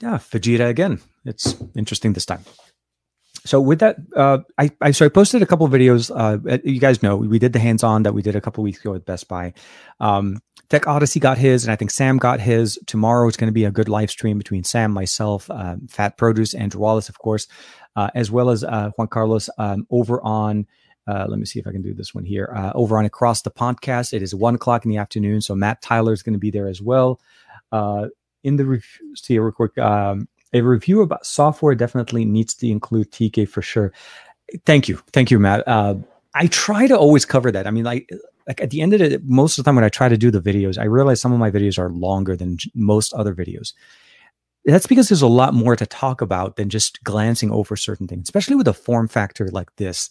yeah, 0.00 0.18
Vegeta 0.18 0.68
again. 0.68 1.00
It's 1.24 1.56
interesting 1.76 2.12
this 2.12 2.26
time. 2.26 2.44
So 3.44 3.60
with 3.60 3.80
that, 3.80 3.96
uh, 4.14 4.38
I, 4.58 4.70
I 4.80 4.90
so 4.92 5.04
I 5.04 5.08
posted 5.08 5.42
a 5.42 5.46
couple 5.46 5.66
videos. 5.68 6.10
Uh, 6.14 6.58
you 6.64 6.78
guys 6.78 7.02
know 7.02 7.16
we 7.16 7.38
did 7.38 7.52
the 7.52 7.58
hands-on 7.58 8.04
that 8.04 8.14
we 8.14 8.22
did 8.22 8.36
a 8.36 8.40
couple 8.40 8.62
weeks 8.62 8.80
ago 8.80 8.94
at 8.94 9.04
Best 9.04 9.28
Buy. 9.28 9.54
Um, 9.98 10.38
Tech 10.68 10.86
Odyssey 10.86 11.20
got 11.20 11.38
his, 11.38 11.64
and 11.64 11.72
I 11.72 11.76
think 11.76 11.90
Sam 11.90 12.18
got 12.18 12.40
his. 12.40 12.78
Tomorrow 12.86 13.28
it's 13.28 13.36
going 13.36 13.48
to 13.48 13.52
be 13.52 13.64
a 13.64 13.70
good 13.70 13.88
live 13.88 14.10
stream 14.10 14.38
between 14.38 14.64
Sam, 14.64 14.92
myself, 14.92 15.50
uh, 15.50 15.76
Fat 15.88 16.16
Produce, 16.16 16.54
Andrew 16.54 16.80
Wallace, 16.80 17.08
of 17.08 17.18
course 17.18 17.48
uh, 17.96 18.10
as 18.14 18.30
well 18.30 18.50
as 18.50 18.64
uh, 18.64 18.90
Juan 18.96 19.08
Carlos 19.08 19.48
um, 19.58 19.86
over 19.90 20.22
on. 20.22 20.66
Uh, 21.06 21.26
let 21.28 21.38
me 21.38 21.44
see 21.44 21.58
if 21.58 21.66
I 21.66 21.72
can 21.72 21.82
do 21.82 21.94
this 21.94 22.14
one 22.14 22.24
here. 22.24 22.52
Uh, 22.54 22.72
over 22.74 22.96
on 22.96 23.04
Across 23.04 23.42
the 23.42 23.50
Podcast, 23.50 24.12
it 24.12 24.22
is 24.22 24.34
one 24.34 24.54
o'clock 24.54 24.84
in 24.84 24.90
the 24.90 24.98
afternoon. 24.98 25.40
So 25.40 25.54
Matt 25.54 25.82
Tyler 25.82 26.12
is 26.12 26.22
going 26.22 26.34
to 26.34 26.38
be 26.38 26.50
there 26.50 26.68
as 26.68 26.80
well. 26.80 27.20
Uh, 27.72 28.08
in 28.44 28.56
the 28.56 28.64
review, 28.64 29.16
see 29.16 29.38
real 29.38 29.52
quick, 29.52 29.76
um, 29.78 30.28
a 30.52 30.60
review 30.60 31.02
about 31.02 31.26
software 31.26 31.74
definitely 31.74 32.24
needs 32.24 32.54
to 32.54 32.68
include 32.68 33.10
TK 33.10 33.48
for 33.48 33.62
sure. 33.62 33.92
Thank 34.64 34.88
you, 34.88 35.00
thank 35.12 35.30
you, 35.30 35.38
Matt. 35.38 35.66
Uh, 35.66 35.96
I 36.34 36.46
try 36.48 36.86
to 36.86 36.96
always 36.96 37.24
cover 37.24 37.50
that. 37.50 37.66
I 37.66 37.70
mean, 37.70 37.84
like, 37.84 38.08
like 38.46 38.60
at 38.60 38.70
the 38.70 38.80
end 38.80 38.92
of 38.92 39.00
it, 39.00 39.24
most 39.24 39.58
of 39.58 39.64
the 39.64 39.68
time 39.68 39.76
when 39.76 39.84
I 39.84 39.88
try 39.88 40.08
to 40.08 40.16
do 40.16 40.30
the 40.30 40.40
videos, 40.40 40.78
I 40.78 40.84
realize 40.84 41.20
some 41.20 41.32
of 41.32 41.38
my 41.38 41.50
videos 41.50 41.78
are 41.78 41.90
longer 41.90 42.36
than 42.36 42.58
most 42.74 43.12
other 43.14 43.34
videos 43.34 43.72
that's 44.64 44.86
because 44.86 45.08
there's 45.08 45.22
a 45.22 45.26
lot 45.26 45.54
more 45.54 45.76
to 45.76 45.86
talk 45.86 46.20
about 46.20 46.56
than 46.56 46.68
just 46.68 47.02
glancing 47.04 47.50
over 47.50 47.76
certain 47.76 48.06
things, 48.06 48.24
especially 48.24 48.56
with 48.56 48.68
a 48.68 48.72
form 48.72 49.08
factor 49.08 49.48
like 49.48 49.74
this. 49.76 50.10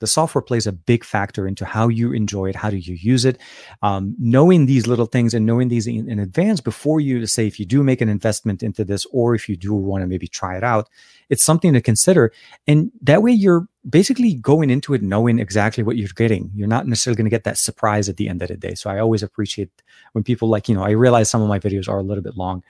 The 0.00 0.06
software 0.06 0.42
plays 0.42 0.68
a 0.68 0.72
big 0.72 1.02
factor 1.02 1.48
into 1.48 1.64
how 1.64 1.88
you 1.88 2.12
enjoy 2.12 2.50
it 2.50 2.54
how 2.54 2.70
do 2.70 2.76
you 2.76 2.94
use 2.94 3.24
it. 3.24 3.36
Um, 3.82 4.14
knowing 4.20 4.66
these 4.66 4.86
little 4.86 5.06
things 5.06 5.34
and 5.34 5.44
knowing 5.44 5.68
these 5.68 5.88
in, 5.88 6.08
in, 6.08 6.20
advance 6.20 6.60
before 6.60 7.00
you 7.00 7.26
say 7.26 7.48
if 7.48 7.58
you 7.58 7.66
do 7.66 7.82
make 7.82 8.00
an 8.00 8.08
investment 8.08 8.62
into 8.62 8.84
this 8.84 9.06
or 9.12 9.34
if 9.34 9.48
you 9.48 9.56
do 9.56 9.74
want 9.74 10.02
to 10.02 10.06
maybe 10.06 10.28
try 10.28 10.56
it 10.56 10.62
out 10.62 10.88
it's 11.28 11.44
something 11.44 11.72
to 11.72 11.80
consider. 11.80 12.32
And 12.66 12.90
that 13.02 13.22
way 13.22 13.32
you're 13.32 13.66
basically 13.88 14.34
going 14.34 14.70
into 14.70 14.94
it 14.94 15.02
knowing 15.02 15.38
exactly 15.38 15.82
what 15.82 15.96
you're 15.96 16.08
getting. 16.14 16.50
You're 16.54 16.68
not 16.68 16.86
necessarily 16.86 17.16
going 17.16 17.26
to 17.26 17.30
get 17.30 17.44
that 17.44 17.58
surprise 17.58 18.08
at 18.08 18.16
the 18.16 18.28
end 18.28 18.42
of 18.42 18.48
the 18.48 18.56
day. 18.56 18.74
So 18.74 18.90
i 18.90 18.98
always 18.98 19.22
appreciate 19.22 19.70
when 20.12 20.24
people 20.24 20.48
like 20.48 20.68
you 20.68 20.74
know 20.74 20.82
i 20.82 20.90
realize 20.90 21.28
some 21.28 21.42
of 21.42 21.48
my 21.48 21.58
videos 21.58 21.88
are 21.88 21.98
a 21.98 22.02
little 22.02 22.22
bit 22.22 22.36
long. 22.36 22.62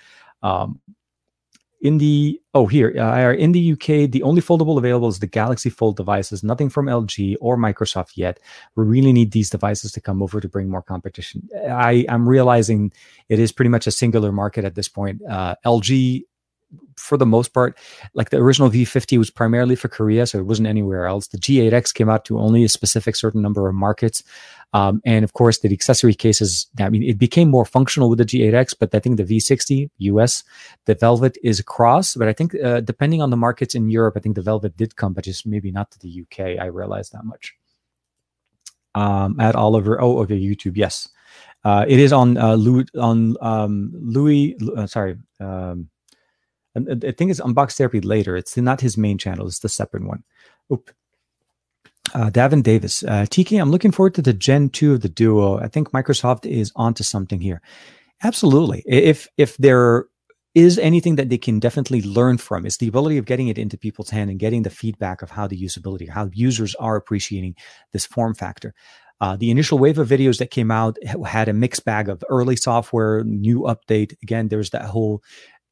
Um, 0.43 0.81
in 1.81 1.99
the 1.99 2.41
oh 2.55 2.67
here 2.67 2.93
uh, 2.99 3.33
in 3.35 3.53
the 3.53 3.73
UK 3.73 4.11
the 4.11 4.23
only 4.23 4.41
foldable 4.41 4.79
available 4.79 5.09
is 5.09 5.21
the 5.21 5.27
Galaxy 5.27 5.71
Fold 5.71 5.97
devices 5.97 6.43
nothing 6.43 6.69
from 6.69 6.87
LG 6.87 7.37
or 7.41 7.57
Microsoft 7.57 8.13
yet. 8.17 8.41
We 8.75 8.85
really 8.85 9.13
need 9.13 9.33
these 9.33 9.51
devices 9.51 9.93
to 9.93 10.01
come 10.01 10.23
over 10.23 10.41
to 10.41 10.49
bring 10.49 10.69
more 10.71 10.83
competition. 10.83 11.49
I 11.71 12.05
I'm 12.09 12.29
realizing 12.29 12.93
it 13.29 13.39
is 13.39 13.53
pretty 13.53 13.69
much 13.69 13.87
a 13.87 13.93
singular 13.93 14.33
market 14.33 14.65
at 14.65 14.75
this 14.75 14.89
point. 14.89 15.23
Uh, 15.29 15.55
LG 15.65 16.25
for 16.97 17.16
the 17.16 17.27
most 17.27 17.55
part, 17.55 17.78
like 18.15 18.31
the 18.31 18.39
original 18.39 18.70
V50 18.70 19.19
was 19.19 19.31
primarily 19.31 19.77
for 19.77 19.89
Korea, 19.89 20.27
so 20.27 20.39
it 20.39 20.47
wasn't 20.47 20.69
anywhere 20.69 21.07
else. 21.07 21.28
The 21.28 21.39
G8X 21.39 21.95
came 21.95 22.09
out 22.09 22.24
to 22.27 22.39
only 22.39 22.65
a 22.65 22.69
specific 22.69 23.16
certain 23.16 23.40
number 23.43 23.69
of 23.69 23.74
markets. 23.74 24.23
Um, 24.74 25.01
and 25.07 25.24
of 25.24 25.32
course, 25.32 25.61
the 25.61 25.73
accessory 25.73 26.15
cases, 26.15 26.66
I 26.78 26.90
mean, 26.90 27.03
it 27.03 27.19
became 27.19 27.49
more 27.49 27.65
functional 27.65 28.11
with 28.11 28.19
the 28.19 28.27
G8X, 28.27 28.74
but 28.78 28.95
I 28.95 28.99
think 28.99 29.16
the 29.16 29.24
V60 29.24 29.90
US, 29.99 30.45
the 30.85 30.95
Velvet 30.95 31.39
is 31.43 31.59
across. 31.59 32.15
But 32.15 32.28
I 32.28 32.32
think 32.35 32.55
uh, 32.62 32.81
depending 32.81 33.23
on 33.23 33.31
the 33.31 33.36
markets 33.36 33.74
in 33.74 33.89
Europe, 33.89 34.15
I 34.16 34.20
think 34.20 34.36
the 34.36 34.43
Velvet 34.43 34.77
did 34.77 34.97
come, 34.97 35.15
but 35.15 35.24
just 35.24 35.47
maybe 35.47 35.70
not 35.70 35.90
to 35.93 35.99
the 35.99 36.23
UK. 36.23 36.61
I 36.61 36.66
realized 36.66 37.12
that 37.12 37.24
much. 37.24 37.55
Um, 38.95 39.39
at 39.40 39.55
Oliver, 39.55 40.01
oh, 40.01 40.19
okay, 40.23 40.39
YouTube, 40.39 40.77
yes. 40.77 41.09
Uh, 41.65 41.85
it 41.89 41.99
is 41.99 42.12
on 42.12 42.36
uh, 42.36 42.55
Louis, 42.55 42.86
on 42.99 43.36
um, 43.40 43.90
Louis, 43.95 44.57
uh, 44.77 44.86
sorry, 44.86 45.16
um, 45.40 45.89
I 46.79 47.13
think 47.13 47.31
it's 47.31 47.41
Unbox 47.41 47.77
Therapy 47.77 48.01
later. 48.01 48.37
It's 48.37 48.57
not 48.57 48.81
his 48.81 48.97
main 48.97 49.19
channel. 49.19 49.47
It's 49.47 49.61
the 49.61 49.69
separate 49.69 50.05
one. 50.05 50.25
Oop. 50.73 50.91
Uh, 52.15 52.31
Davin 52.31 52.63
Davis, 52.63 53.03
uh, 53.05 53.27
TK, 53.29 53.61
I'm 53.61 53.71
looking 53.71 53.93
forward 53.93 54.15
to 54.15 54.23
the 54.23 54.33
Gen 54.33 54.71
2 54.71 54.95
of 54.95 55.03
the 55.03 55.11
Duo. 55.11 55.59
I 55.59 55.69
think 55.69 55.91
Microsoft 55.91 56.47
is 56.47 56.73
onto 56.75 57.05
something 57.05 57.39
here. 57.41 57.61
Absolutely. 58.23 58.83
If 58.87 59.29
if 59.37 59.57
there 59.59 60.07
is 60.55 60.79
anything 60.79 61.17
that 61.17 61.29
they 61.29 61.39
can 61.39 61.61
definitely 61.61 62.03
learn 62.03 62.39
from, 62.39 62.67
it's 62.67 62.79
the 62.79 62.89
ability 62.89 63.19
of 63.19 63.27
getting 63.27 63.49
it 63.49 63.59
into 63.59 63.77
people's 63.77 64.11
hand 64.11 64.31
and 64.31 64.41
getting 64.41 64.63
the 64.63 64.71
feedback 64.71 65.23
of 65.23 65.31
how 65.31 65.47
the 65.47 65.61
usability, 65.61 66.09
how 66.09 66.31
users 66.33 66.75
are 66.77 66.97
appreciating 66.97 67.55
this 67.93 68.07
form 68.07 68.35
factor. 68.35 68.75
Uh, 69.21 69.37
the 69.37 69.51
initial 69.51 69.79
wave 69.79 69.99
of 69.99 70.09
videos 70.09 70.39
that 70.39 70.51
came 70.51 70.71
out 70.71 70.97
had 71.27 71.49
a 71.49 71.53
mixed 71.53 71.85
bag 71.85 72.09
of 72.09 72.25
early 72.29 72.57
software, 72.57 73.25
new 73.25 73.61
update. 73.63 74.15
Again, 74.23 74.49
there's 74.49 74.71
that 74.71 74.85
whole. 74.85 75.23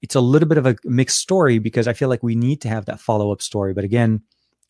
It's 0.02 0.14
a 0.14 0.20
little 0.20 0.48
bit 0.48 0.58
of 0.58 0.66
a 0.66 0.76
mixed 0.84 1.18
story 1.18 1.58
because 1.58 1.88
I 1.88 1.92
feel 1.92 2.08
like 2.08 2.22
we 2.22 2.34
need 2.34 2.60
to 2.62 2.68
have 2.68 2.86
that 2.86 3.00
follow 3.00 3.32
up 3.32 3.42
story. 3.42 3.72
But 3.74 3.84
again, 3.84 4.22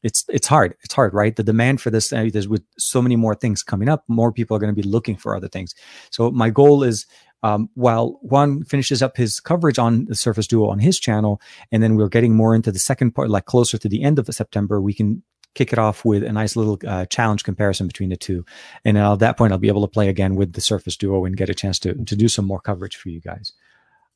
it's 0.02 0.24
it's 0.28 0.46
hard. 0.46 0.76
It's 0.82 0.94
hard, 0.94 1.14
right? 1.14 1.34
The 1.34 1.42
demand 1.42 1.80
for 1.80 1.90
this 1.90 2.12
uh, 2.12 2.28
is 2.32 2.48
with 2.48 2.62
so 2.78 3.02
many 3.02 3.16
more 3.16 3.34
things 3.34 3.62
coming 3.62 3.88
up, 3.88 4.04
more 4.08 4.32
people 4.32 4.56
are 4.56 4.60
going 4.60 4.74
to 4.74 4.82
be 4.82 4.88
looking 4.88 5.16
for 5.16 5.34
other 5.34 5.48
things. 5.48 5.74
So 6.10 6.30
my 6.30 6.50
goal 6.50 6.82
is 6.82 7.06
um, 7.42 7.68
while 7.74 8.18
Juan 8.22 8.64
finishes 8.64 9.02
up 9.02 9.16
his 9.16 9.40
coverage 9.40 9.78
on 9.78 10.06
the 10.06 10.14
Surface 10.14 10.46
Duo 10.46 10.68
on 10.68 10.78
his 10.78 10.98
channel, 10.98 11.40
and 11.70 11.82
then 11.82 11.96
we're 11.96 12.08
getting 12.08 12.34
more 12.34 12.54
into 12.54 12.72
the 12.72 12.78
second 12.78 13.12
part, 13.12 13.30
like 13.30 13.46
closer 13.46 13.78
to 13.78 13.88
the 13.88 14.02
end 14.02 14.18
of 14.18 14.26
September, 14.26 14.80
we 14.80 14.94
can 14.94 15.22
kick 15.54 15.72
it 15.72 15.78
off 15.78 16.04
with 16.04 16.22
a 16.22 16.32
nice 16.32 16.54
little 16.54 16.78
uh, 16.86 17.06
challenge 17.06 17.42
comparison 17.42 17.86
between 17.86 18.10
the 18.10 18.16
two. 18.16 18.44
And 18.84 18.98
at 18.98 19.20
that 19.20 19.36
point, 19.36 19.52
I'll 19.52 19.58
be 19.58 19.68
able 19.68 19.86
to 19.86 19.92
play 19.92 20.08
again 20.08 20.34
with 20.34 20.52
the 20.52 20.60
Surface 20.60 20.96
Duo 20.96 21.24
and 21.24 21.36
get 21.36 21.48
a 21.48 21.54
chance 21.54 21.78
to 21.80 21.94
to 21.94 22.16
do 22.16 22.28
some 22.28 22.44
more 22.44 22.60
coverage 22.60 22.96
for 22.96 23.08
you 23.08 23.20
guys. 23.20 23.52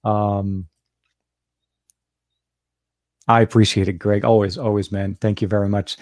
Um, 0.05 0.69
I 3.29 3.41
appreciate 3.43 3.89
it, 3.89 3.95
Greg. 3.95 4.25
Always, 4.25 4.59
always, 4.59 4.91
man. 4.91 5.17
Thank 5.21 5.43
you 5.43 5.49
very 5.49 5.69
much. 5.69 5.97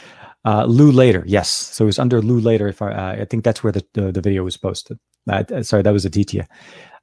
Uh, 0.45 0.65
Lew 0.65 0.91
Later, 0.93 1.25
yes. 1.27 1.51
So 1.51 1.85
it 1.85 1.87
was 1.87 1.99
under 1.99 2.23
Lew 2.23 2.41
Later. 2.41 2.69
If 2.69 2.81
I, 2.81 2.93
uh, 2.93 3.17
I 3.21 3.25
think 3.25 3.45
that's 3.45 3.63
where 3.63 3.73
the, 3.73 3.85
the, 3.93 4.13
the 4.13 4.21
video 4.21 4.45
was 4.45 4.57
posted. 4.57 4.99
Uh, 5.29 5.63
sorry, 5.63 5.83
that 5.83 5.93
was 5.93 6.05
Aditya. 6.05 6.49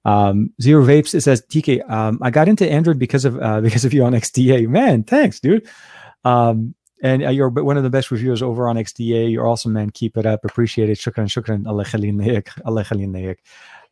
Um, 0.04 0.52
Zero 0.62 0.84
Vapes. 0.84 1.14
It 1.14 1.22
says 1.22 1.44
TK. 1.50 1.88
Um, 1.90 2.20
I 2.22 2.32
got 2.32 2.48
into 2.48 2.70
Android 2.70 2.98
because 3.00 3.26
of 3.26 3.40
uh, 3.40 3.62
because 3.68 3.86
of 3.86 3.94
you 3.94 4.04
on 4.04 4.14
XDA. 4.14 4.68
Man, 4.68 5.04
thanks, 5.04 5.40
dude. 5.40 5.68
Um, 6.24 6.76
and 7.04 7.24
uh, 7.24 7.30
you're 7.30 7.50
one 7.50 7.78
of 7.78 7.84
the 7.84 7.90
best 7.90 8.10
reviewers 8.10 8.42
over 8.42 8.68
on 8.68 8.78
XDA. 8.78 9.32
You're 9.32 9.48
awesome, 9.48 9.74
man. 9.74 9.90
Keep 9.90 10.18
it 10.18 10.26
up. 10.26 10.46
Appreciate 10.46 10.90
it. 10.90 10.98
Shukran, 10.98 11.28
shukran. 11.28 11.68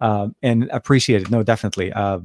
Um, 0.01 0.35
and 0.41 0.69
appreciate 0.71 1.21
it. 1.21 1.29
No, 1.29 1.43
definitely. 1.43 1.93
Uh, 1.93 2.19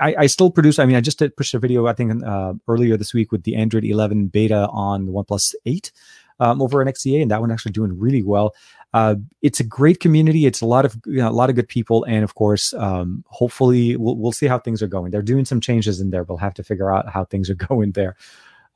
I, 0.00 0.14
I, 0.18 0.26
still 0.26 0.50
produce. 0.50 0.78
I 0.78 0.86
mean, 0.86 0.96
I 0.96 1.00
just 1.00 1.18
did 1.18 1.36
push 1.36 1.54
a 1.54 1.58
video. 1.58 1.86
I 1.86 1.92
think 1.92 2.24
uh, 2.24 2.54
earlier 2.68 2.96
this 2.96 3.14
week 3.14 3.32
with 3.32 3.44
the 3.44 3.56
Android 3.56 3.84
11 3.84 4.28
beta 4.28 4.68
on 4.68 5.06
the 5.06 5.12
OnePlus 5.12 5.54
8 5.64 5.92
um, 6.40 6.60
over 6.60 6.80
on 6.80 6.86
XDA, 6.86 7.22
and 7.22 7.30
that 7.30 7.40
one 7.40 7.50
actually 7.50 7.72
doing 7.72 7.98
really 7.98 8.22
well. 8.22 8.54
Uh, 8.92 9.16
it's 9.42 9.60
a 9.60 9.64
great 9.64 10.00
community. 10.00 10.46
It's 10.46 10.60
a 10.60 10.66
lot 10.66 10.84
of 10.84 10.96
you 11.06 11.16
know, 11.16 11.28
a 11.28 11.30
lot 11.30 11.50
of 11.50 11.56
good 11.56 11.68
people, 11.68 12.04
and 12.04 12.24
of 12.24 12.34
course, 12.34 12.72
um, 12.74 13.24
hopefully, 13.28 13.96
we'll, 13.96 14.16
we'll 14.16 14.32
see 14.32 14.46
how 14.46 14.58
things 14.58 14.82
are 14.82 14.86
going. 14.86 15.10
They're 15.10 15.22
doing 15.22 15.44
some 15.44 15.60
changes 15.60 16.00
in 16.00 16.10
there. 16.10 16.22
We'll 16.22 16.38
have 16.38 16.54
to 16.54 16.64
figure 16.64 16.92
out 16.92 17.08
how 17.08 17.24
things 17.24 17.50
are 17.50 17.54
going 17.68 17.92
there. 17.92 18.16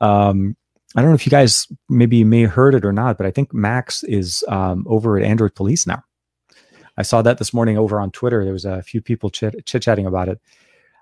Um, 0.00 0.56
I 0.96 1.02
don't 1.02 1.10
know 1.10 1.14
if 1.14 1.26
you 1.26 1.30
guys 1.30 1.68
maybe 1.88 2.24
may 2.24 2.42
have 2.42 2.50
heard 2.50 2.74
it 2.74 2.84
or 2.84 2.92
not, 2.92 3.16
but 3.16 3.26
I 3.26 3.30
think 3.30 3.54
Max 3.54 4.02
is 4.02 4.42
um, 4.48 4.84
over 4.88 5.16
at 5.16 5.24
Android 5.24 5.54
Police 5.54 5.86
now. 5.86 6.02
I 6.96 7.02
saw 7.02 7.22
that 7.22 7.38
this 7.38 7.54
morning 7.54 7.78
over 7.78 8.00
on 8.00 8.10
Twitter. 8.10 8.44
There 8.44 8.52
was 8.52 8.64
a 8.64 8.82
few 8.82 9.00
people 9.00 9.30
chit 9.30 9.64
chatting 9.64 10.06
about 10.06 10.28
it. 10.28 10.40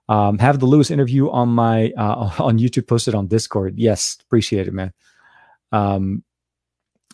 Um, 0.09 0.39
have 0.39 0.59
the 0.59 0.67
Lewis 0.67 0.91
interview 0.91 1.31
on 1.31 1.49
my 1.49 1.93
uh, 1.97 2.31
on 2.39 2.59
YouTube 2.59 2.87
posted 2.87 3.15
on 3.15 3.27
Discord. 3.27 3.75
Yes, 3.77 4.17
appreciate 4.27 4.67
it, 4.67 4.73
man. 4.73 4.93
Um, 5.73 6.25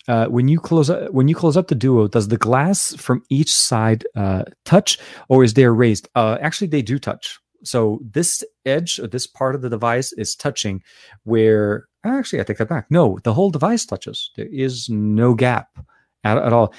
uh, 0.07 0.27
when 0.27 0.49
you 0.49 0.61
close 0.61 0.91
uh, 0.91 1.09
when 1.11 1.29
you 1.29 1.35
close 1.35 1.57
up 1.57 1.69
the 1.69 1.75
Duo, 1.75 2.09
does 2.09 2.29
the 2.29 2.37
glass 2.37 2.95
from 2.95 3.23
each 3.31 3.53
side 3.53 4.05
uh, 4.15 4.45
touch, 4.65 4.99
or 5.29 5.43
is 5.43 5.55
there 5.55 5.73
raised? 5.73 6.09
Uh, 6.15 6.37
actually, 6.41 6.69
they 6.69 6.83
do 6.83 6.99
touch. 6.99 7.39
So 7.65 8.01
this 8.03 8.45
edge 8.67 9.01
or 9.01 9.07
this 9.07 9.27
part 9.27 9.55
of 9.55 9.63
the 9.63 9.71
device 9.71 10.13
is 10.13 10.37
touching. 10.37 10.83
Where 11.25 11.87
actually, 12.05 12.41
I 12.41 12.45
take 12.45 12.59
that 12.59 12.69
back. 12.69 12.87
No, 12.91 13.19
the 13.25 13.33
whole 13.33 13.51
device 13.51 13.87
touches. 13.87 14.31
There 14.37 14.49
is 14.51 14.89
no 14.91 15.35
gap 15.35 15.69
at, 16.25 16.39
at 16.39 16.53
all. 16.53 16.75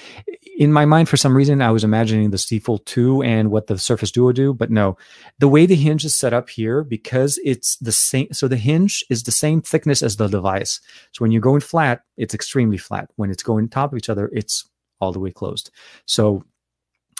In 0.58 0.72
my 0.72 0.84
mind, 0.84 1.08
for 1.08 1.16
some 1.16 1.36
reason, 1.36 1.62
I 1.62 1.70
was 1.70 1.84
imagining 1.84 2.30
the 2.30 2.58
Fold 2.58 2.84
2 2.86 3.22
and 3.22 3.50
what 3.50 3.66
the 3.66 3.78
Surface 3.78 4.10
Duo 4.10 4.32
do, 4.32 4.52
but 4.52 4.70
no. 4.70 4.96
The 5.38 5.48
way 5.48 5.66
the 5.66 5.74
hinge 5.74 6.04
is 6.04 6.16
set 6.16 6.32
up 6.32 6.50
here, 6.50 6.82
because 6.82 7.38
it's 7.44 7.76
the 7.76 7.92
same, 7.92 8.32
so 8.32 8.48
the 8.48 8.56
hinge 8.56 9.04
is 9.10 9.22
the 9.22 9.32
same 9.32 9.62
thickness 9.62 10.02
as 10.02 10.16
the 10.16 10.28
device. 10.28 10.80
So 11.12 11.22
when 11.22 11.30
you're 11.30 11.40
going 11.40 11.60
flat, 11.60 12.02
it's 12.16 12.34
extremely 12.34 12.78
flat. 12.78 13.10
When 13.16 13.30
it's 13.30 13.42
going 13.42 13.68
top 13.68 13.92
of 13.92 13.98
each 13.98 14.08
other, 14.08 14.30
it's 14.32 14.68
all 15.00 15.12
the 15.12 15.20
way 15.20 15.30
closed. 15.30 15.70
So 16.06 16.44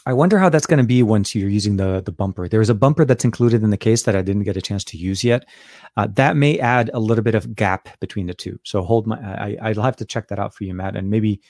I 0.07 0.13
wonder 0.13 0.39
how 0.39 0.49
that's 0.49 0.67
going 0.67 0.79
to 0.79 0.87
be 0.87 1.03
once 1.03 1.35
you're 1.35 1.51
using 1.51 1.77
the 1.77 2.01
the 2.01 2.13
bumper. 2.13 2.49
There's 2.49 2.71
a 2.71 2.75
bumper 2.75 3.05
that's 3.05 3.25
included 3.25 3.65
in 3.65 3.71
the 3.71 3.77
case 3.77 4.05
that 4.05 4.15
I 4.15 4.23
didn't 4.23 4.45
get 4.45 4.57
a 4.57 4.63
chance 4.63 4.85
to 4.85 4.97
use 4.97 5.25
yet. 5.25 5.49
Uh, 5.97 6.07
that 6.15 6.37
may 6.37 6.61
add 6.61 6.91
a 6.95 7.01
little 7.01 7.25
bit 7.25 7.35
of 7.35 7.57
gap 7.57 7.89
between 7.99 8.27
the 8.27 8.35
two. 8.35 8.61
So 8.63 8.83
hold 8.83 9.09
my, 9.09 9.17
I, 9.17 9.57
I'll 9.61 9.83
have 9.83 9.97
to 9.97 10.05
check 10.05 10.29
that 10.29 10.39
out 10.39 10.55
for 10.55 10.63
you, 10.63 10.75
Matt, 10.75 10.95
and 10.95 11.11
maybe 11.11 11.41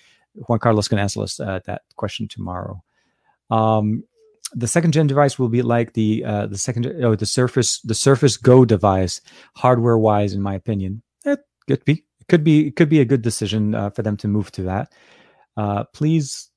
Juan 0.48 0.58
Carlos 0.58 0.88
can 0.88 0.98
answer 0.98 1.22
us 1.22 1.40
uh, 1.40 1.60
that 1.66 1.82
question 1.96 2.28
tomorrow. 2.28 2.82
Um, 3.50 4.04
the 4.52 4.68
second 4.68 4.92
gen 4.92 5.06
device 5.06 5.38
will 5.38 5.48
be 5.48 5.62
like 5.62 5.94
the 5.94 6.24
uh, 6.24 6.46
the 6.46 6.58
second 6.58 6.86
oh, 7.02 7.14
the 7.14 7.26
Surface 7.26 7.80
the 7.80 7.94
Surface 7.94 8.36
Go 8.36 8.64
device, 8.64 9.20
hardware 9.56 9.98
wise, 9.98 10.32
in 10.32 10.42
my 10.42 10.54
opinion. 10.54 11.02
It 11.24 11.40
could 11.66 11.84
be 11.84 12.04
it 12.20 12.28
could 12.28 12.44
be 12.44 12.68
it 12.68 12.76
could 12.76 12.88
be 12.88 13.00
a 13.00 13.04
good 13.04 13.22
decision 13.22 13.74
uh, 13.74 13.90
for 13.90 14.02
them 14.02 14.16
to 14.18 14.28
move 14.28 14.50
to 14.52 14.62
that. 14.62 14.92
Uh, 15.56 15.84
please. 15.92 16.50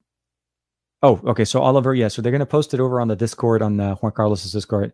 Oh, 1.01 1.19
okay. 1.25 1.45
So 1.45 1.61
Oliver, 1.61 1.95
yeah. 1.95 2.09
So 2.09 2.21
they're 2.21 2.31
going 2.31 2.39
to 2.39 2.45
post 2.45 2.73
it 2.73 2.79
over 2.79 2.99
on 2.99 3.07
the 3.07 3.15
Discord 3.15 3.61
on 3.61 3.79
uh, 3.79 3.95
Juan 3.95 4.11
Carlos's 4.11 4.51
Discord 4.51 4.93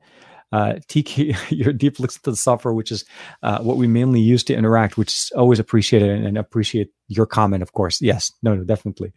uh, 0.51 0.75
TK, 0.87 1.35
your 1.49 1.73
deep 1.73 1.99
looks 1.99 2.15
into 2.17 2.31
the 2.31 2.37
software, 2.37 2.73
which 2.73 2.91
is 2.91 3.05
uh, 3.43 3.59
what 3.59 3.77
we 3.77 3.87
mainly 3.87 4.19
use 4.19 4.43
to 4.45 4.55
interact, 4.55 4.97
which 4.97 5.09
is 5.09 5.31
always 5.35 5.59
appreciated 5.59 6.09
and, 6.09 6.25
and 6.25 6.37
appreciate 6.37 6.89
your 7.07 7.25
comment, 7.25 7.63
of 7.63 7.73
course. 7.73 8.01
Yes, 8.01 8.31
no, 8.43 8.55
no, 8.55 8.63
definitely. 8.63 9.13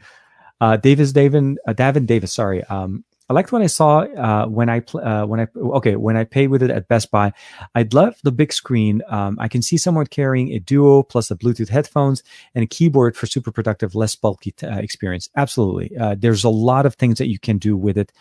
Uh, 0.61 0.77
Davis, 0.77 1.13
David, 1.13 1.59
uh, 1.67 1.73
Davin 1.73 2.07
Davis, 2.07 2.33
sorry. 2.33 2.65
Um, 2.65 3.05
I 3.29 3.35
liked 3.35 3.53
what 3.53 3.61
I 3.61 3.67
saw 3.67 4.01
uh, 4.01 4.47
when 4.47 4.71
I 4.71 4.81
pl- 4.81 5.01
uh, 5.01 5.27
when 5.27 5.41
I 5.41 5.47
okay 5.57 5.97
when 5.97 6.17
I 6.17 6.25
paid 6.25 6.49
with 6.49 6.63
it 6.63 6.71
at 6.71 6.89
Best 6.89 7.11
Buy. 7.11 7.33
I'd 7.75 7.93
love 7.93 8.17
the 8.23 8.33
big 8.33 8.53
screen. 8.53 9.03
Um, 9.09 9.37
I 9.39 9.49
can 9.49 9.61
see 9.61 9.77
someone 9.77 10.07
carrying 10.07 10.53
a 10.53 10.59
Duo 10.59 11.03
plus 11.03 11.31
a 11.31 11.37
Bluetooth 11.37 11.69
headphones 11.69 12.23
and 12.55 12.65
a 12.65 12.67
keyboard 12.67 13.17
for 13.17 13.27
super 13.27 13.53
productive, 13.53 13.95
less 13.95 14.15
bulky 14.15 14.53
t- 14.53 14.67
uh, 14.67 14.79
experience. 14.79 15.29
Absolutely, 15.37 15.97
uh, 15.99 16.17
there's 16.19 16.45
a 16.45 16.49
lot 16.49 16.87
of 16.87 16.95
things 16.95 17.19
that 17.19 17.29
you 17.29 17.39
can 17.39 17.59
do 17.59 17.77
with 17.77 17.99
it. 17.99 18.13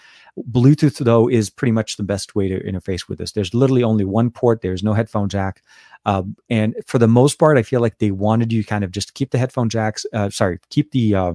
Bluetooth 0.52 0.98
though 0.98 1.30
is 1.30 1.50
pretty 1.50 1.72
much 1.72 1.96
the 1.96 2.04
best 2.04 2.36
way 2.36 2.50
to 2.50 2.62
interface 2.64 3.08
with 3.08 3.18
this. 3.18 3.32
There's 3.32 3.54
literally 3.54 3.84
only 3.84 4.04
one 4.04 4.30
port. 4.30 4.62
There's 4.62 4.84
no 4.84 4.94
headphone 4.94 5.30
jack, 5.30 5.64
um, 6.06 6.36
and 6.50 6.76
for 6.86 7.00
the 7.00 7.08
most 7.08 7.40
part, 7.40 7.58
I 7.58 7.64
feel 7.64 7.80
like 7.80 8.00
they 8.00 8.12
wanted 8.12 8.52
you 8.52 8.66
kind 8.66 8.84
of 8.84 8.92
just 8.92 9.14
keep 9.14 9.32
the 9.32 9.38
headphone 9.38 9.70
jacks. 9.70 10.06
Uh, 10.12 10.30
sorry, 10.30 10.60
keep 10.70 10.92
the 10.92 11.16
uh, 11.16 11.34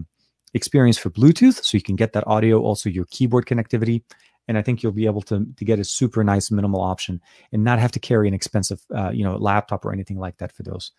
experience 0.54 0.98
for 0.98 1.10
Bluetooth, 1.10 1.64
so 1.64 1.76
you 1.76 1.82
can 1.82 1.96
get 1.96 2.12
that 2.12 2.26
audio, 2.26 2.60
also 2.60 2.90
your 2.90 3.06
keyboard 3.06 3.46
connectivity, 3.46 4.02
and 4.48 4.58
I 4.58 4.62
think 4.62 4.82
you'll 4.82 4.92
be 4.92 5.06
able 5.06 5.22
to 5.22 5.46
to 5.56 5.64
get 5.64 5.78
a 5.78 5.84
super 5.84 6.24
nice 6.24 6.50
minimal 6.50 6.80
option 6.80 7.20
and 7.52 7.64
not 7.64 7.78
have 7.78 7.92
to 7.92 8.00
carry 8.00 8.28
an 8.28 8.34
expensive 8.34 8.80
uh, 8.94 9.10
you 9.10 9.24
know 9.24 9.36
laptop 9.36 9.84
or 9.84 9.92
anything 9.92 10.18
like 10.18 10.38
that 10.38 10.52
for 10.52 10.62
those. 10.62 10.92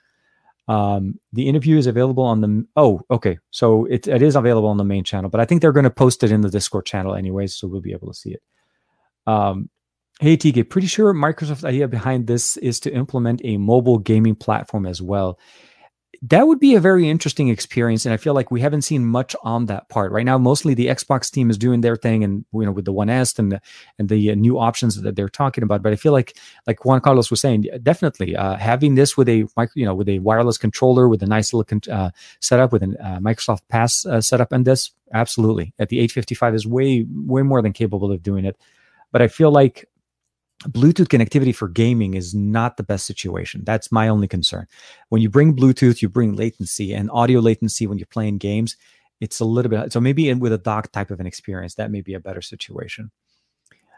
Um, 0.68 1.20
the 1.34 1.50
interview 1.50 1.78
is 1.78 1.88
available 1.88 2.24
on 2.24 2.42
the 2.42 2.66
oh 2.76 3.02
okay, 3.12 3.38
so 3.52 3.86
it 3.86 4.08
it 4.08 4.22
is 4.22 4.36
available 4.36 4.70
on 4.70 4.78
the 4.78 4.84
main 4.84 5.04
channel, 5.04 5.30
but 5.30 5.42
I 5.42 5.46
think 5.46 5.62
they're 5.62 5.72
going 5.72 5.84
to 5.84 5.90
post 5.90 6.24
it 6.24 6.32
in 6.32 6.42
the 6.42 6.50
Discord 6.50 6.86
channel 6.86 7.16
anyways, 7.16 7.56
so 7.56 7.68
we'll 7.68 7.82
be 7.82 7.94
able 7.94 8.08
to 8.08 8.18
see 8.18 8.32
it. 8.32 8.42
Um, 9.28 9.70
hey 10.20 10.38
TK, 10.38 10.70
pretty 10.70 10.88
sure 10.88 11.14
Microsoft's 11.14 11.66
idea 11.66 11.88
behind 11.88 12.28
this 12.28 12.56
is 12.58 12.80
to 12.82 12.94
implement 12.94 13.42
a 13.44 13.58
mobile 13.58 13.98
gaming 14.00 14.36
platform 14.36 14.86
as 14.86 15.02
well 15.02 15.38
that 16.22 16.48
would 16.48 16.60
be 16.60 16.76
a 16.76 16.80
very 16.80 17.10
interesting 17.10 17.50
experience 17.50 18.06
and 18.06 18.14
i 18.14 18.18
feel 18.18 18.34
like 18.34 18.52
we 18.52 18.62
haven't 18.62 18.84
seen 18.84 19.06
much 19.06 19.36
on 19.44 19.66
that 19.66 19.90
part. 19.90 20.12
Right 20.12 20.26
now 20.26 20.38
mostly 20.38 20.74
the 20.74 20.88
xbox 20.88 21.32
team 21.32 21.50
is 21.50 21.58
doing 21.58 21.82
their 21.82 21.96
thing 21.96 22.24
and 22.24 22.46
you 22.54 22.66
know 22.66 22.72
with 22.72 22.86
the 22.86 22.94
one 22.94 23.10
s 23.10 23.38
and 23.40 23.52
the 23.52 23.62
and 23.98 24.10
the 24.10 24.32
uh, 24.32 24.36
new 24.36 24.60
options 24.60 25.02
that 25.02 25.16
they're 25.16 25.30
talking 25.30 25.64
about 25.64 25.82
but 25.82 25.92
i 25.92 25.96
feel 25.96 26.12
like 26.12 26.38
like 26.68 26.86
juan 26.86 27.02
carlos 27.02 27.30
was 27.30 27.42
saying 27.42 27.66
definitely 27.82 28.36
uh, 28.36 28.56
having 28.56 28.96
this 28.96 29.18
with 29.18 29.28
a 29.28 29.48
you 29.76 29.86
know 29.86 29.96
with 29.96 30.10
a 30.10 30.20
wireless 30.20 30.58
controller 30.58 31.08
with 31.08 31.24
a 31.24 31.28
nice 31.28 31.54
little 31.54 31.66
con- 31.66 31.94
uh, 31.94 32.12
setup 32.40 32.72
with 32.72 32.84
a 32.84 32.96
uh, 33.04 33.20
microsoft 33.20 33.62
pass 33.70 34.06
uh, 34.06 34.22
setup 34.22 34.52
and 34.52 34.66
this 34.66 34.92
absolutely. 35.14 35.74
At 35.80 35.90
the 35.90 36.00
855 36.00 36.56
is 36.56 36.68
way 36.68 37.06
way 37.10 37.42
more 37.44 37.62
than 37.62 37.74
capable 37.74 38.12
of 38.12 38.24
doing 38.24 38.46
it 38.46 38.58
but 39.12 39.22
i 39.22 39.28
feel 39.28 39.52
like 39.52 39.88
Bluetooth 40.70 41.08
connectivity 41.08 41.56
for 41.56 41.68
gaming 41.68 42.14
is 42.14 42.34
not 42.34 42.78
the 42.78 42.84
best 42.84 43.06
situation. 43.06 43.64
That's 43.66 43.92
my 43.92 44.08
only 44.08 44.28
concern. 44.28 44.68
When 45.10 45.22
you 45.22 45.30
bring 45.30 45.56
Bluetooth, 45.56 46.02
you 46.02 46.10
bring 46.10 46.36
latency 46.36 46.94
and 46.94 47.10
audio 47.12 47.40
latency 47.40 47.88
when 47.88 47.98
you're 47.98 48.08
playing 48.08 48.38
games. 48.38 48.78
It's 49.20 49.40
a 49.40 49.46
little 49.46 49.70
bit 49.70 49.94
so 49.94 50.00
maybe 50.00 50.34
with 50.34 50.54
a 50.54 50.58
dock 50.58 50.92
type 50.92 51.12
of 51.12 51.20
an 51.20 51.28
experience, 51.28 51.76
that 51.76 51.92
may 51.92 52.02
be 52.02 52.14
a 52.14 52.20
better 52.20 52.42
situation. 52.42 53.12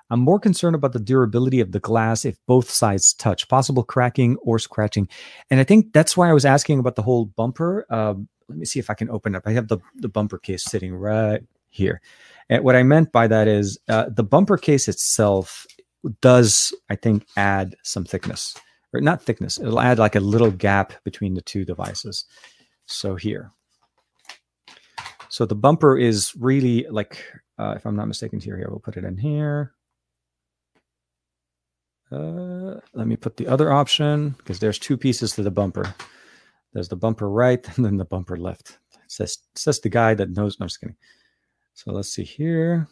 I'm 0.10 0.20
more 0.20 0.40
concerned 0.40 0.76
about 0.76 0.94
the 0.94 1.00
durability 1.00 1.60
of 1.62 1.72
the 1.72 1.80
glass 1.80 2.26
if 2.26 2.38
both 2.46 2.70
sides 2.70 3.14
touch, 3.14 3.48
possible 3.48 3.84
cracking 3.84 4.38
or 4.44 4.60
scratching. 4.60 5.08
And 5.50 5.60
I 5.60 5.64
think 5.64 5.94
that's 5.94 6.16
why 6.16 6.30
I 6.30 6.34
was 6.34 6.46
asking 6.46 6.80
about 6.80 6.96
the 6.96 7.02
whole 7.02 7.26
bumper. 7.26 7.88
Um, 7.90 8.28
let 8.48 8.58
me 8.60 8.66
see 8.66 8.80
if 8.80 8.92
I 8.92 8.94
can 8.94 9.10
open 9.10 9.36
up. 9.36 9.44
I 9.48 9.54
have 9.54 9.68
the, 9.68 9.80
the 9.96 10.10
bumper 10.10 10.38
case 10.38 10.64
sitting 10.64 10.94
right 10.94 11.42
here. 11.70 12.02
And 12.50 12.64
what 12.64 12.76
I 12.76 12.84
meant 12.84 13.12
by 13.12 13.28
that 13.28 13.48
is 13.48 13.80
uh, 13.90 14.06
the 14.10 14.24
bumper 14.24 14.58
case 14.58 14.88
itself 14.88 15.66
does, 16.22 16.74
I 16.90 16.96
think, 16.96 17.26
add 17.38 17.76
some 17.84 18.06
thickness 18.06 18.56
or 18.96 19.02
not 19.02 19.22
thickness. 19.22 19.60
It'll 19.60 19.80
add 19.82 20.00
like 20.00 20.16
a 20.16 20.20
little 20.22 20.52
gap 20.52 20.94
between 21.04 21.34
the 21.34 21.42
two 21.42 21.66
devices. 21.66 22.26
So 22.86 23.16
here. 23.16 23.52
So 25.30 25.46
the 25.46 25.56
bumper 25.56 25.98
is 25.98 26.34
really 26.40 26.86
like, 26.90 27.24
uh, 27.60 27.74
if 27.76 27.86
I'm 27.86 27.96
not 27.96 28.08
mistaken 28.08 28.40
here, 28.40 28.58
here, 28.58 28.68
we'll 28.70 28.80
put 28.80 28.98
it 28.98 29.04
in 29.04 29.18
here. 29.18 29.74
Uh, 32.12 32.80
let 32.94 33.08
me 33.08 33.18
put 33.18 33.36
the 33.36 33.48
other 33.48 33.72
option 33.74 34.30
because 34.38 34.60
there's 34.60 34.80
two 34.80 34.98
pieces 34.98 35.34
to 35.34 35.44
the 35.44 35.52
bumper. 35.52 35.94
There's 36.74 36.88
the 36.88 36.96
bumper 36.96 37.30
right 37.30 37.66
and 37.76 37.86
then 37.86 37.98
the 37.98 38.06
bumper 38.06 38.38
left. 38.38 38.78
It 38.94 39.12
says, 39.12 39.40
says 39.56 39.80
the 39.80 39.90
guy 39.90 40.14
that 40.14 40.30
knows. 40.30 40.60
No, 40.60 40.64
I'm 40.64 40.68
just 40.70 40.80
kidding. 40.80 40.96
So 41.74 41.92
let's 41.92 42.10
see 42.10 42.24
here. 42.24 42.88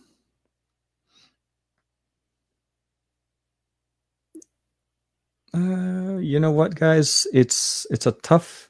Uh, 5.56 6.18
you 6.18 6.40
know 6.40 6.52
what, 6.52 6.76
guys? 6.76 7.28
It's 7.34 7.86
it's 7.92 8.08
a 8.08 8.12
tough 8.12 8.70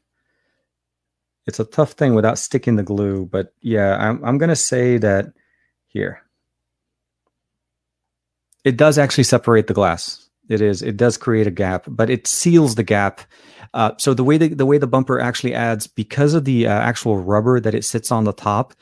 it's 1.46 1.60
a 1.60 1.66
tough 1.66 1.94
thing 1.94 2.16
without 2.16 2.38
sticking 2.38 2.76
the 2.76 2.84
glue. 2.84 3.26
But 3.26 3.54
yeah, 3.62 3.98
I'm 3.98 4.24
I'm 4.24 4.38
gonna 4.38 4.56
say 4.56 4.98
that 4.98 5.34
here. 5.88 6.22
It 8.64 8.78
does 8.78 8.98
actually 8.98 9.26
separate 9.26 9.68
the 9.68 9.74
glass. 9.74 10.30
It 10.50 10.62
is. 10.62 10.82
It 10.82 10.98
does 10.98 11.18
create 11.18 11.48
a 11.48 11.52
gap, 11.52 11.86
but 11.88 12.10
it 12.10 12.28
seals 12.28 12.76
the 12.76 12.84
gap. 12.84 13.22
Uh, 13.74 13.92
so 13.98 14.14
the 14.14 14.24
way 14.24 14.38
the, 14.38 14.50
the 14.50 14.66
way 14.66 14.78
the 14.78 14.88
bumper 14.88 15.20
actually 15.20 15.54
adds 15.54 15.88
because 15.88 16.34
of 16.34 16.46
the 16.46 16.68
uh, 16.68 16.72
actual 16.72 17.18
rubber 17.18 17.60
that 17.60 17.74
it 17.74 17.86
sits 17.86 18.12
on 18.12 18.26
the 18.26 18.34
top, 18.34 18.74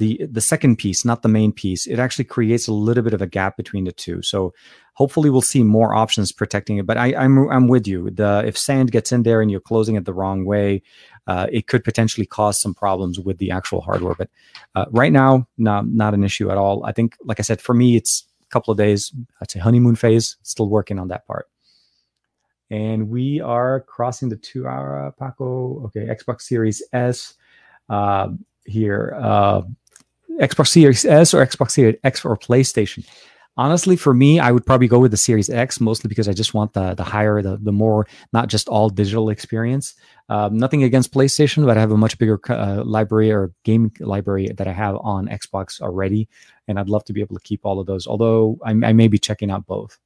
the 0.00 0.26
the 0.30 0.40
second 0.40 0.76
piece, 0.76 1.04
not 1.04 1.20
the 1.22 1.28
main 1.28 1.52
piece, 1.52 1.86
it 1.86 1.98
actually 1.98 2.24
creates 2.24 2.66
a 2.66 2.72
little 2.72 3.04
bit 3.04 3.12
of 3.12 3.20
a 3.20 3.26
gap 3.26 3.56
between 3.56 3.84
the 3.84 3.92
two. 3.92 4.22
So 4.22 4.54
hopefully 4.94 5.28
we'll 5.28 5.42
see 5.42 5.62
more 5.62 5.94
options 5.94 6.32
protecting 6.32 6.78
it. 6.78 6.86
But 6.86 6.96
I, 6.96 7.08
am 7.08 7.38
I'm, 7.38 7.50
I'm 7.50 7.68
with 7.68 7.86
you. 7.86 8.10
The 8.10 8.42
if 8.46 8.56
sand 8.56 8.92
gets 8.92 9.12
in 9.12 9.24
there 9.24 9.42
and 9.42 9.50
you're 9.50 9.60
closing 9.60 9.96
it 9.96 10.06
the 10.06 10.14
wrong 10.14 10.46
way, 10.46 10.82
uh, 11.26 11.48
it 11.52 11.66
could 11.66 11.84
potentially 11.84 12.26
cause 12.26 12.58
some 12.58 12.74
problems 12.74 13.20
with 13.20 13.36
the 13.36 13.50
actual 13.50 13.82
hardware. 13.82 14.14
But 14.16 14.30
uh, 14.74 14.86
right 14.90 15.12
now, 15.12 15.46
not 15.58 15.86
not 15.86 16.14
an 16.14 16.24
issue 16.24 16.50
at 16.50 16.56
all. 16.56 16.84
I 16.86 16.92
think, 16.92 17.16
like 17.22 17.38
I 17.38 17.42
said, 17.42 17.60
for 17.60 17.74
me, 17.74 17.96
it's 17.96 18.24
a 18.42 18.48
couple 18.48 18.72
of 18.72 18.78
days. 18.78 19.12
I'd 19.42 19.50
say 19.50 19.60
honeymoon 19.60 19.96
phase. 19.96 20.38
Still 20.42 20.70
working 20.70 20.98
on 20.98 21.08
that 21.08 21.26
part. 21.26 21.46
And 22.70 23.10
we 23.10 23.40
are 23.40 23.80
crossing 23.80 24.30
the 24.30 24.36
two 24.36 24.66
hour 24.66 25.14
Paco. 25.18 25.84
Okay, 25.84 26.06
Xbox 26.06 26.42
Series 26.42 26.82
S 26.94 27.34
uh, 27.90 28.28
here. 28.64 29.14
Xbox 30.40 30.68
Series 30.68 31.04
S 31.04 31.34
or 31.34 31.44
Xbox 31.44 31.72
Series 31.72 31.96
X 32.02 32.24
or 32.24 32.36
PlayStation. 32.36 33.06
Honestly, 33.56 33.96
for 33.96 34.14
me, 34.14 34.40
I 34.40 34.52
would 34.52 34.64
probably 34.64 34.88
go 34.88 35.00
with 35.00 35.10
the 35.10 35.16
Series 35.16 35.50
X 35.50 35.80
mostly 35.80 36.08
because 36.08 36.28
I 36.28 36.32
just 36.32 36.54
want 36.54 36.72
the 36.72 36.94
the 36.94 37.04
higher, 37.04 37.42
the 37.42 37.58
the 37.58 37.72
more 37.72 38.06
not 38.32 38.48
just 38.48 38.68
all 38.68 38.88
digital 38.88 39.28
experience. 39.28 39.94
Um, 40.28 40.56
nothing 40.56 40.84
against 40.84 41.12
PlayStation, 41.12 41.66
but 41.66 41.76
I 41.76 41.80
have 41.80 41.90
a 41.90 41.96
much 41.96 42.16
bigger 42.16 42.40
uh, 42.48 42.82
library 42.84 43.32
or 43.32 43.52
game 43.64 43.90
library 44.00 44.48
that 44.56 44.68
I 44.68 44.72
have 44.72 44.96
on 45.02 45.28
Xbox 45.28 45.80
already, 45.80 46.28
and 46.68 46.78
I'd 46.78 46.88
love 46.88 47.04
to 47.04 47.12
be 47.12 47.20
able 47.20 47.34
to 47.34 47.42
keep 47.42 47.60
all 47.64 47.80
of 47.80 47.86
those. 47.86 48.06
Although 48.06 48.58
I, 48.64 48.70
I 48.70 48.92
may 48.92 49.08
be 49.08 49.18
checking 49.18 49.50
out 49.50 49.66
both. 49.66 49.98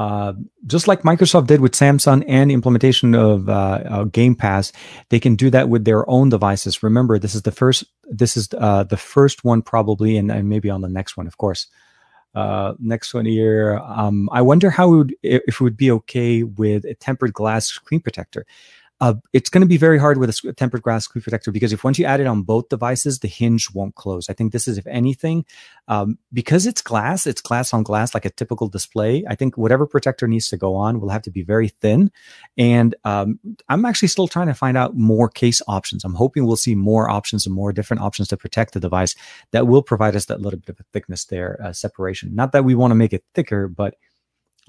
Uh, 0.00 0.32
just 0.66 0.88
like 0.88 1.02
Microsoft 1.02 1.46
did 1.46 1.60
with 1.60 1.72
Samsung 1.72 2.24
and 2.26 2.50
implementation 2.50 3.14
of 3.14 3.50
uh, 3.50 3.52
uh, 3.52 4.04
Game 4.04 4.34
Pass, 4.34 4.72
they 5.10 5.20
can 5.20 5.36
do 5.36 5.50
that 5.50 5.68
with 5.68 5.84
their 5.84 6.08
own 6.08 6.30
devices. 6.30 6.82
Remember, 6.82 7.18
this 7.18 7.34
is 7.34 7.42
the 7.42 7.52
first. 7.52 7.84
This 8.04 8.34
is 8.34 8.48
uh, 8.56 8.84
the 8.84 8.96
first 8.96 9.44
one 9.44 9.60
probably, 9.60 10.16
and, 10.16 10.30
and, 10.30 10.48
maybe 10.48 10.70
on 10.70 10.80
the 10.80 10.88
next 10.88 11.18
one, 11.18 11.26
of 11.26 11.36
course. 11.36 11.66
Uh, 12.34 12.72
next 12.78 13.12
one 13.12 13.26
here. 13.26 13.78
Um, 13.84 14.30
I 14.32 14.40
wonder 14.40 14.70
how 14.70 14.94
it 14.94 14.96
would, 14.96 15.14
if 15.22 15.42
it 15.56 15.60
would 15.60 15.76
be 15.76 15.90
okay 15.90 16.44
with 16.44 16.86
a 16.86 16.94
tempered 16.94 17.34
glass 17.34 17.66
screen 17.66 18.00
protector. 18.00 18.46
Uh, 19.00 19.14
it's 19.32 19.48
going 19.48 19.62
to 19.62 19.66
be 19.66 19.78
very 19.78 19.98
hard 19.98 20.18
with 20.18 20.30
a 20.30 20.52
tempered 20.52 20.82
glass 20.82 21.04
screen 21.04 21.22
protector 21.22 21.50
because 21.50 21.72
if 21.72 21.82
once 21.82 21.98
you 21.98 22.04
add 22.04 22.20
it 22.20 22.26
on 22.26 22.42
both 22.42 22.68
devices, 22.68 23.20
the 23.20 23.28
hinge 23.28 23.72
won't 23.72 23.94
close. 23.94 24.28
I 24.28 24.34
think 24.34 24.52
this 24.52 24.68
is, 24.68 24.76
if 24.76 24.86
anything, 24.86 25.46
um, 25.88 26.18
because 26.32 26.66
it's 26.66 26.82
glass, 26.82 27.26
it's 27.26 27.40
glass 27.40 27.72
on 27.72 27.82
glass 27.82 28.12
like 28.12 28.26
a 28.26 28.30
typical 28.30 28.68
display. 28.68 29.24
I 29.28 29.34
think 29.34 29.56
whatever 29.56 29.86
protector 29.86 30.28
needs 30.28 30.48
to 30.48 30.56
go 30.56 30.74
on 30.74 31.00
will 31.00 31.08
have 31.08 31.22
to 31.22 31.30
be 31.30 31.42
very 31.42 31.68
thin. 31.68 32.10
And 32.58 32.94
um, 33.04 33.40
I'm 33.68 33.84
actually 33.84 34.08
still 34.08 34.28
trying 34.28 34.48
to 34.48 34.54
find 34.54 34.76
out 34.76 34.96
more 34.96 35.28
case 35.28 35.62
options. 35.66 36.04
I'm 36.04 36.14
hoping 36.14 36.46
we'll 36.46 36.56
see 36.56 36.74
more 36.74 37.08
options 37.08 37.46
and 37.46 37.54
more 37.54 37.72
different 37.72 38.02
options 38.02 38.28
to 38.28 38.36
protect 38.36 38.74
the 38.74 38.80
device 38.80 39.14
that 39.52 39.66
will 39.66 39.82
provide 39.82 40.14
us 40.14 40.26
that 40.26 40.40
little 40.40 40.60
bit 40.60 40.68
of 40.68 40.80
a 40.80 40.84
thickness 40.92 41.24
there, 41.24 41.58
uh, 41.64 41.72
separation. 41.72 42.34
Not 42.34 42.52
that 42.52 42.64
we 42.64 42.74
want 42.74 42.90
to 42.90 42.96
make 42.96 43.12
it 43.14 43.24
thicker, 43.34 43.66
but 43.66 43.94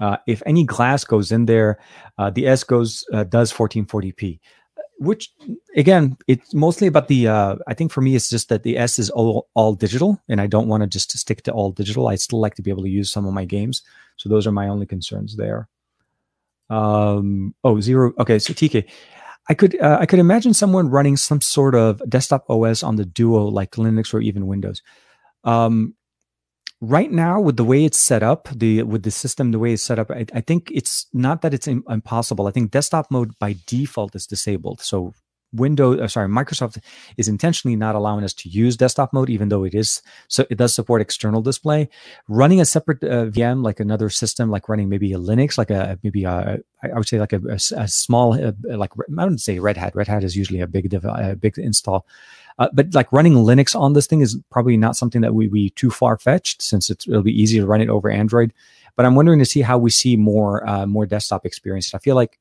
uh, 0.00 0.16
if 0.26 0.42
any 0.46 0.64
glass 0.64 1.04
goes 1.04 1.32
in 1.32 1.46
there, 1.46 1.78
uh, 2.18 2.30
the 2.30 2.46
S 2.46 2.64
goes 2.64 3.04
uh, 3.12 3.24
does 3.24 3.52
1440p, 3.52 4.40
which 4.98 5.30
again, 5.76 6.16
it's 6.26 6.54
mostly 6.54 6.86
about 6.86 7.08
the. 7.08 7.28
Uh, 7.28 7.56
I 7.66 7.74
think 7.74 7.92
for 7.92 8.00
me, 8.00 8.16
it's 8.16 8.30
just 8.30 8.48
that 8.48 8.62
the 8.62 8.78
S 8.78 8.98
is 8.98 9.10
all 9.10 9.48
all 9.54 9.74
digital, 9.74 10.20
and 10.28 10.40
I 10.40 10.46
don't 10.46 10.68
want 10.68 10.82
to 10.82 10.86
just 10.86 11.16
stick 11.16 11.42
to 11.44 11.52
all 11.52 11.72
digital. 11.72 12.08
I 12.08 12.16
still 12.16 12.40
like 12.40 12.54
to 12.56 12.62
be 12.62 12.70
able 12.70 12.84
to 12.84 12.90
use 12.90 13.12
some 13.12 13.26
of 13.26 13.34
my 13.34 13.44
games, 13.44 13.82
so 14.16 14.28
those 14.28 14.46
are 14.46 14.52
my 14.52 14.68
only 14.68 14.86
concerns 14.86 15.36
there. 15.36 15.68
Um, 16.70 17.54
oh, 17.64 17.80
zero. 17.80 18.12
Okay, 18.18 18.38
so 18.38 18.52
TK. 18.52 18.88
I 19.48 19.54
could 19.54 19.80
uh, 19.80 19.98
I 20.00 20.06
could 20.06 20.20
imagine 20.20 20.54
someone 20.54 20.88
running 20.88 21.16
some 21.16 21.40
sort 21.40 21.74
of 21.74 22.00
desktop 22.08 22.48
OS 22.48 22.82
on 22.82 22.96
the 22.96 23.04
Duo, 23.04 23.44
like 23.44 23.72
Linux 23.72 24.14
or 24.14 24.20
even 24.20 24.46
Windows. 24.46 24.82
Um, 25.44 25.94
right 26.82 27.12
now 27.12 27.40
with 27.40 27.56
the 27.56 27.64
way 27.64 27.84
it's 27.84 28.00
set 28.00 28.24
up 28.24 28.48
the 28.52 28.82
with 28.82 29.04
the 29.04 29.10
system 29.10 29.52
the 29.52 29.58
way 29.58 29.72
it's 29.72 29.84
set 29.84 30.00
up 30.00 30.10
i, 30.10 30.26
I 30.34 30.40
think 30.40 30.68
it's 30.74 31.06
not 31.12 31.40
that 31.42 31.54
it's 31.54 31.68
impossible 31.68 32.48
i 32.48 32.50
think 32.50 32.72
desktop 32.72 33.08
mode 33.08 33.38
by 33.38 33.54
default 33.66 34.16
is 34.16 34.26
disabled 34.26 34.80
so 34.80 35.14
Windows, 35.52 36.00
uh, 36.00 36.08
sorry, 36.08 36.28
Microsoft 36.28 36.78
is 37.18 37.28
intentionally 37.28 37.76
not 37.76 37.94
allowing 37.94 38.24
us 38.24 38.32
to 38.32 38.48
use 38.48 38.76
desktop 38.76 39.12
mode, 39.12 39.28
even 39.28 39.50
though 39.50 39.64
it 39.64 39.74
is 39.74 40.00
so 40.28 40.46
it 40.48 40.56
does 40.56 40.74
support 40.74 41.02
external 41.02 41.42
display. 41.42 41.88
Running 42.26 42.60
a 42.60 42.64
separate 42.64 43.04
uh, 43.04 43.26
VM, 43.26 43.62
like 43.62 43.78
another 43.78 44.08
system, 44.08 44.50
like 44.50 44.68
running 44.68 44.88
maybe 44.88 45.12
a 45.12 45.18
Linux, 45.18 45.58
like 45.58 45.70
a 45.70 45.98
maybe 46.02 46.24
a 46.24 46.58
I 46.82 46.94
would 46.94 47.06
say 47.06 47.20
like 47.20 47.34
a, 47.34 47.40
a, 47.48 47.58
a 47.76 47.88
small 47.88 48.32
uh, 48.32 48.52
like 48.64 48.92
I 48.96 49.24
wouldn't 49.24 49.42
say 49.42 49.58
Red 49.58 49.76
Hat. 49.76 49.94
Red 49.94 50.08
Hat 50.08 50.24
is 50.24 50.36
usually 50.36 50.60
a 50.60 50.66
big 50.66 50.88
dev, 50.88 51.04
a 51.04 51.36
big 51.36 51.58
install, 51.58 52.06
uh, 52.58 52.68
but 52.72 52.94
like 52.94 53.12
running 53.12 53.34
Linux 53.34 53.78
on 53.78 53.92
this 53.92 54.06
thing 54.06 54.20
is 54.20 54.38
probably 54.50 54.76
not 54.76 54.96
something 54.96 55.20
that 55.22 55.34
would 55.34 55.52
be 55.52 55.70
too 55.70 55.90
far 55.90 56.18
fetched 56.18 56.62
since 56.62 56.90
it'll 56.90 57.22
be 57.22 57.40
easy 57.40 57.58
to 57.58 57.66
run 57.66 57.80
it 57.80 57.88
over 57.88 58.10
Android. 58.10 58.52
But 58.96 59.06
I'm 59.06 59.14
wondering 59.14 59.38
to 59.38 59.44
see 59.44 59.62
how 59.62 59.78
we 59.78 59.90
see 59.90 60.16
more 60.16 60.68
uh, 60.68 60.86
more 60.86 61.06
desktop 61.06 61.46
experience. 61.46 61.94
I 61.94 61.98
feel 61.98 62.16
like 62.16 62.38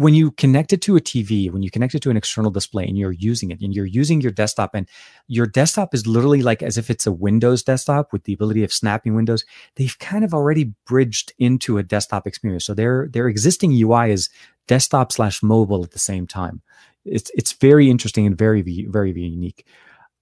when 0.00 0.14
you 0.14 0.30
connect 0.30 0.72
it 0.72 0.80
to 0.80 0.96
a 0.96 1.00
TV, 1.00 1.52
when 1.52 1.62
you 1.62 1.70
connect 1.70 1.94
it 1.94 2.00
to 2.00 2.08
an 2.08 2.16
external 2.16 2.50
display 2.50 2.86
and 2.86 2.96
you're 2.96 3.12
using 3.12 3.50
it 3.50 3.60
and 3.60 3.74
you're 3.74 3.84
using 3.84 4.22
your 4.22 4.32
desktop 4.32 4.74
and 4.74 4.88
your 5.26 5.44
desktop 5.44 5.94
is 5.94 6.06
literally 6.06 6.40
like 6.40 6.62
as 6.62 6.78
if 6.78 6.88
it's 6.88 7.06
a 7.06 7.12
Windows 7.12 7.62
desktop 7.62 8.10
with 8.10 8.24
the 8.24 8.32
ability 8.32 8.64
of 8.64 8.72
snapping 8.72 9.14
windows, 9.14 9.44
they've 9.76 9.98
kind 9.98 10.24
of 10.24 10.32
already 10.32 10.72
bridged 10.86 11.34
into 11.38 11.76
a 11.76 11.82
desktop 11.82 12.26
experience. 12.26 12.64
So 12.64 12.72
their 12.72 13.08
their 13.12 13.28
existing 13.28 13.72
UI 13.72 14.10
is 14.10 14.30
desktop 14.66 15.12
slash 15.12 15.42
mobile 15.42 15.84
at 15.84 15.90
the 15.90 15.98
same 15.98 16.26
time. 16.26 16.62
It's 17.04 17.30
it's 17.34 17.52
very 17.52 17.90
interesting 17.90 18.26
and 18.26 18.36
very 18.36 18.62
very, 18.62 19.12
very 19.12 19.12
unique. 19.12 19.66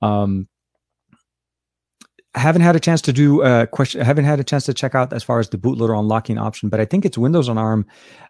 Um, 0.03 0.49
I 2.35 2.41
haven't 2.41 2.61
had 2.61 2.77
a 2.77 2.81
chance 2.81 3.01
to 3.03 3.13
do 3.13 3.43
a 3.43 3.67
question. 3.67 4.03
I 4.03 4.05
haven't 4.05 4.27
had 4.27 4.39
a 4.39 4.45
chance 4.45 4.67
to 4.67 4.75
check 4.75 4.95
out 4.95 5.15
as 5.15 5.23
far 5.23 5.41
as 5.41 5.49
the 5.49 5.57
bootloader 5.57 5.99
unlocking 5.99 6.37
option, 6.37 6.69
but 6.69 6.79
I 6.79 6.85
think 6.85 7.07
it's 7.07 7.17
Windows 7.17 7.49
on 7.49 7.57
ARM. 7.57 7.87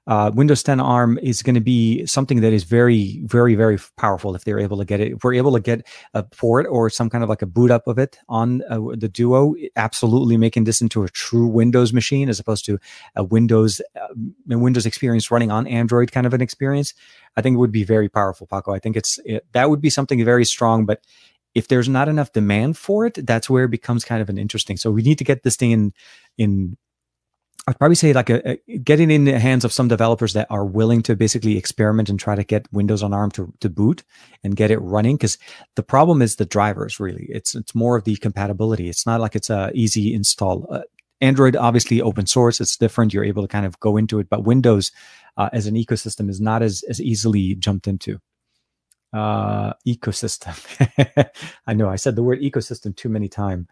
Uh, 0.07 0.31
Windows 0.33 0.63
10 0.63 0.79
ARM 0.79 1.19
is 1.19 1.43
going 1.43 1.57
to 1.57 1.61
be 1.61 2.07
something 2.07 2.41
that 2.41 2.53
is 2.53 2.63
very, 2.63 3.21
very, 3.25 3.57
very 3.57 3.77
powerful 3.97 4.37
if 4.37 4.45
they're 4.45 4.61
able 4.61 4.79
to 4.79 4.85
get 4.85 5.01
it. 5.01 5.15
If 5.15 5.25
we're 5.25 5.35
able 5.35 5.53
to 5.53 5.61
get 5.61 5.85
a 6.15 6.23
port 6.23 6.67
or 6.71 6.89
some 6.91 7.11
kind 7.11 7.25
of 7.25 7.29
like 7.29 7.43
a 7.43 7.47
boot 7.47 7.73
up 7.73 7.89
of 7.89 7.99
it 7.99 8.19
on 8.29 8.63
uh, 8.71 8.79
the 8.97 9.09
Duo, 9.09 9.55
absolutely 9.75 10.37
making 10.37 10.63
this 10.63 10.81
into 10.81 11.03
a 11.03 11.09
true 11.09 11.49
Windows 11.49 11.93
machine 11.93 12.29
as 12.29 12.39
opposed 12.39 12.65
to 12.67 12.79
a 13.17 13.25
Windows 13.25 13.81
uh, 14.01 14.15
Windows 14.47 14.87
experience 14.87 15.31
running 15.31 15.51
on 15.51 15.67
Android 15.67 16.13
kind 16.13 16.27
of 16.27 16.33
an 16.33 16.41
experience. 16.41 16.95
I 17.37 17.43
think 17.43 17.55
it 17.55 17.59
would 17.59 17.73
be 17.73 17.85
very 17.85 18.09
powerful, 18.09 18.47
Paco. 18.47 18.73
I 18.73 18.79
think 18.79 18.97
it's 18.97 19.19
it, 19.25 19.45
that 19.53 19.71
would 19.71 19.81
be 19.81 19.91
something 19.91 20.25
very 20.25 20.45
strong, 20.45 20.87
but 20.87 21.03
if 21.55 21.69
there's 21.69 21.89
not 21.89 22.09
enough 22.09 22.33
demand 22.33 22.77
for 22.77 23.07
it, 23.07 23.27
that's 23.27 23.51
where 23.51 23.65
it 23.65 23.71
becomes 23.71 24.05
kind 24.05 24.23
of 24.23 24.29
an 24.29 24.39
interesting. 24.39 24.77
So 24.77 24.91
we 24.91 25.03
need 25.03 25.19
to 25.19 25.25
get 25.25 25.43
this 25.43 25.57
thing 25.57 25.71
in 25.71 25.93
in 26.37 26.77
I'd 27.69 27.79
probably 27.79 27.97
say 27.97 28.15
like 28.15 28.31
a, 28.31 28.53
a, 28.53 28.79
getting 28.79 29.11
in 29.11 29.25
the 29.25 29.39
hands 29.39 29.63
of 29.63 29.75
some 29.75 29.89
developers 29.89 30.33
that 30.33 30.47
are 30.49 30.65
willing 30.65 31.03
to 31.03 31.15
basically 31.15 31.59
experiment 31.59 32.09
and 32.09 32.19
try 32.19 32.35
to 32.35 32.43
get 32.43 32.67
Windows 32.73 33.03
on 33.03 33.13
ARM 33.13 33.31
to, 33.33 33.53
to 33.61 33.69
boot 33.69 34.05
and 34.43 34.57
get 34.57 34.71
it 34.71 34.79
running. 34.79 35.17
Because 35.17 35.37
the 35.75 35.83
problem 35.83 36.23
is 36.23 36.37
the 36.37 36.47
drivers. 36.47 36.99
Really, 36.99 37.27
it's 37.29 37.55
it's 37.55 37.75
more 37.75 37.95
of 37.95 38.05
the 38.05 38.17
compatibility. 38.17 38.89
It's 38.89 39.05
not 39.05 39.21
like 39.21 39.37
it's 39.37 39.51
a 39.51 39.71
easy 39.75 40.15
install. 40.15 40.67
Uh, 40.71 40.83
Android 41.21 41.57
obviously 41.57 42.01
open 42.01 42.27
source. 42.27 42.59
It's 42.59 42.77
different. 42.77 43.13
You're 43.13 43.25
able 43.25 43.43
to 43.43 43.49
kind 43.49 43.67
of 43.67 43.79
go 43.81 43.99
into 43.99 44.19
it, 44.19 44.31
but 44.31 44.45
Windows 44.45 44.91
uh, 45.37 45.51
as 45.53 45.67
an 45.67 45.75
ecosystem 45.75 46.31
is 46.31 46.41
not 46.41 46.63
as 46.63 46.83
as 46.89 47.03
easily 47.03 47.55
jumped 47.57 47.87
into 47.87 48.19
uh, 49.13 49.73
ecosystem. 49.87 50.57
I 51.67 51.75
know 51.75 51.89
I 51.89 51.97
said 51.97 52.17
the 52.17 52.23
word 52.23 52.41
ecosystem 52.41 52.95
too 52.97 53.09
many 53.09 53.29
times. 53.29 53.67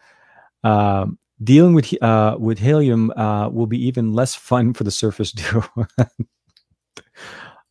Um, 0.64 1.18
dealing 1.42 1.74
with 1.74 2.02
uh, 2.02 2.36
with 2.38 2.58
helium 2.58 3.10
uh, 3.12 3.48
will 3.48 3.66
be 3.66 3.86
even 3.86 4.12
less 4.12 4.34
fun 4.34 4.74
for 4.74 4.84
the 4.84 4.90
Surface 4.90 5.32
Duo. 5.32 5.64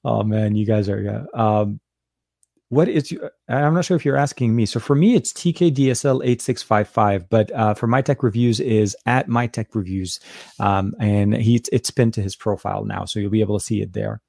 oh 0.04 0.24
man, 0.24 0.56
you 0.56 0.66
guys 0.66 0.90
are. 0.90 1.02
Yeah. 1.02 1.24
Um, 1.34 1.80
what 2.70 2.90
is? 2.90 3.16
I'm 3.48 3.74
not 3.76 3.86
sure 3.86 3.96
if 3.96 4.06
you're 4.06 4.18
asking 4.18 4.56
me. 4.56 4.66
So 4.66 4.80
for 4.80 4.96
me, 4.96 5.16
it's 5.16 5.32
TKDSL 5.32 6.22
eight 6.26 6.42
six 6.42 6.64
five 6.64 6.90
five. 6.90 7.30
But 7.30 7.52
uh, 7.52 7.74
for 7.76 7.88
my 7.88 8.02
tech 8.02 8.24
reviews 8.24 8.60
is 8.60 8.98
at 9.06 9.28
my 9.28 9.48
tech 9.48 9.76
reviews, 9.76 10.20
um, 10.60 10.96
and 11.00 11.36
he 11.36 11.62
it's 11.72 11.92
pinned 11.92 12.16
to 12.16 12.22
his 12.22 12.36
profile 12.36 12.84
now, 12.86 13.06
so 13.06 13.20
you'll 13.20 13.30
be 13.30 13.42
able 13.42 13.60
to 13.60 13.66
see 13.66 13.82
it 13.82 13.94
there 13.94 14.22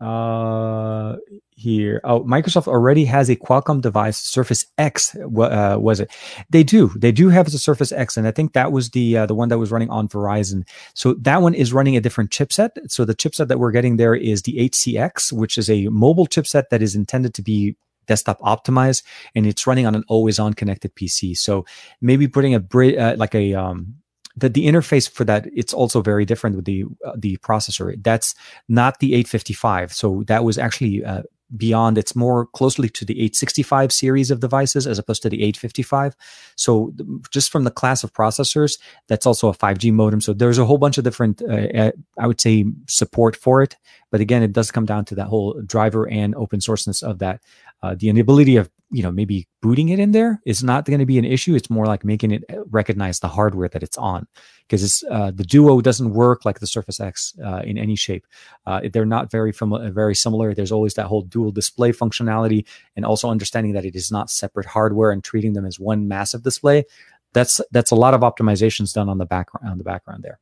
uh 0.00 1.16
here. 1.60 2.00
Oh 2.04 2.24
microsoft 2.24 2.66
already 2.66 3.04
has 3.04 3.28
a 3.28 3.36
qualcomm 3.36 3.82
device 3.82 4.16
surface 4.16 4.64
x 4.78 5.14
uh, 5.14 5.76
was 5.78 6.00
it? 6.00 6.10
They 6.48 6.62
do. 6.62 6.88
They 6.96 7.12
do 7.12 7.28
have 7.28 7.46
a 7.46 7.50
surface 7.50 7.92
x 7.92 8.16
and 8.16 8.26
i 8.26 8.30
think 8.30 8.54
that 8.54 8.72
was 8.72 8.90
the 8.90 9.18
uh, 9.18 9.26
the 9.26 9.34
one 9.34 9.50
that 9.50 9.58
was 9.58 9.70
running 9.70 9.90
on 9.90 10.08
verizon. 10.08 10.66
So 10.94 11.14
that 11.20 11.42
one 11.42 11.54
is 11.54 11.72
running 11.72 11.96
a 11.96 12.00
different 12.00 12.30
chipset. 12.30 12.70
So 12.88 13.04
the 13.04 13.14
chipset 13.14 13.48
that 13.48 13.58
we're 13.58 13.72
getting 13.72 13.96
there 13.96 14.14
is 14.14 14.42
the 14.42 14.54
8cx 14.54 15.32
which 15.32 15.58
is 15.58 15.68
a 15.68 15.88
mobile 15.88 16.26
chipset 16.26 16.64
that 16.70 16.82
is 16.82 16.94
intended 16.96 17.34
to 17.34 17.42
be 17.42 17.76
desktop 18.06 18.40
optimized 18.40 19.04
and 19.34 19.46
it's 19.46 19.66
running 19.66 19.86
on 19.86 19.94
an 19.94 20.02
always 20.08 20.40
on 20.40 20.52
connected 20.52 20.92
pc 20.96 21.36
so 21.36 21.64
maybe 22.00 22.26
putting 22.26 22.56
a 22.56 22.58
uh, 22.58 23.14
like 23.16 23.36
a 23.36 23.54
um 23.54 23.99
the, 24.40 24.48
the 24.48 24.66
interface 24.66 25.08
for 25.08 25.24
that 25.24 25.46
it's 25.54 25.72
also 25.72 26.02
very 26.02 26.24
different 26.24 26.56
with 26.56 26.64
the 26.64 26.84
uh, 27.04 27.12
the 27.16 27.36
processor. 27.38 27.94
That's 28.02 28.34
not 28.68 28.98
the 28.98 29.14
855 29.14 29.92
so 29.92 30.24
that 30.26 30.44
was 30.44 30.58
actually 30.58 31.04
uh, 31.04 31.22
beyond 31.56 31.98
it's 31.98 32.14
more 32.14 32.46
closely 32.46 32.88
to 32.88 33.04
the 33.04 33.14
865 33.14 33.92
series 33.92 34.30
of 34.30 34.40
devices 34.40 34.86
as 34.86 34.98
opposed 34.98 35.22
to 35.22 35.28
the 35.28 35.42
855 35.42 36.14
so 36.54 36.92
just 37.30 37.50
from 37.50 37.64
the 37.64 37.70
class 37.70 38.04
of 38.04 38.12
processors 38.12 38.78
that's 39.08 39.26
also 39.26 39.48
a 39.48 39.54
5g 39.54 39.92
modem. 39.92 40.20
So 40.20 40.32
there's 40.32 40.58
a 40.58 40.64
whole 40.64 40.78
bunch 40.78 40.98
of 40.98 41.04
different 41.04 41.42
uh, 41.42 41.92
i 42.18 42.26
would 42.26 42.40
say 42.40 42.64
support 42.86 43.36
for 43.36 43.62
it. 43.62 43.76
But 44.10 44.20
again 44.20 44.42
it 44.42 44.52
does 44.52 44.70
come 44.70 44.86
down 44.86 45.04
to 45.06 45.14
that 45.16 45.26
whole 45.26 45.60
driver 45.66 46.08
and 46.08 46.34
open 46.34 46.60
sourceness 46.60 47.02
of 47.02 47.18
that 47.18 47.40
uh, 47.82 47.94
the 47.98 48.10
ability 48.10 48.56
of 48.56 48.70
you 48.90 49.02
know 49.02 49.12
maybe 49.12 49.46
booting 49.62 49.88
it 49.90 49.98
in 49.98 50.10
there 50.10 50.40
is 50.44 50.64
not 50.64 50.84
going 50.84 50.98
to 50.98 51.06
be 51.06 51.18
an 51.18 51.24
issue. 51.24 51.54
It's 51.54 51.70
more 51.70 51.86
like 51.86 52.04
making 52.04 52.32
it 52.32 52.44
uh, 52.50 52.64
recognize 52.70 53.20
the 53.20 53.28
hardware 53.28 53.68
that 53.68 53.82
it's 53.82 53.96
on 53.96 54.26
because 54.66 54.82
it's 54.82 55.04
uh, 55.10 55.30
the 55.30 55.44
duo 55.44 55.80
doesn't 55.80 56.12
work 56.12 56.44
like 56.44 56.60
the 56.60 56.66
surface 56.66 57.00
x 57.00 57.34
uh, 57.44 57.62
in 57.64 57.78
any 57.78 57.96
shape. 57.96 58.26
Uh, 58.66 58.80
they're 58.92 59.04
not 59.06 59.30
very 59.30 59.52
fam- 59.52 59.92
very 59.92 60.14
similar. 60.14 60.54
There's 60.54 60.72
always 60.72 60.94
that 60.94 61.06
whole 61.06 61.22
dual 61.22 61.52
display 61.52 61.92
functionality 61.92 62.66
and 62.96 63.04
also 63.04 63.30
understanding 63.30 63.72
that 63.74 63.84
it 63.84 63.94
is 63.94 64.10
not 64.10 64.30
separate 64.30 64.66
hardware 64.66 65.10
and 65.12 65.22
treating 65.22 65.52
them 65.52 65.66
as 65.66 65.78
one 65.78 66.08
massive 66.08 66.42
display. 66.42 66.84
That's 67.32 67.60
that's 67.70 67.92
a 67.92 67.96
lot 67.96 68.14
of 68.14 68.22
optimizations 68.22 68.92
done 68.92 69.08
on 69.08 69.18
the 69.18 69.26
background 69.26 69.70
on 69.70 69.78
the 69.78 69.84
background 69.84 70.24
there. 70.24 70.40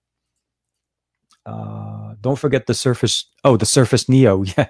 Uh, 1.44 2.14
don't 2.20 2.38
forget 2.38 2.66
the 2.66 2.74
surface 2.74 3.26
oh 3.44 3.56
the 3.56 3.66
surface 3.66 4.08
neo. 4.08 4.44
Yeah. 4.56 4.68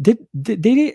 Did, 0.00 0.18
did 0.40 0.62
they 0.62 0.94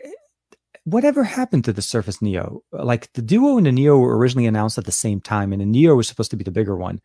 whatever 0.86 1.24
happened 1.24 1.66
to 1.66 1.74
the 1.74 1.82
Surface 1.82 2.22
Neo? 2.22 2.64
Like 2.72 3.12
the 3.14 3.22
Duo 3.22 3.58
and 3.58 3.66
the 3.66 3.72
Neo 3.72 3.98
were 3.98 4.18
originally 4.18 4.48
announced 4.48 4.78
at 4.78 4.86
the 4.86 4.92
same 4.92 5.20
time, 5.20 5.52
and 5.52 5.62
the 5.62 5.66
Neo 5.66 5.96
was 5.96 6.08
supposed 6.08 6.32
to 6.32 6.38
be 6.38 6.44
the 6.44 6.52
bigger 6.52 6.78
one. 6.78 7.02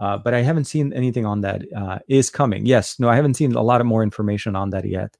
Uh, 0.00 0.16
but 0.16 0.32
I 0.32 0.42
haven't 0.42 0.64
seen 0.64 0.92
anything 0.92 1.26
on 1.26 1.40
that. 1.42 1.62
Uh, 1.76 1.98
is 2.08 2.30
coming. 2.30 2.64
Yes, 2.64 2.98
no, 2.98 3.08
I 3.08 3.16
haven't 3.16 3.34
seen 3.34 3.54
a 3.54 3.62
lot 3.62 3.80
of 3.80 3.86
more 3.86 4.02
information 4.02 4.56
on 4.56 4.70
that 4.70 4.84
yet. 4.84 5.16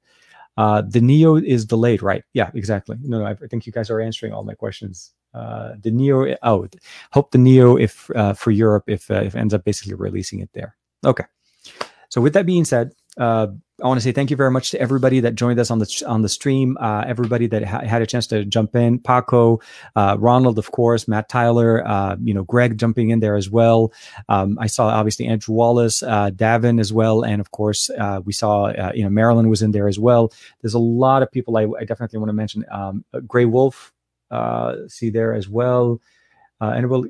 Uh, 0.57 0.81
the 0.81 1.01
Neo 1.01 1.35
is 1.35 1.65
delayed, 1.65 2.01
right? 2.01 2.23
Yeah, 2.33 2.49
exactly. 2.53 2.97
No, 3.01 3.19
no, 3.19 3.25
I 3.25 3.35
think 3.35 3.65
you 3.65 3.71
guys 3.71 3.89
are 3.89 4.01
answering 4.01 4.33
all 4.33 4.43
my 4.43 4.55
questions. 4.55 5.13
Uh, 5.33 5.73
the 5.81 5.91
Neo, 5.91 6.35
oh, 6.43 6.67
hope 7.11 7.31
the 7.31 7.37
Neo, 7.37 7.77
if 7.77 8.09
uh, 8.15 8.33
for 8.33 8.51
Europe, 8.51 8.85
if 8.87 9.11
uh, 9.11 9.21
if 9.21 9.35
ends 9.35 9.53
up 9.53 9.63
basically 9.63 9.93
releasing 9.93 10.39
it 10.39 10.49
there. 10.53 10.75
Okay. 11.05 11.25
So 12.09 12.19
with 12.19 12.33
that 12.33 12.45
being 12.45 12.65
said, 12.65 12.91
I 13.83 13.87
want 13.87 13.99
to 13.99 14.03
say 14.03 14.11
thank 14.11 14.29
you 14.29 14.35
very 14.35 14.51
much 14.51 14.71
to 14.71 14.81
everybody 14.81 15.19
that 15.21 15.35
joined 15.35 15.59
us 15.59 15.71
on 15.71 15.79
the 15.79 16.03
on 16.07 16.21
the 16.21 16.29
stream. 16.29 16.77
Uh, 16.79 17.03
everybody 17.07 17.47
that 17.47 17.63
ha- 17.63 17.81
had 17.81 18.01
a 18.01 18.05
chance 18.05 18.27
to 18.27 18.45
jump 18.45 18.75
in, 18.75 18.99
Paco, 18.99 19.59
uh, 19.95 20.17
Ronald, 20.19 20.57
of 20.57 20.71
course, 20.71 21.07
Matt 21.07 21.29
Tyler, 21.29 21.85
uh, 21.87 22.15
you 22.21 22.33
know, 22.33 22.43
Greg 22.43 22.77
jumping 22.77 23.09
in 23.09 23.19
there 23.19 23.35
as 23.35 23.49
well. 23.49 23.93
Um, 24.27 24.57
I 24.59 24.67
saw 24.67 24.87
obviously 24.87 25.27
Andrew 25.27 25.55
Wallace, 25.55 26.03
uh, 26.03 26.31
Davin 26.31 26.79
as 26.79 26.91
well, 26.91 27.23
and 27.23 27.39
of 27.39 27.51
course 27.51 27.89
uh, 27.91 28.21
we 28.23 28.33
saw 28.33 28.65
uh, 28.65 28.91
you 28.93 29.03
know 29.03 29.09
Marilyn 29.09 29.49
was 29.49 29.61
in 29.61 29.71
there 29.71 29.87
as 29.87 29.99
well. 29.99 30.31
There's 30.61 30.73
a 30.73 30.79
lot 30.79 31.23
of 31.23 31.31
people 31.31 31.57
I, 31.57 31.67
I 31.79 31.85
definitely 31.85 32.19
want 32.19 32.29
to 32.29 32.33
mention. 32.33 32.65
Um, 32.71 33.05
Gray 33.27 33.45
Wolf, 33.45 33.93
see 34.87 35.09
there 35.09 35.33
as 35.33 35.47
well, 35.47 36.01
and 36.59 36.89
we'll 36.89 37.05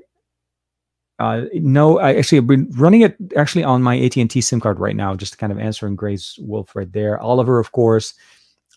uh, 1.19 1.41
no, 1.53 1.99
I 1.99 2.15
actually 2.15 2.37
have 2.37 2.47
been 2.47 2.69
running 2.71 3.01
it 3.01 3.17
actually 3.35 3.63
on 3.63 3.83
my 3.83 3.99
AT 3.99 4.15
and 4.15 4.29
T 4.29 4.39
SIM 4.39 4.61
card 4.61 4.79
right 4.79 4.95
now, 4.95 5.15
just 5.15 5.37
kind 5.37 5.51
of 5.51 5.59
answering 5.59 5.95
Grace 5.95 6.37
Wolf 6.39 6.75
right 6.75 6.91
there. 6.91 7.19
Oliver, 7.19 7.59
of 7.59 7.73
course, 7.73 8.13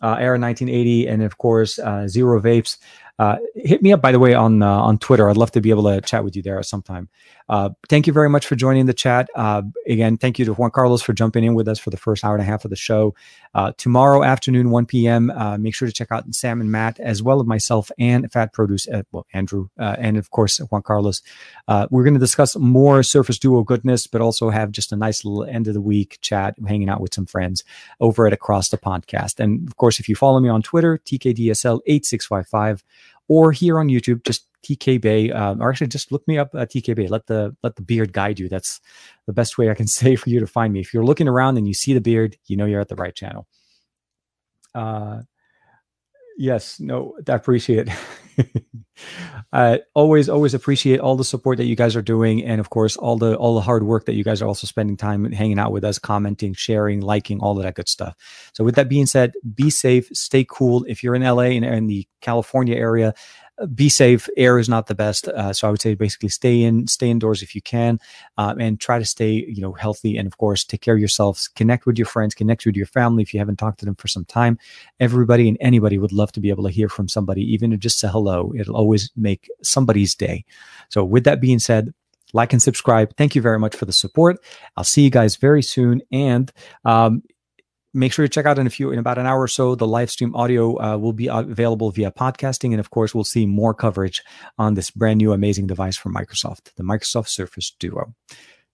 uh, 0.03 0.17
Era 0.19 0.39
1980, 0.39 1.07
and 1.07 1.23
of 1.23 1.39
course 1.39 1.79
uh, 1.79 2.09
Zero 2.09 2.41
Vapes. 2.41 2.79
Uh, 3.23 3.39
hit 3.55 3.81
me 3.83 3.93
up, 3.93 4.03
by 4.03 4.11
the 4.11 4.19
way, 4.19 4.35
on 4.35 4.65
uh, 4.65 4.69
on 4.69 4.99
Twitter. 4.99 5.31
I'd 5.31 5.37
love 5.37 5.53
to 5.53 5.61
be 5.61 5.71
able 5.71 5.85
to 5.85 6.01
chat 6.01 6.25
with 6.25 6.35
you 6.35 6.43
there 6.43 6.61
sometime. 6.65 7.09
Uh, 7.49 7.71
thank 7.89 8.09
you 8.09 8.13
very 8.13 8.29
much 8.29 8.49
for 8.49 8.57
joining 8.57 8.87
the 8.87 8.93
chat. 8.93 9.31
Uh, 9.37 9.63
again, 9.87 10.17
thank 10.17 10.41
you 10.41 10.45
to 10.45 10.53
Juan 10.55 10.73
Carlos 10.73 11.03
for 11.03 11.13
jumping 11.13 11.45
in 11.45 11.55
with 11.55 11.69
us 11.69 11.79
for 11.79 11.91
the 11.91 11.97
first 11.97 12.25
hour 12.25 12.35
and 12.35 12.43
a 12.43 12.45
half 12.45 12.65
of 12.65 12.71
the 12.71 12.77
show. 12.77 13.15
Uh, 13.55 13.71
tomorrow 13.77 14.25
afternoon, 14.25 14.71
1 14.71 14.87
p.m., 14.87 15.31
make 15.61 15.73
sure 15.73 15.87
to 15.87 15.95
check 15.95 16.11
out 16.11 16.35
Sam 16.35 16.61
and 16.61 16.73
Matt, 16.73 16.99
as 16.99 17.23
well 17.23 17.41
as 17.41 17.47
myself 17.47 17.93
and 17.97 18.33
Fat 18.33 18.53
Produce, 18.53 18.89
well, 19.13 19.27
Andrew, 19.33 19.69
and 19.77 20.17
of 20.17 20.31
course, 20.31 20.59
Juan 20.59 20.83
Carlos. 20.83 21.23
we're 21.91 22.03
going 22.03 22.15
to 22.15 22.21
discuss 22.21 22.57
more 22.57 23.05
Surface 23.05 23.39
Duo 23.39 23.63
goodness, 23.63 24.09
but 24.09 24.21
also 24.21 24.51
have 24.51 24.73
just 24.73 24.91
a 24.91 24.97
nice 24.97 25.25
little 25.25 25.45
end 25.45 25.69
of 25.69 25.75
the 25.75 25.81
week 25.81 26.19
chat, 26.23 26.57
hanging 26.67 26.89
out 26.89 27.01
with 27.01 27.15
some 27.15 27.27
friends 27.27 27.63
over 28.01 28.27
at 28.27 28.33
Across 28.33 28.71
the 28.71 28.79
Podcast. 28.79 29.39
And 29.39 29.69
of 29.69 29.77
course, 29.77 30.01
if 30.01 30.09
you 30.09 30.17
follow 30.17 30.41
me 30.41 30.49
on 30.49 30.63
Twitter, 30.63 30.99
TKDSL8655, 31.05 32.83
or 33.29 33.53
here 33.53 33.79
on 33.79 33.89
YouTube, 33.89 34.25
just 34.25 34.47
TK 34.65 35.01
Bay, 35.01 35.31
um, 35.31 35.61
or 35.61 35.71
actually 35.71 35.89
just 35.89 36.13
look 36.13 36.27
me 36.29 36.39
up 36.39 36.55
at 36.55 36.71
TK 36.71 36.95
Bay. 36.95 37.09
Let 37.09 37.27
the 37.27 37.57
let 37.63 37.77
the 37.77 37.83
beard 37.83 38.13
guide 38.13 38.39
you. 38.39 38.49
That's 38.49 38.81
the 39.27 39.33
best 39.33 39.59
way 39.59 39.71
I 39.71 39.75
can 39.75 39.87
say 39.89 40.17
for 40.17 40.31
you 40.31 40.41
to 40.41 40.47
find 40.47 40.73
me. 40.73 40.81
If 40.81 40.95
you're 40.95 41.05
looking 41.05 41.29
around 41.29 41.59
and 41.59 41.67
you 41.67 41.75
see 41.75 41.95
the 41.95 42.01
beard, 42.01 42.37
you 42.47 42.57
know 42.57 42.67
you're 42.67 42.81
at 42.81 42.89
the 42.89 42.97
right 42.97 43.15
channel. 43.15 43.47
Uh, 44.75 45.23
yes, 46.39 46.81
no, 46.81 47.17
I 47.29 47.33
appreciate 47.33 47.89
it. 47.89 47.95
I 48.39 48.45
uh, 49.53 49.79
always, 49.95 50.29
always 50.29 50.55
appreciate 50.55 51.01
all 51.01 51.17
the 51.17 51.25
support 51.25 51.59
that 51.59 51.65
you 51.65 51.77
guys 51.77 51.97
are 51.97 52.03
doing, 52.03 52.45
and 52.45 52.61
of 52.61 52.71
course, 52.71 52.97
all 52.97 53.17
the 53.17 53.37
all 53.37 53.55
the 53.55 53.61
hard 53.61 53.83
work 53.83 54.07
that 54.07 54.15
you 54.15 54.25
guys 54.25 54.41
are 54.43 54.49
also 54.49 54.67
spending 54.67 54.97
time 54.97 55.31
hanging 55.33 55.59
out 55.59 55.73
with 55.73 55.85
us, 55.85 55.99
commenting, 55.99 56.55
sharing, 56.55 57.01
liking, 57.01 57.41
all 57.41 57.57
of 57.57 57.65
that 57.65 57.75
good 57.75 57.89
stuff. 57.89 58.15
So, 58.55 58.65
with 58.65 58.75
that 58.77 58.89
being 58.89 59.07
said, 59.07 59.33
be 59.55 59.71
safe, 59.71 60.09
stay 60.13 60.47
cool. 60.49 60.85
If 60.89 61.03
you're 61.03 61.15
in 61.15 61.23
LA 61.23 61.53
and 61.55 61.65
in 61.65 61.87
the 61.87 62.07
California 62.21 62.77
area, 62.77 63.15
be 63.75 63.89
safe. 63.89 64.29
Air 64.37 64.59
is 64.59 64.69
not 64.69 64.87
the 64.87 64.95
best, 64.95 65.29
uh, 65.29 65.53
so 65.53 65.69
I 65.69 65.71
would 65.71 65.81
say 65.81 65.95
basically 65.95 66.29
stay 66.29 66.63
in, 66.63 66.87
stay 66.87 67.11
indoors 67.11 67.43
if 67.43 67.55
you 67.55 67.63
can, 67.63 67.99
uh, 68.39 68.55
and 68.59 68.81
try 68.81 68.99
to 68.99 69.05
stay 69.05 69.45
you 69.49 69.61
know 69.61 69.73
healthy. 69.73 70.17
And 70.17 70.27
of 70.27 70.39
course, 70.39 70.65
take 70.65 70.81
care 70.81 70.95
of 70.95 71.01
yourselves. 71.01 71.49
Connect 71.49 71.87
with 71.87 71.99
your 71.99 72.07
friends. 72.07 72.35
Connect 72.35 72.65
with 72.67 72.77
your 72.77 72.87
family 72.87 73.23
if 73.23 73.33
you 73.33 73.41
haven't 73.41 73.57
talked 73.57 73.79
to 73.81 73.85
them 73.85 73.97
for 73.97 74.09
some 74.09 74.25
time. 74.25 74.59
Everybody 75.01 75.49
and 75.49 75.57
anybody 75.61 75.99
would 75.99 76.13
love 76.13 76.33
to 76.33 76.41
be 76.41 76.51
able 76.51 76.65
to 76.65 76.71
hear 76.71 76.89
from 76.89 77.09
somebody, 77.09 77.43
even 77.53 77.79
just 77.79 78.03
a 78.05 78.09
hello. 78.09 78.53
It'll 78.59 78.77
always 78.77 79.11
make 79.17 79.49
somebody's 79.63 80.15
day. 80.15 80.45
So, 80.89 81.05
with 81.05 81.25
that 81.25 81.41
being 81.41 81.59
said, 81.59 81.93
like 82.33 82.53
and 82.53 82.63
subscribe. 82.63 83.15
Thank 83.17 83.35
you 83.35 83.43
very 83.43 83.59
much 83.59 83.77
for 83.77 83.85
the 83.85 83.93
support. 83.93 84.39
I'll 84.77 84.85
see 84.85 85.03
you 85.03 85.11
guys 85.11 85.37
very 85.37 85.63
soon. 85.63 86.03
And 86.11 86.51
um, 86.85 87.23
make 87.95 88.13
sure 88.13 88.25
you 88.25 88.29
check 88.29 88.47
out 88.47 88.59
in 88.59 88.67
a 88.67 88.71
few 88.71 88.91
in 88.91 88.99
about 88.99 89.19
an 89.19 89.27
hour 89.27 89.43
or 89.43 89.49
so 89.49 89.75
the 89.75 89.87
live 89.87 90.11
stream 90.11 90.35
audio 90.35 90.81
uh, 90.83 90.97
will 90.97 91.13
be 91.13 91.27
available 91.29 91.91
via 91.91 92.11
podcasting. 92.11 92.71
And 92.71 92.81
of 92.81 92.91
course 92.91 93.15
we'll 93.15 93.25
see 93.25 93.47
more 93.47 93.75
coverage 93.75 94.23
on 94.59 94.75
this 94.75 94.91
brand 94.91 95.19
new 95.19 95.33
amazing 95.33 95.67
device 95.67 95.97
from 95.97 96.15
microsoft 96.15 96.75
the 96.77 96.83
microsoft 96.83 97.29
surface 97.29 97.75
duo. 97.79 98.15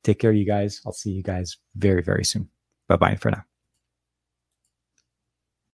Take 0.04 0.20
care 0.20 0.32
you 0.32 0.46
guys. 0.46 0.80
I'll 0.86 0.92
see 0.92 1.10
you 1.10 1.22
guys 1.22 1.56
very 1.74 2.02
very 2.02 2.24
soon. 2.24 2.48
Bye 2.88 2.96
bye 2.96 3.16
for 3.16 3.30
now 3.30 3.44